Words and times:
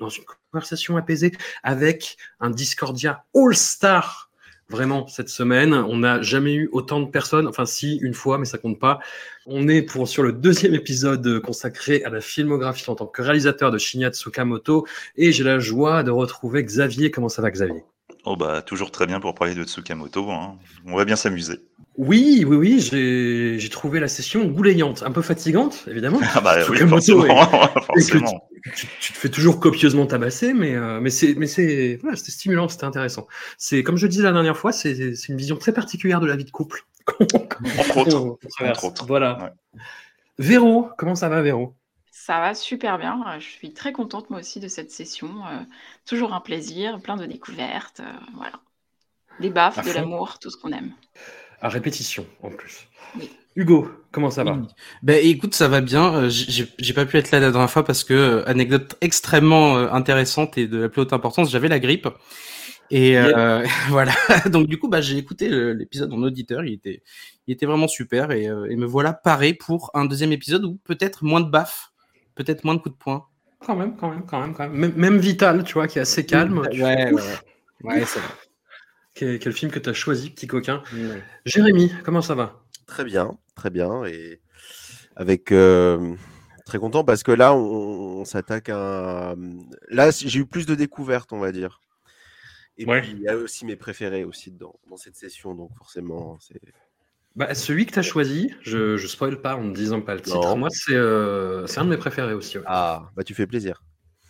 dans 0.00 0.08
une 0.08 0.24
conversation 0.50 0.96
apaisée 0.96 1.32
avec 1.62 2.16
un 2.40 2.50
Discordia 2.50 3.24
All-Star. 3.34 4.30
Vraiment, 4.68 5.08
cette 5.08 5.28
semaine, 5.28 5.74
on 5.74 5.98
n'a 5.98 6.22
jamais 6.22 6.54
eu 6.54 6.68
autant 6.70 7.00
de 7.00 7.10
personnes, 7.10 7.48
enfin 7.48 7.66
si, 7.66 7.96
une 7.96 8.14
fois, 8.14 8.38
mais 8.38 8.44
ça 8.44 8.56
compte 8.56 8.78
pas. 8.78 9.00
On 9.46 9.66
est 9.66 9.82
pour, 9.82 10.06
sur 10.06 10.22
le 10.22 10.32
deuxième 10.32 10.74
épisode 10.74 11.40
consacré 11.40 12.04
à 12.04 12.08
la 12.08 12.20
filmographie 12.20 12.88
en 12.88 12.94
tant 12.94 13.06
que 13.06 13.20
réalisateur 13.20 13.72
de 13.72 13.78
Shinya 13.78 14.10
Tsukamoto, 14.10 14.86
et 15.16 15.32
j'ai 15.32 15.42
la 15.42 15.58
joie 15.58 16.04
de 16.04 16.12
retrouver 16.12 16.62
Xavier. 16.62 17.10
Comment 17.10 17.28
ça 17.28 17.42
va 17.42 17.50
Xavier? 17.50 17.82
Oh 18.24 18.36
bah 18.36 18.60
toujours 18.62 18.90
très 18.90 19.06
bien 19.06 19.18
pour 19.20 19.34
parler 19.34 19.54
de 19.54 19.64
Tsukamoto, 19.64 20.30
hein. 20.30 20.56
on 20.86 20.96
va 20.96 21.04
bien 21.04 21.16
s'amuser. 21.16 21.60
Oui, 21.96 22.44
oui, 22.46 22.56
oui, 22.56 22.80
j'ai 22.80 23.58
j'ai 23.58 23.68
trouvé 23.70 23.98
la 23.98 24.08
session 24.08 24.44
goulayante, 24.46 25.02
un 25.04 25.10
peu 25.10 25.22
fatigante, 25.22 25.84
évidemment. 25.88 26.20
Ah 26.34 26.40
bah 26.40 26.54
oui, 26.58 26.62
Tsukamoto 26.76 27.22
forcément, 27.82 28.48
et 28.56 28.60
tu, 28.74 28.86
tu- 28.86 28.88
tu 29.00 29.12
te 29.12 29.18
fais 29.18 29.28
toujours 29.30 29.58
copieusement 29.58 30.06
tabasser, 30.06 30.52
mais, 30.52 30.74
euh, 30.74 31.00
mais 31.00 31.10
c'est, 31.10 31.34
mais 31.34 31.46
c'est, 31.46 31.98
voilà, 32.02 32.16
c'était 32.16 32.32
stimulant, 32.32 32.68
c'était 32.68 32.84
intéressant. 32.84 33.26
C'est, 33.58 33.82
comme 33.82 33.96
je 33.96 34.06
disais 34.06 34.22
la 34.22 34.32
dernière 34.32 34.56
fois, 34.56 34.72
c'est, 34.72 35.14
c'est 35.14 35.28
une 35.32 35.38
vision 35.38 35.56
très 35.56 35.72
particulière 35.72 36.20
de 36.20 36.26
la 36.26 36.36
vie 36.36 36.44
de 36.44 36.50
couple. 36.50 36.84
Entre 37.20 37.96
autres, 37.96 38.38
entre. 38.84 39.06
Voilà. 39.06 39.38
Ouais. 39.42 39.80
Véro, 40.38 40.88
comment 40.96 41.14
ça 41.14 41.28
va, 41.28 41.42
Véro? 41.42 41.74
Ça 42.22 42.38
va 42.38 42.54
super 42.54 42.98
bien. 42.98 43.24
Euh, 43.26 43.40
Je 43.40 43.48
suis 43.48 43.72
très 43.72 43.92
contente 43.92 44.28
moi 44.28 44.40
aussi 44.40 44.60
de 44.60 44.68
cette 44.68 44.90
session. 44.90 45.46
Euh, 45.46 45.60
toujours 46.04 46.34
un 46.34 46.40
plaisir, 46.40 47.00
plein 47.00 47.16
de 47.16 47.24
découvertes. 47.24 48.00
euh, 48.00 48.12
voilà. 48.34 48.60
Des 49.40 49.48
À 49.48 49.50
baffes, 49.50 49.86
de 49.86 49.92
l'amour, 49.92 50.38
tout 50.38 50.50
ce 50.50 50.58
qu'on 50.58 50.70
aime. 50.72 50.92
À 51.62 51.70
répétition, 51.70 52.26
en 52.42 52.50
plus. 52.50 52.88
Oui. 53.18 53.30
Hugo, 53.56 53.90
comment 54.12 54.30
ça 54.30 54.44
va? 54.44 54.52
Oui. 54.52 54.66
Ben 55.02 55.18
écoute, 55.24 55.54
ça 55.54 55.68
va 55.68 55.80
bien. 55.80 56.28
J'ai 56.28 56.92
pas 56.94 57.06
pu 57.06 57.16
être 57.16 57.30
là 57.30 57.40
la 57.40 57.50
dernière 57.50 57.70
fois 57.70 57.84
parce 57.84 58.04
que 58.04 58.44
anecdote 58.46 58.96
extrêmement 59.00 59.76
intéressante 59.78 60.58
et 60.58 60.66
de 60.66 60.76
la 60.78 60.88
plus 60.90 61.00
haute 61.02 61.14
importance, 61.14 61.50
j'avais 61.50 61.68
la 61.68 61.78
grippe. 61.78 62.06
Et 62.90 63.16
euh, 63.18 63.64
voilà. 63.88 64.12
Donc 64.50 64.66
du 64.66 64.78
coup, 64.78 64.88
bah 64.88 65.00
j'ai 65.00 65.16
écouté 65.16 65.48
l'épisode 65.74 66.12
en 66.12 66.22
auditeur. 66.22 66.64
Il 66.64 66.74
était, 66.74 67.02
il 67.46 67.52
était 67.52 67.66
vraiment 67.66 67.88
super 67.88 68.30
et, 68.32 68.48
euh, 68.48 68.66
et 68.70 68.76
me 68.76 68.86
voilà 68.86 69.12
paré 69.12 69.54
pour 69.54 69.90
un 69.94 70.04
deuxième 70.04 70.32
épisode 70.32 70.64
où 70.64 70.78
peut-être 70.84 71.24
moins 71.24 71.40
de 71.40 71.50
baffes, 71.50 71.89
peut-être 72.44 72.64
moins 72.64 72.74
de 72.74 72.80
coups 72.80 72.94
de 72.94 72.98
poing. 72.98 73.26
Quand 73.64 73.76
même, 73.76 73.96
quand 73.96 74.10
même, 74.10 74.24
quand 74.24 74.40
même, 74.40 74.54
quand 74.54 74.68
même. 74.68 74.94
Même, 74.96 75.18
Vital, 75.18 75.64
tu 75.64 75.74
vois, 75.74 75.86
qui 75.86 75.98
est 75.98 76.02
assez 76.02 76.24
calme. 76.24 76.58
Ouais, 76.58 76.74
fais, 76.74 76.82
ouais, 76.82 77.12
ouf, 77.12 77.44
ouais. 77.82 77.94
Ouais, 78.00 78.04
c'est 78.06 78.18
vrai. 78.20 78.28
Quel, 79.14 79.38
quel 79.40 79.52
film 79.52 79.70
que 79.72 79.80
tu 79.80 79.90
as 79.90 79.92
choisi, 79.92 80.30
petit 80.30 80.46
coquin. 80.46 80.82
Jérémy, 81.44 81.92
comment 82.04 82.22
ça 82.22 82.34
va? 82.36 82.62
Très 82.86 83.04
bien, 83.04 83.36
très 83.56 83.68
bien. 83.68 84.04
Et 84.04 84.40
avec 85.16 85.50
euh, 85.52 86.14
très 86.64 86.78
content 86.78 87.04
parce 87.04 87.22
que 87.24 87.32
là, 87.32 87.52
on, 87.52 88.20
on 88.20 88.24
s'attaque 88.24 88.68
à. 88.68 89.34
Là, 89.88 90.10
j'ai 90.12 90.38
eu 90.38 90.46
plus 90.46 90.64
de 90.64 90.74
découvertes, 90.76 91.32
on 91.32 91.38
va 91.40 91.50
dire. 91.52 91.80
Et 92.78 92.86
Ouais. 92.86 93.02
puis, 93.02 93.10
il 93.10 93.20
y 93.20 93.28
a 93.28 93.36
aussi 93.36 93.66
mes 93.66 93.76
préférés 93.76 94.24
aussi 94.24 94.52
dans, 94.52 94.74
dans 94.88 94.96
cette 94.96 95.16
session, 95.16 95.54
donc 95.54 95.76
forcément, 95.76 96.38
c'est. 96.40 96.60
Bah, 97.36 97.54
celui 97.54 97.86
que 97.86 97.92
tu 97.92 97.98
as 97.98 98.02
choisi, 98.02 98.52
je, 98.62 98.96
je 98.96 99.06
spoil 99.06 99.40
pas 99.40 99.54
en 99.56 99.62
ne 99.64 99.74
disant 99.74 100.00
pas 100.00 100.14
le 100.14 100.20
titre. 100.20 100.40
Non. 100.40 100.56
Moi, 100.56 100.68
c'est 100.70 100.94
euh, 100.94 101.66
c'est 101.66 101.78
un 101.78 101.84
de 101.84 101.90
mes 101.90 101.96
préférés 101.96 102.34
aussi. 102.34 102.58
ouais. 102.58 102.64
Ah, 102.66 103.10
bah 103.16 103.22
tu 103.22 103.34
fais 103.34 103.46
plaisir. 103.46 103.82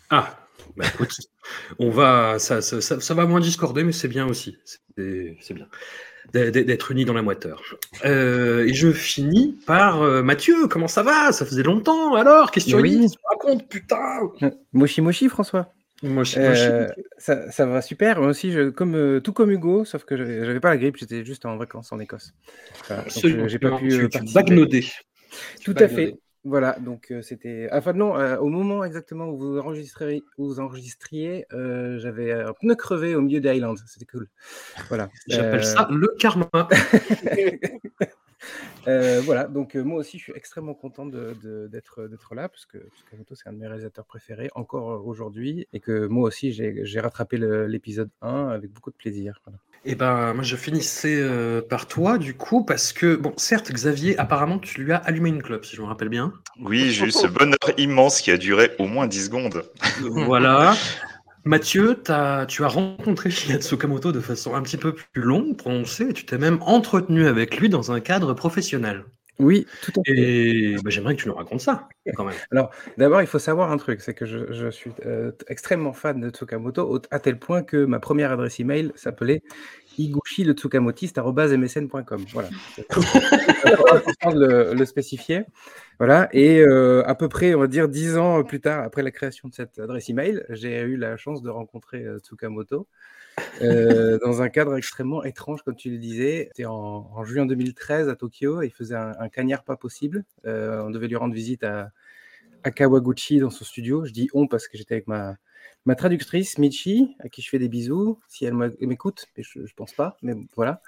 Ah, 0.09 0.37
bah 0.77 0.85
écoute, 0.93 1.13
on 1.79 1.89
va, 1.89 2.37
ça, 2.37 2.61
ça, 2.61 2.79
ça, 2.79 2.99
ça 2.99 3.13
va 3.13 3.25
moins 3.25 3.39
discorder, 3.39 3.83
mais 3.83 3.91
c'est 3.91 4.07
bien 4.07 4.27
aussi. 4.27 4.57
C'est 4.95 5.37
c'est 5.41 5.53
bien 5.53 5.67
d'être 6.33 6.53
d'être 6.53 6.91
unis 6.91 7.05
dans 7.05 7.13
la 7.13 7.23
moiteur. 7.23 7.61
Euh, 8.05 8.65
et 8.65 8.73
je 8.73 8.91
finis 8.91 9.57
par 9.65 10.01
euh, 10.03 10.21
Mathieu. 10.21 10.67
Comment 10.67 10.87
ça 10.87 11.03
va? 11.03 11.31
Ça 11.31 11.45
faisait 11.45 11.63
longtemps. 11.63 12.15
Alors, 12.15 12.51
qu'est-ce 12.51 12.65
que 12.67 12.71
tu 12.71 12.75
Oui. 12.77 13.07
putain. 13.69 14.19
Moshi 14.73 15.01
Moshi, 15.01 15.27
François. 15.29 15.73
Moi, 16.03 16.23
je, 16.23 16.39
Euh, 16.39 16.43
moi, 16.43 16.53
je- 16.55 17.01
ça, 17.17 17.51
ça 17.51 17.65
va 17.65 17.81
super. 17.81 18.19
Moi 18.19 18.29
aussi, 18.29 18.51
je, 18.51 18.69
comme, 18.69 18.95
euh, 18.95 19.19
tout 19.19 19.33
comme 19.33 19.51
Hugo, 19.51 19.85
sauf 19.85 20.03
que 20.03 20.17
j'avais 20.17 20.45
j'avais 20.45 20.59
pas 20.59 20.69
la 20.69 20.77
grippe, 20.77 20.97
j'étais 20.97 21.23
juste 21.23 21.45
en 21.45 21.57
vacances 21.57 21.91
en 21.91 21.99
Écosse. 21.99 22.33
Voilà, 22.87 23.03
donc, 23.03 23.11
absolument, 23.11 23.43
euh, 23.43 23.47
j'ai 23.47 23.59
pas 23.59 23.77
pu 23.77 23.91
euh, 23.93 24.09
bagnotais. 24.33 24.83
Tout 25.63 25.75
à 25.77 25.87
fait. 25.87 26.15
Voilà, 26.43 26.75
donc 26.79 27.11
euh, 27.11 27.21
c'était. 27.21 27.69
Enfin, 27.71 27.93
non, 27.93 28.17
euh, 28.17 28.35
au 28.37 28.47
moment 28.47 28.83
exactement 28.83 29.29
où 29.29 29.37
vous 29.37 29.59
enregistreriez, 29.59 30.23
où 30.39 30.47
vous 30.47 30.59
enregistriez, 30.59 31.45
euh, 31.53 31.99
j'avais 31.99 32.31
un 32.31 32.53
pneu 32.53 32.73
crevé 32.73 33.13
au 33.13 33.21
milieu 33.21 33.39
des 33.39 33.49
Highlands. 33.49 33.75
C'était 33.85 34.07
cool. 34.07 34.27
Voilà. 34.89 35.07
J'appelle 35.27 35.59
Euh, 35.59 35.63
ça 35.63 35.87
le 35.91 36.07
karma. 36.17 36.49
Euh, 38.87 39.21
voilà, 39.23 39.45
donc 39.47 39.75
euh, 39.75 39.83
moi 39.83 39.99
aussi 39.99 40.17
je 40.17 40.23
suis 40.23 40.33
extrêmement 40.35 40.73
content 40.73 41.05
de- 41.05 41.35
de- 41.43 41.67
d'être 41.67 42.33
là 42.33 42.49
parce 42.49 42.65
que 42.65 42.77
Tsukamoto 42.77 43.35
c'est 43.35 43.47
un 43.47 43.53
de 43.53 43.57
mes 43.59 43.67
réalisateurs 43.67 44.05
préférés 44.05 44.49
encore 44.55 44.91
euh, 44.91 44.97
aujourd'hui 44.97 45.67
et 45.73 45.79
que 45.79 46.07
moi 46.07 46.27
aussi 46.27 46.51
j'ai 46.51 46.99
rattrapé 46.99 47.37
l'épisode 47.37 48.09
1 48.21 48.47
avec 48.49 48.71
beaucoup 48.71 48.89
de 48.91 48.95
plaisir. 48.95 49.39
voilà. 49.45 49.59
Et 49.83 49.95
ben, 49.95 50.35
moi, 50.35 50.43
je 50.43 50.55
finissais 50.55 51.17
euh, 51.19 51.59
par 51.59 51.87
toi, 51.87 52.19
du 52.19 52.35
coup, 52.35 52.63
parce 52.63 52.93
que, 52.93 53.15
bon, 53.15 53.33
certes, 53.37 53.71
Xavier, 53.71 54.15
apparemment, 54.19 54.59
tu 54.59 54.83
lui 54.83 54.91
as 54.91 54.97
allumé 54.97 55.29
une 55.29 55.41
clope, 55.41 55.65
si 55.65 55.75
je 55.75 55.81
me 55.81 55.87
rappelle 55.87 56.09
bien. 56.09 56.33
Oui, 56.59 56.91
j'ai 56.91 57.05
eu 57.05 57.11
ce 57.11 57.25
bonheur 57.25 57.57
immense 57.77 58.21
qui 58.21 58.29
a 58.29 58.37
duré 58.37 58.69
au 58.77 58.85
moins 58.85 59.07
10 59.07 59.25
secondes. 59.25 59.63
voilà. 59.99 60.75
Mathieu, 61.43 62.01
tu 62.03 62.11
as 62.11 62.67
rencontré 62.67 63.31
Shinya 63.31 63.57
Tsukamoto 63.59 64.11
de 64.11 64.19
façon 64.19 64.53
un 64.53 64.61
petit 64.61 64.77
peu 64.77 64.93
plus 64.93 65.21
longue, 65.21 65.57
prononcée, 65.57 66.09
et 66.09 66.13
tu 66.13 66.25
t'es 66.25 66.37
même 66.37 66.59
entretenu 66.61 67.25
avec 67.27 67.57
lui 67.57 67.69
dans 67.69 67.91
un 67.91 67.99
cadre 67.99 68.33
professionnel. 68.33 69.05
Oui, 69.39 69.65
tout 69.81 69.91
à 69.99 70.03
fait. 70.05 70.11
Et 70.15 70.75
ben, 70.83 70.91
j'aimerais 70.91 71.15
que 71.15 71.21
tu 71.21 71.27
nous 71.27 71.33
racontes 71.33 71.61
ça, 71.61 71.89
quand 72.15 72.25
même. 72.25 72.35
Alors, 72.51 72.69
d'abord, 72.97 73.21
il 73.21 73.27
faut 73.27 73.39
savoir 73.39 73.71
un 73.71 73.77
truc, 73.77 74.01
c'est 74.01 74.13
que 74.13 74.25
je, 74.25 74.51
je 74.53 74.69
suis 74.69 74.91
euh, 75.05 75.31
extrêmement 75.47 75.93
fan 75.93 76.19
de 76.21 76.29
Tsukamoto, 76.29 77.01
à 77.09 77.19
tel 77.19 77.39
point 77.39 77.63
que 77.63 77.85
ma 77.85 77.99
première 77.99 78.31
adresse 78.31 78.59
email 78.59 78.91
s'appelait 78.95 79.41
iguchi 79.97 80.43
le 80.43 80.53
tsukamotiste.msn.com. 80.53 82.25
Voilà. 82.33 82.49
C'est 82.77 83.73
important 83.73 84.31
de 84.33 84.45
le, 84.45 84.73
le 84.73 84.85
spécifier. 84.85 85.43
Voilà. 85.99 86.29
Et 86.33 86.59
euh, 86.59 87.03
à 87.05 87.15
peu 87.15 87.29
près, 87.29 87.53
on 87.55 87.59
va 87.59 87.67
dire, 87.67 87.87
dix 87.87 88.17
ans 88.17 88.43
plus 88.43 88.59
tard, 88.61 88.83
après 88.83 89.03
la 89.03 89.11
création 89.11 89.47
de 89.49 89.53
cette 89.53 89.79
adresse 89.79 90.09
email, 90.09 90.43
j'ai 90.49 90.81
eu 90.81 90.97
la 90.97 91.17
chance 91.17 91.41
de 91.41 91.49
rencontrer 91.49 92.03
euh, 92.03 92.19
Tsukamoto. 92.19 92.87
euh, 93.61 94.17
dans 94.25 94.41
un 94.41 94.49
cadre 94.49 94.75
extrêmement 94.77 95.23
étrange, 95.23 95.61
comme 95.63 95.75
tu 95.75 95.89
le 95.91 95.97
disais. 95.97 96.49
C'était 96.51 96.65
en, 96.65 96.73
en 97.13 97.23
juin 97.23 97.45
2013 97.45 98.09
à 98.09 98.15
Tokyo. 98.15 98.61
et 98.61 98.67
Il 98.67 98.71
faisait 98.71 98.95
un, 98.95 99.13
un 99.19 99.29
cagnard 99.29 99.63
pas 99.63 99.75
possible. 99.77 100.23
On 100.45 100.89
devait 100.89 101.07
lui 101.07 101.15
rendre 101.17 101.33
visite 101.33 101.63
à, 101.63 101.91
à 102.63 102.71
Kawaguchi 102.71 103.39
dans 103.39 103.49
son 103.49 103.63
studio. 103.65 104.05
Je 104.05 104.11
dis 104.11 104.29
on 104.33 104.47
parce 104.47 104.67
que 104.67 104.77
j'étais 104.77 104.95
avec 104.95 105.07
ma, 105.07 105.35
ma 105.85 105.95
traductrice, 105.95 106.57
Michi, 106.57 107.15
à 107.19 107.29
qui 107.29 107.41
je 107.41 107.49
fais 107.49 107.59
des 107.59 107.69
bisous, 107.69 108.19
si 108.27 108.45
elle 108.45 108.53
m'écoute, 108.81 109.25
mais 109.35 109.43
je, 109.43 109.65
je 109.65 109.73
pense 109.73 109.93
pas, 109.93 110.17
mais 110.21 110.35
voilà. 110.55 110.81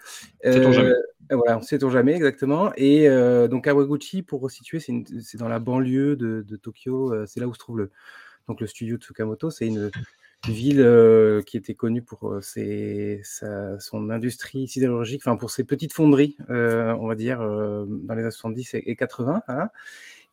Sait-on 0.43 0.71
jamais. 0.71 0.89
euh, 1.31 1.35
voilà, 1.35 1.57
on 1.57 1.61
sait-on 1.61 1.89
jamais 1.89 2.13
exactement. 2.13 2.71
Et 2.77 3.07
euh, 3.09 3.47
donc 3.47 3.63
Kawaguchi, 3.63 4.21
pour 4.21 4.41
resituer, 4.41 4.79
c'est 4.79 5.37
dans 5.37 5.47
la 5.49 5.59
banlieue 5.59 6.15
de, 6.15 6.43
de 6.47 6.55
Tokyo, 6.57 7.13
euh, 7.13 7.25
c'est 7.25 7.39
là 7.39 7.47
où 7.47 7.53
se 7.53 7.59
trouve 7.59 7.77
le, 7.79 7.91
donc 8.47 8.61
le 8.61 8.67
studio 8.67 8.97
Tsukamoto. 8.97 9.49
C'est 9.49 9.67
une 9.67 9.89
ville 10.47 10.81
euh, 10.81 11.41
qui 11.41 11.55
était 11.57 11.73
connue 11.73 12.01
pour 12.01 12.27
euh, 12.31 12.41
ses, 12.41 13.21
sa- 13.23 13.79
son 13.79 14.09
industrie 14.09 14.67
sidérurgique, 14.67 15.21
enfin 15.25 15.37
pour 15.37 15.49
ses 15.51 15.63
petites 15.63 15.93
fonderies, 15.93 16.35
euh, 16.49 16.93
on 16.99 17.07
va 17.07 17.15
dire, 17.15 17.41
euh, 17.41 17.85
dans 17.87 18.13
les 18.13 18.21
années 18.23 18.31
70 18.31 18.73
et, 18.75 18.83
et 18.91 18.95
80. 18.95 19.41
voilà. 19.47 19.71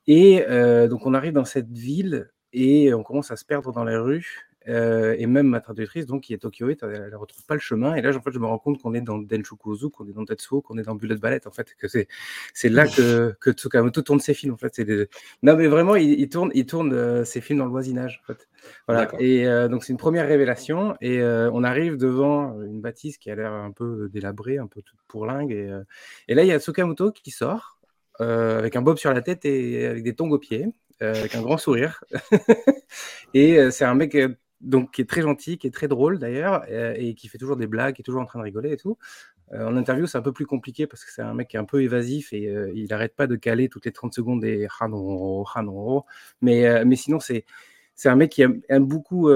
Et 0.07 0.45
euh, 0.49 0.89
donc 0.89 1.07
on 1.07 1.15
arrive 1.15 1.33
dans 1.33 1.45
cette 1.45 1.71
ville 1.71 2.31
et 2.53 2.93
on 2.93 3.03
commence 3.05 3.31
à 3.31 3.37
se 3.37 3.45
perdre 3.45 3.73
dans 3.73 3.85
les 3.85 3.97
rues. 3.97 4.50
Euh, 4.69 5.15
et 5.19 5.27
même 5.27 5.49
ma 5.49 5.61
traductrice, 5.61 6.07
donc, 6.07 6.23
qui 6.23 6.35
est 6.35 6.39
Tokyoite, 6.39 6.83
elle 6.83 7.11
ne 7.11 7.17
retrouve 7.17 7.45
pas 7.47 7.55
le 7.55 7.61
chemin. 7.61 7.95
Et 7.95 8.03
là, 8.03 8.15
en 8.15 8.21
fait, 8.21 8.31
je 8.31 8.39
me 8.39 8.47
rends 8.47 8.59
compte 8.59 8.81
qu'on 8.81 8.95
est 8.95 9.01
dans 9.01 9.19
Denshukuzu, 9.19 9.91
qu'on 9.91 10.07
est 10.07 10.13
dans 10.13 10.25
Tetsuo, 10.25 10.61
qu'on 10.61 10.77
est 10.79 10.83
dans 10.83 10.95
Bullet 10.95 11.17
Ballet, 11.17 11.47
en 11.47 11.51
fait. 11.51 11.75
que 11.75 11.89
C'est 11.89 12.09
c'est 12.53 12.69
là 12.69 12.87
que, 12.87 13.35
que 13.41 13.51
Tsukamoto 13.53 14.03
tourne 14.03 14.21
ses 14.21 14.35
films, 14.35 14.55
en 14.55 14.57
fait. 14.59 14.81
Des... 14.81 15.09
Non, 15.43 15.57
mais 15.57 15.67
vraiment, 15.67 15.97
il, 15.97 16.21
il 16.21 16.29
tourne, 16.29 16.51
il 16.55 16.67
tourne 16.67 16.93
euh, 16.93 17.25
ses 17.25 17.41
films 17.41 17.59
dans 17.61 17.65
le 17.65 17.71
voisinage, 17.71 18.23
en 18.23 18.27
fait. 18.27 18.49
Voilà. 18.87 19.11
Et 19.19 19.47
euh, 19.47 19.69
donc, 19.69 19.85
c'est 19.85 19.93
une 19.93 19.99
première 19.99 20.29
révélation. 20.29 20.95
Et 21.01 21.23
on 21.23 21.65
arrive 21.65 21.97
devant 21.97 22.61
une 22.63 22.81
bâtisse 22.81 23.19
qui 23.19 23.31
a 23.31 23.35
l'air 23.35 23.53
un 23.53 23.73
peu 23.73 24.09
délabrée, 24.13 24.59
un 24.59 24.67
peu 24.67 24.83
toute 24.83 24.99
pourlingue. 25.09 25.53
Et, 25.53 25.71
et 26.29 26.35
là, 26.35 26.43
il 26.43 26.49
y 26.49 26.53
a 26.53 26.61
Tsukamoto 26.61 27.13
qui 27.13 27.31
sort, 27.31 27.79
avec 28.19 28.77
un 28.77 28.83
bob 28.83 28.99
sur 28.99 29.13
la 29.13 29.23
tête 29.23 29.45
et 29.45 29.87
avec 29.87 30.03
des 30.03 30.15
tongs 30.15 30.31
aux 30.31 30.39
pieds, 30.39 30.67
avec 31.01 31.35
un 31.35 31.41
grand 31.43 31.57
sourire. 31.57 32.05
et 33.35 33.71
c'est 33.71 33.85
un 33.85 33.95
mec 33.95 34.17
donc 34.61 34.93
qui 34.93 35.01
est 35.01 35.09
très 35.09 35.23
gentil, 35.23 35.59
qui 35.59 35.67
est 35.67 35.71
très 35.71 35.89
drôle 35.89 36.19
d'ailleurs, 36.19 36.65
euh, 36.71 36.95
et 36.97 37.15
qui 37.15 37.29
fait 37.29 37.39
toujours 37.39 37.57
des 37.57 37.67
blagues, 37.67 37.95
qui 37.95 38.03
est 38.03 38.05
toujours 38.05 38.23
en 38.23 38.27
train 38.27 38.39
de 38.39 38.45
rigoler 38.45 38.73
et 38.73 38.77
tout. 38.77 38.99
Euh, 39.53 39.67
en 39.67 39.77
interview, 39.77 40.07
c'est 40.07 40.19
un 40.19 40.23
peu 40.23 40.33
plus 40.33 40.47
compliqué 40.47 40.87
parce 40.87 41.05
que 41.05 41.11
c'est 41.11 41.23
un 41.23 41.35
mec 41.35 41.49
qui 41.49 41.57
est 41.57 41.61
un 41.61 41.65
peu 41.65 41.83
évasif 41.83 42.33
et 42.33 42.47
euh, 42.49 42.71
il 42.75 42.89
n'arrête 42.89 43.17
pas 43.17 43.27
de 43.27 43.37
caler 43.37 43.69
toutes 43.69 43.87
les 43.87 43.93
30 43.93 44.15
secondes 44.15 44.41
des 44.41 44.69
hanoro, 44.79 45.47
hanoro. 45.55 46.05
Mais, 46.41 46.85
mais 46.85 46.97
sinon, 46.97 47.21
c'est, 47.21 47.45
un 48.05 48.17
mec 48.17 48.31
qui 48.31 48.43
aime, 48.43 48.85
beaucoup, 48.85 49.29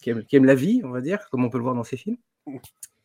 qui 0.00 0.10
aime, 0.10 0.44
la 0.44 0.54
vie, 0.54 0.82
on 0.84 0.90
va 0.90 1.00
dire, 1.00 1.28
comme 1.30 1.44
on 1.44 1.50
peut 1.50 1.58
le 1.58 1.64
voir 1.64 1.74
dans 1.74 1.84
ses 1.84 1.96
films. 1.96 2.18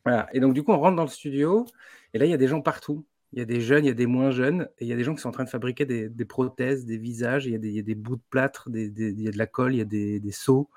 Voilà. 0.04 0.28
Et 0.32 0.40
donc, 0.40 0.54
du 0.54 0.62
coup, 0.62 0.72
on 0.72 0.78
rentre 0.78 0.96
dans 0.96 1.04
le 1.04 1.08
studio 1.08 1.64
et 2.12 2.18
là, 2.18 2.24
il 2.26 2.30
y 2.30 2.34
a 2.34 2.38
des 2.38 2.48
gens 2.48 2.60
partout. 2.60 3.04
Il 3.32 3.38
y 3.38 3.42
a 3.42 3.46
des 3.46 3.62
jeunes, 3.62 3.84
il 3.84 3.88
y 3.88 3.90
a 3.90 3.94
des 3.94 4.04
moins 4.04 4.30
jeunes, 4.30 4.68
et 4.78 4.84
il 4.84 4.88
y 4.88 4.92
a 4.92 4.96
des 4.96 5.04
gens 5.04 5.14
qui 5.14 5.22
sont 5.22 5.30
en 5.30 5.32
train 5.32 5.44
de 5.44 5.48
fabriquer 5.48 5.86
des, 5.86 6.24
prothèses, 6.26 6.84
des 6.84 6.98
visages, 6.98 7.46
il 7.46 7.52
y, 7.52 7.78
a 7.78 7.82
des, 7.82 7.94
bouts 7.94 8.16
de 8.16 8.22
plâtre, 8.28 8.68
il 8.74 9.22
y 9.22 9.26
a 9.26 9.30
de 9.30 9.38
la 9.38 9.46
colle, 9.46 9.74
il 9.74 9.78
y 9.78 9.80
a 9.80 9.86
des 9.86 10.32
seaux 10.32 10.68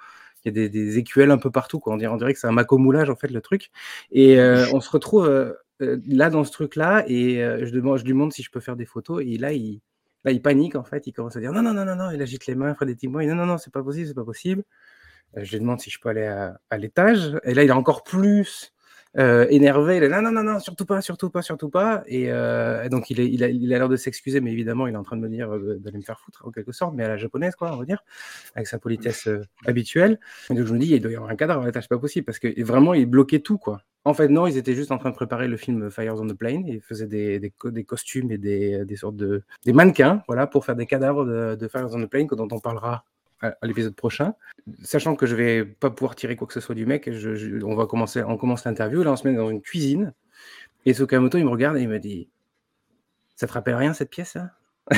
il 0.46 0.50
y 0.50 0.52
a 0.52 0.54
des, 0.54 0.70
des, 0.70 0.98
écuelles 0.98 1.32
un 1.32 1.38
peu 1.38 1.52
partout. 1.52 1.80
Quoi. 1.80 1.94
On, 1.94 1.98
dirait, 1.98 2.14
on 2.14 2.18
dirait 2.18 2.34
que 2.34 2.40
c'est 2.40 2.48
un 2.48 2.52
macomoulage, 2.52 3.10
en 3.10 3.16
fait, 3.16 3.30
le 3.30 3.42
truc. 3.42 3.72
Et 4.12 4.40
euh, 4.40 4.66
on 4.74 4.80
se 4.80 4.90
retrouve 4.90 5.26
euh, 5.26 5.54
là, 6.08 6.30
dans 6.30 6.44
ce 6.44 6.52
truc-là, 6.52 7.04
et 7.08 7.44
euh, 7.44 7.66
je, 7.66 7.72
demande, 7.72 7.98
je 7.98 8.04
lui 8.04 8.12
demande 8.12 8.32
si 8.32 8.44
je 8.44 8.52
peux 8.52 8.60
faire 8.60 8.76
des 8.76 8.86
photos. 8.86 9.24
Et 9.26 9.38
là, 9.38 9.54
il, 9.54 9.82
là, 10.24 10.32
il 10.32 10.42
panique, 10.42 10.76
en 10.76 10.84
fait. 10.84 11.08
Il 11.08 11.14
commence 11.14 11.36
à 11.36 11.40
dire 11.40 11.52
non, 11.52 11.62
non, 11.62 11.74
non, 11.74 11.86
non, 11.86 11.96
non. 11.96 12.12
Il 12.12 12.22
agite 12.22 12.46
les 12.46 12.56
mains, 12.56 12.72
il 12.72 12.76
fait 12.78 12.86
des 12.86 12.96
dit 12.96 13.08
non, 13.08 13.36
non, 13.36 13.46
non, 13.46 13.58
c'est 13.58 13.74
pas 13.74 13.84
possible, 13.84 14.08
c'est 14.08 14.14
pas 14.14 14.26
possible. 14.26 14.64
Je 15.36 15.52
lui 15.52 15.60
demande 15.60 15.82
si 15.82 15.90
je 15.90 16.00
peux 16.00 16.10
aller 16.10 16.26
à, 16.26 16.60
à 16.70 16.78
l'étage. 16.78 17.38
Et 17.44 17.54
là, 17.54 17.64
il 17.64 17.72
a 17.72 17.78
encore 17.78 18.04
plus 18.04 18.72
euh, 19.18 19.48
énervé. 19.50 19.98
Il 19.98 20.04
est 20.04 20.10
là, 20.10 20.22
non, 20.22 20.32
non, 20.32 20.44
non, 20.44 20.60
surtout 20.60 20.86
pas, 20.86 21.02
surtout 21.02 21.30
pas, 21.30 21.42
surtout 21.42 21.70
pas. 21.70 22.04
Et, 22.08 22.32
euh, 22.32 22.90
donc, 22.90 23.10
il, 23.10 23.44
a 23.44 23.48
l'air 23.48 23.90
de 23.90 23.96
s'excuser, 23.96 24.42
mais 24.42 24.52
évidemment, 24.52 24.88
il 24.88 24.94
est 24.94 24.98
en 24.98 25.04
train 25.04 25.16
de 25.16 25.22
me 25.22 25.30
dire 25.30 25.54
euh, 25.54 25.78
d'aller 25.80 25.98
me 25.98 26.04
faire 26.04 26.20
foutre, 26.20 26.46
en 26.46 26.52
quelque 26.52 26.72
sorte, 26.72 26.94
mais 26.96 27.04
à 27.04 27.08
la 27.08 27.18
japonaise, 27.18 27.56
quoi, 27.56 27.74
on 27.74 27.78
va 27.78 27.86
dire, 27.86 28.04
avec 28.56 28.68
sa 28.68 28.80
politesse 28.80 29.30
habituelle. 29.66 30.20
Et 30.50 30.54
donc, 30.54 30.66
je 30.66 30.74
me 30.74 30.80
dis, 30.80 30.88
il 30.88 31.02
doit 31.02 31.12
y 31.12 31.16
avoir 31.16 31.32
un 31.32 31.36
cadavre 31.36 31.66
à 31.66 31.72
pas 31.72 31.98
possible, 32.00 32.26
parce 32.26 32.40
que 32.40 32.62
vraiment, 32.64 32.94
il 32.94 33.06
bloquait 33.06 33.40
tout, 33.40 33.58
quoi. 33.58 33.82
En 34.08 34.14
fait, 34.14 34.28
non, 34.28 34.46
ils 34.46 34.58
étaient 34.58 34.76
juste 34.76 34.92
en 34.92 35.00
train 35.00 35.10
de 35.10 35.16
préparer 35.16 35.48
le 35.48 35.58
film 35.58 35.90
Fires 35.90 36.16
on 36.22 36.28
the 36.28 36.34
Plane. 36.34 36.68
Ils 36.68 36.80
faisaient 36.82 37.08
des, 37.08 37.52
costumes 37.88 38.32
et 38.32 38.38
des, 38.38 38.86
des, 38.86 38.96
sortes 38.96 39.16
de 39.16 39.44
mannequins, 39.66 40.22
voilà, 40.28 40.46
pour 40.46 40.64
faire 40.64 40.76
des 40.76 40.86
cadavres 40.86 41.26
de, 41.26 41.56
de 41.56 41.68
Fires 41.68 41.90
on 41.92 42.04
the 42.04 42.10
Plane, 42.10 42.28
dont 42.28 42.48
on 42.52 42.60
parlera 42.60 43.04
à, 43.46 43.66
l'épisode 43.66 43.96
prochain. 43.96 44.34
Sachant 44.84 45.16
que 45.16 45.26
je 45.26 45.36
vais 45.36 45.66
pas 45.66 45.90
pouvoir 45.90 46.16
tirer 46.16 46.36
quoi 46.36 46.48
que 46.48 46.54
ce 46.54 46.60
soit 46.60 46.76
du 46.76 46.86
mec, 46.86 47.10
on 47.64 47.76
va 47.76 47.86
commencer, 47.86 48.24
on 48.24 48.38
commence 48.38 48.66
l'interview. 48.66 49.04
Là, 49.04 49.12
on 49.12 49.16
se 49.16 49.28
met 49.28 49.36
dans 49.36 49.50
une 49.50 49.62
cuisine. 49.62 50.14
Et 50.86 50.94
Tsukamoto, 50.94 51.38
il 51.38 51.46
me 51.46 51.50
regarde 51.50 51.78
et 51.78 51.82
il 51.82 51.90
me 51.90 52.00
dit 52.00 52.30
Ça 53.36 53.48
te 53.48 53.54
rappelle 53.54 53.76
rien 53.76 53.94
cette 53.94 54.10
pièce 54.10 54.36
là 54.36 54.52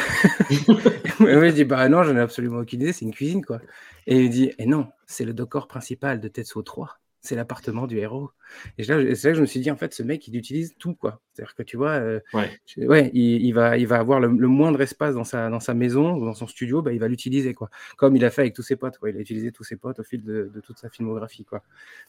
je 1.19 1.51
dis 1.51 1.63
bah 1.63 1.87
non, 1.87 2.03
j'en 2.03 2.17
ai 2.17 2.19
absolument 2.19 2.57
aucune 2.57 2.81
idée, 2.81 2.91
c'est 2.91 3.05
une 3.05 3.13
cuisine 3.13 3.45
quoi. 3.45 3.61
Et 4.05 4.19
il 4.25 4.29
dit 4.29 4.51
et 4.57 4.65
non, 4.65 4.89
c'est 5.05 5.23
le 5.23 5.33
décor 5.33 5.69
principal 5.69 6.19
de 6.19 6.27
Tetsuo 6.27 6.61
3 6.61 6.99
c'est 7.21 7.35
l'appartement 7.35 7.87
du 7.87 7.97
héros. 7.97 8.31
Et 8.77 8.83
c'est 8.83 8.95
là, 8.95 9.03
là, 9.03 9.13
que 9.13 9.33
je 9.33 9.41
me 9.41 9.45
suis 9.45 9.59
dit, 9.59 9.71
en 9.71 9.75
fait, 9.75 9.93
ce 9.93 10.03
mec, 10.03 10.27
il 10.27 10.35
utilise 10.35 10.75
tout, 10.77 10.95
quoi. 10.95 11.21
C'est-à-dire 11.33 11.55
que 11.55 11.63
tu 11.63 11.77
vois, 11.77 11.91
euh, 11.91 12.19
ouais. 12.33 12.49
ouais 12.77 13.11
il, 13.13 13.45
il, 13.45 13.51
va, 13.51 13.77
il 13.77 13.87
va 13.87 13.97
avoir 13.97 14.19
le, 14.19 14.27
le, 14.27 14.47
moindre 14.47 14.81
espace 14.81 15.15
dans 15.15 15.23
sa, 15.23 15.49
dans 15.49 15.59
sa 15.59 15.73
maison 15.73 16.15
ou 16.15 16.25
dans 16.25 16.33
son 16.33 16.47
studio, 16.47 16.81
bah, 16.81 16.93
il 16.93 16.99
va 16.99 17.07
l'utiliser, 17.07 17.53
quoi. 17.53 17.69
Comme 17.97 18.15
il 18.15 18.23
a 18.23 18.29
fait 18.29 18.41
avec 18.41 18.53
tous 18.53 18.63
ses 18.63 18.75
potes, 18.75 18.97
quoi. 18.97 19.09
Il 19.09 19.17
a 19.17 19.19
utilisé 19.19 19.51
tous 19.51 19.63
ses 19.63 19.75
potes 19.75 19.99
au 19.99 20.03
fil 20.03 20.23
de, 20.23 20.49
de 20.53 20.61
toute 20.61 20.77
sa 20.77 20.89
filmographie, 20.89 21.45
quoi. 21.45 21.63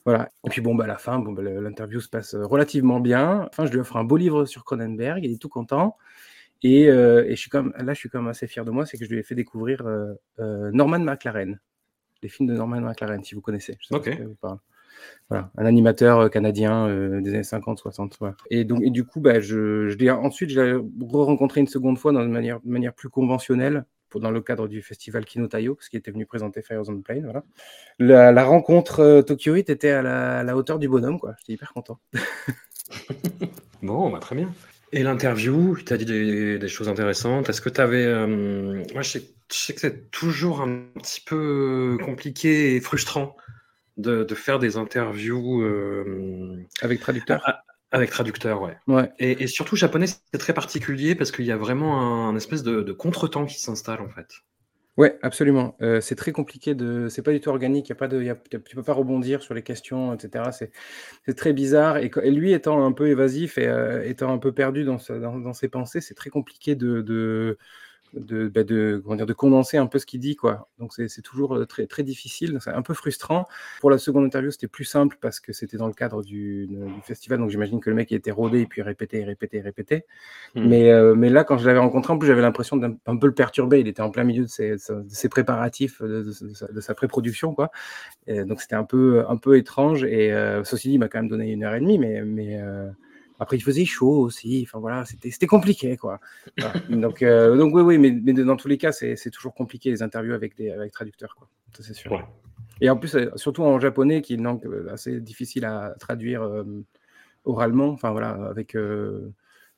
Voilà. 0.04 0.28
Et 0.46 0.50
puis, 0.50 0.60
bon, 0.60 0.74
bah, 0.74 0.84
à 0.84 0.88
la 0.88 0.98
fin, 0.98 1.18
bon, 1.18 1.32
bah, 1.32 1.42
l'interview 1.42 2.00
se 2.00 2.08
passe 2.08 2.34
relativement 2.34 3.00
bien. 3.00 3.48
Enfin, 3.50 3.66
je 3.66 3.72
lui 3.72 3.80
offre 3.80 3.96
un 3.96 4.04
beau 4.04 4.16
livre 4.16 4.44
sur 4.44 4.64
Cronenberg, 4.64 5.24
il 5.24 5.32
est 5.32 5.40
tout 5.40 5.48
content. 5.48 5.96
Et, 6.62 6.88
euh, 6.88 7.24
et 7.26 7.36
je 7.36 7.40
suis 7.40 7.50
comme, 7.50 7.72
là, 7.78 7.94
je 7.94 7.98
suis 7.98 8.08
quand 8.08 8.20
même 8.20 8.28
assez 8.28 8.46
fier 8.46 8.64
de 8.64 8.70
moi, 8.70 8.84
c'est 8.84 8.98
que 8.98 9.04
je 9.04 9.10
lui 9.10 9.18
ai 9.18 9.22
fait 9.22 9.34
découvrir 9.34 9.86
euh, 9.86 10.14
euh 10.40 10.70
Norman 10.72 10.98
McLaren, 10.98 11.60
les 12.22 12.28
films 12.28 12.48
de 12.48 12.54
Norman 12.54 12.80
McLaren, 12.80 13.22
si 13.22 13.34
vous 13.34 13.40
connaissez. 13.40 13.76
Je 13.80 13.86
sais. 13.86 14.16
Pas 14.16 14.24
vous 14.24 14.34
parle. 14.34 14.58
Voilà, 15.28 15.50
un 15.58 15.66
animateur 15.66 16.30
canadien 16.30 16.86
euh, 16.86 17.20
des 17.20 17.34
années 17.34 17.42
50, 17.42 17.78
60. 17.78 18.16
Voilà. 18.18 18.34
Et 18.50 18.64
donc, 18.64 18.82
et 18.82 18.90
du 18.90 19.04
coup, 19.04 19.20
bah, 19.20 19.40
je, 19.40 19.88
je 19.88 19.96
l'ai 19.98 20.10
ensuite, 20.10 20.50
je 20.50 20.60
l'ai 20.60 20.72
re-rencontré 21.00 21.60
une 21.60 21.66
seconde 21.66 21.98
fois 21.98 22.12
dans 22.12 22.22
une 22.22 22.30
manière, 22.30 22.60
de 22.60 22.70
manière 22.70 22.94
plus 22.94 23.10
conventionnelle, 23.10 23.84
pour, 24.08 24.20
dans 24.20 24.30
le 24.30 24.40
cadre 24.40 24.68
du 24.68 24.82
festival 24.82 25.24
Kino 25.24 25.46
Tayo, 25.46 25.74
parce 25.74 25.88
qu'il 25.88 25.98
était 25.98 26.10
venu 26.10 26.26
présenter 26.26 26.62
Fires 26.62 26.82
on 26.88 26.96
the 26.96 27.04
Plane. 27.04 27.24
Voilà. 27.24 27.44
La, 27.98 28.32
la 28.32 28.44
rencontre 28.44 29.00
euh, 29.00 29.22
Tokyo 29.22 29.54
Heat 29.54 29.70
était 29.70 29.90
à 29.90 30.02
la, 30.02 30.38
à 30.38 30.42
la, 30.42 30.56
hauteur 30.56 30.78
du 30.78 30.88
bonhomme, 30.88 31.20
quoi. 31.20 31.34
J'étais 31.40 31.52
hyper 31.54 31.72
content. 31.72 31.98
bon, 33.82 34.10
bah, 34.10 34.18
très 34.18 34.34
bien. 34.34 34.52
Et 34.92 35.02
l'interview, 35.02 35.76
tu 35.76 35.92
as 35.92 35.98
dit 35.98 36.06
des, 36.06 36.58
des, 36.58 36.68
choses 36.68 36.88
intéressantes. 36.88 37.50
Est-ce 37.50 37.60
que 37.60 37.68
tu 37.68 37.80
avais. 37.80 38.04
Euh, 38.04 38.82
moi, 38.94 39.02
je 39.02 39.10
sais, 39.10 39.22
je 39.52 39.56
sais 39.56 39.74
que 39.74 39.80
c'est 39.80 40.10
toujours 40.10 40.62
un 40.62 40.84
petit 40.94 41.20
peu 41.20 41.98
compliqué 42.02 42.74
et 42.74 42.80
frustrant 42.80 43.36
de, 43.98 44.24
de, 44.24 44.34
faire 44.34 44.58
des 44.58 44.76
interviews 44.76 45.62
euh, 45.62 46.56
avec 46.80 47.00
traducteur. 47.00 47.42
À, 47.46 47.62
avec 47.90 48.10
traducteur, 48.10 48.62
ouais. 48.62 48.76
ouais. 48.86 49.10
Et, 49.18 49.42
et, 49.42 49.46
surtout 49.46 49.76
japonais, 49.76 50.06
c'est 50.06 50.38
très 50.38 50.52
particulier 50.52 51.14
parce 51.14 51.30
qu'il 51.30 51.44
y 51.44 51.52
a 51.52 51.56
vraiment 51.56 52.00
un, 52.00 52.30
un 52.30 52.36
espèce 52.36 52.62
de, 52.62 52.82
de 52.82 52.92
contretemps 52.92 53.46
qui 53.46 53.60
s'installe 53.60 54.00
en 54.00 54.08
fait. 54.08 54.28
Ouais, 54.98 55.16
absolument. 55.22 55.76
Euh, 55.80 56.00
c'est 56.00 56.16
très 56.16 56.32
compliqué 56.32 56.74
de. 56.74 57.08
C'est 57.08 57.22
pas 57.22 57.30
du 57.30 57.40
tout 57.40 57.50
organique. 57.50 57.86
Il 57.86 57.90
y 57.90 57.92
a 57.92 57.94
pas 57.94 58.08
de. 58.08 58.20
Y 58.20 58.30
a... 58.30 58.34
Tu 58.34 58.74
peux 58.74 58.82
pas 58.82 58.92
rebondir 58.92 59.44
sur 59.44 59.54
les 59.54 59.62
questions, 59.62 60.12
etc. 60.12 60.46
C'est, 60.50 60.72
c'est 61.24 61.34
très 61.34 61.52
bizarre. 61.52 61.98
Et, 61.98 62.10
et, 62.24 62.32
lui 62.32 62.52
étant 62.52 62.84
un 62.84 62.90
peu 62.90 63.06
évasif 63.06 63.58
et 63.58 63.68
euh, 63.68 64.04
étant 64.04 64.32
un 64.32 64.38
peu 64.38 64.50
perdu 64.50 64.82
dans, 64.82 64.98
sa, 64.98 65.20
dans, 65.20 65.38
dans 65.38 65.52
ses 65.52 65.68
pensées, 65.68 66.00
c'est 66.00 66.14
très 66.14 66.30
compliqué 66.30 66.74
de, 66.74 67.00
de 67.00 67.58
de, 68.14 68.48
bah 68.48 68.64
de, 68.64 69.00
comment 69.02 69.16
dire, 69.16 69.26
de 69.26 69.32
condenser 69.32 69.76
un 69.76 69.86
peu 69.86 69.98
ce 69.98 70.06
qu'il 70.06 70.20
dit. 70.20 70.36
Quoi. 70.36 70.68
Donc 70.78 70.92
c'est 70.94 71.22
toujours 71.22 71.66
très, 71.66 71.86
très 71.86 72.02
difficile, 72.02 72.58
c'est 72.60 72.70
un 72.70 72.82
peu 72.82 72.94
frustrant. 72.94 73.46
Pour 73.80 73.90
la 73.90 73.98
seconde 73.98 74.24
interview, 74.24 74.50
c'était 74.50 74.68
plus 74.68 74.84
simple 74.84 75.16
parce 75.20 75.40
que 75.40 75.52
c'était 75.52 75.76
dans 75.76 75.86
le 75.86 75.92
cadre 75.92 76.22
du, 76.22 76.66
du 76.66 77.02
festival, 77.02 77.38
donc 77.38 77.50
j'imagine 77.50 77.80
que 77.80 77.90
le 77.90 77.96
mec 77.96 78.12
était 78.12 78.30
rodé 78.30 78.60
et 78.60 78.66
puis 78.66 78.82
répété, 78.82 79.24
répété, 79.24 79.60
répété. 79.60 80.04
Mmh. 80.54 80.68
Mais, 80.68 80.90
euh, 80.90 81.14
mais 81.14 81.28
là, 81.30 81.44
quand 81.44 81.58
je 81.58 81.66
l'avais 81.66 81.78
rencontré, 81.78 82.12
en 82.12 82.18
plus, 82.18 82.28
j'avais 82.28 82.42
l'impression 82.42 82.76
d'un 82.76 83.16
peu 83.16 83.26
le 83.26 83.34
perturber. 83.34 83.80
Il 83.80 83.88
était 83.88 84.02
en 84.02 84.10
plein 84.10 84.24
milieu 84.24 84.44
de 84.44 84.48
ses, 84.48 84.70
de 84.72 85.04
ses 85.08 85.28
préparatifs, 85.28 86.02
de, 86.02 86.22
de, 86.22 86.32
sa, 86.32 86.80
sa 86.80 86.94
pré-production. 86.94 87.54
Quoi. 87.54 87.70
Et 88.26 88.44
donc 88.44 88.60
c'était 88.60 88.76
un 88.76 88.84
peu, 88.84 89.24
un 89.28 89.36
peu 89.36 89.56
étrange. 89.56 90.04
Et 90.04 90.32
euh, 90.32 90.64
ceci 90.64 90.88
dit, 90.88 90.94
il 90.94 90.98
m'a 90.98 91.08
quand 91.08 91.18
même 91.18 91.28
donné 91.28 91.50
une 91.52 91.64
heure 91.64 91.74
et 91.74 91.80
demie, 91.80 91.98
mais. 91.98 92.22
mais 92.22 92.60
euh, 92.60 92.88
après, 93.38 93.56
il 93.56 93.60
faisait 93.60 93.84
chaud 93.84 94.20
aussi. 94.20 94.64
Enfin 94.66 94.78
voilà, 94.78 95.04
c'était 95.04 95.46
compliqué 95.46 95.96
quoi. 95.96 96.20
Voilà. 96.56 96.74
donc, 96.88 97.22
euh, 97.22 97.56
donc 97.56 97.74
oui, 97.74 97.82
oui, 97.82 97.98
mais, 97.98 98.10
mais, 98.10 98.32
dans 98.32 98.56
tous 98.56 98.68
les 98.68 98.78
cas, 98.78 98.92
c'est 98.92 99.30
toujours 99.30 99.54
compliqué 99.54 99.90
les 99.90 100.02
interviews 100.02 100.34
avec 100.34 100.56
des 100.56 100.70
avec 100.70 100.92
traducteurs 100.92 101.34
quoi. 101.36 101.48
Ça 101.76 101.82
c'est 101.82 101.94
sûr. 101.94 102.12
Ouais. 102.12 102.24
Et 102.80 102.90
en 102.90 102.96
plus, 102.96 103.14
euh, 103.14 103.30
surtout 103.36 103.62
en 103.62 103.78
japonais, 103.80 104.22
qui 104.22 104.32
est 104.32 104.36
une 104.36 104.44
langue 104.44 104.64
euh, 104.66 104.88
assez 104.90 105.20
difficile 105.20 105.64
à 105.64 105.94
traduire 105.98 106.42
euh, 106.42 106.64
oralement. 107.44 107.88
Enfin 107.88 108.10
voilà, 108.10 108.30
avec 108.48 108.74
euh, 108.74 109.30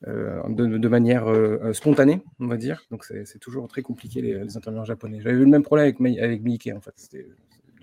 de, 0.07 0.77
de, 0.77 0.87
manière 0.87 1.25
spontanée, 1.73 2.23
on 2.39 2.47
va 2.47 2.57
dire. 2.57 2.83
Donc 2.89 3.05
c'est 3.05 3.39
toujours 3.39 3.67
très 3.67 3.83
compliqué 3.83 4.21
les, 4.21 4.43
les 4.43 4.57
interviews 4.57 4.81
en 4.81 4.85
japonais. 4.85 5.19
J'avais 5.21 5.35
eu 5.35 5.39
le 5.39 5.45
même 5.45 5.63
problème 5.63 5.85
avec 5.85 6.19
avec 6.19 6.41
Miike 6.41 6.71
en 6.75 6.81
fait. 6.81 6.93
C'était 6.95 7.27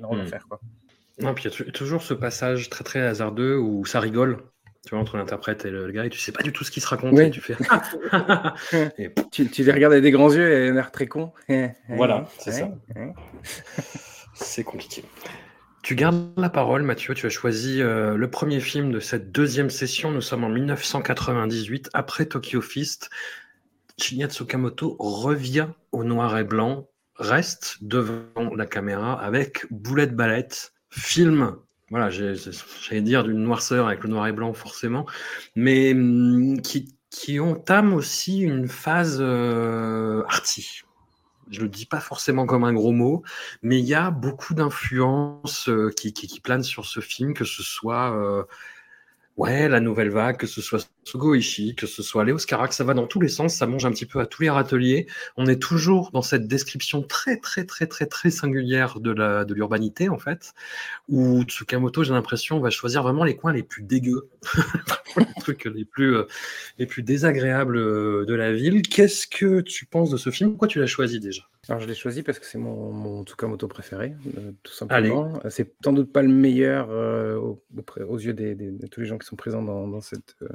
l'enfer 0.00 0.42
mmh. 0.44 0.48
quoi. 0.48 0.60
Non, 1.20 1.34
puis 1.34 1.44
il 1.48 1.66
y 1.66 1.68
a 1.68 1.72
toujours 1.72 2.02
ce 2.02 2.14
passage 2.14 2.70
très 2.70 2.84
très 2.84 3.00
hasardeux 3.00 3.56
où 3.58 3.84
ça 3.84 3.98
rigole 3.98 4.38
tu 4.86 4.90
vois, 4.90 5.00
entre 5.00 5.16
l'interprète 5.16 5.64
et 5.64 5.70
le, 5.70 5.86
le, 5.86 5.92
gars, 5.92 6.06
et 6.06 6.10
tu 6.10 6.18
sais 6.18 6.32
pas 6.32 6.42
du 6.42 6.52
tout 6.52 6.64
ce 6.64 6.70
qui 6.70 6.80
se 6.80 6.86
raconte. 6.86 7.12
Oui. 7.12 7.30
tu 7.30 7.40
fais. 7.40 7.56
et... 8.98 9.12
tu, 9.30 9.48
tu, 9.48 9.64
les 9.64 9.72
regardes 9.72 9.92
avec 9.92 10.02
des 10.02 10.10
grands 10.10 10.32
yeux 10.32 10.50
et 10.50 10.68
un 10.68 10.76
air 10.76 10.90
très 10.90 11.06
con. 11.06 11.32
voilà, 11.88 12.26
c'est 12.38 12.52
ça. 12.52 12.70
c'est 14.34 14.64
compliqué. 14.64 15.04
Tu 15.82 15.94
gardes 15.94 16.32
la 16.36 16.50
parole, 16.50 16.82
Mathieu. 16.82 17.14
Tu 17.14 17.26
as 17.26 17.30
choisi 17.30 17.80
euh, 17.80 18.16
le 18.16 18.30
premier 18.30 18.60
film 18.60 18.92
de 18.92 19.00
cette 19.00 19.32
deuxième 19.32 19.70
session. 19.70 20.10
Nous 20.10 20.20
sommes 20.20 20.44
en 20.44 20.48
1998, 20.48 21.90
après 21.92 22.26
Tokyo 22.26 22.60
Fist. 22.60 23.10
Shinya 23.98 24.28
Tsukamoto 24.28 24.96
revient 24.98 25.68
au 25.92 26.04
noir 26.04 26.38
et 26.38 26.44
blanc, 26.44 26.88
reste 27.16 27.78
devant 27.82 28.54
la 28.54 28.66
caméra 28.66 29.20
avec 29.20 29.66
Boulette 29.70 30.14
Ballette, 30.14 30.72
film 30.90 31.56
voilà, 31.90 32.10
j'allais 32.10 33.00
dire 33.00 33.24
d'une 33.24 33.38
noirceur 33.38 33.86
avec 33.86 34.02
le 34.02 34.10
noir 34.10 34.26
et 34.26 34.32
blanc 34.32 34.52
forcément, 34.52 35.06
mais 35.56 35.94
qui, 36.62 36.94
qui 37.10 37.40
entame 37.40 37.94
aussi 37.94 38.40
une 38.40 38.68
phase 38.68 39.18
euh, 39.20 40.22
arty. 40.28 40.82
je 41.50 41.62
le 41.62 41.68
dis 41.68 41.86
pas 41.86 42.00
forcément 42.00 42.44
comme 42.44 42.64
un 42.64 42.74
gros 42.74 42.92
mot, 42.92 43.22
mais 43.62 43.78
il 43.78 43.86
y 43.86 43.94
a 43.94 44.10
beaucoup 44.10 44.54
d'influences 44.54 45.68
euh, 45.70 45.90
qui, 45.96 46.12
qui, 46.12 46.26
qui, 46.26 46.40
planent 46.40 46.62
sur 46.62 46.84
ce 46.84 47.00
film, 47.00 47.32
que 47.32 47.44
ce 47.44 47.62
soit 47.62 48.14
euh, 48.14 48.44
ouais, 49.38 49.68
la 49.68 49.80
nouvelle 49.80 50.10
vague, 50.10 50.36
que 50.36 50.46
ce 50.46 50.60
soit 50.60 50.90
Sugo 51.08 51.34
Ishii, 51.34 51.74
que 51.74 51.86
ce 51.86 52.02
soit 52.02 52.22
Léo 52.22 52.36
Carax, 52.36 52.76
ça 52.76 52.84
va 52.84 52.92
dans 52.92 53.06
tous 53.06 53.18
les 53.18 53.28
sens, 53.28 53.54
ça 53.54 53.66
mange 53.66 53.86
un 53.86 53.90
petit 53.90 54.04
peu 54.04 54.20
à 54.20 54.26
tous 54.26 54.42
les 54.42 54.50
râteliers. 54.50 55.06
On 55.38 55.46
est 55.46 55.60
toujours 55.60 56.10
dans 56.12 56.20
cette 56.20 56.46
description 56.46 57.02
très, 57.02 57.38
très, 57.38 57.64
très, 57.64 57.86
très, 57.86 58.04
très 58.04 58.30
singulière 58.30 59.00
de 59.00 59.10
la, 59.10 59.46
de 59.46 59.54
l'urbanité, 59.54 60.10
en 60.10 60.18
fait, 60.18 60.52
où 61.08 61.44
Tsukamoto, 61.44 62.04
j'ai 62.04 62.12
l'impression, 62.12 62.60
va 62.60 62.68
choisir 62.68 63.02
vraiment 63.02 63.24
les 63.24 63.36
coins 63.36 63.54
les 63.54 63.62
plus 63.62 63.82
dégueux, 63.82 64.28
les 65.16 65.24
trucs 65.40 65.64
les 65.64 65.86
plus, 65.86 66.14
euh, 66.14 66.24
les 66.78 66.84
plus 66.84 67.02
désagréables 67.02 67.78
euh, 67.78 68.26
de 68.26 68.34
la 68.34 68.52
ville. 68.52 68.82
Qu'est-ce 68.82 69.26
que 69.26 69.62
tu 69.62 69.86
penses 69.86 70.10
de 70.10 70.18
ce 70.18 70.28
film? 70.28 70.50
Pourquoi 70.50 70.68
tu 70.68 70.78
l'as 70.78 70.86
choisi 70.86 71.20
déjà? 71.20 71.44
Alors 71.68 71.82
je 71.82 71.86
l'ai 71.86 71.94
choisi 71.94 72.22
parce 72.22 72.38
que 72.38 72.46
c'est 72.46 72.56
mon, 72.56 72.92
mon 72.92 73.24
Tsukamoto 73.24 73.68
préféré, 73.68 74.14
euh, 74.38 74.52
tout 74.62 74.72
simplement. 74.72 75.38
C'est 75.50 75.74
sans 75.84 75.92
doute 75.92 76.10
pas 76.10 76.22
le 76.22 76.28
meilleur 76.28 76.88
euh, 76.90 77.36
aux, 77.36 77.62
aux 78.08 78.18
yeux 78.18 78.32
de 78.32 78.86
tous 78.86 79.00
les 79.00 79.06
gens 79.06 79.18
qui 79.18 79.26
sont 79.26 79.36
présents 79.36 79.62
dans, 79.62 79.86
dans 79.86 80.00
cette 80.00 80.36
euh, 80.42 80.48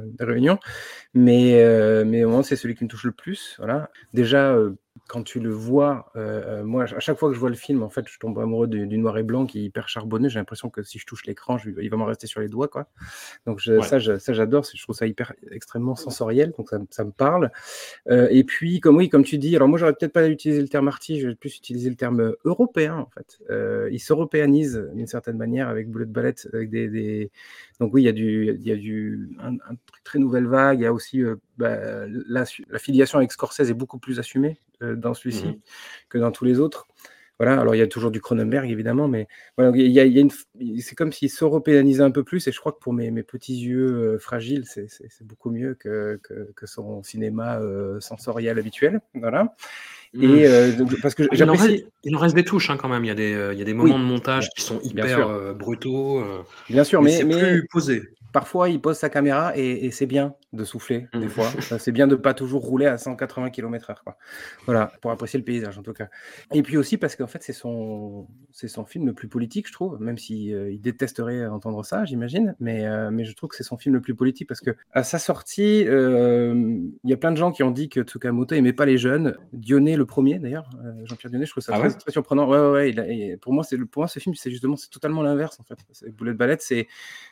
mais, 1.14 1.62
euh, 1.64 2.04
mais 2.06 2.24
au 2.24 2.30
moins 2.30 2.44
c'est 2.44 2.56
celui 2.56 2.76
qui 2.76 2.84
me 2.84 2.90
touche 2.90 3.04
le 3.06 3.12
plus. 3.12 3.56
Voilà. 3.58 3.90
Déjà, 4.14 4.52
euh, 4.54 4.76
quand 5.14 5.22
tu 5.22 5.40
le 5.40 5.52
vois, 5.52 6.12
euh, 6.16 6.62
euh, 6.62 6.64
moi, 6.64 6.86
à 6.86 7.00
chaque 7.00 7.20
fois 7.20 7.30
que 7.30 7.36
je 7.36 7.40
vois 7.40 7.52
le 7.52 7.56
film, 7.56 7.84
en 7.84 7.90
fait, 7.92 8.08
je 8.10 8.18
tombe 8.18 8.40
amoureux 8.40 8.66
du, 8.68 8.88
du 8.88 8.98
noir 8.98 9.16
et 9.20 9.22
blanc 9.22 9.46
qui 9.46 9.60
est 9.60 9.64
hyper 9.64 9.88
charbonneux. 9.88 10.28
J'ai 10.28 10.40
l'impression 10.40 10.72
que 10.72 10.82
si 10.82 10.98
je 10.98 11.06
touche 11.06 11.28
l'écran, 11.28 11.58
il 11.80 11.88
va 11.92 11.98
m'en 11.98 12.06
rester 12.06 12.26
sur 12.26 12.42
les 12.42 12.48
doigts, 12.48 12.68
quoi. 12.68 12.88
Donc 13.46 13.60
je- 13.60 13.74
Ouais. 13.74 13.84
ça, 13.84 14.00
j'adore. 14.00 14.66
Je 14.74 14.82
trouve 14.82 14.96
ça 14.96 15.06
hyper 15.06 15.34
extrêmement 15.52 15.96
sensoriel, 15.96 16.52
donc 16.58 16.70
ça, 16.70 16.80
me- 16.80 16.88
ça 16.90 17.04
me 17.04 17.12
parle. 17.12 17.52
Euh, 18.10 18.28
et 18.32 18.44
puis, 18.44 18.80
comme 18.80 18.98
oui, 18.98 19.08
comme 19.08 19.24
tu 19.24 19.38
dis, 19.38 19.56
alors 19.56 19.68
moi, 19.68 19.78
j'aurais 19.78 19.94
peut-être 19.94 20.14
pas 20.14 20.28
utilisé 20.28 20.62
le 20.64 20.68
terme 20.68 20.88
arty, 20.88 21.20
je 21.20 21.28
vais 21.28 21.36
plus 21.36 21.56
utiliser 21.58 21.92
le 21.92 21.96
terme 21.96 22.34
européen, 22.44 22.96
en 22.98 23.10
fait. 23.12 23.38
Euh, 23.52 23.90
il 23.92 24.00
s'européanise 24.00 24.90
d'une 24.96 25.06
certaine 25.08 25.38
manière 25.38 25.68
avec 25.70 25.92
Bullet 25.92 26.06
Ballet, 26.06 26.34
avec 26.54 26.72
des, 26.72 26.88
des- 26.90 27.30
donc 27.80 27.94
oui, 27.94 28.02
il 28.02 28.06
y 28.06 28.10
a 28.10 28.14
du, 28.14 28.58
il 28.60 28.68
y 28.68 28.72
a 28.72 28.76
du, 28.76 29.30
un, 29.40 29.54
un 29.54 29.76
truc 29.86 30.04
très 30.04 30.18
nouvelle 30.18 30.48
vague. 30.48 30.80
Il 30.80 30.84
y 30.84 30.88
a 30.88 30.94
aussi 30.94 31.22
bah, 31.58 32.06
la, 32.08 32.46
la 32.70 32.80
filiation 32.80 33.18
avec 33.20 33.32
Scorsese 33.32 33.70
est 33.70 33.74
beaucoup 33.74 34.00
plus 34.00 34.20
assumée 34.20 34.58
euh, 34.82 34.96
dans 34.96 35.14
celui-ci 35.14 35.46
Mhm. 35.48 35.60
que 36.10 36.18
dans 36.18 36.32
tous 36.32 36.46
les 36.46 36.60
autres. 36.60 36.88
Voilà, 37.40 37.60
alors 37.60 37.74
il 37.74 37.80
y 37.80 37.82
a 37.82 37.88
toujours 37.88 38.12
du 38.12 38.22
Cronenberg 38.22 38.70
évidemment, 38.70 39.08
mais 39.08 39.28
voilà, 39.58 39.76
il 39.76 39.92
y 39.92 40.00
a, 40.00 40.06
il 40.06 40.14
y 40.14 40.20
a 40.20 40.22
une, 40.22 40.30
c'est 40.80 40.94
comme 40.96 41.12
s'il 41.12 41.32
s'européanisait 41.32 42.04
un 42.04 42.12
peu 42.12 42.24
plus, 42.24 42.48
et 42.48 42.52
je 42.52 42.60
crois 42.60 42.72
que 42.72 42.78
pour 42.80 42.94
mes, 42.94 43.10
mes 43.10 43.24
petits 43.24 43.56
yeux 43.60 43.88
euh, 44.14 44.20
fragiles, 44.20 44.66
c'est, 44.66 44.88
c'est, 44.88 45.08
c'est 45.10 45.26
beaucoup 45.26 45.50
mieux 45.50 45.74
que, 45.74 46.20
que, 46.22 46.52
que 46.56 46.68
son 46.68 47.02
cinéma 47.02 47.60
euh, 47.60 48.00
sensoriel 48.00 48.60
habituel. 48.60 49.02
Voilà. 49.16 49.56
Et 50.14 50.46
euh, 50.48 50.74
donc, 50.74 51.02
parce 51.02 51.16
que 51.16 51.24
Il 51.34 51.44
en, 51.50 51.54
reste, 51.56 51.86
il 52.04 52.16
en 52.16 52.20
reste 52.20 52.36
des 52.36 52.44
touches 52.46 52.70
hein, 52.70 52.78
quand 52.78 52.88
même. 52.88 53.04
Il 53.04 53.08
y 53.08 53.12
a 53.12 53.16
des, 53.16 53.34
euh, 53.34 53.52
il 53.52 53.58
y 53.58 53.64
a 53.64 53.66
des 53.66 53.74
moments 53.74 53.96
Oui, 53.96 54.00
de 54.00 54.06
montage 54.06 54.50
qui 54.56 54.62
sont 54.62 54.80
hyper 54.82 55.28
euh, 55.28 55.54
brutaux. 55.56 56.20
euh, 56.20 56.44
Bien 56.70 56.84
sûr, 56.84 57.02
mais 57.02 57.10
mais, 57.10 57.18
c'est 57.18 57.24
mais 57.26 57.52
plus 57.60 57.68
posé. 57.68 58.04
Parfois 58.34 58.68
il 58.70 58.82
pose 58.82 58.98
sa 58.98 59.10
caméra 59.10 59.56
et, 59.56 59.86
et 59.86 59.92
c'est 59.92 60.06
bien 60.08 60.36
de 60.52 60.64
souffler 60.66 61.08
des 61.14 61.28
Mm. 61.28 61.30
fois. 61.30 61.46
Enfin, 61.58 61.78
c'est 61.78 61.92
bien 61.94 62.08
de 62.08 62.16
pas 62.16 62.34
toujours 62.34 62.64
rouler 62.64 62.86
à 62.88 62.98
180 62.98 63.50
km/h. 63.52 63.96
Voilà, 64.66 64.92
pour 65.02 65.12
apprécier 65.12 65.40
le 65.40 65.46
paysage 65.46 65.78
en 65.78 65.84
tout 65.84 65.94
cas. 65.94 66.10
Et 66.54 66.62
puis 66.64 66.76
aussi 66.78 66.98
parce 66.98 67.16
qu'en 67.16 67.28
fait 67.28 67.42
c'est 67.42 67.54
son, 67.54 68.28
c'est 68.52 68.68
son 68.68 68.84
film 68.86 69.06
le 69.06 69.14
plus 69.14 69.28
politique, 69.30 69.68
je 69.68 69.74
trouve, 69.74 70.00
même 70.02 70.18
si 70.18 70.54
euh, 70.54 70.72
il 70.72 70.82
détesterait 70.82 71.46
entendre 71.48 71.86
ça, 71.86 72.04
j'imagine. 72.06 72.56
Mais, 72.60 72.86
euh, 72.86 73.10
mais 73.12 73.24
je 73.24 73.34
trouve 73.36 73.50
que 73.50 73.56
c'est 73.56 73.64
son 73.64 73.78
film 73.78 73.96
le 73.96 74.02
plus 74.02 74.16
politique 74.16 74.48
parce 74.48 74.60
que 74.62 74.72
à 74.92 75.04
sa 75.04 75.20
sortie, 75.20 75.86
euh, 75.88 76.54
il 77.04 77.10
y 77.10 77.14
a 77.14 77.18
plein 77.18 77.32
de 77.32 77.38
gens 77.38 77.52
qui 77.52 77.64
ont 77.64 77.72
dit 77.72 77.88
que 77.90 78.02
Tsukamoto 78.02 78.56
aimait 78.56 78.74
pas 78.74 78.86
les 78.86 78.98
jeunes. 78.98 79.38
Dionnet 79.54 79.96
le 79.96 80.06
premier 80.06 80.40
d'ailleurs, 80.40 80.70
euh, 80.84 80.94
Jean-Pierre 81.06 81.30
Dionnet, 81.30 81.46
je 81.46 81.52
trouve 81.52 81.64
ça 81.64 81.74
Ah 81.76 81.80
très, 81.80 81.88
ouais? 81.90 81.94
très 81.98 82.12
surprenant. 82.12 82.50
Ouais, 82.50 82.58
ouais, 82.60 82.72
ouais, 82.72 82.90
il 82.90 83.00
a- 83.00 83.08
et 83.08 83.38
pour 83.38 83.54
moi 83.54 83.64
c'est 83.64 83.78
le, 83.78 83.86
pour 83.86 84.02
moi 84.02 84.08
ce 84.08 84.20
film 84.20 84.34
c'est 84.36 84.50
justement 84.52 84.76
c'est 84.76 84.90
totalement 84.90 85.22
l'inverse 85.22 85.60
en 85.60 85.64
fait. 85.64 85.78
Bullet 86.12 86.34
Ballet, 86.34 86.58
c'est 86.60 86.88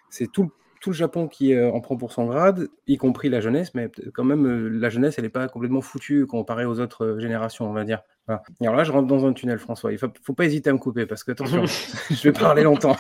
c'est 0.10 0.32
tout, 0.32 0.52
tout 0.82 0.90
le 0.90 0.96
Japon 0.96 1.28
qui 1.28 1.54
euh, 1.54 1.72
en 1.72 1.80
prend 1.80 1.96
pour 1.96 2.12
son 2.12 2.26
grade, 2.26 2.68
y 2.88 2.98
compris 2.98 3.30
la 3.30 3.40
jeunesse, 3.40 3.74
mais 3.76 3.90
quand 4.14 4.24
même, 4.24 4.48
euh, 4.48 4.68
la 4.68 4.90
jeunesse, 4.90 5.16
elle 5.18 5.24
n'est 5.24 5.30
pas 5.30 5.48
complètement 5.48 5.82
foutue 5.82 6.26
comparée 6.26 6.66
aux 6.66 6.80
autres 6.80 7.06
euh, 7.06 7.20
générations, 7.20 7.70
on 7.70 7.74
va 7.74 7.84
dire. 7.84 8.02
Voilà. 8.26 8.42
Et 8.60 8.66
alors 8.66 8.76
là, 8.76 8.84
je 8.84 8.92
rentre 8.92 9.08
dans 9.08 9.26
un 9.28 9.34
tunnel, 9.34 9.60
François. 9.60 9.92
Il 9.92 10.00
faut, 10.00 10.08
faut 10.24 10.34
pas 10.34 10.46
hésiter 10.46 10.72
à 10.72 10.74
me 10.74 10.80
couper, 10.80 11.06
parce 11.06 11.24
que, 11.24 11.34
attention, 11.34 11.66
je 12.10 12.24
vais 12.24 12.32
parler 12.32 12.64
longtemps. 12.64 12.98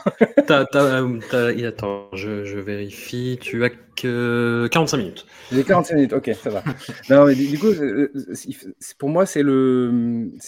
Et 1.55 1.65
attends, 1.65 2.07
je, 2.13 2.43
je 2.43 2.59
vérifie. 2.59 3.39
Tu 3.41 3.63
as 3.63 3.71
que 3.95 4.67
45 4.71 4.97
minutes. 4.97 5.25
J'ai 5.51 5.63
45 5.63 5.95
minutes, 5.95 6.13
ok, 6.13 6.31
ça 6.41 6.49
va. 6.49 6.63
Non, 7.09 7.25
mais 7.25 7.35
du, 7.35 7.57
coup, 7.59 7.67
euh, 7.67 8.09
c'est- 8.33 8.97
pour 8.97 9.09
moi, 9.09 9.25
c'est 9.25 9.43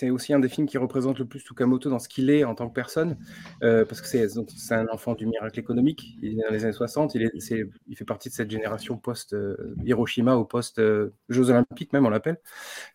aussi 0.10 0.34
un 0.34 0.40
des 0.40 0.50
films 0.50 0.68
qui 0.68 0.78
représente 0.78 1.20
le 1.20 1.26
plus 1.26 1.40
Tsukamoto 1.40 1.90
dans 1.90 2.00
ce 2.00 2.08
qu'il 2.10 2.30
est 2.30 2.44
en 2.44 2.56
tant 2.56 2.68
que 2.70 2.74
personne, 2.74 3.18
euh, 3.64 3.86
parce 3.86 4.02
que 4.02 4.08
c'est 4.08 4.74
un 4.76 4.88
enfant 4.90 5.14
du 5.14 5.26
miracle 5.26 5.60
économique. 5.60 6.16
Il 6.22 6.40
est 6.40 6.44
dans 6.44 6.52
les 6.52 6.64
années 6.64 6.74
60, 6.74 7.16
il, 7.16 7.24
est, 7.24 7.40
c'est- 7.40 7.68
il 7.88 7.96
fait 7.98 8.06
partie 8.06 8.30
de 8.30 8.34
cette 8.34 8.50
génération 8.52 8.98
post-Hiroshima 8.98 10.36
ou 10.38 10.46
post-Jeux 10.46 11.50
Olympiques, 11.50 11.94
même 11.94 12.06
on 12.06 12.10
l'appelle, 12.10 12.38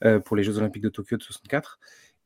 euh, 0.05 0.19
pour 0.21 0.37
les 0.37 0.43
Jeux 0.43 0.59
Olympiques 0.59 0.83
de 0.83 0.89
Tokyo 0.89 1.17
de 1.17 1.23
64. 1.23 1.79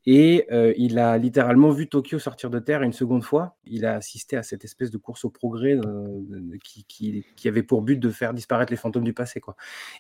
Et 0.05 0.47
euh, 0.51 0.73
il 0.77 0.99
a 0.99 1.17
littéralement 1.17 1.71
vu 1.71 1.89
Tokyo 1.89 2.19
sortir 2.19 2.51
de 2.51 2.59
terre 2.59 2.83
une 2.83 2.93
seconde 2.93 3.23
fois. 3.23 3.57
Il 3.65 3.87
a 3.87 3.95
assisté 3.95 4.37
à 4.37 4.43
cette 4.43 4.65
espèce 4.65 4.91
de 4.91 4.99
course 4.99 5.25
au 5.25 5.31
progrès 5.31 5.77
euh, 5.77 6.59
qui, 6.65 6.85
qui, 6.85 7.25
qui 7.37 7.49
avait 7.49 7.63
pour 7.63 7.83
but 7.83 7.99
de 7.99 8.11
faire 8.11 8.35
disparaître 8.35 8.73
les 8.73 8.77
fantômes 8.77 9.05
du 9.05 9.13
passé. 9.13 9.41
Quoi. 9.41 9.57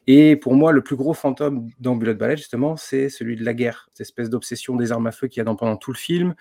Et 0.07 0.37
pour 0.37 0.55
moi, 0.55 0.73
le 0.73 0.83
plus 0.83 0.97
gros 0.97 1.15
fantôme 1.15 1.69
dans 1.79 1.95
Bullet 1.95 2.15
Ballet, 2.15 2.37
justement, 2.37 2.77
c'est 2.77 3.09
celui 3.09 3.37
de 3.37 3.45
la 3.45 3.55
guerre, 3.55 3.89
cette 3.93 4.01
espèce 4.01 4.29
d'obsession 4.29 4.75
des 4.77 4.91
armes 4.91 5.07
à 5.07 5.13
feu 5.13 5.29
qu'il 5.29 5.41
y 5.41 5.43
a 5.43 5.45
dans, 5.45 5.57
pendant 5.57 5.77
tout 5.77 5.93
le 5.93 5.99
film, 5.99 6.35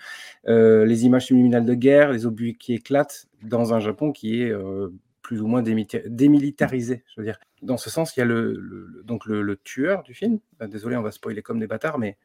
euh, 0.48 0.84
les 0.84 1.04
images 1.04 1.26
subliminales 1.26 1.64
de 1.64 1.74
guerre, 1.74 2.10
les 2.12 2.26
obus 2.26 2.54
qui 2.54 2.74
éclatent 2.74 3.26
dans 3.42 3.74
un 3.74 3.80
Japon 3.80 4.12
qui 4.12 4.42
est 4.42 4.50
euh, 4.50 4.88
plus 5.22 5.40
ou 5.40 5.46
moins 5.46 5.62
démilitarisé. 5.62 7.04
Je 7.14 7.20
veux 7.20 7.24
dire, 7.24 7.38
dans 7.62 7.76
ce 7.76 7.90
sens, 7.90 8.16
il 8.16 8.20
y 8.20 8.22
a 8.22 8.26
le, 8.26 9.02
donc 9.04 9.26
le, 9.26 9.42
le 9.42 9.56
tueur 9.56 10.02
du 10.02 10.14
film. 10.14 10.40
Euh, 10.60 10.66
Désolé, 10.66 10.96
on 10.96 11.02
va 11.02 11.12
spoiler 11.12 11.42
comme 11.42 11.60
des 11.60 11.66
bâtards, 11.66 11.98
mais 11.98 12.18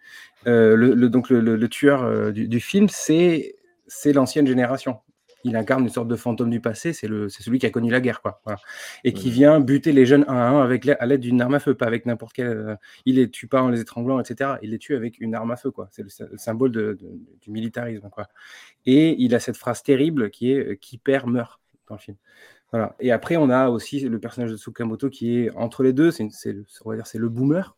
euh, 0.47 0.75
le, 0.75 0.93
le- 0.95 1.09
donc 1.09 1.29
le, 1.29 1.67
tueur 1.69 2.03
euh, 2.03 2.31
du, 2.31 2.47
du 2.47 2.59
film, 2.59 2.87
c'est 2.89 3.55
c'est 3.87 4.13
l'ancienne 4.13 4.47
génération. 4.47 4.97
Il 5.43 5.55
incarne 5.55 5.83
une 5.83 5.89
sorte 5.89 6.07
de 6.09 6.15
fantôme 6.17 6.49
du 6.49 6.59
passé. 6.59 6.91
C'est 6.91 7.07
le 7.07 7.29
c'est 7.29 7.43
celui 7.43 7.59
qui 7.59 7.65
a 7.67 7.69
connu 7.69 7.89
la 7.91 8.01
guerre, 8.01 8.21
quoi. 8.21 8.41
Voilà. 8.43 8.59
Et 9.03 9.13
qui 9.13 9.29
vient 9.29 9.59
buter 9.61 9.91
les 9.93 10.05
jeunes 10.05 10.25
un 10.27 10.35
à 10.35 10.41
un 10.49 10.61
avec 10.63 10.85
à 10.89 11.05
l'aide 11.05 11.21
d'une 11.21 11.39
arme 11.41 11.53
à 11.53 11.59
feu, 11.59 11.75
pas 11.75 11.85
avec 11.85 12.05
n'importe 12.05 12.33
quelle. 12.33 12.47
euh, 12.47 12.75
il 13.05 13.15
les 13.15 13.29
tue 13.29 13.47
pas 13.47 13.61
en 13.61 13.69
les 13.69 13.79
étranglant, 13.79 14.19
etc. 14.19 14.57
Il 14.63 14.71
les 14.71 14.79
tue 14.79 14.95
avec 14.95 15.19
une 15.19 15.35
arme 15.35 15.51
à 15.51 15.55
feu, 15.55 15.71
quoi. 15.71 15.87
C'est 15.91 16.03
le, 16.03 16.09
sy- 16.09 16.23
le 16.29 16.37
symbole 16.37 16.71
de- 16.71 16.97
de- 16.99 17.19
du 17.41 17.51
militarisme, 17.51 18.09
quoi. 18.09 18.27
Et 18.85 19.15
il 19.23 19.35
a 19.35 19.39
cette 19.39 19.57
phrase 19.57 19.83
terrible 19.83 20.31
qui 20.31 20.51
est 20.51 20.77
qui 20.79 20.97
perd 20.97 21.29
meurt 21.29 21.61
dans 21.87 21.95
le 21.95 22.01
film. 22.01 22.17
Et 22.99 23.11
après, 23.11 23.37
on 23.37 23.49
a 23.49 23.69
aussi 23.69 24.01
le 24.01 24.19
personnage 24.19 24.51
de 24.51 24.57
Tsukamoto 24.57 25.09
qui 25.09 25.39
est 25.39 25.55
entre 25.55 25.83
les 25.83 25.93
deux. 25.93 26.11
C'est, 26.11 26.27
le- 26.51 27.29
boomer. 27.29 27.77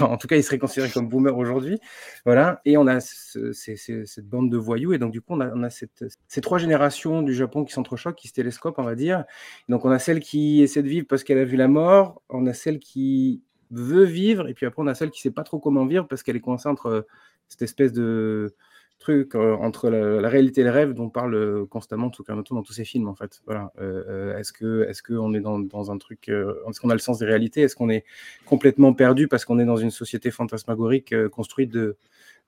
En 0.00 0.16
tout 0.16 0.28
cas, 0.28 0.36
il 0.36 0.42
serait 0.42 0.58
considéré 0.58 0.90
comme 0.90 1.08
boomer 1.08 1.36
aujourd'hui. 1.36 1.78
Voilà. 2.24 2.60
Et 2.64 2.78
on 2.78 2.86
a 2.86 3.00
cette 3.00 4.26
bande 4.26 4.50
de 4.50 4.56
voyous. 4.56 4.94
Et 4.94 4.98
donc, 4.98 5.12
du 5.12 5.20
coup, 5.20 5.34
on 5.34 5.62
a, 5.62 5.70
ces 5.70 6.40
trois 6.40 6.58
générations 6.58 7.22
du 7.22 7.34
Japon 7.34 7.64
qui 7.64 7.74
s'entrechoquent, 7.74 8.16
qui 8.16 8.28
se 8.28 8.32
télescopent, 8.32 8.78
on 8.78 8.84
va 8.84 8.94
dire. 8.94 9.24
Donc, 9.68 9.84
on 9.84 9.90
a 9.90 9.98
celle 9.98 10.20
qui 10.20 10.62
essaie 10.62 10.82
de 10.82 10.88
vivre 10.88 11.06
parce 11.06 11.22
qu'elle 11.22 11.38
a 11.38 11.44
vu 11.44 11.56
la 11.56 11.68
mort. 11.68 12.22
On 12.30 12.46
a 12.46 12.54
celle 12.54 12.78
qui 12.78 13.42
veut 13.70 14.04
vivre. 14.04 14.48
Et 14.48 14.54
puis 14.54 14.64
après, 14.64 14.82
on 14.82 14.86
a 14.86 14.94
celle 14.94 15.10
qui 15.10 15.20
sait 15.20 15.30
pas 15.30 15.44
trop 15.44 15.58
comment 15.58 15.84
vivre 15.84 16.08
parce 16.08 16.22
qu'elle 16.22 16.36
est 16.36 16.40
coincée 16.40 16.68
entre 16.68 17.06
cette 17.48 17.62
espèce 17.62 17.92
de 17.92 18.54
truc 19.00 19.34
euh, 19.34 19.56
entre 19.56 19.88
la, 19.90 20.28
réalité 20.28 20.60
et 20.60 20.64
le 20.64 20.70
rêve 20.70 20.92
dont 20.92 21.08
parle 21.08 21.34
euh, 21.34 21.66
constamment 21.66 22.10
Tsukamoto 22.10 22.54
dans 22.54 22.62
tous 22.62 22.74
ses 22.74 22.84
films 22.84 23.08
en 23.08 23.14
fait. 23.14 23.40
Voilà. 23.46 23.72
Euh, 23.80 24.38
est-ce 24.38 24.52
que 24.52 24.86
est-ce 24.88 25.02
qu'on 25.02 25.34
est 25.34 25.40
dans, 25.40 25.58
dans 25.58 25.90
un 25.90 25.98
truc 25.98 26.28
est-ce 26.28 26.80
qu'on 26.80 26.90
a 26.90 26.94
le 26.94 27.00
sens 27.00 27.18
des 27.18 27.26
réalités? 27.26 27.62
Est-ce 27.62 27.74
qu'on 27.74 27.90
est 27.90 28.04
complètement 28.44 28.92
perdu 28.92 29.26
parce 29.26 29.44
qu'on 29.44 29.58
est 29.58 29.64
dans 29.64 29.78
une 29.78 29.90
société 29.90 30.30
fantasmagorique 30.30 31.14
construite 31.28 31.76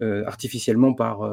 artificiellement 0.01 0.93
par 0.93 1.29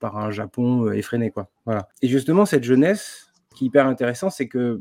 par 0.00 0.16
un 0.16 0.30
Japon 0.30 0.90
effréné 0.90 1.30
quoi? 1.30 1.48
Voilà. 1.66 1.88
Et 2.02 2.08
justement 2.08 2.46
cette 2.46 2.64
jeunesse 2.64 3.30
qui 3.54 3.64
est 3.64 3.66
hyper 3.68 3.86
intéressant, 3.86 4.30
c'est 4.30 4.48
que 4.48 4.80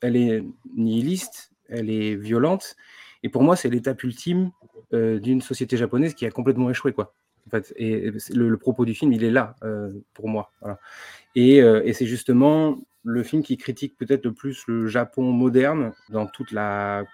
elle 0.00 0.16
est 0.16 0.42
nihiliste, 0.76 1.52
elle 1.68 1.90
est 1.90 2.16
violente 2.16 2.76
et 3.22 3.28
pour 3.28 3.42
moi 3.42 3.56
c'est 3.56 3.68
l'étape 3.68 4.02
ultime 4.02 4.50
d'une 4.92 5.42
société 5.42 5.76
japonaise 5.76 6.14
qui 6.14 6.24
a 6.24 6.30
complètement 6.30 6.70
échoué 6.70 6.92
quoi. 6.92 7.14
En 7.48 7.50
fait, 7.50 7.72
et 7.76 8.10
le, 8.34 8.48
le 8.48 8.56
propos 8.58 8.84
du 8.84 8.94
film, 8.94 9.12
il 9.12 9.24
est 9.24 9.30
là 9.30 9.56
euh, 9.64 9.90
pour 10.14 10.28
moi. 10.28 10.52
Voilà. 10.60 10.78
Et, 11.34 11.62
euh, 11.62 11.80
et 11.84 11.92
c'est 11.94 12.06
justement 12.06 12.78
le 13.04 13.22
film 13.22 13.42
qui 13.42 13.56
critique 13.56 13.96
peut-être 13.96 14.24
le 14.24 14.32
plus 14.34 14.64
le 14.68 14.86
Japon 14.86 15.32
moderne 15.32 15.92
dans 16.10 16.26
toute 16.26 16.52
la 16.52 17.04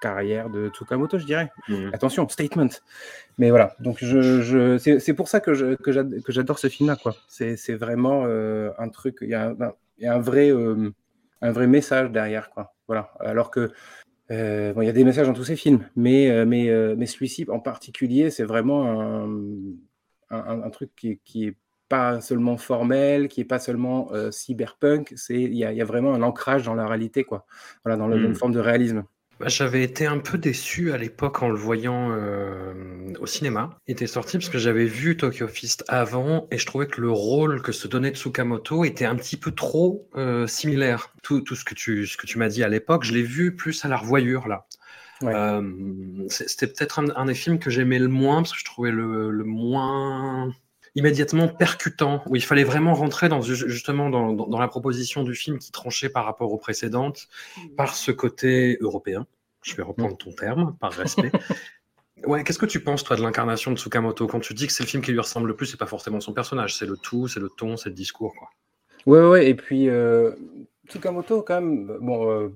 carrière 0.00 0.48
de 0.48 0.68
Tsukamoto, 0.68 1.18
je 1.18 1.26
dirais. 1.26 1.50
Mhm. 1.68 1.90
Attention, 1.92 2.28
statement. 2.28 2.68
Mais 3.36 3.50
voilà, 3.50 3.74
donc 3.80 3.98
je, 4.00 4.40
je, 4.40 4.78
c'est 4.78 5.14
pour 5.14 5.28
ça 5.28 5.40
que 5.40 5.52
j'adore 6.28 6.58
ce 6.58 6.68
film-là. 6.68 6.96
quoi. 6.96 7.14
C'est 7.28 7.74
vraiment 7.74 8.22
euh, 8.26 8.70
un 8.78 8.88
truc, 8.88 9.18
il 9.22 9.28
y 9.28 9.34
a, 9.34 9.48
un- 9.48 9.72
il 9.98 10.04
y 10.04 10.06
a 10.06 10.14
un, 10.14 10.20
vrai, 10.20 10.50
un 11.42 11.52
vrai 11.52 11.66
message 11.66 12.10
derrière. 12.10 12.50
Quoi. 12.50 12.72
Voilà. 12.86 13.12
Alors 13.20 13.50
que 13.50 13.70
euh, 14.30 14.72
bon, 14.74 14.82
il 14.82 14.86
y 14.86 14.88
a 14.88 14.92
des 14.92 15.04
messages 15.04 15.26
dans 15.26 15.32
tous 15.34 15.44
ces 15.44 15.56
films, 15.56 15.88
mais, 15.96 16.30
euh, 16.30 16.44
mais, 16.46 16.68
euh, 16.70 16.94
mais 16.96 17.06
celui-ci 17.06 17.46
en 17.50 17.60
particulier, 17.60 18.30
c'est 18.30 18.44
vraiment 18.44 19.00
un, 19.00 19.28
un, 20.30 20.62
un 20.62 20.70
truc 20.70 20.90
qui, 20.96 21.18
qui 21.24 21.46
est 21.48 21.56
pas 21.88 22.20
seulement 22.20 22.56
formel, 22.56 23.26
qui 23.28 23.40
est 23.40 23.44
pas 23.44 23.58
seulement 23.58 24.12
euh, 24.12 24.30
cyberpunk. 24.30 25.12
C'est 25.16 25.40
il 25.40 25.54
y, 25.56 25.64
a- 25.64 25.72
il 25.72 25.78
y 25.78 25.82
a 25.82 25.84
vraiment 25.84 26.14
un 26.14 26.22
ancrage 26.22 26.64
dans 26.64 26.74
la 26.74 26.86
réalité, 26.86 27.24
quoi. 27.24 27.46
Voilà, 27.84 27.96
dans, 27.98 28.08
Mm. 28.08 28.24
une 28.26 28.34
forme 28.36 28.52
de 28.52 28.60
réalisme. 28.60 29.04
Bah, 29.40 29.48
J'avais 29.48 29.82
été 29.82 30.06
un 30.06 30.18
peu 30.18 30.36
déçu 30.36 30.92
à 30.92 30.98
l'époque 30.98 31.42
en 31.42 31.48
le 31.48 31.56
voyant 31.56 32.10
euh, 32.12 32.74
au 33.20 33.26
cinéma. 33.26 33.70
Il 33.86 33.92
était 33.92 34.06
sorti 34.06 34.36
parce 34.36 34.50
que 34.50 34.58
j'avais 34.58 34.84
vu 34.84 35.16
Tokyo 35.16 35.48
Fist 35.48 35.82
avant 35.88 36.46
et 36.50 36.58
je 36.58 36.66
trouvais 36.66 36.86
que 36.86 37.00
le 37.00 37.10
rôle 37.10 37.62
que 37.62 37.72
se 37.72 37.88
donnait 37.88 38.10
Tsukamoto 38.10 38.84
était 38.84 39.06
un 39.06 39.16
petit 39.16 39.38
peu 39.38 39.52
trop 39.52 40.08
euh, 40.14 40.46
similaire. 40.46 41.14
Tout, 41.22 41.40
tout 41.40 41.56
ce 41.56 41.64
que 41.64 41.74
tu, 41.74 42.06
ce 42.06 42.18
que 42.18 42.26
tu 42.26 42.36
m'as 42.36 42.50
dit 42.50 42.62
à 42.62 42.68
l'époque, 42.68 43.02
je 43.04 43.14
l'ai 43.14 43.22
vu 43.22 43.56
plus 43.56 43.82
à 43.84 43.88
la 43.88 43.96
revoyure 43.96 44.46
là. 44.46 44.66
Ouais. 45.22 45.32
Euh, 45.34 46.26
C'était 46.28 46.66
peut-être 46.66 46.98
un, 46.98 47.08
un 47.16 47.24
des 47.24 47.34
films 47.34 47.58
que 47.58 47.70
j'aimais 47.70 47.98
le 47.98 48.08
moins 48.08 48.42
parce 48.42 48.52
que 48.52 48.58
je 48.58 48.64
trouvais 48.66 48.90
le, 48.90 49.30
le 49.30 49.44
moins 49.44 50.52
immédiatement 50.94 51.48
percutant, 51.48 52.22
où 52.26 52.36
il 52.36 52.42
fallait 52.42 52.64
vraiment 52.64 52.94
rentrer 52.94 53.28
dans, 53.28 53.40
ju- 53.40 53.68
justement 53.68 54.10
dans, 54.10 54.32
dans- 54.32 54.46
dans 54.46 54.58
la 54.58 54.68
proposition 54.68 55.22
du 55.22 55.34
film 55.34 55.58
qui 55.58 55.70
tranchait 55.72 56.08
par 56.08 56.24
rapport 56.24 56.52
aux 56.52 56.58
précédentes, 56.58 57.28
par 57.76 57.94
ce 57.94 58.10
côté 58.10 58.78
européen. 58.80 59.26
Je 59.62 59.74
vais 59.76 59.82
reprendre 59.82 60.16
ton 60.16 60.32
terme, 60.32 60.76
par 60.80 60.92
respect. 60.92 61.30
Ouais, 62.26 62.44
qu'est-ce 62.44 62.58
que 62.58 62.66
tu 62.66 62.80
penses, 62.80 63.02
toi, 63.02 63.16
de 63.16 63.22
l'incarnation 63.22 63.70
de 63.70 63.78
Tsukamoto? 63.78 64.26
Quand 64.26 64.40
tu 64.40 64.52
dis 64.52 64.66
que 64.66 64.74
c'est 64.74 64.82
le 64.82 64.88
film 64.90 65.02
qui 65.02 65.10
lui 65.10 65.20
ressemble 65.20 65.48
le 65.48 65.56
plus, 65.56 65.64
c'est 65.64 65.78
pas 65.78 65.86
forcément 65.86 66.20
son 66.20 66.34
personnage, 66.34 66.76
c'est 66.76 66.84
le 66.84 66.98
tout, 66.98 67.28
c'est 67.28 67.40
le 67.40 67.48
ton, 67.48 67.78
c'est 67.78 67.88
le 67.88 67.94
discours, 67.94 68.34
quoi. 68.38 68.50
Ouais, 69.06 69.26
ouais, 69.26 69.48
et 69.48 69.54
puis 69.54 69.88
euh, 69.88 70.32
Tsukamoto, 70.86 71.40
quand 71.40 71.62
même, 71.62 71.96
bon, 72.02 72.30
euh, 72.30 72.48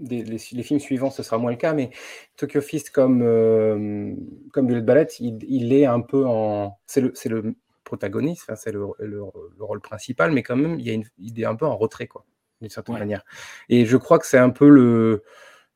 des- 0.00 0.24
les, 0.24 0.38
les 0.52 0.62
films 0.62 0.80
suivants, 0.80 1.10
ce 1.10 1.22
sera 1.22 1.38
moins 1.38 1.50
le 1.52 1.56
cas, 1.56 1.72
mais 1.74 1.90
Tokyo 2.36 2.60
Fist, 2.60 2.90
comme, 2.90 3.22
euh, 3.22 4.14
comme 4.52 4.68
Ballet, 4.80 5.06
il, 5.20 5.38
il 5.48 5.72
est 5.72 5.86
un 5.86 6.00
peu 6.00 6.24
en. 6.26 6.78
C'est 6.86 7.00
le, 7.00 7.12
le 7.28 7.54
protagoniste, 7.84 8.44
enfin, 8.44 8.56
c'est 8.56 8.72
le, 8.72 8.86
le- 8.98 9.22
le 9.58 9.64
rôle 9.64 9.80
principal, 9.80 10.32
mais 10.32 10.42
quand 10.42 10.56
même, 10.56 10.78
il, 10.78 10.86
y 10.86 10.90
a 10.90 10.94
une, 10.94 11.04
il 11.18 11.40
est 11.40 11.44
un 11.44 11.56
peu 11.56 11.66
en 11.66 11.76
retrait, 11.76 12.06
quoi, 12.06 12.24
d'une 12.60 12.70
certaine 12.70 12.94
Ouais. 12.94 13.00
manière. 13.00 13.24
Et 13.68 13.84
je 13.86 13.96
crois 13.96 14.18
que 14.18 14.26
c'est 14.26 14.38
un 14.38 14.50
peu 14.50 14.68
le, 14.68 15.22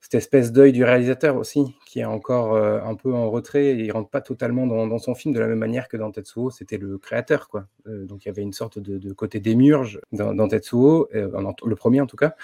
cette 0.04 0.16
espèce 0.16 0.52
d'œil 0.52 0.72
du 0.72 0.84
réalisateur 0.84 1.34
aussi, 1.36 1.74
qui 1.86 2.00
est 2.00 2.04
encore 2.04 2.54
euh, 2.54 2.78
un 2.82 2.94
peu 2.94 3.14
en 3.14 3.30
retrait, 3.30 3.68
et 3.68 3.84
il 3.84 3.90
rentre 3.90 4.10
pas 4.10 4.20
totalement 4.20 4.66
dans, 4.66 4.98
son 4.98 5.14
film 5.14 5.32
de 5.32 5.40
la 5.40 5.46
même 5.46 5.58
manière 5.58 5.88
que 5.88 5.96
dans 5.96 6.10
Tetsuo, 6.10 6.50
c'était 6.50 6.76
le 6.76 6.98
créateur, 6.98 7.48
quoi. 7.48 7.68
Euh, 7.86 8.04
donc 8.04 8.22
il 8.22 8.28
y 8.28 8.30
avait 8.30 8.42
une 8.42 8.52
sorte 8.52 8.78
de, 8.78 9.12
côté 9.14 9.40
démurge 9.40 9.98
dans, 10.12 10.46
Tetsuo, 10.46 11.08
euh, 11.14 11.30
le 11.64 11.74
premier 11.74 12.02
en 12.02 12.06
tout 12.06 12.18
cas. 12.18 12.34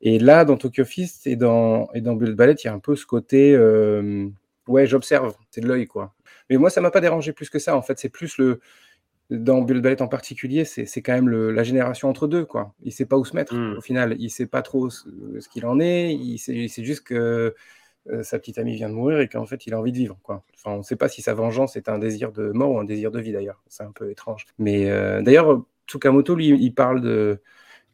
Et 0.00 0.20
là, 0.20 0.44
dans 0.44 0.56
Tokyo 0.56 0.84
Fist 0.84 1.26
et 1.26 1.34
dans, 1.34 1.88
et 1.92 2.00
dans 2.00 2.14
Bullet 2.14 2.34
Ballet, 2.34 2.54
il 2.54 2.68
y 2.68 2.70
a 2.70 2.72
un 2.72 2.78
peu 2.78 2.94
ce 2.94 3.04
côté, 3.04 3.58
ouais, 4.68 4.86
j'observe, 4.86 5.34
c'est 5.50 5.60
de 5.60 5.66
l'œil, 5.66 5.88
quoi. 5.88 6.14
Mais 6.50 6.56
moi, 6.56 6.70
ça 6.70 6.80
m'a 6.80 6.92
pas 6.92 7.00
dérangé 7.00 7.32
plus 7.32 7.50
que 7.50 7.58
ça, 7.58 7.76
en 7.76 7.82
fait, 7.82 7.98
c'est 7.98 8.10
plus 8.10 8.38
le, 8.38 8.60
dans 9.30 9.60
Bullet 9.62 9.80
Ballet 9.80 10.00
en 10.02 10.08
particulier, 10.08 10.64
c'est 10.64 11.02
quand 11.02 11.12
même 11.12 11.28
le- 11.28 11.50
la 11.52 11.62
génération 11.62 12.08
entre 12.08 12.26
deux, 12.28 12.44
quoi. 12.46 12.72
Il 12.82 12.92
sait 12.92 13.04
pas 13.06 13.16
où 13.18 13.24
se 13.24 13.36
mettre, 13.36 13.54
Mm. 13.54 13.76
au 13.78 13.80
final. 13.82 14.16
Il 14.18 14.30
sait 14.30 14.46
pas 14.46 14.62
trop 14.62 14.88
ce, 14.90 15.06
ce 15.40 15.48
qu'il 15.48 15.66
en 15.66 15.80
est. 15.80 16.14
Il 16.14 16.38
sait, 16.38 16.54
il 16.54 16.68
sait 16.70 16.84
juste 16.84 17.02
que 17.04 17.54
euh, 18.10 18.22
sa 18.22 18.38
petite 18.38 18.56
amie 18.56 18.74
vient 18.74 18.88
de 18.88 18.94
mourir 18.94 19.20
et 19.20 19.28
qu'en 19.28 19.44
fait, 19.44 19.66
il 19.66 19.74
a 19.74 19.78
envie 19.78 19.92
de 19.92 19.98
vivre, 19.98 20.18
quoi. 20.22 20.42
Enfin, 20.54 20.70
on 20.78 20.82
sait 20.82 20.96
pas 20.96 21.08
si 21.10 21.20
sa 21.20 21.34
vengeance 21.34 21.76
est 21.76 21.90
un 21.90 21.98
désir 21.98 22.32
de 22.32 22.52
mort 22.52 22.70
ou 22.72 22.78
un 22.78 22.84
désir 22.84 23.10
de 23.10 23.20
vie, 23.20 23.32
d'ailleurs. 23.32 23.62
C'est 23.68 23.82
un 23.82 23.92
peu 23.92 24.10
étrange. 24.10 24.46
Mais 24.58 24.88
euh, 24.90 25.20
d'ailleurs, 25.20 25.62
Tsukamoto, 25.86 26.34
lui, 26.34 26.48
il 26.48 26.72
parle 26.74 27.02
de 27.02 27.40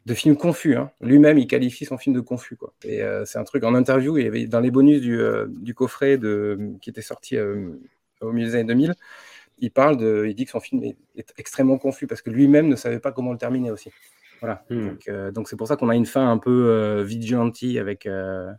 de 0.07 0.13
film 0.15 0.37
confus. 0.37 0.77
hein. 0.77 0.91
Lui-même, 1.01 1.39
il 1.39 1.47
qualifie 1.47 1.87
son 1.87 1.97
film 1.97 2.15
de 2.15 2.21
confus. 2.21 2.57
Quoi. 2.57 2.75
Et 2.85 3.03
euh, 3.03 3.25
c'est 3.25 3.39
un 3.39 3.45
truc 3.45 3.65
en 3.65 3.75
interview, 3.75 4.19
il 4.19 4.25
y 4.25 4.29
avait 4.29 4.47
dans 4.47 4.61
les 4.61 4.71
bonus 4.71 5.01
du, 5.01 5.19
du 5.49 5.73
coffret 5.75 6.19
de, 6.19 6.59
qui 6.83 6.91
était 6.91 7.01
sorti 7.01 7.39
au 8.21 8.31
milieu 8.33 8.47
des 8.49 8.55
années 8.55 8.65
2000, 8.65 8.95
il 9.59 9.71
parle 9.71 9.97
de, 9.97 10.27
il 10.27 10.35
dit 10.35 10.45
que 10.45 10.51
son 10.51 10.61
film 10.61 10.83
est, 10.83 10.97
est 11.17 11.33
extrêmement 11.39 11.79
confus 11.79 12.07
parce 12.07 12.23
que 12.23 12.31
lui-même 12.31 12.69
ne 12.69 12.77
savait 12.77 13.01
pas 13.01 13.13
comment 13.13 13.33
le 13.33 13.39
terminer 13.39 13.71
aussi. 13.71 13.91
Voilà. 14.41 14.65
Hmm. 14.71 14.89
Donc, 14.89 15.09
euh, 15.09 15.31
donc 15.31 15.49
c'est 15.49 15.57
pour 15.57 15.69
ça 15.69 15.77
qu'on 15.77 15.89
a 15.89 15.97
une 15.97 16.07
fin 16.07 16.31
un 16.31 16.39
peu 16.39 16.69
euh, 16.69 17.03
vigilante 17.03 17.57
avec 17.79 18.07
euh, 18.07 18.53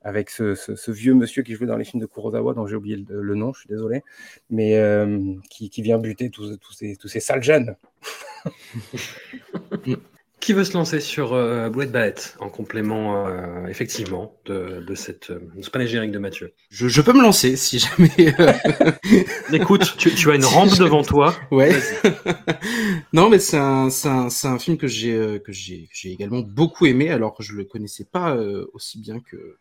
avec 0.00 0.30
ce, 0.30 0.54
ce- 0.54 0.74
ce 0.74 0.90
vieux 0.90 1.14
monsieur 1.14 1.42
qui 1.42 1.54
jouait 1.54 1.66
dans 1.66 1.76
les 1.76 1.84
films 1.84 2.00
de 2.00 2.06
Kurosawa, 2.06 2.54
dont 2.54 2.66
j'ai 2.66 2.74
oublié 2.76 2.96
le, 3.08 3.22
le 3.22 3.34
nom, 3.34 3.52
je 3.52 3.60
suis 3.60 3.68
désolé, 3.68 4.02
mais 4.50 4.76
euh, 4.76 5.34
qui, 5.48 5.70
qui 5.70 5.82
vient 5.82 5.98
buter 5.98 6.28
tous, 6.30 6.56
tous 6.58 6.72
ces, 6.72 6.96
tous 6.96 7.08
ces 7.08 7.20
sales 7.20 7.42
jeunes. 7.42 7.76
Qui 10.42 10.54
veut 10.54 10.64
se 10.64 10.72
lancer 10.72 10.98
sur 10.98 11.34
euh, 11.34 11.70
Bullet 11.70 11.86
Ballet 11.86 12.16
en 12.40 12.48
complément, 12.48 13.28
euh, 13.28 13.64
effectivement, 13.68 14.40
de, 14.44 14.82
de 14.84 14.94
cette 14.96 15.30
euh, 15.30 15.38
de 15.54 15.62
ce 15.62 15.70
panégyrique 15.70 16.10
de 16.10 16.18
Mathieu? 16.18 16.52
Je, 16.68 16.88
je 16.88 17.00
peux 17.00 17.12
me 17.12 17.22
lancer 17.22 17.54
si 17.54 17.78
jamais. 17.78 18.34
euh, 18.40 18.52
Écoute, 19.52 19.94
tu, 19.96 20.12
tu 20.12 20.32
as 20.32 20.34
une 20.34 20.42
Si 20.48 20.52
rampe 20.52 20.76
devant 20.76 21.04
toi. 21.04 21.36
Ouais. 21.52 21.70
non, 23.12 23.28
mais 23.30 23.38
c'est 23.38 23.56
un, 23.56 23.88
c'est 23.88 24.08
un, 24.08 24.30
c'est 24.30 24.48
un 24.48 24.58
film 24.58 24.78
que 24.78 24.88
j'ai 24.88 25.12
euh, 25.14 25.38
que 25.38 25.52
j'ai 25.52 25.82
que 25.84 25.92
j'ai 25.94 26.10
également 26.10 26.40
beaucoup 26.40 26.86
aimé, 26.86 27.10
alors 27.10 27.36
que 27.36 27.44
je 27.44 27.52
le 27.54 27.62
connaissais 27.62 28.08
pas 28.10 28.34
euh, 28.34 28.66
aussi 28.74 28.98
bien 28.98 29.20
que 29.20 29.58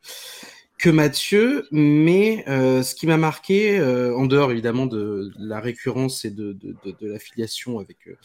que 0.82 0.89
Mathieu, 0.89 1.67
mais 1.72 2.44
euh, 2.48 2.82
ce 2.82 2.96
qui 2.96 3.06
m'a 3.06 3.15
marqué, 3.15 3.78
euh, 3.78 4.17
en 4.17 4.26
dehors 4.26 4.52
évidemment 4.52 4.88
de 4.88 5.32
la 5.38 5.60
récurrence 5.60 6.26
et 6.26 6.32
de, 6.32 6.54
de, 6.54 6.76
de, 6.84 7.08
l'affiliation 7.08 7.78
avec 7.78 7.98
euh, 8.08 8.15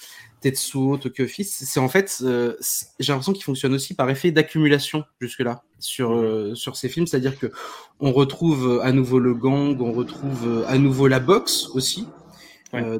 Tetsuo, 0.40 0.96
Tokyo 0.96 1.26
Fist, 1.26 1.64
c'est 1.66 1.80
en 1.80 1.90
fait, 1.90 2.16
euh, 2.22 2.56
j'ai 2.98 3.12
l'impression 3.12 3.34
qu'il 3.34 3.44
fonctionne 3.44 3.74
aussi 3.74 3.92
par 3.92 4.08
effet 4.08 4.30
d'accumulation 4.30 5.04
jusque-là 5.20 5.64
sur 5.80 6.56
sur 6.56 6.76
ces 6.76 6.88
films, 6.88 7.06
c'est-à-dire 7.06 7.38
que 7.38 7.52
on 8.00 8.10
retrouve 8.10 8.80
à 8.82 8.90
nouveau 8.90 9.18
le 9.18 9.34
gang, 9.34 9.78
on 9.78 9.92
retrouve 9.92 10.64
à 10.66 10.78
nouveau 10.78 11.08
la 11.08 11.20
boxe 11.20 11.68
aussi. 11.74 12.08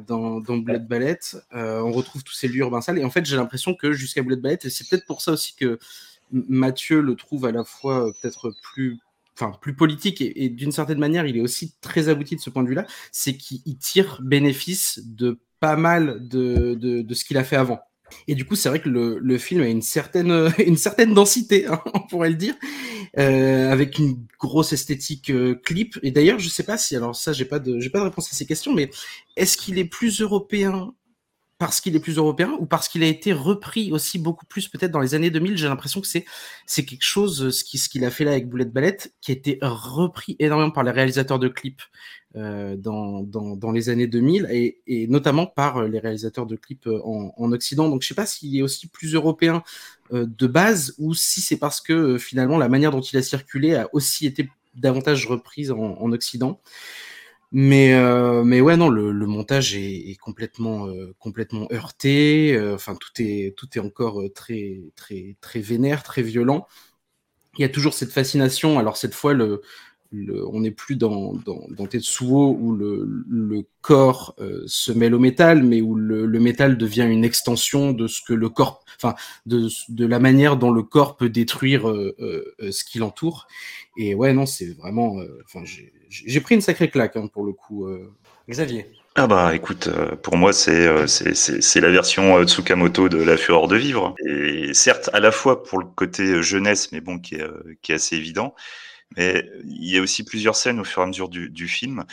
dans, 0.07 0.39
dans 0.39 0.57
Bullet 0.57 0.79
Ballet, 0.79 1.19
on 1.51 1.91
retrouve 1.91 2.23
tous 2.23 2.33
ces 2.33 2.47
lieux 2.47 2.59
urbains 2.59 2.81
sales. 2.81 2.99
Et 2.99 3.03
en 3.03 3.09
fait, 3.09 3.25
j'ai 3.25 3.35
l'impression 3.35 3.73
que 3.73 3.91
jusqu'à 3.91 4.21
Bullet 4.21 4.37
Ballet, 4.37 4.59
et 4.63 4.69
c'est 4.69 4.87
peut-être 4.87 5.05
pour 5.07 5.21
ça 5.21 5.31
aussi 5.31 5.55
que 5.55 5.79
Mathieu 6.31 7.01
le 7.01 7.15
trouve 7.15 7.45
à 7.45 7.51
la 7.51 7.63
fois 7.63 8.11
peut-être 8.21 8.51
plus, 8.61 8.99
enfin 9.39 9.51
plus 9.61 9.75
politique 9.75 10.21
et, 10.21 10.49
d'une 10.49 10.71
certaine 10.71 10.99
manière, 10.99 11.25
il 11.25 11.37
est 11.37 11.41
aussi 11.41 11.75
très 11.81 12.09
abouti 12.09 12.35
de 12.35 12.41
ce 12.41 12.49
point 12.49 12.63
de 12.63 12.69
vue-là, 12.69 12.85
c'est 13.11 13.37
qu'il 13.37 13.59
il 13.65 13.77
tire 13.77 14.19
bénéfice 14.23 15.01
de 15.05 15.39
pas 15.59 15.75
mal 15.75 16.27
de, 16.27 16.75
de, 16.75 17.01
de 17.01 17.13
ce 17.13 17.25
qu'il 17.25 17.37
a 17.37 17.43
fait 17.43 17.55
avant. 17.55 17.79
Et 18.27 18.35
du 18.35 18.45
coup, 18.45 18.55
c'est 18.55 18.69
vrai 18.69 18.79
que 18.79 18.89
le, 18.89 19.19
le 19.19 19.37
film 19.37 19.61
a 19.61 19.67
une 19.67 19.81
certaine, 19.81 20.51
une 20.65 20.77
certaine 20.77 21.13
densité, 21.13 21.67
hein, 21.67 21.81
on 21.93 22.01
pourrait 22.01 22.29
le 22.29 22.35
dire, 22.35 22.55
euh, 23.17 23.71
avec 23.71 23.99
une 23.99 24.25
grosse 24.39 24.73
esthétique 24.73 25.29
euh, 25.29 25.55
clip. 25.55 25.99
Et 26.03 26.11
d'ailleurs, 26.11 26.39
je 26.39 26.49
sais 26.49 26.63
pas 26.63 26.77
si, 26.77 26.95
alors 26.95 27.15
ça, 27.15 27.33
j'ai 27.33 27.45
pas 27.45 27.59
de, 27.59 27.79
j'ai 27.79 27.89
pas 27.89 27.99
de 27.99 28.05
réponse 28.05 28.31
à 28.31 28.35
ces 28.35 28.45
questions, 28.45 28.73
mais 28.73 28.89
est-ce 29.35 29.57
qu'il 29.57 29.77
est 29.77 29.85
plus 29.85 30.21
européen 30.21 30.93
parce 31.57 31.81
qu'il 31.81 31.95
est 31.95 31.99
plus 31.99 32.17
européen 32.17 32.55
ou 32.59 32.65
parce 32.65 32.87
qu'il 32.87 33.03
a 33.03 33.07
été 33.07 33.33
repris 33.33 33.91
aussi 33.91 34.19
beaucoup 34.19 34.45
plus 34.45 34.67
peut-être 34.67 34.91
dans 34.91 34.99
les 34.99 35.15
années 35.15 35.31
2000 35.31 35.57
j'ai 35.57 35.67
l'impression 35.67 36.01
que 36.01 36.07
c'est 36.07 36.25
quelque 36.85 37.03
chose 37.03 37.49
ce 37.49 37.63
qui 37.63 37.77
ce 37.77 37.89
qu'il 37.89 38.05
a 38.05 38.11
fait 38.11 38.23
là 38.23 38.31
avec 38.31 38.47
Bullet 38.47 38.65
Ballet 38.65 38.97
qui 39.21 39.31
a 39.31 39.35
été 39.35 39.57
repris 39.61 40.35
énormément 40.39 40.71
par 40.71 40.83
les 40.83 40.91
réalisateurs 40.91 41.39
de 41.39 41.47
clips 41.47 41.81
euh, 42.35 42.75
dans, 42.75 43.21
dans, 43.23 43.55
dans 43.55 43.71
les 43.71 43.89
années 43.89 44.05
2000 44.05 44.47
et, 44.51 44.81
et 44.85 45.07
notamment 45.07 45.47
par 45.47 45.77
euh, 45.77 45.87
les 45.87 45.97
réalisateurs 45.97 46.45
de 46.45 46.55
clips 46.55 46.85
euh, 46.85 47.01
en, 47.03 47.33
en 47.35 47.51
Occident. 47.51 47.89
Donc 47.89 48.03
je 48.03 48.09
sais 48.09 48.13
pas 48.13 48.27
s'il 48.27 48.55
est 48.55 48.61
aussi 48.61 48.87
plus 48.87 49.15
européen 49.15 49.63
de 50.11 50.47
base 50.47 50.93
ou 50.99 51.13
si 51.13 51.41
c'est 51.41 51.57
parce 51.57 51.81
que 51.81 52.17
finalement 52.17 52.57
la 52.57 52.69
manière 52.69 52.91
dont 52.91 53.01
il 53.01 53.17
a 53.17 53.21
circulé 53.21 53.75
a 53.75 53.89
aussi 53.93 54.25
été 54.25 54.49
davantage 54.75 55.25
reprise 55.25 55.71
en, 55.71 55.97
en 55.99 56.11
Occident 56.11 56.61
mais 57.51 57.93
euh, 57.93 58.43
mais 58.43 58.59
ouais 58.61 58.75
non 58.77 58.89
le, 58.89 59.11
le 59.11 59.25
montage 59.25 59.75
est, 59.75 60.09
est 60.11 60.15
complètement 60.17 60.87
euh, 60.87 61.13
complètement 61.19 61.67
heurté. 61.71 62.53
Euh, 62.55 62.75
enfin 62.75 62.95
tout 62.95 63.11
est 63.21 63.55
tout 63.57 63.67
est 63.75 63.79
encore 63.81 64.21
euh, 64.21 64.29
très 64.29 64.81
très 64.95 65.37
très 65.41 65.59
vénère 65.61 66.03
très 66.03 66.21
violent. 66.23 66.67
Il 67.57 67.61
y 67.61 67.65
a 67.65 67.69
toujours 67.69 67.93
cette 67.93 68.11
fascination. 68.11 68.79
Alors 68.79 68.97
cette 68.97 69.13
fois 69.15 69.33
le, 69.33 69.61
le 70.11 70.47
on 70.49 70.61
n'est 70.61 70.71
plus 70.71 70.95
dans 70.97 71.33
dans, 71.45 71.65
dans 71.69 71.87
Tetsuo 71.87 72.57
où 72.59 72.75
le, 72.75 73.23
le 73.29 73.63
corps 73.81 74.35
euh, 74.39 74.63
se 74.67 74.91
mêle 74.91 75.15
au 75.15 75.19
métal 75.19 75.63
mais 75.63 75.81
où 75.81 75.95
le, 75.95 76.27
métal 76.39 76.77
devient 76.77 77.07
une 77.09 77.25
extension 77.25 77.93
de 77.93 78.07
ce 78.07 78.21
que 78.21 78.33
le 78.33 78.49
corps 78.49 78.83
enfin 78.97 79.15
de 79.45 79.69
de 79.89 80.05
la 80.05 80.19
manière 80.19 80.57
dont 80.57 80.71
le 80.71 80.83
corps 80.83 81.17
peut 81.17 81.29
détruire 81.29 81.89
euh, 81.89 82.55
ce 82.71 82.83
qui 82.83 82.99
l'entoure. 82.99 83.47
Et 83.97 84.15
ouais 84.15 84.33
non 84.33 84.45
c'est 84.45 84.73
vraiment 84.73 85.17
enfin 85.45 85.63
j'ai 85.65 85.93
j'ai 86.09 86.41
pris 86.41 86.55
une 86.55 86.61
sacrée 86.61 86.89
claque 86.89 87.15
hein, 87.15 87.27
pour 87.27 87.45
le 87.45 87.53
coup. 87.53 87.85
euh. 87.87 88.13
Xavier. 88.49 88.87
Ah 89.15 89.25
bah 89.27 89.55
écoute, 89.55 89.87
euh, 89.87 90.15
pour 90.15 90.37
moi 90.37 90.53
c'est 90.53 90.87
euh, 90.87 91.07
c'est 91.07 91.33
c'est 91.35 91.81
la 91.81 91.89
version 91.89 92.43
Tsukamoto 92.45 93.09
de 93.09 93.17
La 93.17 93.35
Fureur 93.35 93.67
de 93.67 93.75
vivre. 93.75 94.15
Et 94.25 94.73
certes 94.73 95.09
à 95.11 95.19
la 95.19 95.31
fois 95.31 95.63
pour 95.63 95.79
le 95.79 95.85
côté 95.85 96.41
jeunesse, 96.43 96.91
mais 96.91 97.01
bon 97.01 97.17
qui 97.19 97.35
est 97.35 97.43
qui 97.81 97.91
est 97.91 97.95
assez 97.95 98.15
évident. 98.15 98.53
Mais 99.17 99.49
il 99.65 99.89
y 99.91 99.97
a 99.97 100.01
aussi 100.01 100.23
plusieurs 100.23 100.55
scènes 100.55 100.79
au 100.79 100.83
fur 100.83 101.01
et 101.01 101.05
à 101.05 101.07
mesure 101.07 101.29
du, 101.29 101.49
du 101.49 101.67
film 101.67 102.05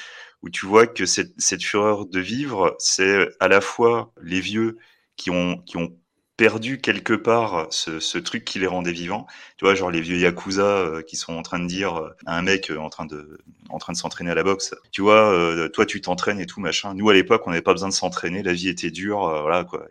où 0.43 0.51
tu 0.51 0.67
vois 0.67 0.87
que 0.87 1.07
cette, 1.07 1.33
cette 1.39 1.63
fureur 1.65 2.07
de 2.07 2.21
vivre, 2.21 2.77
c'est 2.79 3.29
à 3.41 3.49
la 3.49 3.61
fois 3.61 4.13
les 4.23 4.41
vieux 4.41 4.79
qui 5.17 5.31
ont 5.31 5.59
qui 5.59 5.77
ont 5.79 5.97
perdu 6.37 6.81
quelque 6.81 7.13
part 7.13 7.69
ce, 7.71 8.01
ce, 8.01 8.19
truc 8.19 8.45
qui 8.45 8.59
les 8.59 8.67
rendait 8.67 8.93
vivants. 8.93 9.27
Tu 9.57 9.65
vois, 9.65 9.75
genre 9.75 9.91
les 9.91 10.01
vieux 10.01 10.19
yakuza 10.19 10.63
euh, 10.63 11.03
qui 11.03 11.17
sont 11.17 11.35
en 11.35 11.43
train 11.43 11.61
de 11.61 11.67
dire 11.67 11.97
euh, 11.97 12.11
à 12.27 12.37
un 12.37 12.43
mec 12.43 12.71
euh, 12.71 12.79
en 12.79 12.91
train 12.91 13.07
de 13.07 13.39
en 13.69 13.79
train 13.79 13.93
de 13.93 13.99
s'entraîner 13.99 14.31
à 14.31 14.35
la 14.35 14.43
boxe, 14.43 14.75
tu 14.93 15.03
vois, 15.03 15.69
toi 15.71 15.87
tu 15.87 16.01
t'entraînes 16.01 16.41
et 16.41 16.47
tout 16.47 16.61
machin. 16.61 16.95
Nous 16.95 17.09
à 17.09 17.15
l'époque, 17.15 17.43
on 17.47 17.51
n'avait 17.51 17.63
pas 17.63 17.73
besoin 17.73 17.89
de 17.89 17.95
s'entraîner, 17.95 18.43
la 18.43 18.53
vie 18.53 18.69
était 18.69 18.91
dure, 18.91 19.21
voilà 19.43 19.65
quoi. 19.65 19.87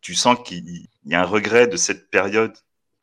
tu 0.00 0.14
sens 0.14 0.38
qu'il 0.44 0.86
y 1.04 1.14
a 1.14 1.20
un 1.20 1.24
regret 1.24 1.66
de 1.66 1.76
cette 1.76 2.08
période 2.10 2.54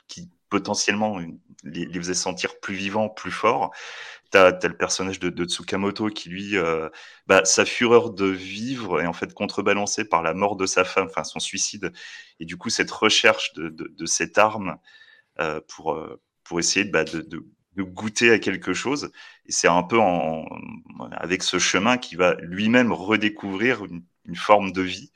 qui 0.08 0.30
potentiellement 0.50 1.20
les, 1.64 1.86
les 1.86 2.00
faisait 2.00 2.14
sentir 2.14 2.60
plus 2.62 2.76
vivants, 2.76 3.10
plus 3.10 3.32
forts 3.32 3.72
t'as 4.34 4.48
as 4.48 4.68
le 4.68 4.76
personnage 4.76 5.20
de, 5.20 5.46
Tsukamoto 5.46 6.10
qui 6.10 6.30
lui, 6.30 6.58
euh, 6.58 6.90
bah, 7.28 7.46
sa 7.46 7.66
fureur 7.66 8.10
de 8.10 8.26
vivre 8.26 9.00
est 9.00 9.06
en 9.06 9.14
fait 9.14 9.32
contrebalancée 9.34 10.06
par 10.06 10.24
la 10.24 10.34
mort 10.34 10.56
de 10.56 10.66
sa 10.66 10.84
femme, 10.84 11.06
enfin 11.06 11.24
son 11.24 11.40
suicide, 11.40 11.94
et 12.40 12.46
du 12.46 12.58
coup 12.58 12.70
cette 12.70 12.90
recherche 12.90 13.54
de, 13.54 14.06
cette 14.06 14.40
arme 14.40 14.78
euh, 15.40 15.62
pour 15.68 15.94
euh, 15.94 16.20
pour 16.44 16.60
essayer 16.60 16.84
bah, 16.86 17.04
de, 17.04 17.46
goûter 17.78 18.32
à 18.32 18.40
quelque 18.40 18.74
chose. 18.74 19.12
Et 19.46 19.52
c'est 19.52 19.68
un 19.68 19.84
peu 19.84 20.00
avec 21.12 21.44
ce 21.44 21.60
chemin 21.60 21.98
qui 21.98 22.16
va 22.16 22.36
lui-même 22.42 22.92
redécouvrir 22.92 23.84
une 24.26 24.36
forme 24.36 24.72
de 24.72 24.82
vie 24.82 25.12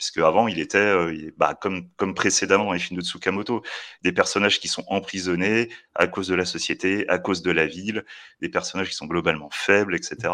puisque 0.00 0.16
avant 0.16 0.48
il 0.48 0.58
était 0.60 0.78
euh, 0.78 1.30
bah, 1.36 1.54
comme 1.60 2.14
précédemment 2.14 2.64
dans 2.64 2.72
les 2.72 2.78
films 2.78 2.98
de 2.98 3.04
Tsukamoto, 3.04 3.62
des 4.00 4.12
personnages 4.12 4.58
qui 4.58 4.66
sont 4.66 4.82
emprisonnés 4.88 5.68
à 5.94 6.06
cause 6.06 6.26
de 6.26 6.34
la 6.34 6.46
société, 6.46 7.06
à 7.10 7.18
cause 7.18 7.42
de 7.42 7.50
la 7.50 7.66
ville, 7.66 8.06
des 8.40 8.48
personnages 8.48 8.88
qui 8.88 8.94
sont 8.94 9.04
globalement 9.04 9.50
faibles, 9.52 9.94
etc. 9.94 10.32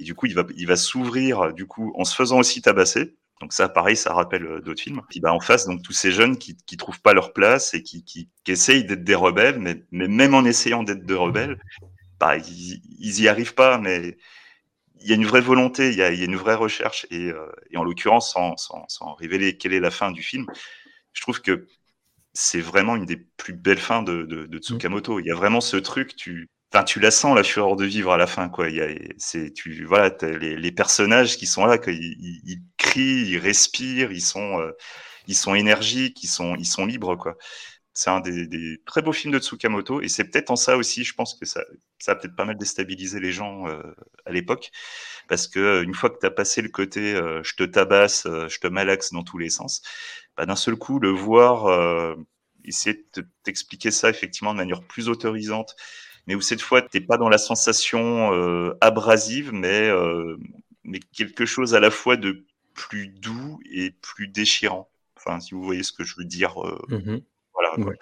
Et 0.00 0.04
du 0.04 0.14
coup, 0.14 0.24
il 0.24 0.34
va 0.34 0.44
il 0.56 0.66
va 0.66 0.76
s'ouvrir 0.76 1.52
du 1.52 1.66
coup 1.66 1.92
en 1.94 2.04
se 2.04 2.16
faisant 2.16 2.38
aussi 2.38 2.62
tabasser. 2.62 3.14
Donc 3.42 3.52
ça, 3.52 3.68
pareil, 3.68 3.96
ça 3.96 4.14
rappelle 4.14 4.46
euh, 4.46 4.60
d'autres 4.62 4.80
films. 4.80 5.02
Puis 5.10 5.20
bah 5.20 5.34
en 5.34 5.40
face, 5.40 5.66
donc 5.66 5.82
tous 5.82 5.92
ces 5.92 6.10
jeunes 6.10 6.38
qui 6.38 6.56
qui 6.64 6.78
trouvent 6.78 7.02
pas 7.02 7.12
leur 7.12 7.34
place 7.34 7.74
et 7.74 7.82
qui 7.82 8.02
qui, 8.02 8.30
essayent 8.46 8.84
d'être 8.84 9.04
des 9.04 9.14
rebelles, 9.14 9.58
mais 9.58 9.84
mais 9.90 10.08
même 10.08 10.34
en 10.34 10.46
essayant 10.46 10.84
d'être 10.84 11.04
des 11.04 11.14
rebelles, 11.14 11.60
bah 12.18 12.38
ils, 12.38 12.80
ils 12.98 13.20
y 13.20 13.28
arrivent 13.28 13.54
pas, 13.54 13.76
mais 13.76 14.16
il 15.00 15.08
y 15.08 15.12
a 15.12 15.14
une 15.14 15.26
vraie 15.26 15.40
volonté, 15.40 15.90
il 15.90 15.96
y 15.96 16.02
a, 16.02 16.10
il 16.12 16.18
y 16.18 16.22
a 16.22 16.24
une 16.24 16.36
vraie 16.36 16.54
recherche, 16.54 17.06
et, 17.10 17.30
euh, 17.30 17.50
et 17.70 17.76
en 17.76 17.84
l'occurrence, 17.84 18.32
sans, 18.32 18.56
sans, 18.56 18.84
sans, 18.88 19.14
révéler 19.14 19.56
quelle 19.56 19.72
est 19.74 19.80
la 19.80 19.90
fin 19.90 20.10
du 20.10 20.22
film, 20.22 20.46
je 21.12 21.20
trouve 21.22 21.40
que 21.40 21.66
c'est 22.32 22.60
vraiment 22.60 22.96
une 22.96 23.06
des 23.06 23.16
plus 23.16 23.54
belles 23.54 23.78
fins 23.78 24.02
de, 24.02 24.24
de, 24.24 24.46
de 24.46 24.58
Tsukamoto. 24.58 25.20
Il 25.20 25.26
y 25.26 25.30
a 25.30 25.34
vraiment 25.34 25.60
ce 25.60 25.76
truc, 25.76 26.16
tu, 26.16 26.50
tu 26.86 27.00
la 27.00 27.10
sens 27.10 27.34
la 27.34 27.42
fureur 27.42 27.76
de 27.76 27.84
vivre 27.84 28.12
à 28.12 28.18
la 28.18 28.26
fin, 28.26 28.48
quoi. 28.48 28.68
Il 28.68 28.76
y 28.76 28.80
a, 28.82 28.88
c'est, 29.16 29.52
tu, 29.52 29.84
voilà, 29.84 30.14
les, 30.22 30.56
les, 30.56 30.72
personnages 30.72 31.36
qui 31.38 31.46
sont 31.46 31.64
là, 31.64 31.78
quoi, 31.78 31.92
ils, 31.92 32.40
ils, 32.44 32.62
crient, 32.76 33.30
ils 33.30 33.38
respirent, 33.38 34.12
ils 34.12 34.20
sont, 34.20 34.60
euh, 34.60 34.72
ils 35.26 35.34
sont 35.34 35.54
énergiques, 35.54 36.22
ils 36.22 36.28
sont, 36.28 36.54
ils 36.56 36.66
sont 36.66 36.84
libres, 36.86 37.16
quoi 37.16 37.36
c'est 37.96 38.10
un 38.10 38.20
des, 38.20 38.78
très 38.84 39.00
beaux 39.00 39.14
films 39.14 39.32
de 39.32 39.38
Tsukamoto 39.38 40.02
et 40.02 40.08
c'est 40.08 40.24
peut-être 40.24 40.50
en 40.50 40.56
ça 40.56 40.76
aussi, 40.76 41.02
je 41.02 41.14
pense 41.14 41.34
que 41.34 41.46
ça, 41.46 41.62
a 42.06 42.14
peut-être 42.14 42.36
pas 42.36 42.44
mal 42.44 42.58
déstabilisé 42.58 43.20
les 43.20 43.32
gens 43.32 43.66
euh, 43.68 43.80
à 44.26 44.32
l'époque 44.32 44.70
parce 45.28 45.48
que 45.48 45.58
euh, 45.58 45.82
une 45.82 45.94
fois 45.94 46.10
que 46.10 46.18
tu 46.20 46.26
as 46.26 46.30
passé 46.30 46.60
le 46.60 46.68
côté 46.68 47.14
euh, 47.14 47.42
je 47.42 47.54
te 47.54 47.62
tabasse, 47.62 48.24
je 48.26 48.58
te 48.58 48.66
malaxe 48.66 49.14
dans 49.14 49.22
tous 49.22 49.38
les 49.38 49.48
sens, 49.48 49.80
bah, 50.36 50.44
d'un 50.44 50.56
seul 50.56 50.76
coup 50.76 50.98
le 50.98 51.08
voir 51.08 52.14
essayer 52.64 53.06
de 53.14 53.26
t'expliquer 53.44 53.90
ça 53.90 54.10
effectivement 54.10 54.52
de 54.52 54.58
manière 54.58 54.82
plus 54.82 55.08
autorisante, 55.08 55.74
mais 56.26 56.34
où 56.34 56.42
cette 56.42 56.60
fois 56.60 56.82
t'es 56.82 57.00
pas 57.00 57.16
dans 57.16 57.30
la 57.30 57.38
sensation 57.38 58.30
abrasive, 58.82 59.54
mais 59.54 59.90
mais 60.84 60.98
quelque 60.98 61.46
chose 61.46 61.74
à 61.74 61.80
la 61.80 61.90
fois 61.90 62.18
de 62.18 62.44
plus 62.74 63.08
doux 63.08 63.58
et 63.70 63.90
plus 63.90 64.28
déchirant. 64.28 64.90
Enfin, 65.16 65.40
si 65.40 65.54
vous 65.54 65.62
voyez 65.62 65.82
ce 65.82 65.92
que 65.92 66.04
je 66.04 66.14
veux 66.18 66.26
dire. 66.26 66.58
Mmh 66.88 67.20
voilà. 67.56 67.88
Ouais. 67.88 67.96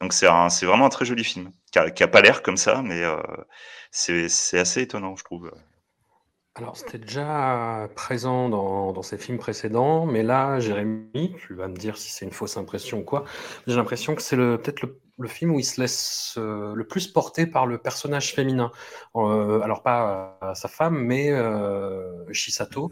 Donc 0.00 0.12
c'est 0.12 0.26
vraiment 0.26 0.86
un 0.86 0.90
très 0.90 1.04
joli 1.04 1.24
film 1.24 1.50
qui 1.70 1.78
a, 1.78 1.90
qui 1.90 2.02
a 2.02 2.08
pas 2.08 2.20
l'air 2.20 2.42
comme 2.42 2.56
ça, 2.56 2.82
mais 2.82 3.02
euh, 3.02 3.20
c'est 3.90 4.58
assez 4.58 4.82
étonnant, 4.82 5.16
je 5.16 5.24
trouve. 5.24 5.52
Alors 6.54 6.76
c'était 6.76 6.98
déjà 6.98 7.88
présent 7.96 8.50
dans, 8.50 8.92
dans 8.92 9.02
ces 9.02 9.16
films 9.16 9.38
précédents, 9.38 10.04
mais 10.04 10.22
là, 10.22 10.60
Jérémy, 10.60 11.34
tu 11.46 11.54
vas 11.54 11.66
me 11.66 11.76
dire 11.76 11.96
si 11.96 12.10
c'est 12.10 12.26
une 12.26 12.32
fausse 12.32 12.58
impression 12.58 12.98
ou 12.98 13.04
quoi. 13.04 13.24
J'ai 13.66 13.76
l'impression 13.76 14.14
que 14.14 14.20
c'est 14.20 14.36
peut-être 14.36 14.82
le, 14.82 15.00
le, 15.18 15.28
film 15.28 15.52
où 15.52 15.58
il 15.58 15.64
se 15.64 15.80
laisse 15.80 16.34
euh, 16.36 16.74
le 16.74 16.86
plus 16.86 17.08
porter 17.08 17.46
par 17.46 17.66
le 17.66 17.78
personnage 17.78 18.34
féminin. 18.34 18.70
Euh, 19.16 19.62
alors 19.62 19.82
pas 19.82 20.38
sa 20.54 20.68
femme, 20.68 20.98
mais 20.98 21.30
Shisato, 22.32 22.90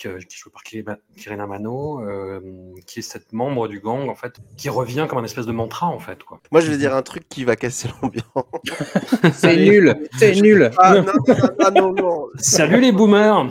qui 0.00 0.08
est 0.08 0.36
joué 0.36 0.50
par 0.50 0.62
Kirina 0.62 1.46
Mano, 1.46 2.00
euh, 2.00 2.40
qui 2.86 3.00
est 3.00 3.02
cette 3.02 3.32
membre 3.32 3.68
du 3.68 3.80
gang, 3.80 4.08
en 4.08 4.14
fait, 4.14 4.36
qui 4.56 4.68
revient 4.68 5.06
comme 5.08 5.18
un 5.18 5.24
espèce 5.24 5.46
de 5.46 5.52
mantra, 5.52 5.86
en 5.86 5.98
fait. 5.98 6.22
Quoi. 6.22 6.40
Moi, 6.50 6.60
je 6.60 6.70
vais 6.70 6.78
dire 6.78 6.94
un 6.94 7.02
truc 7.02 7.28
qui 7.28 7.44
va 7.44 7.56
casser 7.56 7.88
l'ambiance. 8.00 8.24
c'est 9.34 9.56
nul, 9.56 10.08
c'est 10.18 10.40
nul. 10.40 10.70
Ah, 10.78 10.94
non, 10.94 11.12
non, 11.12 11.70
non, 11.74 11.92
non, 11.92 12.26
Salut 12.36 12.80
les 12.80 12.92
boomers 12.92 13.50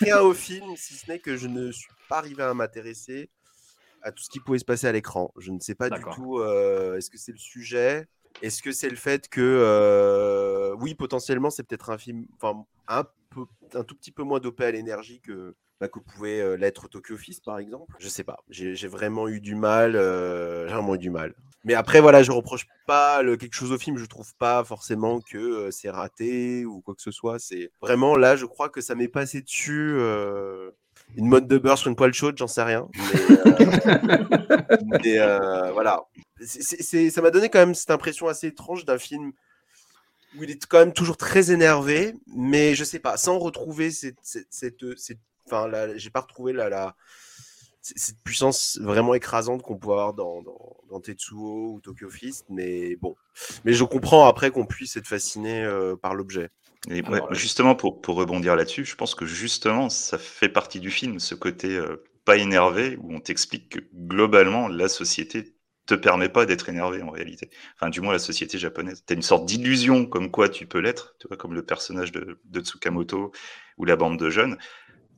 rien 0.00 0.20
au 0.20 0.34
film, 0.34 0.76
si 0.76 0.94
ce 0.94 1.10
n'est 1.10 1.18
que 1.18 1.36
je 1.36 1.46
ne 1.46 1.72
suis 1.72 1.88
pas 2.08 2.18
arrivé 2.18 2.42
à 2.42 2.52
m'intéresser 2.52 3.30
à 4.02 4.12
tout 4.12 4.22
ce 4.22 4.30
qui 4.30 4.40
pouvait 4.40 4.58
se 4.58 4.64
passer 4.64 4.86
à 4.86 4.92
l'écran. 4.92 5.32
Je 5.38 5.50
ne 5.52 5.60
sais 5.60 5.74
pas 5.74 5.90
du 5.90 6.00
tout, 6.14 6.38
euh, 6.38 6.96
est-ce 6.96 7.10
que 7.10 7.18
c'est 7.18 7.32
le 7.32 7.38
sujet? 7.38 8.06
Est-ce 8.42 8.62
que 8.62 8.72
c'est 8.72 8.88
le 8.88 8.96
fait 8.96 9.28
que, 9.28 9.40
euh, 9.40 10.74
oui, 10.78 10.94
potentiellement, 10.94 11.50
c'est 11.50 11.62
peut-être 11.62 11.90
un 11.90 11.98
film, 11.98 12.26
enfin, 12.36 12.64
un 12.88 13.04
un 13.74 13.84
tout 13.84 13.94
petit 13.94 14.12
peu 14.12 14.22
moins 14.22 14.40
dopé 14.40 14.64
à 14.64 14.70
l'énergie 14.70 15.20
que, 15.20 15.54
bah, 15.80 15.88
que 15.88 15.98
pouvait 15.98 16.40
euh, 16.40 16.56
l'être 16.56 16.88
Tokyo 16.88 17.16
Fist, 17.16 17.44
par 17.44 17.58
exemple. 17.58 17.94
Je 17.98 18.08
sais 18.08 18.24
pas. 18.24 18.38
J'ai 18.48 18.88
vraiment 18.88 19.28
eu 19.28 19.40
du 19.40 19.54
mal. 19.54 19.96
Euh, 19.96 20.66
j'ai 20.66 20.74
vraiment 20.74 20.94
eu 20.94 20.98
du 20.98 21.10
mal. 21.10 21.34
Mais 21.64 21.74
après, 21.74 22.00
voilà, 22.00 22.22
je 22.22 22.32
reproche 22.32 22.66
pas 22.86 23.22
le, 23.22 23.36
quelque 23.36 23.54
chose 23.54 23.72
au 23.72 23.78
film. 23.78 23.96
Je 23.96 24.06
trouve 24.06 24.34
pas 24.36 24.64
forcément 24.64 25.20
que 25.20 25.38
euh, 25.38 25.70
c'est 25.70 25.90
raté 25.90 26.64
ou 26.64 26.80
quoi 26.80 26.94
que 26.94 27.02
ce 27.02 27.10
soit. 27.10 27.38
C'est 27.38 27.70
vraiment 27.80 28.16
là, 28.16 28.36
je 28.36 28.46
crois 28.46 28.68
que 28.68 28.80
ça 28.80 28.94
m'est 28.94 29.08
passé 29.08 29.42
dessus. 29.42 29.98
Une 31.16 31.26
mode 31.26 31.48
de 31.48 31.58
beurre 31.58 31.78
sur 31.78 31.88
une 31.88 31.96
poêle 31.96 32.12
chaude, 32.12 32.36
j'en 32.38 32.46
sais 32.46 32.62
rien. 32.62 32.88
Mais, 34.86 35.18
voilà. 35.72 36.02
Ça 36.40 37.22
m'a 37.22 37.30
donné 37.30 37.48
quand 37.48 37.58
même 37.58 37.74
cette 37.74 37.90
impression 37.90 38.28
assez 38.28 38.48
étrange 38.48 38.84
d'un 38.84 38.98
film 38.98 39.32
où 40.36 40.44
il 40.44 40.50
est 40.50 40.66
quand 40.66 40.78
même 40.78 40.92
toujours 40.92 41.16
très 41.16 41.50
énervé, 41.50 42.14
mais 42.34 42.74
je 42.74 42.84
sais 42.84 42.98
pas, 42.98 43.16
sans 43.16 43.38
retrouver 43.38 43.90
cette, 43.90 44.18
cette, 44.22 44.46
cette, 44.50 44.98
cette 44.98 45.18
enfin, 45.46 45.68
là, 45.68 45.96
j'ai 45.96 46.10
pas 46.10 46.20
retrouvé 46.20 46.52
la, 46.52 46.68
la, 46.68 46.94
cette 47.82 48.18
puissance 48.22 48.78
vraiment 48.82 49.14
écrasante 49.14 49.62
qu'on 49.62 49.76
peut 49.76 49.90
avoir 49.90 50.14
dans, 50.14 50.42
dans, 50.42 50.76
dans, 50.90 51.00
Tetsuo 51.00 51.74
ou 51.74 51.80
Tokyo 51.80 52.10
Fist, 52.10 52.46
mais 52.48 52.96
bon. 52.96 53.16
Mais 53.64 53.72
je 53.72 53.84
comprends 53.84 54.26
après 54.26 54.50
qu'on 54.50 54.66
puisse 54.66 54.96
être 54.96 55.06
fasciné 55.06 55.64
euh, 55.64 55.96
par 55.96 56.14
l'objet. 56.14 56.50
Et 56.88 57.02
ouais, 57.02 57.20
justement, 57.32 57.74
pour, 57.74 58.00
pour 58.00 58.16
rebondir 58.16 58.56
là-dessus, 58.56 58.84
je 58.84 58.96
pense 58.96 59.14
que 59.14 59.26
justement, 59.26 59.90
ça 59.90 60.18
fait 60.18 60.48
partie 60.48 60.80
du 60.80 60.90
film, 60.90 61.18
ce 61.20 61.34
côté 61.34 61.76
euh, 61.76 62.02
pas 62.24 62.36
énervé, 62.36 62.96
où 63.02 63.14
on 63.14 63.20
t'explique 63.20 63.68
que 63.68 63.80
globalement, 63.94 64.68
la 64.68 64.88
société 64.88 65.54
te 65.94 66.00
permet 66.00 66.28
pas 66.28 66.46
d'être 66.46 66.68
énervé 66.68 67.02
en 67.02 67.10
réalité. 67.10 67.50
Enfin, 67.74 67.90
du 67.90 68.00
moins, 68.00 68.12
la 68.12 68.18
société 68.18 68.58
japonaise. 68.58 69.04
Tu 69.06 69.12
as 69.12 69.16
une 69.16 69.22
sorte 69.22 69.46
d'illusion 69.46 70.06
comme 70.06 70.30
quoi 70.30 70.48
tu 70.48 70.66
peux 70.66 70.78
l'être, 70.78 71.16
tu 71.18 71.28
vois, 71.28 71.36
comme 71.36 71.54
le 71.54 71.64
personnage 71.64 72.12
de, 72.12 72.38
de, 72.44 72.60
Tsukamoto 72.60 73.32
ou 73.78 73.84
la 73.84 73.96
bande 73.96 74.18
de 74.18 74.30
jeunes. 74.30 74.56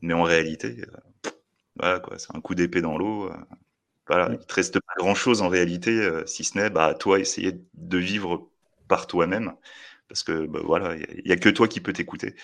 Mais 0.03 0.15
en 0.15 0.23
réalité, 0.25 0.83
euh, 0.83 1.31
voilà, 1.77 2.01
quoi, 2.01 2.19
c'est 2.19 2.35
un 2.35 2.41
coup 2.41 2.55
d'épée 2.55 2.81
dans 2.83 2.99
l'eau. 2.99 3.29
Euh, 3.31 3.37
voilà, 4.09 4.31
il 4.33 4.47
te 4.47 4.55
reste 4.55 4.81
pas 4.81 4.95
grand 4.99 5.15
chose 5.15 5.43
en 5.43 5.49
réalité, 5.49 5.91
euh, 5.93 6.27
si 6.27 6.45
ce 6.45 6.59
n'est, 6.59 6.71
bah, 6.71 6.95
toi, 6.95 7.21
essayer 7.21 7.61
de 7.75 7.99
vivre 7.99 8.51
par 8.89 9.07
toi-même 9.07 9.55
parce 10.13 10.25
que 10.25 10.45
bah, 10.47 10.61
voilà, 10.63 10.95
il 10.95 11.27
y, 11.27 11.33
a 11.33 11.37
que 11.37 11.49
toi 11.49 11.67
qui 11.69 11.81
peux 11.81 11.95
t'écouter. 11.95 12.35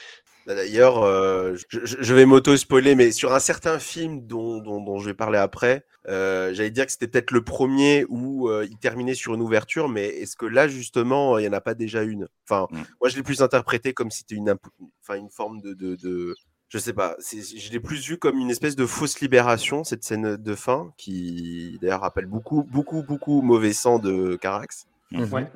Bah, 0.49 0.55
d'ailleurs, 0.55 1.03
euh, 1.03 1.57
je, 1.69 1.81
je, 1.85 2.15
vais 2.15 2.25
m'auto-spoiler, 2.25 2.95
mais 2.95 3.13
sur 3.13 3.35
un 3.35 3.39
certain 3.39 3.79
film 3.79 4.27
dont, 4.27 4.61
dont, 4.61 4.83
dont 4.83 4.99
je 4.99 5.05
vais 5.05 5.15
parler 5.15 5.37
après, 5.37 5.85
euh, 6.09 6.55
j'allais 6.55 6.71
dire 6.71 6.87
que 6.87 6.93
c'était 6.93 7.07
peut-être 7.07 7.33
le 7.33 7.45
premier 7.45 8.07
où 8.09 8.49
euh, 8.49 8.67
il 8.67 8.79
terminait 8.79 9.13
sur 9.13 9.35
une 9.35 9.43
ouverture, 9.43 9.91
mais 9.91 10.07
est-ce 10.07 10.37
que 10.37 10.47
là, 10.47 10.67
justement, 10.67 11.37
il 11.37 11.43
n'y 11.43 11.49
en 11.49 11.53
a 11.53 11.61
pas 11.61 11.75
déjà 11.75 12.03
une? 12.03 12.29
Enfin, 12.49 12.67
mm. 12.71 12.77
moi, 12.99 13.11
je 13.11 13.17
l'ai 13.17 13.23
plus 13.23 13.43
interprété 13.43 13.93
comme 13.93 14.11
si 14.11 14.21
c'était 14.21 14.37
une, 14.37 14.57
enfin, 15.03 15.19
une 15.19 15.29
forme 15.29 15.61
de, 15.61 15.75
de, 15.75 15.97
de 15.97 16.35
je 16.71 16.79
sais 16.79 16.95
pas, 16.95 17.15
je 17.21 17.71
l'ai 17.71 17.81
plus 17.81 18.09
vu 18.09 18.17
comme 18.17 18.39
une 18.39 18.51
espèce 18.51 18.75
de 18.75 18.87
fausse 18.87 19.21
libération, 19.21 19.85
cette 19.85 20.03
scène 20.03 20.39
de 20.39 20.55
fin, 20.55 20.95
qui 20.97 21.79
d'ailleurs 21.83 22.01
rappelle 22.01 22.27
beaucoup, 22.27 22.63
beaucoup, 22.63 23.03
beaucoup 23.03 23.43
mauvais 23.43 23.75
sang 23.75 23.99
de 23.99 24.37
Carax. 24.37 24.87
Mm 25.11 25.25
-hmm. 25.25 25.31
ouais. 25.33 25.47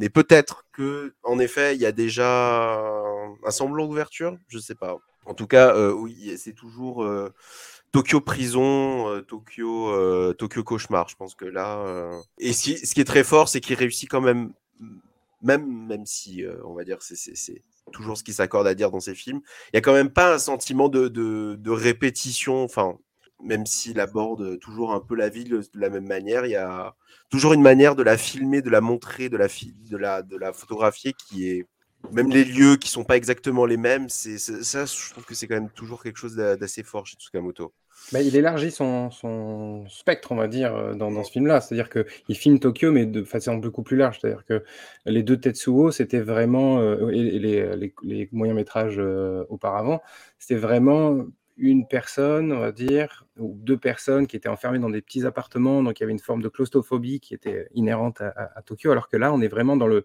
Mais 0.00 0.08
peut-être 0.08 0.64
que, 0.72 1.12
en 1.22 1.38
effet, 1.38 1.76
il 1.76 1.80
y 1.82 1.84
a 1.84 1.92
déjà 1.92 2.90
un 3.44 3.50
semblant 3.50 3.86
d'ouverture, 3.86 4.38
je 4.48 4.58
sais 4.58 4.74
pas. 4.74 4.96
En 5.26 5.34
tout 5.34 5.46
cas, 5.46 5.76
euh, 5.76 5.92
oui, 5.92 6.38
c'est 6.38 6.54
toujours 6.54 7.04
euh, 7.04 7.28
Tokyo 7.92 8.22
prison, 8.22 9.10
euh, 9.10 9.20
Tokyo, 9.20 10.32
Tokyo 10.32 10.64
cauchemar. 10.64 11.10
Je 11.10 11.16
pense 11.16 11.34
que 11.34 11.44
là, 11.44 11.84
et 12.38 12.52
qui, 12.52 12.78
ce 12.78 12.94
qui, 12.94 13.02
est 13.02 13.04
très 13.04 13.24
fort, 13.24 13.50
c'est 13.50 13.60
qu'il 13.60 13.76
réussit 13.76 14.08
quand 14.08 14.22
même, 14.22 14.54
même, 15.42 15.86
même 15.86 16.06
si, 16.06 16.44
on 16.64 16.72
va 16.72 16.84
dire, 16.84 16.96
c'est 17.02 17.62
toujours 17.92 18.16
ce 18.16 18.24
qui 18.24 18.32
s'accorde 18.32 18.66
à 18.66 18.74
dire 18.74 18.90
dans 18.90 19.00
ces 19.00 19.14
films. 19.14 19.42
Il 19.74 19.76
y 19.76 19.78
a 19.78 19.82
quand 19.82 19.92
même 19.92 20.10
pas 20.10 20.32
un 20.32 20.38
sentiment 20.38 20.88
de, 20.88 21.08
de, 21.08 21.56
de 21.60 21.70
répétition. 21.70 22.64
Enfin, 22.64 22.96
même 23.42 23.66
s'il 23.66 24.00
aborde 24.00 24.58
toujours 24.58 24.92
un 24.92 25.00
peu 25.00 25.14
la 25.14 25.28
ville 25.28 25.50
de 25.50 25.80
la 25.80 25.90
même 25.90 26.06
manière, 26.06 26.46
il 26.46 26.52
y 26.52 26.56
a 26.56 26.94
toujours 27.30 27.52
une 27.52 27.62
manière 27.62 27.94
de 27.94 28.02
la 28.02 28.16
filmer, 28.16 28.62
de 28.62 28.70
la 28.70 28.80
montrer, 28.80 29.28
de 29.28 29.36
la, 29.36 30.52
photographier 30.52 31.12
qui 31.12 31.48
est 31.48 31.66
même 32.12 32.30
les 32.30 32.44
lieux 32.44 32.76
qui 32.76 32.88
sont 32.88 33.04
pas 33.04 33.16
exactement 33.16 33.66
les 33.66 33.76
mêmes, 33.76 34.08
c'est 34.08 34.38
ça, 34.38 34.86
je 34.86 35.10
trouve 35.10 35.24
que 35.24 35.34
c'est 35.34 35.46
quand 35.46 35.54
même 35.54 35.70
toujours 35.70 36.02
quelque 36.02 36.16
chose 36.16 36.34
d'assez 36.34 36.82
fort 36.82 37.06
chez 37.06 37.16
Tsukamoto. 37.16 37.72
Bah, 38.12 38.20
il 38.22 38.34
élargit 38.34 38.72
son, 38.72 39.84
spectre, 39.88 40.32
on 40.32 40.36
va 40.36 40.48
dire, 40.48 40.74
euh, 40.74 40.94
dans, 40.94 41.22
ce 41.22 41.30
film-là. 41.30 41.60
C'est-à-dire 41.60 41.90
qu'il 41.90 42.34
filme 42.36 42.58
Tokyo, 42.58 42.90
mais 42.90 43.06
de 43.06 43.22
façon 43.22 43.56
beaucoup 43.56 43.82
plus 43.82 43.96
large. 43.96 44.18
C'est-à-dire 44.20 44.44
que 44.44 44.64
les 45.04 45.22
deux 45.22 45.38
Tetsuo, 45.38 45.92
c'était 45.92 46.20
vraiment, 46.20 46.80
euh, 46.80 47.10
et 47.10 47.38
les, 47.38 47.76
les, 47.76 47.94
les 48.02 48.28
moyens 48.32 48.56
métrages 48.56 48.98
euh, 48.98 49.44
auparavant, 49.48 50.02
c'était 50.38 50.58
vraiment 50.58 51.26
une 51.60 51.86
personne, 51.86 52.52
on 52.52 52.58
va 52.58 52.72
dire, 52.72 53.26
ou 53.38 53.54
deux 53.56 53.76
personnes 53.76 54.26
qui 54.26 54.34
étaient 54.34 54.48
enfermées 54.48 54.78
dans 54.78 54.90
des 54.90 55.02
petits 55.02 55.26
appartements. 55.26 55.82
Donc 55.82 56.00
il 56.00 56.02
y 56.02 56.04
avait 56.04 56.12
une 56.12 56.18
forme 56.18 56.42
de 56.42 56.48
claustrophobie 56.48 57.20
qui 57.20 57.34
était 57.34 57.68
inhérente 57.74 58.20
à, 58.20 58.50
à 58.56 58.62
Tokyo, 58.62 58.90
alors 58.90 59.08
que 59.08 59.16
là, 59.16 59.32
on 59.32 59.40
est 59.40 59.48
vraiment 59.48 59.76
dans 59.76 59.86
le 59.86 60.04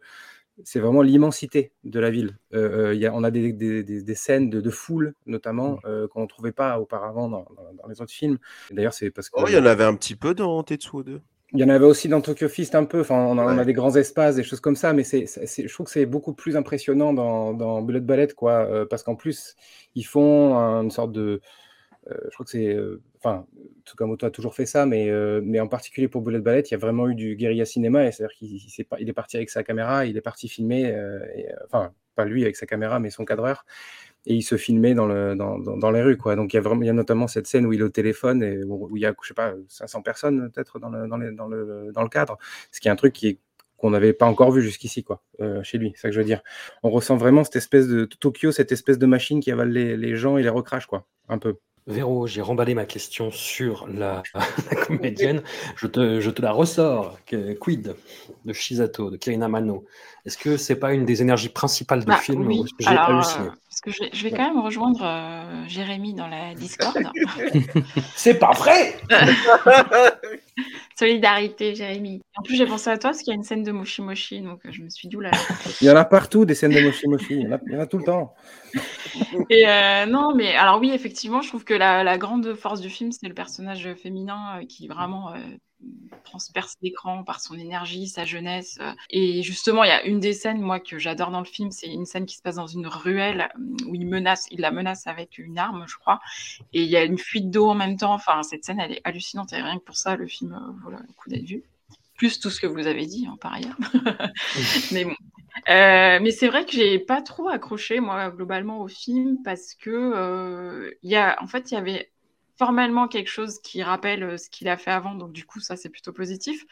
c'est 0.63 0.79
vraiment 0.79 1.01
l'immensité 1.01 1.71
de 1.83 1.99
la 1.99 2.09
ville. 2.09 2.37
Euh, 2.53 2.87
euh, 2.89 2.95
y 2.95 3.05
a, 3.05 3.13
on 3.13 3.23
a 3.23 3.31
des, 3.31 3.51
des, 3.51 3.83
des, 3.83 4.15
scènes 4.15 4.49
de, 4.49 4.61
de, 4.61 4.69
foule, 4.69 5.13
notamment, 5.25 5.73
mmh. 5.73 5.79
euh, 5.85 6.07
qu'on 6.07 6.21
ne 6.23 6.27
trouvait 6.27 6.51
pas 6.51 6.79
auparavant 6.79 7.29
dans, 7.29 7.45
dans, 7.81 7.87
les 7.87 8.01
autres 8.01 8.13
films. 8.13 8.37
D'ailleurs, 8.71 8.93
c'est 8.93 9.11
parce 9.11 9.29
que. 9.29 9.39
Oh, 9.39 9.45
il 9.47 9.53
y 9.53 9.57
en 9.57 9.65
avait 9.65 9.83
un 9.83 9.95
petit 9.95 10.15
peu 10.15 10.33
dans 10.33 10.63
Tetsuo 10.63 11.03
2. 11.03 11.21
Il 11.53 11.59
y 11.59 11.63
en 11.63 11.69
avait 11.69 11.85
aussi 11.85 12.07
dans 12.09 12.21
Tokyo 12.21 12.49
Fist 12.49 12.75
un 12.75 12.85
peu. 12.85 13.01
Enfin, 13.01 13.15
on 13.15 13.37
a, 13.37 13.43
on 13.43 13.57
a 13.57 13.65
des 13.65 13.73
grands 13.73 13.95
espaces, 13.95 14.35
des 14.35 14.43
choses 14.43 14.59
comme 14.59 14.75
ça, 14.75 14.93
mais 14.93 15.03
c'est, 15.03 15.25
je 15.25 15.73
trouve 15.73 15.85
que 15.85 15.91
c'est 15.91 16.05
beaucoup 16.05 16.33
plus 16.33 16.57
impressionnant 16.57 17.13
dans, 17.13 17.53
dans 17.53 17.81
Bullet 17.81 18.01
Ballet, 18.01 18.27
quoi, 18.35 18.65
euh, 18.65 18.85
parce 18.85 19.03
qu'en 19.03 19.15
plus, 19.15 19.55
ils 19.95 20.03
font 20.03 20.55
une 20.55 20.91
sorte 20.91 21.11
de. 21.11 21.41
Euh, 22.11 22.15
je 22.25 22.33
crois 22.33 22.45
que 22.45 22.51
c'est 22.51 22.77
enfin, 23.25 23.45
Tsukamoto 23.85 24.25
a 24.27 24.31
toujours 24.31 24.53
fait 24.55 24.65
ça, 24.65 24.85
mais, 24.85 25.09
euh, 25.09 25.41
mais 25.43 25.59
en 25.59 25.67
particulier 25.67 26.07
pour 26.07 26.21
Bullet 26.21 26.39
Ballet, 26.39 26.61
il 26.61 26.71
y 26.71 26.75
a 26.75 26.77
vraiment 26.77 27.07
eu 27.09 27.15
du 27.15 27.35
guérilla 27.35 27.65
cinéma, 27.65 28.11
c'est-à-dire 28.11 28.35
qu'il 28.37 28.55
est, 28.55 28.87
il 28.99 29.09
est 29.09 29.13
parti 29.13 29.37
avec 29.37 29.49
sa 29.49 29.63
caméra, 29.63 30.05
il 30.05 30.15
est 30.17 30.21
parti 30.21 30.47
filmer, 30.47 30.93
euh, 30.93 31.19
et, 31.35 31.51
euh, 31.51 31.55
enfin, 31.65 31.91
pas 32.15 32.25
lui 32.25 32.43
avec 32.43 32.55
sa 32.55 32.65
caméra, 32.65 32.99
mais 32.99 33.09
son 33.09 33.25
cadreur, 33.25 33.65
et 34.25 34.33
il 34.33 34.41
se 34.41 34.57
filmait 34.57 34.93
dans, 34.93 35.05
le, 35.05 35.35
dans, 35.35 35.57
dans, 35.59 35.91
les 35.91 36.01
rues, 36.01 36.17
quoi. 36.17 36.35
Donc 36.35 36.53
il 36.53 36.57
y, 36.57 36.59
a 36.59 36.61
vraiment, 36.61 36.81
il 36.81 36.87
y 36.87 36.89
a 36.89 36.93
notamment 36.93 37.27
cette 37.27 37.47
scène 37.47 37.65
où 37.65 37.73
il 37.73 37.81
est 37.81 37.83
au 37.83 37.89
téléphone, 37.89 38.43
et 38.43 38.63
où, 38.63 38.95
il 38.97 39.01
y 39.01 39.05
a, 39.05 39.13
je 39.21 39.27
sais 39.27 39.33
pas, 39.33 39.53
500 39.67 40.01
personnes 40.01 40.51
peut-être 40.51 40.79
dans 40.79 40.89
le, 40.89 41.07
dans, 41.07 41.17
dans, 41.17 41.47
le, 41.47 41.91
dans 41.93 42.03
le 42.03 42.09
cadre, 42.09 42.37
ce 42.71 42.79
qui 42.79 42.87
est 42.87 42.91
un 42.91 42.95
truc 42.95 43.13
qui 43.13 43.39
qu'on 43.77 43.89
n'avait 43.89 44.13
pas 44.13 44.25
encore 44.25 44.51
vu 44.51 44.61
jusqu'ici, 44.61 45.03
quoi, 45.03 45.21
chez 45.63 45.77
lui, 45.77 45.91
c'est 45.95 46.03
ça 46.03 46.07
que 46.07 46.13
je 46.15 46.19
veux 46.19 46.25
dire. 46.25 46.41
On 46.81 46.89
ressent 46.89 47.17
vraiment 47.17 47.43
cette 47.43 47.57
espèce 47.57 47.87
de 47.87 48.05
Tokyo, 48.05 48.53
cette 48.53 48.71
espèce 48.71 48.97
de 48.97 49.05
machine 49.05 49.41
qui 49.41 49.51
avale 49.51 49.69
les, 49.69 49.97
les 49.97 50.15
gens 50.15 50.37
et 50.37 50.43
les 50.43 50.49
recrache, 50.49 50.85
quoi, 50.85 51.05
un 51.27 51.37
peu. 51.37 51.57
Véro, 51.87 52.25
j'ai 52.25 52.41
remballé 52.41 52.73
ma 52.73 52.85
question 52.85 53.29
sur 53.29 53.87
la, 53.87 54.23
comédienne. 54.87 55.43
Je 55.75 55.85
te, 55.85 56.19
je 56.19 56.31
te, 56.31 56.41
la 56.41 56.51
ressors. 56.51 57.19
Quid 57.61 57.95
de 58.43 58.53
Shizato, 58.53 59.11
de 59.11 59.17
Kirina 59.17 59.47
Mano 59.47 59.85
Est-ce 60.25 60.37
que 60.37 60.57
c'est 60.57 60.77
pas 60.77 60.93
une 60.93 61.05
des 61.05 61.21
énergies 61.21 61.49
principales 61.49 61.99
du 61.99 62.07
bah, 62.07 62.17
film 62.17 62.47
oui. 62.47 62.63
J'ai 62.79 62.87
halluciné? 62.87 63.49
Parce 63.83 63.97
que 63.97 64.05
je, 64.13 64.23
vais 64.23 64.31
quand 64.31 64.47
même 64.47 64.59
rejoindre 64.59 65.01
euh, 65.03 65.67
Jérémy 65.67 66.13
dans 66.13 66.27
la 66.27 66.53
Discord. 66.53 66.95
c'est 68.15 68.39
pas 68.39 68.51
vrai 68.51 68.95
Solidarité, 70.97 71.75
Jérémy. 71.75 72.21
En 72.37 72.41
plus, 72.41 72.55
j'ai 72.55 72.65
pensé 72.65 72.89
à 72.89 72.97
toi 72.97 73.09
parce 73.09 73.19
qu'il 73.19 73.27
y 73.27 73.31
a 73.31 73.35
une 73.35 73.43
scène 73.43 73.63
de 73.63 73.73
Moshi 73.73 74.01
Moshi, 74.01 74.39
donc 74.39 74.61
je 74.69 74.81
me 74.81 74.89
suis 74.89 75.09
dit, 75.09 75.17
là. 75.19 75.31
Il 75.81 75.87
y 75.87 75.91
en 75.91 75.95
a 75.97 76.05
partout 76.05 76.45
des 76.45 76.55
scènes 76.55 76.71
de 76.71 76.79
Moshi 76.79 77.09
Moshi, 77.09 77.33
il 77.33 77.41
y 77.41 77.47
en 77.47 77.51
a, 77.51 77.59
il 77.67 77.73
y 77.73 77.75
en 77.75 77.81
a 77.81 77.85
tout 77.85 77.97
le 77.97 78.05
temps. 78.05 78.33
Et 79.49 79.67
euh, 79.67 80.05
non, 80.05 80.33
mais 80.33 80.55
alors 80.55 80.79
oui, 80.79 80.91
effectivement, 80.91 81.41
je 81.41 81.49
trouve 81.49 81.65
que 81.65 81.73
la, 81.73 82.03
la 82.05 82.17
grande 82.17 82.53
force 82.53 82.79
du 82.79 82.89
film, 82.89 83.11
c'est 83.11 83.27
le 83.27 83.33
personnage 83.33 83.93
féminin 83.95 84.59
euh, 84.61 84.65
qui 84.65 84.87
vraiment 84.87 85.33
euh, 85.33 85.37
transperce 86.23 86.75
l'écran 86.81 87.23
par 87.23 87.39
son 87.39 87.57
énergie, 87.57 88.07
sa 88.07 88.25
jeunesse. 88.25 88.77
Euh. 88.81 88.93
Et 89.09 89.43
justement, 89.43 89.83
il 89.83 89.87
y 89.87 89.91
a 89.91 90.03
une 90.03 90.19
des 90.19 90.33
scènes, 90.33 90.59
moi, 90.59 90.79
que 90.79 90.97
j'adore 90.99 91.31
dans 91.31 91.39
le 91.39 91.45
film, 91.45 91.71
c'est 91.71 91.87
une 91.87 92.05
scène 92.05 92.25
qui 92.25 92.35
se 92.35 92.41
passe 92.41 92.55
dans 92.55 92.67
une 92.67 92.87
ruelle 92.87 93.49
euh, 93.57 93.85
où 93.87 93.95
il 93.95 94.07
menace, 94.07 94.47
il 94.51 94.61
la 94.61 94.71
menace 94.71 95.07
avec 95.07 95.37
une 95.37 95.57
arme, 95.57 95.85
je 95.87 95.97
crois. 95.97 96.19
Et 96.73 96.83
il 96.83 96.89
y 96.89 96.97
a 96.97 97.03
une 97.03 97.17
fuite 97.17 97.49
d'eau 97.49 97.69
en 97.69 97.75
même 97.75 97.97
temps. 97.97 98.13
Enfin, 98.13 98.43
cette 98.43 98.65
scène, 98.65 98.79
elle 98.79 98.91
est 98.91 99.01
hallucinante. 99.03 99.53
Et 99.53 99.61
rien 99.61 99.77
que 99.77 99.83
pour 99.83 99.97
ça, 99.97 100.15
le 100.15 100.27
film, 100.27 100.53
euh, 100.53 100.73
voilà, 100.81 100.99
le 100.99 101.13
coup 101.13 101.29
d'être 101.29 101.45
vu. 101.45 101.63
Plus 102.17 102.39
tout 102.39 102.49
ce 102.49 102.61
que 102.61 102.67
vous 102.67 102.87
avez 102.87 103.05
dit, 103.05 103.27
hein, 103.29 103.37
par 103.39 103.53
ailleurs. 103.53 103.77
mais 104.91 105.05
bon. 105.05 105.15
Euh, 105.69 106.19
mais 106.21 106.31
c'est 106.31 106.47
vrai 106.47 106.65
que 106.65 106.73
j'ai 106.73 106.99
pas 106.99 107.21
trop 107.21 107.47
accroché 107.47 107.99
moi 107.99 108.29
globalement 108.29 108.81
au 108.81 108.87
film 108.87 109.37
parce 109.43 109.73
que 109.73 109.89
euh, 109.89 110.91
y 111.01 111.15
a 111.15 111.41
en 111.41 111.47
fait 111.47 111.71
il 111.71 111.75
y 111.75 111.77
avait 111.77 112.11
formellement 112.57 113.07
quelque 113.07 113.29
chose 113.29 113.59
qui 113.59 113.83
rappelle 113.83 114.23
euh, 114.23 114.37
ce 114.37 114.49
qu'il 114.49 114.67
a 114.67 114.77
fait 114.77 114.91
avant, 114.91 115.15
donc 115.15 115.31
du 115.31 115.45
coup, 115.45 115.59
ça, 115.59 115.75
c'est 115.75 115.89
plutôt 115.89 116.13
positif. 116.13 116.65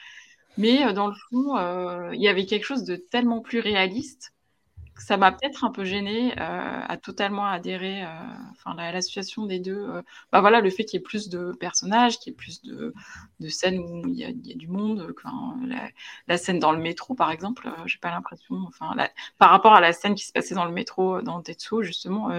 Mais 0.57 0.85
euh, 0.85 0.93
dans 0.93 1.07
le 1.07 1.15
fond, 1.29 1.57
euh, 1.57 2.13
il 2.13 2.21
y 2.21 2.27
avait 2.27 2.45
quelque 2.45 2.65
chose 2.65 2.83
de 2.83 2.95
tellement 2.95 3.41
plus 3.41 3.59
réaliste 3.59 4.33
que 4.95 5.01
ça 5.03 5.17
m'a 5.17 5.31
peut-être 5.31 5.63
un 5.63 5.71
peu 5.71 5.85
gêné 5.85 6.37
à 6.37 6.97
totalement 6.97 7.47
adhérer 7.47 8.05
enfin, 8.51 8.77
à 8.77 8.91
la 8.91 9.01
situation 9.01 9.47
des 9.47 9.59
deux. 9.59 9.87
bah 10.31 10.39
voilà, 10.39 10.61
le 10.61 10.69
fait 10.69 10.85
qu'il 10.85 10.99
y 10.99 11.01
ait 11.01 11.03
plus 11.03 11.29
de 11.29 11.51
personnages, 11.59 12.19
qu'il 12.19 12.31
y 12.31 12.33
ait 12.33 12.37
plus 12.37 12.61
de, 12.61 12.93
de 13.39 13.47
scènes 13.47 13.79
où 13.79 14.07
il 14.07 14.13
y, 14.13 14.23
a, 14.23 14.31
du 14.31 14.67
monde. 14.67 15.11
La, 16.27 16.37
scène 16.37 16.59
dans 16.59 16.71
le 16.71 16.77
métro, 16.77 17.15
par 17.15 17.31
exemple, 17.31 17.71
j'ai 17.87 17.97
pas 17.97 18.11
l'impression. 18.11 18.69
Par 19.39 19.49
rapport 19.49 19.73
à 19.73 19.81
la 19.81 19.93
scène 19.93 20.13
qui 20.13 20.25
se 20.25 20.31
passait 20.31 20.53
dans 20.53 20.65
le 20.65 20.71
métro 20.71 21.23
dans 21.23 21.41
Tetsuo, 21.41 21.81
justement, 21.81 22.29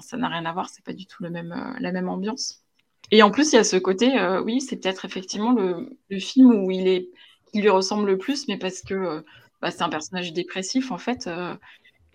ça 0.00 0.16
n'a 0.16 0.28
rien 0.28 0.44
à 0.44 0.52
voir. 0.52 0.68
C'est 0.68 0.84
pas 0.84 0.92
du 0.92 1.06
tout 1.06 1.22
le 1.22 1.30
même, 1.30 1.76
la 1.78 1.92
même 1.92 2.08
ambiance. 2.08 2.65
Et 3.10 3.22
en 3.22 3.30
plus, 3.30 3.52
il 3.52 3.56
y 3.56 3.58
a 3.58 3.64
ce 3.64 3.76
côté, 3.76 4.18
euh, 4.18 4.42
oui, 4.42 4.60
c'est 4.60 4.76
peut-être 4.76 5.04
effectivement 5.04 5.52
le, 5.52 5.96
le, 6.10 6.18
film 6.18 6.52
où 6.52 6.70
il 6.70 6.88
est, 6.88 7.08
qui 7.52 7.60
lui 7.60 7.68
ressemble 7.68 8.06
le 8.06 8.18
plus, 8.18 8.48
mais 8.48 8.58
parce 8.58 8.82
que 8.82 8.94
euh, 8.94 9.20
bah, 9.62 9.70
c'est 9.70 9.82
un 9.82 9.88
personnage 9.88 10.32
dépressif 10.32 10.90
en 10.90 10.98
fait, 10.98 11.26
euh, 11.26 11.54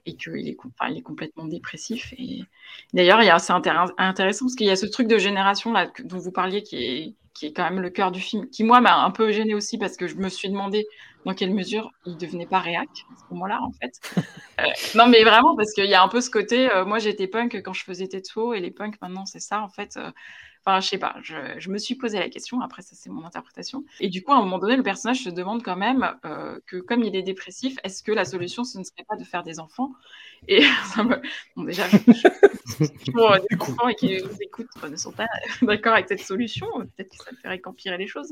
et 0.05 0.15
qu'il 0.15 0.47
est, 0.49 0.57
enfin, 0.59 0.91
il 0.91 0.97
est 0.97 1.03
complètement 1.03 1.45
dépressif. 1.45 2.13
Et 2.17 2.41
d'ailleurs, 2.93 3.21
il 3.21 3.27
y 3.27 3.29
a 3.29 3.39
c'est 3.39 3.53
intéressant 3.53 4.45
parce 4.45 4.55
qu'il 4.55 4.67
y 4.67 4.71
a 4.71 4.75
ce 4.75 4.85
truc 4.85 5.07
de 5.07 5.17
génération 5.17 5.71
là 5.71 5.89
dont 6.03 6.17
vous 6.17 6.31
parliez 6.31 6.61
qui 6.63 6.75
est, 6.75 7.15
qui 7.33 7.45
est 7.45 7.53
quand 7.53 7.63
même 7.63 7.79
le 7.79 7.89
cœur 7.89 8.11
du 8.11 8.19
film, 8.19 8.49
qui 8.49 8.63
moi 8.63 8.81
m'a 8.81 8.97
un 8.97 9.11
peu 9.11 9.31
gêné 9.31 9.53
aussi 9.53 9.77
parce 9.77 9.95
que 9.95 10.07
je 10.07 10.15
me 10.15 10.27
suis 10.27 10.49
demandé 10.49 10.85
dans 11.25 11.33
quelle 11.33 11.53
mesure 11.53 11.91
il 12.05 12.17
devenait 12.17 12.47
pas 12.47 12.59
réac 12.59 12.89
à 12.89 13.15
ce 13.15 13.33
moment-là 13.33 13.61
en 13.61 13.71
fait. 13.71 14.01
non 14.95 15.07
mais 15.07 15.23
vraiment 15.23 15.55
parce 15.55 15.71
qu'il 15.71 15.85
y 15.85 15.93
a 15.93 16.03
un 16.03 16.09
peu 16.09 16.19
ce 16.19 16.29
côté, 16.29 16.67
moi 16.85 16.99
j'étais 16.99 17.27
punk 17.27 17.61
quand 17.63 17.73
je 17.73 17.85
faisais 17.85 18.07
Tetsuo 18.07 18.53
et 18.53 18.59
les 18.59 18.71
punks 18.71 18.99
maintenant 19.01 19.25
c'est 19.25 19.39
ça 19.39 19.61
en 19.61 19.69
fait. 19.69 19.97
Enfin, 20.63 20.79
je 20.79 20.89
sais 20.89 20.99
pas, 20.99 21.15
je, 21.23 21.33
je, 21.57 21.69
me 21.71 21.79
suis 21.79 21.95
posé 21.95 22.19
la 22.19 22.29
question, 22.29 22.61
après 22.61 22.83
ça 22.83 22.95
c'est 22.95 23.09
mon 23.09 23.25
interprétation. 23.25 23.83
Et 23.99 24.09
du 24.09 24.21
coup, 24.21 24.31
à 24.31 24.35
un 24.35 24.41
moment 24.41 24.59
donné, 24.59 24.75
le 24.75 24.83
personnage 24.83 25.23
se 25.23 25.29
demande 25.29 25.63
quand 25.63 25.75
même 25.75 26.15
euh, 26.23 26.59
que 26.67 26.77
comme 26.77 27.03
il 27.03 27.15
est 27.15 27.23
dépressif, 27.23 27.77
est-ce 27.83 28.03
que 28.03 28.11
la 28.11 28.25
solution, 28.25 28.63
ce 28.63 28.77
ne 28.77 28.83
serait 28.83 29.03
pas 29.07 29.15
de 29.15 29.23
faire 29.23 29.41
des 29.41 29.59
enfants? 29.59 29.91
Et 30.47 30.61
ça 30.93 31.03
me... 31.03 31.19
Bon, 31.55 31.63
déjà, 31.63 31.87
je, 31.89 31.97
des 32.79 33.57
enfants 33.59 33.87
et 33.87 33.95
qui 33.95 34.21
nous 34.21 34.37
écoutent 34.39 34.67
ne 34.87 34.95
sont 34.95 35.11
pas 35.11 35.25
d'accord 35.63 35.93
avec 35.93 36.07
cette 36.07 36.21
solution, 36.21 36.67
peut-être 36.95 37.09
que 37.09 37.23
ça 37.23 37.31
ne 37.31 37.37
ferait 37.37 37.59
qu'empirer 37.59 37.97
les 37.97 38.07
choses. 38.07 38.31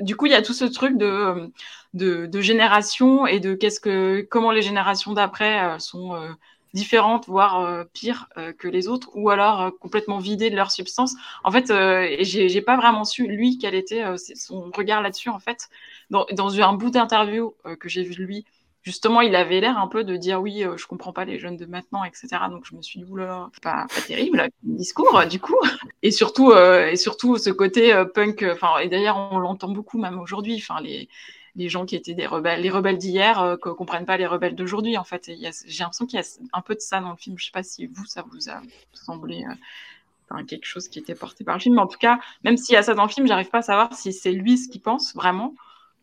Du 0.00 0.16
coup, 0.16 0.24
il 0.24 0.32
y 0.32 0.36
a 0.36 0.42
tout 0.42 0.54
ce 0.54 0.64
truc 0.64 0.96
de, 0.96 1.52
de, 1.92 2.24
de 2.24 2.40
génération 2.40 3.26
et 3.26 3.40
de 3.40 3.52
qu'est-ce 3.54 3.80
que, 3.80 4.26
comment 4.30 4.52
les 4.52 4.62
générations 4.62 5.12
d'après 5.12 5.62
euh, 5.64 5.78
sont... 5.78 6.14
Euh, 6.68 6.78
différentes, 6.78 7.26
voire 7.26 7.60
euh, 7.60 7.84
pires 7.92 8.28
euh, 8.36 8.52
que 8.52 8.68
les 8.68 8.88
autres, 8.88 9.10
ou 9.14 9.30
alors 9.30 9.62
euh, 9.62 9.70
complètement 9.70 10.18
vidées 10.18 10.50
de 10.50 10.56
leur 10.56 10.70
substance. 10.70 11.14
En 11.44 11.50
fait, 11.50 11.72
j'ai 12.20 12.62
pas 12.62 12.76
vraiment 12.76 13.04
su, 13.04 13.26
lui, 13.26 13.58
quel 13.58 13.74
était 13.74 14.04
son 14.34 14.70
regard 14.74 15.02
là-dessus, 15.02 15.28
en 15.28 15.38
fait. 15.38 15.68
Dans, 16.10 16.26
un 16.60 16.72
bout 16.72 16.90
d'interview 16.90 17.54
que 17.78 17.88
j'ai 17.88 18.02
vu 18.02 18.14
de 18.14 18.22
lui, 18.22 18.44
justement, 18.82 19.20
il 19.20 19.34
avait 19.34 19.60
l'air 19.60 19.78
un 19.78 19.88
peu 19.88 20.04
de 20.04 20.16
dire 20.16 20.40
oui, 20.40 20.64
je 20.76 20.86
comprends 20.86 21.12
pas 21.12 21.24
les 21.24 21.38
jeunes 21.38 21.56
de 21.56 21.66
maintenant, 21.66 22.04
etc. 22.04 22.28
Donc 22.50 22.64
je 22.64 22.74
me 22.74 22.82
suis 22.82 23.00
dit, 23.00 23.06
oula, 23.10 23.50
pas, 23.62 23.86
pas 23.94 24.00
terrible, 24.06 24.48
le 24.64 24.76
discours, 24.76 25.24
du 25.26 25.40
coup. 25.40 25.58
Et 26.02 26.10
surtout, 26.10 26.52
et 26.54 26.96
surtout 26.96 27.36
ce 27.38 27.50
côté 27.50 27.92
punk, 28.14 28.44
et 28.82 28.88
d'ailleurs, 28.88 29.28
on 29.32 29.38
l'entend 29.38 29.68
beaucoup 29.68 29.98
même 29.98 30.18
aujourd'hui, 30.18 30.56
enfin, 30.56 30.80
les 30.80 31.08
les 31.58 31.68
gens 31.68 31.84
qui 31.84 31.96
étaient 31.96 32.14
des 32.14 32.26
rebelles, 32.26 32.62
les 32.62 32.70
rebelles 32.70 32.96
d'hier, 32.96 33.42
euh, 33.42 33.52
ne 33.52 33.72
comprennent 33.72 34.06
pas 34.06 34.16
les 34.16 34.26
rebelles 34.26 34.54
d'aujourd'hui. 34.54 34.96
En 34.96 35.04
fait, 35.04 35.26
j'ai 35.26 35.82
l'impression 35.82 36.06
qu'il 36.06 36.18
y 36.18 36.22
a 36.22 36.26
un 36.52 36.62
peu 36.62 36.74
de 36.74 36.80
ça 36.80 37.00
dans 37.00 37.10
le 37.10 37.16
film. 37.16 37.36
Je 37.36 37.46
sais 37.46 37.50
pas 37.50 37.64
si 37.64 37.86
vous, 37.86 38.06
ça 38.06 38.24
vous 38.30 38.48
a 38.48 38.62
semblé 38.92 39.44
euh, 40.32 40.44
quelque 40.44 40.64
chose 40.64 40.88
qui 40.88 41.00
était 41.00 41.16
porté 41.16 41.42
par 41.42 41.56
le 41.56 41.60
film. 41.60 41.74
Mais 41.74 41.80
en 41.80 41.88
tout 41.88 41.98
cas, 41.98 42.20
même 42.44 42.56
s'il 42.56 42.74
y 42.74 42.76
a 42.76 42.82
ça 42.82 42.94
dans 42.94 43.02
le 43.02 43.08
film, 43.10 43.26
j'arrive 43.26 43.50
pas 43.50 43.58
à 43.58 43.62
savoir 43.62 43.92
si 43.92 44.12
c'est 44.12 44.30
lui 44.30 44.56
ce 44.56 44.68
qu'il 44.68 44.80
pense 44.80 45.14
vraiment 45.16 45.54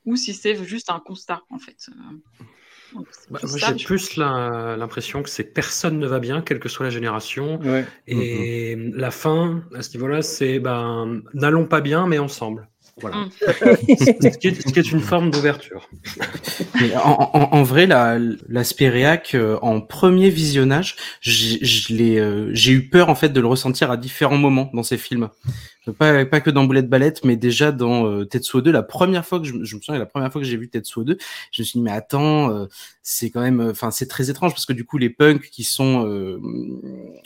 ou 0.05 0.17
si 0.17 0.33
c'est 0.33 0.61
juste 0.65 0.91
un 0.91 0.99
constat, 0.99 1.41
en 1.49 1.57
fait. 1.57 1.89
Euh, 1.89 2.99
bah, 3.29 3.39
j'ai 3.55 3.85
plus 3.85 4.17
l'impression 4.17 5.23
que 5.23 5.29
c'est 5.29 5.45
personne 5.45 5.99
ne 5.99 6.05
va 6.05 6.19
bien, 6.19 6.41
quelle 6.41 6.59
que 6.59 6.69
soit 6.69 6.85
la 6.85 6.89
génération. 6.89 7.59
Et 8.07 8.75
la 8.75 9.09
fin, 9.09 9.63
à 9.73 9.81
ce 9.81 9.95
niveau-là, 9.95 10.21
c'est 10.21 10.59
ben, 10.59 11.21
n'allons 11.33 11.65
pas 11.65 11.79
bien, 11.79 12.07
mais 12.07 12.19
ensemble. 12.19 12.67
Voilà. 13.01 13.17
Mm. 13.17 13.29
ce, 13.31 14.37
qui 14.37 14.47
est, 14.47 14.91
une 14.91 15.01
forme 15.01 15.29
d'ouverture. 15.29 15.89
En, 17.03 17.49
en, 17.51 17.63
vrai, 17.63 17.87
la, 17.87 18.17
réac 18.79 19.35
euh, 19.35 19.59
en 19.61 19.81
premier 19.81 20.29
visionnage, 20.29 20.95
j'ai, 21.19 22.19
euh, 22.19 22.49
j'ai 22.53 22.71
eu 22.71 22.89
peur 22.89 23.09
en 23.09 23.15
fait 23.15 23.29
de 23.29 23.41
le 23.41 23.47
ressentir 23.47 23.91
à 23.91 23.97
différents 23.97 24.37
moments 24.37 24.69
dans 24.73 24.83
ces 24.83 24.97
films. 24.97 25.29
Pas, 25.91 26.25
pas 26.25 26.41
que 26.41 26.49
dans 26.49 26.63
Boulette 26.63 26.89
Ballette, 26.89 27.23
mais 27.23 27.35
déjà 27.35 27.71
dans 27.71 28.07
euh, 28.07 28.25
Tetsuo 28.25 28.61
2. 28.61 28.71
La 28.71 28.81
première 28.81 29.25
fois 29.25 29.39
que 29.39 29.45
je, 29.45 29.53
me 29.53 29.65
souviens, 29.65 29.99
la 29.99 30.05
première 30.05 30.31
fois 30.31 30.41
que 30.41 30.47
j'ai 30.47 30.57
vu 30.57 30.67
Tetsuo 30.67 31.03
2, 31.03 31.17
je 31.51 31.61
me 31.61 31.65
suis 31.65 31.79
dit, 31.79 31.83
mais 31.83 31.91
attends, 31.91 32.49
euh, 32.49 32.65
c'est 33.03 33.29
quand 33.29 33.41
même, 33.41 33.61
enfin, 33.61 33.91
c'est 33.91 34.07
très 34.07 34.31
étrange 34.31 34.53
parce 34.53 34.65
que 34.65 34.73
du 34.73 34.83
coup, 34.83 34.97
les 34.97 35.11
punks 35.11 35.49
qui 35.51 35.63
sont, 35.63 36.07
euh, 36.07 36.39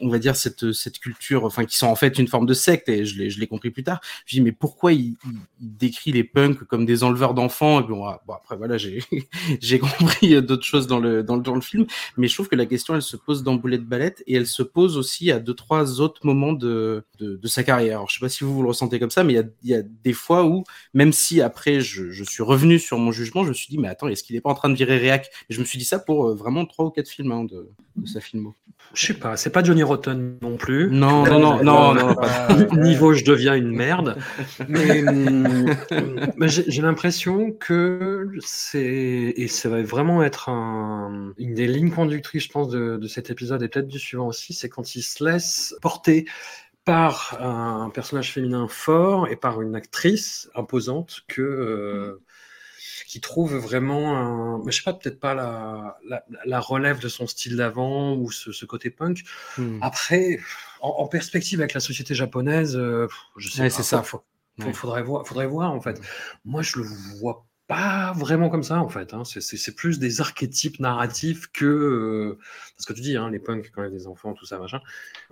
on 0.01 0.09
va 0.09 0.19
dire, 0.19 0.35
cette, 0.35 0.73
cette 0.73 0.99
culture, 0.99 1.45
enfin, 1.45 1.63
qui 1.63 1.77
sont 1.77 1.87
en 1.87 1.95
fait 1.95 2.19
une 2.19 2.27
forme 2.27 2.45
de 2.45 2.53
secte, 2.53 2.89
et 2.89 3.05
je 3.05 3.17
l'ai, 3.17 3.47
compris 3.47 3.71
plus 3.71 3.83
tard. 3.83 4.01
Je 4.25 4.35
dis, 4.35 4.41
mais 4.41 4.51
pourquoi 4.51 4.91
il, 4.91 5.15
décrit 5.61 6.11
les 6.11 6.23
punks 6.25 6.63
comme 6.65 6.85
des 6.85 7.03
enleveurs 7.03 7.33
d'enfants? 7.33 7.79
Et 7.79 7.87
bon, 7.87 8.05
ah, 8.05 8.21
bon, 8.27 8.33
après, 8.33 8.57
voilà, 8.57 8.77
j'ai, 8.77 8.99
compris 9.79 10.41
d'autres 10.41 10.65
choses 10.65 10.87
dans 10.87 10.99
le, 10.99 11.23
dans 11.23 11.37
le, 11.37 11.41
dans 11.41 11.55
le 11.55 11.61
film, 11.61 11.85
mais 12.17 12.27
je 12.27 12.33
trouve 12.33 12.49
que 12.49 12.57
la 12.57 12.65
question, 12.65 12.93
elle 12.95 13.01
se 13.01 13.15
pose 13.15 13.43
dans 13.43 13.55
Boulette 13.55 13.85
Ballette 13.85 14.21
et 14.27 14.35
elle 14.35 14.47
se 14.47 14.63
pose 14.63 14.97
aussi 14.97 15.31
à 15.31 15.39
deux, 15.39 15.53
trois 15.53 16.01
autres 16.01 16.25
moments 16.25 16.53
de, 16.53 17.05
de, 17.19 17.37
de 17.37 17.47
sa 17.47 17.63
carrière. 17.63 17.99
Alors, 17.99 18.09
je 18.09 18.15
sais 18.15 18.19
pas 18.19 18.29
si 18.29 18.43
vous 18.43 18.48
vous, 18.49 18.61
le 18.61 18.69
ressentez 18.69 18.99
comme 18.99 19.09
ça, 19.09 19.23
mais 19.23 19.33
il 19.33 19.35
y 19.37 19.73
a, 19.73 19.77
y 19.77 19.79
a, 19.79 19.83
des 19.83 20.13
fois 20.13 20.45
où, 20.45 20.63
même 20.93 21.13
si 21.13 21.41
après 21.41 21.81
je, 21.81 22.09
je, 22.09 22.23
suis 22.23 22.43
revenu 22.43 22.79
sur 22.79 22.97
mon 22.97 23.11
jugement, 23.11 23.43
je 23.43 23.49
me 23.49 23.53
suis 23.53 23.69
dit, 23.69 23.77
mais 23.77 23.87
attends, 23.87 24.07
est-ce 24.07 24.23
qu'il 24.23 24.35
n'est 24.35 24.41
pas 24.41 24.49
en 24.49 24.55
train 24.55 24.69
de 24.69 24.75
virer 24.75 24.97
réac 24.97 25.29
Je 25.49 25.59
me 25.59 25.65
suis 25.65 25.77
dit 25.77 25.85
ça 25.85 25.99
pour 25.99 26.27
euh, 26.27 26.35
vraiment 26.35 26.65
trois 26.65 26.85
ou 26.85 26.89
quatre 26.89 27.09
films 27.09 27.31
hein, 27.31 27.43
de, 27.43 27.69
de, 27.95 28.07
sa 28.07 28.19
filmo. 28.19 28.55
Je 28.93 29.07
sais 29.07 29.13
pas, 29.13 29.37
c'est 29.37 29.49
pas 29.51 29.63
Johnny 29.63 29.83
Rotten 29.83 30.37
non 30.41 30.57
plus. 30.57 30.89
Non, 30.91 31.23
non, 31.23 31.39
non, 31.39 31.63
non, 31.63 31.93
non, 31.93 32.15
Niveau, 32.81 33.13
je 33.13 33.23
deviens 33.23 33.55
une 33.55 33.71
merde. 33.71 34.17
Mais, 34.67 35.03
mais 36.37 36.47
j'ai 36.49 36.81
l'impression 36.81 37.51
que 37.51 38.29
c'est, 38.39 39.33
et 39.35 39.47
ça 39.47 39.69
va 39.69 39.81
vraiment 39.83 40.23
être 40.23 40.49
un, 40.49 41.33
une 41.37 41.53
des 41.53 41.67
lignes 41.67 41.91
conductrices, 41.91 42.43
je 42.43 42.49
pense, 42.49 42.69
de, 42.69 42.97
de 42.97 43.07
cet 43.07 43.29
épisode 43.29 43.61
et 43.61 43.67
peut-être 43.67 43.87
du 43.87 43.99
suivant 43.99 44.27
aussi, 44.27 44.53
c'est 44.53 44.69
quand 44.69 44.95
il 44.95 45.03
se 45.03 45.23
laisse 45.23 45.75
porter 45.81 46.25
par 46.85 47.37
un 47.41 47.89
personnage 47.89 48.33
féminin 48.33 48.67
fort 48.67 49.27
et 49.27 49.35
par 49.35 49.61
une 49.61 49.75
actrice 49.75 50.49
imposante 50.55 51.21
que 51.27 51.41
euh, 51.41 52.21
qui 53.09 53.21
trouve 53.21 53.55
vraiment 53.55 54.15
un, 54.17 54.63
je 54.67 54.71
sais 54.71 54.83
pas 54.83 54.93
peut-être 54.93 55.19
pas 55.19 55.33
la, 55.33 55.97
la, 56.07 56.23
la, 56.45 56.59
relève 56.59 56.99
de 56.99 57.07
son 57.07 57.25
style 57.25 57.57
d'avant 57.57 58.15
ou 58.15 58.31
ce, 58.31 58.51
ce, 58.51 58.65
côté 58.65 58.91
punk. 58.91 59.23
Hmm. 59.57 59.79
Après, 59.81 60.39
en, 60.79 60.89
en, 60.89 61.07
perspective 61.07 61.59
avec 61.59 61.73
la 61.73 61.79
société 61.79 62.13
japonaise, 62.13 62.75
euh, 62.77 63.07
je 63.35 63.49
sais 63.49 63.61
ouais, 63.61 63.69
pas. 63.69 63.75
C'est 63.75 63.83
ça. 63.83 64.03
Faut, 64.03 64.23
ouais. 64.59 64.73
faudrait 64.73 65.01
voir, 65.01 65.25
faudrait 65.25 65.47
voir 65.47 65.71
en 65.71 65.81
fait. 65.81 65.99
Moi, 66.45 66.61
je 66.61 66.77
le 66.77 66.85
vois 67.19 67.47
pas 67.69 68.13
vraiment 68.13 68.49
comme 68.49 68.63
ça 68.63 68.79
en 68.79 68.89
fait. 68.89 69.13
Hein. 69.13 69.21
C'est 69.23 69.75
plus 69.75 69.99
des 69.99 70.21
archétypes 70.21 70.79
narratifs 70.79 71.47
que 71.53 71.65
euh, 71.65 72.39
parce 72.75 72.87
que 72.87 72.93
tu 72.93 73.01
dis 73.01 73.15
hein, 73.15 73.29
les 73.29 73.37
punks 73.37 73.69
quand 73.71 73.83
il 73.83 73.85
y 73.85 73.87
a 73.87 73.91
des 73.91 74.07
enfants 74.07 74.33
tout 74.33 74.45
ça 74.45 74.57
machin. 74.57 74.81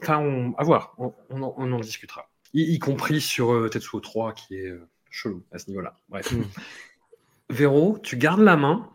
Enfin, 0.02 0.20
on, 0.20 0.54
à 0.54 0.64
voir, 0.64 0.94
on, 1.00 1.14
on, 1.32 1.42
en, 1.42 1.56
on 1.58 1.72
en, 1.72 1.80
discutera. 1.80 2.30
Y, 2.54 2.76
y, 2.76 2.80
compris 2.80 3.22
sur 3.22 3.52
euh, 3.52 3.70
Tetsuo 3.70 4.00
3 4.00 4.34
qui 4.34 4.56
est 4.56 4.68
euh, 4.68 4.88
chelou 5.10 5.44
à 5.52 5.58
ce 5.58 5.68
niveau-là. 5.70 5.96
Bref. 6.10 6.32
Mm. 6.32 6.44
Véro, 7.50 7.98
tu 8.04 8.18
gardes 8.18 8.42
la 8.42 8.56
main. 8.56 8.88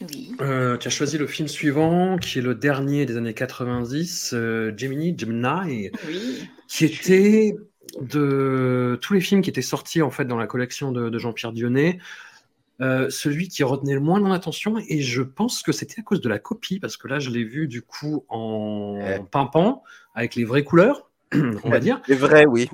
Oui. 0.00 0.36
Euh, 0.40 0.76
tu 0.76 0.86
as 0.86 0.90
choisi 0.92 1.18
le 1.18 1.26
film 1.26 1.48
suivant, 1.48 2.16
qui 2.16 2.38
est 2.38 2.42
le 2.42 2.54
dernier 2.54 3.06
des 3.06 3.16
années 3.16 3.34
90, 3.34 4.34
Gemini, 4.76 5.18
Gemini, 5.18 5.90
oui. 6.06 6.48
qui 6.68 6.84
était 6.84 7.56
de 8.00 8.98
tous 9.00 9.14
les 9.14 9.20
films 9.20 9.40
qui 9.40 9.50
étaient 9.50 9.62
sortis 9.62 10.02
en 10.02 10.10
fait 10.10 10.26
dans 10.26 10.36
la 10.36 10.46
collection 10.46 10.92
de, 10.92 11.08
de 11.08 11.18
Jean-Pierre 11.18 11.52
Dionnet. 11.52 11.98
Euh, 12.80 13.08
celui 13.08 13.46
qui 13.48 13.62
retenait 13.62 13.94
le 13.94 14.00
moins 14.00 14.18
mon 14.18 14.32
attention 14.32 14.76
et 14.88 15.00
je 15.00 15.22
pense 15.22 15.62
que 15.62 15.70
c'était 15.70 16.00
à 16.00 16.02
cause 16.02 16.20
de 16.20 16.28
la 16.28 16.40
copie 16.40 16.80
parce 16.80 16.96
que 16.96 17.06
là 17.06 17.20
je 17.20 17.30
l'ai 17.30 17.44
vu 17.44 17.68
du 17.68 17.82
coup 17.82 18.24
en 18.28 18.96
Ouais. 18.98 19.22
pimpant 19.30 19.84
avec 20.16 20.34
les 20.34 20.42
vraies 20.44 20.64
couleurs 20.64 21.08
on 21.64 21.70
va 21.70 21.78
dire. 21.78 22.00
C'est 22.06 22.14
vrai, 22.16 22.46
oui. 22.46 22.68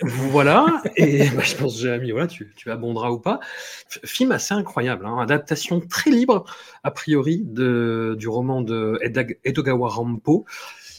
voilà. 0.00 0.82
Et 0.96 1.28
bah, 1.34 1.42
je 1.42 1.54
pense 1.56 1.80
Jérémy 1.80 2.10
voilà 2.12 2.26
tu, 2.26 2.52
tu 2.54 2.70
abonderas 2.70 3.10
ou 3.10 3.18
pas. 3.18 3.40
Film 4.04 4.30
assez 4.32 4.52
incroyable 4.52 5.06
hein, 5.06 5.18
adaptation 5.18 5.80
très 5.80 6.10
libre 6.10 6.44
a 6.82 6.90
priori 6.90 7.42
de, 7.44 8.14
du 8.18 8.28
roman 8.28 8.60
de 8.60 8.98
Edogawa 9.44 9.88
Rampo 9.88 10.44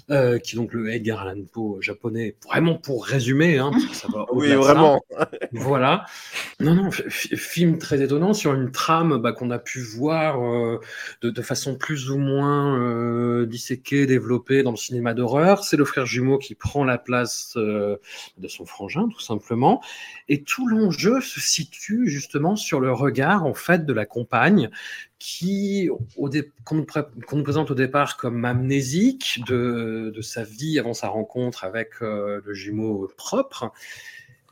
euh, 0.09 0.39
qui 0.39 0.55
est 0.55 0.57
donc 0.57 0.73
le 0.73 0.89
Edgar 0.89 1.19
Allan 1.19 1.43
Poe 1.51 1.81
japonais, 1.81 2.35
vraiment 2.45 2.75
pour 2.75 3.05
résumer, 3.05 3.57
hein, 3.57 3.71
parce 3.71 3.85
que 3.85 3.95
ça 3.95 4.07
va 4.13 4.25
oui, 4.31 4.53
vraiment. 4.53 5.01
voilà. 5.51 6.05
Non, 6.59 6.75
non, 6.75 6.91
film 6.91 7.77
très 7.77 8.01
étonnant 8.01 8.33
sur 8.33 8.53
une 8.53 8.71
trame 8.71 9.17
bah, 9.17 9.33
qu'on 9.33 9.51
a 9.51 9.59
pu 9.59 9.81
voir 9.81 10.41
euh, 10.41 10.79
de, 11.21 11.29
de, 11.29 11.41
façon 11.41 11.75
plus 11.75 12.09
ou 12.09 12.17
moins 12.17 12.79
euh, 12.79 13.45
disséquée, 13.45 14.05
développée 14.05 14.63
dans 14.63 14.71
le 14.71 14.77
cinéma 14.77 15.13
d'horreur. 15.13 15.63
C'est 15.63 15.77
le 15.77 15.85
frère 15.85 16.05
jumeau 16.05 16.37
qui 16.37 16.55
prend 16.55 16.85
la 16.85 16.97
place 16.97 17.57
de 17.57 18.47
son 18.47 18.65
frangin, 18.65 19.09
tout 19.09 19.19
simplement. 19.19 19.81
Et 20.29 20.43
tout 20.43 20.67
l'enjeu 20.67 21.21
se 21.21 21.39
situe 21.39 22.09
justement 22.09 22.55
sur 22.55 22.79
le 22.79 22.91
regard, 22.91 23.45
en 23.45 23.53
fait, 23.53 23.85
de 23.85 23.93
la 23.93 24.05
compagne 24.05 24.69
qui, 25.19 25.89
qu'on 26.63 26.75
nous, 26.75 26.85
qu 26.85 27.35
nous, 27.35 27.43
présente 27.43 27.71
au 27.71 27.75
départ 27.75 28.17
comme 28.17 28.45
amnésique 28.45 29.39
de, 29.47 30.11
de, 30.13 30.21
sa 30.21 30.43
vie 30.43 30.77
avant 30.79 30.93
sa 30.93 31.07
rencontre 31.07 31.63
avec 31.63 31.93
euh, 32.01 32.41
le 32.45 32.53
jumeau 32.53 33.09
propre, 33.17 33.71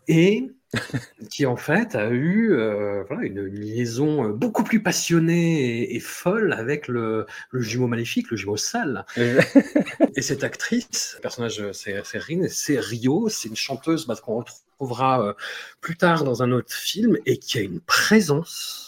et 0.08 0.52
qui 1.30 1.46
en 1.46 1.56
fait 1.56 1.96
a 1.96 2.10
eu 2.10 2.54
euh, 2.54 3.04
voilà, 3.08 3.24
une, 3.24 3.46
une, 3.46 3.60
liaison 3.60 4.30
beaucoup 4.30 4.64
plus 4.64 4.82
passionnée 4.82 5.84
et, 5.84 5.96
et 5.96 6.00
folle 6.00 6.54
avec 6.54 6.88
le, 6.88 7.26
le, 7.52 7.62
jumeau 7.62 7.88
maléfique, 7.88 8.30
le 8.32 8.38
jumeau 8.38 8.58
sale. 8.58 9.06
et 9.18 10.22
cette 10.22 10.44
actrice, 10.44 11.14
le 11.18 11.22
personnage 11.22 11.72
c'est 11.74 12.00
Rin, 12.18 12.48
c'est 12.50 12.80
Rio, 12.80 13.30
c'est 13.30 13.50
une 13.50 13.56
chanteuse 13.56 14.08
bah, 14.08 14.16
qu'on 14.16 14.44
retrouvera 14.44 15.26
euh, 15.28 15.34
plus 15.80 15.96
tard 15.96 16.24
dans 16.24 16.44
un 16.44 16.52
autre 16.52 16.74
film 16.74 17.18
et 17.26 17.38
qui 17.38 17.60
a 17.60 17.62
une 17.62 17.80
présence 17.80 18.85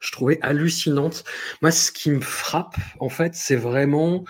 je 0.00 0.12
trouvais 0.12 0.38
hallucinante. 0.42 1.24
Moi, 1.62 1.70
ce 1.70 1.90
qui 1.92 2.10
me 2.10 2.20
frappe, 2.20 2.76
en 3.00 3.08
fait, 3.08 3.34
c'est 3.34 3.56
vraiment 3.56 4.24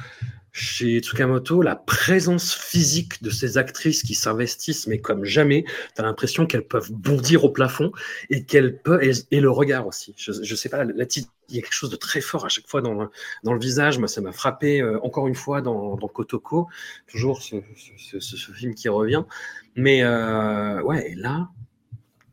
chez 0.59 0.99
Tsukamoto 0.99 1.63
la 1.63 1.77
présence 1.77 2.55
physique 2.55 3.23
de 3.23 3.31
ces 3.31 3.59
actrices 3.59 4.03
qui 4.03 4.15
s'investissent, 4.15 4.87
mais 4.87 4.99
comme 4.99 5.25
jamais. 5.25 5.65
Tu 5.95 6.01
as 6.01 6.05
l'impression 6.05 6.47
qu'elles 6.47 6.67
peuvent 6.67 6.91
bondir 6.91 7.45
au 7.45 7.51
plafond 7.51 7.93
et 8.31 8.45
qu'elles 8.45 8.79
peuvent 8.79 9.01
et, 9.03 9.41
le 9.41 9.51
regard 9.51 9.87
aussi. 9.87 10.15
Je, 10.17 10.33
je 10.43 10.55
sais 10.55 10.69
pas, 10.69 10.85
il 10.85 11.57
y 11.57 11.59
a 11.59 11.63
quelque 11.63 11.73
chose 11.73 11.91
de 11.91 11.97
très 11.97 12.21
fort 12.21 12.45
à 12.45 12.49
chaque 12.49 12.67
fois 12.67 12.83
dans 12.83 12.95
le, 12.95 13.09
dans 13.45 13.53
le 13.53 13.61
visage. 13.61 13.99
Moi, 13.99 14.09
ça 14.09 14.21
m'a 14.21 14.33
frappé 14.33 14.81
euh, 14.81 14.99
encore 15.03 15.29
une 15.29 15.37
fois 15.37 15.63
dans, 15.63 15.97
dans 15.97 16.09
Kotoko, 16.09 16.67
toujours 17.07 17.43
ce, 17.43 17.57
ce, 18.19 18.53
film 18.53 18.75
qui 18.75 18.89
revient. 18.89 19.25
Mais 19.77 20.03
euh, 20.03 20.83
ouais, 20.83 21.13
et 21.13 21.15
là, 21.15 21.51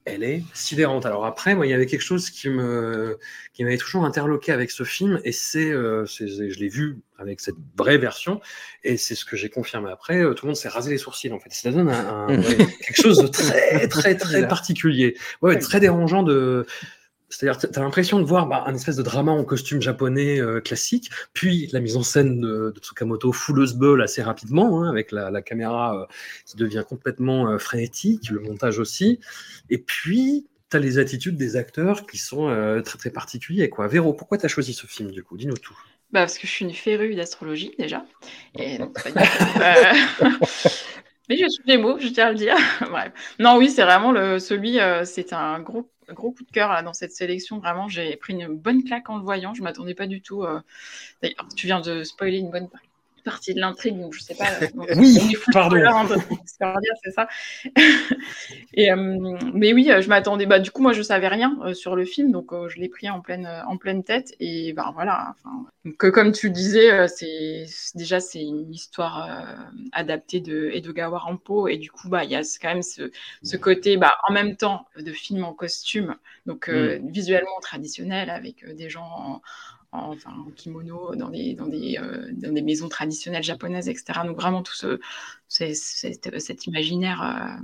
elle 0.05 0.23
est 0.23 0.43
sidérante. 0.53 1.05
Alors 1.05 1.25
après, 1.25 1.55
moi, 1.55 1.65
il 1.65 1.71
y 1.71 1.73
avait 1.73 1.87
quelque 1.87 2.03
chose 2.03 2.29
qui 2.29 2.47
me, 2.49 3.17
qui 3.53 3.63
m'avait 3.63 3.77
toujours 3.77 4.05
interloqué 4.05 4.51
avec 4.51 4.69
ce 4.71 4.83
film, 4.83 5.19
et 5.23 5.31
c'est, 5.31 5.71
euh, 5.71 6.05
je 6.05 6.59
l'ai 6.59 6.69
vu 6.69 6.99
avec 7.17 7.39
cette 7.39 7.55
vraie 7.75 7.97
version, 7.97 8.39
et 8.83 8.97
c'est 8.97 9.15
ce 9.15 9.25
que 9.25 9.35
j'ai 9.35 9.49
confirmé 9.49 9.89
après. 9.91 10.21
Euh, 10.21 10.33
tout 10.33 10.45
le 10.45 10.49
monde 10.49 10.57
s'est 10.57 10.69
rasé 10.69 10.91
les 10.91 10.97
sourcils, 10.97 11.31
en 11.31 11.39
fait. 11.39 11.49
Ça 11.51 11.71
donne 11.71 11.89
un, 11.89 12.27
un, 12.27 12.37
quelque 12.37 13.01
chose 13.01 13.17
de 13.17 13.27
très, 13.27 13.87
très, 13.87 14.15
très 14.15 14.47
particulier. 14.47 15.17
Ouais, 15.41 15.57
très 15.57 15.79
dérangeant 15.79 16.23
de, 16.23 16.67
c'est-à-dire, 17.29 17.59
tu 17.59 17.67
as 17.79 17.81
l'impression 17.81 18.19
de 18.19 18.25
voir 18.25 18.47
bah, 18.47 18.63
un 18.67 18.75
espèce 18.75 18.95
de 18.95 19.03
drama 19.03 19.31
en 19.31 19.43
costume 19.43 19.81
japonais 19.81 20.39
euh, 20.39 20.61
classique, 20.61 21.09
puis 21.33 21.67
la 21.73 21.79
mise 21.79 21.97
en 21.97 22.03
scène 22.03 22.39
de, 22.39 22.71
de 22.73 22.79
Tsukamoto 22.79 23.31
fouleuse 23.31 23.73
beul 23.75 24.01
assez 24.01 24.21
rapidement, 24.21 24.81
hein, 24.81 24.89
avec 24.89 25.11
la, 25.11 25.31
la 25.31 25.41
caméra 25.41 25.97
euh, 25.97 26.05
qui 26.45 26.57
devient 26.57 26.83
complètement 26.87 27.49
euh, 27.49 27.57
frénétique, 27.57 28.29
le 28.29 28.39
montage 28.39 28.79
aussi. 28.79 29.19
Et 29.69 29.77
puis, 29.77 30.47
tu 30.69 30.77
as 30.77 30.79
les 30.79 30.97
attitudes 30.97 31.37
des 31.37 31.55
acteurs 31.55 32.05
qui 32.05 32.17
sont 32.17 32.49
euh, 32.49 32.81
très 32.81 32.97
très 32.97 33.09
particuliers. 33.09 33.69
Quoi. 33.69 33.87
Véro, 33.87 34.13
pourquoi 34.13 34.37
tu 34.37 34.45
as 34.45 34.49
choisi 34.49 34.73
ce 34.73 34.87
film 34.87 35.11
du 35.11 35.23
coup? 35.23 35.37
Dis-nous 35.37 35.57
tout. 35.57 35.77
Bah 36.11 36.21
parce 36.21 36.37
que 36.37 36.47
je 36.47 36.51
suis 36.51 36.65
une 36.65 36.73
férue 36.73 37.15
d'astrologie 37.15 37.73
déjà. 37.77 38.05
Et 38.57 38.77
donc, 38.77 38.97
euh, 39.05 40.29
Mais 41.29 41.37
je 41.37 41.47
suis 41.47 41.77
mots, 41.77 41.97
je 41.99 42.07
tiens 42.09 42.27
à 42.27 42.31
le 42.31 42.37
dire. 42.37 42.55
Non, 43.39 43.57
oui, 43.57 43.69
c'est 43.69 43.83
vraiment 43.83 44.11
le, 44.11 44.39
celui, 44.39 44.79
euh, 44.79 45.03
c'est 45.05 45.33
un 45.33 45.59
gros 45.59 45.89
gros 46.13 46.31
coup 46.31 46.43
de 46.43 46.51
cœur 46.51 46.83
dans 46.83 46.93
cette 46.93 47.11
sélection. 47.11 47.59
Vraiment, 47.59 47.87
j'ai 47.87 48.15
pris 48.17 48.33
une 48.33 48.47
bonne 48.47 48.83
claque 48.83 49.09
en 49.09 49.17
le 49.17 49.23
voyant. 49.23 49.53
Je 49.53 49.63
m'attendais 49.63 49.95
pas 49.95 50.07
du 50.07 50.21
tout. 50.21 50.43
Euh... 50.43 50.59
D'ailleurs, 51.21 51.47
tu 51.55 51.67
viens 51.67 51.81
de 51.81 52.03
spoiler 52.03 52.37
une 52.37 52.51
bonne 52.51 52.69
partie 53.25 53.53
de 53.53 53.59
l'intrigue, 53.59 53.99
donc 53.99 54.13
je 54.13 54.21
sais 54.21 54.35
pas. 54.35 54.45
Oui, 54.95 55.35
pardon. 55.51 55.77
C'est 56.45 57.11
ça. 57.11 57.27
Et, 58.73 58.91
euh, 58.91 59.37
mais 59.53 59.73
oui, 59.73 59.89
je 59.99 60.07
m'attendais. 60.07 60.45
Bah, 60.45 60.59
du 60.59 60.71
coup, 60.71 60.81
moi, 60.81 60.93
je 60.93 61.01
savais 61.01 61.27
rien 61.27 61.57
euh, 61.63 61.73
sur 61.73 61.95
le 61.95 62.05
film, 62.05 62.31
donc 62.31 62.53
euh, 62.53 62.69
je 62.69 62.79
l'ai 62.79 62.87
pris 62.87 63.09
en 63.09 63.19
pleine, 63.19 63.49
en 63.67 63.77
pleine 63.77 64.03
tête. 64.03 64.33
Et 64.39 64.73
bah 64.73 64.91
voilà. 64.93 65.35
Que 65.97 66.07
comme 66.07 66.31
tu 66.31 66.47
le 66.47 66.53
disais, 66.53 67.07
c'est 67.07 67.65
déjà 67.95 68.19
c'est 68.19 68.41
une 68.41 68.71
histoire 68.71 69.45
adaptée 69.91 70.39
de 70.39 70.69
Edogawa 70.73 71.17
Rampo, 71.19 71.67
et 71.67 71.77
du 71.77 71.91
coup, 71.91 72.09
bah 72.09 72.23
il 72.23 72.31
y 72.31 72.35
a 72.35 72.41
quand 72.61 72.69
même 72.69 72.83
ce, 72.83 73.11
ce 73.43 73.57
côté, 73.57 73.97
bah 73.97 74.13
en 74.27 74.33
même 74.33 74.55
temps 74.55 74.85
de 74.97 75.11
film 75.11 75.43
en 75.43 75.53
costume, 75.53 76.15
donc 76.45 76.69
mm. 76.69 77.09
visuellement 77.09 77.59
traditionnel 77.61 78.29
avec 78.29 78.65
des 78.75 78.89
gens 78.89 79.03
en, 79.03 79.41
enfin, 79.95 80.31
en 80.45 80.51
kimono 80.51 81.15
dans 81.15 81.29
des, 81.29 81.53
dans, 81.53 81.67
des, 81.67 81.99
dans 82.33 82.53
des 82.53 82.61
maisons 82.61 82.89
traditionnelles 82.89 83.43
japonaises, 83.43 83.89
etc. 83.89 84.21
Donc 84.25 84.35
vraiment 84.35 84.63
tout 84.63 84.75
ce, 84.75 84.99
cet 85.47 86.65
imaginaire 86.67 87.59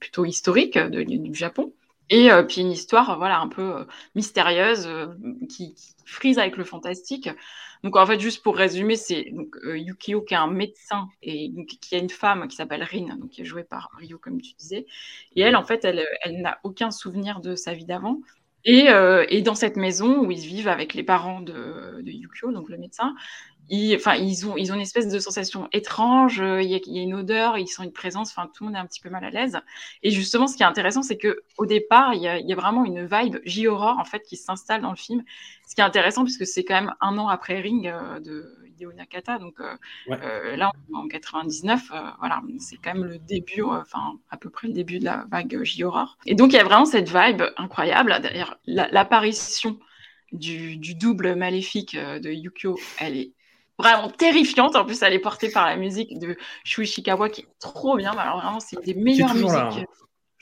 plutôt 0.00 0.24
historique 0.24 0.78
du 0.78 1.34
Japon. 1.34 1.72
Et 2.10 2.28
puis 2.48 2.60
une 2.60 2.72
histoire 2.72 3.16
voilà, 3.16 3.40
un 3.40 3.48
peu 3.48 3.86
mystérieuse 4.14 4.88
qui, 5.48 5.74
frise 6.12 6.38
avec 6.38 6.56
le 6.56 6.64
fantastique. 6.64 7.28
Donc 7.82 7.96
en 7.96 8.06
fait, 8.06 8.20
juste 8.20 8.42
pour 8.42 8.56
résumer, 8.56 8.94
c'est 8.94 9.32
Yukio 9.64 10.22
qui 10.22 10.34
est 10.34 10.36
un 10.36 10.50
médecin 10.50 11.08
et 11.22 11.52
qui 11.66 11.96
a 11.96 11.98
une 11.98 12.10
femme 12.10 12.46
qui 12.46 12.54
s'appelle 12.54 12.84
Rin, 12.84 13.16
donc 13.16 13.30
qui 13.30 13.42
est 13.42 13.44
jouée 13.44 13.64
par 13.64 13.90
Ryo 13.98 14.18
comme 14.18 14.40
tu 14.40 14.54
disais. 14.54 14.86
Et 15.34 15.42
elle, 15.42 15.56
en 15.56 15.64
fait, 15.64 15.84
elle, 15.84 16.06
elle 16.22 16.40
n'a 16.40 16.58
aucun 16.62 16.90
souvenir 16.90 17.40
de 17.40 17.56
sa 17.56 17.74
vie 17.74 17.86
d'avant. 17.86 18.20
Et, 18.64 18.88
et, 19.28 19.42
dans 19.42 19.54
cette 19.54 19.76
maison 19.76 20.24
où 20.24 20.30
ils 20.30 20.46
vivent 20.46 20.68
avec 20.68 20.94
les 20.94 21.02
parents 21.02 21.40
de, 21.40 22.00
de 22.00 22.10
Yukio, 22.10 22.52
donc 22.52 22.68
le 22.68 22.78
médecin, 22.78 23.14
ils, 23.68 23.94
enfin, 23.96 24.14
ils, 24.14 24.46
ont, 24.46 24.56
ils 24.56 24.70
ont 24.72 24.74
une 24.74 24.80
espèce 24.82 25.08
de 25.08 25.18
sensation 25.18 25.68
étrange, 25.72 26.38
il 26.38 26.68
y, 26.68 26.74
a, 26.74 27.02
une 27.02 27.14
odeur, 27.14 27.58
ils 27.58 27.66
sentent 27.68 27.86
une 27.86 27.92
présence, 27.92 28.30
enfin, 28.30 28.50
tout 28.54 28.64
le 28.64 28.68
monde 28.68 28.76
est 28.76 28.80
un 28.80 28.86
petit 28.86 29.00
peu 29.00 29.08
mal 29.08 29.24
à 29.24 29.30
l'aise. 29.30 29.58
Et 30.02 30.10
justement, 30.10 30.46
ce 30.46 30.56
qui 30.56 30.62
est 30.62 30.66
intéressant, 30.66 31.02
c'est 31.02 31.16
que 31.16 31.42
au 31.58 31.66
départ, 31.66 32.14
il 32.14 32.22
y, 32.22 32.28
a, 32.28 32.38
y 32.38 32.52
a 32.52 32.56
vraiment 32.56 32.84
une 32.84 33.06
vibe 33.06 33.38
J-horror, 33.44 33.98
en 33.98 34.04
fait, 34.04 34.22
qui 34.22 34.36
s'installe 34.36 34.82
dans 34.82 34.90
le 34.90 34.96
film. 34.96 35.22
Ce 35.66 35.74
qui 35.74 35.80
est 35.80 35.84
intéressant, 35.84 36.24
puisque 36.24 36.46
c'est 36.46 36.64
quand 36.64 36.74
même 36.74 36.94
un 37.00 37.16
an 37.18 37.28
après 37.28 37.60
Ring 37.60 37.86
euh, 37.86 38.20
de 38.20 38.54
Hideo 38.82 38.92
Nakata, 38.92 39.38
donc 39.38 39.60
euh, 39.60 39.76
ouais. 40.08 40.18
euh, 40.22 40.56
là, 40.56 40.72
en 40.92 41.06
99, 41.06 41.90
euh, 41.92 42.00
voilà, 42.18 42.42
c'est 42.58 42.76
quand 42.76 42.94
même 42.94 43.04
le 43.04 43.18
début, 43.18 43.62
enfin, 43.62 44.18
à 44.30 44.36
peu 44.36 44.50
près 44.50 44.68
le 44.68 44.74
début 44.74 44.98
de 44.98 45.04
la 45.04 45.24
vague 45.30 45.62
J-horror. 45.62 46.18
Et 46.26 46.34
donc, 46.34 46.52
il 46.52 46.56
y 46.56 46.58
a 46.58 46.64
vraiment 46.64 46.84
cette 46.84 47.08
vibe 47.08 47.42
incroyable. 47.56 48.18
D'ailleurs, 48.22 48.58
l'apparition 48.66 49.78
du, 50.32 50.76
du, 50.76 50.94
double 50.94 51.34
maléfique 51.36 51.96
de 51.96 52.30
Yukio, 52.30 52.78
elle 52.98 53.16
est 53.16 53.32
vraiment 53.78 54.08
terrifiante. 54.08 54.76
En 54.76 54.84
plus, 54.84 55.02
elle 55.02 55.12
est 55.12 55.18
portée 55.18 55.50
par 55.50 55.66
la 55.66 55.76
musique 55.76 56.18
de 56.18 56.36
Shui 56.64 56.84
Ishikawa 56.84 57.28
qui 57.28 57.42
est 57.42 57.48
trop 57.58 57.96
bien. 57.96 58.12
Alors 58.12 58.40
vraiment, 58.40 58.60
c'est 58.60 58.82
des 58.84 58.94
meilleures 58.94 59.34
musiques. 59.34 59.48
Là. 59.48 59.70
Shui 59.70 59.86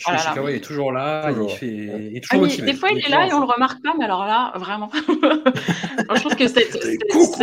Voilà, 0.04 0.18
Ishikawa 0.20 0.50
mais- 0.50 0.56
est 0.56 0.60
toujours 0.60 0.92
là, 0.92 1.28
Toujours. 1.28 1.50
il, 1.50 1.56
fait, 1.56 1.66
il 1.66 2.16
est 2.16 2.18
Ah, 2.18 2.20
toujours 2.20 2.42
mais 2.42 2.48
motivé. 2.48 2.66
des 2.72 2.74
fois, 2.78 2.90
il 2.90 2.98
est 3.04 3.08
là 3.08 3.26
et 3.26 3.32
on 3.34 3.40
le 3.40 3.44
remarque 3.46 3.82
pas, 3.82 3.92
mais 3.98 4.04
alors 4.04 4.24
là, 4.26 4.52
vraiment. 4.56 4.90
Je 6.14 6.20
trouve 6.20 6.36
que 6.36 6.48
cette, 6.48 6.72
cette, 6.72 7.00
cette, 7.12 7.40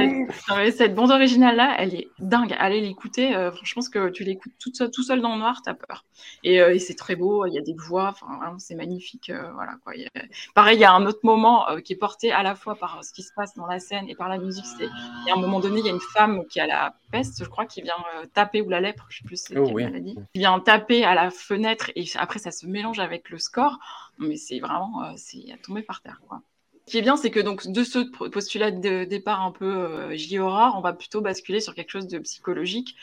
non, 0.50 0.56
mais 0.58 0.72
cette 0.72 0.94
bande 0.96 1.12
originale-là, 1.12 1.76
elle 1.80 1.96
est 1.96 2.08
dingue. 2.20 2.56
Allez 2.60 2.82
l'écouter. 2.82 3.36
euh, 3.36 3.52
franchement, 3.52 3.68
je 3.68 3.74
pense 3.76 3.90
que 3.90 4.10
tu 4.10 4.24
l'écoutes 4.24 4.52
tout 4.60 4.74
seul, 4.74 4.92
tout 4.92 5.04
seul 5.04 5.22
dans 5.22 5.34
le 5.34 5.40
noir, 5.40 5.62
t'as 5.64 5.74
peur. 5.74 6.06
Et, 6.44 6.62
euh, 6.62 6.74
et 6.74 6.80
c'est 6.80 6.96
très 6.96 7.16
beau. 7.16 7.46
Il 7.46 7.54
y 7.54 7.58
a 7.58 7.62
des 7.62 7.74
voix. 7.78 8.14
C'est 8.58 8.76
magnifique. 8.76 9.30
euh, 9.30 9.52
voilà, 9.54 9.74
quoi. 9.84 9.96
Il 9.96 10.02
y 10.02 10.06
a- 10.06 10.10
Pareil, 10.54 10.78
il 10.78 10.82
y 10.82 10.86
a 10.86 10.92
un 10.92 11.06
autre 11.06 11.20
moment 11.24 11.70
euh, 11.70 11.80
qui 11.80 11.94
est 11.94 11.98
porté 11.98 12.32
à 12.32 12.44
la 12.44 12.56
fois 12.56 12.76
par 12.76 13.04
ce 13.04 13.14
qui 13.14 13.24
se 13.24 13.32
passe 13.36 13.54
dans 13.56 13.68
la 13.68 13.80
scène 13.80 14.06
et 14.10 14.16
par 14.16 14.30
la 14.30 14.38
musique. 14.38 14.66
Y 14.80 15.30
a 15.32 15.34
un 15.36 15.40
moment 15.40 15.60
donné, 15.60 15.80
il 15.80 15.86
y 15.86 15.90
a 15.90 15.94
une 15.94 16.00
femme 16.00 16.44
qui 16.50 16.60
a 16.60 16.68
la 16.68 16.94
peste, 17.12 17.44
je 17.44 17.50
crois, 17.50 17.66
qui 17.66 17.82
vient 17.82 18.04
euh, 18.16 18.26
taper 18.34 18.62
ou 18.62 18.70
la 18.70 18.82
lèpre, 18.82 19.06
je 19.10 19.20
sais 19.20 19.24
plus 19.24 19.38
c'est 19.38 19.58
Oh, 19.58 19.70
oui. 19.74 19.84
maladie, 19.84 20.16
qui 20.34 20.40
vient 20.40 20.60
taper 20.60 21.04
à 21.06 21.16
la 21.16 21.30
fenêtre 21.30 21.92
et 21.96 22.06
après 22.16 22.40
ça 22.40 22.52
se 22.52 22.66
mélange 22.68 23.00
avec 23.00 23.30
le 23.30 23.38
score. 23.38 23.80
Mais 24.20 24.36
c'est 24.36 24.60
vraiment, 24.60 25.04
euh, 25.04 25.14
c'est 25.18 25.52
à 25.52 25.58
tomber 25.58 25.82
par 25.84 26.02
terre, 26.02 26.22
quoi. 26.28 26.42
Ce 26.86 26.92
qui 26.92 26.98
est 27.00 27.02
bien, 27.02 27.18
c'est 27.18 27.32
que 27.32 27.42
donc 27.42 27.68
de 27.68 27.84
ce 27.84 28.00
postulat 28.30 28.72
de 28.72 29.04
départ 29.04 29.42
un 29.42 29.52
peu 29.52 29.66
euh, 29.66 30.16
J-horror, 30.16 30.76
on 30.78 30.82
va 30.82 30.94
plutôt 30.94 31.20
basculer 31.20 31.60
sur 31.60 31.76
quelque 31.76 31.92
chose 31.92 32.08
de 32.08 32.18
psychologique. 32.20 32.96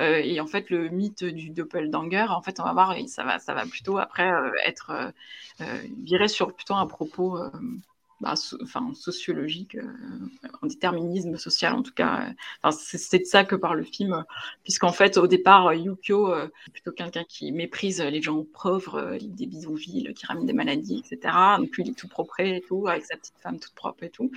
Euh, 0.00 0.20
et 0.22 0.40
en 0.40 0.46
fait, 0.46 0.70
le 0.70 0.88
mythe 0.88 1.24
du 1.24 1.50
doppelganger, 1.50 2.26
en 2.30 2.40
fait, 2.40 2.60
on 2.60 2.62
va 2.64 2.72
voir, 2.72 2.94
ça 3.08 3.24
va, 3.24 3.40
ça 3.40 3.52
va 3.52 3.66
plutôt 3.66 3.98
après 3.98 4.30
euh, 4.30 4.52
être 4.64 5.12
viré 5.58 6.28
sur 6.28 6.54
plutôt 6.54 6.74
un 6.74 6.86
propos 6.86 7.38
bah, 8.22 8.34
enfin, 8.62 8.92
sociologique, 8.94 9.74
euh, 9.74 9.82
en 10.62 10.68
déterminisme 10.68 11.36
social 11.36 11.74
en 11.74 11.82
tout 11.82 11.92
cas. 11.92 12.32
euh. 12.64 12.70
C'est 12.70 13.18
de 13.18 13.24
ça 13.24 13.44
que 13.44 13.56
parle 13.56 13.78
le 13.78 13.84
film, 13.84 14.24
puisqu'en 14.62 14.92
fait, 14.92 15.16
au 15.16 15.26
départ, 15.26 15.66
euh, 15.66 15.74
Yukio 15.74 16.32
plutôt 16.72 16.92
quelqu'un 16.92 17.24
qui 17.24 17.50
méprise 17.50 18.00
les 18.00 18.22
gens 18.22 18.44
pauvres, 18.44 19.18
des 19.20 19.46
bidonvilles, 19.46 20.14
qui 20.14 20.24
ramènent 20.26 20.46
des 20.46 20.52
maladies, 20.52 21.02
etc. 21.04 21.34
Donc 21.58 21.76
lui, 21.76 21.82
il 21.82 21.90
est 21.90 21.94
tout 21.98 22.06
propre 22.06 22.38
et 22.38 22.62
tout, 22.66 22.86
avec 22.86 23.04
sa 23.04 23.16
petite 23.16 23.34
femme 23.42 23.58
toute 23.58 23.74
propre 23.74 24.04
et 24.04 24.10
tout. 24.10 24.30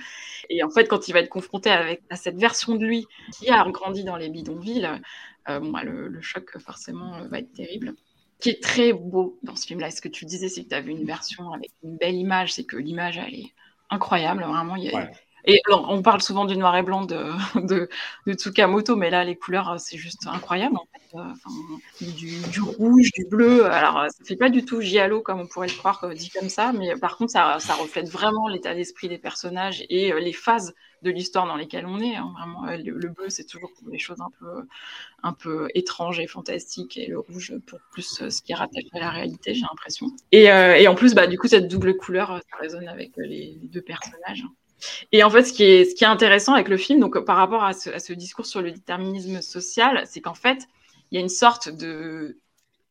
Et 0.50 0.64
en 0.64 0.70
fait, 0.70 0.88
quand 0.88 1.06
il 1.06 1.12
va 1.12 1.20
être 1.20 1.28
confronté 1.28 1.70
avec, 1.70 2.02
à 2.10 2.16
cette 2.16 2.38
version 2.38 2.74
de 2.74 2.84
lui 2.84 3.06
qui 3.32 3.50
a 3.50 3.64
grandi 3.70 4.02
dans 4.02 4.16
les 4.16 4.30
bidonvilles, 4.30 4.90
bon, 5.46 5.70
bah, 5.70 5.84
le, 5.84 6.20
choc, 6.22 6.58
forcément, 6.58 7.24
va 7.28 7.38
être 7.38 7.52
terrible. 7.52 7.94
Qui 8.40 8.50
est 8.50 8.62
très 8.62 8.92
beau 8.92 9.38
dans 9.44 9.54
ce 9.54 9.66
film-là, 9.66 9.90
ce 9.92 10.00
que 10.00 10.08
tu 10.08 10.24
disais, 10.24 10.48
c'est 10.48 10.64
que 10.64 10.74
tu 10.74 10.82
vu 10.82 10.90
une 10.90 11.06
version 11.06 11.52
avec 11.52 11.70
une 11.84 11.96
belle 11.96 12.16
image, 12.16 12.52
c'est 12.52 12.64
que 12.64 12.76
l'image, 12.76 13.16
elle 13.16 13.34
est 13.34 13.52
incroyable, 13.90 14.44
vraiment. 14.44 14.76
y 14.76 14.90
a- 14.90 14.94
Ouais. 14.96 15.10
Et 15.48 15.60
alors, 15.68 15.86
on 15.90 16.02
parle 16.02 16.20
souvent 16.22 16.44
du 16.44 16.56
noir 16.56 16.76
et 16.76 16.82
blanc 16.82 17.04
de, 17.04 17.30
de, 17.68 17.88
de 18.26 18.32
Tsukamoto, 18.32 18.96
mais 18.96 19.10
là, 19.10 19.22
les 19.24 19.36
couleurs, 19.36 19.70
euh, 19.70 19.76
c'est 19.78 19.96
juste 19.96 20.26
incroyable. 20.26 20.76
En 20.76 20.86
fait. 20.92 21.18
Euh, 21.18 21.22
enfin, 21.32 21.50
du, 22.00 22.40
du 22.50 22.60
rouge, 22.60 23.10
du 23.12 23.24
bleu. 23.30 23.66
Alors, 23.66 23.98
euh, 24.00 24.08
ça 24.08 24.24
fait 24.24 24.36
pas 24.36 24.50
du 24.50 24.64
tout 24.64 24.80
giallo 24.80 25.20
comme 25.22 25.40
on 25.40 25.46
pourrait 25.46 25.68
le 25.68 25.74
croire 25.74 26.04
dit 26.14 26.30
comme 26.30 26.48
ça, 26.48 26.72
mais 26.72 26.96
par 26.96 27.16
contre, 27.16 27.30
ça, 27.32 27.58
ça 27.60 27.74
reflète 27.74 28.08
vraiment 28.08 28.48
l'état 28.48 28.74
d'esprit 28.74 29.08
des 29.08 29.18
personnages 29.18 29.84
et 29.88 30.12
les 30.20 30.32
phases 30.32 30.74
de 31.02 31.10
l'histoire 31.10 31.46
dans 31.46 31.56
lesquelles 31.56 31.86
on 31.86 32.00
est. 32.00 32.16
hein. 32.16 32.32
Vraiment, 32.38 32.66
euh, 32.66 32.76
le, 32.76 32.92
le 32.98 33.08
bleu, 33.08 33.28
c'est 33.28 33.44
toujours 33.44 33.70
pour 33.78 33.90
des 33.90 33.98
choses 33.98 34.20
un 34.20 34.30
peu, 34.38 34.62
un 35.22 35.32
peu 35.32 35.68
étranges 35.74 36.20
et 36.20 36.26
fantastiques, 36.26 36.96
et 36.98 37.06
le 37.06 37.18
rouge 37.18 37.54
pour 37.66 37.80
plus 37.92 38.22
euh, 38.22 38.30
ce 38.30 38.42
qui 38.42 38.52
est 38.52 38.56
rattaché 38.56 38.88
à 38.94 39.00
la 39.00 39.10
réalité, 39.10 39.54
j'ai 39.54 39.62
l'impression. 39.62 40.08
Et, 40.32 40.50
euh, 40.50 40.76
et 40.76 40.88
en 40.88 40.94
plus, 40.94 41.14
bah, 41.14 41.26
du 41.26 41.38
coup, 41.38 41.48
cette 41.48 41.68
double 41.68 41.96
couleur, 41.96 42.40
ça 42.50 42.56
résonne 42.60 42.88
avec 42.88 43.12
les, 43.16 43.56
les 43.60 43.68
deux 43.68 43.82
personnages. 43.82 44.44
Et 45.12 45.22
en 45.24 45.30
fait, 45.30 45.44
ce 45.44 45.52
qui 45.52 45.62
est, 45.64 45.84
ce 45.84 45.94
qui 45.94 46.04
est 46.04 46.06
intéressant 46.08 46.54
avec 46.54 46.68
le 46.68 46.76
film, 46.76 47.00
donc 47.00 47.18
par 47.24 47.36
rapport 47.36 47.64
à 47.64 47.72
ce, 47.72 47.90
à 47.90 47.98
ce 47.98 48.12
discours 48.12 48.46
sur 48.46 48.62
le 48.62 48.72
déterminisme 48.72 49.40
social, 49.40 50.04
c'est 50.06 50.20
qu'en 50.20 50.34
fait, 50.34 50.66
il 51.10 51.16
y 51.16 51.18
a 51.18 51.20
une 51.20 51.28
sorte 51.28 51.68
de 51.68 52.38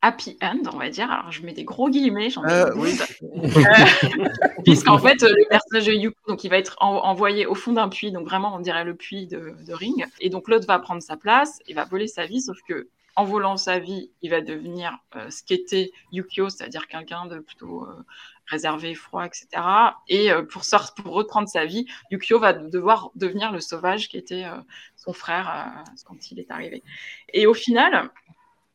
happy 0.05 0.37
end, 0.41 0.61
on 0.73 0.77
va 0.77 0.89
dire. 0.89 1.09
Alors, 1.11 1.31
je 1.31 1.41
mets 1.43 1.53
des 1.53 1.63
gros 1.63 1.89
guillemets, 1.89 2.29
j'en 2.29 2.43
Euh, 2.45 2.71
oui. 2.75 2.97
Euh, 3.23 4.25
Puisqu'en 4.63 4.97
fait, 4.97 5.21
euh, 5.23 5.29
le 5.29 5.47
personnage 5.49 5.85
de 5.85 5.93
Yuko, 5.93 6.15
donc, 6.27 6.43
il 6.43 6.49
va 6.49 6.57
être 6.57 6.75
en- 6.79 6.97
envoyé 7.03 7.45
au 7.45 7.55
fond 7.55 7.73
d'un 7.73 7.89
puits, 7.89 8.11
donc 8.11 8.25
vraiment, 8.27 8.55
on 8.55 8.59
dirait 8.59 8.83
le 8.83 8.95
puits 8.95 9.27
de, 9.27 9.55
de 9.65 9.73
Ring. 9.73 10.05
Et 10.19 10.29
donc, 10.29 10.47
l'autre 10.47 10.67
va 10.67 10.79
prendre 10.79 11.01
sa 11.01 11.17
place, 11.17 11.59
il 11.67 11.75
va 11.75 11.85
voler 11.85 12.07
sa 12.07 12.25
vie, 12.25 12.41
sauf 12.41 12.57
que 12.67 12.87
en 13.17 13.23
volant 13.23 13.55
sa 13.55 13.79
vie, 13.79 14.11
il 14.21 14.29
va 14.29 14.41
devenir 14.41 14.97
euh, 15.15 15.29
ce 15.29 15.41
qu'était 15.43 15.91
Yukio, 16.11 16.49
c'est-à-dire 16.49 16.85
quelqu'un 16.87 17.25
de 17.27 17.39
plutôt 17.39 17.83
euh, 17.85 17.93
réservé, 18.47 18.93
froid, 18.93 19.25
etc. 19.25 19.47
Et 20.09 20.31
euh, 20.31 20.43
pour, 20.43 20.65
sort- 20.65 20.93
pour 20.95 21.13
reprendre 21.13 21.47
sa 21.47 21.63
vie, 21.65 21.85
Yukio 22.11 22.39
va 22.39 22.51
devoir 22.51 23.11
devenir 23.15 23.53
le 23.53 23.61
sauvage 23.61 24.09
qui 24.09 24.17
était 24.17 24.43
son 24.97 25.13
frère 25.13 25.83
quand 26.05 26.29
il 26.31 26.39
est 26.41 26.51
arrivé. 26.51 26.83
Et 27.33 27.47
au 27.47 27.53
final, 27.53 28.09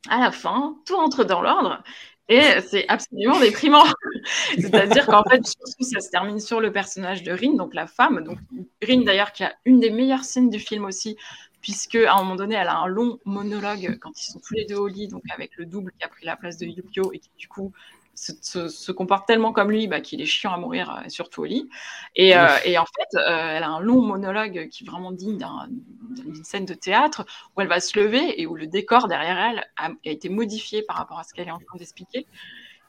à 0.09 0.21
la 0.21 0.31
fin, 0.31 0.77
tout 0.87 0.97
entre 0.97 1.25
dans 1.25 1.43
l'ordre. 1.43 1.83
Et 2.29 2.61
c'est 2.61 2.87
absolument 2.89 3.41
déprimant. 3.41 3.85
C'est-à-dire 4.57 5.07
qu'en 5.07 5.25
fait, 5.25 5.45
surtout, 5.45 5.83
ça 5.83 5.99
se 5.99 6.11
termine 6.11 6.39
sur 6.39 6.61
le 6.61 6.71
personnage 6.71 7.25
de 7.25 7.33
Rin, 7.33 7.55
donc 7.55 7.75
la 7.75 7.89
femme. 7.89 8.23
Donc 8.23 8.39
Rin, 8.87 9.03
d'ailleurs, 9.03 9.33
qui 9.33 9.43
a 9.43 9.53
une 9.65 9.81
des 9.81 9.91
meilleures 9.91 10.25
scènes 10.25 10.49
du 10.49 10.61
film 10.61 10.85
aussi, 10.85 11.17
puisque 11.61 11.97
à 11.97 12.15
un 12.15 12.19
moment 12.19 12.37
donné, 12.37 12.55
elle 12.55 12.69
a 12.69 12.79
un 12.79 12.87
long 12.87 13.19
monologue 13.25 13.99
quand 14.01 14.13
ils 14.17 14.31
sont 14.31 14.39
tous 14.39 14.55
les 14.55 14.65
deux 14.65 14.77
au 14.77 14.87
lit, 14.87 15.09
donc 15.09 15.23
avec 15.33 15.57
le 15.57 15.67
double 15.67 15.93
qui 15.99 16.05
a 16.05 16.09
pris 16.09 16.25
la 16.25 16.37
place 16.37 16.57
de 16.57 16.67
Yukio 16.67 17.13
et 17.13 17.19
qui 17.19 17.31
du 17.37 17.49
coup 17.49 17.73
se, 18.15 18.33
se- 18.43 18.69
se 18.69 18.93
comporte 18.93 19.27
tellement 19.27 19.53
comme 19.53 19.71
lui 19.71 19.87
bah, 19.87 20.01
qu'il 20.01 20.21
est 20.21 20.27
chiant 20.27 20.53
à 20.53 20.59
mourir, 20.59 20.91
euh, 21.05 21.09
surtout 21.09 21.43
au 21.43 21.45
lit. 21.45 21.69
Et, 22.17 22.37
euh, 22.37 22.47
et 22.65 22.77
en 22.79 22.85
fait, 22.85 23.17
euh, 23.19 23.57
elle 23.57 23.63
a 23.63 23.69
un 23.69 23.81
long 23.81 24.03
monologue 24.03 24.69
qui 24.71 24.85
est 24.85 24.87
vraiment 24.87 25.13
digne 25.13 25.39
d'un- 25.39 25.69
d'une 25.69 26.45
scène 26.45 26.67
de 26.67 26.75
théâtre 26.75 27.25
où 27.57 27.61
elle 27.61 27.69
va 27.69 27.81
se 27.81 27.99
lever 27.99 28.41
et 28.41 28.47
où 28.47 28.55
le 28.55 28.67
décor 28.67 29.09
derrière 29.09 29.39
elle 29.39 29.65
a, 29.77 29.87
a 29.89 29.93
été 30.05 30.29
modifié 30.29 30.83
par 30.83 30.97
rapport 30.97 31.19
à 31.19 31.25
ce 31.25 31.33
qu'elle 31.33 31.49
est 31.49 31.53
en 31.53 31.61
train 31.61 31.79
d'expliquer. 31.79 32.27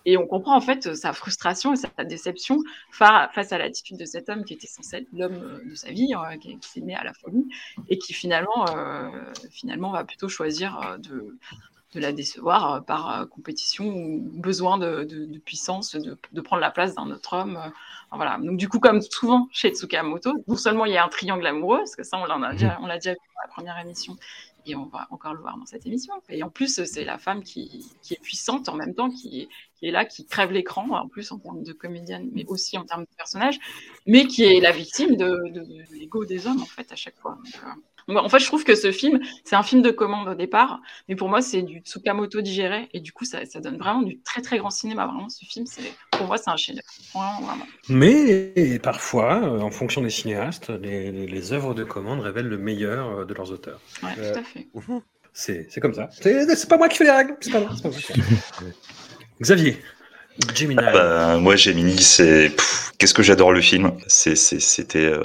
Et 0.03 0.17
on 0.17 0.25
comprend 0.25 0.57
en 0.57 0.61
fait 0.61 0.95
sa 0.95 1.13
frustration 1.13 1.73
et 1.73 1.75
sa 1.75 1.89
déception 2.03 2.57
fa- 2.91 3.29
face 3.35 3.51
à 3.53 3.59
l'attitude 3.59 3.97
de 3.97 4.05
cet 4.05 4.29
homme 4.29 4.43
qui 4.45 4.55
était 4.55 4.65
censé 4.65 4.97
être 4.97 5.07
l'homme 5.13 5.61
de 5.63 5.75
sa 5.75 5.91
vie, 5.91 6.11
euh, 6.15 6.37
qui, 6.37 6.57
qui 6.57 6.69
s'est 6.69 6.81
né 6.81 6.95
à 6.95 7.03
la 7.03 7.13
folie, 7.13 7.45
et 7.87 7.99
qui 7.99 8.11
finalement, 8.13 8.65
finalement 9.51 9.91
va 9.91 10.03
plutôt 10.03 10.27
choisir 10.27 10.97
de, 10.97 11.37
de 11.93 11.99
la 11.99 12.11
décevoir 12.13 12.73
euh, 12.75 12.79
par 12.81 13.21
euh, 13.21 13.25
compétition 13.25 13.85
ou 13.87 14.19
besoin 14.33 14.77
de, 14.77 15.03
de- 15.03 15.25
de 15.25 15.39
puissance, 15.39 15.95
de, 15.95 16.17
de 16.31 16.41
prendre 16.41 16.61
la 16.61 16.71
place 16.71 16.95
d'un 16.95 17.09
autre 17.11 17.33
homme. 17.37 17.57
euh. 17.57 17.69
Enfin, 18.09 18.17
voilà. 18.17 18.37
Donc 18.39 18.57
du 18.57 18.67
coup, 18.69 18.79
comme 18.79 19.01
souvent 19.01 19.47
chez 19.51 19.69
Tsukamoto, 19.73 20.33
non 20.47 20.55
seulement 20.57 20.85
il 20.85 20.93
y 20.93 20.97
a 20.97 21.05
un 21.05 21.09
triangle 21.09 21.45
amoureux, 21.47 21.79
parce 21.79 21.95
que 21.95 22.03
ça 22.03 22.17
on 22.17 22.25
l'a 22.25 22.51
déjà, 22.53 22.77
on 22.81 22.87
l'a 22.87 22.95
déjà 22.97 23.11
vu 23.11 23.17
dans 23.35 23.41
la 23.43 23.47
première 23.49 23.77
émission, 23.79 24.15
et 24.65 24.75
on 24.75 24.85
va 24.85 25.07
encore 25.11 25.33
le 25.33 25.41
voir 25.41 25.57
dans 25.57 25.65
cette 25.65 25.85
émission. 25.85 26.13
Et 26.29 26.43
en 26.43 26.49
plus, 26.49 26.83
c'est 26.85 27.03
la 27.03 27.17
femme 27.17 27.43
qui, 27.43 27.85
qui 28.01 28.13
est 28.13 28.21
puissante 28.21 28.69
en 28.69 28.75
même 28.75 28.93
temps, 28.93 29.09
qui 29.09 29.41
est, 29.41 29.49
qui 29.75 29.87
est 29.87 29.91
là, 29.91 30.05
qui 30.05 30.25
crève 30.25 30.51
l'écran, 30.51 30.87
en 30.89 31.07
plus 31.07 31.31
en 31.31 31.39
termes 31.39 31.63
de 31.63 31.73
comédienne, 31.73 32.29
mais 32.33 32.45
aussi 32.47 32.77
en 32.77 32.85
termes 32.85 33.03
de 33.03 33.15
personnage, 33.17 33.59
mais 34.05 34.27
qui 34.27 34.43
est 34.43 34.59
la 34.59 34.71
victime 34.71 35.15
de, 35.15 35.49
de, 35.51 35.65
l'ego 35.97 36.25
des 36.25 36.47
hommes, 36.47 36.61
en 36.61 36.65
fait, 36.65 36.91
à 36.91 36.95
chaque 36.95 37.17
fois. 37.17 37.37
Euh, 38.09 38.15
en 38.15 38.29
fait, 38.29 38.39
je 38.39 38.45
trouve 38.45 38.63
que 38.63 38.75
ce 38.75 38.91
film, 38.91 39.19
c'est 39.43 39.55
un 39.55 39.63
film 39.63 39.81
de 39.81 39.91
commande 39.91 40.27
au 40.27 40.35
départ, 40.35 40.81
mais 41.07 41.15
pour 41.15 41.29
moi, 41.29 41.41
c'est 41.41 41.61
du 41.61 41.79
Tsukamoto 41.79 42.41
digéré, 42.41 42.89
et 42.93 42.99
du 42.99 43.11
coup, 43.11 43.25
ça, 43.25 43.45
ça 43.45 43.59
donne 43.59 43.77
vraiment 43.77 44.01
du 44.01 44.19
très 44.21 44.41
très 44.41 44.57
grand 44.57 44.71
cinéma. 44.71 45.07
Vraiment, 45.07 45.29
ce 45.29 45.45
film, 45.45 45.65
c'est 45.65 45.93
pour 46.21 46.27
moi, 46.27 46.37
c'est 46.37 46.49
un 46.49 46.57
chef 46.57 46.77
Vraiment. 47.13 47.65
Mais 47.89 48.79
parfois, 48.79 49.41
euh, 49.43 49.59
en 49.59 49.71
fonction 49.71 50.01
des 50.01 50.09
cinéastes, 50.09 50.69
les, 50.69 51.11
les- 51.11 51.27
les 51.27 51.53
œuvres 51.53 51.73
de 51.73 51.83
commande 51.83 52.21
révèlent 52.21 52.47
le 52.47 52.57
meilleur 52.57 53.19
euh, 53.19 53.25
de 53.25 53.33
leurs 53.33 53.51
auteurs. 53.51 53.79
Ouais, 54.03 54.09
Euh, 54.17 54.33
tout 54.33 54.39
à 54.39 54.43
fait. 54.43 54.67
C'est 55.33 55.67
c'est 55.69 55.79
comme 55.81 55.93
ça. 55.93 56.09
C'est 56.11 56.55
c'est 56.55 56.67
pas 56.69 56.77
moi 56.77 56.89
qui 56.89 56.97
fais 56.97 57.05
les 57.05 57.11
règles. 57.11 57.35
C'est 57.41 57.51
pas 57.51 57.61
pas 57.61 57.67
moi. 57.83 57.91
Xavier, 59.41 59.77
Gemini. 60.55 60.81
Ah 60.85 60.91
bah, 60.93 61.37
moi, 61.39 61.55
Gemini, 61.55 61.97
c'est. 62.01 62.49
pff, 62.49 62.91
Qu'est-ce 62.97 63.13
que 63.13 63.23
j'adore 63.23 63.51
le 63.51 63.61
film. 63.61 63.93
C'est- 64.07 64.35
c'est- 64.35 64.59
C'était 64.59 65.05
euh, 65.05 65.23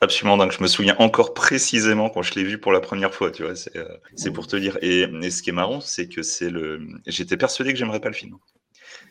absolument 0.00 0.36
dingue. 0.36 0.52
Je 0.52 0.62
me 0.62 0.68
souviens 0.68 0.96
encore 0.98 1.34
précisément 1.34 2.10
quand 2.10 2.22
je 2.22 2.34
l'ai 2.34 2.44
vu 2.44 2.58
pour 2.58 2.72
la 2.72 2.80
première 2.80 3.14
fois. 3.14 3.30
Tu 3.30 3.42
vois, 3.44 3.56
c'est 3.56 3.76
euh, 3.76 3.84
c'est 4.16 4.30
pour 4.32 4.46
te 4.46 4.56
dire. 4.56 4.78
Et, 4.82 5.02
et 5.22 5.30
ce 5.30 5.42
qui 5.42 5.50
est 5.50 5.52
marrant, 5.52 5.80
c'est 5.80 6.08
que 6.08 6.22
c'est 6.22 6.50
le. 6.50 6.80
J'étais 7.06 7.36
persuadé 7.36 7.72
que 7.72 7.78
j'aimerais 7.78 8.00
pas 8.00 8.08
le 8.08 8.14
film 8.14 8.36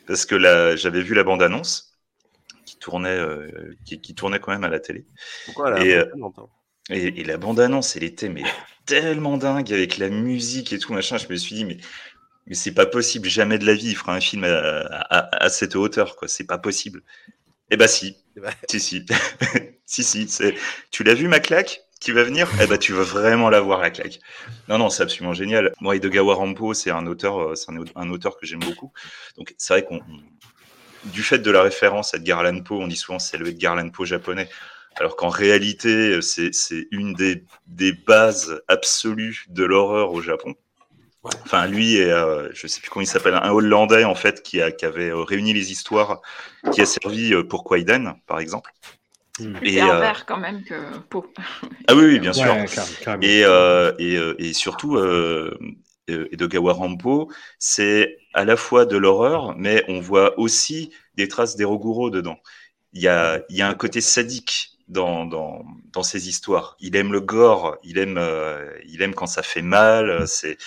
parce 0.06 0.26
que 0.26 0.34
là, 0.34 0.76
j'avais 0.76 1.02
vu 1.02 1.14
la 1.14 1.24
bande-annonce 1.24 1.98
qui 2.66 2.78
tournait, 2.78 3.10
euh, 3.18 3.74
qui, 3.84 4.00
qui 4.00 4.14
tournait 4.14 4.40
quand 4.40 4.52
même 4.52 4.64
à 4.64 4.68
la 4.70 4.80
télé. 4.80 5.06
Pourquoi 5.44 5.70
Et, 5.76 5.94
euh, 5.94 6.04
et, 6.90 7.20
et 7.20 7.24
la 7.24 7.36
bande-annonce, 7.38 7.96
elle 7.96 8.04
était 8.04 8.28
mais 8.28 8.44
tellement 8.86 9.38
dingue 9.38 9.72
avec 9.72 9.98
la 9.98 10.08
musique 10.10 10.72
et 10.72 10.78
tout 10.78 10.92
machin. 10.92 11.18
Je 11.18 11.28
me 11.28 11.36
suis 11.36 11.54
dit 11.56 11.64
mais 11.64 11.78
mais 12.46 12.54
c'est 12.54 12.72
pas 12.74 12.86
possible. 12.86 13.28
Jamais 13.28 13.58
de 13.58 13.66
la 13.66 13.74
vie 13.74 13.90
il 13.90 13.96
fera 13.96 14.14
un 14.16 14.20
film 14.20 14.44
à, 14.44 14.50
à- 14.50 15.44
à 15.44 15.48
cette 15.50 15.76
hauteur 15.76 16.16
quoi. 16.16 16.28
C'est 16.28 16.46
pas 16.46 16.58
possible. 16.58 17.02
Eh 17.70 17.76
bah 17.76 17.88
si, 17.88 18.16
Eh 18.36 18.40
ben, 18.40 18.52
si 18.70 18.80
si, 18.80 19.06
si 19.86 20.04
si. 20.04 20.54
Tu 20.90 21.04
l'as 21.04 21.14
vu 21.14 21.28
ma 21.28 21.40
claque? 21.40 21.82
Qui 22.00 22.12
va 22.12 22.22
venir? 22.24 22.48
Eh 22.60 22.66
bah 22.66 22.78
tu 22.78 22.92
vas 22.92 23.02
vraiment 23.02 23.50
la 23.50 23.60
voir 23.60 23.80
la 23.80 23.90
claque. 23.90 24.20
Non 24.68 24.78
non, 24.78 24.88
c'est 24.90 25.02
absolument 25.02 25.34
génial. 25.34 25.72
Moi, 25.80 25.96
Edogawa 25.96 26.34
Rampo, 26.34 26.74
c'est 26.74 26.90
un 26.90 27.06
auteur, 27.06 27.38
euh, 27.40 27.54
c'est 27.54 27.70
un, 27.70 27.76
au- 27.78 27.84
un 27.96 28.10
auteur 28.10 28.36
que 28.38 28.46
j'aime 28.46 28.60
beaucoup. 28.60 28.92
Donc 29.36 29.54
c'est 29.58 29.74
vrai 29.74 29.84
qu'on 29.84 29.96
on- 29.96 31.10
du 31.10 31.22
fait 31.22 31.38
de 31.38 31.50
la 31.50 31.62
référence 31.62 32.14
à 32.14 32.18
Edgar 32.18 32.40
Allan 32.40 32.60
Poe, 32.62 32.74
on 32.80 32.86
dit 32.88 32.96
souvent 32.96 33.18
c'est 33.18 33.36
le 33.36 33.48
Edgar 33.48 33.74
Allan 33.78 33.90
Poe 33.90 34.04
japonais. 34.04 34.48
Alors 34.96 35.14
qu'en 35.16 35.28
réalité, 35.28 36.20
c'est 36.22 36.50
une 36.90 37.12
des, 37.14 37.44
des 37.68 37.92
bases 37.92 38.60
absolues 38.66 39.44
de 39.48 39.64
l'horreur 39.64 40.12
au 40.12 40.20
Japon. 40.20 40.54
Enfin, 41.44 41.66
lui 41.66 41.96
et 41.96 42.10
euh, 42.10 42.48
je 42.52 42.66
sais 42.66 42.80
plus 42.80 42.90
comment 42.90 43.02
il 43.02 43.06
s'appelle, 43.06 43.34
un 43.34 43.50
Hollandais 43.50 44.04
en 44.04 44.14
fait 44.14 44.42
qui, 44.42 44.60
a, 44.62 44.70
qui 44.72 44.84
avait 44.86 45.10
euh, 45.10 45.22
réuni 45.22 45.52
les 45.52 45.70
histoires, 45.72 46.20
qui 46.72 46.80
a 46.80 46.86
servi 46.86 47.32
euh, 47.32 47.44
pour 47.44 47.64
Kwaidan, 47.64 48.14
par 48.26 48.40
exemple. 48.40 48.70
Plus 49.38 49.70
Et, 49.70 49.80
euh, 49.80 49.86
pervers 49.86 50.26
quand 50.26 50.38
même 50.38 50.64
que 50.64 50.98
Pau. 51.10 51.26
Ah 51.88 51.94
oui, 51.94 52.04
oui, 52.04 52.18
bien 52.20 52.32
sûr. 52.32 52.52
Ouais, 52.52 52.68
carrément, 52.70 52.96
carrément. 53.00 53.22
Et, 53.22 53.44
euh, 53.44 53.92
et, 53.98 54.16
euh, 54.16 54.34
et 54.38 54.52
surtout, 54.52 54.98
Edogawa 56.08 56.72
Rampo, 56.72 57.30
c'est 57.58 58.18
à 58.32 58.44
la 58.44 58.56
fois 58.56 58.86
de 58.86 58.96
l'horreur, 58.96 59.54
mais 59.56 59.84
on 59.88 60.00
voit 60.00 60.38
aussi 60.38 60.90
des 61.16 61.28
traces 61.28 61.56
d'Eroguro 61.56 62.10
dedans. 62.10 62.38
Il 62.94 63.02
y 63.02 63.08
a, 63.08 63.42
il 63.50 63.56
y 63.56 63.62
a 63.62 63.68
un 63.68 63.74
côté 63.74 64.00
sadique 64.00 64.78
dans, 64.88 65.26
dans, 65.26 65.64
dans 65.92 66.02
ces 66.02 66.28
histoires. 66.28 66.76
Il 66.80 66.96
aime 66.96 67.12
le 67.12 67.20
gore, 67.20 67.76
il 67.84 67.98
aime, 67.98 68.18
euh, 68.18 68.70
il 68.86 69.02
aime 69.02 69.14
quand 69.14 69.26
ça 69.26 69.42
fait 69.42 69.62
mal. 69.62 70.28
C'est, 70.28 70.58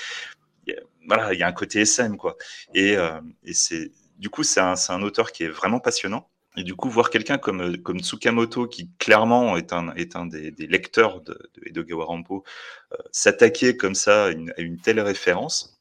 il 0.67 0.73
y 0.75 0.77
a- 0.77 0.81
voilà, 1.07 1.33
il 1.33 1.39
y 1.39 1.43
a 1.43 1.47
un 1.49 1.53
côté 1.53 1.81
SM, 1.81 2.17
quoi. 2.17 2.37
Et, 2.75 2.97
euh, 2.97 3.21
et 3.45 3.53
c'est, 3.55 3.91
du 4.19 4.29
coup, 4.31 4.43
c'est 4.43 4.61
un, 4.61 4.77
c'est 4.77 4.93
un 4.93 5.03
auteur 5.03 5.33
qui 5.33 5.45
est 5.45 5.49
vraiment 5.49 5.81
passionnant. 5.81 6.30
Et 6.57 6.63
du 6.63 6.75
coup, 6.75 6.89
voir 6.89 7.09
quelqu'un 7.09 7.37
comme, 7.37 7.77
comme 7.77 7.99
Tsukamoto, 7.99 8.67
qui 8.67 8.89
clairement 8.99 9.55
est 9.55 9.71
un, 9.73 10.25
des, 10.25 10.51
lecteurs 10.67 11.21
de, 11.21 11.33
de 11.55 11.69
Edogawa 11.69 12.07
euh, 12.11 12.39
s'attaquer 13.11 13.77
comme 13.77 13.95
ça 13.95 14.25
à 14.25 14.29
une, 14.29 14.77
telle 14.83 14.99
référence, 14.99 15.79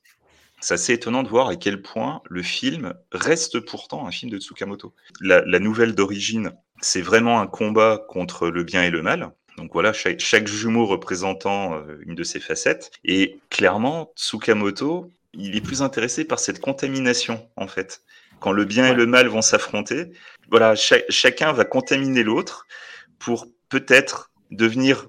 c'est 0.60 0.74
assez 0.74 0.92
étonnant 0.92 1.22
de 1.22 1.28
voir 1.28 1.48
à 1.48 1.56
quel 1.56 1.82
point 1.82 2.22
le 2.28 2.42
film 2.42 2.94
reste 3.12 3.60
pourtant 3.60 4.06
un 4.06 4.10
film 4.10 4.30
de 4.30 4.38
Tsukamoto. 4.38 4.94
La, 5.20 5.42
la 5.44 5.58
nouvelle 5.58 5.94
d'origine, 5.94 6.52
c'est 6.80 7.00
vraiment 7.00 7.40
un 7.40 7.46
combat 7.46 8.04
contre 8.08 8.48
le 8.48 8.62
bien 8.62 8.82
et 8.82 8.90
le 8.90 9.02
mal. 9.02 9.32
Donc 9.56 9.72
voilà, 9.72 9.92
chaque, 9.92 10.20
chaque 10.20 10.46
jumeau 10.46 10.86
représentant 10.86 11.74
euh, 11.74 11.98
une 12.06 12.14
de 12.14 12.22
ses 12.22 12.40
facettes. 12.40 12.90
Et 13.04 13.40
clairement, 13.50 14.12
Tsukamoto, 14.16 15.10
il 15.34 15.56
est 15.56 15.60
plus 15.60 15.82
intéressé 15.82 16.24
par 16.24 16.38
cette 16.38 16.60
contamination, 16.60 17.48
en 17.56 17.66
fait. 17.66 18.02
Quand 18.40 18.52
le 18.52 18.64
bien 18.64 18.86
et 18.88 18.94
le 18.94 19.06
mal 19.06 19.28
vont 19.28 19.42
s'affronter, 19.42 20.06
voilà, 20.50 20.74
cha- 20.74 21.04
chacun 21.08 21.52
va 21.52 21.64
contaminer 21.64 22.22
l'autre 22.22 22.66
pour 23.18 23.46
peut-être 23.70 24.32
devenir 24.50 25.08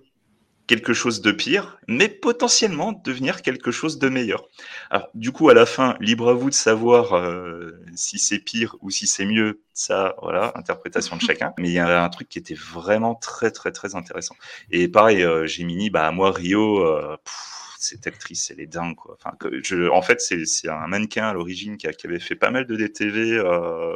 quelque 0.68 0.94
chose 0.94 1.22
de 1.22 1.32
pire, 1.34 1.78
mais 1.88 2.08
potentiellement 2.08 2.94
devenir 2.94 3.42
quelque 3.42 3.72
chose 3.72 4.00
de 4.00 4.08
meilleur. 4.08 4.46
Alors, 4.90 5.10
du 5.14 5.32
coup, 5.34 5.50
à 5.50 5.54
la 5.54 5.66
fin, 5.66 5.98
libre 6.00 6.30
à 6.30 6.34
vous 6.34 6.50
de 6.50 6.56
savoir 6.56 7.14
euh, 7.14 7.72
si 7.96 8.20
c'est 8.20 8.40
pire 8.40 8.78
ou 8.80 8.90
si 8.90 9.06
c'est 9.06 9.26
mieux. 9.26 9.62
Ça, 9.74 10.16
voilà, 10.22 10.54
interprétation 10.56 11.18
de 11.18 11.22
chacun. 11.26 11.54
Mais 11.58 11.70
il 11.70 11.74
y 11.74 11.80
a 11.80 12.04
un 12.04 12.10
truc 12.10 12.30
qui 12.30 12.40
était 12.40 12.54
vraiment 12.56 13.16
très, 13.16 13.52
très, 13.52 13.72
très 13.74 13.96
intéressant. 13.96 14.36
Et 14.70 14.88
pareil, 14.88 15.24
euh, 15.24 15.46
Gemini, 15.46 15.90
bah, 15.90 16.12
moi, 16.12 16.32
Rio, 16.32 16.80
euh, 16.86 17.18
pff, 17.26 17.61
cette 17.84 18.08
actrice, 18.08 18.52
elle 18.52 18.60
est 18.62 18.68
dingue, 18.68 18.96
quoi. 18.96 19.16
Enfin, 19.20 19.36
que 19.40 19.62
je, 19.64 19.90
en 19.90 20.02
fait, 20.02 20.22
c'est 20.22 20.70
un 20.70 20.88
mannequin 20.88 21.28
à 21.28 21.34
l'origine 21.34 21.78
qui, 21.78 21.88
a- 21.88 21.94
qui 21.94 22.08
avait 22.08 22.20
fait 22.20 22.36
pas 22.36 22.52
mal 22.52 22.66
de 22.66 22.76
DTV, 22.76 23.34
euh, 23.38 23.96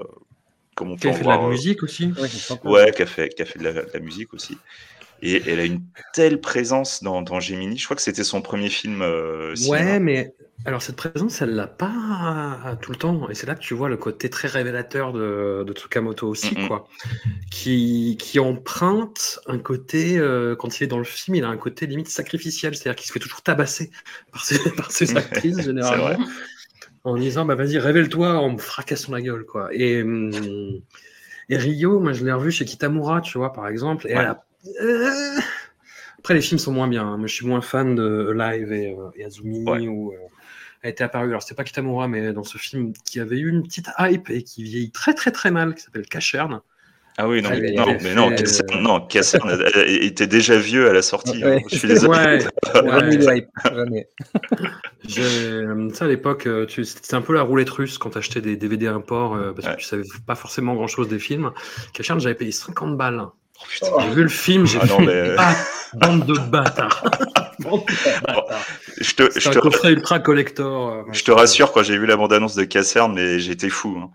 comme 0.75 0.91
on 0.91 0.95
Qui 0.95 1.03
peut 1.03 1.09
a 1.09 1.13
fait 1.13 1.23
de 1.23 1.29
la 1.29 1.37
musique 1.49 1.83
aussi. 1.83 2.03
Ouais, 2.65 2.91
qui 2.91 3.01
a 3.03 3.05
fait, 3.05 3.29
qui 3.29 3.41
a 3.41 3.45
fait 3.45 3.59
de, 3.59 3.63
la, 3.63 3.73
de 3.73 3.91
la 3.93 3.99
musique 3.99 4.33
aussi. 4.33 4.57
Et 5.25 5.41
elle 5.49 5.59
a 5.59 5.65
une 5.65 5.81
telle 6.13 6.39
présence 6.39 7.01
dans, 7.01 7.21
dans 7.21 7.39
Gemini. 7.39 7.77
Je 7.77 7.85
crois 7.85 7.95
que 7.95 8.01
c'était 8.01 8.23
son 8.23 8.41
premier 8.41 8.69
film 8.69 9.01
euh. 9.01 9.55
Ouais, 9.67 9.99
mais 9.99 10.35
alors 10.65 10.81
cette 10.81 10.95
présence, 10.95 11.41
elle 11.41 11.55
l'a 11.55 11.67
pas 11.67 12.77
tout 12.81 12.91
le 12.91 12.97
temps. 12.97 13.29
Et 13.29 13.35
c'est 13.35 13.47
là 13.47 13.55
que 13.55 13.59
tu 13.61 13.73
vois 13.73 13.89
le 13.89 13.97
côté 13.97 14.29
très 14.29 14.47
révélateur 14.47 15.13
de, 15.13 15.63
de 15.65 15.73
Tsukamoto 15.73 16.27
aussi, 16.27 16.55
quoi. 16.67 16.87
Qui, 17.51 18.17
qui 18.19 18.39
emprunte 18.39 19.39
un 19.47 19.57
côté, 19.57 20.17
euh, 20.17 20.55
quand 20.55 20.79
il 20.79 20.83
est 20.83 20.87
dans 20.87 20.97
le 20.97 21.03
film, 21.03 21.35
il 21.35 21.43
a 21.43 21.49
un 21.49 21.57
côté 21.57 21.87
limite 21.87 22.09
sacrificiel. 22.09 22.75
C'est-à-dire 22.75 22.95
qu'il 22.95 23.07
se 23.07 23.13
fait 23.13 23.19
toujours 23.19 23.41
tabasser 23.41 23.91
par 24.31 24.43
ses, 24.45 24.59
par 24.71 24.91
ses 24.91 25.17
actrices, 25.17 25.61
généralement. 25.61 26.23
En 27.03 27.15
disant, 27.17 27.45
bah 27.45 27.55
vas-y, 27.55 27.77
révèle-toi 27.77 28.39
en 28.39 28.51
me 28.53 28.57
fracassant 28.57 29.11
la 29.11 29.21
gueule, 29.21 29.45
quoi. 29.45 29.69
Et, 29.71 30.01
hum, 30.01 30.31
et 31.49 31.57
Rio, 31.57 31.99
moi, 31.99 32.13
je 32.13 32.25
l'ai 32.25 32.31
revu 32.31 32.51
chez 32.51 32.65
Kitamura, 32.65 33.21
tu 33.21 33.37
vois, 33.37 33.53
par 33.53 33.67
exemple. 33.67 34.07
Et 34.07 34.13
Ouais. 34.15 34.19
elle 34.21 34.27
a- 34.27 34.43
euh, 34.81 35.39
Après, 36.19 36.33
les 36.33 36.41
films 36.41 36.59
sont 36.59 36.71
moins 36.71 36.87
bien. 36.87 37.05
hein. 37.05 37.17
Moi, 37.17 37.27
je 37.27 37.33
suis 37.35 37.45
moins 37.45 37.61
fan 37.61 37.95
de 37.95 38.31
Live 38.35 38.71
et, 38.71 38.91
euh, 38.93 39.09
et 39.15 39.25
Azumi 39.25 39.63
Ouais. 39.69 39.87
où 39.87 40.11
euh, 40.11 40.17
elle 40.81 40.91
était 40.91 41.03
apparue. 41.03 41.29
Alors, 41.29 41.43
c'était 41.43 41.55
pas 41.55 41.63
Kitamura, 41.63 42.07
mais 42.07 42.33
dans 42.33 42.43
ce 42.43 42.57
film 42.57 42.93
qui 43.05 43.19
avait 43.19 43.37
eu 43.39 43.49
une 43.49 43.63
petite 43.63 43.89
hype 43.99 44.29
et 44.29 44.43
qui 44.43 44.63
vieillit 44.63 44.91
très, 44.91 45.13
très, 45.13 45.31
très 45.31 45.51
mal, 45.51 45.75
qui 45.75 45.81
s'appelle 45.83 46.05
Cacherne. 46.07 46.61
Ah 47.17 47.29
oui, 47.29 47.41
non, 47.41 47.49
mais, 47.51 47.71
non, 47.71 47.97
mais 48.03 48.13
non, 48.13 48.29
euh, 48.29 49.85
était 50.01 50.27
déjà 50.27 50.57
vieux 50.57 50.89
à 50.89 50.93
la 50.93 51.01
sortie. 51.01 51.41
Ouais. 51.45 51.59
hein. 51.63 51.67
Je 51.71 51.77
suis 51.77 51.87
désolé. 51.87 52.09
Ouais, 52.09 52.39
Jamais 52.73 53.25
ouais. 53.25 53.47
jamais. 53.63 54.09
Euh, 55.17 55.89
Ça, 55.93 56.05
à 56.05 56.07
l'époque, 56.09 56.47
tu- 56.67 56.83
c'était 56.83 57.15
un 57.15 57.21
peu 57.21 57.33
la 57.33 57.41
roulette 57.43 57.69
russe 57.69 57.97
quand 57.97 58.09
tu 58.09 58.17
achetais 58.17 58.41
des 58.41 58.57
DVD 58.57 58.87
import 58.87 59.37
parce 59.55 59.67
Ouais. 59.67 59.75
que 59.75 59.79
tu 59.79 59.85
savais 59.85 60.03
pas 60.27 60.35
forcément 60.35 60.75
grand 60.75 60.87
chose 60.87 61.07
des 61.07 61.19
films. 61.19 61.51
Cacherne, 61.93 62.19
j'avais 62.19 62.35
payé 62.35 62.51
50 62.51 62.97
balles. 62.97 63.25
Oh. 63.81 63.99
J'ai 64.01 64.09
vu 64.15 64.23
le 64.23 64.29
film, 64.29 64.65
j'ai 64.65 64.79
Ah 64.81 64.85
non, 64.85 64.99
mais- 65.01 65.35
ah, 65.37 65.55
bande 65.93 66.25
de 66.25 66.33
bâtards. 66.49 67.03
Bande 67.59 67.85
de 67.85 68.25
bâtards. 68.25 68.65
Je 68.99 69.13
te, 69.13 69.23
je 69.33 69.39
C'est 69.39 69.47
un 69.47 69.51
te, 69.51 69.59
coffret 69.59 69.91
ultra 69.93 70.19
collector. 70.19 70.89
euh, 70.89 71.03
je 71.13 71.23
te 71.23 71.31
rassure, 71.31 71.71
quand 71.71 71.83
j'ai 71.83 71.97
vu 71.97 72.05
la 72.05 72.17
bande-annonce 72.17 72.55
de 72.55 72.65
Cassern, 72.65 73.13
mais 73.13 73.39
j'étais 73.39 73.69
fou. 73.69 73.97
hein. 74.01 74.09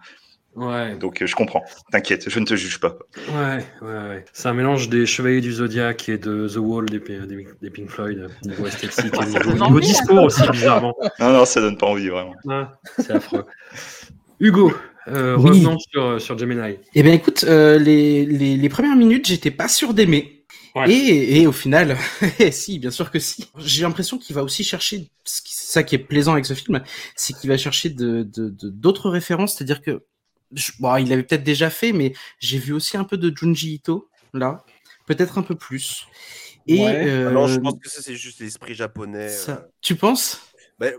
Ouais, 0.56 0.96
Donc 0.96 1.22
euh, 1.22 1.26
je 1.26 1.34
comprends. 1.34 1.62
T'inquiète, 1.92 2.28
je 2.28 2.38
ne 2.40 2.44
te 2.44 2.54
juge 2.54 2.80
pas. 2.80 2.96
ouais, 3.28 3.64
ouais, 3.82 4.08
ouais. 4.08 4.24
C'est 4.32 4.48
un 4.48 4.52
mélange 4.52 4.88
des 4.88 5.06
Chevaliers 5.06 5.40
du 5.40 5.52
Zodiac 5.52 6.08
et 6.08 6.18
de 6.18 6.48
The 6.48 6.56
Wall 6.58 6.86
des, 6.86 6.98
des, 6.98 7.46
des 7.62 7.70
Pink 7.70 7.88
Floyd, 7.88 8.18
euh, 8.18 8.28
niveau 8.48 8.66
esthétique 8.66 9.14
et 9.14 9.54
niveau, 9.54 9.80
discours 9.80 10.24
aussi, 10.24 10.42
bizarrement. 10.50 10.94
Non, 11.18 11.32
non, 11.32 11.44
ça 11.46 11.60
donne 11.60 11.78
pas 11.78 11.86
envie, 11.86 12.08
vraiment. 12.08 12.34
Ouais, 12.44 12.64
c'est 12.98 13.12
affreux. 13.12 13.46
Hugo, 14.40 14.74
euh, 15.10 15.36
Oui. 15.36 15.50
revenons 15.50 15.78
sur, 15.78 16.20
sur 16.20 16.38
Gemini. 16.38 16.76
Eh 16.94 17.02
bien, 17.02 17.12
écoute, 17.12 17.44
euh, 17.44 17.78
les, 17.78 18.24
les, 18.26 18.56
les 18.56 18.68
premières 18.68 18.96
minutes, 18.96 19.26
j'étais 19.26 19.50
pas 19.50 19.68
sûr 19.68 19.94
d'aimer. 19.94 20.44
Ouais. 20.76 20.88
Et, 20.90 21.40
et 21.40 21.46
au 21.48 21.52
final, 21.52 21.96
eh, 22.38 22.50
si, 22.52 22.78
bien 22.78 22.90
sûr 22.92 23.10
que 23.10 23.18
si. 23.18 23.50
J'ai 23.58 23.82
l'impression 23.82 24.18
qu'il 24.18 24.34
va 24.36 24.44
aussi 24.44 24.62
chercher, 24.62 25.10
ce 25.24 25.42
qui- 25.42 25.54
c'est 25.54 25.72
ça 25.72 25.82
qui 25.82 25.94
est 25.96 25.98
plaisant 25.98 26.32
avec 26.32 26.46
ce 26.46 26.54
film, 26.54 26.80
c'est 27.16 27.36
qu'il 27.36 27.48
va 27.50 27.56
chercher 27.58 27.90
de 27.90 28.22
de- 28.22 28.48
de- 28.50 28.70
d'autres 28.70 29.10
références, 29.10 29.56
c'est-à-dire 29.56 29.82
que, 29.82 30.04
je- 30.52 30.70
bon, 30.78 30.96
il 30.96 31.08
l'avait 31.08 31.24
peut-être 31.24 31.42
déjà 31.44 31.70
fait, 31.70 31.92
mais 31.92 32.12
j'ai 32.38 32.58
vu 32.58 32.72
aussi 32.72 32.96
un 32.96 33.04
peu 33.04 33.16
de 33.16 33.36
Junji 33.36 33.74
Ito, 33.74 34.08
là, 34.32 34.64
peut-être 35.06 35.38
un 35.38 35.42
peu 35.42 35.56
plus. 35.56 36.06
Et 36.68 36.78
Ouais. 36.84 37.04
euh, 37.08 37.30
non, 37.32 37.48
je 37.48 37.58
pense 37.58 37.74
que 37.82 37.88
ça, 37.90 38.00
c'est 38.02 38.14
juste 38.14 38.38
l'esprit 38.40 38.74
japonais. 38.74 39.28
ça- 39.28 39.52
euh. 39.52 39.70
tu 39.80 39.96
penses? 39.96 40.40
Ben, 40.78 40.94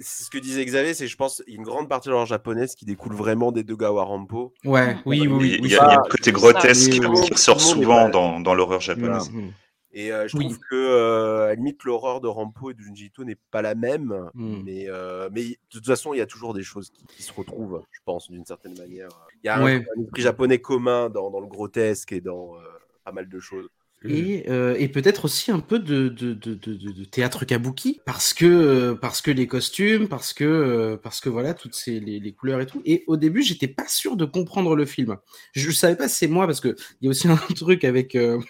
c'est 0.00 0.24
ce 0.24 0.30
que 0.30 0.38
disait 0.38 0.64
Xavier, 0.64 0.94
c'est 0.94 1.06
je 1.06 1.16
pense 1.16 1.42
une 1.46 1.62
grande 1.62 1.88
partie 1.88 2.08
de 2.08 2.14
l'art 2.14 2.26
japonaise 2.26 2.74
qui 2.74 2.84
découle 2.84 3.14
vraiment 3.14 3.52
des 3.52 3.62
deux 3.64 3.76
Gawa 3.76 4.02
Rampo. 4.04 4.52
Ouais, 4.64 4.96
oui, 5.06 5.20
oui, 5.20 5.28
oui. 5.28 5.28
il, 5.28 5.50
y 5.50 5.54
a, 5.54 5.60
oui, 5.60 5.60
il 5.64 5.70
y 5.70 5.74
a 5.74 5.78
ça- 5.78 5.92
un 5.94 6.08
côté 6.08 6.32
grotesque 6.32 6.90
qui 6.90 7.00
ressort 7.04 7.60
souvent 7.60 8.04
pas- 8.06 8.10
dans, 8.10 8.40
dans 8.40 8.54
l'horreur 8.54 8.80
japonaise. 8.80 9.30
voilà. 9.30 9.48
Et 9.92 10.12
euh, 10.12 10.28
je 10.28 10.36
Oui. 10.36 10.44
trouve 10.44 10.58
que, 10.70 10.76
euh, 10.76 11.44
à 11.44 11.48
la 11.48 11.54
limite, 11.56 11.82
l'horreur 11.82 12.20
de 12.20 12.28
Rampo 12.28 12.70
et 12.70 12.74
de 12.74 12.80
Junji 12.80 13.06
Ito 13.06 13.24
n'est 13.24 13.36
pas 13.50 13.60
la 13.60 13.74
même. 13.74 14.30
Hmm. 14.34 14.62
Mais, 14.64 14.84
euh, 14.88 15.28
mais 15.32 15.42
de 15.42 15.56
toute 15.68 15.84
façon, 15.84 16.14
il 16.14 16.18
y 16.18 16.20
a 16.20 16.26
toujours 16.26 16.54
des 16.54 16.62
choses 16.62 16.90
qui, 16.90 17.04
qui 17.06 17.24
se 17.24 17.32
retrouvent, 17.32 17.82
je 17.90 17.98
pense, 18.04 18.30
d'une 18.30 18.44
certaine 18.46 18.78
manière. 18.78 19.08
Il 19.42 19.46
y 19.46 19.48
a 19.48 19.56
un- 19.58 19.64
Ouais. 19.64 19.84
un, 19.98 20.02
esprit 20.02 20.22
japonais 20.22 20.60
commun 20.60 21.10
dans, 21.10 21.30
dans 21.30 21.40
le 21.40 21.48
grotesque 21.48 22.12
et 22.12 22.20
dans 22.20 22.54
euh, 22.54 22.60
pas 23.04 23.10
mal 23.10 23.28
de 23.28 23.40
choses. 23.40 23.68
Et, 24.08 24.44
euh, 24.48 24.76
et 24.78 24.88
peut-être 24.88 25.26
aussi 25.26 25.50
un 25.50 25.60
peu 25.60 25.78
de, 25.78 26.08
de, 26.08 26.32
de, 26.32 26.54
de, 26.54 26.72
de- 26.74 26.92
de 26.92 27.04
théâtre 27.04 27.44
kabuki 27.44 28.00
parce 28.06 28.32
que 28.32 28.46
euh, 28.46 28.94
parce 28.94 29.20
que 29.20 29.30
les 29.30 29.46
costumes 29.46 30.08
parce 30.08 30.32
que 30.32 30.44
euh, 30.44 30.96
parce 30.96 31.20
que 31.20 31.28
voilà 31.28 31.52
toutes 31.52 31.74
ces 31.74 32.00
les, 32.00 32.18
les 32.18 32.32
couleurs 32.32 32.62
et 32.62 32.66
tout. 32.66 32.80
Et 32.86 33.04
au 33.08 33.18
début 33.18 33.42
j'étais 33.42 33.68
pas 33.68 33.86
sûr 33.88 34.16
de 34.16 34.24
comprendre 34.24 34.74
le 34.74 34.86
film. 34.86 35.18
Je, 35.52 35.70
je 35.70 35.76
savais 35.76 35.96
pas 35.96 36.08
si 36.08 36.16
c'est 36.16 36.28
moi 36.28 36.46
parce 36.46 36.60
que 36.60 36.74
il 37.02 37.04
y 37.04 37.08
a 37.08 37.10
aussi 37.10 37.28
un 37.28 37.36
truc 37.36 37.84
avec 37.84 38.14
euh, 38.14 38.40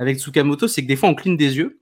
avec 0.00 0.18
Tsukamoto 0.18 0.66
c'est 0.68 0.82
que 0.82 0.88
des 0.88 0.96
fois 0.96 1.08
on 1.08 1.14
cligne 1.14 1.36
des 1.36 1.56
yeux 1.58 1.78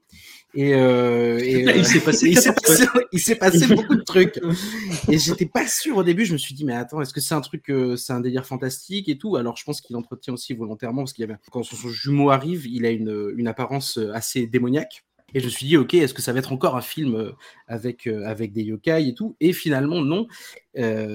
et, 0.53 0.73
euh, 0.73 1.39
et 1.39 1.61
Il 1.77 1.85
s'est 1.85 1.99
passé 1.99 2.29
il 2.29 2.39
s'est 2.39 2.53
14 2.53 2.79
passé, 2.79 2.99
il 3.11 3.19
s'est 3.19 3.35
passé 3.35 3.67
beaucoup 3.67 3.95
de 3.95 4.03
trucs. 4.03 4.39
Et 5.09 5.17
j'étais 5.17 5.45
pas 5.45 5.67
sûr 5.67 5.97
au 5.97 6.03
début 6.03 6.25
je 6.25 6.33
me 6.33 6.37
suis 6.37 6.53
dit 6.53 6.65
mais 6.65 6.73
attends 6.73 7.01
est-ce 7.01 7.13
que 7.13 7.21
c'est 7.21 7.35
un 7.35 7.41
truc 7.41 7.69
euh, 7.69 7.95
c'est 7.95 8.13
un 8.13 8.21
délire 8.21 8.45
fantastique 8.45 9.09
et 9.09 9.17
tout? 9.17 9.35
Alors 9.35 9.57
je 9.57 9.63
pense 9.63 9.81
qu'il 9.81 9.95
entretient 9.95 10.33
aussi 10.33 10.53
volontairement 10.53 11.03
parce 11.03 11.13
qu'il 11.13 11.23
y 11.23 11.25
avait 11.29 11.37
quand 11.51 11.63
son, 11.63 11.75
son 11.75 11.89
jumeau 11.89 12.29
arrive 12.29 12.65
il 12.65 12.85
a 12.85 12.89
une, 12.89 13.33
une 13.35 13.47
apparence 13.47 13.97
euh, 13.97 14.11
assez 14.13 14.47
démoniaque. 14.47 15.03
Et 15.33 15.41
je 15.41 15.45
me 15.45 15.49
suis 15.49 15.67
dit 15.67 15.75
ok 15.75 15.93
est-ce 15.95 16.13
que 16.13 16.21
ça 16.21 16.31
va 16.31 16.39
être 16.39 16.53
encore 16.53 16.77
un 16.77 16.81
film 16.81 17.15
euh, 17.15 17.31
avec 17.67 18.07
avec 18.07 18.53
des 18.53 18.63
yokai 18.63 19.09
et 19.09 19.13
tout? 19.13 19.35
Et 19.41 19.53
finalement 19.53 20.01
non. 20.01 20.27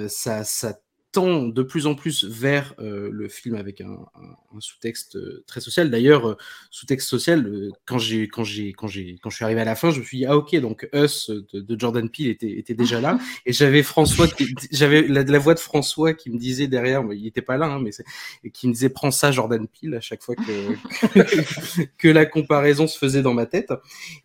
Ça 0.08 0.44
ça 0.44 0.78
tend 1.12 1.42
de 1.48 1.62
plus 1.62 1.86
en 1.86 1.94
plus 1.94 2.24
vers 2.24 2.74
euh, 2.78 3.10
le 3.12 3.28
film 3.28 3.54
avec 3.54 3.80
un, 3.82 3.90
un- 3.90 4.56
un 4.56 4.60
sous-texte 4.60 5.16
euh, 5.16 5.44
très 5.46 5.60
social. 5.60 5.90
D'ailleurs, 5.90 6.26
euh, 6.26 6.36
sous-texte 6.70 7.08
social, 7.08 7.70
quand 7.84 7.98
j'ai 7.98 8.28
quand 8.28 8.44
j'ai 8.44 8.72
quand 8.72 8.86
j'ai 8.88 9.18
quand 9.22 9.28
je 9.30 9.36
suis 9.36 9.44
arrivé 9.44 9.60
à 9.60 9.64
la 9.64 9.74
fin, 9.76 9.90
je 9.90 10.00
me 10.00 10.04
suis 10.04 10.18
dit 10.18 10.26
ah 10.26 10.36
ok 10.36 10.56
donc 10.60 10.88
Us 10.94 11.30
de, 11.30 11.60
de 11.60 11.78
Jordan 11.80 12.08
Peele 12.08 12.28
était 12.28 12.50
était 12.58 12.74
déjà 12.74 13.00
là 13.00 13.18
et 13.46 13.52
j'avais 13.52 13.82
François 13.82 14.26
qui- 14.26 14.54
j'avais 14.70 15.02
la, 15.06 15.22
la 15.22 15.38
voix 15.38 15.54
de 15.54 15.58
François 15.60 16.14
qui 16.14 16.30
me 16.30 16.38
disait 16.38 16.66
derrière, 16.66 17.02
il 17.12 17.26
était 17.26 17.42
pas 17.42 17.58
là, 17.58 17.66
hein, 17.66 17.80
mais 17.82 17.92
c'est- 17.92 18.04
et 18.42 18.50
qui 18.50 18.66
me 18.68 18.72
disait 18.72 18.88
prends 18.88 19.10
ça 19.10 19.30
Jordan 19.32 19.66
Peele 19.68 19.94
à 19.94 20.00
chaque 20.00 20.22
fois 20.22 20.34
que 20.34 20.42
que 21.98 22.08
la 22.08 22.26
comparaison 22.26 22.86
se 22.86 22.98
faisait 22.98 23.22
dans 23.22 23.34
ma 23.34 23.46
tête. 23.46 23.72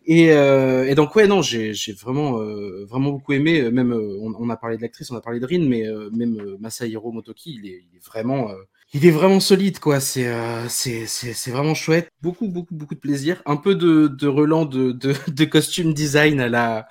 Et, 0.06 0.28
et 0.28 0.94
donc 0.94 1.14
ouais 1.16 1.26
non 1.26 1.42
j'ai 1.42 1.74
j'ai 1.74 1.92
vraiment 1.92 2.38
vraiment 2.86 3.10
beaucoup 3.10 3.32
aimé 3.34 3.70
même 3.70 3.92
on, 3.92 4.34
on 4.38 4.48
a 4.50 4.56
parlé 4.56 4.76
de 4.76 4.82
l'actrice 4.82 5.10
on 5.10 5.16
a 5.16 5.20
parlé 5.20 5.38
de 5.40 5.46
Rin 5.46 5.66
mais 5.68 5.84
même 6.12 6.38
euh, 6.40 6.56
Masahiro 6.80 7.12
Motoki 7.12 7.58
il 7.60 7.66
est, 7.66 7.84
il 7.90 7.96
est 7.96 8.04
vraiment 8.06 8.50
euh, 8.50 8.54
il 8.94 9.04
est 9.04 9.10
vraiment 9.10 9.40
solide 9.40 9.78
quoi 9.80 10.00
c'est 10.00 10.26
euh, 10.28 10.66
c'est 10.68 11.06
c'est 11.06 11.32
c'est 11.34 11.50
vraiment 11.50 11.74
chouette 11.74 12.08
beaucoup 12.22 12.48
beaucoup 12.48 12.74
beaucoup 12.74 12.94
de 12.94 13.00
plaisir 13.00 13.42
un 13.46 13.56
peu 13.56 13.74
de 13.74 14.06
de 14.08 14.26
relan 14.28 14.64
de 14.64 14.92
de, 14.92 15.14
de 15.28 15.44
costume 15.44 15.92
design 15.92 16.40
à 16.40 16.48
la 16.48 16.88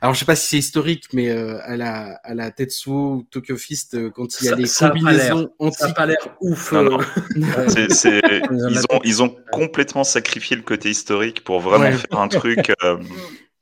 alors 0.00 0.14
je 0.14 0.20
sais 0.20 0.24
pas 0.24 0.36
si 0.36 0.46
c'est 0.48 0.58
historique 0.58 1.06
mais 1.12 1.30
euh, 1.30 1.58
à 1.64 1.76
la 1.76 2.14
à 2.22 2.34
la 2.34 2.50
Tetsuo 2.50 3.14
ou 3.16 3.22
Tokyo 3.30 3.56
Fist 3.56 3.96
quand 4.10 4.26
il 4.40 4.44
y 4.44 4.48
a 4.48 4.50
Ça- 4.52 4.56
les 4.56 4.66
ça 4.66 4.86
a 4.86 4.90
pas 4.90 4.94
l'air- 4.94 5.02
combinaisons 5.32 5.48
Ça 5.48 5.64
n'a 5.64 5.66
antiques 5.86 5.96
pas 5.96 6.06
l'air 6.06 6.36
ouf. 6.40 6.72
Non, 6.72 6.82
non. 6.84 6.98
C'est- 7.68 7.90
c'est- 7.92 8.20
ils, 8.50 8.80
ont, 8.90 9.00
ils 9.04 9.22
ont 9.22 9.34
complètement 9.52 10.04
sacrifié 10.04 10.56
le 10.56 10.62
côté 10.62 10.90
historique 10.90 11.42
pour 11.44 11.60
vraiment 11.60 11.84
Ouais. 11.84 11.92
faire 11.92 12.18
un 12.20 12.28
truc 12.28 12.72
euh, 12.84 12.98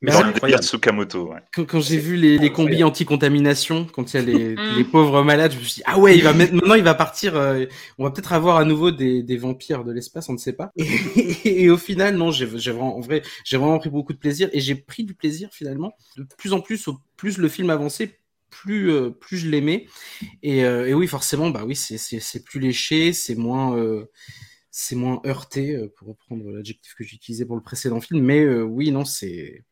Mais 0.01 0.13
dans 0.13 0.19
c'est 0.19 0.23
le 0.25 0.29
incroyable. 0.31 0.61
délire 0.61 0.69
Tsukamoto. 0.69 1.33
Ouais. 1.33 1.41
Quand, 1.53 1.65
quand 1.65 1.81
j'ai 1.81 1.99
vu 1.99 2.15
les, 2.17 2.39
les 2.39 2.53
combis 2.53 2.85
anti-contamination, 2.85 3.87
quand 3.93 4.15
il 4.15 4.17
y 4.17 4.21
a 4.21 4.23
les, 4.23 4.55
Mm. 4.55 4.77
les 4.77 4.85
pauvres 4.85 5.23
malades, 5.25 5.53
je 5.53 5.59
me 5.59 5.63
suis 5.65 5.75
dit, 5.77 5.83
ah 5.87 5.99
ouais, 5.99 6.17
il 6.17 6.23
va 6.23 6.33
mettre- 6.33 6.53
maintenant 6.55 6.75
il 6.75 6.85
va 6.85 6.95
partir, 6.95 7.35
euh, 7.37 7.65
on 7.99 8.05
va 8.05 8.11
peut-être 8.13 8.33
avoir 8.33 8.59
à 8.59 8.65
nouveau 8.65 8.91
des, 8.93 9.23
des 9.25 9.37
vampires 9.37 9.83
de 9.85 9.93
l'espace, 9.93 10.29
on 10.29 10.35
ne 10.35 10.39
sait 10.39 10.53
pas. 10.53 10.71
Et, 10.77 11.65
et 11.65 11.71
au 11.71 11.77
final, 11.77 12.17
non, 12.17 12.31
j'ai 12.31 12.49
j'ai 12.59 12.71
vraiment, 12.71 12.97
en 12.97 13.01
vrai, 13.01 13.23
j'ai 13.45 13.57
vraiment 13.57 13.79
pris 13.79 13.91
beaucoup 13.91 14.13
de 14.13 14.19
plaisir 14.19 14.49
et 14.53 14.61
j'ai 14.61 14.77
pris 14.77 15.03
du 15.05 15.15
plaisir 15.15 15.49
finalement. 15.53 15.93
De 16.17 16.23
plus 16.39 16.53
en 16.53 16.61
plus, 16.61 16.87
au 16.89 16.99
plus 17.17 17.39
le 17.39 17.49
film 17.49 17.71
avançait, 17.71 18.19
plus, 18.51 18.91
euh, 18.93 19.11
plus 19.11 19.37
je 19.39 19.49
l'aimais. 19.51 19.87
Et, 20.45 20.65
euh, 20.65 20.87
et 20.87 20.95
oui, 20.95 21.07
forcément, 21.09 21.51
bah 21.51 21.65
oui, 21.67 21.75
c'est- 21.77 21.99
c'est 21.99 22.21
c'est 22.21 22.45
plus 22.45 22.61
léché, 22.61 23.13
c'est 23.13 23.35
moins, 23.35 23.77
euh, 23.77 24.05
c'est 24.71 24.95
moins 24.97 25.21
heurté, 25.27 25.75
euh, 25.75 25.93
pour 25.97 26.09
reprendre 26.09 26.51
l'adjectif 26.53 26.95
que 26.95 27.03
j'utilisais 27.05 27.45
pour 27.45 27.57
le 27.57 27.63
précédent 27.63 28.01
film. 28.01 28.25
Mais 28.25 28.41
euh, 28.45 28.63
oui, 28.63 28.91
non, 28.93 29.05
c'est 29.05 29.65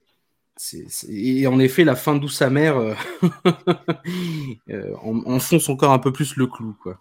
c'est- 0.57 0.85
c'est- 0.89 1.09
Et 1.13 1.47
en 1.47 1.59
effet, 1.59 1.85
la 1.85 1.97
fin 1.97 2.17
douce 2.17 2.43
amère 2.43 2.79
euh, 2.79 2.95
euh, 4.71 4.95
en- 5.03 5.23
enfonce 5.27 5.69
encore 5.69 5.93
un 5.93 5.99
peu 5.99 6.13
plus 6.13 6.37
le 6.37 6.47
clou, 6.47 6.77
quoi. 6.83 6.99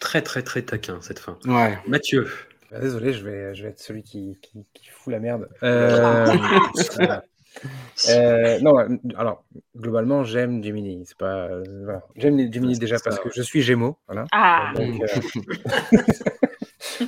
Très 0.00 0.22
très 0.22 0.42
très 0.42 0.62
taquin 0.62 0.98
cette 1.00 1.18
fin. 1.18 1.38
Ouais. 1.46 1.78
Mathieu. 1.86 2.28
Bah, 2.70 2.80
désolé, 2.80 3.12
je 3.12 3.24
vais, 3.24 3.54
je 3.54 3.62
vais 3.64 3.70
être 3.70 3.80
celui 3.80 4.02
qui, 4.02 4.36
qui, 4.42 4.64
qui 4.74 4.88
fout 4.88 5.12
la 5.12 5.20
merde. 5.20 5.48
Euh. 5.62 6.26
Euh, 8.08 8.60
non, 8.60 8.76
alors 9.16 9.42
globalement, 9.76 10.22
j'aime 10.22 10.62
Gemini. 10.62 11.02
C'est 11.06 11.16
pas, 11.16 11.46
euh, 11.48 11.64
voilà. 11.82 12.04
J'aime 12.14 12.52
Gemini 12.52 12.78
déjà 12.78 12.98
ça, 12.98 13.04
parce 13.10 13.18
que 13.18 13.30
je 13.34 13.42
suis 13.42 13.62
Gémeaux. 13.62 13.96
Voilà. 14.06 14.26
Ah. 14.30 14.72
Donc, 14.76 15.02
euh, 15.02 15.98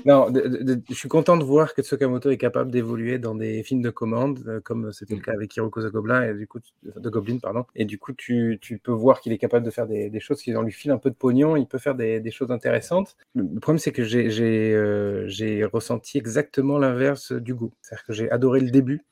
non, 0.05 0.31
de- 0.31 0.41
de- 0.41 0.63
de- 0.75 0.83
je 0.89 0.95
suis 0.95 1.09
content 1.09 1.37
de 1.37 1.45
voir 1.45 1.75
que 1.75 1.83
Tsukamoto 1.83 2.31
est 2.31 2.37
capable 2.39 2.71
d'évoluer 2.71 3.19
dans 3.19 3.35
des 3.35 3.63
films 3.63 3.83
de 3.83 3.91
commande, 3.91 4.41
euh, 4.47 4.61
comme 4.61 4.93
c'était 4.93 5.15
le 5.15 5.21
cas 5.21 5.33
avec 5.33 5.55
Hiroko 5.57 5.83
the 5.83 5.93
Goblin 5.93 6.23
et 6.23 6.35
du 6.35 6.47
coup 6.47 6.61
tu- 6.61 6.73
de 6.85 7.09
Goblin, 7.11 7.39
pardon. 7.39 7.65
Et 7.75 7.85
du 7.85 7.99
coup, 7.99 8.13
tu, 8.13 8.59
tu 8.61 8.79
peux 8.79 8.93
voir 8.93 9.21
qu'il 9.21 9.33
est 9.33 9.39
capable 9.39 9.65
de 9.65 9.71
faire 9.71 9.87
des, 9.87 10.11
des 10.11 10.21
choses 10.21 10.43
qui 10.43 10.53
dans 10.53 10.63
lui 10.63 10.73
filent 10.73 10.91
un 10.93 10.99
peu 10.99 11.11
de 11.11 11.15
pognon. 11.15 11.57
Il 11.57 11.67
peut 11.67 11.79
faire 11.79 11.95
des, 11.95 12.21
des 12.21 12.31
choses 12.31 12.51
intéressantes. 12.51 13.17
Le, 13.35 13.61
problème, 13.61 13.79
c'est 13.79 13.93
que 13.93 14.05
j'ai 14.05 14.31
j'ai, 14.31 14.73
euh, 14.75 15.27
ressenti 15.73 16.19
exactement 16.19 16.79
l'inverse 16.79 17.33
du 17.33 17.55
goût. 17.55 17.73
C'est-à-dire 17.83 18.05
que 18.07 18.13
j'ai 18.13 18.31
adoré 18.31 18.61
le 18.61 18.71
début. 18.71 19.03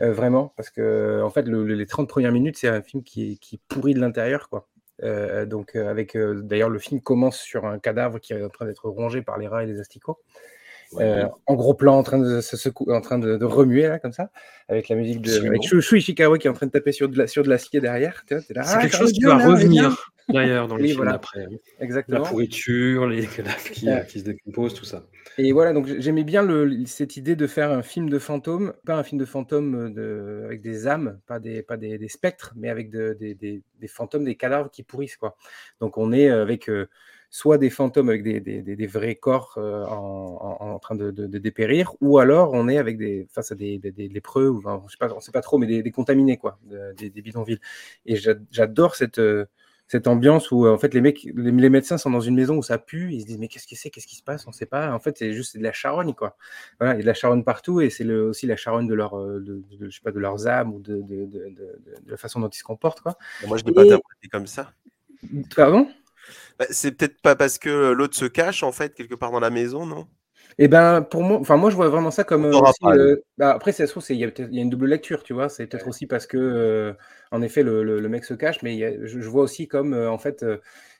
euh, 0.00 0.12
vraiment, 0.12 0.52
parce 0.56 0.70
que 0.70 1.22
en 1.22 1.30
fait, 1.30 1.42
le- 1.42 1.64
le- 1.64 1.74
les 1.74 1.86
30 1.86 2.08
premières 2.08 2.32
minutes, 2.32 2.56
c'est 2.58 2.68
un 2.68 2.82
film 2.82 3.02
qui, 3.02 3.38
qui 3.38 3.58
pourrit 3.68 3.94
de 3.94 4.00
l'intérieur, 4.00 4.48
quoi. 4.48 4.68
Euh, 5.02 5.44
donc, 5.46 5.74
euh, 5.74 5.88
avec 5.88 6.16
euh, 6.16 6.40
d'ailleurs, 6.42 6.70
le 6.70 6.78
film 6.78 7.00
commence 7.00 7.38
sur 7.38 7.66
un 7.66 7.78
cadavre 7.78 8.18
qui 8.18 8.32
est 8.32 8.42
en 8.42 8.48
train 8.48 8.66
d'être 8.66 8.88
rongé 8.88 9.22
par 9.22 9.38
les 9.38 9.48
rats 9.48 9.64
et 9.64 9.66
les 9.66 9.80
asticots. 9.80 10.20
Euh, 11.00 11.26
en 11.46 11.54
gros 11.54 11.74
plan, 11.74 11.96
en 11.98 12.02
train 12.02 12.18
de 12.18 12.40
se 12.40 12.56
secou- 12.56 12.92
en 12.92 13.00
train 13.00 13.18
de, 13.18 13.36
de 13.36 13.44
remuer 13.44 13.88
là, 13.88 13.98
comme 13.98 14.12
ça, 14.12 14.30
avec 14.68 14.88
la 14.88 14.96
musique 14.96 15.20
de 15.20 15.46
avec 15.46 15.62
Shu, 15.62 15.98
Ishikawa 15.98 16.38
qui 16.38 16.46
est 16.46 16.50
en 16.50 16.54
train 16.54 16.66
de 16.66 16.70
taper 16.72 16.92
sur 16.92 17.08
de 17.08 17.18
la- 17.18 17.26
sur 17.26 17.42
de 17.42 17.48
l'acier 17.48 17.80
derrière. 17.80 18.24
C'est 18.28 18.44
ah, 18.56 18.78
quelque 18.80 18.96
chose 18.96 19.12
qui 19.12 19.22
va 19.24 19.36
là, 19.38 19.46
revenir 19.48 20.12
d'ailleurs 20.28 20.68
dans 20.68 20.76
les 20.76 20.82
Oui, 20.82 20.88
films 20.90 20.98
voilà. 20.98 21.12
d'après. 21.12 21.40
La 21.78 21.84
Exactement. 21.84 22.22
pourriture, 22.24 23.06
les 23.08 23.26
cadavres 23.26 23.58
qui, 23.72 23.88
Ouais. 23.88 24.06
qui 24.08 24.20
se 24.20 24.24
décomposent, 24.24 24.74
tout 24.74 24.84
ça. 24.84 25.04
Et 25.36 25.50
voilà, 25.50 25.72
donc 25.72 25.88
j'aimais 25.98 26.22
bien 26.22 26.42
le, 26.42 26.84
cette 26.86 27.16
idée 27.16 27.34
de 27.34 27.46
faire 27.48 27.72
un 27.72 27.82
film 27.82 28.08
de 28.08 28.20
fantômes, 28.20 28.72
pas 28.86 28.94
un 28.96 29.02
film 29.02 29.20
de 29.20 29.24
fantômes 29.24 29.74
euh, 29.74 29.90
de, 29.90 30.44
avec 30.44 30.62
des 30.62 30.86
âmes, 30.86 31.18
pas 31.26 31.40
des, 31.40 31.62
pas 31.62 31.76
des, 31.76 31.98
des 31.98 32.08
spectres, 32.08 32.52
mais 32.56 32.68
avec 32.68 32.88
de- 32.90 33.16
des, 33.18 33.34
des- 33.34 33.62
des 33.80 33.88
fantômes, 33.88 34.24
des 34.24 34.36
cadavres 34.36 34.70
qui 34.70 34.84
pourrissent. 34.84 35.16
Quoi. 35.16 35.36
Donc 35.80 35.98
on 35.98 36.12
est 36.12 36.28
avec 36.28 36.68
euh, 36.70 36.86
soit 37.40 37.58
des 37.58 37.68
fantômes 37.68 38.10
avec 38.10 38.22
des, 38.22 38.38
des- 38.38 38.62
des- 38.62 38.76
des 38.76 38.86
vrais 38.86 39.16
corps 39.16 39.54
euh, 39.56 39.84
en, 39.86 40.56
en- 40.60 40.70
en 40.74 40.78
train 40.78 40.94
de, 40.94 41.10
de- 41.10 41.26
de 41.26 41.38
dépérir, 41.38 41.92
ou 42.00 42.18
alors 42.18 42.52
on 42.52 42.68
est 42.68 42.78
avec 42.78 42.96
des, 42.96 43.26
face 43.28 43.50
à 43.50 43.56
des, 43.56 43.80
lépreux, 43.96 44.48
ou 44.48 44.58
enfin, 44.58 44.80
je 44.86 44.92
sais 44.92 44.98
pas, 44.98 45.12
on 45.12 45.18
sait 45.18 45.32
pas 45.32 45.40
trop, 45.40 45.58
mais 45.58 45.66
des, 45.66 45.90
contaminés, 45.90 46.36
quoi, 46.36 46.60
de- 46.70 46.92
des, 46.96 47.22
bidonvilles. 47.22 47.58
Et 48.06 48.14
j'a- 48.14 48.36
j'adore 48.52 48.94
cette... 48.94 49.18
euh, 49.18 49.46
cette 49.86 50.06
ambiance 50.06 50.50
où 50.50 50.64
euh, 50.64 50.72
en 50.72 50.78
fait 50.78 50.94
les 50.94 51.02
mecs, 51.02 51.24
les, 51.24 51.50
les 51.50 51.68
médecins 51.68 51.98
sont 51.98 52.08
dans 52.10 52.20
une 52.22 52.34
maison 52.34 52.56
où 52.56 52.62
ça 52.62 52.78
pue, 52.78 53.12
ils 53.12 53.20
se 53.20 53.26
disent 53.26 53.36
mais 53.38 53.48
qu'est-ce 53.48 53.66
que 53.66 53.76
c'est, 53.76 53.90
qu'est-ce 53.90 54.06
qui 54.06 54.16
se 54.16 54.22
passe, 54.22 54.46
on 54.46 54.50
sait 54.52 54.64
pas. 54.64 54.90
En 54.94 54.98
fait 54.98 55.18
c'est 55.18 55.34
juste 55.34 55.58
de 55.58 55.62
la 55.62 55.72
charogne 55.72 56.14
quoi. 56.14 56.38
Voilà, 56.80 56.94
il 56.94 56.96
y 56.96 57.00
a 57.00 57.02
de 57.02 57.06
la 57.06 57.12
charogne 57.12 57.44
partout 57.44 57.82
et 57.82 57.90
c'est 57.90 58.10
aussi 58.10 58.46
la 58.46 58.56
charogne 58.56 58.86
de 58.88 58.94
leur, 58.94 59.14
de, 59.14 59.60
je 59.78 59.90
sais 59.90 60.00
pas, 60.02 60.10
de 60.10 60.18
leurs 60.20 60.46
âmes 60.46 60.72
ou 60.72 60.80
de, 60.80 61.02
la 62.06 62.16
façon 62.16 62.40
dont 62.40 62.48
ils 62.48 62.56
se 62.56 62.64
comportent 62.64 63.02
quoi. 63.02 63.18
Moi, 63.46 63.58
je 63.58 63.64
n'ai 63.64 63.72
pas 63.72 63.82
Et- 63.82 63.88
interprété 63.92 64.28
comme 64.32 64.46
ça. 64.46 64.72
Pardon? 65.54 65.86
Bah, 66.58 66.66
c'est 66.70 66.92
peut-être 66.92 67.20
pas 67.22 67.36
parce 67.36 67.58
que 67.58 67.68
euh, 67.68 67.94
l'autre 67.94 68.16
se 68.16 68.24
cache, 68.26 68.62
en 68.62 68.72
fait, 68.72 68.94
quelque 68.94 69.14
part 69.14 69.30
dans 69.32 69.40
la 69.40 69.50
maison, 69.50 69.86
non? 69.86 70.08
Eh 70.58 70.68
ben 70.68 71.02
pour 71.02 71.22
moi, 71.22 71.38
enfin 71.40 71.56
moi 71.56 71.70
je 71.70 71.76
vois 71.76 71.88
vraiment 71.88 72.10
ça 72.10 72.22
comme 72.24 72.44
euh, 72.44 72.56
aussi, 72.58 72.92
euh, 72.92 73.16
bah, 73.38 73.52
après 73.54 73.72
ça 73.72 73.86
se 73.86 73.90
trouve 73.92 74.04
il 74.10 74.16
y 74.18 74.24
a 74.24 74.28
y 74.50 74.60
une 74.60 74.70
double 74.70 74.86
lecture 74.86 75.22
tu 75.22 75.32
vois, 75.32 75.48
c'est 75.48 75.66
peut-être 75.66 75.88
aussi 75.88 76.06
parce 76.06 76.26
que 76.26 76.36
euh, 76.38 76.92
en 77.32 77.42
effet 77.42 77.62
le, 77.62 77.82
le- 77.82 78.00
le 78.00 78.08
mec 78.08 78.24
se 78.24 78.34
cache, 78.34 78.62
mais 78.62 78.74
il 78.74 78.78
y 78.78 78.84
a- 78.84 78.92
je, 79.06 79.20
je 79.20 79.28
vois 79.28 79.42
aussi 79.42 79.66
comme 79.68 79.94
en 79.94 80.18
fait 80.18 80.44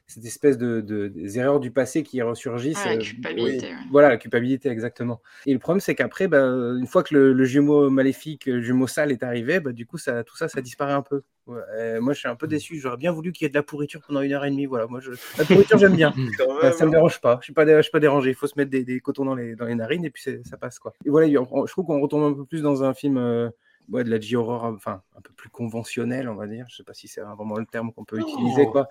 cette 0.06 0.24
espèce 0.26 0.58
de, 0.58 0.80
de- 0.80 1.08
des 1.08 1.38
erreurs 1.38 1.60
du 1.60 1.70
passé 1.70 2.02
qui 2.02 2.20
ressurgissent. 2.20 2.82
Ah, 2.84 2.90
la 2.90 2.96
euh, 2.96 3.02
culpabilité, 3.04 3.66
oui, 3.66 3.72
ouais. 3.72 3.78
Voilà 3.90 4.08
la 4.10 4.16
culpabilité 4.16 4.68
exactement. 4.68 5.22
Et 5.46 5.52
le 5.52 5.58
problème 5.58 5.80
c'est 5.80 5.94
qu'après 5.94 6.28
bah, 6.28 6.42
une 6.44 6.86
fois 6.86 7.02
que 7.02 7.14
le, 7.14 7.32
le 7.32 7.44
jumeau 7.44 7.88
maléfique, 7.90 8.46
le 8.46 8.60
jumeau 8.60 8.86
sale 8.86 9.12
est 9.12 9.22
arrivé, 9.22 9.60
bah, 9.60 9.72
du 9.72 9.86
coup 9.86 9.96
ça 9.98 10.22
tout 10.22 10.36
ça 10.36 10.48
ça 10.48 10.60
disparaît 10.60 10.92
un 10.92 11.02
peu. 11.02 11.22
Ouais, 11.46 11.60
euh, 11.74 12.00
moi 12.00 12.12
je 12.12 12.20
suis 12.20 12.28
un 12.28 12.36
peu 12.36 12.46
déçu, 12.46 12.78
j'aurais 12.78 12.96
bien 12.96 13.12
voulu 13.12 13.32
qu'il 13.32 13.44
y 13.44 13.46
ait 13.46 13.50
de 13.50 13.54
la 13.54 13.62
pourriture 13.62 14.00
pendant 14.06 14.20
une 14.20 14.32
heure 14.32 14.44
et 14.44 14.50
demie. 14.50 14.66
Voilà, 14.66 14.86
moi 14.86 15.00
je... 15.00 15.10
la 15.38 15.44
pourriture 15.44 15.78
j'aime 15.78 15.96
bien. 15.96 16.12
Euh, 16.40 16.62
même, 16.62 16.72
ça 16.72 16.84
me 16.84 16.88
hein. 16.88 16.92
dérange 16.92 17.20
pas. 17.20 17.38
Je 17.40 17.44
suis 17.44 17.52
pas, 17.52 17.64
dé- 17.64 17.76
je 17.76 17.82
suis 17.82 17.90
pas 17.90 18.00
dérangé. 18.00 18.30
Il 18.30 18.34
faut 18.34 18.46
se 18.46 18.54
mettre 18.56 18.70
des, 18.70 18.84
des 18.84 19.00
cotons 19.00 19.24
dans 19.24 19.34
les, 19.34 19.54
dans 19.56 19.66
les 19.66 19.74
narines 19.74 20.04
et 20.04 20.10
puis 20.10 20.22
ça 20.44 20.56
passe 20.56 20.78
quoi. 20.78 20.92
Et 21.04 21.10
voilà, 21.10 21.26
je 21.28 21.70
trouve 21.70 21.84
qu'on 21.84 22.00
retombe 22.00 22.24
un 22.24 22.34
peu 22.34 22.44
plus 22.44 22.62
dans 22.62 22.82
un 22.82 22.92
film, 22.94 23.16
euh, 23.16 23.50
ouais, 23.90 24.04
de 24.04 24.10
la 24.10 24.20
J-horror, 24.20 24.64
enfin 24.64 25.02
un 25.16 25.20
peu 25.20 25.32
plus 25.32 25.48
conventionnel, 25.48 26.28
on 26.28 26.34
va 26.34 26.46
dire. 26.46 26.66
Je 26.68 26.76
sais 26.76 26.82
pas 26.84 26.94
si 26.94 27.08
c'est 27.08 27.20
vraiment 27.20 27.56
le 27.56 27.66
terme 27.66 27.92
qu'on 27.92 28.04
peut 28.04 28.18
utiliser 28.18 28.66
quoi. 28.66 28.88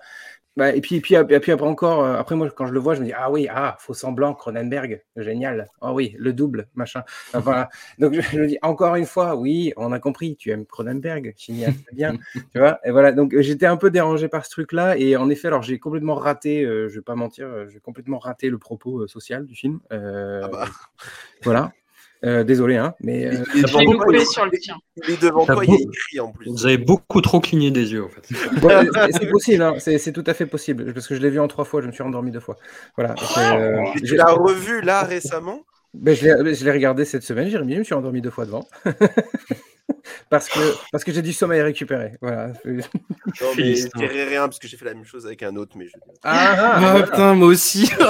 Bah, 0.56 0.74
et, 0.74 0.80
puis, 0.80 0.96
et, 0.96 1.00
puis, 1.00 1.14
et 1.14 1.40
puis 1.40 1.52
après 1.52 1.66
encore, 1.66 2.04
euh, 2.04 2.16
après 2.16 2.36
moi 2.36 2.48
quand 2.48 2.66
je 2.66 2.72
le 2.72 2.78
vois, 2.78 2.94
je 2.94 3.00
me 3.00 3.06
dis 3.06 3.12
ah 3.12 3.30
oui, 3.30 3.48
ah 3.50 3.76
faux 3.80 3.92
semblant, 3.92 4.34
Cronenberg, 4.34 5.02
génial. 5.16 5.66
Ah 5.80 5.92
oui, 5.92 6.14
le 6.18 6.32
double, 6.32 6.68
machin. 6.74 7.02
voilà. 7.32 7.68
Donc 7.98 8.14
je, 8.14 8.38
me 8.38 8.46
dis 8.46 8.58
encore 8.62 8.94
une 8.94 9.06
fois, 9.06 9.34
oui, 9.34 9.72
on 9.76 9.90
a 9.90 9.98
compris, 9.98 10.36
tu 10.36 10.50
aimes 10.50 10.64
Cronenberg, 10.64 11.34
cinéaste, 11.36 11.84
bien, 11.92 12.14
tu 12.34 12.58
vois. 12.58 12.78
Et 12.84 12.92
voilà. 12.92 13.10
Donc 13.10 13.34
j'étais 13.36 13.66
un 13.66 13.76
peu 13.76 13.90
dérangé 13.90 14.28
par 14.28 14.44
ce 14.44 14.50
truc-là 14.50 14.96
et 14.96 15.16
en 15.16 15.28
effet, 15.28 15.48
alors 15.48 15.62
j'ai 15.62 15.80
complètement 15.80 16.14
raté, 16.14 16.64
euh, 16.64 16.88
je 16.88 16.94
vais 16.94 17.02
pas 17.02 17.16
mentir, 17.16 17.46
euh, 17.46 17.66
j'ai 17.68 17.80
complètement 17.80 18.18
raté 18.18 18.48
le 18.48 18.58
propos 18.58 19.08
social 19.08 19.46
du 19.46 19.56
film. 19.56 19.80
Ah 19.90 20.48
bah. 20.48 20.66
Voilà. 21.42 21.72
Euh, 22.24 22.42
désolé, 22.42 22.76
hein, 22.76 22.94
mais. 23.00 23.26
Euh, 23.26 23.44
il, 23.54 23.64
est 23.64 24.24
sur 24.24 24.44
le 24.46 24.58
tien. 24.58 24.76
il 24.96 25.14
est 25.14 25.22
devant 25.22 25.44
toi, 25.44 25.62
il 25.64 25.74
est 25.74 25.82
écrit 25.82 26.20
en 26.20 26.32
plus. 26.32 26.50
Vous 26.50 26.64
avez 26.64 26.78
beaucoup 26.78 27.20
trop 27.20 27.40
cligné 27.40 27.70
des 27.70 27.92
yeux, 27.92 28.04
en 28.04 28.08
fait. 28.08 28.22
c'est 29.12 29.30
possible, 29.30 29.62
hein, 29.62 29.74
c'est 29.78 30.12
tout 30.12 30.24
à 30.26 30.32
fait 30.34 30.46
possible, 30.46 30.92
parce 30.94 31.06
que 31.06 31.14
je 31.14 31.20
l'ai 31.20 31.30
vu 31.30 31.40
en 31.40 31.48
trois 31.48 31.64
fois, 31.64 31.82
je 31.82 31.86
me 31.86 31.92
suis 31.92 32.02
endormi 32.02 32.30
deux 32.30 32.40
fois. 32.40 32.56
Voilà. 32.96 33.14
Euh, 33.38 33.82
tu 34.04 34.16
l'as 34.16 34.32
revu 34.32 34.80
là 34.80 35.02
récemment? 35.02 35.60
Ben, 35.92 36.16
Je 36.16 36.64
l'ai 36.64 36.72
regardé 36.72 37.04
cette 37.04 37.22
semaine, 37.22 37.48
Jérémy, 37.48 37.74
je 37.74 37.78
me 37.80 37.84
suis 37.84 37.94
endormi 37.94 38.20
deux 38.20 38.30
fois 38.30 38.46
devant. 38.46 38.66
parce 40.30 40.48
que, 40.48 40.60
parce 40.92 41.04
que 41.04 41.12
j'ai 41.12 41.22
du 41.22 41.32
sommeil 41.32 41.62
récupéré. 41.62 42.12
Voilà. 42.20 42.48
Non, 42.64 42.82
mais 43.56 43.76
je 43.76 43.88
dirais 43.96 44.24
rien 44.24 44.42
parce 44.42 44.58
que 44.58 44.68
j'ai 44.68 44.76
fait 44.76 44.84
la 44.84 44.94
même 44.94 45.04
chose 45.04 45.26
avec 45.26 45.42
un 45.42 45.56
autre. 45.56 45.76
Mais 45.76 45.86
je... 45.86 45.92
Ah, 46.22 46.54
ah, 46.56 46.94
ah 46.96 47.02
putain, 47.02 47.34
moi 47.34 47.48
aussi. 47.48 47.90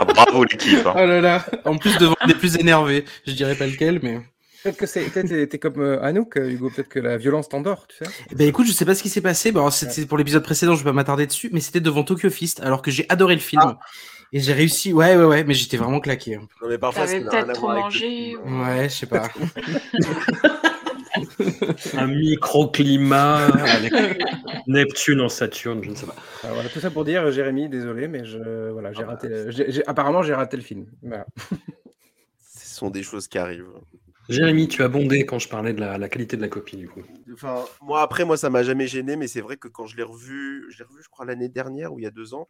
Ah, 0.00 0.04
bravo 0.04 0.44
l'équipe. 0.44 0.86
Hein. 0.86 0.94
Oh 0.94 1.06
là 1.06 1.20
là. 1.20 1.44
En 1.64 1.76
plus, 1.76 1.98
devant 1.98 2.14
des 2.26 2.34
plus 2.34 2.56
énervés. 2.56 3.04
Je 3.26 3.32
dirais 3.32 3.56
pas 3.56 3.66
lequel, 3.66 3.98
mais. 4.02 4.20
Peut-être 4.62 4.76
que 4.76 4.86
c'est, 4.86 5.48
t'es, 5.48 5.58
comme 5.58 5.80
euh, 5.80 6.02
Anouk, 6.02 6.36
euh, 6.36 6.50
Hugo. 6.50 6.70
Peut-être 6.70 6.88
que 6.88 7.00
la 7.00 7.16
violence 7.16 7.48
t'endort, 7.48 7.86
tu 7.88 7.96
sais. 7.96 8.10
Eh 8.30 8.34
ben 8.34 8.46
écoute, 8.46 8.66
je 8.66 8.72
sais 8.72 8.84
pas 8.84 8.94
ce 8.94 9.02
qui 9.02 9.08
s'est 9.08 9.20
passé. 9.20 9.50
Bon, 9.50 9.70
c'était 9.70 10.06
pour 10.06 10.18
l'épisode 10.18 10.42
précédent, 10.42 10.74
je 10.74 10.84
vais 10.84 10.90
pas 10.90 10.92
m'attarder 10.92 11.26
dessus, 11.26 11.50
mais 11.52 11.60
c'était 11.60 11.80
devant 11.80 12.04
Tokyo 12.04 12.30
Fist, 12.30 12.60
alors 12.60 12.82
que 12.82 12.90
j'ai 12.90 13.06
adoré 13.08 13.34
le 13.34 13.40
film. 13.40 13.62
Ah. 13.64 13.78
Et 14.32 14.40
j'ai 14.40 14.52
réussi, 14.52 14.92
ouais, 14.92 15.16
ouais, 15.16 15.24
ouais, 15.24 15.44
mais 15.44 15.54
j'étais 15.54 15.78
vraiment 15.78 16.00
claqué. 16.00 16.36
Non, 16.36 16.68
mais 16.68 16.76
parfois, 16.76 17.06
T'avais 17.06 17.22
peut-être 17.22 17.52
trop 17.54 17.68
mangé. 17.68 18.36
Ouais, 18.36 18.88
je 18.88 18.94
sais 18.94 19.06
pas. 19.06 19.28
un 21.96 22.06
microclimat 22.06 23.46
avec 23.46 23.92
Neptune 24.66 25.20
en 25.20 25.28
Saturne, 25.28 25.82
je 25.82 25.90
ne 25.90 25.94
sais 25.94 26.06
pas. 26.06 26.14
Alors 26.42 26.54
voilà, 26.54 26.68
tout 26.68 26.80
ça 26.80 26.90
pour 26.90 27.04
dire, 27.04 27.30
Jérémy, 27.30 27.68
désolé, 27.68 28.08
mais 28.08 28.24
je, 28.24 28.70
voilà, 28.70 28.92
j'ai 28.92 29.04
raté. 29.04 29.28
apparemment, 29.86 30.22
j'ai 30.22 30.34
raté 30.34 30.56
le 30.56 30.62
film. 30.62 30.86
Ce 32.40 32.76
sont 32.76 32.90
des 32.90 33.02
choses 33.02 33.28
qui 33.28 33.38
arrivent. 33.38 33.66
Jérémy, 34.28 34.68
tu 34.68 34.82
as 34.82 34.88
bondé 34.88 35.24
quand 35.24 35.38
je 35.38 35.48
parlais 35.48 35.72
de 35.72 35.80
la, 35.80 36.08
qualité 36.08 36.36
de 36.36 36.42
la 36.42 36.48
copie, 36.48 36.76
du 36.76 36.88
coup. 36.88 37.02
Enfin, 37.32 37.64
moi, 37.80 38.02
après, 38.02 38.24
moi, 38.24 38.36
ça 38.36 38.50
m'a 38.50 38.62
jamais 38.62 38.86
gêné, 38.86 39.16
mais 39.16 39.26
c'est 39.26 39.40
vrai 39.40 39.56
que 39.56 39.68
quand 39.68 39.86
je 39.86 39.96
l'ai 39.96 40.02
revu, 40.02 40.66
je 40.70 40.78
l'ai 40.78 40.84
revu, 40.84 41.02
je 41.02 41.08
crois, 41.08 41.24
l'année 41.24 41.48
dernière 41.48 41.94
ou 41.94 41.98
il 41.98 42.02
y 42.02 42.06
a 42.06 42.10
deux 42.10 42.34
ans, 42.34 42.46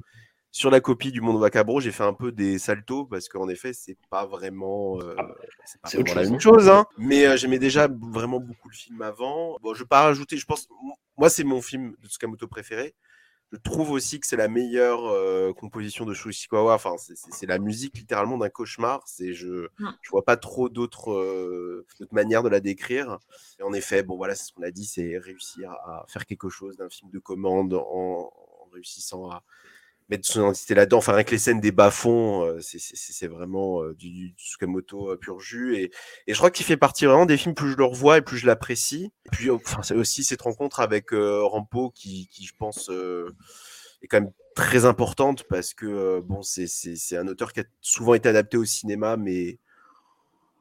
sur 0.51 0.70
la 0.70 0.80
copie 0.80 1.12
du 1.12 1.20
Monde 1.20 1.40
Vacabro, 1.40 1.80
j'ai 1.80 1.92
fait 1.92 2.05
un 2.05 2.14
peu 2.14 2.32
des 2.32 2.59
saltos 2.59 3.05
parce 3.05 3.28
qu'en 3.28 3.49
effet, 3.49 3.72
c'est 3.72 3.99
pas 4.11 4.26
vraiment, 4.26 4.99
euh, 5.01 5.14
ah, 5.18 5.34
c'est 5.84 6.05
pas 6.05 6.14
la 6.14 6.28
même 6.28 6.40
chose. 6.40 6.68
Hein. 6.68 6.86
Mais 6.96 7.26
euh, 7.26 7.36
j'aimais 7.36 7.59
déjà 7.59 7.88
vraiment 7.88 8.40
beaucoup 8.40 8.68
le 8.68 8.74
film 8.74 9.03
avant. 9.03 9.59
Bon, 9.61 9.74
je 9.74 9.80
vais 9.80 9.88
pas 9.88 10.03
rajouter, 10.03 10.36
je 10.36 10.46
pense, 10.46 10.68
moi, 11.16 11.28
c'est 11.28 11.44
mon 11.44 11.61
film 11.61 11.94
de 12.01 12.09
Tsukamoto 12.09 12.49
préféré. 12.49 12.94
Je 13.51 13.57
trouve 13.57 13.92
aussi 13.92 14.20
que 14.20 14.26
c'est 14.26 14.36
la 14.36 14.49
meilleure 14.49 15.07
euh, 15.07 15.55
composition 15.55 16.05
de 16.05 16.12
Shu 16.12 16.30
Enfin, 16.53 16.96
c'est 16.99 17.46
la 17.46 17.59
musique 17.59 17.96
littéralement 17.96 18.36
d'un 18.36 18.51
cauchemar. 18.51 19.03
C'est 19.07 19.32
je, 19.32 19.68
mmh. 19.78 19.88
je 20.03 20.11
vois 20.11 20.24
pas 20.24 20.36
trop 20.36 20.68
d'autres 20.68 21.86
manières 22.12 22.42
de 22.42 22.51
la 22.51 22.61
décrire. 22.61 23.18
Et 23.59 23.62
en 23.62 23.72
effet, 23.72 24.03
bon 24.03 24.16
voilà, 24.18 24.34
c'est 24.34 24.44
ce 24.44 24.53
qu'on 24.53 24.64
a 24.64 24.70
dit, 24.70 24.84
c'est 24.84 25.16
réussir 25.16 25.70
à 25.70 26.05
faire 26.09 26.26
quelque 26.26 26.51
chose 26.51 26.76
d'un 26.76 26.90
film 26.90 27.11
de 27.11 27.18
commande 27.18 27.72
en 27.72 28.30
réussissant 28.70 29.30
à, 29.30 29.42
mettre 30.09 30.27
son 30.27 30.41
identité 30.41 30.75
là-dedans. 30.75 30.99
Enfin, 30.99 31.13
avec 31.13 31.31
les 31.31 31.39
scènes 31.39 31.61
des 31.61 31.73
bas-fonds, 31.73 32.45
euh, 32.45 32.59
c'est 32.61 33.29
vraiment 33.29 33.83
euh, 33.83 33.95
du, 33.95 34.35
Tsukamoto 34.37 35.13
euh, 35.13 35.17
pur 35.17 35.41
jus. 35.41 35.77
Et, 35.77 35.91
et 36.27 36.33
je 36.33 36.39
crois 36.39 36.51
qu'il 36.51 36.65
fait 36.65 36.77
partie 36.77 37.07
vraiment 37.07 37.27
des 37.27 37.37
films, 37.37 37.55
plus 37.55 37.73
je 37.73 37.77
le 37.77 37.85
revois 37.85 38.19
et 38.19 38.23
plus 38.23 38.39
je 38.39 38.47
l'apprécie. 38.47 39.13
Puis, 39.33 39.51
enfin, 39.51 39.83
c'est 39.83 39.95
aussi 39.95 40.25
cette 40.25 40.43
rencontre 40.43 40.81
avec 40.81 41.11
Rampo 41.13 41.91
qui, 41.91 42.29
qui, 42.29 42.47
je 42.47 42.55
pense, 42.59 42.91
est 44.03 44.07
quand 44.09 44.21
même 44.21 44.33
très 44.55 44.85
importante 44.85 45.45
parce 45.49 45.75
que, 45.75 46.21
bon, 46.21 46.43
c'est 46.43 47.17
un 47.17 47.29
auteur 47.29 47.53
qui 47.53 47.61
a 47.61 47.65
souvent 47.81 48.15
été 48.15 48.29
adapté 48.29 48.57
au 48.57 48.65
cinéma, 48.65 49.17
mais 49.17 49.59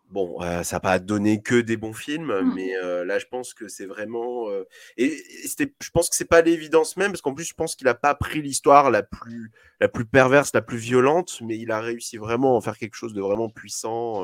Bon, 0.10 0.40
ça 0.64 0.78
n'a 0.78 0.80
pas 0.80 1.00
donné 1.00 1.42
que 1.42 1.60
des 1.60 1.76
bons 1.76 1.94
films, 1.94 2.34
mmh. 2.34 2.54
mais 2.56 2.74
là, 3.06 3.20
je 3.20 3.26
pense 3.26 3.54
que 3.54 3.68
c'est 3.68 3.86
vraiment. 3.86 4.48
et, 4.96 5.22
je 5.58 5.90
pense 5.92 6.10
que 6.10 6.16
c'est 6.16 6.26
pas 6.26 6.42
l'évidence 6.42 6.96
même, 6.96 7.12
parce 7.12 7.22
qu'en 7.22 7.34
plus, 7.34 7.44
je 7.44 7.54
pense 7.54 7.76
qu'il 7.76 7.86
n'a 7.86 7.94
pas 7.94 8.16
pris 8.16 8.42
l'histoire 8.42 8.90
la 8.90 9.04
plus, 9.04 9.52
la 9.82 9.90
plus 9.90 10.06
perverse, 10.06 10.52
la 10.54 10.62
plus 10.62 10.78
violente, 10.78 11.40
mais 11.42 11.58
il 11.58 11.72
a 11.72 11.82
réussi 11.82 12.18
vraiment 12.18 12.54
à 12.54 12.58
en 12.58 12.62
faire 12.62 12.78
quelque 12.78 12.96
chose 12.96 13.14
de 13.14 13.22
vraiment 13.22 13.50
puissant. 13.50 14.24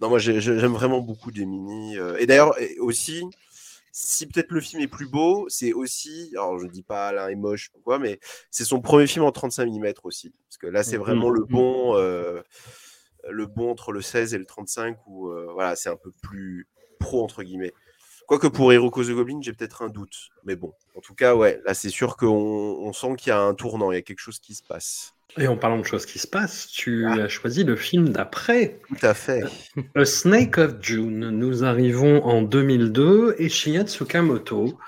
Non, 0.00 0.08
moi, 0.10 0.18
j'aime 0.18 0.72
vraiment 0.72 1.00
beaucoup 1.00 1.30
Demini. 1.30 1.96
et 2.18 2.26
d'ailleurs, 2.26 2.54
aussi, 2.78 3.24
si 3.92 4.26
peut-être 4.26 4.50
le 4.50 4.60
film 4.60 4.82
est 4.82 4.88
plus 4.88 5.06
beau, 5.06 5.46
c'est 5.48 5.72
aussi, 5.72 6.30
alors 6.32 6.58
je 6.58 6.66
dis 6.66 6.82
pas 6.82 7.12
l'un 7.12 7.28
est 7.28 7.34
moche 7.34 7.70
ou 7.74 7.80
quoi, 7.80 7.98
mais 7.98 8.20
c'est 8.50 8.64
son 8.64 8.80
premier 8.80 9.06
film 9.06 9.24
en 9.24 9.32
35 9.32 9.66
mm 9.66 9.92
aussi, 10.04 10.32
parce 10.48 10.58
que 10.58 10.66
là, 10.66 10.82
c'est 10.82 10.98
mmh. 10.98 11.00
vraiment 11.00 11.30
le 11.30 11.42
mmh. 11.42 11.46
bon 11.48 11.96
le 13.30 13.46
bon 13.46 13.70
entre 13.70 13.92
le 13.92 14.00
16 14.00 14.34
et 14.34 14.38
le 14.38 14.46
35 14.46 14.96
où 15.06 15.28
euh, 15.28 15.48
voilà, 15.52 15.76
c'est 15.76 15.88
un 15.88 15.96
peu 15.96 16.10
plus 16.22 16.66
pro 16.98 17.22
entre 17.22 17.42
guillemets. 17.42 17.72
Quoique 18.26 18.46
pour 18.46 18.72
Hiroko 18.72 19.04
the 19.04 19.10
Goblin, 19.10 19.40
j'ai 19.42 19.52
peut-être 19.52 19.82
un 19.82 19.88
doute. 19.88 20.30
Mais 20.44 20.56
bon, 20.56 20.72
en 20.96 21.00
tout 21.00 21.14
cas, 21.14 21.34
ouais, 21.34 21.60
là 21.64 21.74
c'est 21.74 21.90
sûr 21.90 22.16
qu'on 22.16 22.28
on 22.28 22.92
sent 22.92 23.16
qu'il 23.16 23.28
y 23.28 23.32
a 23.32 23.40
un 23.40 23.54
tournant, 23.54 23.92
il 23.92 23.96
y 23.96 23.98
a 23.98 24.02
quelque 24.02 24.20
chose 24.20 24.38
qui 24.38 24.54
se 24.54 24.62
passe. 24.62 25.14
Et 25.38 25.48
en 25.48 25.56
parlant 25.56 25.78
de 25.78 25.84
choses 25.84 26.04
qui 26.04 26.18
se 26.18 26.26
passent, 26.26 26.66
tu 26.66 27.06
ah. 27.06 27.24
as 27.24 27.28
choisi 27.28 27.64
le 27.64 27.74
film 27.74 28.10
d'après. 28.10 28.80
Tout 28.88 29.06
à 29.06 29.14
fait. 29.14 29.42
A 29.94 30.04
Snake 30.04 30.58
of 30.58 30.74
June. 30.82 31.30
Nous 31.30 31.64
arrivons 31.64 32.22
en 32.24 32.42
2002 32.42 33.36
et 33.38 33.48
Shinya 33.48 33.84
Tsukamoto 33.84 34.78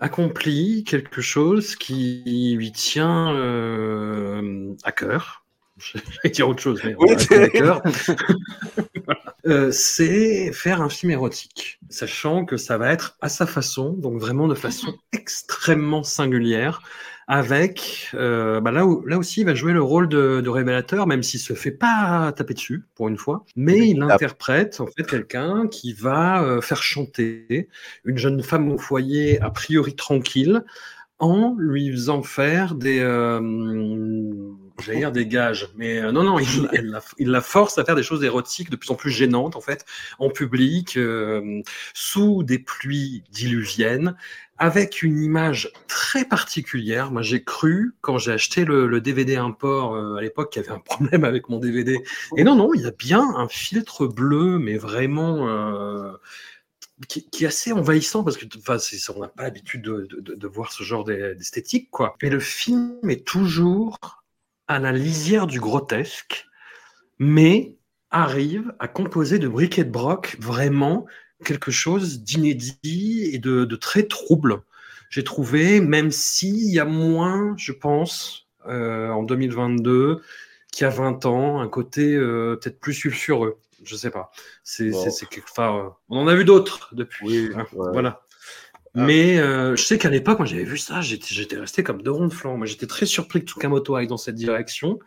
accomplit 0.00 0.82
quelque 0.84 1.20
chose 1.20 1.76
qui 1.76 2.54
lui 2.56 2.72
tient 2.72 3.34
euh, 3.36 4.74
à 4.82 4.92
cœur 4.92 5.39
vais 6.24 6.30
dire 6.30 6.48
autre 6.48 6.62
chose, 6.62 6.80
mais 6.84 6.96
euh, 9.46 9.70
c'est 9.70 10.52
faire 10.52 10.82
un 10.82 10.88
film 10.88 11.12
érotique, 11.12 11.78
sachant 11.88 12.44
que 12.44 12.56
ça 12.56 12.78
va 12.78 12.92
être 12.92 13.16
à 13.20 13.28
sa 13.28 13.46
façon, 13.46 13.92
donc 13.92 14.20
vraiment 14.20 14.48
de 14.48 14.54
façon 14.54 14.94
extrêmement 15.12 16.02
singulière, 16.02 16.82
avec 17.26 18.10
euh, 18.14 18.60
bah 18.60 18.72
là, 18.72 18.84
où, 18.84 19.06
là 19.06 19.16
aussi 19.16 19.42
il 19.42 19.46
va 19.46 19.54
jouer 19.54 19.72
le 19.72 19.82
rôle 19.82 20.08
de, 20.08 20.48
révélateur, 20.48 21.06
même 21.06 21.22
s'il 21.22 21.38
se 21.38 21.54
fait 21.54 21.70
pas 21.70 22.32
taper 22.32 22.54
dessus 22.54 22.84
pour 22.96 23.08
une 23.08 23.16
fois, 23.16 23.44
mais 23.54 23.88
il 23.88 24.02
interprète 24.02 24.80
en 24.80 24.86
fait 24.86 25.04
quelqu'un 25.04 25.68
qui 25.68 25.92
va 25.92 26.42
euh, 26.42 26.60
faire 26.60 26.82
chanter 26.82 27.68
une 28.04 28.18
jeune 28.18 28.42
femme 28.42 28.72
au 28.72 28.78
foyer 28.78 29.40
a 29.40 29.50
priori 29.50 29.94
tranquille 29.94 30.64
en 31.20 31.54
lui 31.56 31.92
faisant 31.92 32.22
faire 32.22 32.74
des 32.74 33.00
j'allais 34.80 34.98
dire 34.98 35.12
des 35.12 35.26
gages, 35.26 35.68
mais 35.76 35.98
euh, 35.98 36.12
non, 36.12 36.22
non, 36.22 36.38
il, 37.18 37.30
la, 37.30 37.40
force 37.40 37.78
à 37.78 37.84
faire 37.84 37.96
des 37.96 38.02
choses 38.02 38.24
érotiques 38.24 38.70
de 38.70 38.76
plus 38.76 38.90
en 38.90 38.94
plus 38.94 39.10
gênantes, 39.10 39.56
en 39.56 39.60
fait, 39.60 39.84
en 40.18 40.30
public, 40.30 40.96
euh, 40.96 41.62
sous 41.94 42.42
des 42.42 42.58
pluies 42.58 43.22
diluviennes, 43.30 44.16
avec 44.58 45.02
une 45.02 45.22
image 45.22 45.72
très 45.88 46.24
particulière. 46.24 47.10
Moi, 47.10 47.22
j'ai 47.22 47.42
cru, 47.42 47.94
quand 48.00 48.18
j'ai 48.18 48.32
acheté 48.32 48.64
le, 48.64 49.00
DVD 49.00 49.36
import 49.36 49.94
euh, 49.94 50.16
à 50.16 50.20
l'époque, 50.20 50.52
qu'il 50.52 50.62
y 50.62 50.64
avait 50.64 50.74
un 50.74 50.80
problème 50.80 51.24
avec 51.24 51.48
mon 51.48 51.58
DVD. 51.58 51.98
Et 52.36 52.44
non, 52.44 52.56
non, 52.56 52.74
il 52.74 52.82
y 52.82 52.86
a 52.86 52.90
bien 52.90 53.34
un 53.36 53.48
filtre 53.48 54.06
bleu, 54.06 54.58
mais 54.58 54.76
vraiment. 54.76 55.48
Qui, 57.08 57.44
est 57.44 57.46
assez 57.46 57.72
envahissant 57.72 58.22
parce 58.22 58.36
que 58.36 58.44
enfin, 58.58 58.76
on 59.16 59.20
n'a 59.20 59.28
pas 59.28 59.44
l'habitude 59.44 59.80
de, 59.80 60.06
de, 60.20 60.34
de, 60.34 60.46
voir 60.46 60.70
ce 60.70 60.82
genre 60.82 61.02
d'esthétique 61.02 61.90
quoi. 61.90 62.14
Et 62.20 62.28
le 62.28 62.40
film 62.40 62.98
est 63.08 63.26
toujours 63.26 64.19
à 64.70 64.78
la 64.78 64.92
lisière 64.92 65.48
du 65.48 65.58
grotesque, 65.58 66.46
mais 67.18 67.74
arrive 68.12 68.72
à 68.78 68.86
composer 68.86 69.40
de 69.40 69.48
briquet 69.48 69.82
de 69.82 69.90
broc 69.90 70.36
vraiment 70.38 71.06
quelque 71.44 71.72
chose 71.72 72.22
d'inédit 72.22 73.30
et 73.32 73.40
de, 73.40 73.64
très 73.74 74.04
trouble. 74.04 74.62
J'ai 75.10 75.24
trouvé, 75.24 75.80
même 75.80 76.12
s'il 76.12 76.70
y 76.70 76.78
a 76.78 76.84
moins, 76.84 77.56
je 77.56 77.72
pense, 77.72 78.46
euh, 78.68 79.08
en 79.08 79.24
2022, 79.24 80.22
qu'il 80.70 80.84
y 80.84 80.86
a 80.86 80.90
20 80.90 81.26
ans, 81.26 81.60
un 81.60 81.68
côté 81.68 82.14
euh, 82.14 82.54
peut-être 82.54 82.78
plus 82.78 82.94
sulfureux. 82.94 83.58
Je 83.82 83.96
sais 83.96 84.10
pas. 84.10 84.30
C'est, 84.62 84.92
enfin, 85.50 85.78
euh, 85.78 85.88
on 86.10 86.18
en 86.18 86.28
a 86.28 86.36
vu 86.36 86.44
d'autres 86.44 86.94
depuis. 86.94 87.50
Hein, 87.56 87.66
voilà. 87.72 88.22
Ah. 88.94 89.04
Mais 89.04 89.38
euh, 89.38 89.76
je 89.76 89.84
sais 89.84 89.98
qu'à 89.98 90.10
l'époque, 90.10 90.38
moi 90.38 90.46
j'avais 90.46 90.64
vu 90.64 90.78
ça, 90.78 91.00
j'étais 91.00 91.56
resté 91.56 91.82
comme 91.82 92.02
deux 92.02 92.10
ronds 92.10 92.28
de 92.28 92.34
flanc. 92.34 92.56
Moi 92.56 92.66
j'étais 92.66 92.86
très 92.86 93.06
surpris 93.06 93.40
que 93.40 93.46
Tsukamoto 93.46 93.94
aille 93.94 94.08
dans 94.08 94.16
cette 94.16 94.34
direction. 94.34 94.98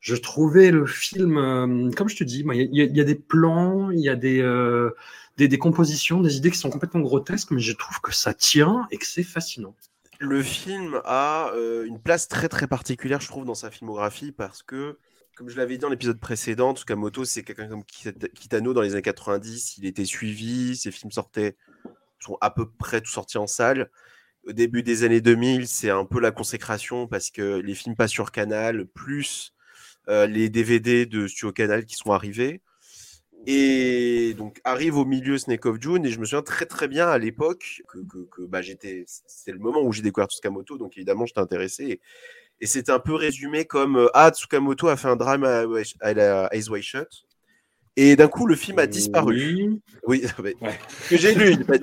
Je 0.00 0.14
trouvais 0.14 0.70
le 0.70 0.86
film, 0.86 1.36
euh, 1.36 1.90
comme 1.90 2.08
je 2.08 2.16
te 2.16 2.24
dis, 2.24 2.44
il 2.52 2.76
y, 2.76 3.00
a 3.00 3.04
des 3.04 3.14
plans, 3.16 3.90
il 3.90 3.98
y 3.98 4.08
a 4.08 4.14
euh, 4.14 4.90
des, 5.36 5.48
des, 5.48 5.58
compositions, 5.58 6.20
des 6.20 6.36
idées 6.36 6.52
qui 6.52 6.58
sont 6.58 6.70
complètement 6.70 7.00
grotesques, 7.00 7.50
mais 7.50 7.60
je 7.60 7.72
trouve 7.72 8.00
que 8.00 8.14
ça 8.14 8.32
tient 8.32 8.86
et 8.92 8.98
que 8.98 9.06
c'est 9.06 9.24
fascinant. 9.24 9.74
Le 10.20 10.42
film 10.42 11.00
a 11.04 11.50
euh, 11.54 11.84
une 11.86 11.98
place 11.98 12.28
très 12.28 12.48
très 12.48 12.66
particulière, 12.66 13.20
je 13.20 13.26
trouve, 13.26 13.44
dans 13.44 13.56
sa 13.56 13.70
filmographie 13.70 14.32
parce 14.32 14.62
que, 14.62 14.96
comme 15.36 15.48
je 15.48 15.56
l'avais 15.56 15.74
dit 15.74 15.80
dans 15.80 15.90
l'épisode 15.90 16.20
précédent, 16.20 16.74
Tsukamoto, 16.74 17.24
c'est 17.24 17.42
quelqu'un 17.42 17.68
comme 17.68 17.84
Kitano 17.84 18.74
dans 18.74 18.82
les 18.82 18.92
années 18.92 19.02
90. 19.02 19.78
Il 19.78 19.86
était 19.86 20.04
suivi, 20.04 20.76
ses 20.76 20.92
films 20.92 21.10
sortaient, 21.10 21.56
sont 22.18 22.38
à 22.40 22.50
peu 22.50 22.68
près 22.70 23.00
tous 23.00 23.10
sortis 23.10 23.38
en 23.38 23.46
salle. 23.46 23.90
Au 24.46 24.52
début 24.52 24.82
des 24.82 25.04
années 25.04 25.20
2000, 25.20 25.66
c'est 25.66 25.90
un 25.90 26.04
peu 26.04 26.20
la 26.20 26.30
consécration 26.30 27.08
parce 27.08 27.30
que 27.30 27.60
les 27.60 27.74
films 27.74 27.96
passent 27.96 28.12
sur 28.12 28.30
Canal, 28.30 28.86
plus 28.86 29.52
euh, 30.08 30.26
les 30.26 30.48
DVD 30.48 31.04
de 31.04 31.26
Studio 31.26 31.52
Canal 31.52 31.84
qui 31.84 31.96
sont 31.96 32.12
arrivés. 32.12 32.60
Et 33.46 34.34
donc 34.34 34.60
arrive 34.64 34.96
au 34.96 35.04
milieu 35.04 35.38
Snake 35.38 35.66
of 35.66 35.80
June 35.80 36.04
et 36.04 36.10
je 36.10 36.18
me 36.18 36.24
souviens 36.24 36.42
très 36.42 36.66
très 36.66 36.88
bien 36.88 37.08
à 37.08 37.18
l'époque 37.18 37.82
que, 37.86 38.42
bah, 38.42 38.60
j'étais 38.60 39.04
c'était 39.06 39.52
le 39.52 39.60
moment 39.60 39.82
où 39.82 39.92
j'ai 39.92 40.02
découvert 40.02 40.26
Tsukamoto 40.26 40.78
donc 40.78 40.96
évidemment 40.96 41.26
j'étais 41.26 41.40
intéressé 41.40 41.84
et, 41.84 42.00
et 42.60 42.66
c'était 42.66 42.90
un 42.90 42.98
peu 42.98 43.14
résumé 43.14 43.64
comme 43.64 43.98
euh, 43.98 44.08
ah 44.14 44.30
Tsukamoto 44.30 44.88
a 44.88 44.96
fait 44.96 45.06
un 45.06 45.14
drame 45.14 45.44
à, 45.44 45.64
à, 46.00 46.14
la 46.14 46.48
Eyes 46.52 46.68
Wide 46.68 46.82
Shut 46.82 47.26
et 47.96 48.16
d'un 48.16 48.28
coup 48.28 48.46
le 48.46 48.54
film 48.54 48.78
a 48.78 48.86
disparu. 48.86 49.80
Oui, 50.06 50.22
que 51.10 51.16
j'ai 51.16 51.34
lu, 51.34 51.52
il 51.52 51.64
pas 51.64 51.76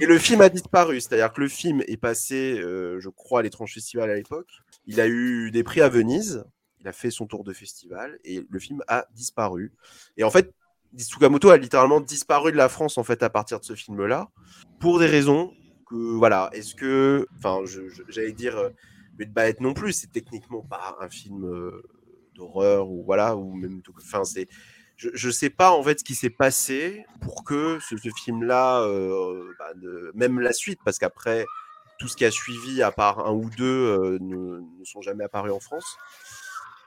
Et 0.00 0.06
le 0.06 0.18
film 0.18 0.40
a 0.40 0.48
disparu, 0.48 1.00
c'est-à-dire 1.00 1.32
que 1.32 1.40
le 1.40 1.48
film 1.48 1.82
est 1.86 1.96
passé, 1.96 2.58
euh, 2.58 2.98
je 3.00 3.08
crois, 3.08 3.40
à 3.40 3.42
l'étrange 3.42 3.74
festival 3.74 4.10
à 4.10 4.14
l'époque. 4.14 4.48
Il 4.86 5.00
a 5.00 5.06
eu 5.06 5.50
des 5.50 5.62
prix 5.62 5.80
à 5.80 5.88
Venise 5.88 6.44
il 6.82 6.88
a 6.88 6.92
fait 6.92 7.10
son 7.10 7.26
tour 7.26 7.44
de 7.44 7.52
festival 7.52 8.18
et 8.24 8.44
le 8.48 8.58
film 8.58 8.82
a 8.88 9.06
disparu. 9.14 9.72
Et 10.16 10.24
en 10.24 10.30
fait, 10.30 10.52
Tsukamoto 10.96 11.50
a 11.50 11.56
littéralement 11.56 12.00
disparu 12.00 12.52
de 12.52 12.56
la 12.56 12.68
France 12.68 12.98
en 12.98 13.04
fait 13.04 13.22
à 13.22 13.30
partir 13.30 13.60
de 13.60 13.64
ce 13.64 13.74
film-là 13.74 14.28
pour 14.80 14.98
des 14.98 15.06
raisons 15.06 15.52
que 15.88 15.94
voilà. 15.94 16.50
Est-ce 16.52 16.74
que, 16.74 17.26
enfin, 17.38 17.60
j'allais 18.08 18.32
dire, 18.32 18.58
euh, 18.58 18.70
mais 19.18 19.26
de 19.26 19.40
être 19.40 19.60
non 19.60 19.74
plus, 19.74 19.92
c'est 19.92 20.10
techniquement 20.10 20.62
pas 20.62 20.96
un 21.00 21.08
film 21.08 21.44
euh, 21.44 21.82
d'horreur 22.34 22.90
ou 22.90 23.04
voilà 23.04 23.36
ou 23.36 23.54
même, 23.54 23.80
enfin 23.98 24.24
c'est 24.24 24.48
je 25.12 25.26
ne 25.26 25.32
sais 25.32 25.50
pas 25.50 25.72
en 25.72 25.82
fait 25.82 26.00
ce 26.00 26.04
qui 26.04 26.14
s'est 26.14 26.30
passé 26.30 27.04
pour 27.20 27.44
que 27.44 27.78
ce, 27.80 27.96
film-là, 28.24 28.82
euh, 28.82 29.54
bah, 29.58 29.72
même 30.14 30.40
la 30.40 30.52
suite, 30.52 30.80
parce 30.84 30.98
qu'après 30.98 31.46
tout 31.98 32.08
ce 32.08 32.16
qui 32.16 32.24
a 32.24 32.30
suivi, 32.30 32.82
à 32.82 32.90
part 32.90 33.26
un 33.26 33.32
ou 33.32 33.48
deux, 33.56 34.18
ne, 34.20 34.58
ne, 34.58 34.84
sont 34.84 35.02
jamais 35.02 35.24
apparus 35.24 35.52
en 35.52 35.60
France. 35.60 35.96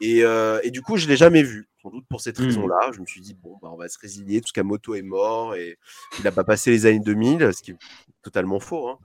Euh, 0.03 0.59
et, 0.63 0.71
du 0.71 0.81
coup, 0.81 0.97
je 0.97 1.05
ne 1.05 1.11
l'ai 1.11 1.17
jamais 1.17 1.43
vu. 1.43 1.67
Sans 1.81 1.89
doute 1.89 2.05
pour 2.09 2.21
cette 2.21 2.39
mmh. 2.39 2.45
raison-là. 2.45 2.91
Je 2.93 2.99
me 2.99 3.05
suis 3.05 3.21
dit, 3.21 3.33
bon, 3.33 3.57
bah, 3.61 3.69
on 3.71 3.77
va 3.77 3.87
se 3.87 3.99
résilier. 3.99 4.41
Tout 4.41 4.51
ce 4.53 4.61
moto 4.61 4.95
est 4.95 5.01
mort 5.01 5.55
et 5.55 5.77
il 6.17 6.23
n'a 6.23 6.31
pas 6.31 6.43
passé 6.43 6.71
les 6.71 6.85
années 6.85 6.99
2000, 6.99 7.51
ce 7.53 7.61
qui 7.61 7.71
est 7.71 7.77
totalement 8.21 8.59
faux. 8.59 8.89
Hein. 8.89 8.99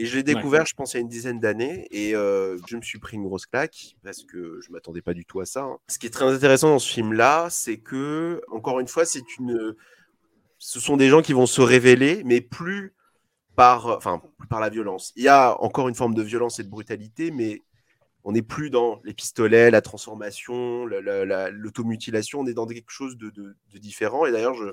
Et 0.00 0.06
je 0.06 0.16
l'ai 0.16 0.22
découvert, 0.22 0.64
je 0.64 0.72
pense, 0.74 0.94
il 0.94 0.96
y 0.96 0.98
a 0.98 1.02
une 1.02 1.08
dizaine 1.08 1.40
d'années. 1.40 1.86
Et 1.90 2.16
euh, 2.16 2.56
je 2.66 2.76
me 2.76 2.80
suis 2.80 2.98
pris 2.98 3.18
une 3.18 3.24
grosse 3.24 3.44
claque 3.44 3.96
parce 4.02 4.24
que 4.24 4.58
je 4.62 4.70
ne 4.70 4.72
m'attendais 4.72 5.02
pas 5.02 5.12
du 5.12 5.26
tout 5.26 5.40
à 5.40 5.44
ça. 5.44 5.64
Hein. 5.64 5.76
Ce 5.88 5.98
qui 5.98 6.06
est 6.06 6.10
très 6.10 6.24
intéressant 6.24 6.70
dans 6.70 6.78
ce 6.78 6.90
film-là, 6.90 7.48
c'est 7.50 7.76
que, 7.76 8.40
encore 8.50 8.80
une 8.80 8.88
fois, 8.88 9.04
c'est 9.04 9.36
une. 9.38 9.76
Ce 10.56 10.80
sont 10.80 10.96
des 10.96 11.10
gens 11.10 11.20
qui 11.20 11.34
vont 11.34 11.44
se 11.44 11.60
révéler, 11.60 12.22
mais 12.24 12.40
plus 12.40 12.94
par, 13.56 13.88
enfin, 13.88 14.22
par 14.48 14.60
la 14.60 14.70
violence. 14.70 15.12
Il 15.16 15.22
y 15.22 15.28
a 15.28 15.60
encore 15.60 15.86
une 15.86 15.94
forme 15.94 16.14
de 16.14 16.22
violence 16.22 16.58
et 16.60 16.64
de 16.64 16.70
brutalité, 16.70 17.30
mais 17.30 17.60
on 18.24 18.32
n'est 18.32 18.40
plus 18.40 18.70
dans 18.70 19.02
les 19.04 19.12
pistolets, 19.12 19.70
la 19.70 19.82
transformation, 19.82 20.86
l'automutilation, 20.86 22.40
on 22.40 22.46
est 22.46 22.54
dans 22.54 22.66
quelque 22.66 22.90
chose 22.90 23.18
de, 23.18 23.54
différent. 23.74 24.24
Et 24.24 24.32
d'ailleurs, 24.32 24.54
je, 24.54 24.70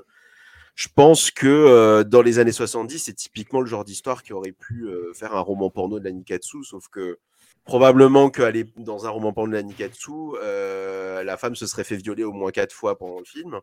je, 0.78 0.88
pense 0.94 1.30
que 1.30 1.46
euh, 1.46 2.04
dans 2.04 2.22
les 2.22 2.38
années 2.38 2.52
70, 2.52 2.98
c'est 2.98 3.12
typiquement 3.12 3.60
le 3.60 3.66
genre 3.66 3.84
d'histoire 3.84 4.22
qui 4.22 4.32
aurait 4.32 4.52
pu 4.52 4.84
euh, 4.84 5.12
faire 5.12 5.34
un 5.34 5.40
roman 5.40 5.70
porno 5.70 5.98
de 5.98 6.04
la 6.04 6.12
Nikatsu, 6.12 6.62
sauf 6.62 6.88
que 6.88 7.18
probablement 7.64 8.30
qu'aller 8.30 8.64
dans 8.76 9.04
un 9.04 9.10
roman 9.10 9.32
porno 9.32 9.50
de 9.50 9.56
la 9.56 9.62
Nikatsu, 9.62 10.10
euh, 10.40 11.24
la 11.24 11.36
femme 11.36 11.56
se 11.56 11.66
serait 11.66 11.84
fait 11.84 11.96
violer 11.96 12.22
au 12.22 12.32
moins 12.32 12.52
quatre 12.52 12.72
fois 12.72 12.96
pendant 12.96 13.18
le 13.18 13.24
film, 13.24 13.58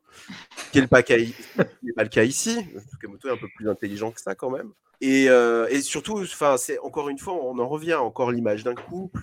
ce 0.57 0.71
qui 0.71 0.81
n'est 0.81 0.87
pas, 0.87 1.03
pas, 1.03 1.15
le 1.15 2.09
cas 2.09 2.23
ici. 2.23 2.59
Tsukamoto 2.89 3.29
est 3.29 3.31
un 3.31 3.37
peu 3.37 3.47
plus 3.55 3.69
intelligent 3.69 4.11
que 4.11 4.19
ça 4.19 4.35
quand 4.35 4.49
même. 4.49 4.71
Et, 4.99 5.25
et 5.25 5.81
surtout, 5.81 6.25
c'est 6.57 6.79
encore 6.79 7.09
une 7.09 7.19
fois, 7.19 7.33
on 7.33 7.57
en 7.59 7.67
revient 7.67 7.95
encore 7.95 8.31
l'image 8.31 8.63
d'un 8.63 8.75
couple 8.75 9.21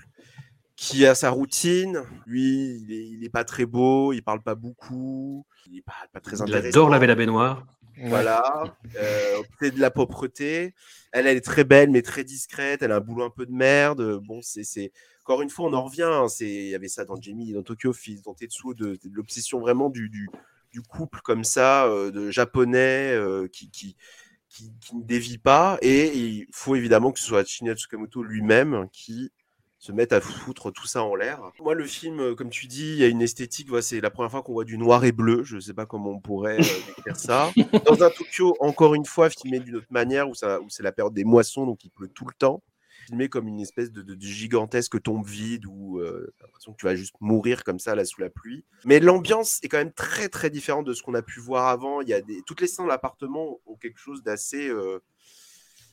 qui 0.77 1.07
a 1.07 1.15
sa 1.15 1.31
routine. 1.31 2.03
Lui, 2.27 2.83
il 2.89 3.21
n'est 3.21 3.29
pas 3.29 3.45
très 3.45 3.67
beau, 3.67 4.13
il 4.13 4.23
parle 4.23 4.43
pas 4.43 4.55
beaucoup, 4.55 5.47
il 5.67 5.75
n'est 5.75 5.83
pas, 5.83 6.21
très 6.21 6.41
intéressant. 6.41 6.65
Il 6.65 6.69
adore 6.69 6.91
laver 6.91 7.07
la 7.07 7.15
baignoire. 7.15 7.65
Voilà, 7.99 8.65
euh, 8.97 9.71
de 9.71 9.81
la 9.81 9.91
pauvreté. 9.91 10.75
Elle, 11.13 11.27
elle 11.27 11.37
est 11.37 11.43
très 11.43 11.65
belle, 11.65 11.91
mais 11.91 12.03
très 12.03 12.25
discrète. 12.25 12.83
Elle 12.83 12.93
a 12.93 12.97
un 12.97 13.01
boulot 13.01 13.25
un 13.25 13.31
peu 13.31 13.47
de 13.47 13.53
merde. 13.53 14.19
Bon, 14.27 14.41
c'est 14.43 14.93
encore 15.25 15.43
une 15.43 15.51
fois, 15.51 15.67
on 15.67 15.73
en 15.73 15.85
revient. 15.85 16.03
Hein. 16.03 16.29
C'est 16.29 16.51
il 16.51 16.69
y 16.69 16.75
avait 16.75 16.89
ça 16.89 17.05
dans 17.05 17.21
Jamie, 17.21 17.53
dans 17.53 17.63
Tokyo 17.63 17.93
Fist, 17.93 18.25
dans 18.25 18.35
Tetsuo, 18.35 18.75
de, 18.75 18.99
l'obsession 19.13 19.61
vraiment 19.61 19.89
du, 19.89 20.09
du, 20.09 20.83
couple 20.89 21.21
comme 21.23 21.45
ça, 21.45 21.87
euh, 21.87 22.11
de 22.11 22.31
japonais 22.31 23.13
euh, 23.13 23.47
qui, 23.47 23.71
qui, 23.71 23.97
qui, 24.49 24.73
qui, 24.81 24.97
ne 24.97 25.03
dévie 25.03 25.39
pas. 25.39 25.79
Et 25.83 26.17
il 26.17 26.47
faut 26.53 26.75
évidemment 26.75 27.13
que 27.13 27.21
ce 27.21 27.27
soit 27.27 27.47
Shinya 27.47 27.75
Tsukamoto 27.75 28.23
lui-même 28.23 28.89
qui 28.93 29.31
se 29.83 29.91
mettent 29.91 30.13
à 30.13 30.21
foutre 30.21 30.73
tout 30.73 30.87
ça 30.87 31.03
en 31.03 31.17
l'air. 31.17 31.41
Moi, 31.59 31.75
le 31.75 31.85
film, 31.89 32.21
euh, 32.21 32.35
comme 32.37 32.51
tu 32.51 32.69
dis, 32.69 32.93
il 32.93 32.99
y 32.99 33.05
a 33.05 33.09
une 33.09 33.21
esthétique. 33.21 33.69
c'est 33.81 34.01
la 34.01 34.11
première 34.11 34.31
fois 34.31 34.43
qu'on 34.43 34.53
voit 34.53 34.65
du 34.65 34.79
noir 34.79 35.05
et 35.05 35.11
bleu. 35.11 35.43
Je 35.43 35.57
ne 35.57 35.61
sais 35.61 35.75
pas 35.75 35.87
comment 35.87 36.11
on 36.11 36.21
pourrait 36.21 36.61
euh, 36.61 36.87
décrire 36.97 37.17
ça. 37.17 37.51
Dans 37.85 38.01
un 38.05 38.11
Tokyo, 38.11 38.57
encore 38.61 38.95
une 38.95 39.05
fois, 39.05 39.29
filmé 39.29 39.59
d'une 39.59 39.75
autre 39.75 39.89
manière, 39.91 40.29
où, 40.29 40.35
où 40.35 40.71
c'est 40.71 40.85
la 40.85 40.93
période 40.93 41.15
des 41.15 41.25
moissons, 41.25 41.67
donc 41.67 41.85
il 41.85 41.91
pleut 41.91 42.07
tout 42.07 42.25
le 42.25 42.33
temps. 42.39 42.63
Filmé 43.07 43.29
comme 43.29 43.49
une 43.49 43.59
espèce 43.59 43.91
de, 43.91 44.17
gigantesque 44.21 45.03
tombe 45.03 45.27
vide 45.27 45.67
où 45.67 45.99
euh, 45.99 46.33
l'impression 46.41 46.73
que 46.73 46.77
tu 46.77 46.87
vas 46.87 46.95
juste 46.95 47.17
mourir 47.19 47.65
comme 47.65 47.81
ça 47.81 47.97
là 47.97 48.05
sous 48.05 48.21
la 48.21 48.31
pluie. 48.31 48.65
Mais 48.85 49.01
l'ambiance 49.01 49.59
est 49.65 49.69
quand 49.69 49.79
même 49.79 49.93
très 49.93 50.29
très 50.29 50.49
différente 50.49 50.87
de 50.87 50.93
ce 50.93 51.03
qu'on 51.03 51.15
a 51.15 51.23
pu 51.23 51.41
voir 51.41 51.67
avant. 51.67 52.03
Il 52.03 52.09
y 52.09 52.15
a 52.15 52.21
des... 52.21 52.41
Toutes 52.47 52.61
les 52.61 52.69
scènes 52.69 52.85
de 52.85 52.91
l'appartement 52.91 53.59
ont 53.67 53.75
quelque 53.75 53.99
chose 53.99 54.23
d'assez 54.23 54.71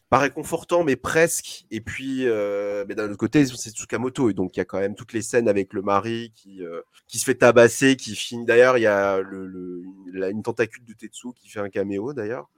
pas 0.09 0.17
réconfortant, 0.17 0.83
mais 0.83 0.95
presque. 0.95 1.65
Et 1.69 1.81
puis, 1.81 2.27
euh, 2.27 2.83
mais 2.87 2.95
d'un 2.95 3.05
autre 3.05 3.17
côté, 3.17 3.45
c'est 3.45 3.69
Tsukamoto. 3.69 4.29
Et 4.29 4.33
donc, 4.33 4.55
il 4.55 4.59
y 4.59 4.61
a 4.61 4.65
quand 4.65 4.79
même 4.79 4.95
toutes 4.95 5.13
les 5.13 5.21
scènes 5.21 5.47
avec 5.47 5.71
le 5.73 5.83
mari 5.83 6.33
qui, 6.35 6.63
euh, 6.63 6.81
qui 7.07 7.19
se 7.19 7.25
fait 7.25 7.35
tabasser, 7.35 7.95
qui 7.95 8.15
finit. 8.15 8.43
D'ailleurs, 8.43 8.77
il 8.77 8.81
y 8.81 8.87
a 8.87 9.19
le, 9.19 9.83
une 10.13 10.41
tentacule 10.41 10.83
de 10.85 10.93
Tetsu 10.93 11.27
qui 11.35 11.49
fait 11.49 11.59
un 11.59 11.69
caméo, 11.69 12.13
d'ailleurs. 12.13 12.49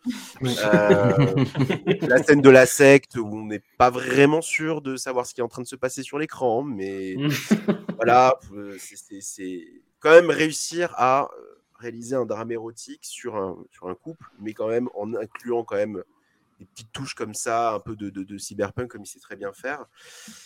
Euh, 0.43 0.45
la 2.07 2.23
scène 2.23 2.41
de 2.41 2.49
la 2.49 2.65
secte 2.65 3.17
où 3.17 3.27
on 3.27 3.45
n'est 3.45 3.63
pas 3.77 3.89
vraiment 3.89 4.41
sûr 4.41 4.81
de 4.81 4.95
savoir 4.95 5.25
ce 5.25 5.33
qui 5.33 5.41
est 5.41 5.43
en 5.43 5.49
train 5.49 5.61
de 5.61 5.67
se 5.67 5.75
passer 5.75 6.03
sur 6.03 6.17
l'écran. 6.17 6.63
Mais 6.63 7.15
voilà, 7.97 8.39
c'est 8.79 9.67
quand 9.99 10.11
même 10.11 10.29
réussir 10.29 10.93
à 10.95 11.29
réaliser 11.79 12.15
un 12.15 12.25
drame 12.25 12.51
érotique 12.51 13.03
sur 13.03 13.35
un, 13.35 13.57
sur 13.71 13.89
un 13.89 13.95
couple, 13.95 14.25
mais 14.39 14.53
quand 14.53 14.67
même 14.67 14.87
en 14.95 15.13
incluant 15.15 15.63
quand 15.65 15.75
même 15.75 16.01
des 16.61 16.67
petites 16.67 16.91
touches 16.91 17.15
comme 17.15 17.33
ça, 17.33 17.73
un 17.73 17.79
peu 17.79 17.95
de, 17.95 18.09
de, 18.09 18.37
cyberpunk 18.37 18.89
comme 18.89 19.01
il 19.01 19.07
sait 19.07 19.19
très 19.19 19.35
bien 19.35 19.51
faire. 19.51 19.85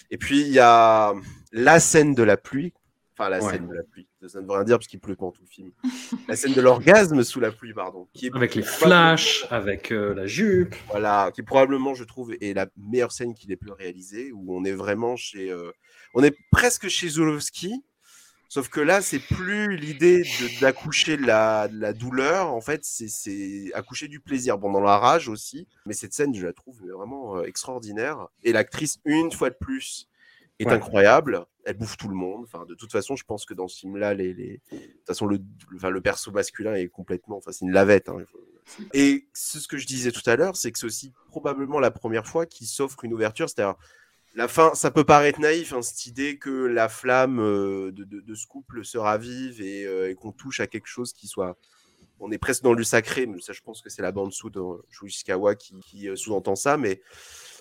Et 0.10 0.18
puis 0.18 0.42
il 0.42 0.48
y 0.48 0.60
a 0.60 1.14
la 1.52 1.80
scène 1.80 2.16
de 2.16 2.24
la 2.24 2.38
pluie, 2.38 2.74
enfin 3.14 3.30
la 3.30 3.42
scène 3.42 3.68
de 3.68 3.74
la 3.74 3.84
pluie, 3.84 4.08
ça 4.26 4.40
ne 4.40 4.46
veut 4.46 4.54
rien 4.54 4.64
dire 4.64 4.78
parce 4.78 4.88
qu'il 4.88 5.02
pleut 5.02 5.16
pendant 5.16 5.34
tout 5.34 5.42
le 5.44 5.50
film. 5.50 5.72
la 6.30 6.38
scène 6.38 6.54
de 6.54 6.62
l'orgasme 6.62 7.22
sous 7.24 7.42
la 7.42 7.52
pluie, 7.52 7.74
pardon. 7.74 8.08
Qui 8.14 8.28
est 8.28 8.36
avec 8.36 8.56
les 8.56 8.62
flashs, 8.62 9.46
avec 9.50 9.92
euh, 9.92 10.14
la 10.14 10.26
jupe. 10.26 10.74
Voilà, 10.90 11.32
qui 11.34 11.44
probablement, 11.44 11.94
je 11.94 12.06
trouve, 12.06 12.34
est 12.40 12.54
la 12.54 12.68
meilleure 12.78 13.12
scène 13.12 13.34
qu'il 13.34 13.52
ait 13.52 13.58
pu 13.58 13.72
réaliser, 13.72 14.32
où 14.32 14.56
on 14.56 14.64
est 14.64 14.74
vraiment 14.74 15.18
chez... 15.18 15.52
Euh, 15.52 15.72
on 16.14 16.24
est 16.24 16.36
presque 16.50 16.88
chez 16.88 17.10
Zulowski, 17.10 17.84
Sauf 18.50 18.70
que 18.70 18.80
là, 18.80 19.02
c'est 19.02 19.20
plus 19.20 19.76
l'idée 19.76 20.24
d'accoucher 20.62 21.18
de, 21.18 21.26
la, 21.26 21.68
douleur, 21.94 22.48
en 22.48 22.62
fait, 22.62 22.82
c'est 22.84 23.74
accoucher 23.74 24.08
du 24.08 24.20
plaisir. 24.20 24.58
Bon, 24.58 24.72
dans 24.72 24.82
la 24.82 24.98
rage 24.98 25.30
aussi, 25.30 25.68
mais 25.86 25.94
cette 25.94 26.14
scène, 26.14 26.34
je 26.34 26.46
la 26.46 26.54
trouve 26.54 26.80
vraiment 26.86 27.38
euh, 27.38 27.44
extraordinaire. 27.44 28.28
Et 28.44 28.54
l'actrice, 28.54 29.00
une 29.06 29.32
fois 29.32 29.50
de 29.50 29.56
plus, 29.60 30.08
est 30.60 30.68
incroyable. 30.68 31.46
Elle 31.66 31.78
bouffe 31.78 31.98
tout 31.98 32.08
le 32.08 32.16
monde. 32.16 32.44
Enfin, 32.44 32.66
de 32.66 32.76
toute 32.76 32.92
façon, 32.92 33.16
je 33.16 33.24
pense 33.26 33.46
que 33.46 33.54
dans 33.54 33.68
ce 33.68 33.80
film-là, 33.80 34.14
les, 34.14 34.34
les... 34.34 34.62
de 34.72 34.78
toute 34.78 35.08
façon, 35.08 35.26
le, 35.26 35.40
enfin, 35.76 35.90
le 35.90 36.02
perso 36.02 36.32
masculin 36.32 36.76
est 36.76 36.88
complètement, 36.88 37.38
enfin, 37.38 37.52
c'est 37.52 37.66
une 37.66 37.72
lavette. 37.72 38.10
Hein. 38.10 38.18
Et 38.94 39.28
ce 39.34 39.68
que 39.68 39.78
je 39.78 39.86
disais 39.86 40.12
tout 40.12 40.28
à 40.28 40.36
l'heure, 40.36 40.56
c'est 40.56 40.72
que 40.72 40.80
c'est 40.80 40.86
aussi 40.86 41.14
probablement 41.28 41.80
la 41.80 41.92
première 41.92 42.28
fois 42.28 42.46
qu'il 42.46 42.68
s'offre 42.68 43.04
une 43.04 43.14
ouverture, 43.14 43.50
c'est-à-dire 43.50 43.76
la 44.36 44.50
fin, 44.50 44.76
ça 44.76 44.92
peut 44.92 45.06
paraître 45.06 45.40
naïf, 45.40 45.72
hein, 45.72 45.82
cette 45.82 46.08
idée 46.08 46.38
que 46.38 46.50
la 46.50 46.90
flamme 46.90 47.40
euh, 47.40 47.92
de, 47.94 48.36
ce 48.36 48.46
couple 48.46 48.84
se 48.84 48.98
ravive 48.98 49.62
euh, 49.62 50.10
et, 50.10 50.16
qu'on 50.16 50.34
touche 50.34 50.60
à 50.60 50.68
quelque 50.68 50.88
chose 50.88 51.14
qui 51.14 51.28
soit. 51.28 51.58
On 52.20 52.32
est 52.32 52.38
presque 52.38 52.62
dans 52.64 52.74
le 52.74 52.84
sacré, 52.84 53.26
mais 53.28 53.40
ça, 53.40 53.54
je 53.54 53.62
pense 53.62 53.82
que 53.82 53.90
c'est 53.90 54.02
la 54.02 54.12
bande 54.12 54.34
sous 54.34 54.50
de 54.50 54.62
Shuishikawa 54.90 55.56
qui, 55.56 55.80
qui 55.80 56.10
euh, 56.10 56.18
sous-entend 56.18 56.56
ça. 56.56 56.76
Mais, 56.76 57.02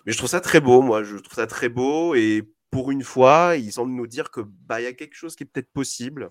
mais 0.04 0.12
je 0.12 0.18
trouve 0.18 0.30
ça 0.30 0.40
très 0.40 0.60
beau, 0.60 0.82
moi. 0.82 1.04
Je 1.04 1.16
trouve 1.16 1.34
ça 1.34 1.46
très 1.46 1.68
beau. 1.68 2.16
Et 2.16 2.42
pour 2.70 2.90
une 2.90 3.04
fois, 3.04 3.54
il 3.56 3.72
semble 3.72 3.92
nous 3.92 4.08
dire 4.08 4.32
que 4.32 4.40
bah, 4.40 4.80
y 4.80 4.86
a 4.86 4.92
quelque 4.92 5.14
chose 5.14 5.36
qui 5.36 5.44
est 5.44 5.46
peut-être 5.46 5.72
possible. 5.72 6.28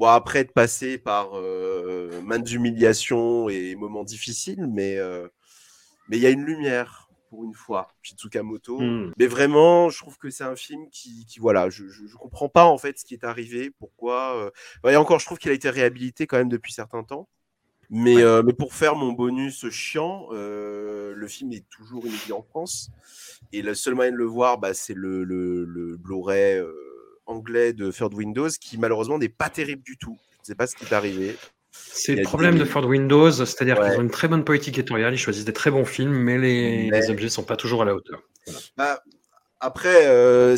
Bon, 0.00 0.06
après 0.06 0.40
être 0.40 0.52
passé 0.52 0.98
par 0.98 1.32
maintes 2.22 2.50
humiliations 2.52 3.48
et 3.48 3.74
moments 3.74 4.04
difficiles, 4.04 4.68
mais 4.68 4.96
mais 6.08 6.16
il 6.16 6.22
y 6.22 6.26
a 6.26 6.30
une 6.30 6.44
lumière 6.44 7.07
pour 7.28 7.44
une 7.44 7.54
fois, 7.54 7.88
chez 8.02 8.14
Tsukamoto. 8.14 8.80
Hmm. 8.80 9.12
Mais 9.18 9.26
vraiment, 9.26 9.90
je 9.90 9.98
trouve 9.98 10.18
que 10.18 10.30
c'est 10.30 10.44
un 10.44 10.56
film 10.56 10.88
qui, 10.90 11.26
qui 11.26 11.38
voilà, 11.40 11.70
je, 11.70 11.88
je, 11.88 12.06
je 12.06 12.16
comprends 12.16 12.48
pas 12.48 12.64
en 12.64 12.78
fait 12.78 12.98
ce 12.98 13.04
qui 13.04 13.14
est 13.14 13.24
arrivé, 13.24 13.70
pourquoi. 13.78 14.50
euh, 14.84 14.90
et 14.90 14.96
encore, 14.96 15.18
je 15.18 15.26
trouve 15.26 15.38
qu'il 15.38 15.50
a 15.50 15.54
été 15.54 15.70
réhabilité 15.70 16.26
quand 16.26 16.38
même 16.38 16.48
depuis 16.48 16.72
certains 16.72 17.04
temps. 17.04 17.28
Mais, 17.90 18.18
euh, 18.18 18.42
mais 18.42 18.52
pour 18.52 18.74
faire 18.74 18.96
mon 18.96 19.12
bonus 19.12 19.68
chiant, 19.70 20.28
euh, 20.32 21.14
le 21.14 21.26
film 21.28 21.52
est 21.52 21.66
toujours 21.70 22.04
inédit 22.04 22.32
en 22.32 22.42
France. 22.42 22.90
Et 23.52 23.62
le 23.62 23.74
seul 23.74 23.94
moyen 23.94 24.12
de 24.12 24.16
le 24.16 24.26
voir, 24.26 24.58
bah, 24.58 24.74
c'est 24.74 24.94
le, 24.94 25.24
le, 25.24 25.64
le 25.64 25.96
Blu-ray 25.96 26.62
anglais 27.24 27.72
de 27.72 27.90
Third 27.90 28.12
Windows, 28.12 28.48
qui 28.60 28.76
malheureusement 28.76 29.18
n'est 29.18 29.28
pas 29.30 29.48
terrible 29.48 29.82
du 29.82 29.96
tout. 29.96 30.18
Je 30.32 30.38
ne 30.40 30.44
sais 30.44 30.54
pas 30.54 30.66
ce 30.66 30.76
qui 30.76 30.84
est 30.84 30.92
arrivé. 30.92 31.36
C'est 31.92 32.14
le 32.14 32.22
problème 32.22 32.54
des- 32.54 32.60
de 32.60 32.64
Ford 32.64 32.84
Windows, 32.86 33.30
c'est-à-dire 33.30 33.78
Ouais. 33.78 33.90
qu'ils 33.90 33.98
ont 33.98 34.02
une 34.02 34.10
très 34.10 34.28
bonne 34.28 34.44
politique 34.44 34.78
éditoriale, 34.78 35.14
ils 35.14 35.18
choisissent 35.18 35.44
des 35.44 35.52
très 35.52 35.70
bons 35.70 35.84
films, 35.84 36.12
mais 36.12 36.38
les, 36.38 36.88
Mais- 36.90 37.00
les 37.00 37.10
objets 37.10 37.28
sont 37.28 37.42
pas 37.44 37.56
toujours 37.56 37.82
à 37.82 37.84
la 37.84 37.94
hauteur. 37.94 38.22
Bah, 38.76 39.02
après, 39.60 40.06
euh, 40.06 40.56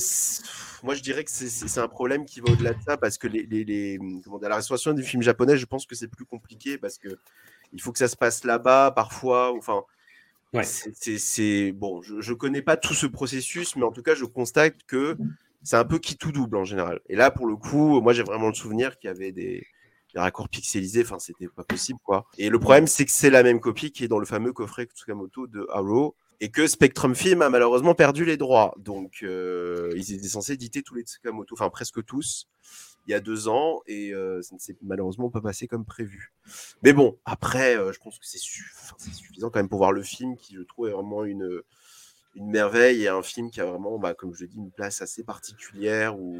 moi 0.82 0.94
je 0.94 1.02
dirais 1.02 1.24
que 1.24 1.30
c'est- 1.30 1.78
un 1.78 1.88
problème 1.88 2.24
qui 2.24 2.40
va 2.40 2.52
au-delà 2.52 2.72
de 2.74 2.82
ça 2.86 2.96
parce 2.96 3.16
que 3.18 3.26
les, 3.26 3.46
les, 3.50 3.64
les- 3.64 3.98
comment 4.24 4.38
dire, 4.38 4.48
la 4.48 4.56
restauration 4.56 4.92
des 4.92 5.02
films 5.02 5.22
japonais, 5.22 5.56
je 5.56 5.66
pense 5.66 5.86
que 5.86 5.94
c'est 5.94 6.08
plus 6.08 6.24
compliqué 6.26 6.78
parce 6.78 6.98
que 6.98 7.08
il 7.72 7.80
faut 7.80 7.92
que 7.92 7.98
ça 7.98 8.08
se 8.08 8.16
passe 8.16 8.44
là-bas 8.44 8.90
parfois. 8.90 9.52
Enfin, 9.56 9.82
Ouais. 10.52 10.64
c'est- 10.64 11.72
bon. 11.72 12.02
Je, 12.02 12.20
je 12.20 12.32
connais 12.34 12.62
pas 12.62 12.76
tout 12.76 12.94
ce 12.94 13.06
processus, 13.06 13.76
mais 13.76 13.84
en 13.84 13.92
tout 13.92 14.02
cas, 14.02 14.14
je 14.16 14.24
constate 14.24 14.74
que 14.86 15.16
c'est 15.62 15.76
un 15.76 15.84
peu 15.84 15.98
qui 15.98 16.16
tout 16.16 16.32
double 16.32 16.56
en 16.56 16.64
général. 16.64 17.00
Et 17.08 17.14
là, 17.16 17.30
pour 17.30 17.46
le 17.46 17.54
coup, 17.56 18.00
moi 18.00 18.12
j'ai 18.12 18.22
vraiment 18.24 18.48
le 18.48 18.54
souvenir 18.54 18.98
qu'il 18.98 19.08
y 19.08 19.10
avait 19.12 19.30
des, 19.32 19.66
des 20.14 20.20
raccords 20.20 20.48
pixelisés. 20.48 21.02
Enfin, 21.02 21.18
c'était 21.18 21.48
pas 21.48 21.64
possible 21.64 21.98
quoi. 22.04 22.26
Et 22.38 22.48
le 22.48 22.58
problème, 22.58 22.86
c'est 22.86 23.04
que 23.04 23.12
c'est 23.12 23.30
la 23.30 23.42
même 23.42 23.60
copie 23.60 23.92
qui 23.92 24.04
est 24.04 24.08
dans 24.08 24.18
le 24.18 24.26
fameux 24.26 24.52
coffret 24.52 24.84
Tsukamoto 24.86 25.46
de 25.46 25.66
Arrow 25.70 26.14
et 26.40 26.50
que 26.50 26.66
Spectrum 26.66 27.14
Film 27.14 27.42
a 27.42 27.50
malheureusement 27.50 27.94
perdu 27.94 28.24
les 28.24 28.38
droits. 28.38 28.74
Donc, 28.78 29.18
euh, 29.22 29.92
ils 29.96 30.14
étaient 30.14 30.28
censés 30.28 30.54
éditer 30.54 30.82
tous 30.82 30.94
les 30.94 31.02
Tsukamoto, 31.02 31.54
enfin 31.54 31.68
presque 31.68 32.02
tous, 32.04 32.48
il 33.06 33.10
y 33.10 33.14
a 33.14 33.20
deux 33.20 33.48
ans, 33.48 33.80
et 33.86 34.14
euh, 34.14 34.40
ça 34.40 34.54
ne 34.54 34.58
s'est 34.58 34.76
malheureusement 34.82 35.28
pas 35.28 35.42
passé 35.42 35.66
comme 35.66 35.84
prévu. 35.84 36.32
Mais 36.82 36.94
bon, 36.94 37.18
après, 37.26 37.76
euh, 37.76 37.92
je 37.92 37.98
pense 37.98 38.18
que 38.18 38.26
c'est 38.26 38.38
su- 38.38 38.72
suffisant 38.98 39.50
quand 39.50 39.58
même 39.58 39.68
pour 39.68 39.78
voir 39.78 39.92
le 39.92 40.02
film, 40.02 40.36
qui 40.36 40.54
je 40.54 40.62
trouve 40.62 40.88
est 40.88 40.92
vraiment 40.92 41.24
une, 41.24 41.60
une 42.34 42.50
merveille, 42.50 43.02
et 43.02 43.08
un 43.08 43.22
film 43.22 43.50
qui 43.50 43.60
a 43.60 43.66
vraiment, 43.66 43.98
bah, 43.98 44.14
comme 44.14 44.34
je 44.34 44.46
dis, 44.46 44.56
une 44.56 44.70
place 44.70 45.02
assez 45.02 45.24
particulière, 45.24 46.18
où 46.18 46.38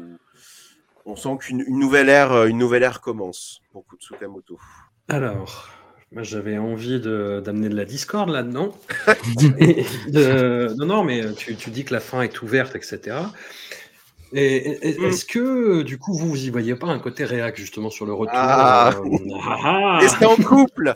on 1.05 1.15
sent 1.15 1.37
qu'une 1.39 1.61
une 1.67 1.79
nouvelle 1.79 2.09
ère, 2.09 2.31
euh, 2.31 2.45
une 2.47 2.57
nouvelle 2.57 2.83
ère 2.83 3.01
commence 3.01 3.61
pour 3.71 3.85
Tsukamoto. 3.99 4.57
Alors, 5.07 5.69
moi 6.11 6.23
j'avais 6.23 6.57
envie 6.57 6.99
de- 6.99 7.41
d'amener 7.43 7.69
de 7.69 7.75
la 7.75 7.85
discorde 7.85 8.29
là-dedans. 8.29 8.75
Non, 10.77 10.85
non, 10.85 11.03
mais 11.03 11.33
tu, 11.33 11.55
tu 11.55 11.69
dis 11.69 11.83
que 11.85 11.93
la 11.93 11.99
fin 11.99 12.21
est 12.21 12.41
ouverte, 12.41 12.75
etc. 12.75 13.17
Et, 14.33 14.55
et- 14.55 14.89
et- 14.89 14.97
Mm. 14.99 15.03
est-ce 15.05 15.25
que 15.25 15.81
du 15.81 15.97
coup 15.97 16.13
vous 16.13 16.29
vous 16.29 16.45
y 16.45 16.49
voyez 16.49 16.75
pas 16.75 16.87
un 16.87 16.99
côté 16.99 17.25
réac 17.25 17.57
justement 17.57 17.89
sur 17.89 18.05
le 18.05 18.13
retour 18.13 18.33
Ah. 18.35 18.91
euh, 18.95 19.17
ah, 19.43 19.99
ah. 20.01 20.25
En 20.25 20.35
couple 20.37 20.95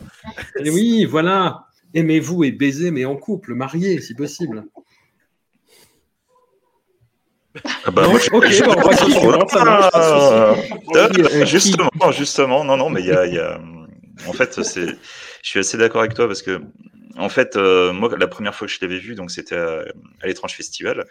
Et 0.63 0.69
oui, 0.69 1.05
voilà. 1.05 1.67
Aimez-vous 1.93 2.43
et 2.43 2.51
baisez, 2.51 2.91
mais 2.91 3.05
en 3.05 3.15
couple, 3.15 3.53
mariés, 3.53 3.99
si 4.01 4.15
possible. 4.15 4.65
Ah 7.85 7.91
bah, 7.91 8.03
Non, 8.03 8.09
moi, 8.11 8.19
je- 8.19 8.29
ok, 8.31 8.47
je- 8.49 8.63
bah, 8.63 8.73
on 8.77 8.81
va 8.81 9.37
marche, 9.37 9.51
pas 9.53 9.63
de 9.63 9.69
Ah, 9.69 9.89
euh, 9.95 10.55
euh, 10.95 11.09
qui- 11.09 11.45
justement, 11.47 11.89
justement, 12.11 12.63
non, 12.63 12.77
non, 12.77 12.89
mais 12.89 13.01
il 13.01 13.07
y 13.07 13.11
a, 13.11 13.25
y 13.25 13.39
a- 13.39 13.59
en 14.27 14.33
fait, 14.33 14.61
c'est, 14.63 14.87
je 14.87 15.49
suis 15.49 15.59
assez 15.59 15.77
d'accord 15.77 16.01
avec 16.01 16.13
toi 16.13 16.27
parce 16.27 16.41
que, 16.41 16.61
en 17.17 17.29
fait, 17.29 17.55
euh, 17.55 17.93
moi, 17.93 18.09
la 18.17 18.27
première 18.27 18.53
fois 18.55 18.67
que 18.67 18.73
je 18.73 18.79
l'avais 18.81 18.97
vu, 18.99 19.15
donc 19.15 19.31
c'était 19.31 19.55
à, 19.55 19.83
à 20.21 20.27
l'étrange 20.27 20.53
festival. 20.53 21.05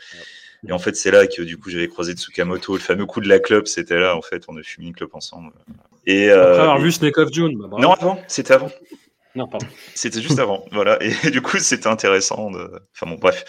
Et 0.67 0.73
en 0.73 0.79
fait, 0.79 0.97
c'est 0.97 1.11
là 1.11 1.27
que 1.27 1.43
du 1.43 1.59
coup 1.59 1.69
j'avais 1.69 1.89
croisé 1.89 2.15
Tsukamoto, 2.15 2.73
le 2.73 2.79
fameux 2.81 3.05
coup 3.05 3.21
de 3.21 3.29
la 3.29 3.39
clope, 3.39 3.69
c'était 3.69 3.99
là, 3.99 4.17
en 4.17 4.23
fait, 4.23 4.45
on 4.49 4.57
a 4.57 4.63
fumé 4.63 4.87
une 4.87 4.95
clope 4.95 5.15
ensemble. 5.15 5.53
Et, 6.07 6.31
Après 6.31 6.43
euh, 6.43 6.61
avoir 6.63 6.79
et- 6.79 6.83
vu 6.83 6.91
Snake 6.93 7.19
of 7.19 7.31
June. 7.33 7.59
bah, 7.59 7.77
non, 7.79 7.93
avant, 7.93 8.19
c'était 8.29 8.55
avant. 8.55 8.71
Non, 9.37 9.49
pardon. 9.49 9.67
C'était 9.95 10.23
juste 10.23 10.39
avant, 10.39 10.65
voilà. 10.73 10.97
Et 11.03 11.31
du 11.31 11.43
coup, 11.43 11.59
c'était 11.59 11.89
intéressant. 11.89 12.53
Enfin 12.93 13.07
bon, 13.07 13.17
bref. 13.17 13.45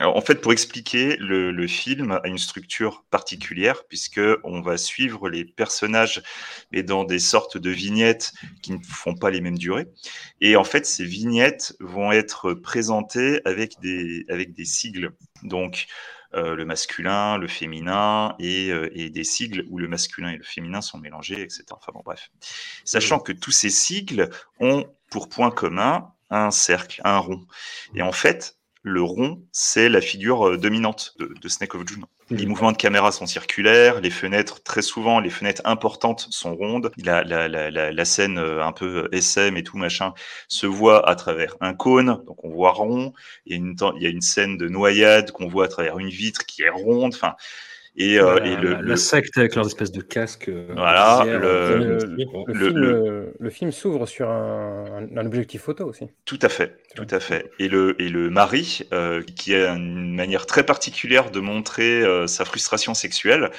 En 0.00 0.20
fait, 0.20 0.36
pour 0.36 0.52
expliquer, 0.52 1.16
le, 1.16 1.50
le 1.50 1.66
film 1.66 2.12
a 2.12 2.20
une 2.28 2.36
structure 2.36 3.04
particulière 3.10 3.84
puisque 3.88 4.20
on 4.44 4.60
va 4.60 4.76
suivre 4.76 5.30
les 5.30 5.44
personnages, 5.46 6.22
mais 6.70 6.82
dans 6.82 7.04
des 7.04 7.18
sortes 7.18 7.56
de 7.56 7.70
vignettes 7.70 8.32
qui 8.62 8.72
ne 8.72 8.78
font 8.86 9.14
pas 9.14 9.30
les 9.30 9.40
mêmes 9.40 9.58
durées. 9.58 9.88
Et 10.42 10.54
en 10.56 10.64
fait, 10.64 10.84
ces 10.84 11.04
vignettes 11.04 11.74
vont 11.80 12.12
être 12.12 12.52
présentées 12.52 13.40
avec 13.46 13.80
des 13.80 14.26
avec 14.28 14.52
des 14.52 14.66
sigles. 14.66 15.12
Donc 15.42 15.86
le 16.34 16.64
masculin, 16.64 17.38
le 17.38 17.48
féminin 17.48 18.34
et, 18.38 18.70
euh, 18.70 18.88
et 18.92 19.10
des 19.10 19.24
sigles 19.24 19.64
où 19.68 19.78
le 19.78 19.88
masculin 19.88 20.30
et 20.30 20.36
le 20.36 20.44
féminin 20.44 20.80
sont 20.80 20.98
mélangés, 20.98 21.40
etc. 21.42 21.64
Enfin 21.72 21.92
bon, 21.92 22.02
bref. 22.04 22.30
Sachant 22.84 23.18
que 23.18 23.32
tous 23.32 23.50
ces 23.50 23.70
sigles 23.70 24.30
ont 24.60 24.86
pour 25.10 25.28
point 25.28 25.50
commun 25.50 26.12
un 26.30 26.50
cercle, 26.50 27.00
un 27.04 27.18
rond. 27.18 27.46
Et 27.94 28.02
en 28.02 28.12
fait, 28.12 28.56
le 28.82 29.02
rond, 29.02 29.42
c'est 29.52 29.88
la 29.88 30.00
figure 30.00 30.48
euh, 30.48 30.58
dominante 30.58 31.14
de, 31.18 31.32
de 31.40 31.48
Snake 31.48 31.74
of 31.74 31.86
June. 31.86 32.04
Les 32.30 32.46
mouvements 32.46 32.72
de 32.72 32.76
caméra 32.76 33.12
sont 33.12 33.26
circulaires, 33.26 34.00
les 34.00 34.10
fenêtres, 34.10 34.62
très 34.62 34.82
souvent, 34.82 35.20
les 35.20 35.30
fenêtres 35.30 35.62
importantes 35.64 36.26
sont 36.30 36.54
rondes. 36.56 36.90
La, 36.96 37.22
la, 37.22 37.46
la, 37.48 37.70
la, 37.70 38.04
scène 38.04 38.38
euh, 38.38 38.64
un 38.64 38.72
peu 38.72 39.08
SM 39.12 39.56
et 39.56 39.62
tout 39.62 39.76
machin 39.76 40.14
se 40.48 40.66
voit 40.66 41.08
à 41.08 41.14
travers 41.14 41.56
un 41.60 41.74
cône, 41.74 42.22
donc 42.26 42.44
on 42.44 42.50
voit 42.50 42.72
rond. 42.72 43.12
Il 43.46 43.52
y 43.52 43.54
a 43.54 43.58
une, 43.58 43.76
il 43.96 44.02
y 44.02 44.06
a 44.06 44.10
une 44.10 44.20
scène 44.20 44.56
de 44.56 44.68
noyade 44.68 45.30
qu'on 45.30 45.46
voit 45.46 45.66
à 45.66 45.68
travers 45.68 45.98
une 45.98 46.10
vitre 46.10 46.44
qui 46.44 46.62
est 46.62 46.70
ronde. 46.70 47.14
Enfin, 47.14 47.34
et, 47.96 48.18
euh, 48.18 48.38
la, 48.40 48.46
et 48.46 48.56
le, 48.56 48.70
la- 48.70 48.80
le- 48.80 48.88
la 48.88 48.96
secte 48.96 49.36
avec 49.36 49.54
leurs 49.54 49.66
espèces 49.66 49.92
de 49.92 50.00
casques. 50.00 50.48
euh, 50.48 50.68
Voilà, 50.74 51.24
le- 51.26 51.44
euh, 51.44 51.78
le, 52.46 52.70
le 52.70 53.34
le- 53.38 53.50
film, 53.50 53.70
s'ouvre 53.72 54.06
sur 54.06 54.30
un, 54.30 55.08
un- 55.12 55.16
un 55.16 55.26
objectif 55.26 55.62
photo 55.62 55.86
aussi. 55.86 56.06
Tout 56.24 56.38
à 56.40 56.48
fait, 56.48 56.78
tout 56.94 57.06
à 57.10 57.20
fait. 57.20 57.50
Et 57.58 57.68
le, 57.68 58.00
et 58.00 58.08
le 58.08 58.30
mari, 58.30 58.80
euh, 58.92 59.22
qui 59.36 59.54
a 59.54 59.74
une 59.74 60.14
manière 60.14 60.46
très 60.46 60.64
particulière 60.64 61.30
de 61.30 61.40
montrer 61.40 62.02
euh, 62.02 62.26
sa 62.26 62.44
frustration 62.44 62.94
sexuelle, 62.94 63.50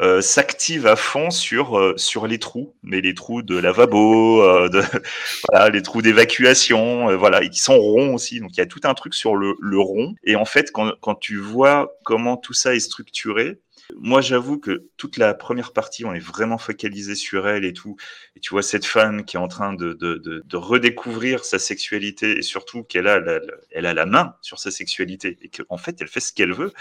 euh, 0.00 0.20
s'active 0.20 0.86
à 0.86 0.96
fond 0.96 1.30
sur, 1.30 1.78
euh, 1.78 1.94
sur 1.96 2.26
les 2.26 2.38
trous, 2.38 2.74
mais 2.82 3.00
les 3.00 3.14
trous 3.14 3.42
de 3.42 3.56
lavabo, 3.58 4.42
euh, 4.42 4.68
de, 4.68 4.82
voilà, 5.50 5.70
les 5.70 5.82
trous 5.82 6.02
d'évacuation, 6.02 7.10
euh, 7.10 7.16
voilà, 7.16 7.42
et 7.42 7.48
qui 7.50 7.60
sont 7.60 7.78
ronds 7.78 8.14
aussi. 8.14 8.40
Donc 8.40 8.50
il 8.52 8.58
y 8.58 8.62
a 8.62 8.66
tout 8.66 8.80
un 8.84 8.94
truc 8.94 9.14
sur 9.14 9.34
le, 9.36 9.54
le 9.60 9.78
rond. 9.80 10.14
Et 10.24 10.36
en 10.36 10.44
fait, 10.44 10.70
quand, 10.72 10.92
quand 11.00 11.14
tu 11.16 11.38
vois 11.38 11.96
comment 12.04 12.36
tout 12.36 12.52
ça 12.54 12.74
est 12.74 12.80
structuré, 12.80 13.58
moi, 13.98 14.20
j'avoue 14.20 14.58
que 14.58 14.88
toute 14.96 15.16
la 15.16 15.34
première 15.34 15.72
partie, 15.72 16.04
on 16.04 16.14
est 16.14 16.18
vraiment 16.20 16.58
focalisé 16.58 17.14
sur 17.14 17.48
elle 17.48 17.64
et 17.64 17.72
tout. 17.72 17.96
Et 18.36 18.40
tu 18.40 18.50
vois 18.50 18.62
cette 18.62 18.84
femme 18.86 19.24
qui 19.24 19.36
est 19.36 19.40
en 19.40 19.48
train 19.48 19.72
de, 19.74 19.92
de, 19.94 20.16
de, 20.16 20.42
de 20.44 20.56
redécouvrir 20.56 21.44
sa 21.44 21.58
sexualité 21.58 22.38
et 22.38 22.42
surtout 22.42 22.82
qu'elle 22.84 23.06
a 23.08 23.20
la, 23.20 23.38
la- 23.38 23.54
elle 23.70 23.86
a 23.86 23.94
la 23.94 24.06
main 24.06 24.34
sur 24.42 24.58
sa 24.58 24.70
sexualité 24.70 25.38
et 25.42 25.48
qu'en 25.48 25.76
fait, 25.78 25.96
elle 26.00 26.08
fait 26.08 26.20
ce 26.20 26.32
qu'elle 26.32 26.52
veut. 26.52 26.72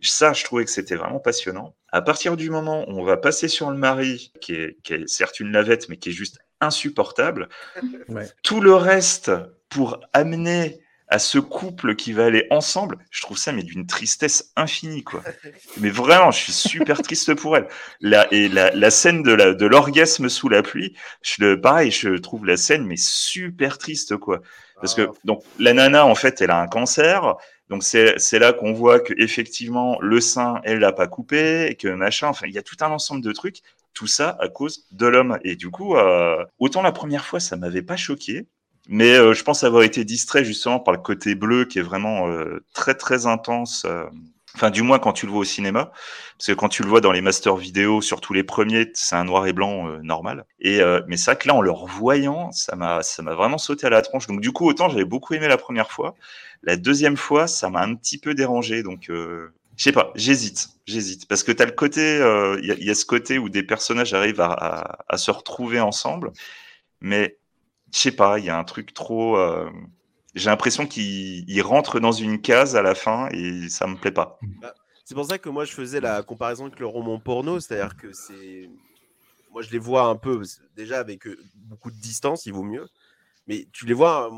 Ça, 0.00 0.32
je 0.34 0.44
trouvais 0.44 0.64
que 0.64 0.70
c'était 0.70 0.96
vraiment 0.96 1.20
passionnant. 1.20 1.74
À 1.90 2.02
partir 2.02 2.36
du 2.36 2.50
moment 2.50 2.84
où 2.88 3.00
on 3.00 3.04
va 3.04 3.16
passer 3.16 3.48
sur 3.48 3.70
le 3.70 3.76
mari, 3.78 4.32
qui 4.40 4.54
est, 4.54 4.76
qui 4.82 4.94
est 4.94 5.08
certes 5.08 5.40
une 5.40 5.52
lavette, 5.52 5.88
mais 5.88 5.96
qui 5.96 6.10
est 6.10 6.12
juste 6.12 6.38
insupportable, 6.60 7.48
Ouais. 8.08 8.26
tout 8.42 8.60
le 8.60 8.74
reste 8.74 9.30
pour 9.70 10.00
amener 10.12 10.80
à 11.08 11.18
ce 11.18 11.38
couple 11.38 11.94
qui 11.96 12.12
va 12.12 12.26
aller 12.26 12.46
ensemble, 12.50 12.98
je 13.10 13.22
trouve 13.22 13.38
ça 13.38 13.52
mais 13.52 13.62
d'une 13.62 13.86
tristesse 13.86 14.52
infinie 14.56 15.04
quoi. 15.04 15.26
Mais 15.76 15.90
vraiment, 15.90 16.30
je 16.30 16.38
suis 16.40 16.52
super 16.52 17.02
triste 17.02 17.34
pour 17.34 17.56
elle. 17.56 17.68
La, 18.00 18.26
et 18.32 18.48
la, 18.48 18.70
la 18.74 18.90
scène 18.90 19.22
de 19.22 19.32
la 19.32 19.54
de 19.54 19.66
l'orgasme 19.66 20.28
sous 20.28 20.48
la 20.48 20.62
pluie, 20.62 20.94
je 21.22 21.36
le 21.44 21.60
pareil, 21.60 21.90
je 21.90 22.10
trouve 22.18 22.46
la 22.46 22.56
scène 22.56 22.84
mais 22.86 22.96
super 22.98 23.78
triste 23.78 24.16
quoi. 24.16 24.40
Parce 24.80 24.94
que 24.94 25.02
Ah. 25.02 25.12
donc 25.24 25.42
la 25.58 25.72
nana 25.74 26.06
en 26.06 26.14
fait, 26.14 26.40
elle 26.42 26.50
a 26.50 26.60
un 26.60 26.68
cancer. 26.68 27.34
Donc 27.70 27.82
c'est 27.82 28.14
c'est 28.18 28.38
là 28.38 28.52
qu'on 28.52 28.72
voit 28.72 29.00
que 29.00 29.14
effectivement 29.18 29.98
le 30.00 30.20
sein, 30.20 30.60
elle 30.64 30.78
l'a 30.80 30.92
pas 30.92 31.06
coupé 31.08 31.66
et 31.70 31.76
que 31.76 31.88
machin. 31.88 32.28
Enfin, 32.28 32.46
il 32.48 32.54
y 32.54 32.58
a 32.58 32.62
tout 32.62 32.76
un 32.80 32.90
ensemble 32.90 33.22
de 33.22 33.32
trucs. 33.32 33.60
Tout 33.94 34.06
ça 34.08 34.36
à 34.40 34.48
cause 34.48 34.86
de 34.90 35.06
l'homme. 35.06 35.38
Et 35.44 35.54
du 35.56 35.70
coup, 35.70 35.96
euh, 35.96 36.44
autant 36.58 36.82
la 36.82 36.92
première 36.92 37.24
fois, 37.26 37.38
ça 37.40 37.56
m'avait 37.56 37.82
pas 37.82 37.96
choqué. 37.96 38.46
Mais 38.88 39.14
euh, 39.16 39.32
je 39.32 39.42
pense 39.44 39.64
avoir 39.64 39.82
été 39.82 40.04
distrait 40.04 40.44
justement 40.44 40.78
par 40.80 40.92
le 40.94 41.00
côté 41.00 41.34
bleu 41.34 41.64
qui 41.64 41.78
est 41.78 41.82
vraiment 41.82 42.28
euh, 42.28 42.64
très 42.74 42.94
très 42.94 43.26
intense. 43.26 43.84
euh, 43.86 44.04
Enfin, 44.56 44.70
du 44.70 44.82
moins 44.82 45.00
quand 45.00 45.12
tu 45.12 45.26
le 45.26 45.32
vois 45.32 45.40
au 45.40 45.44
cinéma, 45.44 45.90
parce 46.38 46.46
que 46.46 46.52
quand 46.52 46.68
tu 46.68 46.84
le 46.84 46.88
vois 46.88 47.00
dans 47.00 47.10
les 47.10 47.20
masters 47.20 47.56
vidéo, 47.56 48.00
surtout 48.00 48.32
les 48.34 48.44
premiers, 48.44 48.88
c'est 48.94 49.16
un 49.16 49.24
noir 49.24 49.48
et 49.48 49.52
blanc 49.52 49.88
euh, 49.88 49.98
normal. 50.02 50.44
Et 50.60 50.80
euh, 50.80 51.00
mais 51.08 51.16
vrai 51.16 51.36
que 51.36 51.48
là, 51.48 51.54
en 51.56 51.60
le 51.60 51.72
revoyant, 51.72 52.52
ça 52.52 52.76
m'a 52.76 53.02
ça 53.02 53.22
m'a 53.24 53.34
vraiment 53.34 53.58
sauté 53.58 53.86
à 53.86 53.90
la 53.90 54.00
tronche. 54.02 54.28
Donc 54.28 54.40
du 54.40 54.52
coup, 54.52 54.68
autant 54.68 54.88
j'avais 54.88 55.04
beaucoup 55.04 55.34
aimé 55.34 55.48
la 55.48 55.56
première 55.56 55.90
fois, 55.90 56.14
la 56.62 56.76
deuxième 56.76 57.16
fois, 57.16 57.46
ça 57.48 57.68
m'a 57.70 57.80
un 57.82 57.94
petit 57.96 58.18
peu 58.18 58.34
dérangé. 58.34 58.82
Donc 58.84 59.10
euh, 59.10 59.52
je 59.76 59.82
sais 59.84 59.92
pas, 59.92 60.12
j'hésite, 60.14 60.68
j'hésite, 60.86 61.26
parce 61.26 61.42
que 61.42 61.50
t'as 61.50 61.64
le 61.66 61.72
côté, 61.72 62.00
euh, 62.20 62.56
il 62.62 62.68
y, 62.68 62.70
a- 62.70 62.74
il 62.74 62.84
y 62.84 62.90
a 62.90 62.94
ce 62.94 63.04
côté 63.06 63.38
où 63.38 63.48
des 63.48 63.64
personnages 63.64 64.14
arrivent 64.14 64.40
à, 64.40 64.52
à, 64.52 64.98
à 65.08 65.16
se 65.18 65.30
retrouver 65.32 65.80
ensemble, 65.80 66.30
mais 67.00 67.38
je 67.94 68.00
sais 68.00 68.12
pas, 68.12 68.40
il 68.40 68.44
y 68.44 68.50
a 68.50 68.58
un 68.58 68.64
truc 68.64 68.92
trop. 68.92 69.38
euh, 69.38 69.70
j'ai 70.34 70.50
l'impression 70.50 70.84
qu'il 70.86 71.48
il 71.48 71.62
rentre 71.62 72.00
dans 72.00 72.10
une 72.10 72.40
case 72.40 72.74
à 72.74 72.82
la 72.82 72.96
fin 72.96 73.28
et 73.30 73.68
ça 73.68 73.86
me 73.86 73.94
plaît 73.94 74.10
pas. 74.10 74.40
Bah, 74.60 74.74
c'est 75.04 75.14
pour 75.14 75.26
ça 75.26 75.38
que 75.38 75.48
moi 75.48 75.64
je 75.64 75.72
faisais 75.72 76.00
la 76.00 76.24
comparaison 76.24 76.66
avec 76.66 76.80
le 76.80 76.86
roman 76.86 77.20
porno, 77.20 77.60
c'est-à-dire 77.60 77.96
que 77.96 78.12
c'est. 78.12 78.68
Moi 79.52 79.62
je 79.62 79.70
les 79.70 79.78
vois 79.78 80.06
un 80.06 80.16
peu, 80.16 80.42
déjà 80.74 80.98
avec 80.98 81.28
euh, 81.28 81.38
beaucoup 81.54 81.92
de 81.92 81.96
distance, 81.96 82.46
il 82.46 82.52
vaut 82.52 82.64
mieux. 82.64 82.88
Mais 83.46 83.68
tu 83.72 83.86
les 83.86 83.94
vois 83.94 84.28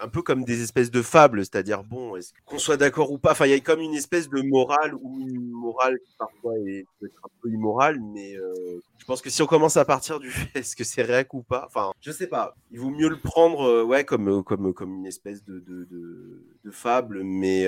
un, 0.00 0.08
peu 0.08 0.22
comme 0.22 0.44
des 0.44 0.62
espèces 0.62 0.90
de 0.90 1.02
fables, 1.02 1.40
c'est-à-dire, 1.40 1.82
bon, 1.84 2.14
qu'on 2.44 2.58
soit 2.58 2.76
d'accord 2.76 3.12
ou 3.12 3.18
pas, 3.18 3.32
enfin, 3.32 3.46
il 3.46 3.50
y 3.50 3.54
a 3.54 3.60
comme 3.60 3.80
une 3.80 3.94
espèce 3.94 4.28
de 4.28 4.42
morale 4.42 4.94
ou 5.00 5.20
une 5.20 5.50
morale 5.50 5.98
qui 6.04 6.14
parfois 6.18 6.54
est, 6.66 6.86
peut 6.98 7.06
être 7.06 7.20
un 7.24 7.28
peu 7.42 7.50
immorale, 7.50 7.98
mais 8.00 8.34
euh, 8.36 8.80
je 8.98 9.04
pense 9.04 9.22
que 9.22 9.30
si 9.30 9.42
on 9.42 9.46
commence 9.46 9.76
à 9.76 9.84
partir 9.84 10.20
du 10.20 10.30
fait 10.30 10.58
est-ce 10.58 10.76
que 10.76 10.84
c'est 10.84 11.02
réac 11.02 11.32
ou 11.34 11.42
pas, 11.42 11.64
enfin, 11.66 11.92
je 12.00 12.10
sais 12.10 12.26
pas, 12.26 12.54
il 12.70 12.80
vaut 12.80 12.90
mieux 12.90 13.08
le 13.08 13.18
prendre 13.18 13.62
euh, 13.62 13.82
ouais, 13.82 14.04
comme, 14.04 14.28
euh, 14.28 14.42
comme, 14.42 14.72
comme 14.74 14.94
une 14.96 15.06
espèce 15.06 15.44
de, 15.44 15.58
de, 15.60 16.70
fable, 16.70 17.22
mais 17.22 17.66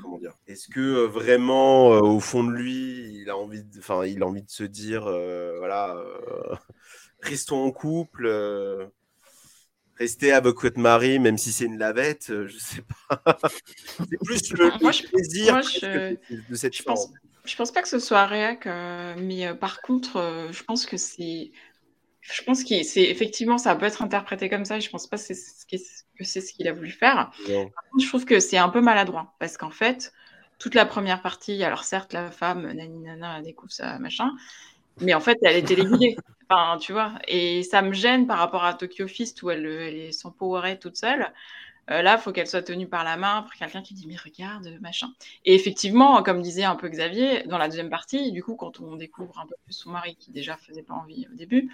comment 0.00 0.18
dire, 0.18 0.32
est-ce 0.46 0.68
que 0.68 1.06
vraiment, 1.06 1.88
au 1.88 2.20
fond 2.20 2.44
de 2.44 2.52
lui, 2.52 3.20
il 3.20 3.28
a 3.28 3.36
envie 3.36 3.64
de, 3.64 4.06
il 4.06 4.22
a 4.22 4.26
envie 4.26 4.42
de 4.42 4.50
se 4.50 4.62
dire, 4.62 5.02
voilà, 5.58 5.96
restons 7.20 7.64
en 7.64 7.72
couple. 7.72 8.28
Rester 9.98 10.32
avec 10.32 10.56
votre 10.60 10.78
mari, 10.78 11.18
même 11.18 11.38
si 11.38 11.52
c'est 11.52 11.66
une 11.66 11.78
lavette, 11.78 12.30
euh, 12.30 12.46
je 12.48 12.58
sais 12.58 12.82
pas. 12.82 13.22
c'est 14.10 14.18
plus 14.24 14.52
le, 14.52 14.70
Moi, 14.80 14.90
le 14.92 15.08
plaisir 15.08 15.52
moi, 15.52 15.62
je- 15.62 16.16
de, 16.50 16.54
cette 16.54 16.76
Je 16.76 16.82
pense, 16.82 17.06
forme. 17.06 17.14
je 17.44 17.56
pense 17.56 17.70
pas 17.72 17.82
que 17.82 17.88
ce 17.88 17.98
soit 17.98 18.26
réac, 18.26 18.66
euh, 18.66 19.14
mais 19.18 19.46
euh, 19.46 19.54
par 19.54 19.80
contre, 19.82 20.16
euh, 20.16 20.52
je 20.52 20.62
pense 20.64 20.86
que 20.86 20.96
c'est. 20.96 21.52
Je 22.22 22.42
pense 22.42 22.64
que 22.64 22.82
c'est 22.82 23.02
effectivement, 23.02 23.58
ça 23.58 23.76
peut 23.76 23.84
être 23.86 24.02
interprété 24.02 24.48
comme 24.48 24.64
ça. 24.64 24.78
et 24.78 24.80
Je 24.80 24.90
pense 24.90 25.06
pas 25.06 25.16
que 25.18 25.22
c'est 25.22 25.34
ce 25.34 25.66
qu'il- 25.66 25.78
ce 25.78 26.68
a 26.68 26.72
voulu 26.72 26.90
faire. 26.90 27.30
Non. 27.48 27.70
Par 27.70 27.84
contre, 27.90 28.02
je 28.04 28.08
trouve 28.08 28.24
que 28.24 28.40
c'est 28.40 28.56
un 28.58 28.70
peu 28.70 28.80
maladroit 28.80 29.34
parce 29.38 29.56
qu'en 29.58 29.70
fait, 29.70 30.12
toute 30.58 30.74
la 30.74 30.86
première 30.86 31.20
partie, 31.22 31.62
alors 31.62 31.84
certes, 31.84 32.12
la 32.14 32.30
femme, 32.30 32.62
nani 32.72 33.00
nana, 33.00 33.38
elle 33.38 33.44
découvre 33.44 33.72
ça, 33.72 33.98
machin, 33.98 34.30
mais 35.00 35.14
en 35.14 35.20
fait, 35.20 35.38
elle 35.42 35.56
est 35.56 35.66
téléguidée. 35.66 36.16
Enfin, 36.48 36.78
tu 36.78 36.92
vois, 36.92 37.14
et 37.26 37.62
ça 37.62 37.80
me 37.82 37.92
gêne 37.92 38.26
par 38.26 38.38
rapport 38.38 38.64
à 38.64 38.74
Tokyo 38.74 39.08
Fist 39.08 39.42
où 39.42 39.50
elle, 39.50 39.64
est 39.66 40.12
sans 40.12 40.30
powerade 40.30 40.78
toute 40.78 40.96
seule. 40.96 41.32
Euh, 41.90 42.00
là, 42.00 42.16
il 42.18 42.22
faut 42.22 42.32
qu'elle 42.32 42.46
soit 42.46 42.62
tenue 42.62 42.86
par 42.86 43.04
la 43.04 43.16
main 43.18 43.42
par 43.42 43.54
quelqu'un 43.56 43.82
qui 43.82 43.92
dit 43.92 44.06
mais 44.06 44.16
regarde, 44.16 44.78
machin. 44.80 45.08
Et 45.44 45.54
effectivement, 45.54 46.22
comme 46.22 46.40
disait 46.40 46.64
un 46.64 46.76
peu 46.76 46.88
Xavier, 46.88 47.42
dans 47.44 47.58
la 47.58 47.68
deuxième 47.68 47.90
partie, 47.90 48.32
du 48.32 48.42
coup, 48.42 48.56
quand 48.56 48.80
on 48.80 48.96
découvre 48.96 49.38
un 49.38 49.46
peu 49.46 49.54
plus 49.64 49.74
son 49.74 49.90
mari 49.90 50.16
qui 50.16 50.30
déjà 50.30 50.56
faisait 50.56 50.82
pas 50.82 50.94
envie 50.94 51.26
au 51.30 51.36
début, 51.36 51.70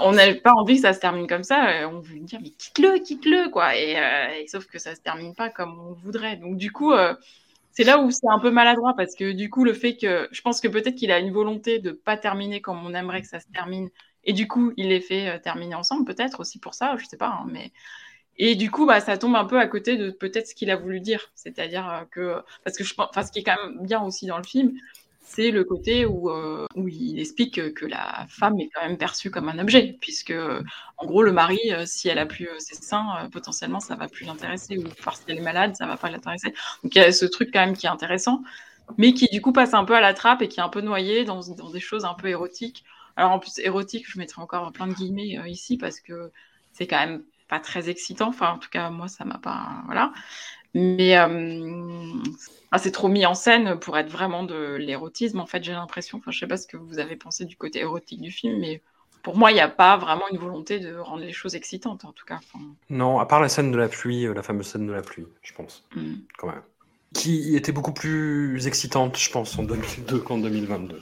on 0.00 0.12
n'avait 0.12 0.36
pas 0.36 0.52
envie 0.52 0.76
que 0.76 0.82
ça 0.82 0.92
se 0.92 1.00
termine 1.00 1.26
comme 1.26 1.42
ça. 1.42 1.70
euh, 1.70 1.88
On 1.88 2.00
voulait 2.00 2.20
dire 2.20 2.40
mais 2.40 2.50
quitte-le, 2.50 2.98
quitte-le, 2.98 3.50
quoi. 3.50 3.76
Et, 3.76 3.98
euh, 3.98 4.42
et 4.42 4.46
sauf 4.46 4.66
que 4.66 4.78
ça 4.78 4.94
se 4.94 5.00
termine 5.00 5.34
pas 5.34 5.50
comme 5.50 5.78
on 5.80 5.92
voudrait. 5.92 6.36
Donc 6.36 6.56
du 6.56 6.70
coup, 6.70 6.92
c'est 7.74 7.84
là 7.84 7.98
où 7.98 8.10
c'est 8.10 8.28
un 8.28 8.38
peu 8.38 8.50
maladroit 8.50 8.94
parce 8.96 9.14
que 9.14 9.32
du 9.32 9.50
coup, 9.50 9.64
le 9.64 9.74
fait 9.74 9.96
que 9.96 10.28
je 10.30 10.40
pense 10.40 10.60
que 10.60 10.68
peut-être 10.68 10.94
qu'il 10.94 11.10
a 11.10 11.18
une 11.18 11.32
volonté 11.32 11.80
de 11.80 11.90
pas 11.90 12.16
terminer 12.16 12.60
comme 12.60 12.84
on 12.86 12.94
aimerait 12.94 13.20
que 13.20 13.28
ça 13.28 13.40
se 13.40 13.46
termine, 13.52 13.90
et 14.22 14.32
du 14.32 14.48
coup, 14.48 14.72
il 14.76 14.88
les 14.88 15.00
fait 15.00 15.28
euh, 15.28 15.38
terminer 15.38 15.74
ensemble, 15.74 16.04
peut-être 16.04 16.40
aussi 16.40 16.58
pour 16.58 16.74
ça, 16.74 16.96
je 16.98 17.04
sais 17.04 17.16
pas, 17.16 17.28
hein, 17.28 17.46
mais 17.50 17.72
et 18.36 18.56
du 18.56 18.70
coup, 18.70 18.86
bah, 18.86 19.00
ça 19.00 19.18
tombe 19.18 19.36
un 19.36 19.44
peu 19.44 19.58
à 19.60 19.66
côté 19.66 19.96
de 19.96 20.10
peut-être 20.10 20.48
ce 20.48 20.54
qu'il 20.54 20.70
a 20.70 20.76
voulu 20.76 21.00
dire, 21.00 21.30
c'est-à-dire 21.34 21.88
euh, 21.88 22.04
que 22.10 22.36
parce 22.64 22.76
que 22.76 22.84
je 22.84 22.94
pense, 22.94 23.08
ce 23.14 23.32
qui 23.32 23.40
est 23.40 23.44
quand 23.44 23.56
même 23.62 23.84
bien 23.84 24.02
aussi 24.02 24.26
dans 24.26 24.38
le 24.38 24.44
film, 24.44 24.72
c'est 25.24 25.50
le 25.50 25.64
côté 25.64 26.04
où, 26.04 26.30
euh, 26.30 26.66
où 26.76 26.86
il 26.86 27.18
explique 27.18 27.74
que, 27.74 27.86
la 27.86 28.26
femme 28.28 28.60
est 28.60 28.68
quand 28.74 28.82
même 28.86 28.98
perçue 28.98 29.30
comme 29.30 29.48
un 29.48 29.58
objet, 29.58 29.96
puisque 30.00 30.30
euh, 30.30 30.62
en 30.98 31.06
gros 31.06 31.22
le 31.22 31.32
mari, 31.32 31.58
euh, 31.72 31.84
si 31.86 32.08
elle 32.08 32.18
a 32.18 32.26
plus 32.26 32.48
ses 32.58 32.74
seins, 32.76 33.28
potentiellement 33.32 33.80
ça 33.80 33.96
va 33.96 34.06
plus 34.06 34.26
l'intéresser, 34.26 34.78
ou 34.78 34.84
parce 35.02 35.20
qu'elle 35.20 35.38
est 35.38 35.42
malade, 35.42 35.74
ça 35.76 35.86
va 35.86 35.96
pas 35.96 36.10
l'intéresser. 36.10 36.54
Donc 36.82 36.94
il 36.94 36.98
y 36.98 37.00
a 37.00 37.10
ce 37.10 37.24
truc 37.24 37.50
quand 37.52 37.60
même 37.60 37.76
qui 37.76 37.86
est 37.86 37.88
intéressant, 37.90 38.42
mais 38.98 39.14
qui 39.14 39.26
du 39.32 39.40
coup 39.40 39.52
passe 39.52 39.74
un 39.74 39.84
peu 39.84 39.94
à 39.96 40.00
la 40.00 40.14
trappe 40.14 40.42
et 40.42 40.48
qui 40.48 40.60
est 40.60 40.62
un 40.62 40.68
peu 40.68 40.82
noyé 40.82 41.24
dans, 41.24 41.40
dans 41.56 41.70
des 41.70 41.80
choses 41.80 42.04
un 42.04 42.14
peu 42.14 42.28
érotiques. 42.28 42.84
Alors 43.16 43.32
en 43.32 43.38
plus 43.38 43.58
érotique, 43.60 44.04
je 44.08 44.18
mettrai 44.18 44.42
encore 44.42 44.70
plein 44.72 44.88
de 44.88 44.94
guillemets 44.94 45.38
ici 45.50 45.78
parce 45.78 46.00
que 46.00 46.32
c'est 46.72 46.86
quand 46.86 46.98
même 46.98 47.22
pas 47.48 47.60
très 47.60 47.88
excitant. 47.88 48.28
Enfin 48.28 48.52
en 48.52 48.58
tout 48.58 48.70
cas 48.70 48.90
moi 48.90 49.08
ça 49.08 49.24
m'a 49.24 49.38
pas 49.38 49.82
voilà. 49.86 50.12
Mais 50.74 51.16
euh, 51.16 52.12
ah, 52.72 52.78
c'est 52.78 52.90
trop 52.90 53.08
mis 53.08 53.24
en 53.24 53.34
scène 53.34 53.78
pour 53.78 53.96
être 53.96 54.10
vraiment 54.10 54.42
de 54.42 54.74
l'érotisme. 54.74 55.40
En 55.40 55.46
fait, 55.46 55.62
j'ai 55.62 55.72
l'impression. 55.72 56.18
Enfin, 56.18 56.32
je 56.32 56.40
sais 56.40 56.46
pas 56.46 56.56
ce 56.56 56.66
que 56.66 56.76
vous 56.76 56.98
avez 56.98 57.16
pensé 57.16 57.44
du 57.44 57.56
côté 57.56 57.80
érotique 57.80 58.20
du 58.20 58.32
film, 58.32 58.58
mais 58.58 58.82
pour 59.22 59.36
moi, 59.36 59.52
il 59.52 59.54
n'y 59.54 59.60
a 59.60 59.68
pas 59.68 59.96
vraiment 59.96 60.24
une 60.30 60.38
volonté 60.38 60.80
de 60.80 60.96
rendre 60.96 61.22
les 61.22 61.32
choses 61.32 61.54
excitantes, 61.54 62.04
en 62.04 62.12
tout 62.12 62.26
cas. 62.26 62.40
Enfin, 62.52 62.64
Non, 62.90 63.20
à 63.20 63.26
part 63.26 63.40
la 63.40 63.48
scène 63.48 63.70
de 63.70 63.78
la 63.78 63.88
pluie, 63.88 64.26
euh, 64.26 64.34
la 64.34 64.42
fameuse 64.42 64.66
scène 64.66 64.86
de 64.86 64.92
la 64.92 65.02
pluie, 65.02 65.24
je 65.42 65.52
pense, 65.54 65.84
mm. 65.94 66.14
quand 66.36 66.48
même. 66.48 66.62
Qui 67.14 67.54
était 67.54 67.70
beaucoup 67.72 67.92
plus 67.92 68.66
excitante, 68.66 69.16
je 69.16 69.30
pense, 69.30 69.56
en 69.56 69.62
2002 69.62 70.18
qu'en 70.18 70.38
2022. 70.38 71.00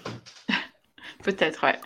Peut-être, 1.25 1.65
ouais. 1.65 1.79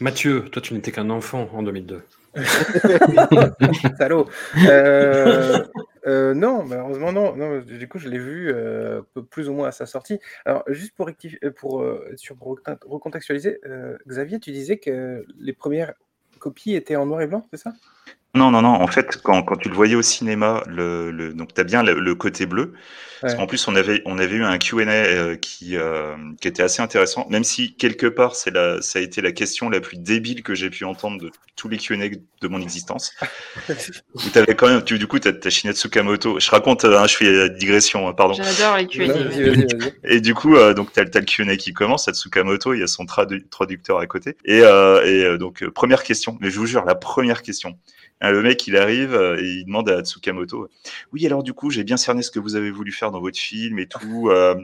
Mathieu, 0.00 0.48
toi, 0.50 0.60
tu 0.60 0.74
n'étais 0.74 0.92
qu'un 0.92 1.08
enfant 1.08 1.48
en 1.52 1.62
2002. 1.62 2.04
Salaud. 3.98 4.28
Euh, 4.58 5.64
euh, 6.06 6.34
non, 6.34 6.64
malheureusement 6.64 7.12
non. 7.12 7.36
non. 7.36 7.60
Du 7.60 7.88
coup, 7.88 7.98
je 7.98 8.08
l'ai 8.08 8.18
vu 8.18 8.50
euh, 8.52 9.02
plus 9.30 9.48
ou 9.48 9.54
moins 9.54 9.68
à 9.68 9.72
sa 9.72 9.86
sortie. 9.86 10.18
Alors, 10.44 10.64
juste 10.68 10.94
pour, 10.94 11.08
euh, 11.08 11.50
pour, 11.56 11.84
pour 12.38 12.56
recon- 12.56 12.78
recontextualiser, 12.84 13.60
Xavier, 14.06 14.40
tu 14.40 14.52
disais 14.52 14.78
que 14.78 15.24
les 15.38 15.52
premières 15.52 15.94
copies 16.38 16.74
étaient 16.74 16.96
en 16.96 17.06
noir 17.06 17.20
et 17.22 17.26
blanc, 17.26 17.46
c'est 17.50 17.58
ça? 17.58 17.72
Non, 18.34 18.50
non, 18.50 18.62
non. 18.62 18.70
En 18.70 18.86
fait, 18.86 19.20
quand, 19.22 19.42
quand 19.42 19.56
tu 19.56 19.68
le 19.68 19.74
voyais 19.74 19.94
au 19.94 20.00
cinéma, 20.02 20.62
le, 20.66 21.10
le- 21.10 21.34
donc 21.34 21.52
tu 21.52 21.60
as 21.60 21.64
bien 21.64 21.82
le, 21.82 22.00
le 22.00 22.14
côté 22.14 22.46
bleu. 22.46 22.72
Parce 23.20 23.34
Ouais. 23.34 23.38
qu'en 23.38 23.46
plus, 23.46 23.68
on 23.68 23.76
avait, 23.76 24.02
on 24.04 24.18
avait 24.18 24.34
eu 24.34 24.42
un 24.42 24.58
Q&A 24.58 24.90
euh, 24.90 25.36
qui, 25.36 25.76
euh, 25.76 26.16
qui 26.40 26.48
était 26.48 26.64
assez 26.64 26.82
intéressant, 26.82 27.24
même 27.30 27.44
si 27.44 27.76
quelque 27.76 28.08
part, 28.08 28.34
c'est 28.34 28.50
la, 28.50 28.82
ça 28.82 28.98
a 28.98 29.02
été 29.02 29.20
la 29.20 29.30
question 29.30 29.70
la 29.70 29.80
plus 29.80 29.96
débile 29.96 30.42
que 30.42 30.56
j'ai 30.56 30.70
pu 30.70 30.84
entendre 30.84 31.20
de 31.22 31.30
tous 31.54 31.68
les 31.68 31.76
Q&A 31.76 32.08
de 32.08 32.48
mon 32.48 32.60
existence. 32.60 33.14
Où 34.14 34.20
t'avais 34.32 34.56
quand 34.56 34.66
même, 34.68 34.82
tu, 34.82 34.98
du 34.98 35.06
coup, 35.06 35.20
tu 35.20 35.28
as, 35.28 35.50
Shinya 35.50 35.72
Tsukamoto. 35.72 36.40
Je 36.40 36.50
raconte, 36.50 36.84
hein, 36.84 37.06
je 37.06 37.14
fais 37.14 37.30
la 37.30 37.48
digression, 37.48 38.08
hein, 38.08 38.12
pardon. 38.12 38.34
J'adore 38.34 38.76
les 38.78 38.86
Q&A. 38.88 40.10
Et 40.10 40.20
du 40.20 40.34
coup, 40.34 40.56
euh, 40.56 40.74
donc 40.74 40.92
t'as, 40.92 41.04
t'as 41.04 41.20
le 41.20 41.26
Q&A 41.26 41.56
qui 41.56 41.72
commence, 41.72 42.08
à 42.08 42.12
Tsukamoto, 42.12 42.74
il 42.74 42.80
y 42.80 42.82
a 42.82 42.88
son 42.88 43.04
tradu- 43.04 43.48
traducteur 43.50 43.98
à 43.98 44.06
côté. 44.08 44.36
Et, 44.44 44.62
euh, 44.62 45.00
et 45.04 45.24
euh, 45.24 45.38
donc 45.38 45.62
euh, 45.62 45.70
première 45.70 46.02
question, 46.02 46.38
mais 46.40 46.50
je 46.50 46.58
vous 46.58 46.66
jure, 46.66 46.84
la 46.84 46.96
première 46.96 47.42
question. 47.42 47.78
Hein, 48.22 48.30
Le 48.30 48.40
mec, 48.40 48.66
il 48.68 48.76
arrive 48.76 49.14
euh, 49.14 49.36
et 49.36 49.44
il 49.44 49.64
demande 49.64 49.90
à 49.90 50.00
Tsukamoto, 50.00 50.68
oui, 51.12 51.26
alors 51.26 51.42
du 51.42 51.52
coup, 51.52 51.70
j'ai 51.70 51.82
bien 51.82 51.96
cerné 51.96 52.22
ce 52.22 52.30
que 52.30 52.38
vous 52.38 52.54
avez 52.54 52.70
voulu 52.70 52.92
faire 52.92 53.10
dans 53.10 53.20
votre 53.20 53.38
film 53.38 53.78
et 53.78 53.86
tout. 53.86 54.30
Euh, 54.42 54.54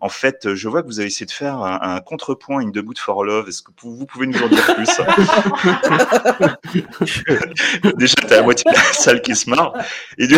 en 0.00 0.08
fait, 0.08 0.54
je 0.54 0.68
vois 0.68 0.82
que 0.82 0.86
vous 0.86 1.00
avez 1.00 1.08
essayé 1.08 1.26
de 1.26 1.32
faire 1.32 1.56
un, 1.56 1.78
un 1.82 2.00
contrepoint 2.00 2.62
in 2.62 2.70
the 2.70 2.78
boot 2.78 2.98
for 2.98 3.24
love. 3.24 3.48
Est-ce 3.48 3.62
que 3.62 3.70
vous, 3.82 3.96
vous 3.96 4.06
pouvez 4.06 4.26
nous 4.26 4.42
en 4.42 4.48
dire 4.48 4.74
plus? 4.74 4.86
Déjà, 7.96 8.14
t'as 8.26 8.36
la 8.36 8.42
moitié 8.42 8.70
de 8.70 8.76
la 8.76 8.82
salle 8.92 9.20
qui 9.20 9.36
se 9.36 9.50
marre. 9.50 9.74
Et 10.16 10.26
du, 10.26 10.36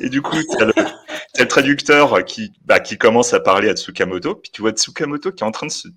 et 0.00 0.08
du 0.08 0.22
coup, 0.22 0.36
t'as 0.58 0.64
le, 0.64 0.72
t'as 0.72 1.42
le 1.42 1.48
traducteur 1.48 2.24
qui, 2.24 2.52
bah, 2.64 2.80
qui 2.80 2.98
commence 2.98 3.32
à 3.32 3.40
parler 3.40 3.68
à 3.68 3.76
Tsukamoto. 3.76 4.34
Puis 4.34 4.50
tu 4.50 4.62
vois 4.62 4.72
Tsukamoto 4.72 5.32
qui 5.32 5.44
est 5.44 5.46
en 5.46 5.52
train 5.52 5.66
de 5.66 5.72
se 5.72 5.88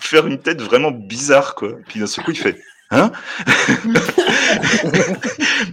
faire 0.00 0.26
une 0.26 0.40
tête 0.40 0.60
vraiment 0.60 0.90
bizarre, 0.90 1.54
quoi. 1.54 1.74
Puis 1.86 2.00
d'un 2.00 2.06
seul 2.06 2.24
coup, 2.24 2.32
il 2.32 2.38
fait 2.38 2.58
Hein 2.90 3.12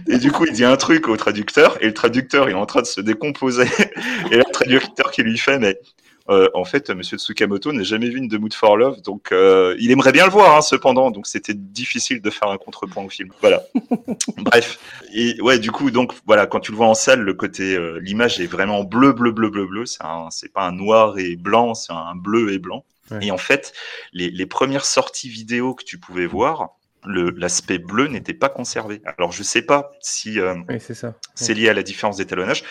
Et 0.08 0.18
du 0.18 0.30
coup, 0.30 0.44
il 0.46 0.52
dit 0.52 0.64
un 0.64 0.76
truc 0.76 1.08
au 1.08 1.16
traducteur, 1.16 1.82
et 1.82 1.86
le 1.86 1.94
traducteur 1.94 2.48
est 2.48 2.54
en 2.54 2.66
train 2.66 2.82
de 2.82 2.86
se 2.86 3.00
décomposer. 3.00 3.64
Et 4.30 4.36
là, 4.36 4.44
le 4.46 4.52
traducteur 4.52 5.10
qui 5.10 5.22
lui 5.22 5.38
fait, 5.38 5.58
mais 5.58 5.78
euh, 6.28 6.48
en 6.54 6.64
fait, 6.64 6.90
Monsieur 6.90 7.18
Tsukamoto 7.18 7.72
n'a 7.72 7.84
jamais 7.84 8.08
vu 8.08 8.18
une 8.18 8.28
The 8.28 8.34
Mood 8.34 8.52
for 8.52 8.76
Love, 8.76 9.00
donc 9.02 9.30
euh, 9.30 9.76
il 9.78 9.92
aimerait 9.92 10.12
bien 10.12 10.24
le 10.24 10.32
voir, 10.32 10.56
hein, 10.56 10.60
cependant. 10.60 11.10
Donc 11.10 11.26
c'était 11.26 11.54
difficile 11.54 12.20
de 12.20 12.30
faire 12.30 12.48
un 12.48 12.58
contrepoint 12.58 13.04
au 13.04 13.08
film. 13.08 13.30
Voilà. 13.40 13.62
Bref. 14.38 14.78
Et 15.14 15.40
ouais, 15.40 15.58
du 15.58 15.70
coup, 15.70 15.90
donc 15.90 16.12
voilà, 16.26 16.46
quand 16.46 16.60
tu 16.60 16.72
le 16.72 16.76
vois 16.76 16.88
en 16.88 16.94
salle, 16.94 17.20
le 17.20 17.34
côté, 17.34 17.76
euh, 17.76 18.00
l'image 18.02 18.40
est 18.40 18.46
vraiment 18.46 18.82
bleu, 18.82 19.12
bleu, 19.12 19.30
bleu, 19.30 19.50
bleu, 19.50 19.66
bleu. 19.66 19.84
C'est 19.86 20.52
pas 20.52 20.66
un 20.66 20.72
noir 20.72 21.18
et 21.18 21.36
blanc, 21.36 21.74
c'est 21.74 21.92
un 21.92 22.16
bleu 22.16 22.52
et 22.52 22.58
blanc. 22.58 22.84
Ouais. 23.10 23.26
Et 23.26 23.30
en 23.30 23.38
fait, 23.38 23.72
les, 24.12 24.30
les 24.30 24.46
premières 24.46 24.84
sorties 24.84 25.28
vidéo 25.28 25.74
que 25.74 25.84
tu 25.84 25.98
pouvais 25.98 26.26
voir, 26.26 26.70
l'aspect 27.06 27.78
bleu 27.78 28.08
n'était 28.08 28.34
pas 28.34 28.48
conservé. 28.48 29.00
Alors 29.18 29.32
je 29.32 29.42
sais 29.42 29.62
pas 29.62 29.90
si 30.00 30.40
euh, 30.40 30.54
Oui, 30.68 30.78
c'est 31.34 31.54
lié 31.54 31.68
à 31.68 31.74
la 31.74 31.82
différence 31.82 32.16
d'étalonnage, 32.16 32.64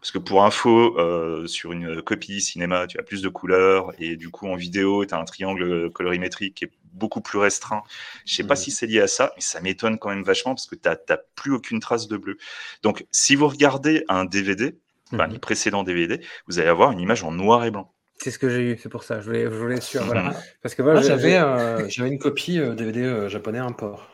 parce 0.00 0.10
que 0.12 0.18
pour 0.18 0.44
info, 0.44 0.98
euh, 0.98 1.46
sur 1.46 1.72
une 1.72 2.02
copie 2.02 2.40
cinéma, 2.40 2.86
tu 2.86 2.98
as 2.98 3.02
plus 3.02 3.22
de 3.22 3.28
couleurs, 3.28 3.92
et 3.98 4.16
du 4.16 4.30
coup 4.30 4.48
en 4.48 4.54
vidéo, 4.56 5.04
tu 5.04 5.14
as 5.14 5.18
un 5.18 5.24
triangle 5.24 5.90
colorimétrique 5.90 6.54
qui 6.54 6.64
est 6.64 6.70
beaucoup 6.92 7.20
plus 7.20 7.38
restreint. 7.38 7.82
Je 8.26 8.34
sais 8.34 8.44
pas 8.44 8.54
Mhm. 8.54 8.56
si 8.56 8.70
c'est 8.70 8.86
lié 8.86 9.00
à 9.00 9.06
ça, 9.06 9.32
mais 9.36 9.42
ça 9.42 9.60
m'étonne 9.60 9.98
quand 9.98 10.10
même 10.10 10.24
vachement, 10.24 10.54
parce 10.54 10.66
que 10.66 10.74
tu 10.74 10.88
n'as 10.88 11.16
plus 11.34 11.52
aucune 11.52 11.80
trace 11.80 12.08
de 12.08 12.16
bleu. 12.16 12.36
Donc 12.82 13.06
si 13.10 13.34
vous 13.36 13.48
regardez 13.48 14.04
un 14.08 14.24
DVD, 14.24 14.76
enfin 15.12 15.26
Mhm. 15.26 15.32
les 15.32 15.38
précédents 15.38 15.82
DVD, 15.84 16.20
vous 16.46 16.58
allez 16.58 16.68
avoir 16.68 16.92
une 16.92 17.00
image 17.00 17.24
en 17.24 17.32
noir 17.32 17.64
et 17.64 17.70
blanc. 17.70 17.92
C'est 18.22 18.30
ce 18.30 18.38
que 18.38 18.48
j'ai 18.48 18.62
eu, 18.72 18.78
c'est 18.80 18.88
pour 18.88 19.02
ça. 19.02 19.20
Je 19.20 19.26
voulais, 19.26 19.44
je 19.44 19.48
voulais 19.48 19.74
être 19.76 19.82
sûr. 19.82 20.04
Voilà. 20.04 20.32
Parce 20.62 20.74
que 20.74 20.82
moi, 20.82 20.92
Moi, 20.92 21.02
j'ai- 21.02 21.08
j'avais 21.08 21.30
j'ai- 21.30 21.38
euh, 21.38 21.86
j'avais 21.88 22.08
une 22.08 22.18
copie 22.18 22.58
euh, 22.60 22.74
DVD 22.74 23.02
euh, 23.02 23.28
japonais 23.28 23.58
import. 23.58 24.08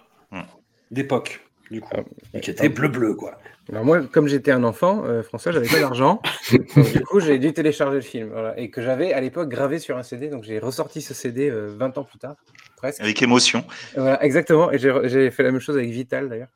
D'époque, 0.91 1.41
du 1.71 1.81
coup. 1.83 1.91
Ah, 1.95 2.01
Et 2.35 2.41
qui 2.41 2.51
était 2.51 2.69
bleu-bleu, 2.71 3.15
quoi. 3.15 3.39
Alors 3.71 3.85
moi, 3.85 4.01
comme 4.11 4.27
j'étais 4.29 4.51
un 4.51 4.65
enfant, 4.65 5.05
euh, 5.05 5.23
François, 5.23 5.53
j'avais 5.53 5.69
pas 5.69 5.79
d'argent. 5.81 6.23
Du 6.95 7.01
coup, 7.05 7.21
j'ai 7.21 7.39
dû 7.39 7.53
télécharger 7.53 7.97
le 7.97 8.01
film. 8.01 8.31
voilà. 8.33 8.59
Et 8.59 8.71
que 8.71 8.81
j'avais 8.81 9.13
à 9.13 9.21
l'époque 9.21 9.51
gravé 9.51 9.79
sur 9.79 9.99
un 9.99 10.03
CD. 10.03 10.29
Donc 10.29 10.45
j'ai 10.45 10.59
ressorti 10.59 11.03
ce 11.03 11.13
CD 11.13 11.51
euh, 11.51 11.75
20 11.77 11.99
ans 11.99 12.05
plus 12.05 12.19
tard, 12.19 12.37
presque. 12.79 13.03
Avec 13.03 13.21
émotion. 13.21 13.63
Voilà, 13.95 14.25
exactement. 14.25 14.73
Et 14.73 14.79
j'ai 14.79 15.31
fait 15.31 15.43
la 15.43 15.51
même 15.53 15.61
chose 15.61 15.77
avec 15.77 15.91
Vital 15.91 16.31
d'ailleurs. 16.31 16.49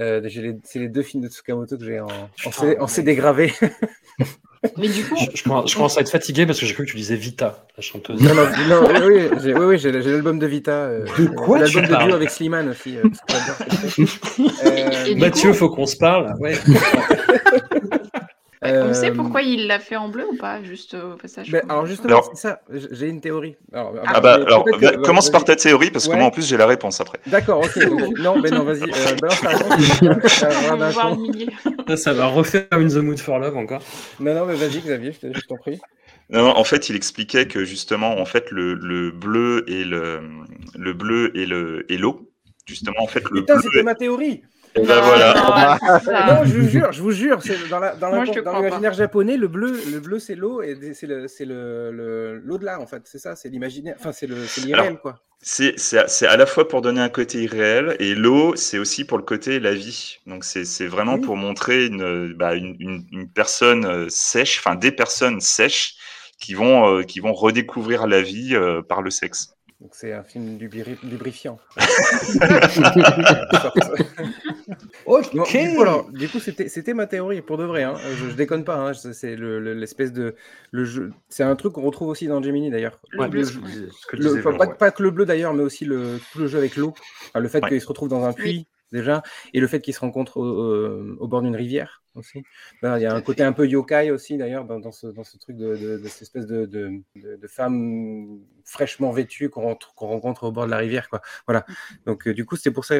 Euh, 0.00 0.20
j'ai 0.24 0.42
les- 0.42 0.56
C'est 0.64 0.80
les 0.80 0.88
deux 0.88 1.02
films 1.02 1.22
de 1.22 1.28
Tsukamoto 1.28 1.78
que 1.78 1.84
j'ai 1.84 2.00
en, 2.00 2.08
en, 2.44 2.50
CD, 2.50 2.76
en 2.80 2.86
CD 2.88 3.14
gravé. 3.14 3.52
Mais 4.76 4.88
du 4.88 5.04
coup, 5.04 5.16
Je, 5.18 5.36
je 5.38 5.42
commence, 5.42 5.70
je 5.70 5.76
commence 5.76 5.96
à 5.98 6.00
être 6.00 6.10
fatigué 6.10 6.46
parce 6.46 6.58
que 6.60 6.66
j'ai 6.66 6.74
cru 6.74 6.84
que 6.84 6.90
tu 6.90 6.96
disais 6.96 7.16
Vita, 7.16 7.64
la 7.76 7.82
chanteuse. 7.82 8.20
non, 8.20 8.34
non, 8.34 8.44
non, 8.68 8.88
oui, 8.88 8.98
oui, 9.06 9.28
j'ai 9.42 9.54
oui, 9.54 9.64
oui, 9.66 9.78
j'ai- 9.78 10.02
j'ai 10.02 10.10
l'album 10.12 10.38
de 10.38 10.46
Vita. 10.46 10.72
euh, 10.72 11.04
De 11.18 11.26
quoi 11.26 11.58
L'album 11.58 11.84
tu 11.84 11.90
de 11.92 11.96
duo 12.04 12.14
avec 12.14 12.30
Slimane 12.30 12.68
aussi. 12.70 12.96
euh. 12.98 13.02
Euh, 14.66 15.14
Mathieu, 15.16 15.50
coup- 15.50 15.56
faut 15.56 15.68
qu'on 15.70 15.86
se 15.86 15.96
parle. 15.96 16.34
Ouais. 16.40 16.54
on 18.62 18.94
sait 18.94 19.10
euh, 19.10 19.14
pourquoi 19.14 19.42
il 19.42 19.66
l'a 19.66 19.78
fait 19.78 19.96
en 19.96 20.08
bleu 20.08 20.24
ou 20.30 20.36
pas 20.36 20.62
Juste 20.62 20.94
euh, 20.94 21.12
au 21.14 21.16
passage. 21.16 21.50
pour- 21.50 21.70
alors 21.70 21.86
justement, 21.86 22.08
Alors- 22.08 22.30
c'est 22.34 22.40
ça. 22.48 22.60
J'ai 22.90 23.08
une 23.08 23.20
théorie. 23.20 23.56
Alors, 23.72 23.94
Ah 24.06 24.20
bah, 24.20 24.38
mais 24.38 24.44
alors, 24.46 24.64
que- 24.64 25.02
commence 25.04 25.30
par 25.30 25.44
ta 25.44 25.56
théorie, 25.56 25.90
parce 25.90 26.06
que 26.06 26.12
Ouais. 26.12 26.16
moi, 26.18 26.26
en 26.26 26.30
plus, 26.30 26.46
j'ai 26.48 26.56
la 26.56 26.66
réponse 26.66 27.00
après. 27.00 27.18
D'accord, 27.26 27.60
ok. 27.64 27.76
Non, 28.18 28.40
mais 28.40 28.50
non, 28.50 28.64
vas-y. 28.64 28.82
euh, 28.84 29.16
balance 29.20 29.40
ta 29.40 29.48
réponse. 29.48 31.16
Humilier. 31.18 31.46
Ça, 31.88 31.96
ça 31.96 32.12
va 32.12 32.26
refaire 32.26 32.66
In 32.72 32.88
the 32.88 32.96
Mood 32.96 33.18
for 33.18 33.38
Love 33.38 33.56
encore. 33.56 33.82
Non, 34.20 34.34
non, 34.34 34.46
mais 34.46 34.54
vas-y, 34.54 34.80
Xavier, 34.80 35.12
je 35.12 35.28
te- 35.28 35.38
je 35.38 35.46
t'en 35.46 35.56
prie. 35.56 35.78
Non, 36.30 36.42
non, 36.42 36.56
en 36.56 36.64
fait, 36.64 36.88
il 36.88 36.96
expliquait 36.96 37.46
que 37.46 37.64
justement, 37.64 38.18
en 38.18 38.24
fait, 38.24 38.50
le, 38.50 38.74
le 38.74 39.10
bleu 39.12 39.64
et 39.68 39.84
le, 39.84 40.20
le 40.76 40.92
bleu 40.92 41.30
et 41.36 41.46
le 41.46 41.90
et 41.92 41.96
l'eau, 41.98 42.32
justement, 42.66 42.96
en 43.00 43.06
fait, 43.06 43.22
le 43.30 43.40
Putain, 43.40 43.54
bleu. 43.54 43.62
c'était 43.62 43.82
ma 43.84 43.94
théorie. 43.94 44.42
Et 44.76 44.84
ben 44.86 45.00
voilà. 45.00 45.34
Ah, 45.82 46.00
ça. 46.00 46.26
Non, 46.34 46.44
je 46.44 46.58
vous 46.58 46.68
jure, 46.68 46.92
je 46.92 47.00
vous 47.02 47.10
jure, 47.10 47.40
c'est 47.42 47.68
dans 47.68 47.78
la- 47.80 47.94
dans 47.96 48.08
Moi, 48.10 48.18
la- 48.20 48.24
je 48.26 48.32
te 48.32 48.40
dans 48.40 48.50
crois 48.52 48.62
l'imaginaire 48.64 48.92
japonais, 48.92 49.36
le 49.36 49.48
bleu, 49.48 49.80
le 49.90 50.00
bleu, 50.00 50.18
c'est 50.18 50.34
l'eau 50.34 50.60
et 50.62 50.76
c'est 50.94 51.06
le, 51.06 51.28
c'est 51.28 51.44
le, 51.46 51.90
le- 51.92 52.38
l'au-delà 52.44 52.78
en 52.80 52.86
fait. 52.86 53.02
C'est 53.06 53.18
ça, 53.18 53.36
c'est 53.36 53.48
l'imaginaire. 53.48 53.96
Enfin, 53.98 54.12
c'est 54.12 54.26
le, 54.26 54.36
c'est 54.46 54.60
l'irréel 54.60 54.98
quoi. 54.98 55.20
C'est 55.40 55.78
c'est 55.78 55.98
à- 55.98 56.08
c'est 56.08 56.26
à 56.26 56.36
la 56.36 56.46
fois 56.46 56.66
pour 56.68 56.82
donner 56.82 57.00
un 57.00 57.08
côté 57.08 57.42
irréel 57.42 57.96
et 58.00 58.14
l'eau, 58.14 58.54
c'est 58.56 58.78
aussi 58.78 59.04
pour 59.04 59.18
le 59.18 59.24
côté 59.24 59.60
la 59.60 59.74
vie. 59.74 60.18
Donc 60.26 60.44
c'est 60.44 60.64
c'est 60.64 60.86
vraiment 60.86 61.14
Oui. 61.14 61.20
pour 61.22 61.36
montrer 61.36 61.86
une, 61.86 62.34
bah, 62.34 62.54
une, 62.54 62.76
une, 62.80 63.04
une 63.12 63.28
personne 63.32 63.84
euh, 63.86 64.06
sèche, 64.10 64.58
enfin 64.58 64.74
des 64.76 64.92
personnes 64.92 65.40
sèches 65.40 65.94
qui 66.38 66.52
vont, 66.54 66.98
euh, 66.98 67.02
qui 67.02 67.20
vont 67.20 67.32
redécouvrir 67.32 68.06
la 68.06 68.20
vie 68.20 68.54
euh, 68.54 68.82
par 68.82 69.00
le 69.00 69.10
sexe. 69.10 69.55
Donc 69.86 69.94
c'est 69.94 70.12
un 70.12 70.24
film 70.24 70.58
lubri- 70.58 70.98
lubrifiant. 71.04 71.60
Ok. 75.06 75.32
Non, 75.34 75.44
du 75.44 75.74
coup, 75.76 75.82
alors, 75.82 76.10
du 76.10 76.28
coup, 76.28 76.40
c'était, 76.40 76.92
ma 76.92 77.06
théorie 77.06 77.40
pour 77.40 77.56
de 77.56 77.62
vrai. 77.62 77.84
Hein. 77.84 77.94
Je, 78.16 78.30
je 78.30 78.34
déconne 78.34 78.64
pas. 78.64 78.74
Hein. 78.76 78.94
C'est 78.94 79.12
c'est 79.12 79.36
le- 79.36 79.60
le- 79.60 79.74
l'espèce 79.74 80.12
de 80.12 80.34
le 80.72 80.84
jeu. 80.84 81.12
C'est 81.28 81.44
un 81.44 81.54
truc 81.54 81.74
qu'on 81.74 81.82
retrouve 81.82 82.08
aussi 82.08 82.26
dans 82.26 82.42
Gemini 82.42 82.68
d'ailleurs. 82.68 82.98
Ouais, 83.16 83.28
ouais. 83.28 83.44
pas, 84.58 84.66
ouais. 84.66 84.74
pas 84.74 84.90
que 84.90 85.04
le 85.04 85.12
bleu 85.12 85.24
d'ailleurs, 85.24 85.54
mais 85.54 85.62
aussi 85.62 85.84
le, 85.84 86.18
tout 86.32 86.40
le 86.40 86.48
jeu 86.48 86.58
avec 86.58 86.74
l'eau. 86.74 86.92
Enfin, 87.28 87.38
le 87.38 87.46
fait 87.48 87.62
Ouais. 87.62 87.68
qu'il 87.68 87.80
se 87.80 87.86
retrouve 87.86 88.08
dans 88.08 88.24
un 88.24 88.32
puits 88.32 88.66
déjà, 88.90 89.22
et 89.54 89.60
le 89.60 89.68
fait 89.68 89.80
qu'il 89.80 89.94
se 89.94 90.00
rencontre 90.00 90.38
au, 90.38 90.44
au- 90.44 91.16
au 91.20 91.28
bord 91.28 91.42
d'une 91.42 91.54
rivière 91.56 92.02
aussi. 92.16 92.42
Ben, 92.82 92.98
il 92.98 93.02
y 93.02 93.06
a 93.06 93.14
un 93.14 93.20
côté 93.22 93.42
un 93.42 93.52
peu 93.52 93.66
yokai 93.66 94.10
aussi 94.10 94.36
d'ailleurs 94.36 94.64
dans, 94.64 94.80
dans 94.80 94.92
ce, 94.92 95.06
dans 95.08 95.24
ce 95.24 95.36
truc 95.38 95.56
de, 95.56 95.76
de- 95.76 95.98
de 95.98 96.08
cette 96.08 96.22
espèce 96.22 96.46
de, 96.46 96.66
de, 96.66 97.00
de- 97.16 97.36
de 97.36 97.46
femme 97.48 98.40
fraîchement 98.64 99.10
vêtue 99.12 99.48
qu'on 99.50 99.76
rencontre 99.96 100.44
au 100.44 100.52
bord 100.52 100.66
de 100.66 100.70
la 100.70 100.78
rivière. 100.78 101.08
Quoi. 101.08 101.20
Voilà. 101.46 101.64
Donc 102.06 102.26
euh, 102.28 102.34
du 102.34 102.44
coup, 102.44 102.56
c'est 102.56 102.70
pour 102.70 102.84
ça. 102.84 102.96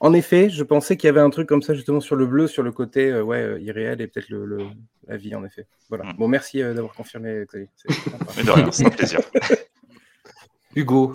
En 0.00 0.12
effet, 0.12 0.48
je 0.48 0.62
pensais 0.62 0.96
qu'il 0.96 1.08
y 1.08 1.10
avait 1.10 1.20
un 1.20 1.30
truc 1.30 1.48
comme 1.48 1.62
ça 1.62 1.74
justement 1.74 2.00
sur 2.00 2.14
le 2.14 2.26
bleu, 2.26 2.46
sur 2.46 2.62
le 2.62 2.70
côté 2.70 3.10
euh, 3.10 3.22
ouais, 3.22 3.42
euh, 3.42 3.58
irréel 3.60 4.00
et 4.00 4.06
peut-être 4.06 4.28
le, 4.28 4.44
le- 4.44 4.66
la 5.08 5.16
vie 5.16 5.34
en 5.34 5.44
effet. 5.44 5.66
Voilà. 5.88 6.04
Mm. 6.04 6.16
Bon, 6.18 6.28
merci 6.28 6.62
euh, 6.62 6.72
d'avoir 6.74 6.94
confirmé. 6.94 7.44
Xavier. 7.48 7.68
C'est 7.74 7.92
sympa. 8.10 8.26
Mais 8.36 8.44
de 8.44 8.50
rien, 8.50 8.70
c'est 8.70 8.86
un 8.86 8.90
plaisir. 8.90 9.20
Hugo, 10.76 11.12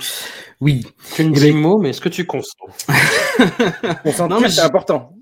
Oui. 0.59 0.85
tu 1.15 1.23
ne 1.23 1.29
Eh 1.29 1.33
dis 1.39 1.51
ben- 1.53 1.57
mot, 1.61 1.77
mais 1.77 1.91
est-ce 1.91 2.01
que 2.01 2.09
tu 2.09 2.25
consens 2.25 2.55
Non, 4.29 4.41
mais 4.41 4.49
c'est 4.49 4.61
important. 4.61 5.15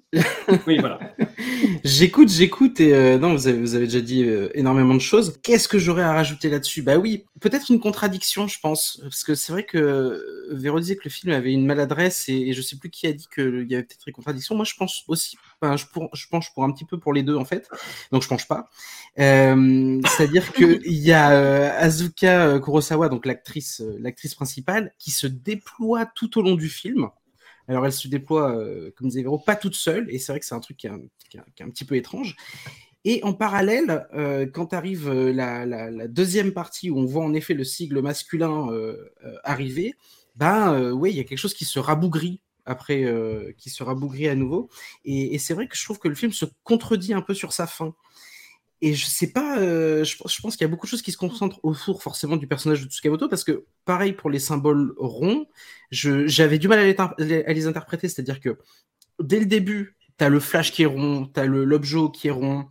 Oui, 0.67 0.77
voilà. 0.79 0.99
J'écoute, 1.83 2.29
j'écoute 2.29 2.79
et 2.79 2.93
euh, 2.93 3.17
non, 3.17 3.33
vous 3.33 3.47
avez, 3.47 3.57
vous 3.57 3.75
avez 3.75 3.85
déjà 3.85 4.01
dit 4.01 4.23
euh, 4.23 4.49
énormément 4.53 4.93
de 4.93 4.99
choses. 4.99 5.39
Qu'est-ce 5.41 5.67
que 5.67 5.79
j'aurais 5.79 6.03
à 6.03 6.13
rajouter 6.13 6.49
là-dessus? 6.49 6.81
Bah 6.81 6.97
oui, 6.97 7.25
peut-être 7.39 7.71
une 7.71 7.79
contradiction, 7.79 8.47
je 8.47 8.59
pense, 8.59 8.99
parce 9.01 9.23
que 9.23 9.35
c'est 9.35 9.51
vrai 9.53 9.65
que 9.65 9.77
euh, 9.77 10.47
Véro 10.51 10.79
disait 10.79 10.95
que 10.95 11.03
le 11.05 11.09
film 11.09 11.33
avait 11.33 11.53
une 11.53 11.65
maladresse 11.65 12.27
et, 12.27 12.33
et 12.33 12.53
je 12.53 12.61
sais 12.61 12.77
plus 12.77 12.89
qui 12.89 13.07
a 13.07 13.13
dit 13.13 13.27
qu'il 13.33 13.65
y 13.69 13.73
avait 13.73 13.83
peut-être 13.83 14.07
une 14.07 14.13
contradiction. 14.13 14.55
Moi, 14.55 14.65
je 14.65 14.75
pense 14.75 15.03
aussi, 15.07 15.37
enfin, 15.61 15.77
je, 15.77 15.85
pour, 15.91 16.09
je 16.13 16.27
penche 16.27 16.53
pour 16.53 16.63
un 16.65 16.71
petit 16.71 16.85
peu 16.85 16.99
pour 16.99 17.13
les 17.13 17.23
deux 17.23 17.35
en 17.35 17.45
fait, 17.45 17.69
donc 18.11 18.21
je 18.21 18.27
penche 18.27 18.47
pas. 18.47 18.69
Euh, 19.19 20.01
C'est-à-dire 20.07 20.51
que 20.53 20.81
il 20.85 20.99
y 20.99 21.11
a 21.11 21.31
euh, 21.31 21.71
Azuka 21.77 22.47
euh, 22.47 22.59
Kurosawa, 22.59 23.09
donc 23.09 23.25
l'actrice, 23.25 23.81
euh, 23.81 23.97
l'actrice 23.99 24.35
principale, 24.35 24.93
qui 24.99 25.11
se 25.11 25.27
déploie 25.27 26.05
tout 26.05 26.37
au 26.37 26.41
long 26.41 26.55
du 26.55 26.69
film. 26.69 27.09
Alors 27.67 27.85
elle 27.85 27.93
se 27.93 28.07
déploie, 28.07 28.55
euh, 28.55 28.91
comme 28.95 29.07
disait 29.09 29.21
Véro, 29.23 29.37
pas 29.39 29.55
toute 29.55 29.75
seule, 29.75 30.07
et 30.09 30.19
c'est 30.19 30.31
vrai 30.31 30.39
que 30.39 30.45
c'est 30.45 30.55
un 30.55 30.59
truc 30.59 30.77
qui 30.77 30.87
est 30.87 30.89
un, 30.89 30.99
qui 31.29 31.37
est 31.37 31.63
un- 31.63 31.69
petit 31.69 31.85
peu 31.85 31.95
étrange. 31.95 32.35
Et 33.03 33.23
en 33.23 33.33
parallèle, 33.33 34.07
euh, 34.13 34.45
quand 34.45 34.73
arrive 34.73 35.09
euh, 35.09 35.33
la, 35.33 35.65
la- 35.65 36.07
deuxième 36.07 36.51
partie 36.51 36.89
où 36.91 36.97
on 36.99 37.05
voit 37.05 37.23
en 37.23 37.33
effet 37.33 37.53
le 37.53 37.63
sigle 37.63 38.01
masculin 38.01 38.67
arriver, 39.43 39.95
ben 40.35 40.91
oui, 40.91 41.11
il 41.11 41.17
y 41.17 41.19
a 41.19 41.23
quelque 41.23 41.37
chose 41.37 41.53
qui 41.53 41.65
se 41.65 41.79
rabougrit 41.79 42.41
après, 42.65 43.05
qui 43.57 43.69
se 43.69 43.83
rabougrit 43.83 44.27
à 44.27 44.35
nouveau. 44.35 44.69
Et 45.05 45.37
c'est 45.39 45.53
vrai 45.53 45.67
que 45.67 45.75
je 45.75 45.83
trouve 45.83 45.99
que 45.99 46.07
le 46.07 46.15
film 46.15 46.31
se 46.31 46.45
contredit 46.63 47.13
un 47.13 47.21
peu 47.21 47.33
sur 47.33 47.53
sa 47.53 47.67
fin. 47.67 47.93
Et 48.83 48.95
je 48.95 49.05
sais 49.05 49.31
pas, 49.31 49.59
euh, 49.59 50.03
je, 50.03 50.17
pense- 50.17 50.55
qu'il 50.55 50.61
y 50.61 50.63
a 50.65 50.67
beaucoup 50.67 50.87
de 50.87 50.89
choses 50.89 51.03
qui 51.03 51.11
se 51.11 51.17
concentrent 51.17 51.59
autour 51.63 52.01
forcément 52.01 52.35
du 52.35 52.47
personnage 52.47 52.83
de 52.83 52.89
Tsukamoto 52.89 53.29
parce 53.29 53.43
que 53.43 53.65
pareil 53.85 54.13
pour 54.13 54.31
les 54.31 54.39
symboles 54.39 54.93
ronds, 54.97 55.45
j'avais 55.91 56.57
du 56.57 56.67
mal 56.67 56.79
à 56.79 57.15
les, 57.19 57.43
à 57.43 57.53
les 57.53 57.67
interpréter, 57.67 58.09
c'est-à-dire 58.09 58.39
que 58.39 58.57
dès 59.19 59.39
le 59.39 59.45
début, 59.45 59.97
tu 60.17 60.25
as 60.25 60.29
le 60.29 60.39
flash 60.39 60.71
qui 60.71 60.83
est 60.83 60.87
rond, 60.87 61.29
tu 61.31 61.39
as 61.39 61.45
l'objet 61.45 61.99
qui 62.13 62.27
est 62.29 62.31
rond, 62.31 62.69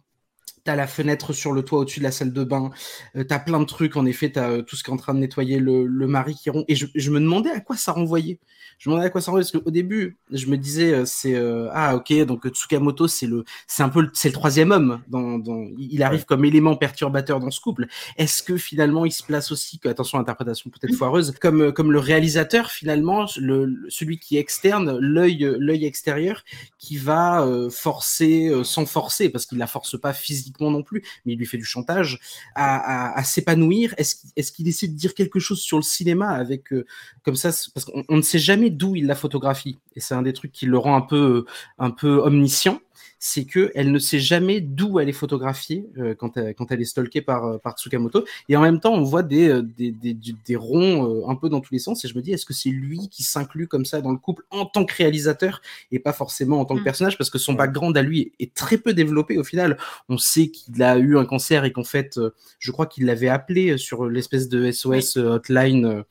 tu 0.71 0.73
as 0.73 0.77
la 0.77 0.87
fenêtre 0.87 1.33
sur 1.33 1.53
le 1.53 1.63
toit 1.63 1.81
au-dessus 1.81 2.01
de 2.01 2.05
la 2.05 2.13
salle 2.13 2.33
de 2.33 2.45
bain, 2.45 2.71
tu 3.15 3.27
as 3.29 3.39
plein 3.39 3.59
de 3.61 3.65
trucs, 3.65 3.97
en 3.97 4.07
effet, 4.07 4.31
tu 4.31 4.39
as 4.39 4.63
tout 4.63 4.77
ce 4.77 4.85
qui 4.85 4.91
est 4.91 4.95
en 4.95 4.97
train 4.97 5.15
de 5.15 5.19
nettoyer 5.19 5.59
le, 5.59 5.87
le 5.87 6.07
mari 6.07 6.35
qui 6.35 6.51
rond. 6.51 6.65
Et 6.69 6.77
je, 6.77 6.87
je 6.95 7.11
me 7.11 7.19
demandais 7.19 7.51
à 7.51 7.61
quoi 7.61 7.77
ça 7.77 7.93
renvoyait. 7.93 8.39
Je 8.79 8.89
me 8.89 8.95
demandais 8.95 9.09
à 9.09 9.11
quoi 9.11 9.21
ça 9.21 9.31
renvoyait, 9.31 9.49
parce 9.51 9.63
qu'au 9.65 9.71
début, 9.71 10.19
je 10.31 10.47
me 10.47 10.57
disais, 10.57 10.93
euh, 10.95 11.05
c'est 11.05 11.35
euh, 11.35 11.69
ah 11.73 11.97
ok, 11.97 12.25
donc 12.25 12.47
Tsukamoto, 12.49 13.09
c'est 13.09 13.27
le, 13.27 13.45
c'est 13.67 13.83
un 13.83 13.89
peu, 13.91 14.09
c'est 14.15 14.29
le 14.29 14.35
troisième 14.35 14.71
homme. 14.71 15.03
Dans, 15.09 15.39
dans, 15.39 15.67
il 15.79 16.03
arrive 16.03 16.25
comme 16.25 16.45
élément 16.45 16.77
perturbateur 16.77 17.41
dans 17.41 17.51
ce 17.51 17.61
couple. 17.61 17.89
Est-ce 18.17 18.43
que 18.43 18.57
finalement, 18.57 19.05
il 19.05 19.13
se 19.13 19.23
place 19.23 19.53
aussi, 19.53 19.79
que, 19.79 19.89
attention, 19.89 20.19
interprétation 20.19 20.71
peut-être 20.71 20.97
foireuse, 20.97 21.35
comme 21.41 21.63
euh, 21.63 21.73
comme 21.73 21.93
le 21.93 21.99
réalisateur 21.99 22.71
finalement, 22.71 23.27
le, 23.39 23.67
le- 23.67 23.91
celui 23.91 24.19
qui 24.19 24.37
est 24.37 24.41
externe, 24.41 24.99
l'œil 24.99 25.41
l'œil 25.59 25.85
extérieur, 25.85 26.45
qui 26.79 26.97
va 26.97 27.45
euh, 27.45 27.69
forcer, 27.71 28.49
euh, 28.49 28.65
sans 28.65 28.87
forcer, 28.87 29.29
parce 29.29 29.47
qu'il 29.47 29.59
la 29.59 29.67
force 29.67 30.01
pas 30.01 30.13
physiquement 30.13 30.60
non 30.69 30.83
plus, 30.83 31.03
mais 31.25 31.33
il 31.33 31.39
lui 31.39 31.47
fait 31.47 31.59
du 31.59 31.65
chantage, 31.65 32.19
à, 32.55 33.23
s'épanouir. 33.25 33.95
Est-ce 33.97 34.17
est 34.37 34.55
qu'il 34.55 34.69
essaie 34.69 34.89
de 34.89 34.97
dire 34.97 35.15
quelque 35.15 35.39
chose 35.39 35.61
sur 35.61 35.79
le 35.79 35.83
cinéma 35.83 36.29
avec 36.31 36.73
euh, 36.73 36.85
comme 37.23 37.37
ça, 37.37 37.51
parce 37.73 37.87
qu'on 37.87 38.05
on 38.09 38.17
ne 38.17 38.23
sait 38.23 38.39
jamais 38.39 38.71
d'où 38.71 38.97
il 38.97 39.07
la 39.07 39.15
photographie, 39.15 39.79
et 39.95 40.01
c'est 40.01 40.15
un 40.15 40.23
des 40.23 40.33
trucs 40.33 40.53
qui 40.53 40.67
le 40.67 40.77
rend 40.77 40.97
un 40.97 41.01
peu 41.01 41.45
un 41.79 41.91
peu 41.91 42.19
omniscient 42.19 42.81
c'est 43.19 43.45
que 43.45 43.71
elle 43.75 43.93
ne 43.93 43.99
sait 43.99 44.19
jamais 44.19 44.61
d'où 44.61 44.99
elle 44.99 45.09
est 45.09 45.13
photographiée 45.13 45.87
euh, 45.99 46.15
quand, 46.15 46.37
elle, 46.37 46.55
quand 46.55 46.71
elle 46.73 46.81
est 46.81 46.85
stalkée 46.87 47.21
par, 47.21 47.45
euh, 47.45 47.59
par 47.59 47.77
Tsukamoto. 47.77 48.25
Et 48.49 48.57
en 48.57 48.63
même 48.63 48.81
temps, 48.81 48.95
on 48.95 49.03
voit 49.03 49.23
des, 49.23 49.49
euh, 49.49 49.63
des, 49.63 49.91
des, 49.91 50.15
du- 50.15 50.35
des 50.47 50.57
ronds 50.57 51.29
un 51.29 51.35
peu 51.35 51.49
dans 51.49 51.61
tous 51.61 51.73
les 51.75 51.79
sens. 51.81 52.05
Et 52.05 52.09
je 52.09 52.15
me 52.17 52.23
dis, 52.23 52.33
est-ce 52.33 52.47
que 52.47 52.55
c'est 52.55 52.71
lui 52.71 53.09
qui 53.11 53.23
s'inclut 53.23 53.67
comme 53.69 53.85
ça 53.85 54.01
dans 54.01 54.11
le 54.13 54.17
couple 54.19 54.45
en 54.51 54.65
tant 54.67 54.85
que 54.85 54.95
réalisateur 54.95 55.61
et 55.93 55.99
pas 55.99 56.13
forcément 56.13 56.61
en 56.61 56.65
tant 56.65 56.75
que 56.77 56.81
Mm. 56.81 56.85
personnage? 56.85 57.19
Parce 57.19 57.31
que 57.31 57.39
son 57.39 57.53
background 57.55 57.97
à 57.97 58.03
lui 58.03 58.33
est, 58.41 58.55
très 58.55 58.79
peu 58.79 58.93
développé 58.95 59.39
au 59.39 59.45
final. 59.45 59.77
On 60.09 60.19
sait 60.19 60.49
qu'il 60.49 60.83
a 60.83 60.97
eu 60.99 61.17
un 61.19 61.25
cancer 61.25 61.65
et 61.65 61.73
qu'en 61.73 61.85
fait, 61.85 62.19
je 62.59 62.71
crois 62.73 62.87
qu'il 62.87 63.07
l'avait 63.07 63.29
appelé 63.29 63.79
sur 63.79 64.07
l'espèce 64.07 64.49
de 64.49 64.71
SOS 64.71 65.17
hotline. 65.17 66.05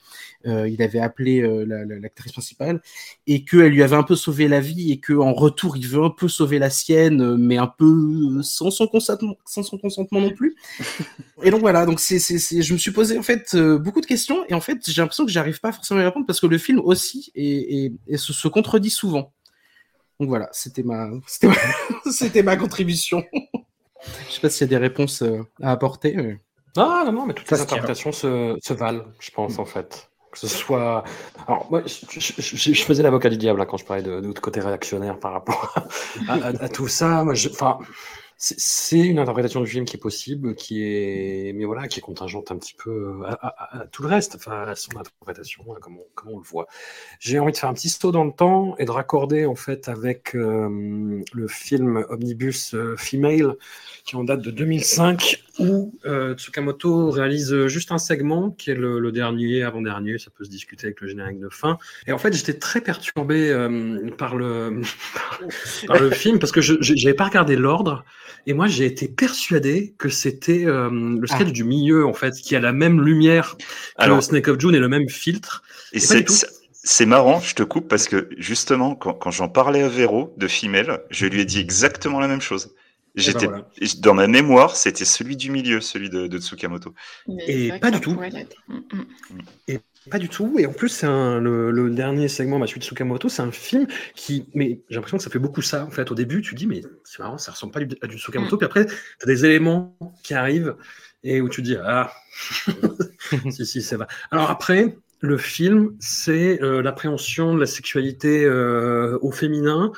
Euh, 0.48 0.70
il 0.70 0.82
avait 0.82 1.00
appelé 1.00 1.42
euh, 1.42 1.66
la- 1.66 1.84
la- 1.86 2.00
l'actrice 2.00 2.32
principale 2.32 2.82
et 3.28 3.44
qu'elle 3.44 3.74
lui 3.74 3.84
avait 3.84 3.96
un 3.98 4.04
peu 4.04 4.16
sauvé 4.16 4.48
la 4.48 4.62
vie 4.62 4.92
et 4.92 5.00
qu'en 5.00 5.34
retour 5.34 5.76
il 5.76 5.86
veut 5.88 6.04
un 6.04 6.10
peu 6.10 6.28
sauver 6.30 6.60
la 6.60 6.70
sienne 6.70 7.22
euh, 7.22 7.36
mais 7.38 7.58
un 7.58 7.68
peu 7.68 8.42
sans 8.42 8.72
son 8.72 8.88
consentement, 8.88 9.36
sans 9.46 9.64
son 9.64 9.78
consentement 9.78 10.22
non 10.22 10.32
plus. 10.32 10.56
Et 11.44 11.52
donc 11.52 11.62
voilà. 11.62 11.86
Donc 11.86 12.00
c'est, 12.00 12.20
je 12.20 12.74
me 12.74 12.78
suis 12.78 12.92
posé 12.92 13.18
en 13.18 13.24
fait 13.24 13.56
beaucoup 13.56 14.02
de 14.02 14.06
questions 14.06 14.44
et 14.50 14.54
en 14.54 14.62
fait 14.62 14.78
j'ai 14.90 15.02
l'impression 15.02 15.26
que 15.26 15.32
j'arrive 15.32 15.60
pas 15.60 15.72
forcément 15.72 16.00
à 16.00 16.04
y 16.04 16.06
répondre 16.06 16.26
parce 16.26 16.40
que 16.40 16.48
le 16.48 16.58
film 16.58 16.80
aussi 16.80 17.32
est, 17.36 17.44
est- 17.86 17.92
est- 18.08 18.18
se, 18.18 18.34
se 18.34 18.48
contredit 18.48 18.90
souvent. 18.90 19.34
Donc 20.20 20.30
voilà. 20.30 20.50
C'était 20.52 20.84
ma 20.84 21.10
c'était 21.28 22.44
ma, 22.44 22.44
ma 22.44 22.58
contribution. 22.58 23.24
Je 24.28 24.34
sais 24.34 24.42
pas 24.42 24.50
s'il 24.50 24.62
y 24.62 24.64
a 24.64 24.68
des 24.70 24.78
réponses 24.78 25.24
à 25.62 25.72
apporter 25.72 26.14
mais- 26.16 26.40
Ah 26.78 27.04
non, 27.06 27.12
non, 27.12 27.26
mais 27.26 27.34
toutes 27.34 27.48
Ça 27.48 27.56
les 27.56 27.62
interprétations 27.64 28.12
se, 28.12 28.58
se 28.62 28.74
valent, 28.74 29.06
je 29.20 29.32
pense, 29.32 29.60
en 29.60 29.66
fait. 29.66 30.09
Que 30.32 30.38
ce 30.38 30.48
soit. 30.48 31.04
Alors, 31.48 31.68
moi, 31.72 31.82
je, 31.86 32.84
faisais 32.84 33.02
l'avocat 33.02 33.30
du 33.30 33.38
diable 33.38 33.60
hein, 33.62 33.66
quand 33.66 33.78
je 33.78 33.86
parlais 33.86 34.04
de, 34.04 34.22
de 34.22 34.40
côté 34.40 34.60
réactionnaire 34.60 35.20
par 35.20 35.32
rapport 35.34 35.74
à, 36.28 36.34
à- 36.34 36.70
tout 36.70 36.88
ça. 36.88 37.24
Moi, 37.24 37.34
Enfin, 37.52 37.80
c'est 38.42 39.00
une 39.00 39.20
interprétation 39.20 39.60
du 39.60 39.68
film 39.70 39.84
qui 39.84 39.98
est 39.98 40.00
possible, 40.00 40.56
qui 40.56 40.82
est, 40.84 41.52
mais 41.56 41.66
voilà, 41.66 41.88
qui 41.90 42.00
est 42.00 42.02
contingente 42.02 42.52
un 42.52 42.58
petit 42.58 42.74
peu 42.74 43.16
à, 43.26 43.34
à- 43.34 43.80
à 43.82 43.88
tout 43.88 44.02
le 44.04 44.08
reste, 44.08 44.36
enfin, 44.36 44.62
à 44.68 44.76
son 44.76 44.92
interprétation, 44.98 45.64
à 45.76 45.80
comment, 45.82 46.00
comment 46.16 46.36
on 46.36 46.38
le 46.38 46.44
voit. 46.46 46.68
J'ai 47.20 47.38
envie 47.40 47.52
de 47.52 47.58
faire 47.58 47.70
un 47.70 47.74
petit 47.74 47.90
saut 47.90 48.12
dans 48.12 48.24
le 48.24 48.32
temps 48.32 48.76
et 48.78 48.86
de 48.86 48.92
raccorder 48.92 49.46
en 49.46 49.56
fait 49.56 49.90
avec 49.90 50.36
euh, 50.36 51.22
le 51.34 51.48
film 51.50 52.06
Omnibus 52.10 52.76
euh, 52.76 52.96
Female 52.98 53.56
qui 54.06 54.16
en 54.16 54.24
date 54.24 54.42
de 54.42 54.52
2005 54.52 55.44
où 55.60 55.94
euh, 56.06 56.36
Tsukamoto 56.36 57.12
réalise 57.12 57.68
juste 57.68 57.92
un 57.92 57.98
segment 57.98 58.52
qui 58.52 58.72
est 58.72 58.76
le, 58.76 59.00
le 59.00 59.12
dernier, 59.12 59.64
avant-dernier, 59.64 60.18
ça 60.18 60.32
peut 60.36 60.44
se 60.44 60.50
discuter 60.50 60.88
avec 60.88 61.02
le 61.02 61.08
générique 61.08 61.40
de 61.40 61.50
fin. 61.50 61.78
Et 62.08 62.12
en 62.12 62.18
fait, 62.18 62.34
j'étais 62.34 62.54
très 62.54 62.82
perturbé 62.82 63.50
euh, 63.50 64.10
par, 64.18 64.36
le, 64.36 64.82
par 65.88 66.00
le 66.00 66.10
film 66.12 66.40
parce 66.40 66.52
que 66.52 66.62
je 66.62 66.94
n'avais 66.94 67.14
pas 67.14 67.26
regardé 67.26 67.56
l'ordre 67.56 68.06
et 68.48 68.54
moi 68.54 68.68
j'ai 68.68 68.86
été 68.86 69.08
persuadé 69.08 69.94
que 69.98 70.10
c'était 70.10 70.66
euh, 70.66 70.90
le 70.90 71.28
sketch 71.28 71.52
du 71.52 71.64
milieu 71.64 72.06
en 72.06 72.14
fait 72.14 72.34
qui 72.36 72.56
a 72.56 72.60
la 72.60 72.74
même 72.74 73.02
lumière 73.02 73.58
que 73.58 74.04
Alors- 74.04 74.24
Snake 74.24 74.48
of 74.48 74.60
June 74.60 74.76
et 74.76 74.80
le 74.80 74.90
même 74.90 75.10
filtre. 75.10 75.64
Et 75.94 76.00
c'est 76.82 77.06
marrant, 77.06 77.42
je 77.42 77.56
te 77.56 77.64
coupe 77.64 77.90
parce 77.90 78.08
que 78.08 78.30
justement, 78.38 78.96
quand, 78.96 79.14
quand 79.14 79.32
j'en 79.32 79.50
parlais 79.50 79.84
à 79.84 79.90
Véro 79.90 80.34
de 80.38 80.48
Female, 80.48 81.02
je 81.10 81.26
lui 81.26 81.42
ai 81.42 81.46
dit 81.46 81.60
exactement 81.60 82.22
la 82.22 82.28
même 82.28 82.40
chose. 82.42 82.74
J'étais 83.20 83.46
voilà. 83.48 83.66
dans 84.00 84.14
ma 84.14 84.28
mémoire, 84.28 84.76
c'était 84.76 85.06
celui 85.06 85.36
du 85.38 85.52
milieu, 85.52 85.82
celui 85.82 86.10
de, 86.10 86.28
de 86.28 86.38
Tsukamoto. 86.40 86.94
Mais 87.28 87.44
Et 87.48 87.70
pas 87.80 87.92
du 87.92 87.98
ça 87.98 88.00
tout. 88.00 88.14
Mm, 88.68 88.76
mm. 88.76 89.06
Et 89.68 89.80
pas 90.10 90.18
du 90.20 90.30
tout. 90.30 90.56
Et 90.58 90.66
en 90.66 90.74
plus, 90.74 90.90
c'est 90.90 91.06
un- 91.06 91.40
le, 91.40 91.72
le 91.72 91.90
dernier 91.90 92.28
segment, 92.28 92.58
ma 92.60 92.68
suite 92.68 92.84
Tsukamoto, 92.84 93.30
c'est 93.30 93.42
un 93.42 93.52
film 93.52 93.88
qui. 94.16 94.46
Mais 94.54 94.82
j'ai 94.90 94.96
l'impression 94.96 95.18
que 95.18 95.24
ça 95.24 95.30
fait 95.30 95.40
beaucoup 95.40 95.62
ça. 95.62 95.86
En 95.86 95.92
fait, 95.92 96.10
au 96.12 96.16
début, 96.16 96.42
tu 96.42 96.56
dis, 96.56 96.68
mais 96.68 96.82
c'est 97.04 97.20
marrant, 97.20 97.38
ça 97.38 97.52
ressemble 97.52 97.74
pas 97.74 97.80
à 97.80 98.08
du 98.08 98.18
Tsukamoto. 98.18 98.58
Puis 98.58 98.66
après, 98.66 98.86
tu 98.86 98.94
as 99.24 99.26
des 99.26 99.46
éléments 99.46 99.98
qui 100.24 100.34
arrivent 100.34 100.76
et 101.24 101.42
où 101.42 101.50
tu 101.50 101.62
dis, 101.62 101.76
ah, 101.84 102.12
si, 103.52 103.66
si, 103.66 103.82
c'est 103.82 103.96
vrai. 103.96 104.08
Alors 104.32 104.50
après, 104.50 104.96
le 105.22 105.38
film, 105.38 105.96
c'est 106.00 106.62
euh, 106.64 106.82
l'appréhension 106.82 107.54
de 107.54 107.60
la 107.60 107.66
sexualité 107.66 108.46
euh, 108.46 109.18
au 109.22 109.32
féminin 109.32 109.92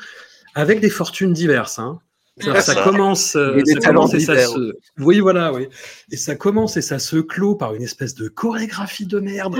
avec 0.56 0.80
des 0.80 0.90
fortunes 0.90 1.34
diverses. 1.34 1.80
Hein. 1.80 2.00
Ça, 2.40 2.62
ça 2.62 2.74
ça. 2.74 2.84
commence, 2.84 3.36
euh, 3.36 3.58
Et 3.58 3.66
ça 3.82 3.90
commence 3.90 4.14
et 4.14 4.20
ça 4.22 4.38
se. 4.38 4.74
Oui, 4.98 5.20
voilà, 5.20 5.52
oui. 5.54 5.68
Et 6.12 6.18
ça 6.18 6.36
commence 6.36 6.78
et 6.78 6.82
ça 6.82 6.98
se 6.98 7.18
clôt 7.18 7.56
par 7.56 7.76
une 7.76 7.84
espèce 7.84 8.16
de 8.16 8.30
chorégraphie 8.30 9.06
de 9.06 9.20
merde. 9.20 9.58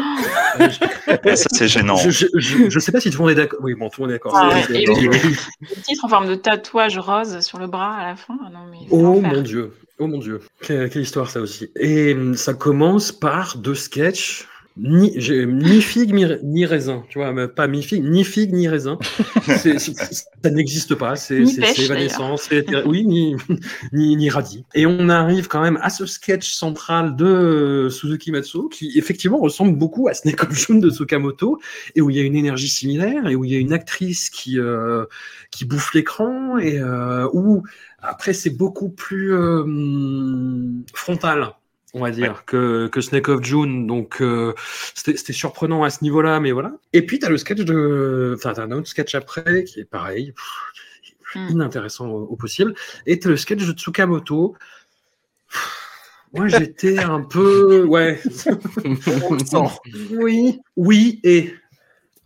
Euh, 0.60 0.70
je- 1.30 1.36
ça, 1.36 1.50
c'est 1.52 1.68
gênant. 1.68 1.98
Je, 1.98 2.10
je, 2.10 2.28
je, 2.36 2.70
je 2.70 2.80
sais 2.80 2.92
pas 2.94 3.02
si 3.02 3.10
tout 3.12 3.18
le 3.18 3.24
monde 3.24 3.32
est 3.32 3.36
d'accord. 3.36 3.60
Oui, 3.62 3.74
bon, 3.76 3.90
tout 3.90 4.02
le 4.02 4.08
monde 4.08 4.12
est 4.12 4.16
d'accord. 4.16 4.34
Ah 4.36 4.50
ouais, 4.50 4.64
le, 4.70 5.82
titre 5.84 6.06
en 6.06 6.08
forme 6.08 6.28
de 6.30 6.36
tatouage 6.36 6.98
rose 6.98 7.42
sur 7.42 7.60
le 7.60 7.68
bras 7.68 7.94
à 7.96 8.08
la 8.08 8.16
fin. 8.16 8.38
Ah 8.46 8.50
Non, 8.52 8.66
mais 8.72 8.78
c'est 8.82 8.96
Oh 8.96 9.20
mon 9.20 9.42
dieu, 9.42 9.74
oh 10.00 10.08
mon 10.08 10.18
dieu, 10.18 10.40
quelle, 10.62 10.90
quelle 10.90 11.02
histoire 11.02 11.30
ça 11.30 11.42
aussi. 11.42 11.72
Et 11.76 12.14
hum, 12.14 12.36
ça 12.36 12.54
commence 12.54 13.12
par 13.12 13.58
deux 13.58 13.76
sketchs, 13.76 14.48
ni, 14.78 15.12
j'ai- 15.18 15.46
ni 15.46 15.82
figue 15.82 16.14
ni, 16.14 16.26
ni 16.44 16.66
raisin, 16.66 17.04
tu 17.10 17.20
vois, 17.20 17.34
mais 17.34 17.48
pas 17.48 17.68
mi 17.68 17.84
figue, 17.84 18.04
ni 18.04 18.24
figue 18.24 18.54
ni 18.54 18.68
raisin. 18.68 18.98
C'est- 19.58 19.80
c'est- 19.80 19.96
ça 20.44 20.50
n'existe 20.50 20.96
pas, 20.96 21.16
c'est 21.16 21.40
Ni 21.42 21.52
c'est- 21.52 21.62
pêche, 21.62 21.76
c'est 21.76 21.86
évanescent, 21.86 22.36
oui, 22.86 23.06
ni, 23.06 23.36
ni, 23.94 24.16
ni 24.16 24.30
radis. 24.30 24.64
Et 24.74 24.86
on 24.86 25.10
arrive 25.10 25.48
quand 25.48 25.62
même 25.62 25.78
à 25.82 25.90
ce 25.90 26.06
sketch 26.06 26.52
central 26.54 27.16
de 27.16 27.88
Suzuki 27.92 28.32
Matsu 28.32 28.70
qui 28.72 28.92
effectivement 28.98 29.40
ressemble 29.40 29.78
beaucoup 29.78 30.08
à 30.08 30.14
Snake 30.14 30.44
of 30.44 30.54
June 30.54 30.80
de 30.80 30.90
Tsukamoto 30.90 31.60
et 31.96 32.02
où 32.02 32.10
il 32.10 32.16
y 32.16 32.20
a 32.20 32.24
une 32.24 32.36
énergie 32.36 32.70
similaire 32.70 33.28
et 33.28 33.36
où 33.36 33.44
il 33.44 33.52
y 33.52 33.56
a 33.56 33.60
une 33.60 33.74
actrice 33.74 34.30
qui, 34.30 34.60
euh, 34.60 35.06
qui 35.52 35.66
bouffe 35.66 35.94
l'écran 35.94 36.58
et 36.58 36.80
euh, 36.80 37.28
où 37.34 37.64
après 38.02 38.34
c'est 38.34 38.50
beaucoup 38.52 38.90
plus 38.90 39.34
euh, 39.34 39.64
frontal 40.94 41.50
on 41.94 42.02
va 42.02 42.12
dire, 42.12 42.46
que, 42.46 42.88
que 42.88 43.02
Snake 43.02 43.30
of 43.30 43.44
June. 43.44 43.88
Donc, 43.88 44.22
euh, 44.22 44.54
c'était 44.96 45.18
c'était 45.18 45.34
surprenant 45.34 45.84
à 45.84 45.90
ce 45.90 46.04
niveau-là, 46.04 46.40
mais 46.40 46.52
voilà. 46.52 46.74
Et 46.94 47.06
puis, 47.06 47.20
tu 47.20 47.26
as 47.26 47.30
le 47.30 47.38
sketch 47.38 47.60
de. 47.60 48.36
Enfin, 48.38 48.54
tu 48.54 48.62
un 48.62 48.72
autre 48.72 48.88
sketch 48.88 49.16
après 49.16 49.64
qui 49.66 49.80
est 49.82 49.86
pareil, 49.86 50.32
pff, 50.32 50.46
Hmm. 51.34 51.48
inintéressant 51.50 52.08
au, 52.10 52.24
au 52.26 52.36
possible. 52.36 52.74
Et 53.06 53.20
tu 53.20 53.28
as 53.28 53.32
le 53.32 53.38
sketch 53.38 53.66
de 53.66 53.72
Tsukamoto. 53.72 54.56
Moi, 56.34 56.48
j'étais 56.48 57.00
un 57.00 57.22
peu. 57.22 57.84
Ouais. 57.86 58.20
Oui. 60.12 60.60
Oui, 60.76 61.20
et. 61.24 61.54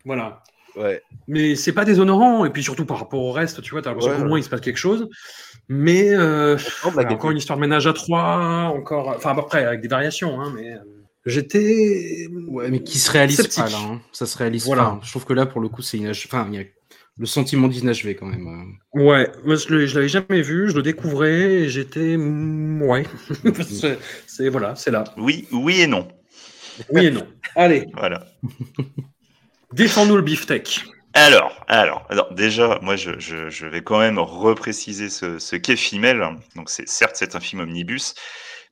Voilà. 0.05 0.43
Ouais. 0.77 1.01
Mais 1.27 1.55
c'est 1.55 1.71
pas 1.73 1.85
déshonorant, 1.85 2.45
et 2.45 2.49
puis 2.49 2.63
surtout 2.63 2.85
par 2.85 2.99
rapport 2.99 3.21
au 3.21 3.31
reste, 3.31 3.61
tu 3.61 3.71
vois, 3.71 3.81
t'as 3.81 3.89
l'impression 3.91 4.11
Ouais, 4.13 4.19
qu'au 4.21 4.25
moins 4.27 4.39
il 4.39 4.43
se 4.43 4.49
passe 4.49 4.61
quelque 4.61 4.77
chose. 4.77 5.07
Mais 5.69 6.09
euh, 6.13 6.57
voilà, 6.83 7.11
encore 7.13 7.31
une 7.31 7.37
histoire 7.37 7.57
de 7.57 7.61
ménage 7.61 7.87
à 7.87 7.93
trois, 7.93 8.71
encore. 8.75 9.09
Enfin, 9.15 9.35
après, 9.37 9.65
avec 9.65 9.81
des 9.81 9.87
variations, 9.87 10.39
hein, 10.41 10.53
mais. 10.55 10.73
euh, 10.73 10.77
J'étais. 11.25 12.27
Ouais, 12.47 12.69
mais 12.69 12.83
qui 12.83 12.99
se 12.99 13.09
réalise 13.09 13.37
Sceptique. 13.37 13.63
pas 13.63 13.69
là. 13.71 13.77
hein. 13.79 14.01
Ça 14.11 14.27
se 14.27 14.37
réalise 14.37 14.65
Voilà. 14.65 14.83
pas. 14.83 14.99
Je 15.01 15.09
trouve 15.09 15.25
que 15.25 15.33
là, 15.33 15.47
pour 15.47 15.59
le 15.59 15.69
coup, 15.69 15.81
c'est 15.81 15.97
inach... 15.97 16.27
Enfin, 16.27 16.47
il 16.51 16.59
y 16.59 16.61
a 16.61 16.65
le 17.17 17.25
sentiment 17.25 17.67
d'inachevé 17.67 18.13
quand 18.15 18.27
même. 18.27 18.77
euh. 18.95 19.01
Ouais, 19.01 19.31
moi 19.43 19.55
je 19.55 19.73
l'avais 19.95 20.07
jamais 20.07 20.41
vu, 20.43 20.69
je 20.69 20.75
le 20.75 20.83
découvrais 20.83 21.31
et 21.63 21.69
j'étais. 21.69 22.15
mm, 22.15 22.83
Ouais. 22.83 23.05
c'est 23.67 23.97
c'est- 24.27 24.49
voilà, 24.49 24.75
c'est 24.75 24.91
là. 24.91 25.03
Oui, 25.17 25.47
oui 25.51 25.81
et 25.81 25.87
non. 25.87 26.07
Oui 26.91 27.05
et 27.07 27.11
non. 27.11 27.25
Allez, 27.55 27.87
Voilà. 27.95 28.27
défends-nous 29.73 30.15
le 30.15 30.21
beefsteak. 30.21 30.85
Alors, 31.13 31.63
alors, 31.69 32.05
alors, 32.09 32.33
déjà, 32.33 32.79
moi, 32.81 32.97
je, 32.97 33.17
je, 33.19 33.49
je 33.49 33.67
vais 33.67 33.81
quand 33.83 33.99
même 33.99 34.19
repréciser 34.19 35.09
ce, 35.09 35.39
ce 35.39 35.55
qu'est 35.55 35.77
Female. 35.77 36.37
Donc, 36.55 36.69
c'est 36.69 36.87
certes, 36.89 37.15
c'est 37.15 37.35
un 37.35 37.39
film 37.39 37.61
omnibus, 37.61 38.15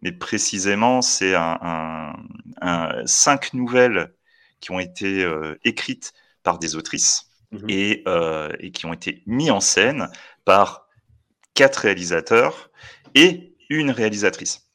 mais 0.02 0.12
précisément, 0.12 1.02
c'est 1.02 1.36
un, 1.36 1.58
un, 1.62 2.14
un- 2.62 3.06
cinq 3.08 3.54
nouvelles 3.54 4.14
qui 4.60 4.72
ont 4.72 4.80
été 4.80 5.24
euh, 5.24 5.58
écrites 5.64 6.14
par 6.44 6.60
des 6.60 6.76
autrices 6.76 7.30
Mhm. 7.52 7.70
et, 7.70 8.04
euh, 8.08 8.50
et 8.60 8.72
qui 8.72 8.86
ont 8.86 8.94
été 8.94 9.24
mis 9.26 9.50
en 9.52 9.62
scène 9.62 10.10
par 10.44 10.88
quatre 11.56 11.78
réalisateurs 11.78 12.72
et 13.16 13.56
une 13.70 13.92
réalisatrice. 13.92 14.68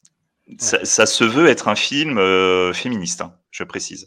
Ça, 0.58 0.84
ça 0.84 1.06
se 1.06 1.24
veut 1.24 1.48
être 1.48 1.68
un 1.68 1.76
film 1.76 2.18
euh, 2.18 2.72
féministe, 2.74 3.22
hein, 3.22 3.37
je 3.50 3.64
précise. 3.64 4.06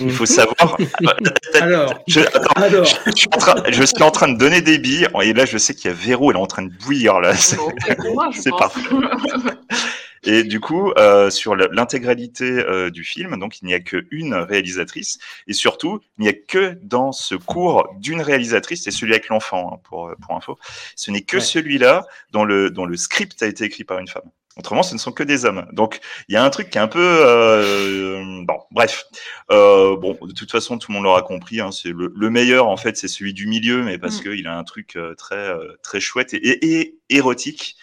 Il 0.00 0.10
faut 0.10 0.26
savoir. 0.26 0.76
Alors, 1.60 1.94
Je, 2.08 2.20
attends, 2.20 2.40
alors. 2.60 2.84
je, 2.84 2.94
je 3.06 3.12
suis 3.16 3.28
en 3.34 3.38
train, 3.38 3.54
je 3.68 3.82
suis 3.82 4.02
en 4.02 4.10
train 4.10 4.28
de 4.28 4.38
donner 4.38 4.60
des 4.60 4.78
billes 4.78 5.08
et 5.22 5.32
là 5.32 5.44
je 5.44 5.58
sais 5.58 5.74
qu'il 5.74 5.90
y 5.90 5.94
a 5.94 5.96
Véro, 5.96 6.30
elle 6.30 6.36
est 6.36 6.40
en 6.40 6.46
train 6.46 6.62
de 6.62 6.72
bouillir 6.84 7.20
là. 7.20 7.34
C'est- 7.36 7.56
Bon, 7.56 7.72
parfait. 8.16 8.80
Et 10.24 10.42
du 10.44 10.60
coup, 10.60 10.92
euh, 10.98 11.30
sur 11.30 11.54
l'intégralité 11.56 12.44
euh, 12.50 12.90
du 12.90 13.04
film, 13.04 13.38
donc 13.38 13.60
il 13.62 13.66
n'y 13.66 13.74
a 13.74 13.80
qu'une 13.80 14.34
réalisatrice 14.34 15.18
et 15.46 15.52
surtout 15.52 16.00
il 16.18 16.22
n'y 16.22 16.28
a 16.28 16.32
que 16.32 16.76
dans 16.82 17.12
ce 17.12 17.34
cours 17.34 17.88
d'une 18.00 18.20
réalisatrice, 18.20 18.82
c'est 18.84 18.90
celui 18.90 19.12
avec 19.12 19.28
l'enfant 19.28 19.72
hein, 19.74 19.80
pour 19.84 20.12
pour 20.20 20.34
info. 20.36 20.58
Ce 20.96 21.10
n'est 21.10 21.22
que 21.22 21.36
Ouais. 21.38 21.42
celui-là 21.42 22.04
dont 22.32 22.44
le 22.44 22.70
dont 22.70 22.84
le 22.86 22.96
script 22.96 23.42
a 23.42 23.46
été 23.46 23.64
écrit 23.64 23.84
par 23.84 23.98
une 23.98 24.08
femme. 24.08 24.28
Autrement, 24.56 24.82
ce 24.82 24.92
ne 24.94 24.98
sont 24.98 25.12
que 25.12 25.22
des 25.22 25.44
hommes. 25.44 25.66
Donc, 25.72 26.00
il 26.28 26.32
y 26.32 26.36
a 26.36 26.42
un 26.42 26.50
truc 26.50 26.68
qui 26.70 26.78
est 26.78 26.80
un 26.80 26.88
peu 26.88 26.98
euh, 27.00 28.42
bon. 28.44 28.58
Bref, 28.72 29.04
euh, 29.52 29.96
bon, 29.96 30.18
de 30.20 30.32
toute 30.32 30.50
façon, 30.50 30.78
tout 30.78 30.90
le 30.90 30.94
monde 30.96 31.04
l'aura 31.04 31.22
compris. 31.22 31.60
Hein, 31.60 31.70
c'est 31.70 31.90
le, 31.90 32.12
le 32.14 32.30
meilleur 32.30 32.66
en 32.68 32.76
fait, 32.76 32.96
c'est 32.96 33.06
celui 33.08 33.32
du 33.34 33.46
milieu, 33.46 33.84
mais 33.84 33.98
parce 33.98 34.18
Mm. 34.18 34.22
qu'il 34.22 34.46
a 34.48 34.58
un 34.58 34.64
truc 34.64 34.96
euh, 34.96 35.14
très 35.14 35.36
euh, 35.36 35.76
très 35.84 36.00
chouette 36.00 36.34
et, 36.34 36.38
et, 36.38 36.80
et 36.80 37.16
érotique. 37.16 37.76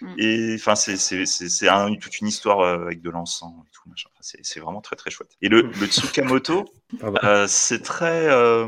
Mm. 0.00 0.14
Et 0.18 0.54
enfin, 0.56 0.74
c'est 0.76 1.68
un- 1.68 1.94
toute 1.96 2.20
une 2.20 2.28
histoire 2.28 2.60
euh, 2.60 2.82
avec 2.82 3.00
de 3.02 3.10
l'encens 3.10 3.52
et 3.66 3.70
tout 3.72 3.88
machin. 3.88 4.08
Enfin, 4.12 4.38
c'est 4.42 4.60
vraiment 4.60 4.80
très 4.80 4.96
très 4.96 5.10
chouette. 5.10 5.30
Et 5.42 5.48
le, 5.48 5.62
le 5.62 5.86
Tsukamoto, 5.86 6.66
euh, 7.24 7.46
c'est 7.48 7.82
très. 7.82 8.28
euh, 8.28 8.66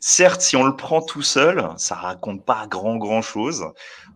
certes, 0.00 0.40
si 0.40 0.56
on 0.56 0.64
le 0.64 0.76
prend 0.76 1.02
tout 1.02 1.22
seul, 1.22 1.68
ça 1.76 1.94
raconte 1.94 2.44
pas 2.44 2.66
grand 2.68 2.96
grand 2.96 3.22
chose. 3.22 3.64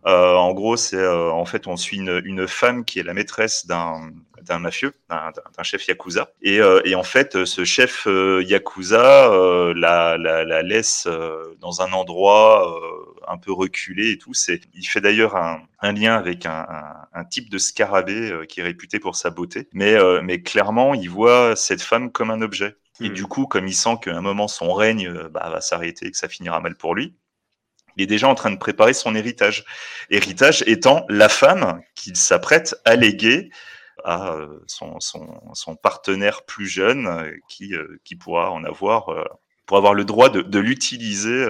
Euh, 0.07 0.35
en 0.37 0.53
gros, 0.53 0.77
c'est 0.77 0.97
euh, 0.97 1.31
en 1.31 1.45
fait 1.45 1.67
on 1.67 1.77
suit 1.77 1.99
une, 1.99 2.21
une 2.25 2.49
femme 2.49 2.85
qui 2.85 2.99
est 2.99 3.05
la 3.05 3.15
maîtresse 3.15 3.67
d'un 3.67 4.11
d'un 4.43 4.59
mafieux, 4.59 4.95
d'un 5.09 5.63
chef 5.63 5.87
yakuza. 5.89 6.33
Et, 6.43 6.61
euh, 6.61 6.81
et 6.85 6.95
en 6.95 7.03
fait, 7.03 7.45
ce 7.45 7.65
chef 7.65 8.07
euh, 8.07 8.43
yakuza 8.47 9.33
euh, 9.33 9.73
la, 9.77 10.17
la, 10.19 10.45
la 10.45 10.63
laisse 10.63 11.09
dans 11.61 11.83
un 11.83 11.93
endroit 11.93 12.79
un 13.29 13.39
peu 13.39 13.53
reculé 13.53 14.13
et 14.13 14.19
tout. 14.19 14.35
C'est, 14.35 14.61
il 14.75 14.85
fait 14.87 15.01
d'ailleurs 15.01 15.37
un, 15.37 15.63
un 15.81 15.93
lien 15.93 16.17
avec 16.17 16.47
un, 16.47 16.67
un, 16.69 17.21
un 17.21 17.25
type 17.25 17.51
de 17.51 17.59
scarabée 17.59 18.33
qui 18.49 18.61
est 18.61 18.65
réputé 18.65 18.99
pour 18.99 19.17
sa 19.17 19.31
beauté. 19.31 19.69
Mais, 19.73 19.97
mais 20.23 20.43
clairement, 20.43 20.95
il 20.95 21.09
voit 21.11 21.57
cette 21.57 21.83
femme 21.83 22.11
comme 22.13 22.31
un 22.31 22.43
objet. 22.43 22.77
Et 23.01 23.09
Mhm. 23.09 23.15
du 23.15 23.27
coup, 23.27 23.47
comme 23.47 23.67
il 23.67 23.75
sent 23.75 23.97
qu'à 24.03 24.17
un 24.17 24.21
moment 24.21 24.49
son 24.49 24.73
règne 24.75 25.11
bah, 25.31 25.49
va 25.51 25.61
s'arrêter 25.61 26.07
et 26.07 26.11
que 26.11 26.17
ça 26.17 26.29
finira 26.29 26.61
mal 26.61 26.77
pour 26.77 26.95
lui, 26.95 27.15
il 27.97 28.05
est 28.05 28.07
déjà 28.07 28.29
en 28.29 28.35
train 28.35 28.51
de 28.51 28.57
préparer 28.57 28.95
son 28.95 29.15
héritage. 29.15 29.65
Héritage 30.11 30.63
étant 30.67 31.05
la 31.09 31.29
femme 31.29 31.83
qu'il 31.95 32.17
s'apprête 32.17 32.75
à 32.85 32.97
léguer 32.97 33.51
à 34.05 34.37
son, 34.67 35.77
partenaire 35.77 36.45
plus 36.45 36.67
jeune 36.67 37.39
qui, 37.49 37.75
pourra 38.17 38.51
en 38.51 38.65
avoir 38.65 39.07
pour 39.67 39.77
avoir 39.77 39.95
le 39.95 40.05
droit 40.05 40.29
de, 40.29 40.59
l'utiliser 40.59 41.47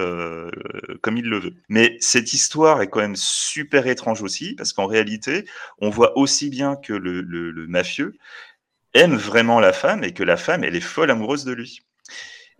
comme 1.00 1.16
il 1.16 1.24
le 1.24 1.38
veut. 1.38 1.54
Mais 1.68 1.96
cette 2.00 2.32
histoire 2.32 2.82
est 2.82 2.88
quand 2.88 3.00
même 3.00 3.16
super 3.16 3.86
étrange 3.86 4.22
aussi, 4.22 4.54
parce 4.54 4.72
qu'en 4.72 4.86
réalité, 4.86 5.44
on 5.80 5.90
voit 5.90 6.16
aussi 6.16 6.50
bien 6.50 6.76
que 6.76 6.92
le, 6.92 7.66
mafieux 7.66 8.16
aime 8.94 9.16
vraiment 9.16 9.60
la 9.60 9.72
femme 9.72 10.04
et 10.04 10.12
que 10.12 10.22
la 10.22 10.36
femme, 10.36 10.64
elle 10.64 10.76
est 10.76 10.80
folle 10.80 11.10
amoureuse 11.10 11.44
de 11.44 11.52
lui. 11.52 11.80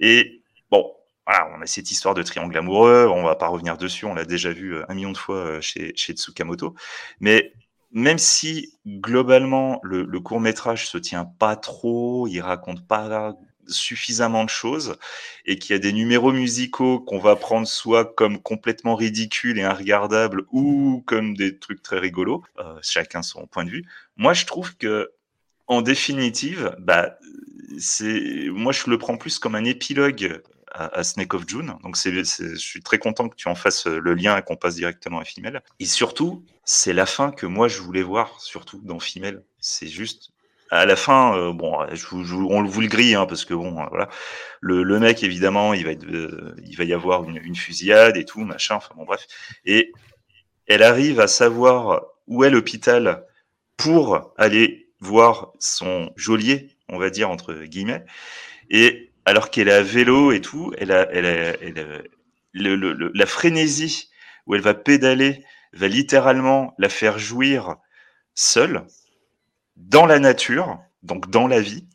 Et 0.01 0.43
bon, 0.70 0.90
on 1.27 1.60
a 1.60 1.66
cette 1.66 1.90
histoire 1.90 2.14
de 2.14 2.23
triangle 2.23 2.56
amoureux, 2.56 3.06
on 3.06 3.23
va 3.23 3.36
pas 3.36 3.48
revenir 3.48 3.77
dessus, 3.77 4.06
on 4.06 4.14
l'a 4.14 4.24
déjà 4.24 4.51
vu 4.51 4.77
un 4.89 4.94
million 4.94 5.12
de 5.12 5.19
fois 5.19 5.60
chez, 5.60 5.93
chez 5.94 6.14
Tsukamoto, 6.14 6.74
mais 7.20 7.52
même 7.93 8.19
si 8.19 8.74
globalement 8.86 9.81
le, 9.82 10.05
le 10.05 10.20
court 10.20 10.40
métrage 10.40 10.89
se 10.89 10.98
tient 10.98 11.24
pas 11.24 11.56
trop, 11.56 12.27
il 12.27 12.40
raconte 12.40 12.86
pas 12.86 13.36
suffisamment 13.69 14.44
de 14.44 14.51
choses 14.51 14.97
et 15.44 15.59
qu'il 15.59 15.74
y 15.74 15.77
a 15.77 15.78
des 15.78 15.93
numéros 15.93 16.32
musicaux 16.32 17.01
qu'on 17.01 17.19
va 17.19 17.36
prendre 17.36 17.66
soit 17.66 18.05
comme 18.14 18.40
complètement 18.40 18.94
ridicules 18.94 19.59
et 19.59 19.62
inregardables 19.62 20.44
ou 20.51 21.02
comme 21.06 21.36
des 21.36 21.59
trucs 21.59 21.82
très 21.82 21.98
rigolos, 21.98 22.43
euh, 22.59 22.78
chacun 22.82 23.23
son 23.23 23.47
point 23.47 23.64
de 23.64 23.70
vue. 23.70 23.85
Moi, 24.16 24.35
je 24.35 24.47
trouve 24.47 24.77
que 24.77 25.12
en 25.66 25.82
définitive, 25.82 26.74
bah, 26.78 27.16
c'est 27.78 28.48
moi 28.51 28.73
je 28.73 28.90
le 28.90 28.98
prends 28.98 29.16
plus 29.16 29.39
comme 29.39 29.55
un 29.55 29.64
épilogue 29.64 30.43
à, 30.74 31.05
Snake 31.05 31.35
of 31.35 31.47
June. 31.47 31.77
Donc 31.82 31.97
c'est, 31.97 32.12
je 32.12 32.57
suis 32.57 32.82
très 32.82 32.99
content 32.99 33.28
que 33.28 33.36
tu 33.36 33.49
en 33.49 33.55
fasses 33.55 33.86
le 33.86 34.15
lien 34.15 34.36
et 34.36 34.43
qu'on 34.43 34.57
passe 34.57 34.77
directement 34.77 35.19
à 35.19 35.24
Female. 35.24 35.62
Et 35.78 35.86
surtout, 35.86 36.44
c'est 36.65 36.93
la 36.93 37.07
fin 37.07 37.31
que 37.31 37.47
moi 37.47 37.69
je 37.69 37.81
voulais 37.81 38.03
voir, 38.03 38.40
surtout 38.40 38.81
dans 38.82 39.01
Female. 39.01 39.43
C'est 39.61 39.89
juste 39.89 40.32
à 40.73 40.86
la 40.86 40.97
fin, 40.97 41.36
euh, 41.36 41.53
bon, 41.53 41.86
on 42.49 42.65
vous 42.65 42.81
le 42.81 42.86
grille 42.86 43.15
hein, 43.15 43.27
parce 43.27 43.44
que 43.44 43.53
bon, 43.53 43.78
euh, 43.78 43.86
voilà, 43.90 44.09
le, 44.62 44.99
mec 44.99 45.23
évidemment, 45.23 45.74
il 45.74 45.85
va, 45.85 45.90
être, 45.90 46.07
euh, 46.07 46.57
il 46.65 46.74
va 46.78 46.85
y 46.85 46.94
avoir 46.94 47.28
une, 47.28 47.36
une, 47.36 47.55
fusillade 47.55 48.16
et 48.16 48.24
tout, 48.24 48.40
machin, 48.40 48.77
enfin 48.77 48.94
bon 48.97 49.05
bref, 49.05 49.27
et 49.66 49.93
elle 50.66 50.82
arrive 50.82 51.20
à 51.20 51.28
savoir 51.28 52.07
où 52.27 52.43
est 52.43 52.49
l'hôpital 52.49 53.27
pour 53.77 54.32
aller 54.39 54.89
voir 54.99 55.53
son 55.59 56.11
geôlier, 56.16 56.70
on 56.89 56.99
va 56.99 57.11
dire 57.11 57.28
entre 57.28 57.53
guillemets, 57.65 58.07
et 58.70 59.11
alors 59.24 59.51
qu'elle 59.51 59.69
est 59.69 59.73
à 59.73 59.82
vélo 59.82 60.32
et 60.32 60.40
tout, 60.40 60.73
elle 60.78 60.93
a, 60.93 61.09
elle 61.12 61.27
a, 61.27 61.62
elle 61.62 61.78
a 61.78 62.03
le, 62.53 62.77
le, 62.77 63.11
la 63.15 63.27
frénésie 63.27 64.11
où 64.47 64.55
elle 64.55 64.61
va 64.61 64.74
pédaler 64.74 65.44
va 65.73 65.89
littéralement 65.89 66.74
la 66.78 66.89
faire 66.89 67.19
jouir 67.19 67.77
seule 68.35 68.86
dans 69.77 70.07
la 70.07 70.19
nature, 70.19 70.78
donc 71.03 71.31
dans 71.31 71.47
la 71.47 71.61
vie. 71.61 71.86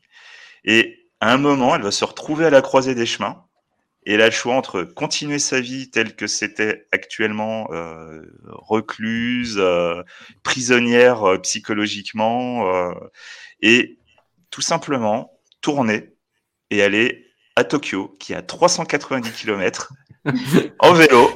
Et 0.63 1.09
à 1.19 1.33
un 1.33 1.37
moment, 1.37 1.75
elle 1.75 1.83
va 1.83 1.91
se 1.91 2.05
retrouver 2.05 2.45
à 2.45 2.49
la 2.49 2.61
croisée 2.61 2.95
des 2.95 3.05
chemins. 3.05 3.43
Et 4.05 4.13
elle 4.13 4.21
a 4.21 4.27
le 4.27 4.31
choix 4.31 4.55
entre 4.55 4.83
continuer 4.83 5.37
sa 5.37 5.59
vie 5.59 5.91
telle 5.91 6.15
que 6.15 6.27
c'était 6.27 6.87
actuellement, 6.93 7.67
euh, 7.71 8.21
recluse, 8.47 9.57
euh, 9.59 10.01
prisonnière 10.43 11.23
euh, 11.27 11.37
psychologiquement, 11.39 12.73
euh, 12.73 12.93
et 13.61 13.97
tout 14.49 14.61
simplement 14.61 15.37
tourner 15.59 16.13
et 16.69 16.83
aller 16.83 17.25
à 17.55 17.63
Tokyo, 17.63 18.15
qui 18.19 18.33
est 18.33 18.35
à 18.35 18.41
390 18.41 19.31
km, 19.31 19.93
en 20.79 20.93
vélo. 20.93 21.29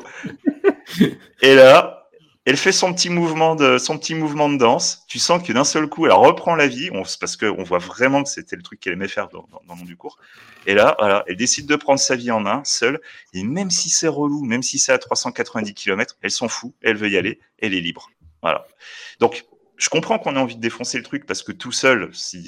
Et 1.42 1.56
là, 1.56 2.02
elle 2.46 2.58
fait 2.58 2.72
son 2.72 2.94
petit 2.94 3.10
mouvement 3.10 3.56
de 3.56 3.78
son 3.78 3.98
petit 3.98 4.16
mouvement 4.16 4.50
de 4.50 4.58
danse. 4.58 5.04
Tu 5.08 5.20
sens 5.20 5.46
que 5.46 5.54
d'un 5.54 5.64
seul 5.64 5.88
coup, 5.88 6.08
elle 6.08 6.14
reprend 6.14 6.56
la 6.56 6.68
vie. 6.68 6.90
On, 6.92 7.04
parce 7.20 7.38
qu'on 7.38 7.64
voit 7.64 7.78
vraiment 7.78 8.24
que 8.24 8.30
c'était 8.30 8.56
le 8.56 8.64
truc 8.64 8.80
qu'elle 8.80 8.94
aimait 8.94 9.08
faire 9.08 9.30
dans, 9.30 9.48
dans, 9.52 9.76
dans, 9.76 9.84
du 9.84 9.96
cours. 9.96 10.18
Et 10.66 10.74
là, 10.74 10.96
voilà, 10.98 11.24
elle 11.28 11.36
décide 11.36 11.68
de 11.68 11.76
prendre 11.76 12.00
sa 12.00 12.16
vie 12.16 12.32
en 12.32 12.40
main, 12.40 12.62
seule. 12.66 13.00
Et 13.34 13.44
même 13.44 13.70
si 13.70 13.90
c'est 13.90 14.08
relou, 14.08 14.44
même 14.44 14.64
si 14.64 14.80
c'est 14.80 14.92
à 14.92 14.98
390 14.98 15.74
km, 15.76 16.18
elle 16.22 16.32
s'en 16.32 16.48
fout. 16.48 16.74
Elle 16.82 16.98
veut 16.98 17.10
y 17.10 17.18
aller. 17.18 17.40
Elle 17.60 17.76
est 17.76 17.82
libre. 17.82 18.10
Voilà. 18.42 18.66
Donc, 19.20 19.46
je 19.82 19.90
comprends 19.90 20.20
qu'on 20.20 20.36
ait 20.36 20.40
envie 20.40 20.56
de 20.56 20.62
défoncer 20.62 21.00
le 21.00 21.04
truc 21.04 21.26
parce 21.26 21.42
que 21.42 21.52
tout 21.52 21.72
seul, 21.72 22.12
c'est 22.14 22.40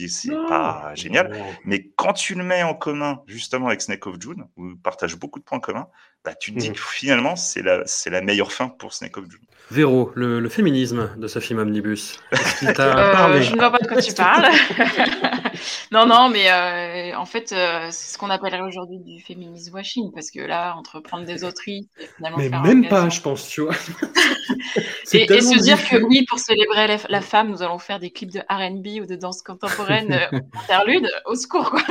pas 0.47 0.91
génial. 0.93 1.35
Mais 1.65 1.89
quand 1.95 2.14
tu 2.14 2.35
le 2.35 2.43
mets 2.43 2.61
en 2.61 2.76
commun, 2.76 3.22
justement, 3.26 3.68
avec 3.68 3.81
Snake 3.81 4.05
of 4.05 4.18
June, 4.19 4.45
où 4.55 4.69
ils 4.69 4.77
partagent 4.77 5.18
beaucoup 5.18 5.39
de 5.39 5.43
points 5.43 5.60
communs, 5.60 5.88
bah, 6.23 6.35
tu 6.35 6.53
te 6.53 6.60
dis 6.60 6.69
mmh. 6.69 6.73
que 6.73 6.80
finalement, 6.80 7.35
c'est 7.35 7.64
la, 7.64 7.84
la 8.05 8.22
meilleure 8.22 8.51
fin 8.51 8.69
pour 8.69 8.93
Snake 8.93 9.18
of 9.18 9.26
June. 9.31 9.41
Véro, 9.72 10.11
le, 10.14 10.39
le, 10.39 10.49
féminisme 10.49 11.10
de 11.18 11.27
ce 11.27 11.39
film 11.39 11.57
Omnibus. 11.57 12.19
euh, 12.34 13.41
je 13.41 13.51
ne 13.51 13.57
vois 13.57 13.72
pas 13.72 13.80
de 13.80 13.88
quoi 13.88 13.99
tu 13.99 14.14
parles. 14.14 14.45
non, 15.91 16.06
non, 16.06 16.30
mais 16.30 16.52
euh, 16.52 17.18
en 17.18 17.26
fait, 17.26 17.52
euh, 17.52 17.88
c'est 17.91 18.14
ce 18.14 18.18
qu'on 18.18 18.30
appellerait 18.30 18.61
aujourd'hui 18.61 18.99
du 18.99 19.22
féminisme 19.22 19.73
washing, 19.73 20.11
parce 20.14 20.31
que 20.31 20.40
là, 20.40 20.76
entre 20.76 20.99
prendre 20.99 21.26
des 21.26 21.44
autrices 21.44 21.88
et 21.99 22.07
finalement 22.15 22.38
Mais 22.38 22.49
même 22.49 22.88
pas, 22.88 23.10
je 23.10 23.22
pense, 23.22 23.48
tu 23.48 23.61
vois. 23.61 23.73
et, 25.14 25.23
et, 25.23 25.41
se 25.41 25.61
dire 25.61 25.77
que 25.88 25.98
oui, 26.03 26.26
pour 26.27 26.40
célébrer 26.40 26.88
la, 26.88 26.98
la, 27.10 27.22
femme, 27.22 27.49
nous 27.49 27.61
allons 27.61 27.80
faire 27.80 27.99
des 27.99 28.11
clips 28.11 28.31
de 28.31 28.40
R&B 28.49 29.02
ou 29.02 29.06
de 29.06 29.15
danse 29.15 29.41
contemporaine 29.41 30.11
euh, 30.14 30.40
interlude, 30.64 31.10
au 31.26 31.35
secours, 31.35 31.69
quoi. 31.69 31.81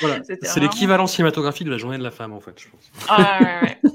Voilà. 0.00 0.22
C'est 0.24 0.44
vraiment... 0.44 0.62
l'équivalent 0.66 1.06
cinématographique 1.06 1.66
de 1.66 1.72
la 1.72 1.78
journée 1.78 1.98
de 1.98 2.04
la 2.04 2.10
femme, 2.10 2.32
en 2.32 2.40
fait, 2.40 2.60
je 2.60 2.68
pense. 2.68 2.90
Ah, 3.08 3.38
ouais, 3.40 3.60
ouais. 3.62 3.90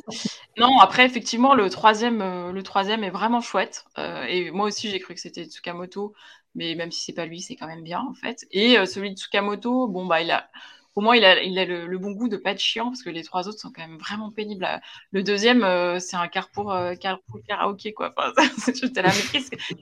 Non, 0.57 0.79
après, 0.79 1.05
effectivement, 1.05 1.55
le 1.55 1.69
troisième, 1.69 2.21
euh, 2.21 2.51
le 2.51 2.63
troisième 2.63 3.03
est 3.03 3.09
vraiment 3.09 3.41
chouette. 3.41 3.85
Euh, 3.97 4.23
et 4.25 4.51
moi 4.51 4.67
aussi, 4.67 4.89
j'ai 4.89 4.99
cru 4.99 5.13
que 5.13 5.19
c'était 5.19 5.45
Tsukamoto, 5.45 6.13
mais 6.55 6.75
même 6.75 6.91
si 6.91 7.03
c'est 7.03 7.13
pas 7.13 7.25
lui, 7.25 7.41
c'est 7.41 7.55
quand 7.55 7.67
même 7.67 7.83
bien, 7.83 8.01
en 8.01 8.13
fait. 8.13 8.45
Et 8.51 8.77
euh, 8.77 8.85
celui 8.85 9.11
de 9.11 9.17
Tsukamoto, 9.17 9.87
bon, 9.87 10.05
bah, 10.05 10.21
il 10.21 10.31
a, 10.31 10.49
pour 10.93 11.03
moi, 11.03 11.15
il 11.15 11.23
a, 11.23 11.35
le, 11.65 11.97
bon 11.97 12.11
goût 12.11 12.27
de 12.27 12.37
pas 12.37 12.51
être 12.51 12.59
chiant 12.59 12.85
parce 12.85 13.01
que 13.01 13.09
les 13.09 13.23
trois 13.23 13.47
autres 13.47 13.59
sont 13.59 13.71
quand 13.71 13.81
même 13.81 13.97
vraiment 13.97 14.31
pénibles. 14.31 14.67
Le 15.11 15.23
deuxième, 15.23 15.63
euh, 15.63 15.99
c'est 15.99 16.17
un 16.17 16.27
carrefour, 16.27 16.71
euh, 16.71 16.95
carrefour 16.95 17.39
karaoké, 17.47 17.93
quoi. 17.93 18.13
Enfin, 18.17 18.49
j'étais 18.73 19.01
là, 19.01 19.11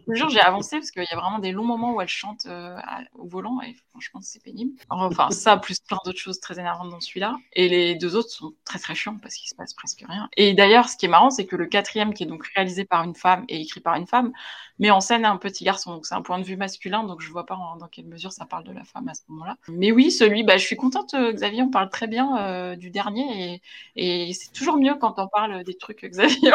mais 0.08 0.16
jour, 0.16 0.30
j'ai 0.30 0.40
avancé 0.40 0.78
parce 0.78 0.92
qu'il 0.92 1.04
y 1.04 1.14
a 1.14 1.20
vraiment 1.20 1.40
des 1.40 1.52
longs 1.52 1.66
moments 1.66 1.94
où 1.94 2.02
elle 2.02 2.08
chante 2.08 2.46
euh, 2.46 2.76
au 3.16 3.28
volant 3.28 3.60
et 3.62 3.76
franchement, 3.90 4.20
c'est 4.22 4.44
pénible. 4.44 4.72
Enfin, 4.90 5.32
ça, 5.32 5.58
plus 5.58 5.80
plein 5.80 5.98
d'autres 6.06 6.20
choses 6.20 6.40
très 6.40 6.60
énervantes 6.60 6.92
dans 6.92 7.00
celui-là. 7.00 7.36
Et 7.54 7.70
les 7.70 7.96
deux 7.96 8.16
autres 8.16 8.30
sont 8.30 8.54
très 8.64 8.80
très 8.80 8.96
chiants 8.96 9.18
parce 9.22 9.36
qu'il 9.36 9.50
se 9.50 9.56
passe 9.56 9.74
presque 9.74 10.04
rien. 10.08 10.30
Et 10.38 10.54
d'ailleurs, 10.54 10.90
ce 10.90 10.98
qui 10.98 11.06
est 11.08 11.10
marrant, 11.10 11.32
c'est 11.32 11.46
que 11.46 11.56
le 11.56 11.66
quatrième, 11.66 12.14
qui 12.14 12.24
est 12.24 12.28
donc 12.28 12.46
réalisé 12.56 12.86
par 12.86 13.04
une 13.04 13.16
femme 13.16 13.46
et 13.50 13.60
écrit 13.62 13.80
par 13.80 13.96
une 13.96 14.08
femme, 14.08 14.32
met 14.78 14.92
en 14.92 15.02
scène 15.02 15.26
un 15.26 15.38
petit 15.38 15.64
garçon. 15.64 15.94
Donc, 15.94 16.06
c'est 16.06 16.16
un 16.16 16.22
point 16.22 16.40
de 16.40 16.44
vue 16.44 16.56
masculin, 16.56 17.04
donc 17.04 17.22
je 17.22 17.30
vois 17.30 17.46
pas 17.46 17.58
dans 17.80 17.88
quelle 17.88 18.06
mesure 18.06 18.32
ça 18.32 18.46
parle 18.46 18.64
de 18.64 18.72
la 18.72 18.84
femme 18.84 19.08
à 19.10 19.14
ce 19.14 19.22
moment-là. 19.30 19.58
Mais 19.68 19.92
oui, 19.92 20.12
celui, 20.12 20.44
bah, 20.44 20.58
je 20.58 20.66
suis 20.66 20.76
contente 20.76 20.99
Xavier, 21.06 21.64
on 21.64 21.70
parle 21.70 21.90
très 21.90 22.08
bien 22.08 22.38
euh, 22.38 22.76
du 22.76 22.90
dernier 22.90 23.62
et, 23.96 24.30
et 24.30 24.34
c'est 24.34 24.52
toujours 24.52 24.78
mieux 24.78 24.96
quand 24.96 25.16
on 25.18 25.28
parle 25.28 25.64
des 25.64 25.76
trucs, 25.76 26.04
Xavier. 26.04 26.52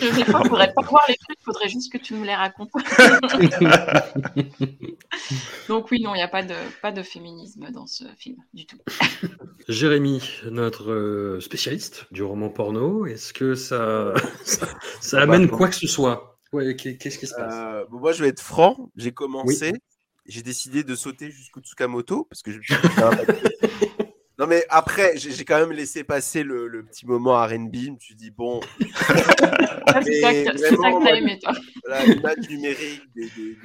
des 0.00 0.24
fois, 0.24 0.40
il 0.44 0.48
faudrait 0.48 0.72
pas 0.72 0.82
voir 0.82 1.04
les 1.08 1.16
trucs, 1.16 1.38
il 1.40 1.44
faudrait 1.44 1.68
juste 1.68 1.92
que 1.92 1.98
tu 1.98 2.14
me 2.14 2.24
les 2.24 2.34
racontes. 2.34 2.70
Donc 5.68 5.90
oui, 5.90 6.00
non, 6.02 6.14
il 6.14 6.18
n'y 6.18 6.22
a 6.22 6.28
pas 6.28 6.42
de, 6.42 6.54
pas 6.82 6.92
de 6.92 7.02
féminisme 7.02 7.70
dans 7.70 7.86
ce 7.86 8.04
film 8.16 8.36
du 8.52 8.66
tout. 8.66 8.78
Jérémy, 9.68 10.22
notre 10.50 11.38
spécialiste 11.40 12.06
du 12.10 12.22
roman 12.22 12.50
porno, 12.50 13.06
est-ce 13.06 13.32
que 13.32 13.54
ça, 13.54 14.12
ça, 14.44 14.66
ça 15.00 15.22
amène 15.22 15.48
quoi 15.48 15.68
que 15.68 15.74
ce 15.74 15.86
soit? 15.86 16.38
Ouais, 16.52 16.76
Qu'est-ce 16.76 17.18
qui 17.18 17.26
se 17.26 17.34
passe? 17.34 17.54
Euh, 17.54 17.84
bon, 17.90 17.98
Moi, 17.98 18.12
je 18.12 18.22
vais 18.22 18.28
être 18.28 18.40
franc, 18.40 18.90
j'ai 18.96 19.12
commencé. 19.12 19.72
Oui 19.72 19.78
j'ai 20.26 20.42
décidé 20.42 20.84
de 20.84 20.94
sauter 20.94 21.30
jusqu'au 21.30 21.60
Tsukamoto 21.60 22.24
parce 22.24 22.42
que 22.42 22.50
je 22.50 22.74
Non 24.36 24.48
mais 24.48 24.66
après, 24.68 25.16
j'ai 25.16 25.44
quand 25.44 25.60
même 25.60 25.70
laissé 25.70 26.02
passer 26.02 26.42
le, 26.42 26.66
le 26.66 26.84
petit 26.84 27.06
moment 27.06 27.40
R&B. 27.40 27.74
Je 27.74 27.90
me 27.90 27.98
suis 28.00 28.16
dit 28.16 28.32
bon. 28.32 28.60
c'est 28.80 30.20
ça 30.20 30.32
que 30.32 31.04
t'as 31.04 31.14
aimé 31.14 31.38
toi. 31.40 31.52
Voilà, 31.86 32.04
l'image 32.04 32.48
numérique 32.50 33.02
des, 33.14 33.30
des, 33.36 33.56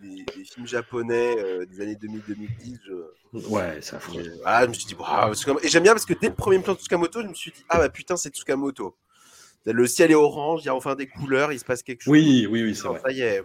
des, 0.00 0.24
des, 0.24 0.44
films 0.44 0.68
japonais 0.68 1.34
euh, 1.38 1.66
des 1.66 1.80
années 1.80 1.96
2000-2010. 1.96 2.78
Je... 2.86 3.48
Ouais, 3.48 3.82
ça. 3.82 3.98
Euh, 4.14 4.22
ah, 4.44 4.62
je 4.62 4.68
me 4.68 4.74
suis 4.74 4.86
dit 4.86 4.94
wow, 4.94 5.32
et 5.64 5.68
j'aime 5.68 5.82
bien 5.82 5.92
parce 5.92 6.06
que 6.06 6.14
dès 6.14 6.28
le 6.28 6.34
premier 6.34 6.60
plan 6.60 6.74
de 6.74 6.78
Tsukamoto, 6.78 7.22
je 7.22 7.26
me 7.26 7.34
suis 7.34 7.50
dit 7.50 7.64
ah 7.68 7.78
bah 7.78 7.88
putain 7.88 8.16
c'est 8.16 8.32
Tsukamoto. 8.32 8.96
Le 9.66 9.86
ciel 9.88 10.12
est 10.12 10.14
orange, 10.14 10.60
il 10.62 10.66
y 10.66 10.68
a 10.68 10.76
enfin 10.76 10.94
des 10.94 11.08
couleurs, 11.08 11.50
il 11.52 11.58
se 11.58 11.64
passe 11.64 11.82
quelque 11.82 12.02
chose. 12.02 12.12
Oui, 12.12 12.46
oui, 12.48 12.62
oui, 12.62 12.76
c'est 12.76 12.86
vrai. 12.86 13.00
Ça 13.04 13.10
y 13.10 13.22
est. 13.22 13.42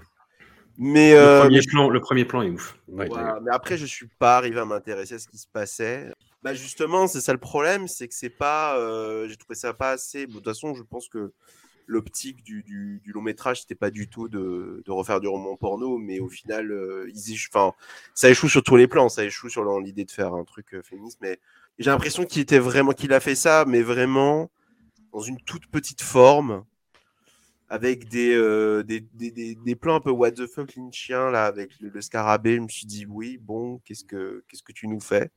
Mais, 0.81 1.11
le, 1.11 1.19
euh, 1.19 1.41
premier 1.41 1.61
plan, 1.61 1.89
le 1.89 1.99
premier 1.99 2.26
plan 2.26 2.41
est 2.41 2.49
ouf. 2.49 2.80
Ouais, 2.88 3.10
mais 3.43 3.51
après, 3.51 3.77
je 3.77 3.85
suis 3.85 4.07
pas 4.18 4.38
arrivé 4.38 4.60
à 4.60 4.65
m'intéresser 4.65 5.15
à 5.15 5.19
ce 5.19 5.27
qui 5.27 5.38
se 5.38 5.47
passait. 5.47 6.10
Bah 6.41 6.53
justement, 6.53 7.07
c'est 7.07 7.19
ça 7.19 7.34
le 7.34 7.39
problème, 7.39 7.89
c'est 7.89 8.07
que 8.07 8.15
c'est 8.15 8.30
pas, 8.30 8.77
euh, 8.80 9.27
j'ai 9.27 9.35
trouvé 9.35 9.56
ça 9.56 9.73
pas 9.73 9.91
assez. 9.91 10.26
Bon, 10.26 10.35
de 10.35 10.38
toute 10.38 10.45
façon, 10.45 10.73
je 10.73 10.84
pense 10.84 11.10
que 11.10 11.34
l'optique 11.85 12.43
du, 12.43 12.64
du, 12.64 13.01
du, 13.03 13.11
long 13.11 13.22
métrage, 13.22 13.61
c'était 13.61 13.76
pas 13.76 13.89
du 13.89 14.07
tout 14.07 14.30
de, 14.30 14.81
de, 14.85 14.91
refaire 14.91 15.19
du 15.19 15.27
roman 15.27 15.57
porno, 15.57 15.97
mais 15.97 16.19
au 16.19 16.30
final, 16.30 16.72
euh, 16.72 17.10
ils 17.14 17.38
ça 18.14 18.30
échoue 18.30 18.47
sur 18.47 18.64
tous 18.64 18.77
les 18.77 18.88
plans, 18.88 19.10
ça 19.10 19.26
échoue 19.26 19.49
sur 19.49 19.65
l'idée 19.80 20.06
de 20.06 20.11
faire 20.11 20.34
un 20.34 20.45
truc 20.45 20.73
euh, 20.76 20.81
féministe, 20.81 21.18
mais 21.22 21.39
j'ai 21.77 21.89
l'impression 21.89 22.26
qu'il 22.26 22.41
était 22.41 22.60
vraiment, 22.60 22.91
qu'il 22.91 23.11
a 23.11 23.19
fait 23.19 23.35
ça, 23.35 23.65
mais 23.68 23.81
vraiment 23.81 24.49
dans 25.11 25.22
une 25.22 25.41
toute 25.41 25.68
petite 25.68 26.01
forme 26.01 26.64
avec 27.70 28.10
des, 28.10 28.34
euh, 28.34 28.84
des, 28.84 29.02
des, 29.14 29.32
des, 29.32 29.56
des, 29.56 29.76
plans 29.76 29.96
un 29.96 30.00
peu 30.00 30.10
what 30.10 30.32
the 30.32 30.48
fuck 30.48 30.76
lynchien 30.76 31.30
là 31.30 31.46
avec 31.46 31.72
le, 31.80 32.02
scarabée. 32.02 32.56
Je 32.56 32.62
me 32.62 32.68
suis 32.68 32.88
dit 32.88 33.06
oui, 33.08 33.38
bon, 33.40 33.80
qu'est-ce 33.86 34.04
que 34.04 34.44
qu'est-ce 34.48 34.64
que 34.64 34.72
tu 34.72 34.88
nous 34.88 35.00
fais? 35.00 35.30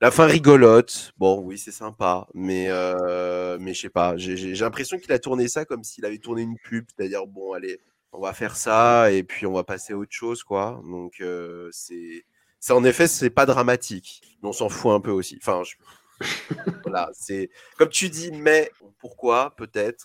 La 0.00 0.10
fin 0.10 0.26
rigolote. 0.26 1.12
Bon, 1.18 1.40
oui, 1.40 1.58
c'est 1.58 1.72
sympa, 1.72 2.28
mais 2.34 2.66
euh, 2.68 3.58
mais 3.60 3.74
je 3.74 3.80
sais 3.80 3.88
pas. 3.88 4.16
J'ai 4.16 4.54
l'impression 4.54 4.98
qu'il 4.98 5.12
a 5.12 5.18
tourné 5.18 5.48
ça 5.48 5.64
comme 5.64 5.82
s'il 5.82 6.04
avait 6.04 6.18
tourné 6.18 6.42
une 6.42 6.58
pub, 6.58 6.84
c'est-à-dire 6.96 7.26
bon, 7.26 7.52
allez, 7.54 7.80
on 8.12 8.20
va 8.20 8.32
faire 8.34 8.56
ça 8.56 9.10
et 9.10 9.22
puis 9.22 9.46
on 9.46 9.52
va 9.52 9.64
passer 9.64 9.94
à 9.94 9.96
autre 9.96 10.12
chose, 10.12 10.44
quoi. 10.44 10.80
Donc 10.84 11.20
euh, 11.20 11.68
c'est 11.72 12.24
en 12.70 12.84
effet 12.84 13.08
c'est 13.08 13.30
pas 13.30 13.46
dramatique, 13.46 14.20
mais 14.42 14.50
on 14.50 14.52
s'en 14.52 14.68
fout 14.68 14.92
un 14.92 15.00
peu 15.00 15.10
aussi. 15.10 15.38
Enfin, 15.40 15.62
je, 15.64 15.74
voilà, 16.82 17.10
c'est 17.12 17.50
comme 17.76 17.88
tu 17.88 18.08
dis, 18.08 18.30
mais 18.32 18.70
pourquoi 18.98 19.54
peut-être. 19.56 20.04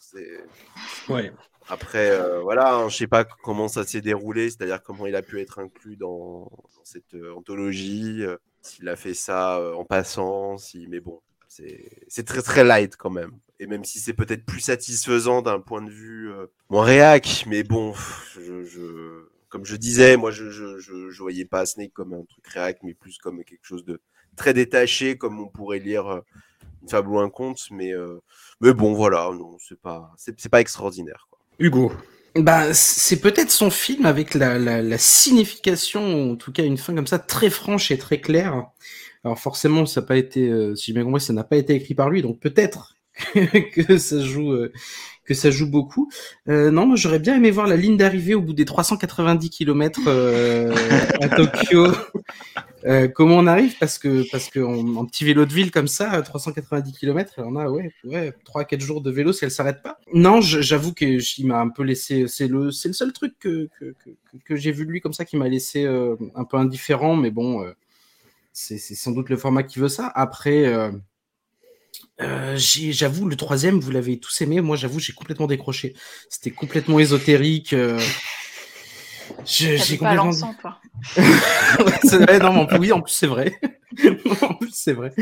Ouais. 1.10 1.32
Après, 1.70 2.12
euh, 2.12 2.42
voilà, 2.42 2.76
hein, 2.76 2.90
je 2.90 2.98
sais 2.98 3.08
pas 3.08 3.24
comment 3.24 3.68
ça 3.68 3.86
s'est 3.86 4.02
déroulé, 4.02 4.50
c'est-à-dire 4.50 4.84
comment 4.84 5.06
il 5.06 5.16
a 5.16 5.22
pu 5.22 5.40
être 5.40 5.60
inclus 5.60 5.96
dans, 5.96 6.52
dans 6.52 6.84
cette 6.84 7.14
euh, 7.14 7.34
anthologie, 7.34 8.22
euh, 8.22 8.36
s'il 8.62 8.90
a 8.90 8.96
fait 8.98 9.14
ça 9.14 9.60
euh, 9.60 9.74
en 9.74 9.86
passant, 9.86 10.58
si, 10.58 10.88
mais 10.90 11.00
bon, 11.00 11.22
c'est 11.48 12.26
très 12.26 12.42
très 12.42 12.64
light 12.64 12.98
quand 12.98 13.12
même. 13.12 13.32
Et 13.60 13.68
même 13.68 13.86
si 13.86 14.00
c'est 14.00 14.14
peut-être 14.14 14.46
plus 14.46 14.60
satisfaisant 14.60 15.42
d'un 15.42 15.62
point 15.62 15.82
de 15.82 15.90
vue 15.90 16.30
moins 16.70 16.84
réac, 16.84 17.46
mais 17.48 17.64
bon, 17.64 17.94
je, 18.34 18.64
je, 18.64 19.30
comme 19.48 19.66
je 19.66 19.76
disais, 19.78 20.18
moi 20.18 20.32
je, 20.32 20.50
je, 20.50 20.80
je, 20.80 21.12
je 21.12 21.22
voyais 21.22 21.46
pas 21.46 21.66
Snake 21.66 21.94
comme 21.94 22.14
un 22.14 22.26
truc 22.26 22.46
réac, 22.48 22.80
mais 22.84 22.94
plus 22.94 23.20
comme 23.20 23.44
quelque 23.46 23.64
chose 23.64 23.86
de 23.86 24.02
très 24.36 24.54
détaché, 24.54 25.18
comme 25.18 25.40
on 25.40 25.48
pourrait 25.48 25.80
lire 25.80 26.08
euh, 26.08 26.22
une 26.82 26.90
fable 26.90 27.10
ou 27.10 27.20
un 27.20 27.30
conte. 27.30 27.68
Mais, 27.72 27.94
euh, 27.94 28.22
mais 28.62 28.74
bon, 28.74 28.94
voilà, 28.94 29.30
non, 29.34 29.58
c'est 29.60 29.80
pas, 29.80 30.12
c'est 30.18 30.50
pas 30.50 30.62
extraordinaire. 30.62 31.28
Quoi. 31.30 31.40
Hugo. 31.60 31.92
Bah, 32.36 32.74
c'est 32.74 33.22
peut-être 33.22 33.52
son 33.52 33.70
film 33.70 34.06
avec 34.06 34.34
la, 34.34 34.58
la, 34.58 34.82
la, 34.82 34.98
signification, 34.98 36.32
en 36.32 36.36
tout 36.36 36.52
cas 36.52 36.64
une 36.64 36.80
fin 36.80 36.96
comme 36.96 37.06
ça 37.06 37.20
très 37.20 37.52
franche 37.52 37.92
et 37.92 37.98
très 38.00 38.20
claire. 38.20 38.66
Alors 39.24 39.40
forcément, 39.40 39.86
ça 39.86 40.02
n'a 40.02 40.08
pas 40.08 40.18
été, 40.18 40.50
euh, 40.50 40.76
si 40.76 40.88
j'ai 40.88 40.94
bien 40.94 41.04
compris, 41.04 41.22
ça 41.22 41.34
n'a 41.34 41.44
pas 41.44 41.58
été 41.58 41.76
écrit 41.76 41.94
par 41.94 42.10
lui, 42.10 42.24
donc 42.24 42.40
peut-être 42.40 42.96
que 43.74 43.98
ça 43.98 44.20
joue, 44.20 44.52
euh, 44.52 44.72
que 45.24 45.34
ça 45.34 45.52
joue 45.52 45.70
beaucoup. 45.70 46.10
Euh, 46.48 46.72
non, 46.72 46.88
moi 46.88 46.96
j'aurais 46.96 47.20
bien 47.20 47.36
aimé 47.36 47.52
voir 47.52 47.68
la 47.68 47.76
ligne 47.76 47.98
d'arrivée 47.98 48.34
au 48.34 48.42
bout 48.42 48.54
des 48.54 48.66
390 48.66 49.50
km 49.50 50.02
euh, 50.08 50.74
à 51.22 51.30
Tokyo. 51.30 51.88
Comment 53.16 53.38
on 53.38 53.48
arrive? 53.48 53.78
Parce 53.80 53.98
que 53.98 54.30
parce 54.30 54.50
que 54.50 54.60
en, 54.60 54.98
en, 54.98 55.06
petit 55.06 55.24
vélo 55.24 55.46
de 55.46 55.54
ville 55.54 55.72
comme 55.72 55.88
ça, 55.88 56.22
390 56.22 56.92
km, 56.92 57.36
on 57.38 57.56
a 57.56 57.70
ouais 57.70 57.94
ouais 58.04 58.34
trois 58.44 58.66
quatre 58.66 58.82
jours 58.82 59.00
de 59.00 59.10
vélo 59.10 59.32
si 59.32 59.46
elle 59.46 59.52
s'arrête 59.52 59.82
pas. 59.82 60.00
Non, 60.14 60.42
j'avoue 60.42 60.94
que 60.94 61.06
il 61.40 61.48
m'a 61.48 61.62
un 61.62 61.70
peu 61.70 61.84
laissé. 61.84 62.28
C'est 62.28 62.48
le 62.48 62.72
c'est 62.72 62.90
le 62.90 62.94
seul 62.94 63.14
truc 63.14 63.36
que 63.40 63.70
que, 63.80 63.94
que, 64.04 64.10
que 64.44 64.56
j'ai 64.58 64.74
vu 64.74 64.86
de 64.86 64.92
lui 64.92 65.00
comme 65.00 65.14
ça 65.14 65.24
qui 65.24 65.38
m'a 65.38 65.48
laissé 65.48 65.86
un 65.86 66.44
peu 66.44 66.58
indifférent, 66.58 67.16
mais 67.16 67.32
bon, 67.32 67.66
c'est 68.52 68.78
sans 68.78 69.12
doute 69.12 69.30
le 69.30 69.38
format 69.38 69.64
qui 69.64 69.80
veut 69.80 69.88
ça. 69.88 70.12
Après. 70.14 70.92
Euh, 72.22 72.56
j'avoue, 72.58 73.28
le 73.28 73.36
troisième, 73.36 73.80
vous 73.80 73.92
l'avez 73.92 74.20
tous 74.20 74.42
aimé. 74.42 74.62
Moi, 74.62 74.76
j'avoue, 74.76 75.00
j'ai 75.00 75.14
complètement 75.14 75.48
décroché. 75.48 75.96
C'était 76.30 76.52
complètement 76.52 77.00
ésotérique. 77.00 77.74
Euh... 77.74 78.00
J'ai 79.46 79.78
complètement. 79.98 80.32
Pas 80.62 80.80
ouais, 81.18 82.40
non, 82.40 82.68
mais 82.70 82.78
oui, 82.78 82.92
en 82.92 83.02
plus, 83.02 83.14
c'est 83.14 83.28
vrai. 83.28 83.60
en 84.42 84.54
plus, 84.56 84.72
c'est 84.74 84.94
vrai. 84.94 85.14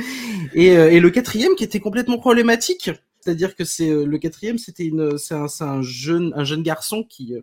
Et, 0.53 0.72
euh, 0.72 0.91
et, 0.91 0.99
le 0.99 1.09
quatrième, 1.09 1.55
qui 1.55 1.63
était 1.63 1.80
complètement 1.80 2.18
problématique. 2.18 2.91
C'est-à-dire 3.22 3.55
que 3.55 3.63
c'est 3.63 3.89
euh, 3.89 4.05
le 4.05 4.18
quatrième, 4.18 4.57
c'était 4.57 4.85
une, 4.85 5.18
c'est 5.18 5.35
un, 5.35 5.47
un, 5.59 5.81
jeune, 5.81 6.34
un 6.35 6.43
jeune 6.43 6.63
garçon 6.63 7.03
qui 7.07 7.35
euh, 7.35 7.41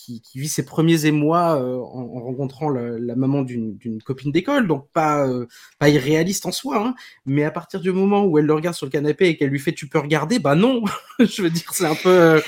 qui, 0.00 0.20
qui, 0.22 0.38
vit 0.38 0.48
ses 0.48 0.64
premiers 0.64 1.06
émois 1.06 1.60
euh, 1.60 1.76
en, 1.76 2.16
en, 2.16 2.20
rencontrant 2.22 2.70
la, 2.70 3.14
maman 3.16 3.42
d'une 3.42 4.02
copine 4.02 4.32
d'école, 4.32 4.66
donc 4.66 4.88
pas 4.92 5.26
euh, 5.26 5.46
pas 5.78 5.88
irréaliste 5.88 6.46
en 6.46 6.52
soi, 6.52 6.78
hein, 6.78 6.94
mais 7.26 7.44
à 7.44 7.50
partir 7.50 7.80
du 7.80 7.92
moment 7.92 8.24
où 8.24 8.38
elle 8.38 8.46
le 8.46 8.54
regarde 8.54 8.74
sur 8.74 8.86
le 8.86 8.90
canapé 8.90 9.28
et 9.28 9.36
qu'elle 9.36 9.50
lui 9.50 9.58
fait 9.58 9.72
tu 9.72 9.88
peux 9.88 9.98
regarder, 9.98 10.38
bah 10.38 10.54
non, 10.54 10.84
je 11.18 11.42
veux 11.42 11.50
dire 11.50 11.72
c'est 11.72 11.86
un 11.86 11.94
peu 11.94 12.08
euh, 12.08 12.40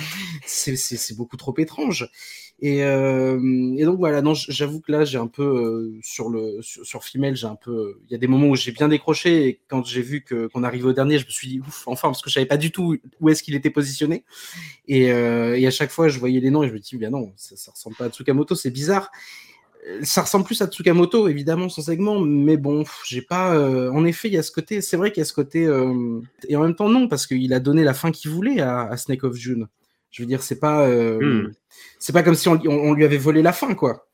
c'est 0.46 1.16
beaucoup 1.16 1.36
trop 1.36 1.54
étrange. 1.58 2.08
Et, 2.64 2.84
euh, 2.84 3.74
et 3.76 3.84
donc 3.84 3.98
voilà, 3.98 4.22
non, 4.22 4.34
j'avoue 4.34 4.80
que 4.80 4.92
là 4.92 5.04
j'ai 5.04 5.18
un 5.18 5.26
peu 5.26 5.42
euh, 5.42 5.98
sur 6.00 6.28
le 6.28 6.60
sur, 6.62 7.02
Female, 7.02 7.34
j'ai 7.34 7.48
un 7.48 7.56
peu, 7.56 7.98
il 8.08 8.12
y 8.12 8.14
a 8.14 8.18
des 8.18 8.28
moments 8.28 8.46
où 8.46 8.54
j'ai 8.54 8.70
bien 8.70 8.86
décroché 8.86 9.48
et 9.48 9.60
quand 9.66 9.84
j'ai 9.84 10.00
vu 10.00 10.22
que 10.22 10.46
qu'on 10.46 10.62
arrivait 10.62 10.86
au 10.86 10.92
dernier, 10.92 11.18
je 11.18 11.26
me 11.26 11.30
suis 11.30 11.48
dit 11.48 11.58
ouf, 11.58 11.82
enfin 11.88 12.08
parce 12.08 12.22
que 12.22 12.30
je 12.30 12.34
savais 12.34 12.46
pas 12.46 12.56
du 12.56 12.70
tout 12.70 12.96
où 13.20 13.28
est-ce 13.28 13.42
qu'il 13.42 13.56
était 13.56 13.70
positionné. 13.70 14.24
Et, 14.86 15.10
euh, 15.10 15.66
à 15.66 15.70
chaque 15.72 15.90
fois 15.90 16.06
je 16.06 16.20
voyais 16.20 16.38
les 16.38 16.50
noms 16.50 16.62
et 16.62 16.68
je 16.68 16.72
me 16.72 16.78
dis 16.78 16.96
bien 16.96 17.10
non, 17.10 17.32
ça, 17.34 17.56
ça 17.56 17.72
ressemble 17.72 17.96
pas 17.96 18.04
à 18.04 18.10
Tsukamoto, 18.10 18.54
c'est 18.54 18.70
bizarre. 18.70 19.10
Ça 20.04 20.22
ressemble 20.22 20.44
plus 20.44 20.62
à 20.62 20.68
Tsukamoto 20.68 21.26
évidemment 21.26 21.68
son 21.68 21.82
segment, 21.82 22.20
mais 22.20 22.56
bon, 22.56 22.84
j'ai 23.04 23.22
pas. 23.22 23.56
Euh, 23.56 23.90
en 23.90 24.04
effet, 24.04 24.28
il 24.28 24.34
y 24.34 24.38
a 24.38 24.42
ce 24.44 24.52
côté, 24.52 24.80
c'est 24.82 24.96
vrai 24.96 25.10
qu'il 25.10 25.20
y 25.20 25.22
a 25.22 25.24
ce 25.24 25.32
côté 25.32 25.66
euh, 25.66 26.20
et 26.48 26.54
en 26.54 26.62
même 26.62 26.76
temps 26.76 26.88
non 26.88 27.08
parce 27.08 27.26
qu'il 27.26 27.52
a 27.52 27.58
donné 27.58 27.82
la 27.82 27.92
fin 27.92 28.12
qu'il 28.12 28.30
voulait 28.30 28.60
à, 28.60 28.82
à 28.82 28.96
Snake 28.96 29.24
of 29.24 29.34
June. 29.34 29.66
Je 30.12 30.22
veux 30.22 30.26
dire, 30.26 30.42
c'est 30.42 30.60
pas, 30.60 30.86
euh, 30.86 31.18
mm. 31.20 31.52
c'est 31.98 32.12
pas 32.12 32.22
comme 32.22 32.34
si 32.34 32.48
on, 32.48 32.92
lui 32.92 33.04
avait 33.04 33.18
volé 33.18 33.42
la 33.42 33.52
fin, 33.52 33.74
quoi. 33.74 34.06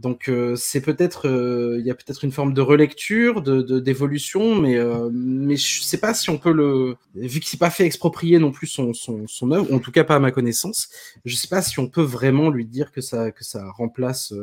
Donc 0.00 0.28
euh, 0.28 0.56
c'est 0.56 0.80
peut-être, 0.80 1.26
il 1.26 1.30
euh, 1.30 1.80
y 1.80 1.90
a 1.90 1.94
peut-être 1.94 2.24
une 2.24 2.32
forme 2.32 2.52
de 2.52 2.60
relecture, 2.60 3.42
de 3.42 3.78
d'évolution, 3.78 4.56
mais 4.56 4.76
mais 5.12 5.56
je 5.56 5.82
sais 5.82 5.98
pas 5.98 6.14
si 6.14 6.30
on 6.30 6.38
peut 6.38 6.52
le, 6.52 6.96
vu 7.14 7.38
que 7.38 7.46
c'est 7.46 7.60
pas 7.60 7.70
fait 7.70 7.84
exproprier 7.84 8.40
non 8.40 8.50
plus 8.50 8.66
son 8.66 8.92
son 8.92 9.28
son 9.28 9.52
œuvre, 9.52 9.72
en 9.72 9.78
tout 9.78 9.92
cas 9.92 10.02
pas 10.02 10.16
à 10.16 10.18
ma 10.18 10.32
connaissance, 10.32 10.88
je 11.24 11.36
sais 11.36 11.46
pas 11.46 11.62
si 11.62 11.78
on 11.78 11.86
peut 11.86 12.02
vraiment 12.02 12.50
lui 12.50 12.64
dire 12.64 12.90
que 12.90 13.00
ça 13.00 13.30
que 13.30 13.44
ça 13.44 13.70
remplace 13.70 14.34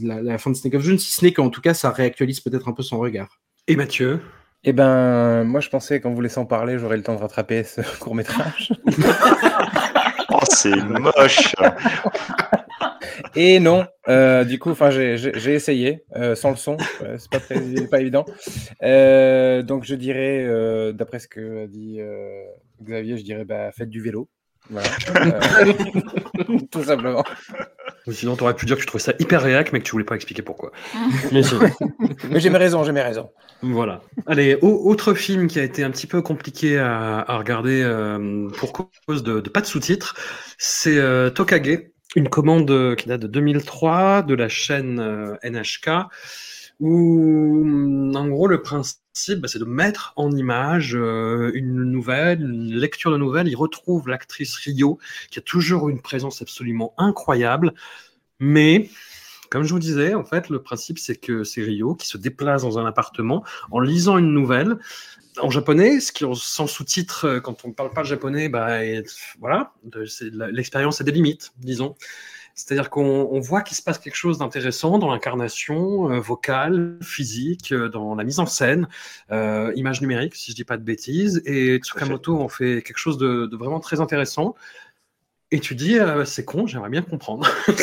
la, 0.00 0.22
la, 0.22 0.38
fin 0.38 0.50
de 0.50 0.56
Snake 0.56 0.74
of 0.74 0.82
June, 0.82 0.98
si 1.00 1.10
ce 1.10 1.24
n'est 1.24 1.32
qu'en 1.32 1.50
tout 1.50 1.60
cas 1.60 1.74
ça 1.74 1.90
réactualise 1.90 2.38
peut-être 2.38 2.68
un 2.68 2.72
peu 2.72 2.84
son 2.84 3.00
regard. 3.00 3.40
Et 3.66 3.74
Mathieu? 3.74 4.20
Eh 4.64 4.72
ben, 4.72 5.44
moi, 5.44 5.60
je 5.60 5.68
pensais 5.68 6.00
qu'en 6.00 6.10
vous 6.10 6.20
laissant 6.20 6.44
parler, 6.44 6.78
j'aurais 6.78 6.96
le 6.96 7.02
temps 7.02 7.14
de 7.14 7.20
rattraper 7.20 7.64
ce 7.64 7.80
court 8.00 8.14
métrage. 8.14 8.72
oh, 10.30 10.38
c'est 10.48 10.76
moche. 10.76 11.54
Et 13.36 13.60
non, 13.60 13.86
euh, 14.08 14.44
du 14.44 14.58
coup, 14.58 14.70
enfin, 14.70 14.90
j'ai 14.90 15.54
essayé 15.54 16.04
euh, 16.16 16.34
sans 16.34 16.50
le 16.50 16.56
son, 16.56 16.76
euh, 17.02 17.16
c'est 17.18 17.30
pas, 17.30 17.38
très, 17.38 17.60
pas 17.86 18.00
évident. 18.00 18.24
Donc, 19.62 19.84
je 19.84 19.94
dirais, 19.94 20.92
d'après 20.92 21.20
ce 21.20 21.28
que 21.28 21.64
a 21.64 21.66
dit 21.66 22.00
Xavier, 22.82 23.16
je 23.16 23.24
dirais, 23.24 23.44
bah, 23.44 23.70
faites 23.72 23.90
du 23.90 24.00
vélo. 24.00 24.28
Voilà. 24.68 24.88
tout 26.70 26.84
simplement. 26.84 27.24
Ou 28.06 28.12
sinon, 28.12 28.36
tu 28.36 28.42
aurais 28.42 28.54
pu 28.54 28.66
dire 28.66 28.76
que 28.76 28.80
tu 28.80 28.86
trouvais 28.86 29.02
ça 29.02 29.12
hyper 29.18 29.42
réac, 29.42 29.72
mais 29.72 29.80
que 29.80 29.84
tu 29.84 29.92
voulais 29.92 30.04
pas 30.04 30.14
expliquer 30.14 30.42
pourquoi. 30.42 30.72
mais 31.32 31.42
mais 32.30 32.40
j'ai 32.40 32.50
mes 32.50 32.58
raisons, 32.58 32.82
j'ai 32.84 32.92
mes 32.92 33.02
raisons. 33.02 33.30
Voilà. 33.62 34.00
Allez, 34.26 34.56
autre 34.62 35.14
film 35.14 35.46
qui 35.46 35.58
a 35.58 35.62
été 35.62 35.84
un 35.84 35.90
petit 35.90 36.06
peu 36.06 36.22
compliqué 36.22 36.78
à, 36.78 37.18
à 37.20 37.36
regarder 37.36 37.82
euh, 37.82 38.48
pour 38.56 38.72
cause 38.72 39.22
de, 39.22 39.40
de 39.40 39.50
pas 39.50 39.60
de 39.60 39.66
sous-titres, 39.66 40.14
c'est 40.56 40.96
euh, 40.96 41.30
Tokage, 41.30 41.90
une 42.16 42.28
commande 42.28 42.96
qui 42.96 43.08
date 43.08 43.20
de 43.20 43.26
2003 43.26 44.22
de 44.22 44.34
la 44.34 44.48
chaîne 44.48 44.98
euh, 44.98 45.36
NHK, 45.44 45.90
où 46.80 47.62
en 48.14 48.28
gros 48.28 48.46
le 48.46 48.62
principe 48.62 48.96
bah, 48.96 49.09
c'est 49.12 49.58
de 49.58 49.64
mettre 49.64 50.12
en 50.16 50.30
image 50.32 50.94
euh, 50.94 51.50
une 51.54 51.84
nouvelle, 51.84 52.42
une 52.42 52.74
lecture 52.74 53.10
de 53.10 53.16
nouvelle. 53.16 53.48
Il 53.48 53.56
retrouve 53.56 54.08
l'actrice 54.08 54.54
Rio, 54.56 54.98
qui 55.30 55.38
a 55.38 55.42
toujours 55.42 55.88
une 55.88 56.00
présence 56.00 56.42
absolument 56.42 56.94
incroyable, 56.96 57.74
mais 58.38 58.88
comme 59.50 59.64
je 59.64 59.72
vous 59.72 59.80
disais, 59.80 60.14
en 60.14 60.24
fait, 60.24 60.48
le 60.48 60.62
principe, 60.62 60.98
c'est 61.00 61.16
que 61.16 61.42
c'est 61.42 61.62
Rio 61.62 61.96
qui 61.96 62.06
se 62.06 62.16
déplace 62.16 62.62
dans 62.62 62.78
un 62.78 62.86
appartement 62.86 63.44
en 63.72 63.80
lisant 63.80 64.16
une 64.16 64.32
nouvelle 64.32 64.78
en 65.40 65.50
japonais, 65.50 66.00
ce 66.00 66.12
qui 66.12 66.24
sans 66.34 66.66
sous-titres, 66.66 67.40
quand 67.40 67.64
on 67.64 67.68
ne 67.68 67.72
parle 67.72 67.90
pas 67.90 68.02
le 68.02 68.06
japonais, 68.06 68.48
bah, 68.48 68.78
voilà, 69.38 69.72
l'expérience 70.50 71.00
a 71.00 71.04
des 71.04 71.12
limites, 71.12 71.52
disons. 71.58 71.96
C'est-à-dire 72.54 72.90
qu'on 72.90 73.40
voit 73.40 73.62
qu'il 73.62 73.76
se 73.76 73.82
passe 73.82 73.98
quelque 73.98 74.16
chose 74.16 74.38
d'intéressant 74.38 74.98
dans 74.98 75.10
l'incarnation 75.10 76.10
euh, 76.10 76.20
vocale, 76.20 76.98
physique, 77.02 77.72
euh, 77.72 77.88
dans 77.88 78.14
la 78.14 78.24
mise 78.24 78.38
en 78.38 78.46
scène, 78.46 78.88
euh, 79.30 79.72
image 79.76 80.00
numérique, 80.00 80.34
si 80.34 80.50
je 80.50 80.56
dis 80.56 80.64
pas 80.64 80.76
de 80.76 80.82
bêtises. 80.82 81.42
Et 81.46 81.78
Tsukamoto 81.78 82.40
en 82.40 82.48
fait 82.48 82.82
quelque 82.82 82.98
chose 82.98 83.18
de, 83.18 83.46
de 83.46 83.56
vraiment 83.56 83.80
très 83.80 84.00
intéressant. 84.00 84.54
Et 85.52 85.58
tu 85.58 85.74
dis, 85.74 85.98
euh, 85.98 86.24
c'est 86.24 86.44
con, 86.44 86.66
j'aimerais 86.66 86.90
bien 86.90 87.02
comprendre. 87.02 87.44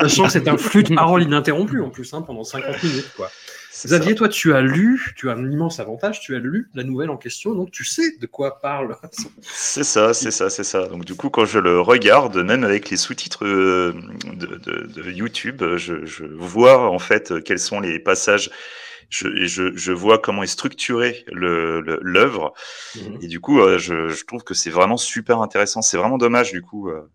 Sachant 0.00 0.24
que 0.24 0.32
c'est 0.32 0.48
un 0.48 0.56
flux 0.56 0.82
de 0.82 0.94
paroles 0.94 1.22
ininterrompu 1.22 1.80
en 1.80 1.90
plus, 1.90 2.12
hein, 2.14 2.22
pendant 2.22 2.42
50 2.42 2.82
minutes. 2.82 3.12
Quoi. 3.16 3.30
Xavier, 3.84 4.10
ça. 4.10 4.14
toi, 4.16 4.28
tu 4.28 4.54
as 4.54 4.60
lu, 4.60 5.14
tu 5.16 5.30
as 5.30 5.34
un 5.34 5.50
immense 5.52 5.78
avantage, 5.78 6.18
tu 6.18 6.34
as 6.34 6.40
lu 6.40 6.68
la 6.74 6.82
nouvelle 6.82 7.10
en 7.10 7.16
question, 7.16 7.54
donc 7.54 7.70
tu 7.70 7.84
sais 7.84 8.16
de 8.20 8.26
quoi 8.26 8.60
parle. 8.60 8.96
c'est 9.40 9.84
ça, 9.84 10.12
c'est 10.12 10.32
ça, 10.32 10.50
c'est 10.50 10.64
ça. 10.64 10.88
Donc 10.88 11.04
du 11.04 11.14
coup, 11.14 11.30
quand 11.30 11.44
je 11.44 11.60
le 11.60 11.80
regarde, 11.80 12.36
même 12.38 12.64
avec 12.64 12.90
les 12.90 12.96
sous-titres 12.96 13.44
de, 13.44 13.94
de, 14.34 14.86
de, 14.86 15.10
YouTube, 15.12 15.62
je, 15.76 16.04
je, 16.04 16.24
vois 16.24 16.90
en 16.90 16.98
fait 16.98 17.44
quels 17.44 17.60
sont 17.60 17.78
les 17.78 18.00
passages 18.00 18.50
je, 19.08 19.46
je, 19.46 19.74
je, 19.74 19.92
vois 19.92 20.18
comment 20.18 20.42
est 20.42 20.48
structurée 20.48 21.24
l'œuvre. 21.32 22.54
Le, 22.94 23.00
mmh. 23.00 23.18
Et 23.22 23.26
du 23.26 23.40
coup, 23.40 23.60
euh, 23.60 23.78
je, 23.78 24.08
je, 24.08 24.24
trouve 24.24 24.44
que 24.44 24.54
c'est 24.54 24.70
vraiment 24.70 24.98
super 24.98 25.40
intéressant. 25.40 25.80
C'est 25.80 25.96
vraiment 25.96 26.18
dommage, 26.18 26.52
du 26.52 26.62
coup, 26.62 26.90
euh, 26.90 27.08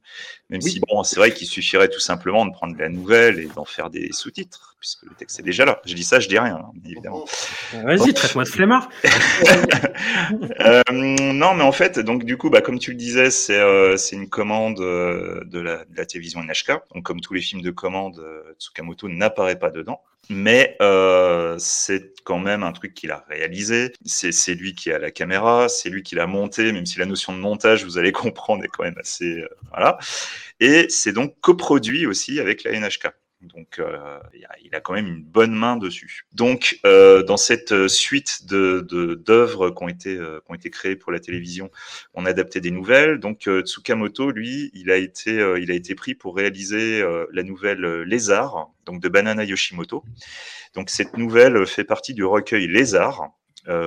même 0.50 0.62
si, 0.62 0.80
bon, 0.88 1.04
c'est 1.04 1.16
vrai 1.16 1.34
qu'il 1.34 1.48
suffirait 1.48 1.90
tout 1.90 2.00
simplement 2.00 2.46
de 2.46 2.52
prendre 2.52 2.76
la 2.78 2.90
nouvelle 2.90 3.40
et 3.40 3.48
d'en 3.48 3.66
faire 3.66 3.90
des 3.90 4.12
sous-titres, 4.12 4.76
puisque 4.80 5.04
le 5.04 5.16
texte 5.16 5.40
est 5.40 5.44
déjà 5.44 5.66
là. 5.66 5.82
Je 5.86 5.96
dis 5.96 6.04
ça, 6.04 6.20
je 6.20 6.28
dis 6.28 6.38
rien, 6.38 6.58
hein, 6.58 6.72
évidemment. 6.86 7.26
Vas-y, 7.74 8.14
traite-moi 8.14 8.44
de 8.44 8.50
flemmard. 8.50 8.90
euh, 10.60 10.82
non, 10.92 11.56
mais 11.56 11.64
en 11.64 11.72
fait, 11.72 12.00
donc, 12.00 12.24
du 12.24 12.38
coup, 12.38 12.50
bah, 12.50 12.62
comme 12.62 12.78
tu 12.78 12.92
le 12.92 12.98
disais, 12.98 13.32
c'est 13.32 13.58
euh, 13.58 13.98
une 14.12 14.30
commande 14.30 14.80
euh, 14.80 15.44
de 15.46 15.60
la, 15.60 15.86
de 15.86 15.98
la 15.98 16.06
télévision 16.06 16.44
NHK. 16.44 16.72
Donc, 16.94 17.04
comme 17.04 17.22
tous 17.22 17.34
les 17.34 17.42
films 17.42 17.62
de 17.62 17.72
commande, 17.72 18.24
Tsukamoto 18.60 19.10
n'apparaît 19.10 19.58
pas 19.58 19.72
dedans. 19.72 20.02
Mais 20.30 20.78
euh, 20.82 21.58
c'est 21.60 22.14
quand 22.24 22.40
même 22.40 22.64
un 22.64 22.72
truc 22.72 22.94
qu'il 22.94 23.12
a 23.12 23.26
réalisé. 23.28 23.92
C'est 24.06 24.54
lui 24.56 24.74
qui 24.74 24.92
a 24.92 25.00
la 25.00 25.12
caméra, 25.12 25.68
c'est 25.68 25.90
lui 25.90 26.04
qui 26.04 26.16
l'a 26.16 26.28
monté, 26.28 26.72
même 26.72 26.86
si 26.86 27.00
la 27.00 27.06
notion 27.06 27.34
de 27.34 27.40
montage, 27.40 27.84
vous 27.84 27.98
allez 27.98 28.12
comprendre, 28.14 28.64
est 28.64 28.70
quand 28.70 28.84
même 28.84 28.98
assez... 28.98 29.42
Euh, 29.42 29.50
voilà. 29.72 29.98
Et 30.60 30.88
c'est 30.90 31.14
donc 31.14 31.40
coproduit 31.42 32.06
aussi 32.06 32.40
avec 32.40 32.64
la 32.64 32.72
NHK. 32.80 33.10
Donc, 33.44 33.80
euh, 33.80 34.20
il 34.64 34.74
a 34.74 34.80
quand 34.80 34.94
même 34.94 35.08
une 35.08 35.24
bonne 35.24 35.54
main 35.54 35.76
dessus. 35.76 36.26
Donc, 36.34 36.80
euh, 36.86 37.24
dans 37.24 37.38
cette 37.38 37.88
suite 37.88 38.46
de 38.46 38.82
d'œuvres 39.26 39.70
qui 39.70 39.84
ont 39.84 39.90
été 39.90 40.18
euh, 40.18 40.40
ont 40.48 40.54
été 40.54 40.70
créées 40.70 40.96
pour 40.96 41.12
la 41.12 41.20
télévision, 41.20 41.70
on 42.14 42.26
a 42.26 42.30
adapté 42.30 42.62
des 42.62 42.72
nouvelles. 42.72 43.20
Donc, 43.20 43.50
Tsukamoto, 43.66 44.32
lui, 44.32 44.72
il 44.74 44.92
a 44.92 44.98
été 44.98 45.34
il 45.60 45.72
a 45.72 45.74
été 45.74 45.96
pris 45.96 46.16
pour 46.16 46.36
réaliser 46.36 47.04
la 47.32 47.44
nouvelle 47.44 48.04
Lézard, 48.04 48.72
donc 48.86 49.02
de 49.02 49.10
Banana 49.10 49.44
Yoshimoto. 49.44 50.04
Donc, 50.74 50.90
cette 50.90 51.18
nouvelle 51.18 51.66
fait 51.66 51.84
partie 51.84 52.14
du 52.14 52.24
recueil 52.24 52.68
Lézard 52.68 53.32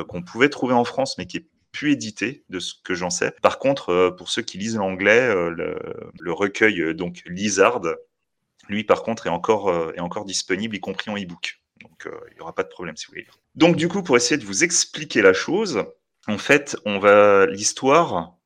qu'on 0.09 0.23
pouvait 0.23 0.49
trouver 0.49 0.74
en 0.74 0.85
France, 0.85 1.16
mais 1.19 1.27
qui 1.27 1.39
est 1.39 1.47
plus 1.73 1.93
édité 1.93 2.45
de 2.49 2.59
ce 2.59 2.74
que 2.83 2.95
j'en 2.95 3.11
sais. 3.11 3.35
Par 3.43 3.59
contre, 3.59 4.15
pour 4.16 4.31
ceux 4.31 4.43
qui 4.43 4.57
lisent 4.57 4.77
l'anglais, 4.77 5.35
le, 5.35 5.78
le, 6.19 6.33
recueil 6.33 6.95
donc 6.95 7.23
Lizard 7.27 7.83
lui, 8.68 8.84
par 8.84 9.02
contre, 9.02 9.26
est 9.26 9.30
encore, 9.30 9.68
euh, 9.68 9.93
est 9.94 10.01
encore 10.01 10.24
disponible, 10.24 10.76
y 10.76 10.80
compris 10.80 11.10
en 11.10 11.16
e-book. 11.16 11.60
Donc, 11.82 12.06
euh, 12.06 12.18
il 12.30 12.34
n'y 12.34 12.40
aura 12.40 12.55
pas 12.55 12.62
de 12.62 12.68
problème 12.68 12.97
si 12.97 13.06
vous 13.06 13.12
voulez 13.12 13.26
Donc, 13.55 13.76
du 13.76 13.88
coup, 13.88 14.02
pour 14.02 14.16
essayer 14.16 14.38
de 14.38 14.44
vous 14.44 14.64
expliquer 14.64 15.22
la 15.22 15.32
chose, 15.32 15.84
en 16.26 16.38
fait, 16.38 16.76
on 16.84 16.98
va 16.98 17.47
l'histoire 17.47 18.36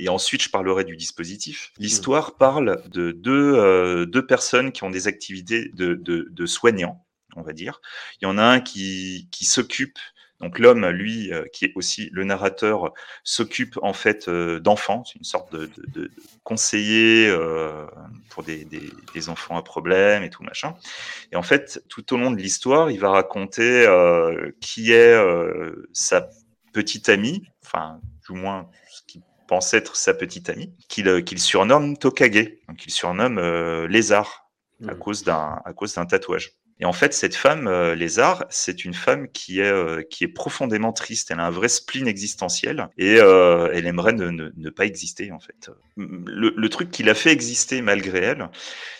et 0.00 0.08
ensuite 0.08 0.42
je 0.42 0.50
parlerai 0.50 0.84
du 0.84 0.96
dispositif. 0.96 1.72
L'histoire 1.78 2.36
parle 2.36 2.82
de 2.88 3.12
deux, 3.12 3.54
euh, 3.54 4.06
deux 4.06 4.26
personnes 4.26 4.72
qui 4.72 4.82
ont 4.82 4.90
des 4.90 5.06
activités 5.06 5.70
de, 5.74 5.94
de, 5.94 6.26
de, 6.30 6.46
soignants, 6.46 7.06
on 7.36 7.42
va 7.42 7.52
dire. 7.52 7.80
Il 8.20 8.24
y 8.24 8.28
en 8.28 8.38
a 8.38 8.42
un 8.42 8.60
qui, 8.60 9.28
qui 9.30 9.44
s'occupe 9.44 9.98
donc 10.40 10.58
l'homme, 10.58 10.86
lui, 10.88 11.32
euh, 11.32 11.44
qui 11.52 11.66
est 11.66 11.72
aussi 11.74 12.08
le 12.12 12.24
narrateur, 12.24 12.92
s'occupe 13.24 13.78
en 13.82 13.92
fait 13.92 14.28
euh, 14.28 14.58
d'enfants, 14.58 15.04
c'est 15.04 15.16
une 15.16 15.24
sorte 15.24 15.52
de, 15.52 15.66
de, 15.66 16.00
de 16.00 16.10
conseiller 16.44 17.28
euh, 17.28 17.84
pour 18.30 18.42
des, 18.42 18.64
des, 18.64 18.90
des, 19.14 19.28
enfants 19.28 19.58
à 19.58 19.62
problème 19.62 20.22
et 20.22 20.30
tout 20.30 20.42
machin. 20.42 20.74
Et 21.30 21.36
en 21.36 21.42
fait, 21.42 21.84
tout 21.88 22.14
au 22.14 22.16
long 22.16 22.30
de 22.30 22.40
l'histoire, 22.40 22.90
il 22.90 22.98
va 22.98 23.10
raconter 23.10 23.86
qui 24.60 24.92
est 24.92 25.16
sa 25.92 26.28
petite 26.72 27.08
amie, 27.08 27.42
enfin 27.64 28.00
du 28.26 28.34
moins 28.34 28.68
ce 28.90 29.02
qu'il 29.06 29.22
pense 29.46 29.74
être 29.74 29.96
sa 29.96 30.14
petite 30.14 30.48
amie, 30.48 30.74
qu'il 30.88 31.38
surnomme 31.38 31.96
Tokage, 31.98 32.50
donc 32.68 32.86
il 32.86 32.90
surnomme 32.90 33.38
lézard 33.86 34.50
à 34.88 34.94
mmh. 34.94 34.98
cause 34.98 35.24
d'un 35.24 35.60
à 35.64 35.72
cause 35.74 35.94
d'un 35.94 36.06
tatouage. 36.06 36.59
Et 36.80 36.86
en 36.86 36.94
fait, 36.94 37.12
cette 37.12 37.36
femme, 37.36 37.68
euh, 37.68 37.94
Lézard, 37.94 38.46
c'est 38.48 38.86
une 38.86 38.94
femme 38.94 39.28
qui 39.28 39.60
est, 39.60 39.70
euh, 39.70 40.02
qui 40.02 40.24
est 40.24 40.28
profondément 40.28 40.94
triste. 40.94 41.30
Elle 41.30 41.38
a 41.38 41.46
un 41.46 41.50
vrai 41.50 41.68
spleen 41.68 42.08
existentiel 42.08 42.88
et 42.96 43.16
euh, 43.18 43.70
elle 43.74 43.86
aimerait 43.86 44.14
ne, 44.14 44.30
ne, 44.30 44.50
ne, 44.56 44.70
pas 44.70 44.86
exister, 44.86 45.30
en 45.30 45.40
fait. 45.40 45.70
Le, 45.96 46.54
le 46.56 46.68
truc 46.70 46.90
qui 46.90 47.02
l'a 47.02 47.14
fait 47.14 47.32
exister 47.32 47.82
malgré 47.82 48.20
elle, 48.20 48.48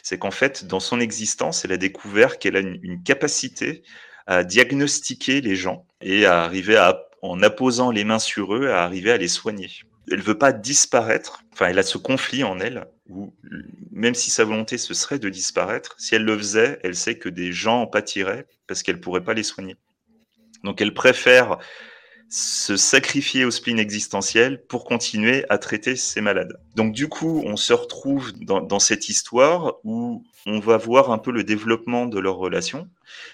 c'est 0.02 0.18
qu'en 0.18 0.30
fait, 0.30 0.66
dans 0.66 0.80
son 0.80 1.00
existence, 1.00 1.64
elle 1.64 1.72
a 1.72 1.78
découvert 1.78 2.38
qu'elle 2.38 2.56
a 2.56 2.60
une, 2.60 2.78
une, 2.82 3.02
capacité 3.02 3.82
à 4.26 4.44
diagnostiquer 4.44 5.40
les 5.40 5.56
gens 5.56 5.86
et 6.02 6.26
à 6.26 6.42
arriver 6.42 6.76
à, 6.76 7.06
en 7.22 7.42
apposant 7.42 7.90
les 7.90 8.04
mains 8.04 8.18
sur 8.18 8.54
eux, 8.54 8.68
à 8.68 8.84
arriver 8.84 9.10
à 9.10 9.16
les 9.16 9.28
soigner. 9.28 9.70
Elle 10.10 10.22
veut 10.22 10.38
pas 10.38 10.52
disparaître. 10.52 11.42
Enfin, 11.52 11.68
elle 11.68 11.78
a 11.78 11.82
ce 11.82 11.98
conflit 11.98 12.44
en 12.44 12.58
elle 12.60 12.86
où 13.08 13.34
même 13.90 14.14
si 14.14 14.30
sa 14.30 14.44
volonté 14.44 14.78
ce 14.78 14.94
serait 14.94 15.18
de 15.18 15.28
disparaître, 15.28 15.94
si 15.98 16.14
elle 16.14 16.24
le 16.24 16.38
faisait, 16.38 16.78
elle 16.82 16.96
sait 16.96 17.18
que 17.18 17.28
des 17.28 17.52
gens 17.52 17.82
en 17.82 17.86
pâtiraient 17.86 18.46
parce 18.66 18.82
qu'elle 18.82 19.00
pourrait 19.00 19.24
pas 19.24 19.34
les 19.34 19.42
soigner. 19.42 19.76
Donc 20.64 20.80
elle 20.80 20.94
préfère 20.94 21.58
se 22.28 22.76
sacrifier 22.76 23.44
au 23.44 23.50
spleen 23.50 23.80
existentiel 23.80 24.64
pour 24.68 24.84
continuer 24.84 25.44
à 25.48 25.58
traiter 25.58 25.96
ses 25.96 26.20
malades. 26.20 26.60
Donc 26.76 26.92
du 26.92 27.08
coup, 27.08 27.42
on 27.44 27.56
se 27.56 27.72
retrouve 27.72 28.32
dans, 28.38 28.60
dans, 28.60 28.78
cette 28.78 29.08
histoire 29.08 29.74
où 29.82 30.22
on 30.46 30.60
va 30.60 30.76
voir 30.76 31.10
un 31.10 31.18
peu 31.18 31.32
le 31.32 31.42
développement 31.42 32.06
de 32.06 32.20
leur 32.20 32.36
relation 32.36 32.88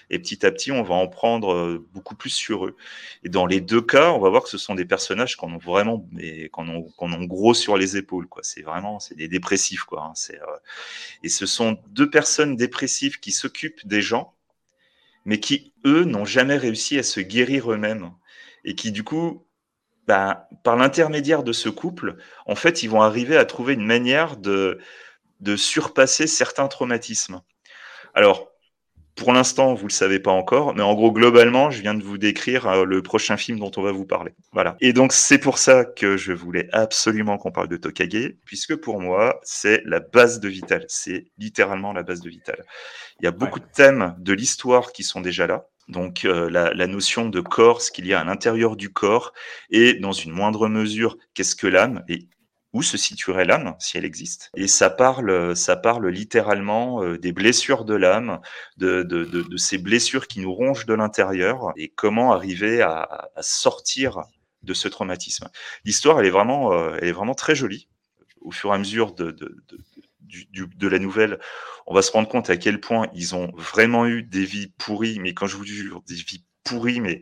et 0.09 0.19
petit 0.19 0.45
à 0.45 0.51
petit, 0.51 0.71
on 0.71 0.83
va 0.83 0.95
en 0.95 1.07
prendre 1.07 1.53
euh, 1.53 1.87
beaucoup 1.93 2.15
plus 2.15 2.29
sur 2.29 2.65
eux. 2.65 2.75
Et 3.23 3.29
dans 3.29 3.45
les 3.45 3.61
deux 3.61 3.81
cas, 3.81 4.11
on 4.11 4.19
va 4.19 4.29
voir 4.29 4.43
que 4.43 4.49
ce 4.49 4.57
sont 4.57 4.75
des 4.75 4.85
personnages 4.85 5.35
qu'on 5.35 5.55
a 5.55 5.57
vraiment, 5.57 6.07
mais 6.11 6.49
qu'on 6.49 6.67
ont, 6.69 6.91
ont 6.99 7.23
gros 7.25 7.53
sur 7.53 7.77
les 7.77 7.97
épaules. 7.97 8.27
Quoi. 8.27 8.43
C'est 8.43 8.61
vraiment, 8.61 8.99
c'est 8.99 9.15
des 9.15 9.27
dépressifs. 9.27 9.83
Quoi. 9.83 10.03
Hein. 10.03 10.13
Euh... 10.31 10.57
Et 11.23 11.29
ce 11.29 11.45
sont 11.45 11.77
deux 11.87 12.09
personnes 12.09 12.55
dépressives 12.55 13.19
qui 13.19 13.31
s'occupent 13.31 13.85
des 13.85 14.01
gens, 14.01 14.33
mais 15.25 15.39
qui, 15.39 15.73
eux, 15.85 16.03
n'ont 16.05 16.25
jamais 16.25 16.57
réussi 16.57 16.97
à 16.97 17.03
se 17.03 17.19
guérir 17.19 17.71
eux-mêmes 17.71 18.11
et 18.63 18.75
qui 18.75 18.91
du 18.91 19.03
coup, 19.03 19.45
ben, 20.07 20.43
par 20.63 20.77
l'intermédiaire 20.77 21.43
de 21.43 21.51
ce 21.53 21.69
couple, 21.69 22.17
en 22.45 22.55
fait, 22.55 22.83
ils 22.83 22.89
vont 22.89 23.01
arriver 23.01 23.35
à 23.37 23.45
trouver 23.45 23.73
une 23.73 23.85
manière 23.85 24.37
de, 24.37 24.79
de 25.41 25.55
surpasser 25.55 26.27
certains 26.27 26.67
traumatismes. 26.67 27.41
Alors, 28.13 28.51
pour 29.17 29.33
l'instant, 29.33 29.73
vous 29.73 29.87
le 29.87 29.91
savez 29.91 30.19
pas 30.19 30.31
encore, 30.31 30.75
mais 30.75 30.83
en 30.83 30.93
gros, 30.93 31.11
globalement, 31.11 31.71
je 31.71 31.81
viens 31.81 31.95
de 31.95 32.03
vous 32.03 32.19
décrire 32.19 32.67
euh, 32.67 32.85
le 32.85 33.01
prochain 33.01 33.35
film 33.35 33.59
dont 33.59 33.71
on 33.75 33.81
va 33.81 33.91
vous 33.91 34.05
parler. 34.05 34.31
Voilà. 34.53 34.77
Et 34.79 34.93
donc, 34.93 35.11
c'est 35.11 35.39
pour 35.39 35.57
ça 35.57 35.85
que 35.85 36.17
je 36.17 36.33
voulais 36.33 36.69
absolument 36.71 37.37
qu'on 37.37 37.51
parle 37.51 37.67
de 37.67 37.77
Tokage, 37.77 38.35
puisque 38.45 38.75
pour 38.75 39.01
moi, 39.01 39.39
c'est 39.43 39.81
la 39.85 39.99
base 39.99 40.39
de 40.39 40.47
Vital. 40.47 40.85
C'est 40.87 41.25
littéralement 41.39 41.93
la 41.93 42.03
base 42.03 42.21
de 42.21 42.29
Vital. 42.29 42.63
Il 43.19 43.25
y 43.25 43.27
a 43.27 43.31
beaucoup 43.31 43.59
de 43.59 43.65
thèmes 43.65 44.15
de 44.19 44.33
l'histoire 44.33 44.91
qui 44.91 45.03
sont 45.03 45.21
déjà 45.21 45.47
là. 45.47 45.65
Donc 45.89 46.25
euh, 46.25 46.49
la, 46.49 46.73
la, 46.73 46.85
notion 46.85 47.29
de 47.29 47.39
corps, 47.39 47.81
ce 47.81 47.91
qu'il 47.91 48.05
y 48.07 48.13
a 48.13 48.19
à 48.19 48.23
l'intérieur 48.23 48.75
du 48.75 48.91
corps, 48.91 49.33
et 49.71 49.95
dans 49.95 50.11
une 50.11 50.31
moindre 50.31 50.67
mesure, 50.67 51.17
qu'est-ce 51.33 51.55
que 51.55 51.65
l'âme 51.65 52.03
et 52.09 52.27
où 52.73 52.81
se 52.81 52.97
situerait 52.97 53.45
l'âme 53.45 53.75
si 53.79 53.97
elle 53.97 54.05
existe. 54.05 54.51
Et 54.55 54.67
ça 54.67 54.89
parle, 54.89 55.55
ça 55.55 55.75
parle 55.75 56.07
littéralement 56.07 57.03
euh, 57.03 57.17
des 57.17 57.31
blessures 57.31 57.85
de 57.85 57.95
l'âme, 57.95 58.39
de, 58.77 59.57
ces 59.57 59.77
blessures 59.77 60.27
qui 60.27 60.39
nous 60.39 60.53
rongent 60.53 60.85
de 60.85 60.93
l'intérieur, 60.93 61.71
et 61.77 61.89
comment 61.89 62.33
arriver 62.33 62.81
à, 62.81 63.29
sortir 63.39 64.21
de 64.63 64.73
ce 64.73 64.87
traumatisme. 64.87 65.49
L'histoire, 65.85 66.19
elle 66.19 66.25
est 66.25 66.31
vraiment, 66.31 66.73
euh, 66.73 66.97
elle 67.01 67.07
est 67.07 67.13
vraiment 67.13 67.35
très 67.35 67.55
jolie. 67.55 67.87
Au 68.41 68.51
fur 68.51 68.71
et 68.71 68.75
à 68.75 68.77
mesure 68.77 69.13
de, 69.13 69.35
la 70.87 70.99
nouvelle, 70.99 71.39
on 71.85 71.93
va 71.93 72.01
se 72.01 72.11
rendre 72.11 72.27
compte 72.27 72.49
à 72.49 72.57
quel 72.57 72.79
point 72.79 73.07
ils 73.13 73.35
ont 73.35 73.51
vraiment 73.55 74.05
eu 74.05 74.23
des 74.23 74.45
vies 74.45 74.67
pourries, 74.77 75.19
mais 75.19 75.33
quand 75.33 75.47
je 75.47 75.55
vous 75.57 75.65
jure, 75.65 76.01
des 76.07 76.15
vies 76.15 76.43
pourries, 76.63 76.99
mais 76.99 77.21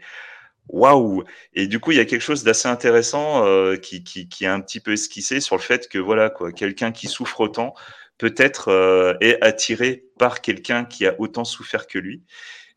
waouh 0.69 1.23
Et 1.53 1.67
du 1.67 1.79
coup, 1.79 1.91
il 1.91 1.97
y 1.97 1.99
a 1.99 2.05
quelque 2.05 2.21
chose 2.21 2.43
d'assez 2.43 2.67
intéressant 2.67 3.45
euh, 3.45 3.75
qui, 3.75 4.03
qui, 4.03 4.27
qui, 4.27 4.45
est 4.45 4.47
un 4.47 4.61
petit 4.61 4.79
peu 4.79 4.93
esquissé 4.93 5.39
sur 5.39 5.55
le 5.55 5.61
fait 5.61 5.87
que 5.87 5.97
voilà, 5.97 6.29
quoi, 6.29 6.51
quelqu'un 6.51 6.91
qui 6.91 7.07
souffre 7.07 7.41
autant 7.41 7.73
peut-être 8.17 8.69
euh, 8.69 9.13
est 9.21 9.41
attiré 9.43 10.05
par 10.17 10.41
quelqu'un 10.41 10.85
qui 10.85 11.05
a 11.05 11.15
autant 11.19 11.43
souffert 11.43 11.87
que 11.87 11.99
lui. 11.99 12.23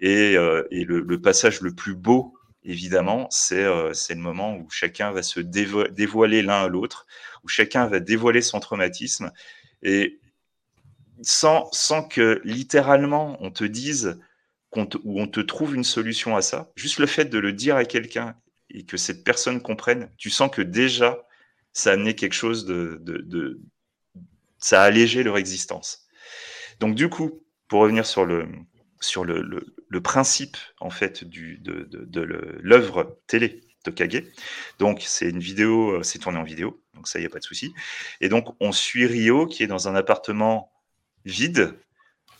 Et, 0.00 0.36
euh, 0.36 0.66
et 0.70 0.84
le, 0.84 1.20
passage 1.20 1.60
le 1.60 1.74
plus 1.74 1.94
beau, 1.94 2.34
évidemment, 2.64 3.28
c'est 3.30 3.64
le 3.64 4.14
moment 4.16 4.56
où 4.56 4.68
chacun 4.70 5.10
va 5.10 5.22
se 5.22 5.40
dévo 5.40 5.84
dévoiler 5.88 6.42
l'un 6.42 6.64
à 6.64 6.68
l'autre, 6.68 7.06
où 7.44 7.48
chacun 7.48 7.86
va 7.86 8.00
dévoiler 8.00 8.42
son 8.42 8.60
traumatisme 8.60 9.32
et 9.82 10.18
sans, 11.22 11.68
sans 11.72 12.02
que 12.02 12.40
littéralement 12.44 13.36
on 13.40 13.50
te 13.50 13.64
dise 13.64 14.18
te, 14.70 14.98
où 15.04 15.20
on 15.20 15.26
te 15.26 15.40
trouve 15.40 15.74
une 15.74 15.84
solution 15.84 16.36
à 16.36 16.42
ça, 16.42 16.70
juste 16.76 16.98
le 16.98 17.06
fait 17.06 17.26
de 17.26 17.38
le 17.38 17.52
dire 17.52 17.76
à 17.76 17.84
quelqu'un 17.84 18.36
et 18.70 18.84
que 18.84 18.96
cette 18.96 19.24
personne 19.24 19.62
comprenne, 19.62 20.10
tu 20.18 20.30
sens 20.30 20.50
que 20.50 20.62
déjà 20.62 21.26
ça 21.72 21.92
a 21.92 22.12
quelque 22.12 22.34
chose 22.34 22.66
de, 22.66 22.98
de, 23.00 23.18
de 23.18 23.60
ça 24.58 24.82
a 24.82 24.84
allégé 24.84 25.22
leur 25.22 25.38
existence. 25.38 26.06
Donc 26.80 26.94
du 26.94 27.08
coup, 27.08 27.42
pour 27.68 27.80
revenir 27.80 28.06
sur 28.06 28.24
le 28.24 28.48
principe 30.02 30.56
en 30.80 30.90
fait 30.90 31.24
de, 31.24 31.56
de, 31.60 32.04
de 32.04 32.20
l'œuvre 32.60 33.18
télé 33.26 33.62
Tokage. 33.84 34.24
Donc 34.78 35.02
c'est 35.06 35.30
une 35.30 35.38
vidéo, 35.38 36.02
c'est 36.02 36.18
tourné 36.18 36.38
en 36.38 36.44
vidéo, 36.44 36.82
donc 36.94 37.08
ça, 37.08 37.18
n'y 37.18 37.26
a 37.26 37.30
pas 37.30 37.38
de 37.38 37.44
souci. 37.44 37.72
Et 38.20 38.28
donc, 38.28 38.56
on 38.60 38.72
suit 38.72 39.06
Rio 39.06 39.46
qui 39.46 39.62
est 39.62 39.66
dans 39.68 39.88
un 39.88 39.94
appartement 39.94 40.72
vide, 41.24 41.78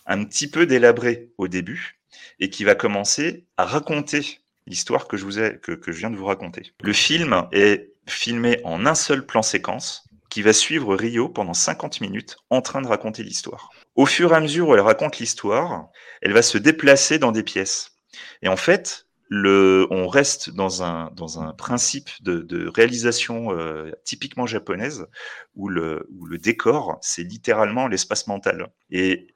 un 0.07 0.25
petit 0.25 0.51
peu 0.51 0.67
délabré 0.67 1.31
au 1.39 1.49
début. 1.49 1.98
Et 2.40 2.51
qui 2.51 2.64
va 2.64 2.74
commencer 2.74 3.47
à 3.56 3.64
raconter 3.64 4.40
l'histoire 4.66 5.09
que 5.09 5.16
je 5.16 5.24
vous 5.24 5.39
ai, 5.39 5.59
que, 5.59 5.78
je 5.86 5.98
viens 5.98 6.10
de 6.10 6.16
vous 6.16 6.26
raconter. 6.26 6.72
Le 6.82 6.93
film 6.93 7.47
est 7.52 7.93
filmé 8.06 8.60
en 8.64 8.86
un 8.86 8.94
seul 8.94 9.26
plan 9.26 9.43
séquence 9.43 10.05
qui 10.30 10.43
va 10.43 10.52
suivre 10.52 10.94
Rio 10.94 11.28
pendant 11.28 11.55
50 11.55 12.01
minutes 12.01 12.36
en 12.51 12.60
train 12.60 12.82
de 12.82 12.86
raconter 12.86 13.22
l'histoire. 13.22 13.70
Au 13.94 14.06
fur 14.06 14.32
et 14.32 14.36
à 14.36 14.40
mesure 14.40 14.68
où 14.68 14.74
elle 14.74 14.80
raconte 14.80 15.18
l'histoire, 15.18 15.89
elle 16.20 16.32
va 16.32 16.43
se 16.43 16.59
déplacer 16.59 17.18
dans 17.18 17.32
des 17.32 17.43
pièces. 17.43 17.98
Et 18.43 18.48
en 18.48 18.56
fait, 18.56 19.06
on 19.30 20.09
reste 20.09 20.51
dans 20.51 20.82
un, 20.82 21.52
principe 21.56 22.10
de, 22.20 22.68
réalisation 22.68 23.52
euh, 23.52 23.90
typiquement 24.05 24.47
japonaise 24.47 25.06
le, 25.56 26.09
où 26.14 26.26
le 26.26 26.39
décor, 26.39 26.98
c'est 27.02 27.24
littéralement 27.24 27.89
l'espace 27.89 28.26
mental. 28.26 28.70
Et 28.90 29.28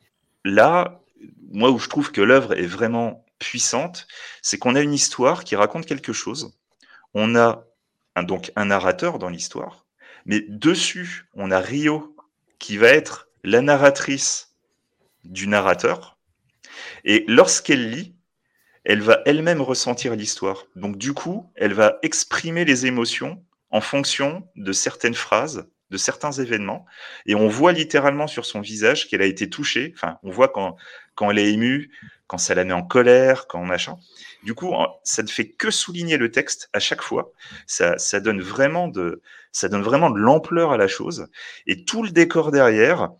là, 0.44 1.01
moi 1.50 1.70
où 1.70 1.78
je 1.78 1.88
trouve 1.88 2.12
que 2.12 2.20
l'œuvre 2.20 2.54
est 2.54 2.66
vraiment 2.66 3.24
puissante, 3.38 4.06
c'est 4.40 4.58
qu'on 4.58 4.74
a 4.74 4.80
une 4.80 4.94
histoire 4.94 5.44
qui 5.44 5.56
raconte 5.56 5.86
quelque 5.86 6.12
chose. 6.12 6.56
On 7.14 7.36
a 7.36 7.66
donc 8.22 8.52
un 8.56 8.66
narrateur 8.66 9.18
dans 9.18 9.28
l'histoire, 9.28 9.86
mais 10.26 10.44
dessus, 10.48 11.28
on 11.34 11.50
a 11.50 11.58
Rio 11.58 12.16
qui 12.58 12.76
va 12.76 12.88
être 12.88 13.28
la 13.44 13.60
narratrice 13.60 14.54
du 15.24 15.48
narrateur. 15.48 16.18
Et 17.04 17.24
lorsqu'elle 17.28 17.90
lit, 17.90 18.14
elle 18.84 19.00
va 19.00 19.20
elle-même 19.26 19.60
ressentir 19.60 20.16
l'histoire. 20.16 20.66
Donc 20.76 20.96
du 20.96 21.12
coup, 21.12 21.50
elle 21.54 21.74
va 21.74 21.98
exprimer 22.02 22.64
les 22.64 22.86
émotions 22.86 23.44
en 23.70 23.80
fonction 23.80 24.48
de 24.56 24.72
certaines 24.72 25.14
phrases, 25.14 25.68
de 25.92 25.98
certains 25.98 26.32
événements. 26.32 26.86
Et 27.26 27.34
on 27.34 27.46
voit 27.46 27.72
littéralement 27.72 28.26
sur 28.26 28.46
son 28.46 28.60
visage 28.60 29.08
qu'elle 29.08 29.22
a 29.22 29.26
été 29.26 29.48
touchée. 29.48 29.92
Enfin, 29.94 30.18
on 30.22 30.30
voit 30.30 30.48
quand, 30.48 30.76
quand 31.14 31.30
elle 31.30 31.38
est 31.38 31.52
émue, 31.52 31.92
quand 32.26 32.38
ça 32.38 32.54
la 32.54 32.64
met 32.64 32.72
en 32.72 32.82
colère, 32.82 33.46
quand 33.46 33.62
machin. 33.62 33.98
Du 34.42 34.54
coup, 34.54 34.72
ça 35.04 35.22
ne 35.22 35.28
fait 35.28 35.50
que 35.50 35.70
souligner 35.70 36.16
le 36.16 36.30
texte 36.30 36.70
à 36.72 36.80
chaque 36.80 37.02
fois. 37.02 37.30
Ça, 37.66 37.98
ça 37.98 38.20
donne 38.20 38.40
vraiment 38.40 38.88
de, 38.88 39.20
ça 39.52 39.68
donne 39.68 39.82
vraiment 39.82 40.10
de 40.10 40.18
l'ampleur 40.18 40.72
à 40.72 40.78
la 40.78 40.88
chose. 40.88 41.26
Et 41.66 41.84
tout 41.84 42.02
le 42.02 42.10
décor 42.10 42.50
derrière, 42.50 43.10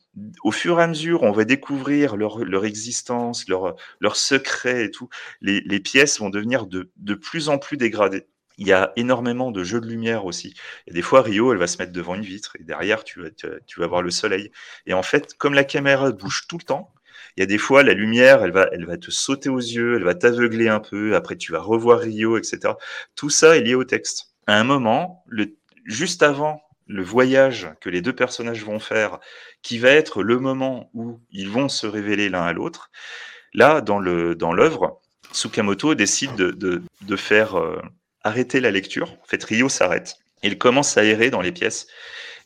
au 0.43 0.51
fur 0.51 0.81
et 0.81 0.82
à 0.82 0.86
mesure, 0.86 1.24
on 1.24 1.32
va 1.32 1.44
découvrir 1.44 2.16
leur, 2.16 2.39
leur 2.39 2.65
existence, 2.65 3.47
leur, 3.49 3.77
leur 4.01 4.16
secret 4.16 4.86
et 4.86 4.90
tout. 4.90 5.11
Les, 5.43 5.61
les 5.61 5.81
pièces 5.81 6.19
vont 6.19 6.31
devenir 6.31 6.66
de, 6.66 6.90
de 6.97 7.15
plus 7.15 7.51
en 7.51 7.59
plus 7.59 7.77
dégradées. 7.77 8.27
Il 8.58 8.66
y 8.66 8.72
a 8.72 8.92
énormément 8.96 9.50
de 9.50 9.64
jeux 9.64 9.80
de 9.80 9.86
lumière 9.86 10.24
aussi. 10.24 10.54
Et 10.86 10.92
des 10.92 11.02
fois, 11.02 11.22
Rio, 11.22 11.52
elle 11.52 11.58
va 11.58 11.66
se 11.66 11.78
mettre 11.78 11.92
devant 11.92 12.14
une 12.14 12.22
vitre 12.22 12.56
et 12.60 12.64
derrière, 12.64 13.04
tu 13.04 13.20
vas, 13.20 13.30
tu 13.30 13.80
vas 13.80 13.86
voir 13.86 14.02
le 14.02 14.10
soleil. 14.10 14.50
Et 14.86 14.94
en 14.94 15.02
fait, 15.02 15.34
comme 15.34 15.54
la 15.54 15.64
caméra 15.64 16.10
bouge 16.12 16.46
tout 16.48 16.58
le 16.58 16.64
temps, 16.64 16.92
il 17.36 17.40
y 17.40 17.42
a 17.42 17.46
des 17.46 17.58
fois, 17.58 17.82
la 17.82 17.94
lumière, 17.94 18.42
elle 18.42 18.52
va, 18.52 18.68
elle 18.72 18.84
va 18.84 18.96
te 18.98 19.10
sauter 19.10 19.48
aux 19.48 19.58
yeux, 19.58 19.96
elle 19.96 20.04
va 20.04 20.14
t'aveugler 20.14 20.68
un 20.68 20.80
peu. 20.80 21.14
Après, 21.16 21.36
tu 21.36 21.52
vas 21.52 21.60
revoir 21.60 22.00
Rio, 22.00 22.36
etc. 22.36 22.74
Tout 23.14 23.30
ça 23.30 23.56
est 23.56 23.62
lié 23.62 23.74
au 23.74 23.84
texte. 23.84 24.34
À 24.46 24.58
un 24.58 24.64
moment, 24.64 25.24
juste 25.84 26.22
avant 26.22 26.62
le 26.86 27.02
voyage 27.02 27.70
que 27.80 27.88
les 27.88 28.02
deux 28.02 28.12
personnages 28.12 28.64
vont 28.64 28.80
faire, 28.80 29.18
qui 29.62 29.78
va 29.78 29.90
être 29.90 30.22
le 30.22 30.38
moment 30.38 30.90
où 30.94 31.20
ils 31.30 31.48
vont 31.48 31.68
se 31.68 31.86
révéler 31.86 32.28
l'un 32.28 32.42
à 32.42 32.52
l'autre, 32.52 32.90
là, 33.54 33.80
dans 33.80 33.98
le 33.98 34.34
dans 34.34 34.52
l'œuvre, 34.52 35.00
Tsukamoto 35.32 35.94
décide 35.94 36.34
de, 36.34 36.50
de, 36.50 36.82
de 37.02 37.16
faire 37.16 37.58
euh, 37.58 37.80
arrêter 38.24 38.61
la 38.61 38.70
lecture. 38.70 39.12
En 39.23 39.27
fait, 39.27 39.43
Rio 39.44 39.69
s'arrête. 39.69 40.16
Il 40.43 40.59
commence 40.59 40.97
à 40.97 41.05
errer 41.05 41.31
dans 41.31 41.40
les 41.40 41.53
pièces. 41.53 41.86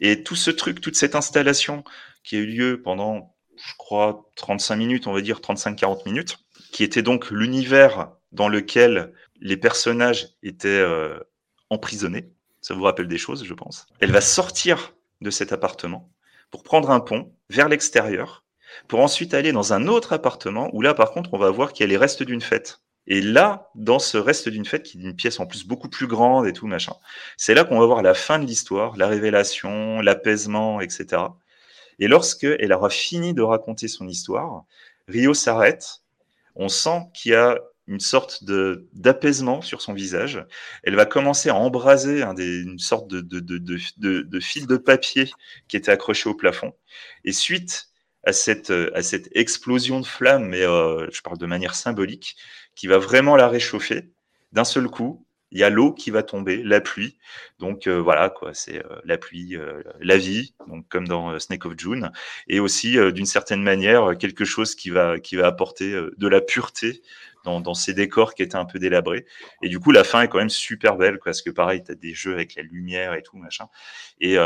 Et 0.00 0.22
tout 0.22 0.36
ce 0.36 0.50
truc, 0.50 0.80
toute 0.80 0.96
cette 0.96 1.14
installation 1.14 1.84
qui 2.22 2.36
a 2.36 2.40
eu 2.40 2.46
lieu 2.46 2.82
pendant 2.82 3.36
je 3.56 3.74
crois, 3.76 4.30
35 4.36 4.76
minutes, 4.76 5.06
on 5.06 5.12
va 5.12 5.20
dire 5.20 5.40
35-40 5.40 6.06
minutes, 6.06 6.38
qui 6.72 6.84
était 6.84 7.02
donc 7.02 7.30
l'univers 7.30 8.10
dans 8.32 8.48
lequel 8.48 9.12
les 9.40 9.56
personnages 9.56 10.28
étaient 10.42 10.68
euh, 10.68 11.18
emprisonnés. 11.70 12.30
Ça 12.60 12.74
vous 12.74 12.82
rappelle 12.82 13.08
des 13.08 13.18
choses, 13.18 13.44
je 13.44 13.54
pense. 13.54 13.86
Elle 14.00 14.12
va 14.12 14.20
sortir 14.20 14.94
de 15.20 15.30
cet 15.30 15.52
appartement 15.52 16.10
pour 16.50 16.62
prendre 16.62 16.90
un 16.90 17.00
pont 17.00 17.32
vers 17.48 17.68
l'extérieur, 17.68 18.44
pour 18.88 19.00
ensuite 19.00 19.34
aller 19.34 19.52
dans 19.52 19.72
un 19.72 19.86
autre 19.86 20.12
appartement 20.12 20.70
où 20.72 20.82
là, 20.82 20.94
par 20.94 21.12
contre, 21.12 21.30
on 21.32 21.38
va 21.38 21.50
voir 21.50 21.72
qu'il 21.72 21.84
y 21.84 21.88
a 21.88 21.90
les 21.90 21.96
restes 21.96 22.22
d'une 22.22 22.40
fête. 22.40 22.80
Et 23.06 23.20
là, 23.20 23.70
dans 23.74 23.98
ce 23.98 24.18
reste 24.18 24.48
d'une 24.48 24.64
fête, 24.64 24.82
qui 24.82 24.98
est 24.98 25.00
une 25.00 25.14
pièce 25.14 25.38
en 25.38 25.46
plus 25.46 25.66
beaucoup 25.66 25.88
plus 25.88 26.06
grande 26.06 26.46
et 26.46 26.52
tout, 26.52 26.66
machin, 26.66 26.94
c'est 27.36 27.54
là 27.54 27.64
qu'on 27.64 27.78
va 27.78 27.86
voir 27.86 28.02
la 28.02 28.14
fin 28.14 28.38
de 28.38 28.46
l'histoire, 28.46 28.96
la 28.96 29.06
révélation, 29.06 30.00
l'apaisement, 30.00 30.80
etc. 30.80 31.22
Et 31.98 32.08
lorsque 32.08 32.44
elle 32.44 32.72
aura 32.72 32.90
fini 32.90 33.32
de 33.32 33.42
raconter 33.42 33.88
son 33.88 34.08
histoire, 34.08 34.64
Rio 35.08 35.34
s'arrête. 35.34 36.02
On 36.56 36.68
sent 36.68 37.02
qu'il 37.14 37.32
y 37.32 37.34
a 37.34 37.58
une 37.86 38.00
sorte 38.00 38.42
de 38.42 38.88
d'apaisement 38.92 39.62
sur 39.62 39.80
son 39.80 39.92
visage. 39.92 40.44
Elle 40.82 40.96
va 40.96 41.06
commencer 41.06 41.50
à 41.50 41.54
embraser 41.54 42.22
une 42.22 42.80
sorte 42.80 43.08
de, 43.08 43.20
de, 43.20 43.58
de 44.22 44.40
fil 44.40 44.66
de 44.66 44.76
papier 44.76 45.30
qui 45.68 45.76
était 45.76 45.92
accroché 45.92 46.28
au 46.28 46.34
plafond. 46.34 46.74
Et 47.24 47.32
suite 47.32 47.90
à 48.26 48.32
cette, 48.32 48.70
à 48.70 49.02
cette 49.02 49.28
explosion 49.36 50.00
de 50.00 50.06
flammes, 50.06 50.48
mais 50.48 50.62
euh, 50.62 51.06
je 51.12 51.22
parle 51.22 51.38
de 51.38 51.46
manière 51.46 51.76
symbolique, 51.76 52.36
qui 52.76 52.86
va 52.86 52.98
vraiment 52.98 53.34
la 53.34 53.48
réchauffer, 53.48 54.12
d'un 54.52 54.64
seul 54.64 54.86
coup, 54.86 55.26
il 55.52 55.58
y 55.58 55.64
a 55.64 55.70
l'eau 55.70 55.92
qui 55.92 56.10
va 56.10 56.22
tomber, 56.22 56.62
la 56.62 56.80
pluie. 56.80 57.18
Donc 57.58 57.86
euh, 57.86 58.00
voilà 58.00 58.30
quoi, 58.30 58.52
c'est 58.52 58.84
euh, 58.84 59.00
la 59.04 59.16
pluie, 59.16 59.56
euh, 59.56 59.82
la 60.00 60.16
vie, 60.16 60.54
donc 60.68 60.86
comme 60.88 61.08
dans 61.08 61.38
Snake 61.38 61.64
of 61.66 61.74
June, 61.78 62.10
et 62.48 62.60
aussi 62.60 62.96
d'une 63.12 63.26
certaine 63.26 63.62
manière 63.62 64.18
quelque 64.18 64.44
chose 64.44 64.74
qui 64.74 64.90
va 64.90 65.18
qui 65.18 65.36
va 65.36 65.46
apporter 65.46 65.92
de 66.16 66.28
la 66.28 66.40
pureté 66.40 67.02
dans, 67.44 67.60
dans, 67.60 67.74
ces 67.74 67.94
décors 67.94 68.34
qui 68.34 68.42
étaient 68.42 68.56
un 68.56 68.64
peu 68.64 68.78
délabrés. 68.80 69.24
Et 69.62 69.68
du 69.68 69.78
coup, 69.78 69.92
la 69.92 70.02
fin 70.02 70.22
est 70.22 70.28
quand 70.28 70.38
même 70.38 70.50
super 70.50 70.96
belle, 70.96 71.20
parce 71.24 71.42
que 71.42 71.50
pareil, 71.50 71.82
tu 71.84 71.92
as 71.92 71.94
des 71.94 72.12
jeux 72.12 72.34
avec 72.34 72.56
la 72.56 72.62
lumière 72.62 73.14
et 73.14 73.22
tout, 73.22 73.36
machin. 73.36 73.68
Et 74.20 74.36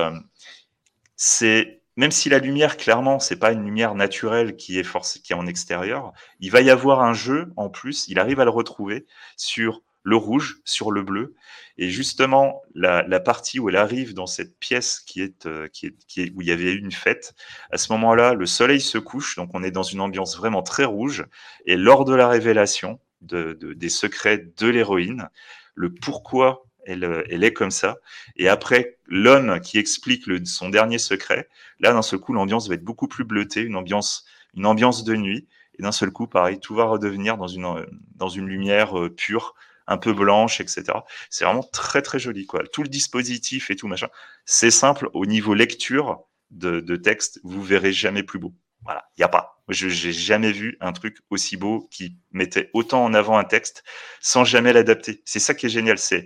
c'est 1.17 1.80
même 1.97 2.11
si 2.11 2.29
la 2.29 2.39
lumière, 2.39 2.77
clairement, 2.77 3.19
c'est 3.19 3.39
pas 3.39 3.53
une 3.53 3.65
lumière 3.65 3.95
naturelle 3.95 4.57
qui 4.57 4.79
est 4.79 4.85
force, 4.85 5.19
qui 5.19 5.33
est 5.33 5.37
en 5.37 5.47
extérieur, 5.47 6.13
il 6.39 6.51
va 6.51 6.61
y 6.61 6.71
avoir 6.71 7.03
un 7.03 7.13
jeu 7.13 7.53
en 7.57 7.69
plus. 7.69 8.07
Il 8.09 8.19
arrive 8.19 8.41
à 8.41 8.45
le 8.45 8.51
retrouver 8.51 9.07
sur 9.37 9.83
le 10.03 10.17
rouge 10.17 10.61
sur 10.65 10.91
le 10.93 11.03
bleu. 11.03 11.35
Et 11.77 11.91
justement, 11.91 12.63
la, 12.75 13.21
partie 13.21 13.59
où 13.59 13.69
elle 13.69 13.77
arrive 13.77 14.15
dans 14.15 14.27
cette 14.27 14.59
pièce 14.59 15.01
qui 15.01 15.21
est, 15.21 15.47
euh, 15.47 15.69
qui 15.69 15.87
est, 15.87 15.97
qui 16.07 16.23
est, 16.23 16.33
où 16.35 16.43
il 16.43 16.49
y 16.49 16.53
avait 16.53 16.73
eu 16.73 16.79
une 16.79 16.93
fête, 16.93 17.35
à 17.71 17.79
ce 17.79 17.93
moment-là, 17.93 18.35
le 18.35 18.47
soleil 18.47 18.81
se 18.81 18.99
couche, 18.99 19.37
donc 19.37 19.51
on 19.55 19.63
est 19.63 19.71
dans 19.71 19.83
une 19.83 20.01
ambiance 20.01 20.37
vraiment 20.37 20.63
très 20.63 20.85
rouge. 20.85 21.27
Et 21.67 21.77
lors 21.77 22.05
de 22.05 22.15
la 22.15 22.29
révélation 22.29 23.01
de, 23.21 23.53
des 23.53 23.89
secrets 23.89 24.39
de 24.39 24.69
l'héroïne, 24.69 25.29
le 25.75 25.93
pourquoi 25.93 26.65
elle, 26.87 27.05
euh, 27.05 27.25
elle, 27.31 27.45
est 27.45 27.53
comme 27.53 27.71
ça. 27.71 27.99
Et 28.37 28.49
après, 28.49 28.99
l'homme 29.07 29.61
qui 29.61 29.79
explique 29.79 30.25
son 30.47 30.69
dernier 30.69 30.99
secret, 30.99 31.49
là, 31.79 31.93
d'un 31.93 32.03
seul 32.03 32.19
coup, 32.19 32.33
l'ambiance 32.33 32.69
va 32.69 32.75
être 32.75 32.85
beaucoup 32.85 33.09
plus 33.09 33.25
bleutée, 33.25 33.63
une 33.63 33.77
ambiance, 33.77 34.25
une 34.55 34.67
ambiance 34.67 35.05
de 35.05 35.15
nuit. 35.17 35.47
Et 35.79 35.83
d'un 35.83 35.93
seul 35.93 36.11
coup, 36.11 36.27
pareil, 36.27 36.61
tout 36.61 36.75
va 36.75 36.85
redevenir 36.85 37.37
dans 37.37 37.49
une, 37.49 37.87
dans 38.17 38.29
une 38.29 38.47
lumière 38.47 38.99
euh, 38.99 39.09
pure, 39.09 39.55
un 39.87 39.99
peu 39.99 40.13
blanche, 40.13 40.61
etc. 40.61 40.85
C'est 41.31 41.45
vraiment 41.45 41.63
très 41.63 42.01
très 42.01 42.19
joli, 42.19 42.47
quoi. 42.47 42.63
Tout 42.73 42.83
le 42.83 42.89
dispositif 42.89 43.71
et 43.71 43.77
tout 43.77 43.89
machin, 43.89 44.09
c'est 44.45 44.71
simple. 44.71 45.11
Au 45.15 45.27
niveau 45.27 45.53
lecture 45.55 46.21
de, 46.51 46.97
texte, 46.97 47.41
vous 47.45 47.63
verrez 47.63 47.93
jamais 47.93 48.23
plus 48.23 48.39
beau. 48.39 48.55
Voilà, 48.85 49.05
il 49.17 49.21
y 49.21 49.25
a 49.25 49.29
pas. 49.29 49.63
Je 49.69 49.89
j'ai 49.89 50.13
jamais 50.13 50.53
vu 50.53 50.77
un 50.81 50.93
truc 50.93 51.19
aussi 51.29 51.57
beau 51.57 51.87
qui 51.91 52.17
mettait 52.33 52.71
autant 52.73 53.05
en 53.05 53.15
avant 53.15 53.37
un 53.37 53.45
texte 53.45 53.85
sans 54.21 54.45
jamais 54.45 54.73
l'adapter. 54.73 55.23
C'est 55.25 55.39
ça 55.39 55.55
qui 55.55 55.67
est 55.67 55.71
génial. 55.71 55.99
C'est 55.99 56.25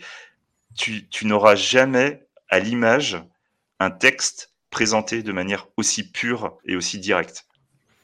tu, 0.75 1.27
n'auras 1.27 1.55
jamais 1.55 2.27
à 2.49 2.59
l'image 2.59 3.23
un 3.81 3.91
texte 3.91 4.53
présenté 4.71 5.23
de 5.23 5.33
manière 5.33 5.69
aussi 5.77 6.11
pure 6.11 6.59
et 6.65 6.77
aussi 6.77 6.99
directe. 6.99 7.47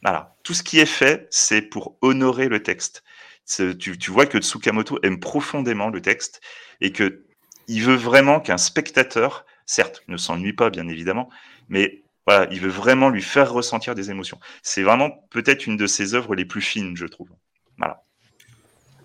Voilà. 0.03 0.37
Tout 0.45 0.55
ce 0.55 0.63
qui 0.63 0.79
est 0.79 0.87
fait, 0.87 1.27
c'est 1.31 1.63
pour 1.63 1.97
honorer 2.01 2.49
le 2.49 2.63
texte. 2.63 3.03
Tu, 3.79 3.99
tu, 3.99 4.11
vois 4.11 4.27
que 4.27 4.39
Tsukamoto 4.39 4.99
aime 5.03 5.19
profondément 5.19 5.89
le 5.89 6.01
texte 6.01 6.41
et 6.81 6.93
que 6.93 7.25
il 7.67 7.83
veut 7.83 7.97
vraiment 7.97 8.41
qu'un 8.41 8.59
spectateur, 8.59 9.45
certes, 9.67 10.03
ne 10.09 10.17
s'ennuie 10.17 10.53
pas, 10.53 10.71
bien 10.71 10.89
évidemment, 10.89 11.29
mais 11.69 12.03
voilà, 12.27 12.49
il 12.53 12.61
veut 12.61 12.71
vraiment 12.71 13.09
lui 13.09 13.23
faire 13.23 13.53
ressentir 13.53 13.95
des 13.95 14.11
émotions. 14.11 14.39
C'est 14.63 14.83
vraiment 14.83 15.11
peut-être 15.31 15.67
une 15.67 15.77
de 15.77 15.87
ses 15.87 16.15
œuvres 16.15 16.35
les 16.35 16.45
plus 16.45 16.61
fines, 16.61 16.97
je 16.97 17.07
trouve. 17.07 17.31
Voilà. 17.79 18.03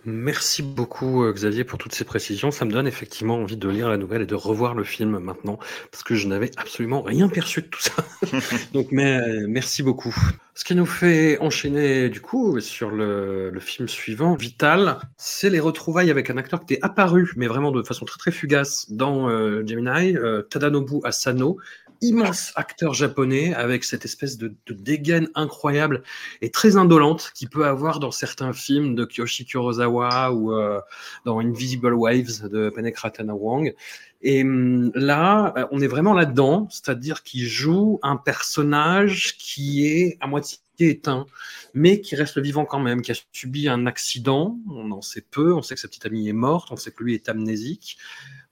Merci 0.05 0.61
beaucoup 0.61 1.23
euh, 1.23 1.33
Xavier 1.33 1.63
pour 1.63 1.79
toutes 1.79 1.95
ces 1.95 2.03
précisions. 2.03 2.51
Ça 2.51 2.63
me 2.65 2.71
donne 2.71 2.85
effectivement 2.85 3.37
envie 3.37 3.57
de 3.57 3.67
lire 3.67 3.89
la 3.89 3.97
nouvelle 3.97 4.21
et 4.21 4.25
de 4.27 4.35
revoir 4.35 4.75
le 4.75 4.83
film 4.83 5.17
maintenant 5.17 5.57
parce 5.91 6.03
que 6.03 6.13
je 6.13 6.27
n'avais 6.27 6.51
absolument 6.57 7.01
rien 7.01 7.27
perçu 7.27 7.63
de 7.63 7.67
tout 7.67 7.81
ça. 7.81 7.93
Donc 8.73 8.89
mais, 8.91 9.19
merci 9.47 9.81
beaucoup. 9.81 10.15
Ce 10.53 10.63
qui 10.63 10.75
nous 10.75 10.85
fait 10.85 11.39
enchaîner 11.39 12.09
du 12.09 12.21
coup 12.21 12.59
sur 12.59 12.91
le, 12.91 13.49
le 13.49 13.59
film 13.59 13.87
suivant, 13.87 14.35
Vital, 14.35 14.99
c'est 15.17 15.49
les 15.49 15.59
retrouvailles 15.59 16.11
avec 16.11 16.29
un 16.29 16.37
acteur 16.37 16.63
qui 16.63 16.75
était 16.75 16.83
apparu 16.83 17.33
mais 17.35 17.47
vraiment 17.47 17.71
de 17.71 17.81
façon 17.81 18.05
très 18.05 18.19
très 18.19 18.31
fugace 18.31 18.91
dans 18.91 19.27
euh, 19.27 19.65
Gemini, 19.65 20.15
euh, 20.15 20.43
Tadanobu 20.43 20.99
Asano, 21.03 21.57
immense 22.01 22.51
acteur 22.55 22.93
japonais 22.93 23.53
avec 23.53 23.83
cette 23.83 24.05
espèce 24.05 24.37
de, 24.37 24.53
de, 24.65 24.73
dégaine 24.73 25.29
incroyable 25.35 26.03
et 26.41 26.49
très 26.51 26.77
indolente 26.77 27.31
qu'il 27.33 27.49
peut 27.49 27.65
avoir 27.65 27.99
dans 27.99 28.11
certains 28.11 28.53
films 28.53 28.95
de 28.95 29.05
Kyoshi 29.05 29.45
Kurosawa 29.45 30.31
ou 30.31 30.53
euh, 30.53 30.79
dans 31.25 31.39
Invisible 31.39 31.93
Waves 31.93 32.49
de 32.49 32.69
Penekratan 32.69 33.29
Wang. 33.29 33.73
Et 34.21 34.43
hum, 34.43 34.91
là, 34.95 35.53
euh, 35.57 35.67
on 35.71 35.81
est 35.81 35.87
vraiment 35.87 36.13
là-dedans, 36.13 36.67
c'est-à-dire 36.69 37.23
qu'il 37.23 37.45
joue 37.45 37.99
un 38.01 38.17
personnage 38.17 39.37
qui 39.37 39.85
est 39.85 40.17
à 40.19 40.27
moitié 40.27 40.57
éteint, 40.79 41.25
mais 41.73 42.01
qui 42.01 42.15
reste 42.15 42.39
vivant 42.39 42.65
quand 42.65 42.79
même, 42.79 43.01
qui 43.01 43.11
a 43.11 43.15
subi 43.31 43.67
un 43.67 43.85
accident, 43.85 44.57
on 44.69 44.91
en 44.91 45.01
sait 45.01 45.25
peu, 45.29 45.53
on 45.53 45.61
sait 45.61 45.75
que 45.75 45.81
sa 45.81 45.87
petite 45.87 46.05
amie 46.05 46.27
est 46.27 46.33
morte, 46.33 46.69
on 46.71 46.75
sait 46.75 46.91
que 46.91 47.03
lui 47.03 47.13
est 47.13 47.29
amnésique, 47.29 47.97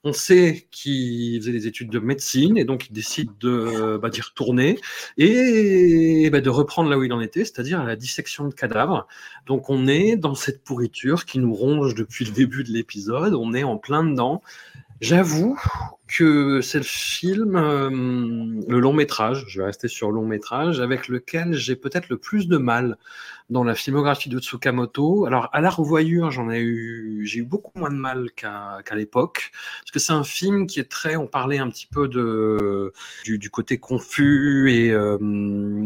on 0.03 0.11
sait 0.11 0.67
qu'il 0.71 1.39
faisait 1.39 1.53
des 1.53 1.67
études 1.67 1.89
de 1.89 1.99
médecine 1.99 2.57
et 2.57 2.65
donc 2.65 2.88
il 2.89 2.93
décide 2.93 3.30
de 3.39 3.97
bah, 3.97 4.09
d'y 4.09 4.21
retourner 4.21 4.77
et 5.17 6.30
bah, 6.30 6.41
de 6.41 6.49
reprendre 6.49 6.89
là 6.89 6.97
où 6.97 7.03
il 7.03 7.13
en 7.13 7.21
était, 7.21 7.45
c'est-à-dire 7.45 7.80
à 7.80 7.85
la 7.85 7.95
dissection 7.95 8.47
de 8.47 8.53
cadavres. 8.53 9.07
Donc 9.45 9.69
on 9.69 9.88
est 9.88 10.17
dans 10.17 10.35
cette 10.35 10.63
pourriture 10.63 11.25
qui 11.25 11.39
nous 11.39 11.53
ronge 11.53 11.95
depuis 11.95 12.25
le 12.25 12.31
début 12.31 12.63
de 12.63 12.71
l'épisode, 12.71 13.34
on 13.34 13.53
est 13.53 13.63
en 13.63 13.77
plein 13.77 14.03
dedans. 14.03 14.41
J'avoue 15.03 15.59
que 16.07 16.61
c'est 16.61 16.77
le 16.77 16.85
film, 16.85 17.57
euh, 17.57 17.89
le 17.89 18.80
long 18.80 18.93
métrage, 18.93 19.43
je 19.49 19.59
vais 19.59 19.65
rester 19.65 19.89
sur 19.89 20.11
long 20.11 20.25
métrage, 20.25 20.80
avec 20.80 21.09
lequel 21.09 21.55
j'ai 21.55 21.75
peut-être 21.75 22.07
le 22.07 22.17
plus 22.17 22.47
de 22.47 22.55
mal 22.55 22.97
dans 23.49 23.65
la 23.65 23.75
filmographie 23.75 24.30
de 24.30 24.39
Tsukamoto. 24.39 25.25
Alors 25.25 25.49
à 25.51 25.59
la 25.59 25.69
revoyure, 25.69 26.31
j'en 26.31 26.49
ai 26.49 26.61
eu, 26.61 27.25
j'ai 27.25 27.39
eu 27.39 27.43
beaucoup 27.43 27.77
moins 27.77 27.89
de 27.89 27.97
mal 27.97 28.31
qu'à 28.31 28.81
l'époque, 28.93 29.51
parce 29.81 29.91
que 29.91 29.99
c'est 29.99 30.13
un 30.13 30.23
film 30.23 30.67
qui 30.67 30.80
est 30.80 30.89
très, 30.89 31.17
on 31.17 31.27
parlait 31.27 31.57
un 31.57 31.69
petit 31.69 31.88
peu 31.88 32.07
de 32.07 32.93
du, 33.25 33.49
côté 33.49 33.80
confus 33.80 34.71
et 34.71 34.91
euh, 34.91 35.17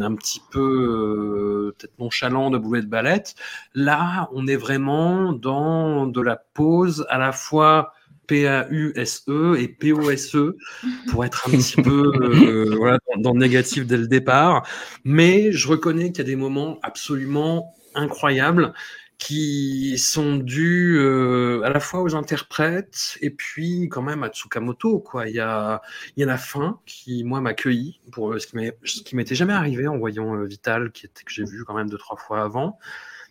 un 0.00 0.14
petit 0.14 0.40
peu 0.52 0.60
euh, 0.60 1.74
peut-être 1.76 1.98
nonchalant 1.98 2.50
de 2.50 2.58
Boulet 2.58 2.82
de 2.82 2.86
Balette. 2.86 3.34
Là, 3.74 4.28
on 4.32 4.46
est 4.46 4.56
vraiment 4.56 5.32
dans 5.32 6.06
de 6.06 6.20
la 6.20 6.36
pause 6.36 7.04
à 7.08 7.18
la 7.18 7.32
fois 7.32 7.92
P-A-U-S-E 8.28 9.56
et 9.58 9.68
P-O-S-E 9.68 10.56
pour 11.10 11.24
être 11.24 11.48
un 11.48 11.50
petit 11.50 11.82
peu 11.82 12.12
euh, 12.22 12.76
voilà, 12.76 12.98
dans, 13.18 13.32
le 13.32 13.40
négatif 13.40 13.86
dès 13.86 13.96
le 13.96 14.06
départ. 14.06 14.66
Mais 15.04 15.50
je 15.50 15.66
reconnais 15.66 16.12
qu'il 16.12 16.18
y 16.18 16.20
a 16.20 16.24
des 16.24 16.36
moments 16.36 16.78
absolument 16.82 17.74
incroyables 17.94 18.72
qui 19.16 19.98
sont 19.98 20.36
dus 20.36 20.96
euh, 21.00 21.62
à 21.64 21.70
la 21.70 21.80
fois 21.80 22.02
aux 22.02 22.14
interprètes 22.14 23.18
et 23.20 23.30
puis 23.30 23.88
quand 23.88 24.02
même 24.02 24.22
à 24.22 24.28
Tsukamoto. 24.28 25.00
Quoi. 25.00 25.28
Il, 25.28 25.34
y 25.34 25.40
a, 25.40 25.82
il 26.16 26.20
y 26.20 26.22
a 26.22 26.26
la 26.26 26.38
fin 26.38 26.78
qui, 26.86 27.24
moi, 27.24 27.40
m'a 27.40 27.50
accueilli 27.50 28.00
pour 28.12 28.32
euh, 28.32 28.38
ce 28.38 28.46
qui 29.02 29.16
m'était 29.16 29.34
jamais 29.34 29.54
arrivé 29.54 29.88
en 29.88 29.98
voyant 29.98 30.44
Vital, 30.44 30.92
qui 30.92 31.06
était, 31.06 31.24
que 31.24 31.32
j'ai 31.32 31.44
vu 31.44 31.64
quand 31.64 31.74
même 31.74 31.90
deux, 31.90 31.98
trois 31.98 32.16
fois 32.16 32.42
avant. 32.42 32.78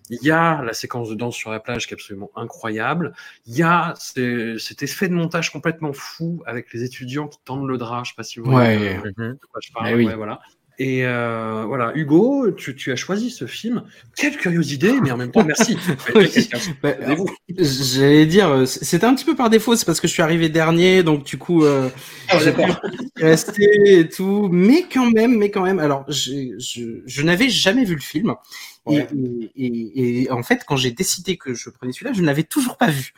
Il 0.10 0.24
y 0.24 0.32
a 0.32 0.62
la 0.64 0.74
séquence 0.74 1.10
de 1.10 1.16
danse 1.16 1.36
sur 1.36 1.52
la 1.52 1.60
plage 1.60 1.88
qui 1.88 1.94
est 1.94 1.96
absolument 1.96 2.32
incroyable. 2.36 3.14
Il 3.46 3.56
y 3.56 3.64
a 3.64 3.94
cet 3.98 4.84
effet 4.84 5.08
de 5.10 5.14
montage 5.14 5.52
complètement 5.52 5.94
fou 5.94 6.42
avec 6.46 6.74
les 6.74 6.84
étudiants 6.84 7.28
qui 7.28 7.40
tendent 7.44 7.68
le 7.68 7.78
drap. 7.78 7.98
Je 7.98 8.00
ne 8.02 8.06
sais 8.06 8.16
pas 8.16 8.24
si 8.24 8.40
vous 8.40 8.52
voyez 8.52 8.96
de 8.98 9.40
quoi 9.52 9.60
je 9.62 9.72
parle. 9.72 10.02
Eh 10.02 10.16
voilà. 10.16 10.40
Et 10.80 11.06
euh, 11.06 11.64
voilà, 11.66 11.92
Hugo, 11.96 12.52
tu, 12.52 12.76
tu, 12.76 12.92
as 12.92 12.96
choisi 12.96 13.32
ce 13.32 13.48
film. 13.48 13.84
Quelle 14.16 14.38
curiosité, 14.38 14.94
mais 15.02 15.10
en 15.10 15.18
même 15.18 15.32
temps, 15.32 15.44
merci. 15.44 15.78
Bah, 16.84 16.94
j'allais 17.58 18.28
dire, 18.28 18.50
euh, 18.50 18.66
c'était 18.66 19.06
un 19.06 19.16
petit 19.16 19.26
peu 19.26 19.36
par 19.36 19.50
défaut, 19.50 19.76
c'est 19.76 19.86
parce 19.86 20.00
que 20.00 20.08
je 20.08 20.14
suis 20.14 20.22
arrivé 20.22 20.50
dernier, 20.50 21.02
donc 21.02 21.24
du 21.24 21.38
coup, 21.38 21.64
euh, 21.64 21.90
ah, 22.30 22.38
j'ai 22.38 22.54
resté 23.16 24.00
et 24.00 24.10
tout. 24.10 24.50
Mais 24.52 24.86
quand 24.92 25.10
même, 25.10 25.38
mais 25.38 25.50
quand 25.50 25.64
même, 25.64 25.80
alors, 25.80 26.06
je, 26.10 26.56
je, 26.60 27.02
je 27.06 27.22
n'avais 27.24 27.50
jamais 27.50 27.84
vu 27.84 27.96
le 27.96 28.02
film. 28.02 28.36
Et, 28.90 29.06
et, 29.56 30.24
et, 30.24 30.32
en 30.32 30.44
fait, 30.44 30.64
quand 30.66 30.76
j'ai 30.76 30.92
décidé 30.92 31.38
que 31.38 31.54
je 31.54 31.70
prenais 31.70 31.92
celui-là, 31.92 32.14
je 32.14 32.22
ne 32.22 32.26
l'avais 32.26 32.44
toujours 32.44 32.78
pas 32.78 32.90
vu. 32.90 33.14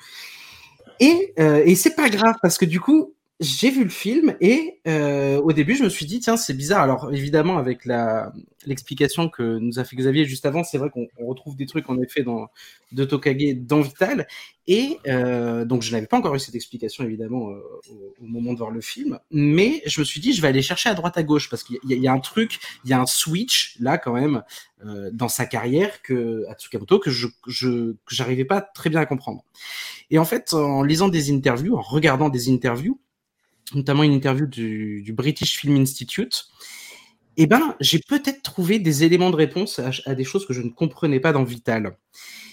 Et, 0.99 1.33
euh, 1.39 1.63
et 1.65 1.75
c'est 1.75 1.95
pas 1.95 2.09
grave 2.09 2.35
parce 2.41 2.57
que 2.57 2.65
du 2.65 2.79
coup, 2.79 3.13
j'ai 3.39 3.71
vu 3.71 3.85
le 3.85 3.89
film 3.89 4.35
et 4.41 4.81
euh, 4.85 5.39
au 5.39 5.53
début 5.53 5.75
je 5.75 5.83
me 5.83 5.89
suis 5.89 6.05
dit 6.05 6.19
tiens 6.19 6.35
c'est 6.35 6.53
bizarre. 6.53 6.81
Alors 6.81 7.09
évidemment 7.13 7.57
avec 7.57 7.85
la 7.85 8.33
l'explication 8.65 9.29
que 9.29 9.57
nous 9.59 9.79
a 9.79 9.85
fait 9.85 9.95
Xavier 9.95 10.25
juste 10.25 10.45
avant 10.45 10.65
c'est 10.65 10.77
vrai 10.77 10.89
qu'on 10.89 11.07
retrouve 11.25 11.55
des 11.55 11.65
trucs 11.65 11.89
en 11.89 12.01
effet 12.01 12.23
dans 12.23 12.49
de 12.91 13.05
Tokage 13.05 13.55
dans 13.55 13.79
Vital. 13.79 14.27
Et 14.67 14.99
euh, 15.07 15.63
donc 15.63 15.83
je 15.83 15.91
n'avais 15.93 16.05
pas 16.05 16.17
encore 16.17 16.35
eu 16.35 16.39
cette 16.39 16.55
explication 16.55 17.05
évidemment 17.05 17.49
euh, 17.49 17.61
au, 18.19 18.25
moment 18.25 18.51
de 18.51 18.57
voir 18.57 18.71
le 18.71 18.81
film. 18.81 19.19
Mais 19.31 19.83
je 19.85 20.01
me 20.01 20.05
suis 20.05 20.19
dit 20.19 20.33
je 20.33 20.41
vais 20.41 20.49
aller 20.49 20.61
chercher 20.61 20.89
à 20.89 20.93
droite 20.93 21.17
à 21.17 21.23
gauche 21.23 21.49
parce 21.49 21.63
qu'il 21.63 21.77
y, 21.85 21.95
y, 21.95 22.07
a 22.09 22.11
un 22.11 22.19
truc 22.19 22.59
il 22.83 22.89
y 22.89 22.93
a 22.93 22.99
un 22.99 23.05
switch 23.05 23.77
là 23.79 23.97
quand 23.97 24.13
même 24.13 24.43
euh, 24.85 25.11
dans 25.13 25.29
sa 25.29 25.45
carrière 25.45 26.01
que 26.01 26.43
à 26.49 26.55
Tsukamoto 26.55 26.99
que 26.99 27.09
je 27.09 27.27
je 27.47 27.95
j'arrivais 28.09 28.43
pas 28.43 28.59
très 28.59 28.89
bien 28.89 28.99
à 28.99 29.05
comprendre. 29.05 29.45
Et 30.09 30.19
en 30.19 30.25
fait 30.25 30.53
en 30.53 30.83
lisant 30.83 31.07
des 31.07 31.31
interviews 31.31 31.77
en 31.77 31.81
regardant 31.81 32.27
des 32.27 32.49
interviews 32.49 32.99
notamment 33.73 34.03
une 34.03 34.13
interview 34.13 34.45
du, 34.45 35.01
du 35.01 35.13
British 35.13 35.59
Film 35.59 35.75
Institute, 35.77 36.45
eh 37.37 37.47
ben, 37.47 37.75
j'ai 37.79 37.99
peut-être 37.99 38.41
trouvé 38.41 38.79
des 38.79 39.03
éléments 39.03 39.29
de 39.29 39.35
réponse 39.35 39.79
à, 39.79 39.91
à, 40.05 40.15
des 40.15 40.25
choses 40.25 40.45
que 40.45 40.53
je 40.53 40.61
ne 40.61 40.69
comprenais 40.69 41.21
pas 41.21 41.31
dans 41.31 41.43
Vital. 41.43 41.97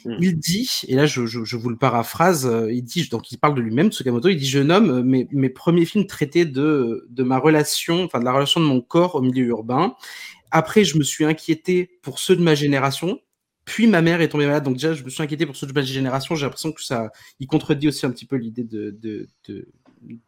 Mmh. 0.04 0.16
Il 0.20 0.38
dit, 0.38 0.70
et 0.86 0.94
là 0.94 1.06
je, 1.06 1.26
je, 1.26 1.44
je, 1.44 1.56
vous 1.56 1.70
le 1.70 1.76
paraphrase, 1.76 2.46
euh, 2.46 2.72
il 2.72 2.84
dit, 2.84 3.08
donc 3.08 3.32
il 3.32 3.38
parle 3.38 3.56
de 3.56 3.60
lui-même, 3.60 3.90
Tsukamoto, 3.90 4.28
il 4.28 4.36
dit, 4.36 4.46
je 4.46 4.60
nomme 4.60 4.90
euh, 4.90 5.02
mes, 5.02 5.26
mes 5.32 5.48
premiers 5.48 5.86
films 5.86 6.06
traités 6.06 6.44
de, 6.44 7.06
de 7.10 7.22
ma 7.24 7.38
relation, 7.38 8.04
enfin 8.04 8.20
de 8.20 8.24
la 8.24 8.32
relation 8.32 8.60
de 8.60 8.66
mon 8.66 8.80
corps 8.80 9.16
au 9.16 9.22
milieu 9.22 9.46
urbain. 9.46 9.96
Après, 10.52 10.84
je 10.84 10.96
me 10.96 11.02
suis 11.02 11.24
inquiété 11.24 11.98
pour 12.02 12.20
ceux 12.20 12.36
de 12.36 12.42
ma 12.42 12.54
génération, 12.54 13.18
puis 13.64 13.88
ma 13.88 14.00
mère 14.00 14.20
est 14.20 14.28
tombée 14.28 14.46
malade, 14.46 14.62
donc 14.62 14.74
déjà 14.74 14.94
je 14.94 15.02
me 15.02 15.10
suis 15.10 15.22
inquiété 15.22 15.44
pour 15.44 15.56
ceux 15.56 15.66
de 15.66 15.72
ma 15.72 15.82
génération. 15.82 16.36
J'ai 16.36 16.46
l'impression 16.46 16.70
que 16.70 16.84
ça, 16.84 17.10
il 17.40 17.48
contredit 17.48 17.88
aussi 17.88 18.06
un 18.06 18.10
petit 18.10 18.26
peu 18.26 18.36
l'idée 18.36 18.62
de, 18.62 18.96
de, 19.02 19.26
de, 19.48 19.68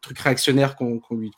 truc 0.01 0.19
réactionnaire 0.19 0.75
qu'on 0.75 1.01
lui, 1.11 1.31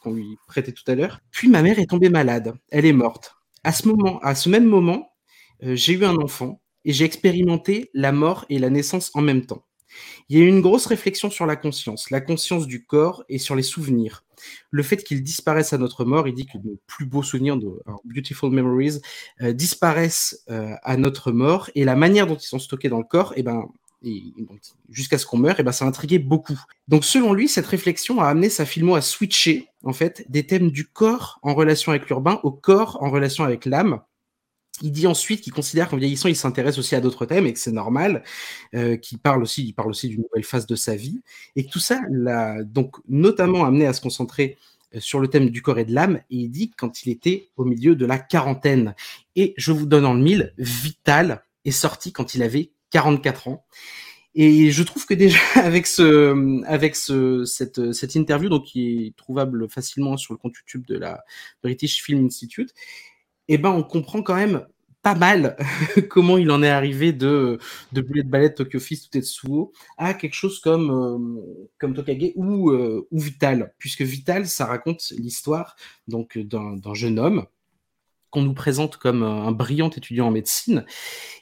prêtait 0.47 0.71
tout 0.71 0.83
à 0.87 0.95
l'heure. 0.95 1.19
Puis 1.31 1.49
ma 1.49 1.61
mère 1.61 1.79
est 1.79 1.89
tombée 1.89 2.09
malade, 2.09 2.53
elle 2.69 2.85
est 2.85 2.93
morte. 2.93 3.35
À 3.63 3.71
ce 3.71 3.87
moment, 3.87 4.19
à 4.19 4.35
ce 4.35 4.49
même 4.49 4.65
moment, 4.65 5.13
euh, 5.63 5.75
j'ai 5.75 5.93
eu 5.93 6.05
un 6.05 6.15
enfant 6.17 6.61
et 6.85 6.93
j'ai 6.93 7.05
expérimenté 7.05 7.89
la 7.93 8.11
mort 8.11 8.45
et 8.49 8.59
la 8.59 8.69
naissance 8.69 9.11
en 9.13 9.21
même 9.21 9.45
temps. 9.45 9.65
Il 10.29 10.37
y 10.37 10.41
a 10.41 10.45
eu 10.45 10.47
une 10.47 10.61
grosse 10.61 10.85
réflexion 10.85 11.29
sur 11.29 11.45
la 11.45 11.55
conscience, 11.55 12.09
la 12.09 12.21
conscience 12.21 12.67
du 12.67 12.85
corps 12.85 13.23
et 13.29 13.37
sur 13.37 13.55
les 13.55 13.63
souvenirs. 13.63 14.23
Le 14.71 14.83
fait 14.83 14.97
qu'ils 14.97 15.23
disparaissent 15.23 15.73
à 15.73 15.77
notre 15.77 16.05
mort, 16.05 16.27
il 16.27 16.33
dit 16.33 16.45
que 16.45 16.57
nos 16.57 16.79
plus 16.87 17.05
beaux 17.05 17.23
souvenirs, 17.23 17.57
de 17.57 17.69
Beautiful 18.05 18.51
Memories, 18.51 18.99
euh, 19.41 19.53
disparaissent 19.53 20.43
euh, 20.49 20.73
à 20.83 20.97
notre 20.97 21.31
mort 21.31 21.69
et 21.75 21.83
la 21.83 21.95
manière 21.95 22.27
dont 22.27 22.37
ils 22.37 22.47
sont 22.47 22.59
stockés 22.59 22.89
dans 22.89 22.99
le 22.99 23.03
corps, 23.03 23.33
eh 23.35 23.43
ben, 23.43 23.65
jusqu'à 24.89 25.17
ce 25.17 25.25
qu'on 25.25 25.37
meure, 25.37 25.59
et 25.59 25.63
ben 25.63 25.71
ça 25.71 25.85
intriguait 25.85 26.19
beaucoup. 26.19 26.59
Donc 26.87 27.05
selon 27.05 27.33
lui, 27.33 27.47
cette 27.47 27.67
réflexion 27.67 28.19
a 28.19 28.27
amené 28.27 28.49
sa 28.49 28.65
filmo 28.65 28.95
à 28.95 29.01
switcher 29.01 29.67
en 29.83 29.93
fait 29.93 30.25
des 30.29 30.45
thèmes 30.45 30.71
du 30.71 30.87
corps 30.87 31.39
en 31.43 31.53
relation 31.53 31.91
avec 31.91 32.07
l'urbain 32.07 32.39
au 32.43 32.51
corps 32.51 32.97
en 33.01 33.09
relation 33.09 33.43
avec 33.43 33.65
l'âme. 33.65 34.01
Il 34.81 34.91
dit 34.91 35.05
ensuite 35.05 35.41
qu'il 35.41 35.53
considère 35.53 35.89
qu'en 35.89 35.97
vieillissant, 35.97 36.29
il 36.29 36.35
s'intéresse 36.35 36.79
aussi 36.79 36.95
à 36.95 37.01
d'autres 37.01 37.25
thèmes 37.25 37.45
et 37.45 37.53
que 37.53 37.59
c'est 37.59 37.71
normal, 37.71 38.23
euh, 38.73 38.97
qu'il 38.97 39.19
parle 39.19 39.43
aussi, 39.43 39.63
il 39.63 39.73
parle 39.73 39.89
aussi 39.89 40.07
d'une 40.07 40.21
nouvelle 40.21 40.43
phase 40.43 40.65
de 40.65 40.75
sa 40.75 40.95
vie 40.95 41.21
et 41.55 41.65
que 41.65 41.71
tout 41.71 41.79
ça 41.79 42.01
l'a 42.09 42.63
donc 42.63 42.95
notamment 43.07 43.65
amené 43.65 43.85
à 43.85 43.93
se 43.93 44.01
concentrer 44.01 44.57
euh, 44.95 44.99
sur 44.99 45.19
le 45.19 45.27
thème 45.27 45.49
du 45.49 45.61
corps 45.61 45.77
et 45.77 45.85
de 45.85 45.93
l'âme 45.93 46.17
et 46.31 46.37
il 46.37 46.49
dit 46.49 46.71
quand 46.71 47.03
il 47.03 47.11
était 47.11 47.49
au 47.57 47.65
milieu 47.65 47.95
de 47.95 48.05
la 48.05 48.17
quarantaine. 48.17 48.95
Et 49.35 49.53
je 49.57 49.71
vous 49.71 49.85
donne 49.85 50.05
en 50.05 50.15
le 50.15 50.21
mille, 50.21 50.53
Vital 50.57 51.43
est 51.65 51.71
sorti 51.71 52.11
quand 52.11 52.33
il 52.33 52.41
avait 52.41 52.71
44 52.91 53.47
ans. 53.47 53.65
Et 54.33 54.71
je 54.71 54.83
trouve 54.83 55.05
que 55.05 55.13
déjà 55.13 55.39
avec 55.55 55.87
ce, 55.87 56.63
avec 56.65 56.95
ce, 56.95 57.43
cette, 57.45 57.91
cette 57.93 58.15
interview, 58.15 58.49
donc 58.49 58.65
qui 58.65 59.07
est 59.07 59.15
trouvable 59.17 59.69
facilement 59.69 60.17
sur 60.17 60.33
le 60.33 60.37
compte 60.37 60.55
YouTube 60.57 60.85
de 60.87 60.97
la 60.97 61.23
British 61.63 62.03
Film 62.03 62.25
Institute, 62.25 62.73
eh 63.47 63.57
ben 63.57 63.71
on 63.71 63.83
comprend 63.83 64.21
quand 64.21 64.35
même 64.35 64.65
pas 65.01 65.15
mal 65.15 65.57
comment 66.09 66.37
il 66.37 66.51
en 66.51 66.63
est 66.63 66.69
arrivé 66.69 67.11
de 67.13 67.59
de 67.91 68.01
Bullet 68.01 68.23
Ballet, 68.23 68.53
Tokyo 68.53 68.79
Fist 68.79 69.07
ou 69.07 69.09
Tetsuo 69.09 69.73
à 69.97 70.13
quelque 70.13 70.35
chose 70.35 70.59
comme 70.59 70.91
euh, 70.91 71.67
comme 71.79 71.93
Tokage 71.93 72.31
ou 72.35 72.69
euh, 72.71 73.07
ou 73.11 73.19
Vital, 73.19 73.73
puisque 73.79 74.03
Vital 74.03 74.47
ça 74.47 74.65
raconte 74.65 75.11
l'histoire 75.17 75.75
donc 76.07 76.37
d'un 76.37 76.93
jeune 76.93 77.19
homme 77.19 77.45
qu'on 78.31 78.41
nous 78.41 78.53
présente 78.53 78.97
comme 78.97 79.23
un 79.23 79.51
brillant 79.51 79.89
étudiant 79.89 80.27
en 80.27 80.31
médecine 80.31 80.85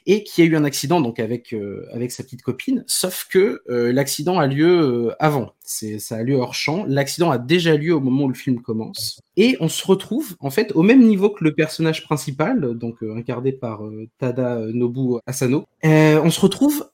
et 0.06 0.24
qui 0.24 0.42
a 0.42 0.44
eu 0.44 0.56
un 0.56 0.64
accident 0.64 1.00
donc 1.00 1.18
avec 1.18 1.52
euh, 1.52 1.86
avec 1.92 2.10
sa 2.10 2.24
petite 2.24 2.42
copine. 2.42 2.84
Sauf 2.86 3.26
que 3.30 3.62
euh, 3.70 3.92
l'accident 3.92 4.38
a 4.38 4.46
lieu 4.46 5.08
euh, 5.08 5.14
avant. 5.18 5.52
C'est 5.62 5.98
ça 5.98 6.16
a 6.16 6.22
lieu 6.22 6.34
hors 6.34 6.54
champ. 6.54 6.84
L'accident 6.86 7.30
a 7.30 7.38
déjà 7.38 7.76
lieu 7.76 7.94
au 7.94 8.00
moment 8.00 8.24
où 8.24 8.28
le 8.28 8.34
film 8.34 8.60
commence. 8.60 9.20
Et 9.36 9.56
on 9.60 9.68
se 9.68 9.86
retrouve 9.86 10.36
en 10.40 10.50
fait 10.50 10.72
au 10.74 10.82
même 10.82 11.02
niveau 11.02 11.30
que 11.30 11.44
le 11.44 11.54
personnage 11.54 12.04
principal 12.04 12.76
donc 12.76 13.02
incarné 13.02 13.52
par 13.52 13.80
Tada 14.18 14.58
Nobu 14.72 15.20
Asano. 15.26 15.64
On 15.84 16.30
se 16.30 16.40
retrouve 16.40 16.90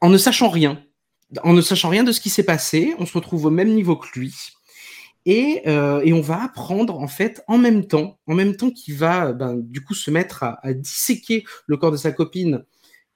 en 0.00 0.10
ne 0.10 0.18
sachant 0.18 0.48
rien. 0.48 0.82
En 1.42 1.52
ne 1.52 1.60
sachant 1.60 1.88
rien 1.88 2.04
de 2.04 2.12
ce 2.12 2.20
qui 2.20 2.30
s'est 2.30 2.44
passé 2.44 2.94
on 2.98 3.06
se 3.06 3.12
retrouve 3.12 3.46
au 3.46 3.50
même 3.50 3.74
niveau 3.74 3.96
que 3.96 4.06
lui 4.16 4.32
Et, 5.26 5.62
euh, 5.66 6.00
et, 6.04 6.12
on 6.12 6.20
va 6.20 6.44
apprendre 6.44 6.98
en 6.98 7.08
fait 7.08 7.42
en 7.48 7.58
même 7.58 7.86
temps, 7.86 8.18
en 8.26 8.34
même 8.34 8.56
temps 8.56 8.70
qu'il 8.70 8.94
va 8.94 9.32
ben, 9.32 9.56
du 9.56 9.82
coup 9.82 9.94
se 9.94 10.10
mettre 10.10 10.44
à, 10.44 10.58
à, 10.64 10.72
disséquer 10.72 11.44
le 11.66 11.76
corps 11.76 11.92
de 11.92 11.96
sa 11.96 12.12
copine 12.12 12.64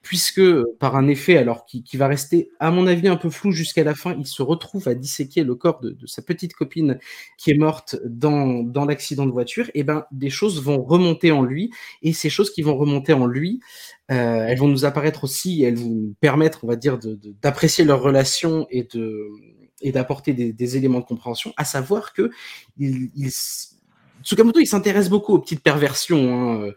puisque 0.03 0.43
par 0.79 0.97
un 0.97 1.09
effet, 1.09 1.37
alors 1.37 1.67
qui, 1.67 1.85
va 1.95 2.07
rester, 2.07 2.51
à 2.59 2.71
mon 2.71 2.87
avis, 2.87 3.09
un 3.09 3.17
peu 3.17 3.29
flou 3.29 3.53
jusqu'à 3.53 3.85
la 3.85 3.95
fin, 3.95 4.17
il 4.19 4.27
se 4.27 4.43
retrouve 4.43 4.89
à 4.89 4.95
disséquer 4.95 5.45
le 5.45 5.55
corps 5.55 5.81
de, 5.81 5.97
sa 6.07 6.23
petite 6.23 6.55
copine 6.55 6.99
qui 7.37 7.51
est 7.51 7.59
morte 7.59 7.97
dans, 8.07 8.63
dans 8.63 8.87
l'accident 8.87 9.27
de 9.27 9.33
voiture, 9.33 9.71
et 9.75 9.85
ben 9.85 10.07
des 10.11 10.31
choses 10.31 10.63
vont 10.63 10.83
remonter 10.83 11.33
en 11.33 11.43
lui, 11.43 11.71
et 12.03 12.13
ces 12.13 12.31
choses 12.31 12.51
qui 12.51 12.63
vont 12.63 12.77
remonter 12.77 13.13
en 13.13 13.27
lui, 13.27 13.61
euh, 14.11 14.47
elles 14.49 14.59
vont 14.59 14.69
nous 14.69 14.87
apparaître 14.87 15.25
aussi, 15.25 15.63
elles 15.63 15.77
vont 15.77 15.91
nous 15.91 16.15
permettre, 16.21 16.65
on 16.65 16.69
va 16.69 16.77
dire, 16.77 16.99
d'apprécier 17.43 17.85
leur 17.85 18.01
relation 18.01 18.67
et 18.71 18.85
de 18.85 19.29
et 19.81 19.93
d'apporter 19.93 20.33
des, 20.33 20.77
éléments 20.77 21.01
de 21.01 21.05
compréhension, 21.05 21.53
à 21.57 21.65
savoir 21.65 22.13
que 22.13 22.31
il, 22.79 23.11
Tsukamoto, 24.23 24.61
il 24.61 24.67
s'intéresse 24.67 25.09
beaucoup 25.09 25.35
aux 25.35 25.39
petites 25.39 25.63
perversions 25.63 26.35
hein, 26.35 26.73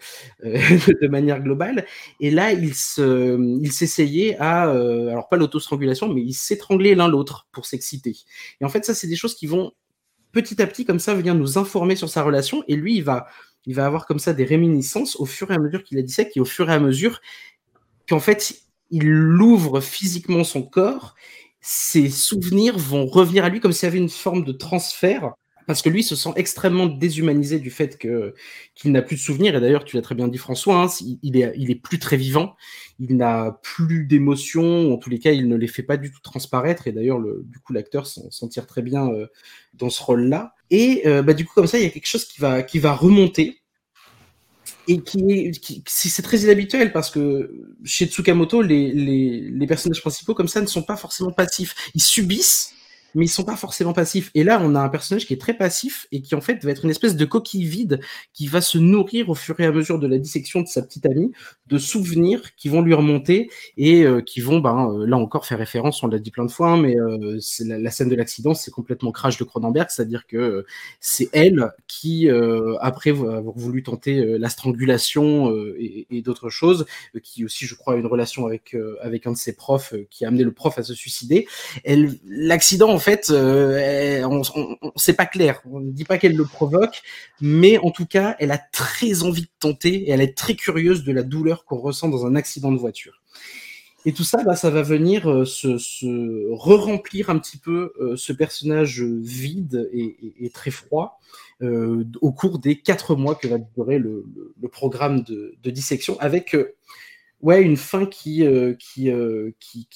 euh, 0.45 0.57
de 1.01 1.07
manière 1.07 1.41
globale. 1.41 1.85
Et 2.19 2.31
là, 2.31 2.53
il 2.53 2.73
s'essayait 2.73 4.38
à, 4.39 4.67
euh, 4.69 5.09
alors 5.09 5.27
pas 5.27 5.38
l'autostrangulation, 5.38 6.07
mais 6.07 6.21
il 6.21 6.34
s'étranglait 6.34 6.95
l'un 6.95 7.07
l'autre 7.07 7.47
pour 7.51 7.65
s'exciter. 7.65 8.15
Et 8.61 8.65
en 8.65 8.69
fait, 8.69 8.85
ça, 8.85 8.93
c'est 8.93 9.07
des 9.07 9.15
choses 9.15 9.35
qui 9.35 9.47
vont 9.47 9.73
petit 10.31 10.61
à 10.61 10.67
petit, 10.67 10.85
comme 10.85 10.99
ça, 10.99 11.13
venir 11.13 11.35
nous 11.35 11.57
informer 11.57 11.95
sur 11.95 12.09
sa 12.09 12.23
relation. 12.23 12.63
Et 12.67 12.75
lui, 12.75 12.95
il 12.97 13.03
va, 13.03 13.27
il 13.65 13.75
va 13.75 13.85
avoir 13.85 14.05
comme 14.05 14.19
ça 14.19 14.34
des 14.34 14.45
réminiscences 14.45 15.15
au 15.17 15.25
fur 15.25 15.51
et 15.51 15.55
à 15.55 15.59
mesure 15.59 15.84
qu'il 15.84 15.97
a 15.97 16.01
dit 16.01 16.13
ça, 16.13 16.23
et 16.23 16.39
au 16.39 16.45
fur 16.45 16.69
et 16.69 16.73
à 16.73 16.80
mesure 16.80 17.21
qu'en 18.07 18.19
fait, 18.19 18.63
il 18.89 19.09
ouvre 19.41 19.80
physiquement 19.80 20.43
son 20.43 20.63
corps. 20.63 21.15
Ses 21.65 22.10
souvenirs 22.10 22.77
vont 22.77 23.06
revenir 23.06 23.45
à 23.45 23.49
lui 23.49 23.61
comme 23.61 23.72
s'il 23.72 23.88
y 23.88 23.90
avait 23.90 23.98
une 23.98 24.10
forme 24.10 24.44
de 24.44 24.52
transfert 24.52 25.34
parce 25.65 25.81
que 25.81 25.90
lui 25.90 26.03
se 26.03 26.15
sent 26.15 26.31
extrêmement 26.35 26.88
déshumanisé 26.88 27.60
du 27.60 27.72
fait 27.72 27.98
que 27.98 28.34
qu'il 28.76 28.91
n'a 28.91 29.02
plus 29.02 29.15
de 29.15 29.22
souvenirs. 29.22 29.56
Et 29.56 29.61
d'ailleurs, 29.61 29.85
tu 29.85 29.95
l'as 29.95 30.02
très 30.02 30.15
bien 30.15 30.27
dit, 30.27 30.38
François, 30.38 30.84
hein, 30.84 30.88
il, 31.22 31.38
est, 31.38 31.53
il 31.57 31.72
est 31.72 31.76
plus 31.76 31.99
très 31.99 32.18
vivant, 32.18 32.56
il 32.99 33.15
n'a 33.15 33.60
plus 33.64 34.06
d'émotions, 34.06 34.94
en 34.94 34.98
tous 34.98 35.10
les 35.10 35.19
cas, 35.19 35.31
il 35.31 35.48
ne 35.48 35.56
les 35.56 35.68
fait 35.68 35.84
pas 35.84 35.98
du 35.98 36.11
tout 36.11 36.19
transparaître. 36.22 36.88
Et 36.88 36.91
d'ailleurs, 36.91 37.19
du 37.22 37.60
coup, 37.60 37.73
l'acteur 37.73 38.07
s'en 38.07 38.48
tire 38.48 38.68
très 38.68 38.81
bien 38.81 39.07
euh, 39.10 39.27
dans 39.73 39.90
ce 39.90 40.03
rôle-là. 40.03 40.53
Et 40.69 41.03
euh, 41.06 41.22
bah, 41.22 41.34
du 41.34 41.45
coup, 41.45 41.53
comme 41.56 41.68
ça, 41.68 41.80
il 41.80 41.84
y 41.84 41.88
a 41.88 41.91
quelque 41.91 42.07
chose 42.07 42.26
qui 42.26 42.41
va, 42.41 42.64
qui 42.64 42.80
va 42.80 42.94
remonter. 42.94 43.62
Et 44.88 45.02
qui, 45.02 45.84
c'est 45.85 46.22
très 46.22 46.40
inhabituel 46.40 46.91
parce 46.91 47.10
que 47.10 47.52
chez 47.85 48.06
Tsukamoto, 48.06 48.61
les, 48.61 48.91
les, 48.91 49.41
les 49.49 49.68
personnages 49.68 50.02
principaux 50.02 50.34
comme 50.34 50.48
ça 50.48 50.61
ne 50.61 50.65
sont 50.68 50.84
pas 50.84 50.98
forcément 50.98 51.31
passifs. 51.31 51.73
Ils 51.95 52.02
subissent, 52.02 52.73
mais 53.15 53.26
ils 53.26 53.30
sont 53.30 53.44
pas 53.44 53.56
forcément 53.56 53.94
passifs. 53.94 54.31
Et 54.35 54.44
là, 54.44 54.60
on 54.64 54.76
a 54.76 54.80
un 54.80 54.90
personnage 54.90 55.26
qui 55.26 55.34
est 55.34 55.41
très 55.41 55.53
passif 55.53 56.07
et 56.11 56.22
qui 56.22 56.35
en 56.35 56.41
fait 56.41 56.64
va 56.64 56.72
être 56.72 56.84
une 56.84 56.91
espèce 56.91 57.15
de 57.15 57.26
coquille 57.26 57.65
vide 57.65 57.99
qui 58.34 58.48
va 58.48 58.61
se 58.61 58.77
nourrir 58.77 59.30
au 59.30 59.35
fur 59.35 59.60
et 59.60 59.65
à 59.65 59.72
mesure 59.72 59.99
de 59.99 60.07
la 60.07 60.18
dissection 60.18 60.61
de 60.61 60.68
sa 60.68 60.81
petite 60.81 61.06
amie 61.06 61.31
de 61.68 61.77
souvenirs 61.77 62.56
qui 62.56 62.69
vont 62.69 62.81
lui 62.81 62.94
remonter 62.94 63.49
et 63.77 64.03
euh, 64.03 64.22
qui 64.22 64.41
vont, 64.41 64.60
ben, 64.60 64.91
euh, 64.91 65.06
là 65.06 65.18
encore, 65.18 65.45
faire 65.45 65.57
référence, 65.57 66.03
on 66.03 66.07
l'a 66.07 66.19
dit 66.19 66.31
plein 66.31 66.45
de 66.45 66.52
fois, 66.52 66.72
hein, 66.72 66.77
mais 66.77 66.99
euh, 66.99 67.40
la, 67.65 67.91
scène 67.91 68.10
de 68.10 68.15
l'accident, 68.15 68.53
c'est 68.53 68.72
complètement 68.72 69.11
crash 69.11 69.38
de 69.38 69.44
Cronenberg, 69.44 69.90
c'est-à-dire 69.90 70.27
que 70.27 70.65
c'est 70.99 71.30
elle 71.31 71.72
qui, 71.88 72.30
après 72.80 73.11
avoir 73.11 73.56
voulu 73.56 73.84
tenter 73.84 74.38
la 74.38 74.49
strangulation 74.49 75.53
et, 75.77 76.07
et 76.10 76.22
d'autres 76.22 76.49
choses, 76.49 76.85
qui 77.22 77.45
aussi, 77.45 77.65
je 77.65 77.76
crois, 77.76 77.94
a 77.94 77.98
une 77.98 78.06
relation 78.06 78.45
avec, 78.45 78.76
avec 79.02 79.27
un 79.27 79.31
de 79.31 79.38
ses 79.38 79.56
profs 79.56 79.94
qui 80.10 80.26
a 80.26 80.30
amené 80.30 80.44
le 80.44 80.52
prof 80.52 80.77
à 80.77 80.84
se 80.84 80.94
suicider, 80.94 81.48
l'accident, 82.26 82.90
en 82.90 82.99
fait, 83.03 83.30
euh, 83.30 84.23
on, 84.23 84.41
c'est 84.95 85.13
pas 85.13 85.25
clair. 85.25 85.61
On 85.69 85.80
ne 85.80 85.91
dit 85.91 86.05
pas 86.05 86.17
qu'elle 86.17 86.35
le 86.35 86.45
provoque, 86.45 87.01
mais 87.41 87.77
en 87.77 87.91
tout 87.91 88.05
cas, 88.05 88.35
elle 88.39 88.51
a 88.51 88.57
très 88.57 89.23
envie 89.23 89.43
de 89.43 89.49
tenter 89.59 89.93
et 89.93 90.11
elle 90.11 90.21
est 90.21 90.35
très 90.35 90.55
curieuse 90.55 91.03
de 91.03 91.11
la 91.11 91.23
douleur 91.23 91.65
qu'on 91.65 91.77
ressent 91.77 92.09
dans 92.09 92.25
un 92.25 92.35
accident 92.35 92.71
de 92.71 92.77
voiture. 92.77 93.21
Et 94.05 94.13
tout 94.13 94.23
ça, 94.23 94.43
bah, 94.43 94.55
ça 94.55 94.69
va 94.69 94.81
venir 94.81 95.30
euh, 95.30 95.45
se, 95.45 95.77
se 95.77 96.51
re-remplir 96.51 97.30
un 97.30 97.39
petit 97.39 97.57
peu 97.57 97.93
euh, 98.01 98.15
ce 98.15 98.34
personnage 98.34 99.01
vide 99.01 99.89
et, 99.93 100.49
très 100.53 100.71
froid 100.71 101.19
au 102.19 102.34
cours 102.34 102.59
des 102.59 102.77
quatre 102.77 103.15
mois 103.15 103.35
que 103.35 103.47
va 103.47 103.57
durer 103.57 103.97
le, 103.97 104.25
programme 104.69 105.21
de, 105.21 105.55
de 105.63 105.69
dissection, 105.69 106.19
avec 106.19 106.53
ouais, 107.43 107.61
une 107.61 107.77
fin 107.77 108.05
qui, 108.07 108.43
euh, 108.45 108.73
qui, 108.79 109.11
euh, 109.11 109.51
qui, 109.59 109.87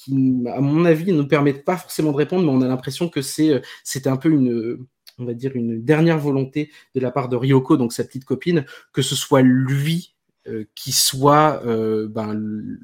à 0.46 0.60
mon 0.60 0.84
avis, 0.84 1.12
ne 1.12 1.22
permet 1.22 1.54
pas 1.54 1.76
forcément 1.76 2.12
de 2.12 2.16
répondre, 2.16 2.44
mais 2.44 2.52
on 2.56 2.62
a 2.62 2.68
l'impression 2.68 3.08
que 3.08 3.22
c'est, 3.22 3.50
euh, 3.54 3.60
c'était 3.82 4.10
un 4.10 4.18
peu 4.18 4.30
une, 4.30 4.86
on 5.18 5.24
va 5.24 5.34
dire, 5.34 5.56
une 5.56 5.82
dernière 5.82 6.18
volonté 6.18 6.70
de 6.94 7.00
la 7.00 7.10
part 7.10 7.28
de 7.28 7.36
Ryoko, 7.36 7.76
donc 7.76 7.92
sa 7.92 8.04
petite 8.04 8.24
copine, 8.24 8.64
que 8.92 9.02
ce 9.02 9.16
soit 9.16 9.42
lui 9.42 10.14
qui 10.74 10.92
soit 10.92 11.62
ben, 12.08 12.78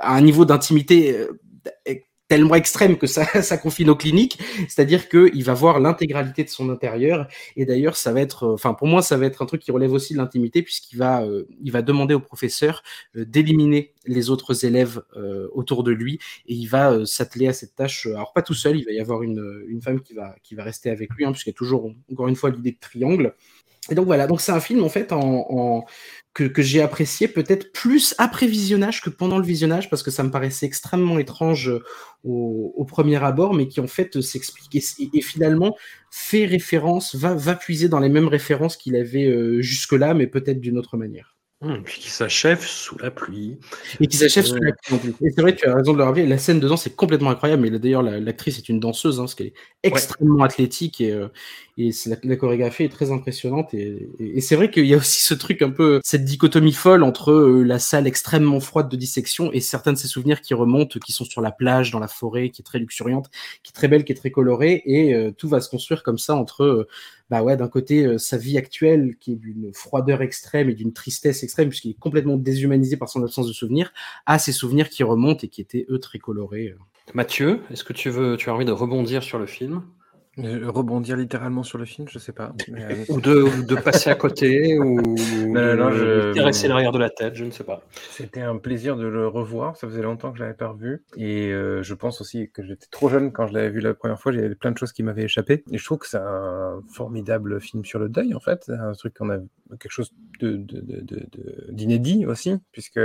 à 0.00 0.14
un 0.14 0.20
niveau 0.20 0.44
d'intimité 0.44 1.16
tellement 2.28 2.54
extrême 2.54 2.96
que 2.96 3.06
ça, 3.06 3.24
ça 3.42 3.58
confine 3.58 3.90
aux 3.90 3.96
cliniques, 3.96 4.38
c'est-à-dire 4.68 5.08
qu'il 5.08 5.44
va 5.44 5.54
voir 5.54 5.80
l'intégralité 5.80 6.44
de 6.44 6.48
son 6.48 6.70
intérieur, 6.70 7.28
et 7.56 7.64
d'ailleurs 7.64 7.96
ça 7.96 8.12
va 8.12 8.20
être, 8.20 8.48
enfin 8.48 8.74
pour 8.74 8.86
moi 8.86 9.02
ça 9.02 9.16
va 9.16 9.26
être 9.26 9.42
un 9.42 9.46
truc 9.46 9.62
qui 9.62 9.70
relève 9.70 9.92
aussi 9.92 10.12
de 10.12 10.18
l'intimité, 10.18 10.62
puisqu'il 10.62 10.96
va, 10.96 11.22
euh, 11.22 11.46
il 11.62 11.72
va 11.72 11.82
demander 11.82 12.14
au 12.14 12.20
professeur 12.20 12.82
euh, 13.16 13.24
d'éliminer 13.24 13.92
les 14.06 14.30
autres 14.30 14.64
élèves 14.64 15.02
euh, 15.16 15.48
autour 15.52 15.82
de 15.82 15.92
lui, 15.92 16.18
et 16.46 16.54
il 16.54 16.66
va 16.66 17.04
s'atteler 17.06 17.48
à 17.48 17.52
cette 17.52 17.74
tâche, 17.74 18.06
alors 18.06 18.32
pas 18.32 18.42
tout 18.42 18.54
seul, 18.54 18.78
il 18.78 18.84
va 18.84 18.92
y 18.92 19.00
avoir 19.00 19.22
une, 19.22 19.64
une 19.68 19.82
femme 19.82 20.00
qui 20.00 20.14
va, 20.14 20.34
qui 20.42 20.54
va 20.54 20.64
rester 20.64 20.90
avec 20.90 21.10
lui, 21.14 21.24
hein, 21.24 21.32
puisqu'il 21.32 21.50
y 21.50 21.54
a 21.54 21.56
toujours, 21.56 21.90
encore 22.10 22.28
une 22.28 22.36
fois, 22.36 22.50
l'idée 22.50 22.72
de 22.72 22.78
triangle, 22.80 23.34
et 23.90 23.94
donc 23.94 24.06
voilà, 24.06 24.26
donc 24.26 24.40
c'est 24.40 24.52
un 24.52 24.60
film 24.60 24.82
en 24.82 24.88
fait 24.88 25.12
en, 25.12 25.46
en 25.48 25.84
que, 26.36 26.62
j'ai 26.62 26.82
apprécié 26.82 27.28
peut-être 27.28 27.72
plus 27.72 28.14
après 28.18 28.46
visionnage 28.46 29.00
que 29.00 29.08
pendant 29.08 29.38
le 29.38 29.44
visionnage 29.44 29.88
parce 29.88 30.02
que 30.02 30.10
ça 30.10 30.22
me 30.22 30.30
paraissait 30.30 30.66
extrêmement 30.66 31.18
étrange 31.18 31.72
au, 32.24 32.74
au 32.76 32.84
premier 32.84 33.22
abord, 33.24 33.54
mais 33.54 33.68
qui 33.68 33.80
en 33.80 33.86
fait 33.86 34.20
s'explique 34.20 34.76
et, 34.76 35.08
et, 35.14 35.22
finalement 35.22 35.76
fait 36.10 36.44
référence, 36.44 37.14
va, 37.14 37.34
va 37.34 37.54
puiser 37.54 37.88
dans 37.88 38.00
les 38.00 38.10
mêmes 38.10 38.28
références 38.28 38.76
qu'il 38.76 38.96
avait 38.96 39.24
euh, 39.24 39.62
jusque-là, 39.62 40.12
mais 40.12 40.26
peut-être 40.26 40.60
d'une 40.60 40.76
autre 40.78 40.96
manière. 40.96 41.35
Hum, 41.62 41.82
puis 41.82 42.00
qui 42.00 42.10
s'achève 42.10 42.60
sous 42.60 42.98
la 42.98 43.10
pluie. 43.10 43.56
Et 43.98 44.06
qui 44.06 44.18
s'achève 44.18 44.44
sous 44.44 44.56
la 44.56 44.72
pluie. 44.72 45.14
Et 45.22 45.30
c'est 45.30 45.40
vrai, 45.40 45.56
tu 45.56 45.66
as 45.66 45.74
raison 45.74 45.94
de 45.94 45.98
le 45.98 46.04
rappeler. 46.04 46.26
La 46.26 46.36
scène 46.36 46.60
dedans, 46.60 46.76
c'est 46.76 46.94
complètement 46.94 47.30
incroyable. 47.30 47.62
Mais 47.62 47.70
d'ailleurs, 47.78 48.02
l'actrice 48.02 48.58
est 48.58 48.68
une 48.68 48.78
danseuse, 48.78 49.18
hein, 49.18 49.22
parce 49.22 49.34
qu'elle 49.34 49.46
est 49.46 49.54
extrêmement 49.82 50.44
athlétique 50.44 51.00
et, 51.00 51.12
euh, 51.12 51.28
et 51.78 51.92
la, 52.04 52.16
la, 52.22 52.36
chorégraphie 52.36 52.82
est 52.82 52.90
très 52.90 53.10
impressionnante. 53.10 53.72
Et, 53.72 54.06
et, 54.20 54.42
c'est 54.42 54.54
vrai 54.54 54.70
qu'il 54.70 54.84
y 54.84 54.92
a 54.92 54.98
aussi 54.98 55.22
ce 55.22 55.32
truc 55.32 55.62
un 55.62 55.70
peu, 55.70 56.00
cette 56.04 56.26
dichotomie 56.26 56.74
folle 56.74 57.02
entre 57.02 57.32
euh, 57.32 57.62
la 57.62 57.78
salle 57.78 58.06
extrêmement 58.06 58.60
froide 58.60 58.90
de 58.90 58.96
dissection 58.96 59.50
et 59.50 59.60
certains 59.60 59.94
de 59.94 59.98
ses 59.98 60.08
souvenirs 60.08 60.42
qui 60.42 60.52
remontent, 60.52 61.00
qui 61.00 61.12
sont 61.12 61.24
sur 61.24 61.40
la 61.40 61.52
plage, 61.52 61.90
dans 61.90 62.00
la 62.00 62.08
forêt, 62.08 62.50
qui 62.50 62.60
est 62.60 62.66
très 62.66 62.80
luxuriante, 62.80 63.30
qui 63.62 63.70
est 63.70 63.74
très 63.74 63.88
belle, 63.88 64.04
qui 64.04 64.12
est 64.12 64.16
très 64.16 64.30
colorée. 64.30 64.82
Et 64.84 65.14
euh, 65.14 65.30
tout 65.30 65.48
va 65.48 65.62
se 65.62 65.70
construire 65.70 66.02
comme 66.02 66.18
ça 66.18 66.36
entre 66.36 66.86
bah 67.30 67.42
ouais, 67.42 67.56
d'un 67.56 67.68
côté, 67.68 68.06
euh, 68.06 68.18
sa 68.18 68.36
vie 68.36 68.56
actuelle, 68.56 69.16
qui 69.18 69.32
est 69.32 69.36
d'une 69.36 69.72
froideur 69.74 70.22
extrême 70.22 70.70
et 70.70 70.74
d'une 70.74 70.92
tristesse 70.92 71.42
extrême, 71.42 71.68
puisqu'il 71.68 71.90
est 71.90 71.98
complètement 71.98 72.36
déshumanisé 72.36 72.96
par 72.96 73.08
son 73.08 73.22
absence 73.22 73.48
de 73.48 73.52
souvenirs, 73.52 73.92
à 74.26 74.38
ses 74.38 74.52
souvenirs 74.52 74.88
qui 74.88 75.02
remontent 75.02 75.40
et 75.42 75.48
qui 75.48 75.60
étaient, 75.60 75.86
eux, 75.88 75.98
très 75.98 76.18
colorés. 76.18 76.68
Euh. 76.68 76.78
Mathieu, 77.14 77.60
est-ce 77.70 77.84
que 77.84 77.92
tu, 77.92 78.10
veux, 78.10 78.36
tu 78.36 78.50
as 78.50 78.54
envie 78.54 78.64
de 78.64 78.72
rebondir 78.72 79.22
sur 79.22 79.38
le 79.38 79.46
film? 79.46 79.82
Euh, 80.38 80.70
rebondir 80.70 81.16
littéralement 81.16 81.62
sur 81.62 81.78
le 81.78 81.86
film, 81.86 82.08
je 82.10 82.18
sais 82.18 82.32
pas. 82.32 82.52
Euh, 82.68 83.04
ou, 83.08 83.22
de, 83.22 83.64
de, 83.66 83.74
passer 83.74 84.10
à 84.10 84.14
côté, 84.14 84.78
ou 84.78 85.00
de 85.00 86.34
caresser 86.34 86.68
l'arrière 86.68 86.92
de 86.92 86.98
la 86.98 87.08
tête, 87.08 87.34
je 87.34 87.44
ne 87.44 87.50
sais 87.50 87.64
pas. 87.64 87.82
C'était 88.10 88.42
un 88.42 88.58
plaisir 88.58 88.96
de 88.96 89.06
le 89.06 89.28
revoir, 89.28 89.76
ça 89.78 89.86
faisait 89.86 90.02
longtemps 90.02 90.32
que 90.32 90.38
je 90.38 90.42
l'avais 90.42 90.56
pas 90.56 90.68
revu. 90.68 91.04
Et 91.16 91.52
euh, 91.52 91.82
je 91.82 91.94
pense 91.94 92.20
aussi 92.20 92.50
que 92.52 92.62
j'étais 92.62 92.86
trop 92.90 93.08
jeune 93.08 93.32
quand 93.32 93.46
je 93.46 93.54
l'avais 93.54 93.70
vu 93.70 93.80
la 93.80 93.94
première 93.94 94.20
fois, 94.20 94.30
j'avais 94.30 94.54
plein 94.54 94.72
de 94.72 94.78
choses 94.78 94.92
qui 94.92 95.02
m'avaient 95.02 95.24
échappé. 95.24 95.64
Et 95.72 95.78
je 95.78 95.84
trouve 95.84 95.98
que 95.98 96.06
c'est 96.06 96.18
un 96.18 96.82
formidable 96.92 97.58
film 97.60 97.86
sur 97.86 97.98
le 97.98 98.10
deuil, 98.10 98.34
en 98.34 98.40
fait. 98.40 98.68
Un 98.68 98.92
truc 98.92 99.14
qu'on 99.14 99.30
a 99.30 99.38
quelque 99.80 99.92
chose 99.92 100.12
d'inédit 100.40 102.18
de, 102.18 102.24
de, 102.24 102.30
aussi, 102.30 102.58
puisque 102.72 103.00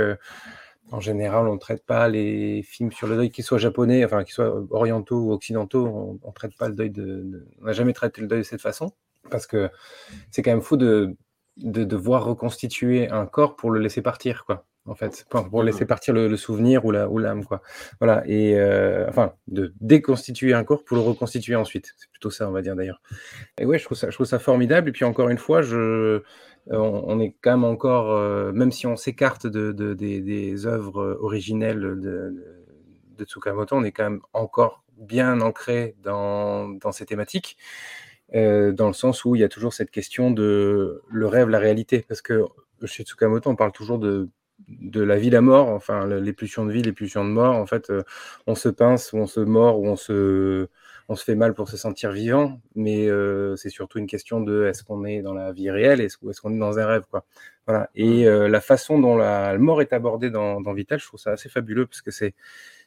en 0.92 1.00
général, 1.00 1.48
on 1.48 1.54
ne 1.54 1.58
traite 1.58 1.84
pas 1.84 2.08
les 2.08 2.62
films 2.62 2.92
sur 2.92 3.06
le 3.06 3.16
deuil, 3.16 3.30
qu'ils 3.30 3.44
soient 3.44 3.58
japonais, 3.58 4.04
enfin 4.04 4.24
qu'ils 4.24 4.34
soient 4.34 4.62
orientaux 4.70 5.20
ou 5.20 5.32
occidentaux, 5.32 5.86
on, 6.22 6.28
ne 6.28 6.32
traite 6.32 6.56
pas 6.56 6.68
le 6.68 6.74
deuil 6.74 6.90
de, 6.90 7.46
on 7.60 7.64
n'a 7.64 7.72
jamais 7.72 7.94
traité 7.94 8.20
le 8.20 8.26
deuil 8.26 8.40
de 8.40 8.44
cette 8.44 8.60
façon, 8.60 8.92
parce 9.30 9.46
que 9.46 9.70
c'est 10.30 10.42
quand 10.42 10.50
même 10.50 10.60
fou 10.60 10.76
de, 10.76 11.16
de 11.56 11.84
devoir 11.84 12.24
reconstituer 12.24 13.10
un 13.10 13.26
corps 13.26 13.56
pour 13.56 13.70
le 13.70 13.80
laisser 13.80 14.02
partir, 14.02 14.44
quoi. 14.44 14.66
En 14.84 14.96
fait, 14.96 15.24
pour, 15.30 15.62
laisser 15.62 15.86
partir 15.86 16.12
le, 16.12 16.36
souvenir 16.36 16.84
ou 16.84 16.90
la 16.90 17.08
ou 17.08 17.18
l'âme, 17.18 17.44
quoi. 17.44 17.62
Voilà. 18.00 18.24
Et 18.26 18.58
euh, 18.58 19.08
enfin, 19.08 19.32
de 19.46 19.72
déconstituer 19.80 20.54
un 20.54 20.64
corps 20.64 20.82
pour 20.84 20.96
le 20.96 21.04
reconstituer 21.04 21.54
ensuite. 21.54 21.94
C'est 21.96 22.10
plutôt 22.10 22.30
ça, 22.30 22.48
on 22.48 22.50
va 22.50 22.62
dire 22.62 22.74
d'ailleurs. 22.74 23.00
Et 23.58 23.64
ouais, 23.64 23.78
je 23.78 23.84
trouve 23.84 23.96
ça, 23.96 24.10
je 24.10 24.14
trouve 24.16 24.26
ça 24.26 24.40
formidable. 24.40 24.88
Et 24.88 24.92
puis 24.92 25.04
encore 25.04 25.28
une 25.28 25.38
fois, 25.38 25.62
je 25.62 26.22
euh, 26.70 26.78
on, 26.78 27.18
est 27.20 27.34
quand 27.40 27.52
même 27.52 27.64
encore, 27.64 28.12
euh, 28.12 28.52
même 28.52 28.70
si 28.70 28.86
on 28.86 28.96
s'écarte 28.96 29.46
de, 29.46 29.72
des, 29.72 30.66
œuvres 30.66 31.18
originelles 31.20 31.80
de, 31.80 33.24
Tsukamoto, 33.24 33.76
on 33.76 33.84
est 33.84 33.92
quand 33.92 34.04
même 34.04 34.20
encore 34.32 34.82
bien 34.96 35.40
ancré 35.40 35.94
dans, 36.02 36.78
ces 36.92 37.06
thématiques. 37.06 37.56
dans 38.32 38.88
le 38.88 38.92
sens 38.92 39.24
où 39.24 39.36
il 39.36 39.40
y 39.40 39.44
a 39.44 39.48
toujours 39.48 39.72
cette 39.72 39.90
question 39.90 40.30
de 40.30 41.02
le 41.08 41.26
rêve, 41.26 41.48
la 41.48 41.58
réalité. 41.58 42.04
Parce 42.08 42.22
que 42.22 42.44
chez 42.84 43.04
Tsukamoto, 43.04 43.50
on 43.50 43.56
parle 43.56 43.72
toujours 43.72 43.98
de, 43.98 44.28
de 44.68 45.02
la 45.02 45.18
vie, 45.18 45.30
la 45.30 45.40
mort, 45.40 45.68
enfin, 45.68 46.06
les 46.06 46.32
pulsions 46.32 46.66
de 46.66 46.72
vie, 46.72 46.82
les 46.82 46.92
pulsions 46.92 47.24
de 47.24 47.30
mort. 47.30 47.54
En 47.56 47.66
fait, 47.66 47.92
on 48.46 48.54
se 48.56 48.68
pince 48.68 49.12
ou 49.12 49.18
on 49.18 49.26
se 49.26 49.40
mord 49.40 49.78
ou 49.80 49.86
on 49.86 49.96
se, 49.96 50.68
on 51.12 51.16
se 51.16 51.24
fait 51.24 51.34
mal 51.34 51.54
pour 51.54 51.68
se 51.68 51.76
sentir 51.76 52.12
vivant, 52.12 52.60
mais 52.74 53.08
c'est 53.56 53.70
surtout 53.70 53.98
une 53.98 54.06
question 54.06 54.40
de 54.40 54.64
est-ce 54.66 54.82
qu'on 54.84 55.04
est 55.04 55.22
dans 55.22 55.34
la 55.34 55.52
vie 55.52 55.70
réelle 55.70 56.00
ou 56.22 56.30
est-ce 56.30 56.40
qu'on 56.40 56.54
est 56.54 56.58
dans 56.58 56.78
un 56.78 56.86
rêve, 56.86 57.04
quoi. 57.10 57.24
Voilà. 57.66 57.90
Et 57.94 58.26
mmh. 58.26 58.46
la 58.46 58.60
façon 58.60 58.98
dont 58.98 59.16
la, 59.16 59.56
mort 59.58 59.82
est 59.82 59.92
abordée 59.92 60.30
dans, 60.30 60.60
dans, 60.60 60.72
Vital, 60.72 60.98
je 60.98 61.06
trouve 61.06 61.20
ça 61.20 61.32
assez 61.32 61.48
fabuleux 61.48 61.86
parce 61.86 62.02
que 62.02 62.10
c'est 62.10 62.34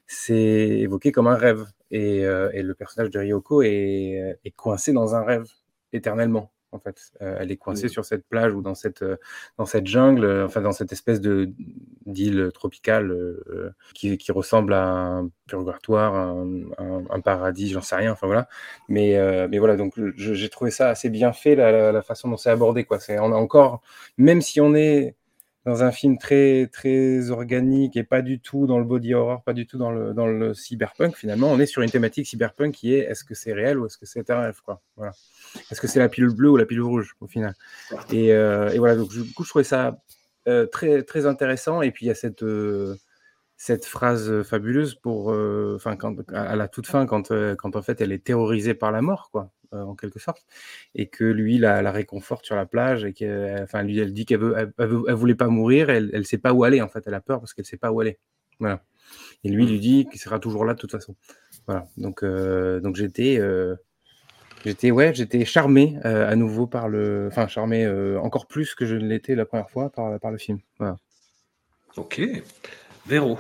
c'est 0.07 0.34
évoqué 0.34 1.11
comme 1.11 1.27
un 1.27 1.35
rêve 1.35 1.65
et, 1.91 2.19
et 2.19 2.64
le 2.64 2.73
personnage 2.76 3.10
de 3.10 3.19
Ryoko 3.19 3.61
est, 3.64 4.39
est 4.43 4.52
coincé 4.52 4.93
dans 4.93 5.15
un 5.15 5.23
rêve 5.23 5.45
éternellement 5.93 6.52
en 6.76 6.80
fait. 6.80 7.11
Euh, 7.22 7.38
elle 7.39 7.52
est 7.52 7.57
coincée 7.57 7.88
sur 7.88 8.06
cette 8.06 8.27
plage 8.27 8.53
ou 8.53 8.61
dans 8.61 8.76
cette, 8.76 9.02
euh, 9.02 9.18
dans 9.57 9.65
cette 9.65 9.88
jungle, 9.88 10.23
euh, 10.23 10.45
enfin 10.45 10.61
dans 10.61 10.72
cette 10.72 10.91
espèce 10.91 11.22
de 11.22 11.52
d'île 12.06 12.52
tropicale 12.53 13.11
qui, 13.95 14.18
qui, 14.19 14.31
ressemble 14.31 14.73
à 14.73 14.85
un 14.85 15.30
purgatoire, 15.47 16.14
un, 16.14 17.19
paradis, 17.22 17.69
j'en 17.69 17.81
sais 17.81 17.95
rien. 17.95 18.11
Enfin 18.11 18.27
voilà. 18.27 18.47
Mais, 18.89 19.18
mais 19.47 19.57
voilà, 19.57 19.76
donc 19.76 19.93
j'ai 20.15 20.49
trouvé 20.49 20.69
ça 20.69 20.89
assez 20.89 21.10
bien 21.10 21.34
fait 21.34 21.56
la, 21.56 21.91
la, 21.91 22.02
façon 22.03 22.30
dont 22.30 22.38
c'est 22.38 22.52
abordé. 22.52 22.84
Quoi. 22.84 22.99
C'est 22.99 23.18
on 23.18 23.31
a 23.31 23.35
encore, 23.35 23.81
même 24.18 24.41
si 24.41 24.61
on 24.61 24.76
est 24.76 25.15
dans 25.66 25.84
un 25.84 25.92
film 25.92 26.18
très 26.20 26.68
très 26.72 27.32
organique 27.32 27.98
et 27.98 28.04
pas 28.04 28.22
du 28.22 28.40
tout 28.40 28.68
dans 28.68 28.78
le 28.78 28.86
body 28.86 29.16
horror, 29.16 29.44
pas 29.44 29.54
du 29.54 29.66
tout 29.66 29.80
dans 29.80 29.92
le, 29.92 30.14
dans 30.14 30.28
le 30.28 30.54
cyberpunk, 30.54 31.16
finalement, 31.16 31.52
on 31.52 31.60
est 31.60 31.66
sur 31.66 31.82
une 31.82 31.90
thématique 31.90 32.28
cyberpunk 32.28 32.74
qui 32.74 32.94
est 32.94 33.00
est-ce 33.00 33.24
que 33.24 33.34
c'est 33.34 33.52
réel 33.52 33.80
ou 33.80 33.88
est-ce 33.88 33.98
que 33.98 34.06
c'est 34.06 34.30
un 34.30 34.42
rêve 34.42 34.62
quoi? 34.64 34.82
Voilà. 34.96 35.14
Est-ce 35.72 35.82
que 35.82 35.88
c'est 35.88 36.00
la 36.00 36.08
pilule 36.08 36.36
bleue 36.36 36.52
ou 36.52 36.58
la 36.58 36.66
pilule 36.66 36.84
rouge 36.84 37.16
au 37.20 37.28
final? 37.28 37.56
Et, 38.12 38.32
euh, 38.34 38.72
voilà, 38.78 38.96
donc 38.96 39.10
du 39.10 39.34
coup, 39.34 39.44
je 39.44 39.50
trouvais 39.50 39.64
ça 39.64 39.98
euh, 40.48 40.68
très 40.68 41.02
très 41.02 41.26
intéressant. 41.26 41.82
Et 41.82 41.92
puis 41.92 42.06
il 42.06 42.10
y 42.10 42.12
a 42.12 42.16
cette 42.16 42.44
euh, 42.44 42.96
cette 43.58 43.86
phrase 43.86 44.44
fabuleuse 44.44 44.96
pour, 44.96 45.30
enfin, 45.76 45.98
à 46.34 46.56
la 46.56 46.68
toute 46.68 46.88
fin, 46.88 47.06
quand 47.06 47.32
quand 47.56 47.76
en 47.76 47.82
fait 47.82 48.02
elle 48.02 48.12
est 48.12 48.24
terrorisée 48.24 48.74
par 48.76 48.92
la 48.92 49.02
mort, 49.02 49.30
quoi. 49.32 49.50
Euh, 49.76 49.84
en 49.85 49.95
quelque 49.95 50.19
sorte, 50.19 50.45
et 50.95 51.07
que 51.07 51.23
lui 51.23 51.57
la, 51.57 51.81
la 51.81 51.91
réconforte 51.91 52.45
sur 52.45 52.56
la 52.56 52.65
plage 52.65 53.03
et 53.03 53.14
que, 53.14 53.64
enfin, 53.64 53.85
elle 53.88 54.14
dit 54.14 54.26
qu'elle 54.26 54.39
veut, 54.39 54.73
elle, 54.77 55.14
voulait 55.14 55.35
pas 55.35 55.47
mourir, 55.47 55.89
elle, 55.89 56.10
elle 56.14 56.26
sait 56.26 56.38
pas 56.38 56.53
où 56.53 56.64
aller 56.64 56.81
en 56.81 56.89
fait, 56.89 57.03
elle 57.06 57.14
a 57.14 57.22
peur 57.22 57.39
parce 57.39 57.53
qu'elle 57.53 57.65
sait 57.65 57.77
pas 57.77 57.91
où 57.91 57.99
aller. 57.99 58.18
Voilà. 58.60 58.84
Et 59.43 59.49
lui 59.49 59.65
lui 59.65 59.80
dit 59.80 60.07
qu'il 60.10 60.19
sera 60.19 60.39
toujours 60.39 60.65
là 60.65 60.73
de 60.73 60.80
toute 60.80 60.91
façon. 60.91 61.15
Voilà. 61.68 61.88
Donc, 61.97 62.23
euh, 62.23 62.80
donc 62.80 62.95
j'étais, 62.95 63.38
euh, 63.39 63.76
j'étais, 64.65 64.91
ouais, 64.91 65.14
j'étais 65.14 65.45
charmé 65.45 65.97
à 66.03 66.35
nouveau 66.35 66.68
par 66.68 66.89
le, 66.89 67.27
enfin 67.27 67.47
charmé 67.47 67.88
encore 68.18 68.47
plus 68.47 68.76
que 68.76 68.85
je 68.85 68.95
ne 68.95 69.07
l'étais 69.07 69.35
la 69.35 69.45
première 69.45 69.69
fois 69.69 69.91
par, 69.91 70.31
le 70.31 70.38
film. 70.38 70.60
Ok. 71.97 72.22
Véro, 73.06 73.39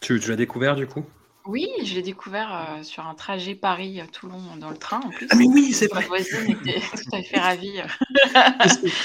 tu, 0.00 0.20
tu 0.20 0.30
l'as 0.30 0.36
découvert 0.36 0.76
du 0.76 0.86
coup? 0.86 1.04
Oui, 1.48 1.68
je 1.84 1.94
l'ai 1.94 2.02
découvert 2.02 2.52
euh, 2.52 2.82
sur 2.82 3.06
un 3.06 3.14
trajet 3.14 3.54
Paris-Toulon 3.54 4.40
dans 4.60 4.70
le 4.70 4.76
train 4.76 5.00
en 5.00 5.10
plus. 5.10 5.26
Ah 5.30 5.36
mais 5.36 5.46
oui, 5.46 5.72
c'est 5.72 5.92
Ma 5.92 6.00
voisine 6.00 6.50
était 6.50 6.80
tout 6.80 7.16
à 7.16 7.22
fait 7.22 7.38
ravie. 7.38 7.78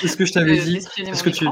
Est-ce 0.04 0.18
que, 0.18 0.26
je 0.26 0.34
t'avais 0.34 0.58
dit 0.58 0.78
Est-ce 0.78 1.24
que 1.24 1.30
tu, 1.30 1.46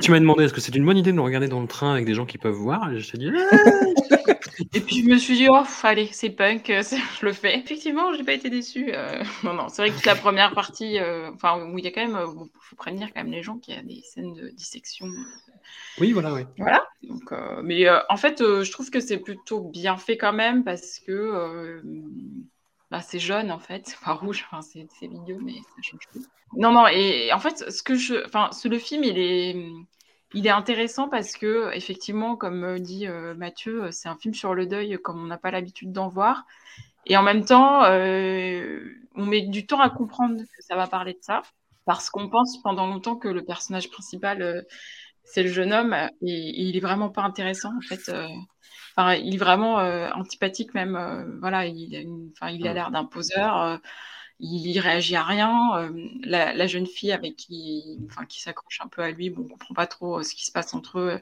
tu 0.00 0.10
m'as 0.10 0.20
demandé 0.20 0.44
est-ce 0.44 0.54
que 0.54 0.60
c'est 0.60 0.74
une 0.74 0.84
bonne 0.84 0.98
idée 0.98 1.12
de 1.12 1.16
nous 1.16 1.24
regarder 1.24 1.48
dans 1.48 1.60
le 1.60 1.68
train 1.68 1.92
avec 1.92 2.04
des 2.04 2.14
gens 2.14 2.26
qui 2.26 2.38
peuvent 2.38 2.54
voir? 2.54 2.92
Et 2.92 3.00
je 3.00 3.10
t'ai 3.10 3.18
dit. 3.18 3.30
Ah! 4.28 4.32
Et 4.74 4.80
puis 4.80 5.02
je 5.02 5.08
me 5.08 5.16
suis 5.16 5.36
dit, 5.36 5.48
oh, 5.50 5.62
allez, 5.82 6.08
c'est 6.12 6.30
punk, 6.30 6.70
euh, 6.70 6.82
je 7.20 7.26
le 7.26 7.32
fais. 7.32 7.58
Effectivement, 7.58 8.12
je 8.12 8.18
n'ai 8.18 8.24
pas 8.24 8.32
été 8.32 8.50
déçue. 8.50 8.92
Euh, 8.92 9.22
non, 9.44 9.54
non, 9.54 9.68
c'est 9.68 9.86
vrai 9.86 9.98
que 9.98 10.06
la 10.06 10.14
première 10.14 10.54
partie, 10.54 10.98
enfin, 11.34 11.62
où 11.62 11.78
il 11.78 11.84
y 11.84 11.88
a 11.88 11.90
quand 11.90 12.06
même, 12.06 12.18
il 12.18 12.50
faut 12.60 12.76
prévenir 12.76 13.08
quand 13.14 13.22
même 13.22 13.32
les 13.32 13.42
gens 13.42 13.58
qu'il 13.58 13.74
y 13.74 13.78
a 13.78 13.82
des 13.82 14.02
scènes 14.02 14.34
de 14.34 14.48
dissection 14.50 15.06
oui, 15.98 16.12
voilà, 16.12 16.32
oui. 16.32 16.42
Voilà. 16.58 16.86
Donc, 17.02 17.32
euh, 17.32 17.60
mais 17.62 17.88
euh, 17.88 18.00
en 18.08 18.16
fait, 18.16 18.40
euh, 18.40 18.64
je 18.64 18.70
trouve 18.70 18.90
que 18.90 19.00
c'est 19.00 19.18
plutôt 19.18 19.60
bien 19.60 19.96
fait 19.96 20.16
quand 20.16 20.32
même 20.32 20.64
parce 20.64 20.98
que 20.98 21.82
bah, 22.90 23.00
c'est 23.00 23.18
jaune 23.18 23.50
en 23.50 23.58
fait, 23.58 23.86
c'est 23.86 23.98
pas 23.98 24.12
rouge. 24.12 24.44
Enfin, 24.50 24.62
c'est 24.62 25.06
vidéo, 25.06 25.38
mais 25.40 25.54
ça 25.54 25.82
change 25.82 26.06
tout. 26.12 26.24
Non, 26.56 26.72
non. 26.72 26.86
Et, 26.88 27.32
en 27.32 27.38
fait, 27.38 27.70
ce 27.70 27.82
que 27.82 27.94
je, 27.94 28.24
enfin, 28.26 28.50
le 28.64 28.78
film, 28.78 29.04
il 29.04 29.18
est, 29.18 29.56
il 30.34 30.46
est 30.46 30.50
intéressant 30.50 31.08
parce 31.08 31.32
que 31.32 31.70
effectivement, 31.74 32.36
comme 32.36 32.78
dit 32.78 33.06
Mathieu, 33.36 33.90
c'est 33.90 34.08
un 34.08 34.16
film 34.16 34.34
sur 34.34 34.54
le 34.54 34.66
deuil 34.66 34.98
comme 35.02 35.22
on 35.22 35.26
n'a 35.26 35.38
pas 35.38 35.50
l'habitude 35.50 35.92
d'en 35.92 36.08
voir. 36.08 36.44
Et 37.06 37.16
en 37.16 37.22
même 37.22 37.44
temps, 37.44 37.82
on 37.84 39.26
met 39.26 39.42
du 39.42 39.66
temps 39.66 39.80
à 39.80 39.90
comprendre 39.90 40.38
que 40.38 40.62
ça 40.62 40.76
va 40.76 40.86
parler 40.86 41.12
de 41.12 41.22
ça 41.22 41.42
parce 41.84 42.10
qu'on 42.10 42.28
pense 42.28 42.60
pendant 42.62 42.86
longtemps 42.86 43.16
que 43.16 43.28
le 43.28 43.44
personnage 43.44 43.90
principal 43.90 44.64
c'est 45.26 45.42
le 45.42 45.50
jeune 45.50 45.72
homme 45.72 45.94
et, 46.22 46.62
il 46.62 46.76
est 46.76 46.80
vraiment 46.80 47.10
pas 47.10 47.22
intéressant 47.22 47.76
en 47.76 47.80
fait. 47.80 48.08
Euh, 48.08 48.26
enfin, 48.96 49.14
il 49.14 49.34
est 49.34 49.38
vraiment 49.38 49.80
euh, 49.80 50.08
antipathique 50.12 50.72
même. 50.72 50.96
Euh, 50.96 51.24
voilà, 51.40 51.66
il 51.66 52.66
a 52.66 52.72
l'air 52.72 52.90
d'un 52.90 53.04
poseur. 53.04 53.80
Il 54.40 54.78
réagit 54.78 55.16
à 55.16 55.22
rien. 55.22 55.90
La, 56.24 56.66
jeune 56.66 56.86
fille 56.86 57.12
avec 57.12 57.36
qui, 57.36 57.98
enfin, 58.06 58.24
qui 58.26 58.40
s'accroche 58.40 58.80
un 58.82 58.88
peu 58.88 59.02
à 59.02 59.10
lui, 59.10 59.30
bon, 59.30 59.42
on 59.44 59.48
comprend 59.48 59.74
pas 59.74 59.86
trop 59.86 60.22
ce 60.22 60.34
qui 60.34 60.44
se 60.44 60.52
passe 60.52 60.74
entre 60.74 60.98
eux. 60.98 61.20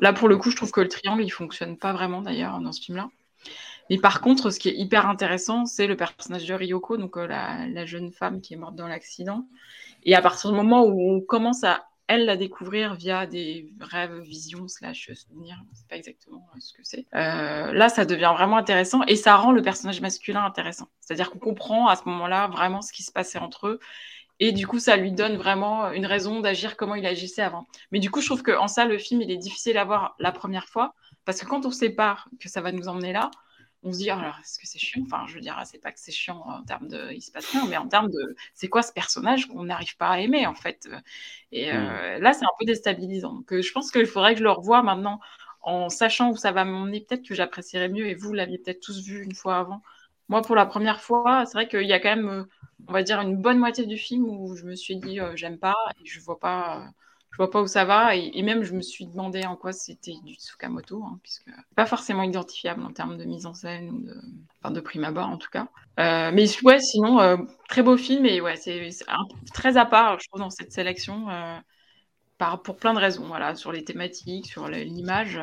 Là, 0.00 0.12
pour 0.12 0.28
le 0.28 0.36
coup, 0.36 0.50
je 0.50 0.56
trouve 0.56 0.70
que 0.70 0.80
le 0.80 0.88
triangle, 0.88 1.22
il 1.22 1.30
fonctionne 1.30 1.76
pas 1.76 1.92
vraiment 1.92 2.22
d'ailleurs 2.22 2.60
dans 2.60 2.72
ce 2.72 2.80
film-là. 2.80 3.08
Mais 3.90 3.98
par 3.98 4.20
contre, 4.20 4.50
ce 4.50 4.58
qui 4.58 4.70
est 4.70 4.76
hyper 4.76 5.06
intéressant, 5.08 5.66
c'est 5.66 5.86
le 5.86 5.96
personnage 5.96 6.46
de 6.46 6.54
Ryoko, 6.54 6.96
donc 6.96 7.16
la, 7.16 7.66
la, 7.66 7.84
jeune 7.84 8.10
femme 8.10 8.40
qui 8.40 8.54
est 8.54 8.56
morte 8.56 8.76
dans 8.76 8.88
l'accident. 8.88 9.46
Et 10.04 10.14
à 10.14 10.22
partir 10.22 10.50
du 10.50 10.56
moment 10.56 10.84
où 10.84 11.16
on 11.16 11.20
commence 11.20 11.64
à 11.64 11.84
elle 12.06 12.26
la 12.26 12.36
découvrir 12.36 12.94
via 12.94 13.26
des 13.26 13.72
rêves, 13.80 14.20
visions, 14.20 14.68
slash 14.68 15.10
souvenirs, 15.14 15.56
sais 15.72 15.84
pas 15.88 15.96
exactement 15.96 16.46
euh, 16.54 16.58
ce 16.60 16.72
que 16.72 16.82
c'est. 16.82 17.06
Euh, 17.14 17.72
là, 17.72 17.88
ça 17.88 18.04
devient 18.04 18.32
vraiment 18.36 18.58
intéressant 18.58 19.02
et 19.04 19.16
ça 19.16 19.36
rend 19.36 19.52
le 19.52 19.62
personnage 19.62 20.00
masculin 20.00 20.44
intéressant. 20.44 20.88
C'est-à-dire 21.00 21.30
qu'on 21.30 21.38
comprend 21.38 21.88
à 21.88 21.96
ce 21.96 22.02
moment-là 22.06 22.48
vraiment 22.48 22.82
ce 22.82 22.92
qui 22.92 23.02
se 23.02 23.12
passait 23.12 23.38
entre 23.38 23.68
eux 23.68 23.80
et 24.40 24.52
du 24.52 24.66
coup, 24.66 24.78
ça 24.78 24.96
lui 24.96 25.12
donne 25.12 25.36
vraiment 25.36 25.92
une 25.92 26.06
raison 26.06 26.40
d'agir 26.40 26.76
comment 26.76 26.96
il 26.96 27.06
agissait 27.06 27.42
avant. 27.42 27.66
Mais 27.92 28.00
du 28.00 28.10
coup, 28.10 28.20
je 28.20 28.26
trouve 28.26 28.42
qu'en 28.42 28.68
ça, 28.68 28.84
le 28.84 28.98
film, 28.98 29.22
il 29.22 29.30
est 29.30 29.36
difficile 29.36 29.78
à 29.78 29.84
voir 29.84 30.16
la 30.18 30.32
première 30.32 30.68
fois 30.68 30.94
parce 31.24 31.40
que 31.40 31.46
quand 31.46 31.66
on 31.66 31.70
sépare 31.70 32.28
que 32.40 32.48
ça 32.48 32.60
va 32.60 32.72
nous 32.72 32.88
emmener 32.88 33.12
là, 33.12 33.30
on 33.84 33.92
se 33.92 33.98
dit, 33.98 34.08
oh, 34.10 34.18
alors, 34.18 34.38
est-ce 34.40 34.58
que 34.58 34.66
c'est 34.66 34.78
chiant? 34.78 35.02
Enfin, 35.04 35.26
je 35.28 35.34
veux 35.34 35.40
dire, 35.40 35.60
c'est 35.66 35.78
pas 35.78 35.92
que 35.92 36.00
c'est 36.00 36.10
chiant 36.10 36.42
en 36.46 36.62
termes 36.64 36.88
de 36.88 37.12
il 37.12 37.20
se 37.20 37.30
passe 37.30 37.50
rien, 37.50 37.66
mais 37.68 37.76
en 37.76 37.86
termes 37.86 38.10
de 38.10 38.34
c'est 38.54 38.68
quoi 38.68 38.82
ce 38.82 38.92
personnage 38.92 39.46
qu'on 39.46 39.64
n'arrive 39.64 39.96
pas 39.98 40.08
à 40.08 40.20
aimer, 40.20 40.46
en 40.46 40.54
fait? 40.54 40.88
Et 41.52 41.70
euh, 41.70 42.18
mm. 42.18 42.22
là, 42.22 42.32
c'est 42.32 42.44
un 42.44 42.54
peu 42.58 42.64
déstabilisant. 42.64 43.34
Donc, 43.34 43.52
euh, 43.52 43.62
je 43.62 43.72
pense 43.72 43.90
qu'il 43.90 44.06
faudrait 44.06 44.32
que 44.32 44.38
je 44.38 44.44
le 44.44 44.50
revoie 44.50 44.82
maintenant 44.82 45.20
en 45.60 45.90
sachant 45.90 46.30
où 46.30 46.36
ça 46.36 46.50
va 46.52 46.64
m'emmener. 46.64 47.00
Peut-être 47.00 47.26
que 47.26 47.34
j'apprécierais 47.34 47.90
mieux 47.90 48.06
et 48.06 48.14
vous 48.14 48.32
l'aviez 48.32 48.58
peut-être 48.58 48.80
tous 48.80 49.04
vu 49.04 49.22
une 49.22 49.34
fois 49.34 49.58
avant. 49.58 49.82
Moi, 50.28 50.40
pour 50.42 50.56
la 50.56 50.66
première 50.66 51.00
fois, 51.02 51.44
c'est 51.46 51.52
vrai 51.52 51.68
qu'il 51.68 51.86
y 51.86 51.92
a 51.92 52.00
quand 52.00 52.16
même, 52.16 52.28
euh, 52.28 52.44
on 52.88 52.92
va 52.92 53.02
dire, 53.02 53.20
une 53.20 53.36
bonne 53.36 53.58
moitié 53.58 53.86
du 53.86 53.98
film 53.98 54.24
où 54.24 54.56
je 54.56 54.64
me 54.64 54.74
suis 54.76 54.96
dit, 54.96 55.18
j'aime 55.34 55.58
pas 55.58 55.76
et 56.00 56.06
je 56.06 56.20
vois 56.20 56.38
pas 56.38 56.88
je 57.34 57.38
vois 57.38 57.50
pas 57.50 57.60
où 57.60 57.66
ça 57.66 57.84
va. 57.84 58.14
Et, 58.14 58.42
même, 58.42 58.62
je 58.62 58.74
me 58.74 58.80
suis 58.80 59.06
demandé 59.06 59.44
en 59.44 59.56
quoi 59.56 59.72
c'était 59.72 60.14
du 60.24 60.34
Tsukamoto, 60.34 61.02
hein, 61.02 61.18
puisque 61.20 61.50
pas 61.74 61.84
forcément 61.84 62.22
identifiable 62.22 62.84
en 62.84 62.92
termes 62.92 63.18
de 63.18 63.24
mise 63.24 63.44
en 63.44 63.54
scène 63.54 63.90
ou 63.90 63.98
de, 64.06 64.14
enfin, 64.62 64.72
de 64.72 64.80
prime 64.80 65.02
abord 65.02 65.26
en 65.26 65.36
tout 65.36 65.50
cas. 65.50 65.66
Euh, 65.98 66.30
mais 66.32 66.46
ouais, 66.62 66.78
sinon, 66.78 67.20
euh, 67.20 67.36
très 67.68 67.82
beau 67.82 67.96
film 67.96 68.24
et 68.24 68.40
ouais, 68.40 68.54
c'est 68.54 68.88
très 69.52 69.76
à 69.76 69.84
part, 69.84 70.20
je 70.20 70.28
trouve, 70.28 70.42
dans 70.42 70.50
cette 70.50 70.70
sélection, 70.70 71.28
euh, 71.28 71.58
par, 72.38 72.62
pour 72.62 72.76
plein 72.76 72.94
de 72.94 73.00
raisons, 73.00 73.26
voilà, 73.26 73.56
sur 73.56 73.72
les 73.72 73.82
thématiques, 73.82 74.46
sur 74.46 74.68
l'image. 74.68 75.40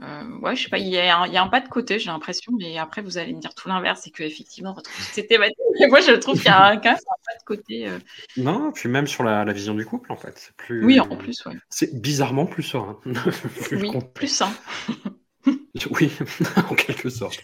Euh, 0.00 0.38
ouais, 0.38 0.54
je 0.54 0.62
sais 0.62 0.68
pas, 0.68 0.78
il 0.78 0.86
y, 0.86 0.96
a 0.96 1.18
un, 1.18 1.26
il 1.26 1.32
y, 1.32 1.36
a 1.36 1.42
un 1.42 1.48
pas 1.48 1.60
de 1.60 1.68
côté, 1.68 1.98
j'ai 1.98 2.10
l'impression, 2.10 2.52
mais 2.56 2.78
après 2.78 3.02
vous 3.02 3.18
allez 3.18 3.34
me 3.34 3.40
dire 3.40 3.52
tout 3.54 3.68
l'inverse, 3.68 4.02
c'est 4.04 4.10
qu'effectivement, 4.10 4.70
on 4.70 4.74
retrouve 4.74 4.94
ces 5.12 5.26
thématiques. 5.26 5.56
moi, 5.88 6.00
je 6.00 6.12
trouve 6.12 6.36
qu'il 6.36 6.46
y 6.46 6.48
a 6.48 6.66
un, 6.66 6.76
quand 6.76 6.90
même 6.90 6.94
un 6.94 7.22
pas 7.26 7.38
de 7.38 7.44
côté. 7.44 7.88
Euh. 7.88 7.98
Non, 8.36 8.70
puis 8.70 8.88
même 8.88 9.08
sur 9.08 9.24
la, 9.24 9.44
la, 9.44 9.52
vision 9.52 9.74
du 9.74 9.84
couple, 9.84 10.12
en 10.12 10.16
fait. 10.16 10.52
Plus, 10.56 10.84
oui, 10.84 11.00
en 11.00 11.16
plus, 11.16 11.44
ouais. 11.46 11.54
C'est 11.68 12.00
bizarrement 12.00 12.46
plus 12.46 12.62
serein. 12.62 13.00
plus 13.64 13.76
oui, 13.82 13.90
plus 14.14 14.28
sain. 14.28 14.52
oui, 15.90 16.12
en 16.70 16.74
quelque 16.76 17.10
sorte. 17.10 17.42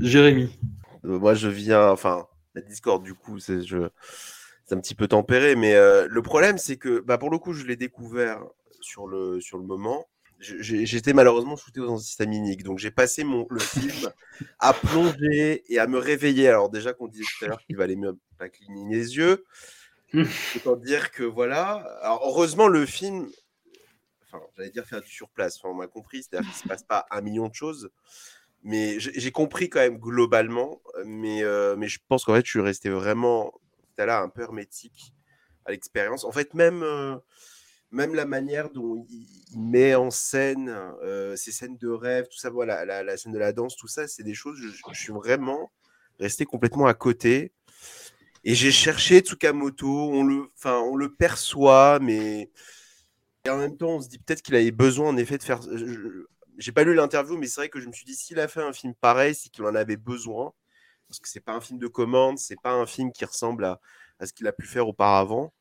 Jérémy. 0.00 0.58
Euh, 1.04 1.20
moi, 1.20 1.34
je 1.34 1.48
viens, 1.48 1.88
enfin, 1.90 2.26
la 2.56 2.62
Discord, 2.62 3.00
du 3.00 3.14
coup, 3.14 3.38
c'est 3.38 3.62
je... 3.62 3.78
un 4.72 4.80
petit 4.80 4.96
peu 4.96 5.06
tempéré, 5.06 5.54
mais 5.54 5.74
le 5.74 6.22
problème, 6.22 6.58
c'est 6.58 6.78
que, 6.78 6.98
bah, 6.98 7.16
pour 7.16 7.30
le 7.30 7.38
coup, 7.38 7.52
je 7.52 7.64
l'ai 7.64 7.76
découvert 7.76 8.42
sur 8.80 9.06
le, 9.06 9.40
sur 9.40 9.56
le 9.56 9.64
moment 9.64 10.06
j'étais 10.40 11.12
malheureusement 11.12 11.56
shooté 11.56 11.80
aux 11.80 11.88
antihistaminiques. 11.88 12.62
Donc 12.62 12.78
j'ai 12.78 12.90
passé 12.90 13.24
mon, 13.24 13.46
le 13.50 13.60
film 13.60 14.10
à 14.58 14.72
plonger 14.72 15.62
et 15.72 15.78
à 15.78 15.86
me 15.86 15.98
réveiller. 15.98 16.48
Alors 16.48 16.70
déjà 16.70 16.92
qu'on 16.92 17.08
disait 17.08 17.24
tout 17.38 17.44
à 17.44 17.48
l'heure 17.48 17.62
qu'il 17.64 17.76
valait 17.76 17.96
mieux 17.96 18.18
pas 18.38 18.48
cligner 18.48 18.96
les 18.96 19.16
yeux. 19.16 19.44
Autant 20.56 20.76
dire 20.76 21.10
que 21.10 21.22
voilà. 21.22 21.74
Alors 22.02 22.22
heureusement 22.26 22.68
le 22.68 22.86
film, 22.86 23.28
enfin 24.26 24.42
j'allais 24.56 24.70
dire 24.70 24.86
faire 24.86 25.02
du 25.02 25.10
surplace. 25.10 25.58
Enfin, 25.58 25.68
on 25.68 25.76
m'a 25.76 25.86
compris, 25.86 26.22
c'est-à-dire 26.22 26.50
qu'il 26.50 26.58
se 26.58 26.68
passe 26.68 26.82
pas 26.84 27.06
un 27.10 27.20
million 27.20 27.48
de 27.48 27.54
choses. 27.54 27.90
mais 28.62 28.98
j'ai 28.98 29.32
compris 29.32 29.68
quand 29.68 29.80
même 29.80 29.98
globalement, 29.98 30.80
mais, 31.04 31.42
mais 31.76 31.88
je 31.88 31.98
pense 32.08 32.24
qu'en 32.24 32.34
fait, 32.34 32.44
je 32.44 32.50
suis 32.50 32.60
resté 32.60 32.88
vraiment 32.90 33.52
là 34.06 34.20
un 34.20 34.28
peu 34.28 34.42
hermétique 34.42 35.14
à 35.64 35.72
l'expérience. 35.72 36.24
En 36.24 36.32
fait, 36.32 36.54
même, 36.54 36.82
même 37.90 38.14
la 38.14 38.24
manière 38.24 38.70
dont 38.70 39.04
il, 39.08 39.26
met 39.58 39.94
en 39.94 40.10
scène 40.10 40.74
ces 41.36 41.52
scènes 41.52 41.76
de 41.76 41.88
rêve, 41.88 42.28
tout 42.28 42.38
ça, 42.38 42.50
voilà, 42.50 42.84
la, 42.84 43.16
scène 43.16 43.32
de 43.32 43.38
la 43.38 43.52
danse, 43.52 43.76
tout 43.76 43.88
ça, 43.88 44.06
c'est 44.06 44.22
des 44.22 44.34
choses, 44.34 44.58
je, 44.58 44.94
suis 44.94 45.12
vraiment 45.12 45.72
resté 46.20 46.44
complètement 46.44 46.86
à 46.86 46.94
côté. 46.94 47.52
Et 48.44 48.54
j'ai 48.54 48.70
cherché 48.70 49.20
Tsukamoto, 49.20 49.88
on 49.88 50.24
le, 50.24 50.50
on 50.64 50.96
le 50.96 51.14
perçoit, 51.14 51.98
mais 52.00 52.50
en 53.48 53.58
même 53.58 53.76
temps, 53.76 53.96
on 53.96 54.00
se 54.00 54.08
dit 54.08 54.18
peut-être 54.18 54.42
qu'il 54.42 54.54
avait 54.54 54.70
besoin 54.70 55.08
en 55.08 55.16
effet 55.16 55.38
de 55.38 55.42
faire. 55.42 55.60
J'ai 56.58 56.72
pas 56.72 56.84
lu 56.84 56.94
l'interview, 56.94 57.36
mais 57.36 57.46
c'est 57.46 57.60
vrai 57.60 57.68
que 57.68 57.80
je 57.80 57.86
me 57.86 57.92
suis 57.92 58.04
dit 58.04 58.14
s'il 58.14 58.38
a 58.38 58.48
fait 58.48 58.62
un 58.62 58.72
film 58.72 58.94
pareil, 58.94 59.34
c'est 59.34 59.48
qu'il 59.48 59.64
en 59.64 59.74
avait 59.74 59.96
besoin, 59.96 60.52
parce 61.08 61.18
que 61.20 61.28
c'est 61.28 61.40
pas 61.40 61.52
un 61.52 61.60
film 61.60 61.78
de 61.78 61.86
commande, 61.86 62.38
c'est 62.38 62.60
pas 62.60 62.72
un 62.72 62.86
film 62.86 63.12
qui 63.12 63.24
ressemble 63.24 63.64
à 63.64 64.26
ce 64.26 64.32
qu'il 64.32 64.46
a 64.46 64.52
pu 64.52 64.66
faire 64.66 64.86
auparavant. 64.88 65.52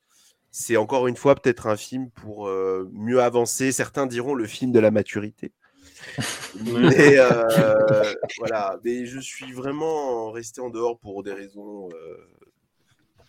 C'est 0.51 0.77
encore 0.77 1.07
une 1.07 1.15
fois 1.15 1.35
peut-être 1.35 1.67
un 1.67 1.77
film 1.77 2.09
pour 2.11 2.47
euh, 2.47 2.89
mieux 2.93 3.21
avancer. 3.21 3.71
Certains 3.71 4.07
diront 4.07 4.33
le 4.33 4.47
film 4.47 4.71
de 4.71 4.79
la 4.79 4.91
maturité. 4.91 5.51
mais 6.63 7.17
euh, 7.17 8.13
voilà, 8.37 8.79
mais 8.83 9.05
je 9.05 9.19
suis 9.19 9.51
vraiment 9.51 10.31
resté 10.31 10.61
en 10.61 10.69
dehors 10.69 10.97
pour 10.99 11.23
des 11.23 11.33
raisons 11.33 11.89
euh, 11.89 12.17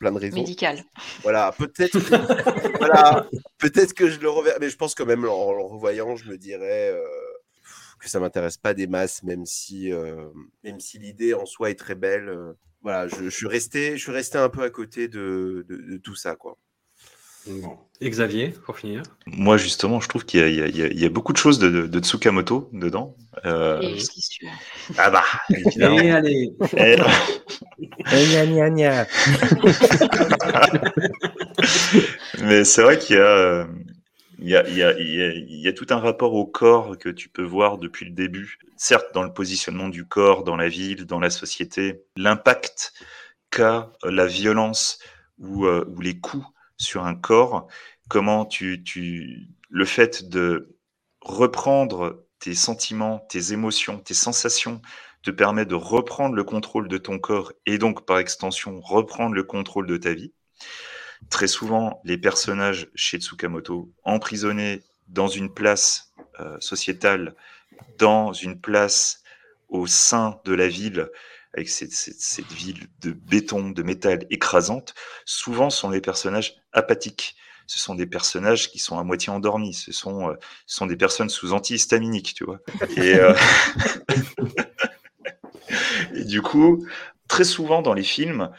plein 0.01 0.13
de 0.13 0.19
raisons. 0.19 0.37
Médicales. 0.37 0.85
Voilà, 1.23 1.53
peut-être 1.57 1.99
que, 1.99 2.79
voilà, 2.79 3.29
peut-être 3.59 3.95
que 3.95 4.09
je 4.09 4.19
le 4.19 4.31
reverrai, 4.31 4.59
mais 4.61 4.71
je 4.71 4.77
pense 4.77 4.95
quand 4.95 5.07
même 5.07 5.25
en, 5.25 5.53
le 5.53 5.63
revoyant, 5.63 6.17
je 6.17 6.29
me 6.29 6.39
dirais 6.39 6.91
euh, 6.91 7.05
que 8.01 8.09
ça 8.09 8.19
m'intéresse 8.19 8.57
pas 8.57 8.75
des 8.75 8.87
masses, 8.87 9.23
même 9.23 9.47
si, 9.47 9.93
euh, 9.93 10.29
même 10.65 10.81
si 10.81 10.99
l'idée 10.99 11.35
en 11.35 11.47
soi 11.47 11.71
est 11.71 11.79
très 11.79 11.95
belle. 11.95 12.37
Voilà, 12.83 13.09
je, 13.09 13.29
suis 13.29 13.47
resté, 13.47 13.99
je 13.99 14.03
suis 14.03 14.13
resté 14.13 14.39
un 14.39 14.49
peu 14.49 14.63
à 14.63 14.71
côté 14.71 15.07
de, 15.07 15.67
de 15.69 15.99
tout 15.99 16.15
ça, 16.15 16.35
quoi. 16.35 16.57
Et 18.03 18.09
Xavier, 18.09 18.55
pour 18.65 18.79
finir 18.79 19.03
Moi, 19.27 19.59
justement, 19.59 20.01
je 20.01 20.09
trouve 20.09 20.25
qu'il 20.25 20.41
y, 20.41 21.05
a 21.05 21.09
beaucoup 21.11 21.33
de 21.33 21.39
choses 21.39 21.59
de, 21.59 22.01
Tsukamoto 22.01 22.71
dedans. 22.73 23.17
Euh... 23.45 23.99
Ah 24.97 25.11
bah, 25.11 25.25
évidemment. 25.51 26.01
Et 26.01 26.11
allez 26.11 26.53
Et... 26.77 26.97
Mais 32.43 32.65
c'est 32.65 32.83
vrai 32.83 32.99
qu'il 32.99 33.17
y 33.17 33.21
a... 33.21 33.67
Il 34.43 34.49
y, 34.49 34.57
a, 34.57 34.67
il, 34.67 35.61
y 35.61 35.69
a, 35.69 35.73
tout 35.75 35.87
un 35.91 35.99
rapport 35.99 36.33
au 36.33 36.47
corps 36.47 36.97
que 36.97 37.11
tu 37.11 37.29
peux 37.29 37.45
voir 37.45 37.77
depuis 37.77 38.07
le 38.07 38.12
début. 38.12 38.59
Certes, 38.79 39.09
dans 39.12 39.23
le 39.23 39.35
positionnement 39.35 39.91
du 39.91 40.07
corps, 40.07 40.45
dans 40.45 40.57
la 40.57 40.69
ville, 40.69 41.05
dans 41.05 41.21
la 41.21 41.29
société, 41.29 42.05
l'impact 42.17 42.95
qu'a 43.51 43.93
la 44.03 44.25
violence 44.25 44.99
ou, 45.39 45.67
euh, 45.67 45.85
ou 45.95 46.01
les 46.01 46.19
coups 46.19 46.47
sur 46.81 47.05
un 47.05 47.15
corps, 47.15 47.69
comment 48.09 48.44
tu, 48.44 48.82
tu, 48.82 49.48
le 49.69 49.85
fait 49.85 50.28
de 50.28 50.77
reprendre 51.20 52.24
tes 52.39 52.55
sentiments, 52.55 53.19
tes 53.28 53.52
émotions, 53.52 53.98
tes 53.98 54.15
sensations 54.15 54.81
te 55.23 55.31
permet 55.31 55.66
de 55.66 55.74
reprendre 55.74 56.35
le 56.35 56.44
contrôle 56.44 56.89
de 56.89 56.97
ton 56.97 57.19
corps 57.19 57.52
et 57.66 57.77
donc 57.77 58.07
par 58.07 58.19
extension 58.19 58.81
reprendre 58.81 59.35
le 59.35 59.44
contrôle 59.44 59.86
de 59.86 59.98
ta 59.98 60.15
vie. 60.15 60.32
Très 61.28 61.47
souvent, 61.47 62.01
les 62.05 62.16
personnages 62.16 62.89
chez 62.94 63.20
Tsukamoto 63.20 63.93
emprisonnés 64.05 64.82
dans 65.09 65.28
une 65.28 65.52
place 65.52 66.15
euh, 66.40 66.59
sociétale, 66.61 67.35
dans 67.98 68.32
une 68.32 68.59
place 68.59 69.23
au 69.69 69.86
sein 69.86 70.40
de 70.47 70.55
la 70.55 70.69
ville, 70.69 71.11
avec 71.52 71.69
cette, 71.69 72.52
ville 72.52 72.86
de 73.01 73.11
béton, 73.12 73.70
de 73.70 73.82
métal 73.82 74.24
écrasante, 74.31 74.94
souvent 75.24 75.69
sont 75.69 75.90
des 75.90 76.01
personnages 76.01 76.60
apathiques. 76.73 77.37
Ce 77.67 77.79
sont 77.79 77.95
des 77.95 78.07
personnages 78.07 78.71
qui 78.71 78.79
sont 78.79 78.99
à 78.99 79.05
moitié 79.05 79.33
endormis. 79.33 79.75
Ce 79.75 79.93
sont, 79.93 80.31
euh, 80.31 80.35
ce 80.67 80.77
sont 80.77 80.87
des 80.87 80.97
personnes 80.97 81.29
sous 81.29 81.53
antihistaminiques, 81.53 82.35
tu 82.35 82.45
vois. 82.45 82.59
Et, 82.97 83.15
euh, 83.15 83.35
et 86.15 86.25
du 86.25 86.43
coup, 86.43 86.85
très 87.29 87.45
souvent 87.45 87.83
dans 87.83 87.95
les 87.95 88.03
films, 88.03 88.51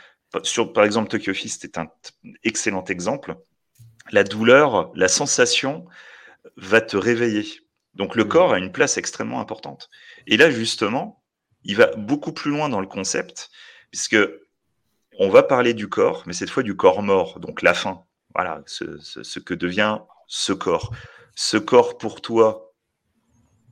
sur, 0.43 0.71
par 0.71 0.85
exemple, 0.85 1.09
Tokyo 1.09 1.33
Fist 1.33 1.65
est 1.65 1.77
un 1.77 1.87
excellent 2.43 2.85
exemple, 2.85 3.35
la 4.11 4.23
douleur, 4.23 4.91
la 4.95 5.07
sensation 5.07 5.85
va 6.55 6.81
te 6.81 6.97
réveiller. 6.97 7.45
Donc 7.93 8.15
le 8.15 8.23
mmh. 8.23 8.29
corps 8.29 8.53
a 8.53 8.57
une 8.57 8.71
place 8.71 8.97
extrêmement 8.97 9.41
importante. 9.41 9.89
Et 10.27 10.37
là, 10.37 10.49
justement, 10.49 11.21
il 11.63 11.75
va 11.75 11.87
beaucoup 11.97 12.31
plus 12.31 12.51
loin 12.51 12.69
dans 12.69 12.79
le 12.79 12.87
concept, 12.87 13.49
puisque 13.91 14.17
on 15.19 15.29
va 15.29 15.43
parler 15.43 15.73
du 15.73 15.89
corps, 15.89 16.23
mais 16.25 16.33
cette 16.33 16.49
fois 16.49 16.63
du 16.63 16.75
corps 16.75 17.01
mort, 17.01 17.39
donc 17.39 17.61
la 17.61 17.73
fin. 17.73 18.03
Voilà, 18.33 18.63
ce, 18.65 19.39
que 19.39 19.53
devient 19.53 19.99
ce 20.27 20.53
corps. 20.53 20.93
Ce 21.35 21.57
corps 21.57 21.97
pour 21.97 22.21
toi, 22.21 22.73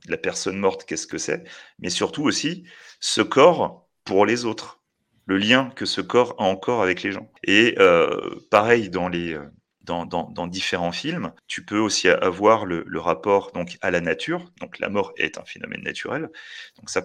la 0.06 0.16
personne 0.16 0.58
morte, 0.58 0.84
qu'est-ce 0.84 1.06
que 1.06 1.18
c'est? 1.18 1.44
Mais 1.78 1.90
surtout 1.90 2.24
aussi, 2.24 2.64
ce 3.00 3.22
corps 3.22 3.88
pour 4.04 4.26
les 4.26 4.44
autres. 4.44 4.80
Le 5.26 5.38
lien 5.38 5.70
que 5.76 5.86
ce 5.86 6.00
corps 6.00 6.34
a 6.38 6.42
encore 6.42 6.82
avec 6.82 7.02
les 7.02 7.12
gens. 7.12 7.30
Et 7.44 7.76
euh, 7.78 8.18
pareil 8.50 8.90
dans 8.90 9.08
les, 9.08 9.34
euh, 9.34 9.46
dans, 9.82 10.04
dans, 10.04 10.46
différents 10.46 10.92
films. 10.92 11.32
Tu 11.46 11.64
peux 11.64 11.78
aussi 11.78 12.08
avoir 12.08 12.66
le, 12.66 12.84
le, 12.86 13.00
rapport 13.00 13.52
donc 13.52 13.78
à 13.80 13.90
la 13.90 14.00
nature. 14.00 14.50
Donc 14.60 14.78
la 14.78 14.88
mort 14.88 15.12
est 15.16 15.38
un 15.38 15.44
phénomène 15.44 15.82
naturel. 15.82 16.30
Donc 16.78 16.90
ça 16.90 17.02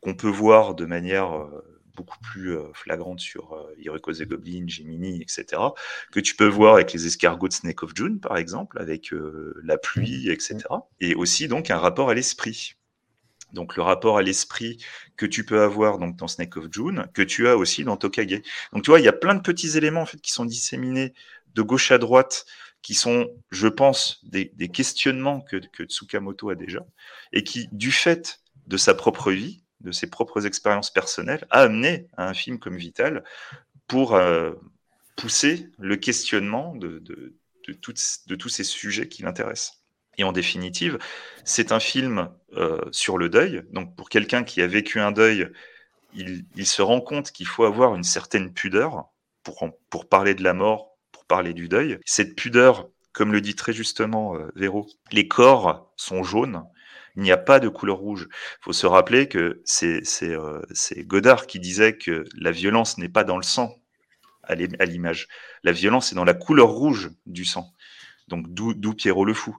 qu'on 0.00 0.14
peut 0.14 0.28
voir 0.28 0.74
de 0.74 0.86
manière 0.86 1.36
euh, 1.36 1.79
beaucoup 2.00 2.18
plus 2.20 2.56
euh, 2.56 2.72
flagrante 2.72 3.20
sur 3.20 3.52
euh, 3.52 3.74
Hiroko 3.78 4.12
the 4.12 4.22
Goblin, 4.22 4.66
Gemini, 4.66 5.20
etc., 5.20 5.62
que 6.10 6.20
tu 6.20 6.34
peux 6.34 6.48
voir 6.48 6.74
avec 6.74 6.92
les 6.92 7.06
escargots 7.06 7.48
de 7.48 7.52
Snake 7.52 7.82
of 7.82 7.92
June, 7.94 8.20
par 8.20 8.36
exemple, 8.36 8.78
avec 8.80 9.12
la 9.62 9.78
pluie, 9.78 10.28
mmh. 10.28 10.32
etc. 10.32 10.58
Et 11.00 11.14
aussi 11.14 11.48
donc 11.48 11.70
un 11.70 11.78
rapport 11.78 12.10
à 12.10 12.14
l'esprit. 12.14 12.74
Donc 13.52 13.76
le 13.76 13.82
rapport 13.82 14.18
à 14.18 14.22
l'esprit 14.22 14.78
que 15.16 15.26
tu 15.26 15.44
peux 15.44 15.62
avoir 15.62 15.98
donc 15.98 16.16
dans 16.16 16.28
Snake 16.28 16.56
of 16.56 16.66
June, 16.70 17.06
que 17.14 17.22
tu 17.22 17.48
as 17.48 17.56
aussi 17.56 17.84
dans 17.84 17.96
Tokage. 17.96 18.40
Donc 18.72 18.84
tu 18.84 18.90
vois, 18.90 19.00
il 19.00 19.04
y 19.04 19.08
a 19.08 19.12
plein 19.12 19.34
de 19.34 19.42
petits 19.42 19.76
éléments 19.76 20.02
en 20.02 20.06
fait 20.06 20.20
qui 20.20 20.32
sont 20.32 20.44
disséminés 20.44 21.12
de 21.54 21.62
gauche 21.62 21.90
à 21.90 21.98
droite, 21.98 22.46
qui 22.82 22.94
sont, 22.94 23.28
je 23.50 23.68
pense, 23.68 24.20
des, 24.24 24.52
des 24.54 24.68
questionnements 24.68 25.40
que, 25.40 25.56
que 25.56 25.84
Tsukamoto 25.84 26.50
a 26.50 26.54
déjà, 26.54 26.86
et 27.32 27.44
qui, 27.44 27.68
du 27.72 27.92
fait 27.92 28.40
de 28.66 28.76
sa 28.76 28.94
propre 28.94 29.32
vie, 29.32 29.62
de 29.80 29.92
ses 29.92 30.08
propres 30.08 30.46
expériences 30.46 30.90
personnelles, 30.90 31.46
a 31.50 31.62
amené 31.62 32.06
à 32.16 32.28
un 32.28 32.34
film 32.34 32.58
comme 32.58 32.76
Vital 32.76 33.24
pour 33.86 34.14
euh, 34.14 34.52
pousser 35.16 35.68
le 35.78 35.96
questionnement 35.96 36.74
de, 36.74 36.98
de, 36.98 37.34
tous 37.72 38.48
ces 38.48 38.64
sujets 38.64 39.08
qui 39.08 39.22
l'intéressent. 39.22 39.82
Et 40.18 40.24
en 40.24 40.32
définitive, 40.32 40.98
c'est 41.44 41.72
un 41.72 41.80
film 41.80 42.30
euh, 42.56 42.80
sur 42.90 43.16
le 43.16 43.28
deuil. 43.28 43.62
Donc 43.72 43.94
pour 43.96 44.08
quelqu'un 44.08 44.42
qui 44.42 44.60
a 44.60 44.66
vécu 44.66 44.98
un 44.98 45.12
deuil, 45.12 45.48
il, 46.14 46.44
il 46.56 46.66
se 46.66 46.82
rend 46.82 47.00
compte 47.00 47.30
qu'il 47.30 47.46
faut 47.46 47.64
avoir 47.64 47.94
une 47.94 48.02
certaine 48.02 48.52
pudeur 48.52 49.10
pour, 49.42 49.68
pour 49.88 50.08
parler 50.08 50.34
de 50.34 50.42
la 50.42 50.54
mort, 50.54 50.96
pour 51.12 51.24
parler 51.26 51.54
du 51.54 51.68
deuil. 51.68 51.98
Cette 52.04 52.34
pudeur, 52.34 52.88
comme 53.12 53.32
le 53.32 53.40
dit 53.40 53.54
très 53.54 53.72
justement 53.72 54.36
euh, 54.36 54.50
Véro, 54.54 54.88
les 55.12 55.28
corps 55.28 55.92
sont 55.96 56.22
jaunes, 56.22 56.64
il 57.16 57.22
n'y 57.22 57.32
a 57.32 57.36
pas 57.36 57.60
de 57.60 57.68
couleur 57.68 57.98
rouge. 57.98 58.28
Il 58.30 58.64
faut 58.64 58.72
se 58.72 58.86
rappeler 58.86 59.28
que 59.28 59.62
c'est 59.64 60.02
euh, 60.22 60.62
Godard 60.98 61.46
qui 61.46 61.60
disait 61.60 61.96
que 61.96 62.24
la 62.38 62.50
violence 62.50 62.98
n'est 62.98 63.08
pas 63.08 63.24
dans 63.24 63.36
le 63.36 63.42
sang 63.42 63.76
à 64.42 64.54
l'image. 64.54 65.28
La 65.62 65.72
violence 65.72 66.12
est 66.12 66.16
dans 66.16 66.24
la 66.24 66.34
couleur 66.34 66.68
rouge 66.68 67.10
du 67.26 67.44
sang. 67.44 67.72
Donc 68.28 68.46
d'où 68.48 68.94
Pierrot 68.94 69.24
le 69.24 69.34
fou. 69.34 69.56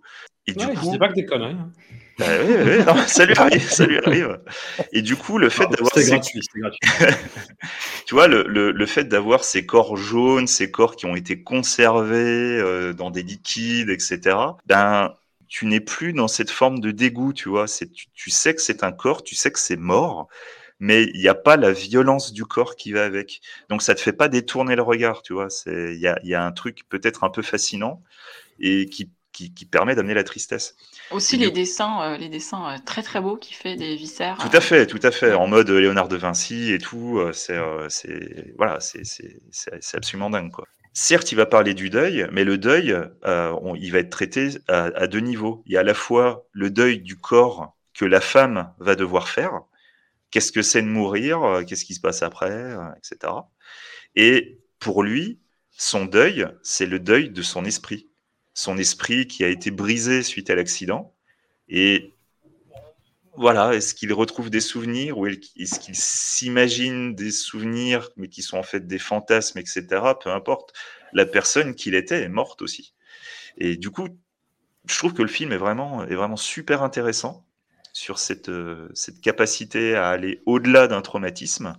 Et 0.47 0.53
du 0.53 0.67
coup, 0.67 0.97
pas 0.97 1.09
que 1.09 1.13
des 1.13 1.25
conneries. 1.25 1.53
Hein. 1.53 1.71
Bah 2.17 2.25
oui, 2.43 2.53
oui, 2.65 2.85
non, 2.85 2.95
ça 3.07 3.25
lui 3.25 3.35
arrive, 3.37 3.69
ça 3.69 3.85
lui 3.85 3.97
arrive. 3.99 4.39
Et 4.91 5.01
du 5.01 5.15
coup, 5.15 5.37
le 5.37 5.49
fait 5.49 5.67
d'avoir 5.67 5.93
ces... 5.93 6.09
gratuit, 6.09 6.41
gratuit. 6.55 6.79
tu 8.07 8.15
vois, 8.15 8.27
le, 8.27 8.43
le, 8.47 8.71
le 8.71 8.85
fait 8.85 9.05
d'avoir 9.05 9.43
ces 9.43 9.65
corps 9.65 9.97
jaunes, 9.97 10.47
ces 10.47 10.71
corps 10.71 10.95
qui 10.95 11.05
ont 11.05 11.15
été 11.15 11.43
conservés 11.43 12.57
euh, 12.59 12.93
dans 12.93 13.11
des 13.11 13.23
liquides, 13.23 13.89
etc. 13.89 14.37
Ben, 14.65 15.13
tu 15.51 15.65
n'es 15.65 15.81
plus 15.81 16.13
dans 16.13 16.29
cette 16.29 16.49
forme 16.49 16.79
de 16.79 16.91
dégoût, 16.91 17.33
tu 17.33 17.49
vois. 17.49 17.67
C'est, 17.67 17.91
tu, 17.91 18.29
sais 18.31 18.55
que 18.55 18.61
c'est 18.61 18.85
un 18.85 18.93
corps, 18.93 19.21
tu 19.21 19.35
sais 19.35 19.51
que 19.51 19.59
c'est 19.59 19.75
mort, 19.75 20.29
mais 20.79 21.03
il 21.13 21.19
n'y 21.19 21.27
a 21.27 21.35
pas 21.35 21.57
la 21.57 21.73
violence 21.73 22.31
du 22.31 22.45
corps 22.45 22.77
qui 22.77 22.93
va 22.93 23.03
avec. 23.03 23.41
Donc 23.67 23.81
ça 23.81 23.93
te 23.93 23.99
fait 23.99 24.13
pas 24.13 24.29
détourner 24.29 24.77
le 24.77 24.81
regard, 24.81 25.21
tu 25.21 25.33
vois. 25.33 25.49
Il 25.65 25.99
y 25.99 26.07
a, 26.07 26.17
y 26.23 26.33
a, 26.35 26.41
un 26.41 26.53
truc 26.53 26.87
peut-être 26.87 27.25
un 27.25 27.29
peu 27.29 27.41
fascinant 27.41 28.01
et 28.61 28.85
qui, 28.85 29.11
qui, 29.33 29.53
qui 29.53 29.65
permet 29.65 29.93
d'amener 29.93 30.13
la 30.13 30.23
tristesse. 30.23 30.77
Aussi 31.11 31.35
les 31.35 31.51
dessins, 31.51 32.01
euh, 32.01 32.17
les 32.17 32.29
dessins 32.29 32.73
euh, 32.73 32.77
très 32.85 33.03
très 33.03 33.19
beaux 33.19 33.35
qui 33.35 33.53
fait 33.53 33.75
des 33.75 33.97
viscères. 33.97 34.37
Tout 34.37 34.55
à 34.55 34.61
fait, 34.61 34.87
tout 34.87 35.01
à 35.03 35.11
fait, 35.11 35.33
en 35.33 35.47
mode 35.47 35.69
Léonard 35.69 36.07
de 36.07 36.15
Vinci 36.15 36.71
et 36.71 36.77
tout. 36.77 37.19
Euh, 37.19 37.33
c'est, 37.33 37.59
voilà, 38.57 38.79
c'est 38.79 39.97
absolument 39.97 40.29
dingue, 40.29 40.51
quoi. 40.51 40.65
Certes, 40.93 41.31
il 41.31 41.35
va 41.35 41.45
parler 41.45 41.73
du 41.73 41.89
deuil, 41.89 42.27
mais 42.31 42.43
le 42.43 42.57
deuil, 42.57 42.91
euh, 43.25 43.75
il 43.79 43.91
va 43.91 43.99
être 43.99 44.09
traité 44.09 44.49
à, 44.67 45.07
deux 45.07 45.19
niveaux. 45.19 45.63
Il 45.65 45.73
y 45.73 45.77
a 45.77 45.81
à 45.81 45.83
la 45.83 45.93
fois 45.93 46.47
le 46.51 46.69
deuil 46.69 46.99
du 46.99 47.15
corps 47.17 47.77
que 47.93 48.05
la 48.05 48.19
femme 48.19 48.73
va 48.79 48.95
devoir 48.95 49.29
faire, 49.29 49.61
qu'est-ce 50.31 50.51
que 50.51 50.61
c'est 50.61 50.81
de 50.81 50.87
mourir, 50.87 51.63
qu'est-ce 51.67 51.85
qui 51.85 51.93
se 51.93 52.01
passe 52.01 52.23
après, 52.23 52.75
etc. 52.97 53.33
Et 54.15 54.59
pour 54.79 55.03
lui, 55.03 55.39
son 55.71 56.05
deuil, 56.05 56.45
c'est 56.61 56.85
le 56.85 56.99
deuil 56.99 57.29
de 57.29 57.41
son 57.41 57.63
esprit. 57.63 58.09
Son 58.53 58.77
esprit 58.77 59.27
qui 59.27 59.43
a 59.45 59.47
été 59.47 59.71
brisé 59.71 60.23
suite 60.23 60.49
à 60.49 60.55
l'accident. 60.55 61.15
Et 61.69 62.13
voilà, 63.37 63.73
est-ce 63.73 63.95
qu'il 63.95 64.11
retrouve 64.13 64.49
des 64.49 64.59
souvenirs 64.59 65.17
ou 65.17 65.25
est-ce 65.25 65.79
qu'il 65.79 65.95
s'imagine 65.95 67.15
des 67.15 67.31
souvenirs, 67.31 68.09
mais 68.17 68.27
qui 68.27 68.41
sont 68.41 68.57
en 68.57 68.63
fait 68.63 68.85
des 68.87 68.99
fantasmes, 68.99 69.59
etc. 69.59 69.85
Peu 70.21 70.31
importe. 70.31 70.73
La 71.13 71.25
personne 71.25 71.75
qu'il 71.75 71.95
était 71.95 72.23
est 72.23 72.29
morte 72.29 72.61
aussi. 72.61 72.93
Et 73.57 73.77
du 73.77 73.89
coup, 73.89 74.07
je 74.87 74.97
trouve 74.97 75.13
que 75.13 75.21
le 75.21 75.27
film 75.27 75.51
est 75.51 75.57
vraiment, 75.57 76.05
est 76.05 76.15
vraiment 76.15 76.37
super 76.37 76.83
intéressant 76.83 77.45
sur 77.93 78.19
cette, 78.19 78.49
euh, 78.49 78.87
cette 78.93 79.19
capacité 79.21 79.95
à 79.95 80.09
aller 80.09 80.41
au-delà 80.45 80.87
d'un 80.87 81.01
traumatisme. 81.01 81.75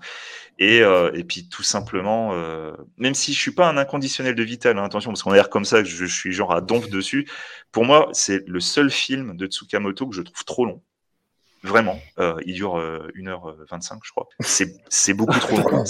Et, 0.59 0.83
euh, 0.83 1.11
et, 1.15 1.24
puis 1.24 1.49
tout 1.49 1.62
simplement, 1.62 2.35
euh, 2.35 2.73
même 2.99 3.15
si 3.15 3.33
je 3.33 3.41
suis 3.41 3.53
pas 3.53 3.69
un 3.69 3.79
inconditionnel 3.79 4.35
de 4.35 4.43
Vital, 4.43 4.79
hein, 4.79 4.85
attention, 4.85 5.11
parce 5.11 5.23
qu'on 5.23 5.33
a 5.33 5.37
l'air 5.37 5.51
comme 5.51 5.65
ça 5.65 5.83
que 5.83 5.89
je, 5.89 6.05
je, 6.05 6.15
suis 6.15 6.33
genre 6.33 6.53
à 6.53 6.61
donf 6.61 6.89
dessus, 6.91 7.29
pour 7.73 7.85
moi, 7.85 8.11
c'est 8.12 8.47
le 8.47 8.61
seul 8.61 8.91
film 8.91 9.37
de 9.37 9.47
Tsukamoto 9.47 10.07
que 10.09 10.15
je 10.15 10.23
trouve 10.23 10.45
trop 10.45 10.66
long. 10.66 10.83
Vraiment, 11.64 12.01
euh, 12.18 12.34
il 12.44 12.55
dure 12.55 12.76
euh, 12.76 13.09
1h25, 13.16 13.98
je 14.02 14.10
crois. 14.10 14.28
C'est 14.40 15.14
beaucoup 15.14 15.39
trop 15.39 15.56
long. 15.59 15.84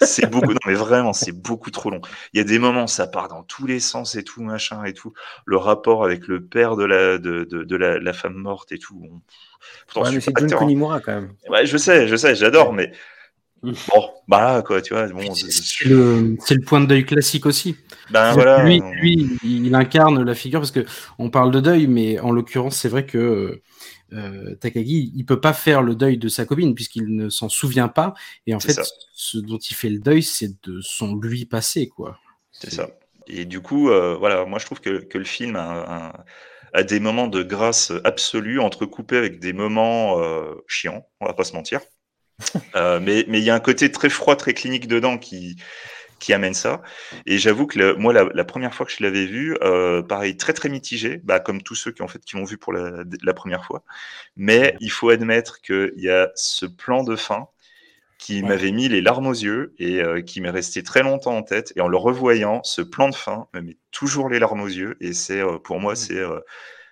C'est 0.00 0.30
beaucoup, 0.30 0.52
non 0.52 0.58
mais 0.66 0.74
vraiment, 0.74 1.12
c'est 1.12 1.32
beaucoup 1.32 1.72
trop 1.72 1.90
long. 1.90 2.00
Il 2.32 2.38
y 2.38 2.40
a 2.40 2.44
des 2.44 2.60
moments, 2.60 2.86
ça 2.86 3.08
part 3.08 3.26
dans 3.26 3.42
tous 3.42 3.66
les 3.66 3.80
sens 3.80 4.14
et 4.14 4.22
tout, 4.22 4.42
machin 4.42 4.84
et 4.84 4.92
tout. 4.92 5.12
Le 5.44 5.56
rapport 5.56 6.04
avec 6.04 6.28
le 6.28 6.44
père 6.44 6.76
de 6.76 6.84
la, 6.84 7.18
de, 7.18 7.42
de, 7.42 7.64
de 7.64 7.76
la, 7.76 7.98
la, 7.98 8.12
femme 8.12 8.34
morte 8.34 8.70
et 8.70 8.78
tout. 8.78 9.00
Bon, 9.94 10.02
ouais, 10.02 10.12
mais 10.12 10.20
c'est 10.20 10.32
Jun 10.38 10.46
Kunimura 10.46 11.00
quand 11.00 11.14
même. 11.14 11.32
Ouais, 11.48 11.66
je 11.66 11.76
sais, 11.76 12.06
je 12.06 12.14
sais, 12.14 12.36
j'adore, 12.36 12.72
mais 12.72 12.92
bon, 13.62 14.08
bah 14.28 14.40
là, 14.40 14.62
quoi, 14.62 14.80
tu 14.80 14.94
vois. 14.94 15.08
Bon, 15.08 15.34
c'est 15.34 15.88
le, 15.88 16.36
le, 16.48 16.64
point 16.64 16.80
de 16.80 16.86
deuil 16.86 17.04
classique 17.04 17.46
aussi. 17.46 17.76
Ben 18.10 18.32
voilà. 18.32 18.62
Lui, 18.64 18.80
lui, 19.00 19.38
il 19.42 19.74
incarne 19.74 20.22
la 20.22 20.34
figure 20.36 20.60
parce 20.60 20.70
que 20.70 20.84
on 21.18 21.30
parle 21.30 21.50
de 21.50 21.58
deuil, 21.58 21.88
mais 21.88 22.20
en 22.20 22.30
l'occurrence, 22.30 22.76
c'est 22.76 22.88
vrai 22.88 23.06
que 23.06 23.60
euh, 24.12 24.54
Takagi, 24.56 25.12
il 25.14 25.24
peut 25.24 25.40
pas 25.40 25.52
faire 25.52 25.82
le 25.82 25.94
deuil 25.94 26.18
de 26.18 26.28
sa 26.28 26.44
copine 26.44 26.74
puisqu'il 26.74 27.14
ne 27.14 27.28
s'en 27.28 27.48
souvient 27.48 27.88
pas. 27.88 28.14
Et 28.46 28.54
en 28.54 28.60
fait, 28.60 28.72
ça. 28.72 28.84
ce 29.12 29.38
dont 29.38 29.58
il 29.58 29.74
fait 29.74 29.88
le 29.88 29.98
deuil, 29.98 30.22
c'est 30.22 30.62
de 30.64 30.80
son 30.80 31.16
lui 31.16 31.44
passé, 31.44 31.88
quoi. 31.88 32.18
C'est 32.52 32.72
ça. 32.72 32.88
Et 33.26 33.44
du 33.44 33.60
coup, 33.60 33.90
euh, 33.90 34.16
voilà, 34.16 34.44
moi 34.44 34.58
je 34.58 34.66
trouve 34.66 34.80
que, 34.80 35.00
que 35.00 35.18
le 35.18 35.24
film 35.24 35.56
a, 35.56 35.82
a, 35.82 36.24
a, 36.72 36.82
des 36.84 37.00
moments 37.00 37.26
de 37.26 37.42
grâce 37.42 37.92
absolue, 38.04 38.60
entrecoupés 38.60 39.16
avec 39.16 39.40
des 39.40 39.52
moments 39.52 40.20
euh, 40.20 40.54
chiants, 40.68 41.06
on 41.20 41.26
va 41.26 41.34
pas 41.34 41.44
se 41.44 41.52
mentir. 41.52 41.80
Mais 42.74 43.24
il 43.26 43.44
y 43.44 43.50
a 43.50 43.54
un 43.54 43.60
côté 43.60 43.90
très 43.90 44.10
froid, 44.10 44.36
très 44.36 44.54
clinique 44.54 44.86
dedans 44.86 45.18
qui, 45.18 45.56
qui 46.18 46.32
amène 46.32 46.54
ça. 46.54 46.82
Et 47.26 47.38
j'avoue 47.38 47.66
que 47.66 47.78
le, 47.78 47.94
moi, 47.94 48.12
la, 48.12 48.24
la, 48.32 48.44
première 48.44 48.74
fois 48.74 48.86
que 48.86 48.92
je 48.92 49.02
l'avais 49.02 49.26
vu, 49.26 49.56
euh, 49.62 50.02
pareil, 50.02 50.36
très 50.36 50.52
très 50.52 50.68
mitigé, 50.68 51.20
bah, 51.24 51.40
comme 51.40 51.62
tous 51.62 51.74
ceux 51.74 51.92
qui 51.92 52.02
en 52.02 52.08
fait 52.08 52.24
qui 52.24 52.36
l'ont 52.36 52.44
vu 52.44 52.58
pour 52.58 52.72
la, 52.72 53.04
la, 53.22 53.34
première 53.34 53.64
fois. 53.64 53.84
Mais 54.36 54.76
il 54.80 54.90
faut 54.90 55.10
admettre 55.10 55.60
qu'il 55.60 55.92
y 55.96 56.08
a 56.08 56.30
ce 56.34 56.66
plan 56.66 57.04
de 57.04 57.16
fin 57.16 57.48
qui 58.18 58.40
ouais. 58.40 58.48
m'avait 58.48 58.72
mis 58.72 58.88
les 58.88 59.02
larmes 59.02 59.26
aux 59.26 59.34
yeux 59.34 59.74
et 59.78 60.02
euh, 60.02 60.22
qui 60.22 60.40
m'est 60.40 60.50
resté 60.50 60.82
très 60.82 61.02
longtemps 61.02 61.36
en 61.36 61.42
tête. 61.42 61.72
Et 61.76 61.80
en 61.80 61.88
le 61.88 61.98
revoyant, 61.98 62.62
ce 62.64 62.80
plan 62.80 63.08
de 63.08 63.14
fin 63.14 63.46
me 63.52 63.60
met 63.60 63.76
toujours 63.90 64.30
les 64.30 64.38
larmes 64.38 64.62
aux 64.62 64.68
yeux. 64.68 64.96
Et 65.00 65.12
c'est 65.12 65.40
euh, 65.40 65.58
pour 65.58 65.80
moi, 65.80 65.94
c'est 65.96 66.22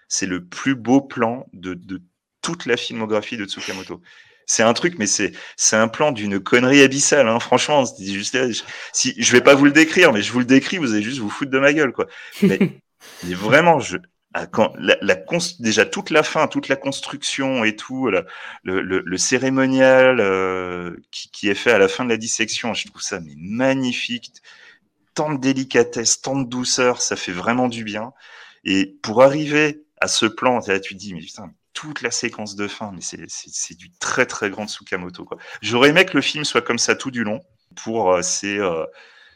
c'est 0.08 0.26
le 0.26 0.44
plus 0.44 0.74
beau 0.74 1.00
plan 1.00 1.46
de, 1.54 1.74
de 1.74 2.02
toute 2.42 2.66
la 2.66 2.76
filmographie 2.76 3.38
de 3.38 3.46
Tsukamoto 3.46 4.02
c'est 4.46 4.62
un 4.62 4.72
truc, 4.74 4.96
mais 4.98 5.06
c'est 5.06 5.32
c'est 5.56 5.76
un 5.76 5.88
plan 5.88 6.12
d'une 6.12 6.40
connerie 6.40 6.82
abyssale. 6.82 7.28
Hein. 7.28 7.40
Franchement, 7.40 7.84
juste 7.98 8.36
je, 8.52 8.62
si 8.92 9.14
je 9.18 9.32
vais 9.32 9.40
pas 9.40 9.54
vous 9.54 9.64
le 9.64 9.72
décrire, 9.72 10.12
mais 10.12 10.22
je 10.22 10.32
vous 10.32 10.40
le 10.40 10.44
décris, 10.44 10.78
vous 10.78 10.92
allez 10.92 11.02
juste 11.02 11.18
vous 11.18 11.30
foutre 11.30 11.50
de 11.50 11.58
ma 11.58 11.72
gueule, 11.72 11.92
quoi. 11.92 12.06
Mais, 12.42 12.58
mais 13.24 13.34
vraiment, 13.34 13.80
je 13.80 13.98
ah, 14.36 14.46
quand 14.48 14.72
la, 14.78 14.96
la 15.00 15.16
déjà 15.60 15.86
toute 15.86 16.10
la 16.10 16.24
fin, 16.24 16.48
toute 16.48 16.66
la 16.66 16.74
construction 16.74 17.62
et 17.62 17.76
tout, 17.76 18.10
la, 18.10 18.24
le, 18.64 18.80
le, 18.80 19.00
le, 19.00 19.16
cérémonial 19.16 20.18
euh, 20.18 20.96
qui, 21.12 21.30
qui, 21.30 21.48
est 21.48 21.54
fait 21.54 21.70
à 21.70 21.78
la 21.78 21.86
fin 21.86 22.04
de 22.04 22.10
la 22.10 22.16
dissection, 22.16 22.74
je 22.74 22.88
trouve 22.88 23.00
ça 23.00 23.20
mais 23.20 23.34
magnifique. 23.36 24.32
Tant 25.14 25.32
de 25.32 25.38
délicatesse, 25.38 26.20
tant 26.20 26.36
de 26.36 26.48
douceur, 26.48 27.00
ça 27.00 27.14
fait 27.14 27.32
vraiment 27.32 27.68
du 27.68 27.84
bien. 27.84 28.12
Et 28.64 28.96
pour 29.02 29.22
arriver 29.22 29.84
à 30.00 30.08
ce 30.08 30.26
plan, 30.26 30.58
là, 30.66 30.80
tu 30.80 30.94
te 30.94 30.98
dis, 30.98 31.14
mais 31.14 31.20
putain, 31.20 31.52
toute 31.74 32.00
la 32.00 32.10
séquence 32.10 32.56
de 32.56 32.68
fin, 32.68 32.92
mais 32.92 33.02
c'est 33.02 33.76
du 33.76 33.90
très 33.98 34.24
très 34.24 34.48
grand 34.48 34.66
Tsukamoto. 34.66 35.28
J'aurais 35.60 35.90
aimé 35.90 36.06
que 36.06 36.14
le 36.14 36.22
film 36.22 36.44
soit 36.44 36.62
comme 36.62 36.78
ça 36.78 36.94
tout 36.94 37.10
du 37.10 37.24
long, 37.24 37.42
pour 37.74 38.12
euh, 38.12 38.22
ces, 38.22 38.58
euh, 38.58 38.84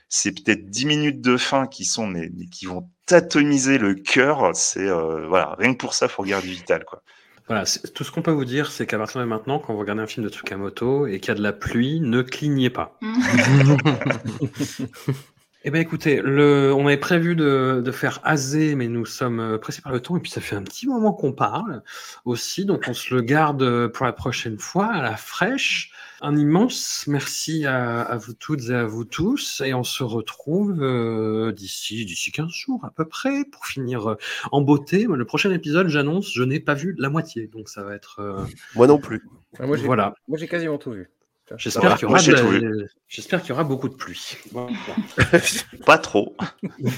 ces 0.08 0.32
peut-être 0.32 0.70
10 0.70 0.86
minutes 0.86 1.20
de 1.20 1.36
fin 1.36 1.66
qui 1.66 1.84
sont 1.84 2.06
mais, 2.06 2.30
mais 2.36 2.46
qui 2.46 2.66
vont 2.66 2.88
tatoniser 3.06 3.78
le 3.78 3.94
cœur. 3.94 4.50
C'est 4.54 4.88
euh, 4.88 5.26
voilà, 5.26 5.56
rien 5.58 5.72
que 5.72 5.78
pour 5.78 5.94
ça, 5.94 6.08
faut 6.08 6.22
regarder 6.22 6.48
Vital 6.48 6.84
quoi. 6.84 7.02
Voilà, 7.48 7.64
tout 7.94 8.04
ce 8.04 8.12
qu'on 8.12 8.20
peut 8.20 8.30
vous 8.30 8.44
dire, 8.44 8.70
c'est 8.70 8.86
qu'à 8.86 8.98
partir 8.98 9.22
de 9.22 9.26
maintenant, 9.26 9.58
quand 9.58 9.72
vous 9.72 9.78
regardez 9.78 10.02
un 10.02 10.06
film 10.06 10.26
de 10.26 10.30
Tsukamoto 10.30 11.06
et 11.06 11.18
qu'il 11.18 11.28
y 11.28 11.30
a 11.30 11.34
de 11.34 11.42
la 11.42 11.54
pluie, 11.54 11.98
ne 11.98 12.20
clignez 12.20 12.68
pas. 12.68 12.98
Eh 15.64 15.72
bien, 15.72 15.80
écoutez, 15.80 16.20
le... 16.22 16.72
on 16.72 16.86
avait 16.86 16.96
prévu 16.96 17.34
de, 17.34 17.82
de 17.84 17.90
faire 17.90 18.20
Azé, 18.22 18.76
mais 18.76 18.86
nous 18.86 19.04
sommes 19.04 19.40
euh, 19.40 19.58
pressés 19.58 19.82
par 19.82 19.92
le 19.92 19.98
temps, 19.98 20.16
et 20.16 20.20
puis 20.20 20.30
ça 20.30 20.40
fait 20.40 20.54
un 20.54 20.62
petit 20.62 20.86
moment 20.86 21.12
qu'on 21.12 21.32
parle 21.32 21.82
aussi, 22.24 22.64
donc 22.64 22.84
on 22.86 22.94
se 22.94 23.12
le 23.12 23.22
garde 23.22 23.88
pour 23.88 24.06
la 24.06 24.12
prochaine 24.12 24.58
fois, 24.58 24.86
à 24.86 25.02
la 25.02 25.16
fraîche. 25.16 25.90
Un 26.20 26.36
immense 26.36 27.04
merci 27.08 27.66
à, 27.66 28.02
à 28.02 28.16
vous 28.16 28.34
toutes 28.34 28.70
et 28.70 28.74
à 28.74 28.84
vous 28.84 29.04
tous, 29.04 29.60
et 29.64 29.74
on 29.74 29.82
se 29.82 30.04
retrouve 30.04 30.80
euh, 30.80 31.50
d'ici 31.50 32.04
d'ici 32.04 32.30
15 32.30 32.50
jours 32.52 32.84
à 32.84 32.90
peu 32.90 33.04
près, 33.04 33.44
pour 33.44 33.66
finir 33.66 34.10
euh, 34.10 34.16
en 34.52 34.60
beauté. 34.60 35.06
Le 35.08 35.24
prochain 35.24 35.50
épisode, 35.50 35.88
j'annonce, 35.88 36.32
je 36.32 36.44
n'ai 36.44 36.60
pas 36.60 36.74
vu 36.74 36.94
la 36.98 37.10
moitié, 37.10 37.48
donc 37.48 37.68
ça 37.68 37.82
va 37.82 37.96
être... 37.96 38.20
Euh... 38.20 38.44
Moi 38.76 38.86
non 38.86 38.98
plus. 38.98 39.22
Ah, 39.58 39.66
moi, 39.66 39.76
voilà. 39.78 40.14
Moi, 40.28 40.38
j'ai 40.38 40.46
quasiment 40.46 40.78
tout 40.78 40.92
vu. 40.92 41.10
J'espère 41.56 41.96
qu'il 41.96 42.08
y, 42.08 42.10
aura 42.10 42.20
de... 42.20 43.48
y 43.48 43.52
aura 43.52 43.64
beaucoup 43.64 43.88
de 43.88 43.94
pluie. 43.94 44.36
Pas 45.86 45.98
trop. 45.98 46.36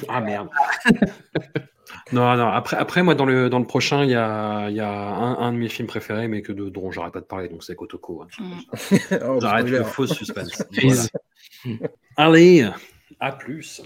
ah 0.09 0.21
merde. 0.21 0.49
non, 2.13 2.37
non. 2.37 2.49
Après, 2.49 2.77
après, 2.77 3.03
moi, 3.03 3.15
dans 3.15 3.27
le, 3.27 3.49
dans 3.49 3.59
le 3.59 3.67
prochain, 3.67 4.05
il 4.05 4.11
y 4.11 4.15
a, 4.15 4.69
y 4.71 4.81
a 4.81 4.91
un, 4.91 5.39
un, 5.39 5.53
de 5.53 5.59
mes 5.59 5.69
films 5.69 5.89
préférés, 5.89 6.29
mais 6.29 6.43
que 6.43 6.53
de, 6.53 6.69
dont 6.69 6.91
j'arrête 6.91 7.13
pas 7.13 7.21
de 7.21 7.27
parler, 7.27 7.49
donc 7.49 7.63
c'est 7.63 7.77
Kotoko. 7.77 8.23
Hein. 8.23 8.29
Mm. 8.39 9.15
oh, 9.29 9.39
j'arrête 9.41 9.69
le 9.69 9.85
faux 9.85 10.07
suspense. 10.07 10.63
voilà. 10.83 11.03
Allez, 12.17 12.69
à 13.21 13.33
plus. 13.33 13.83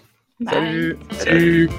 Salut. 0.46 0.96
Salut. 1.12 1.70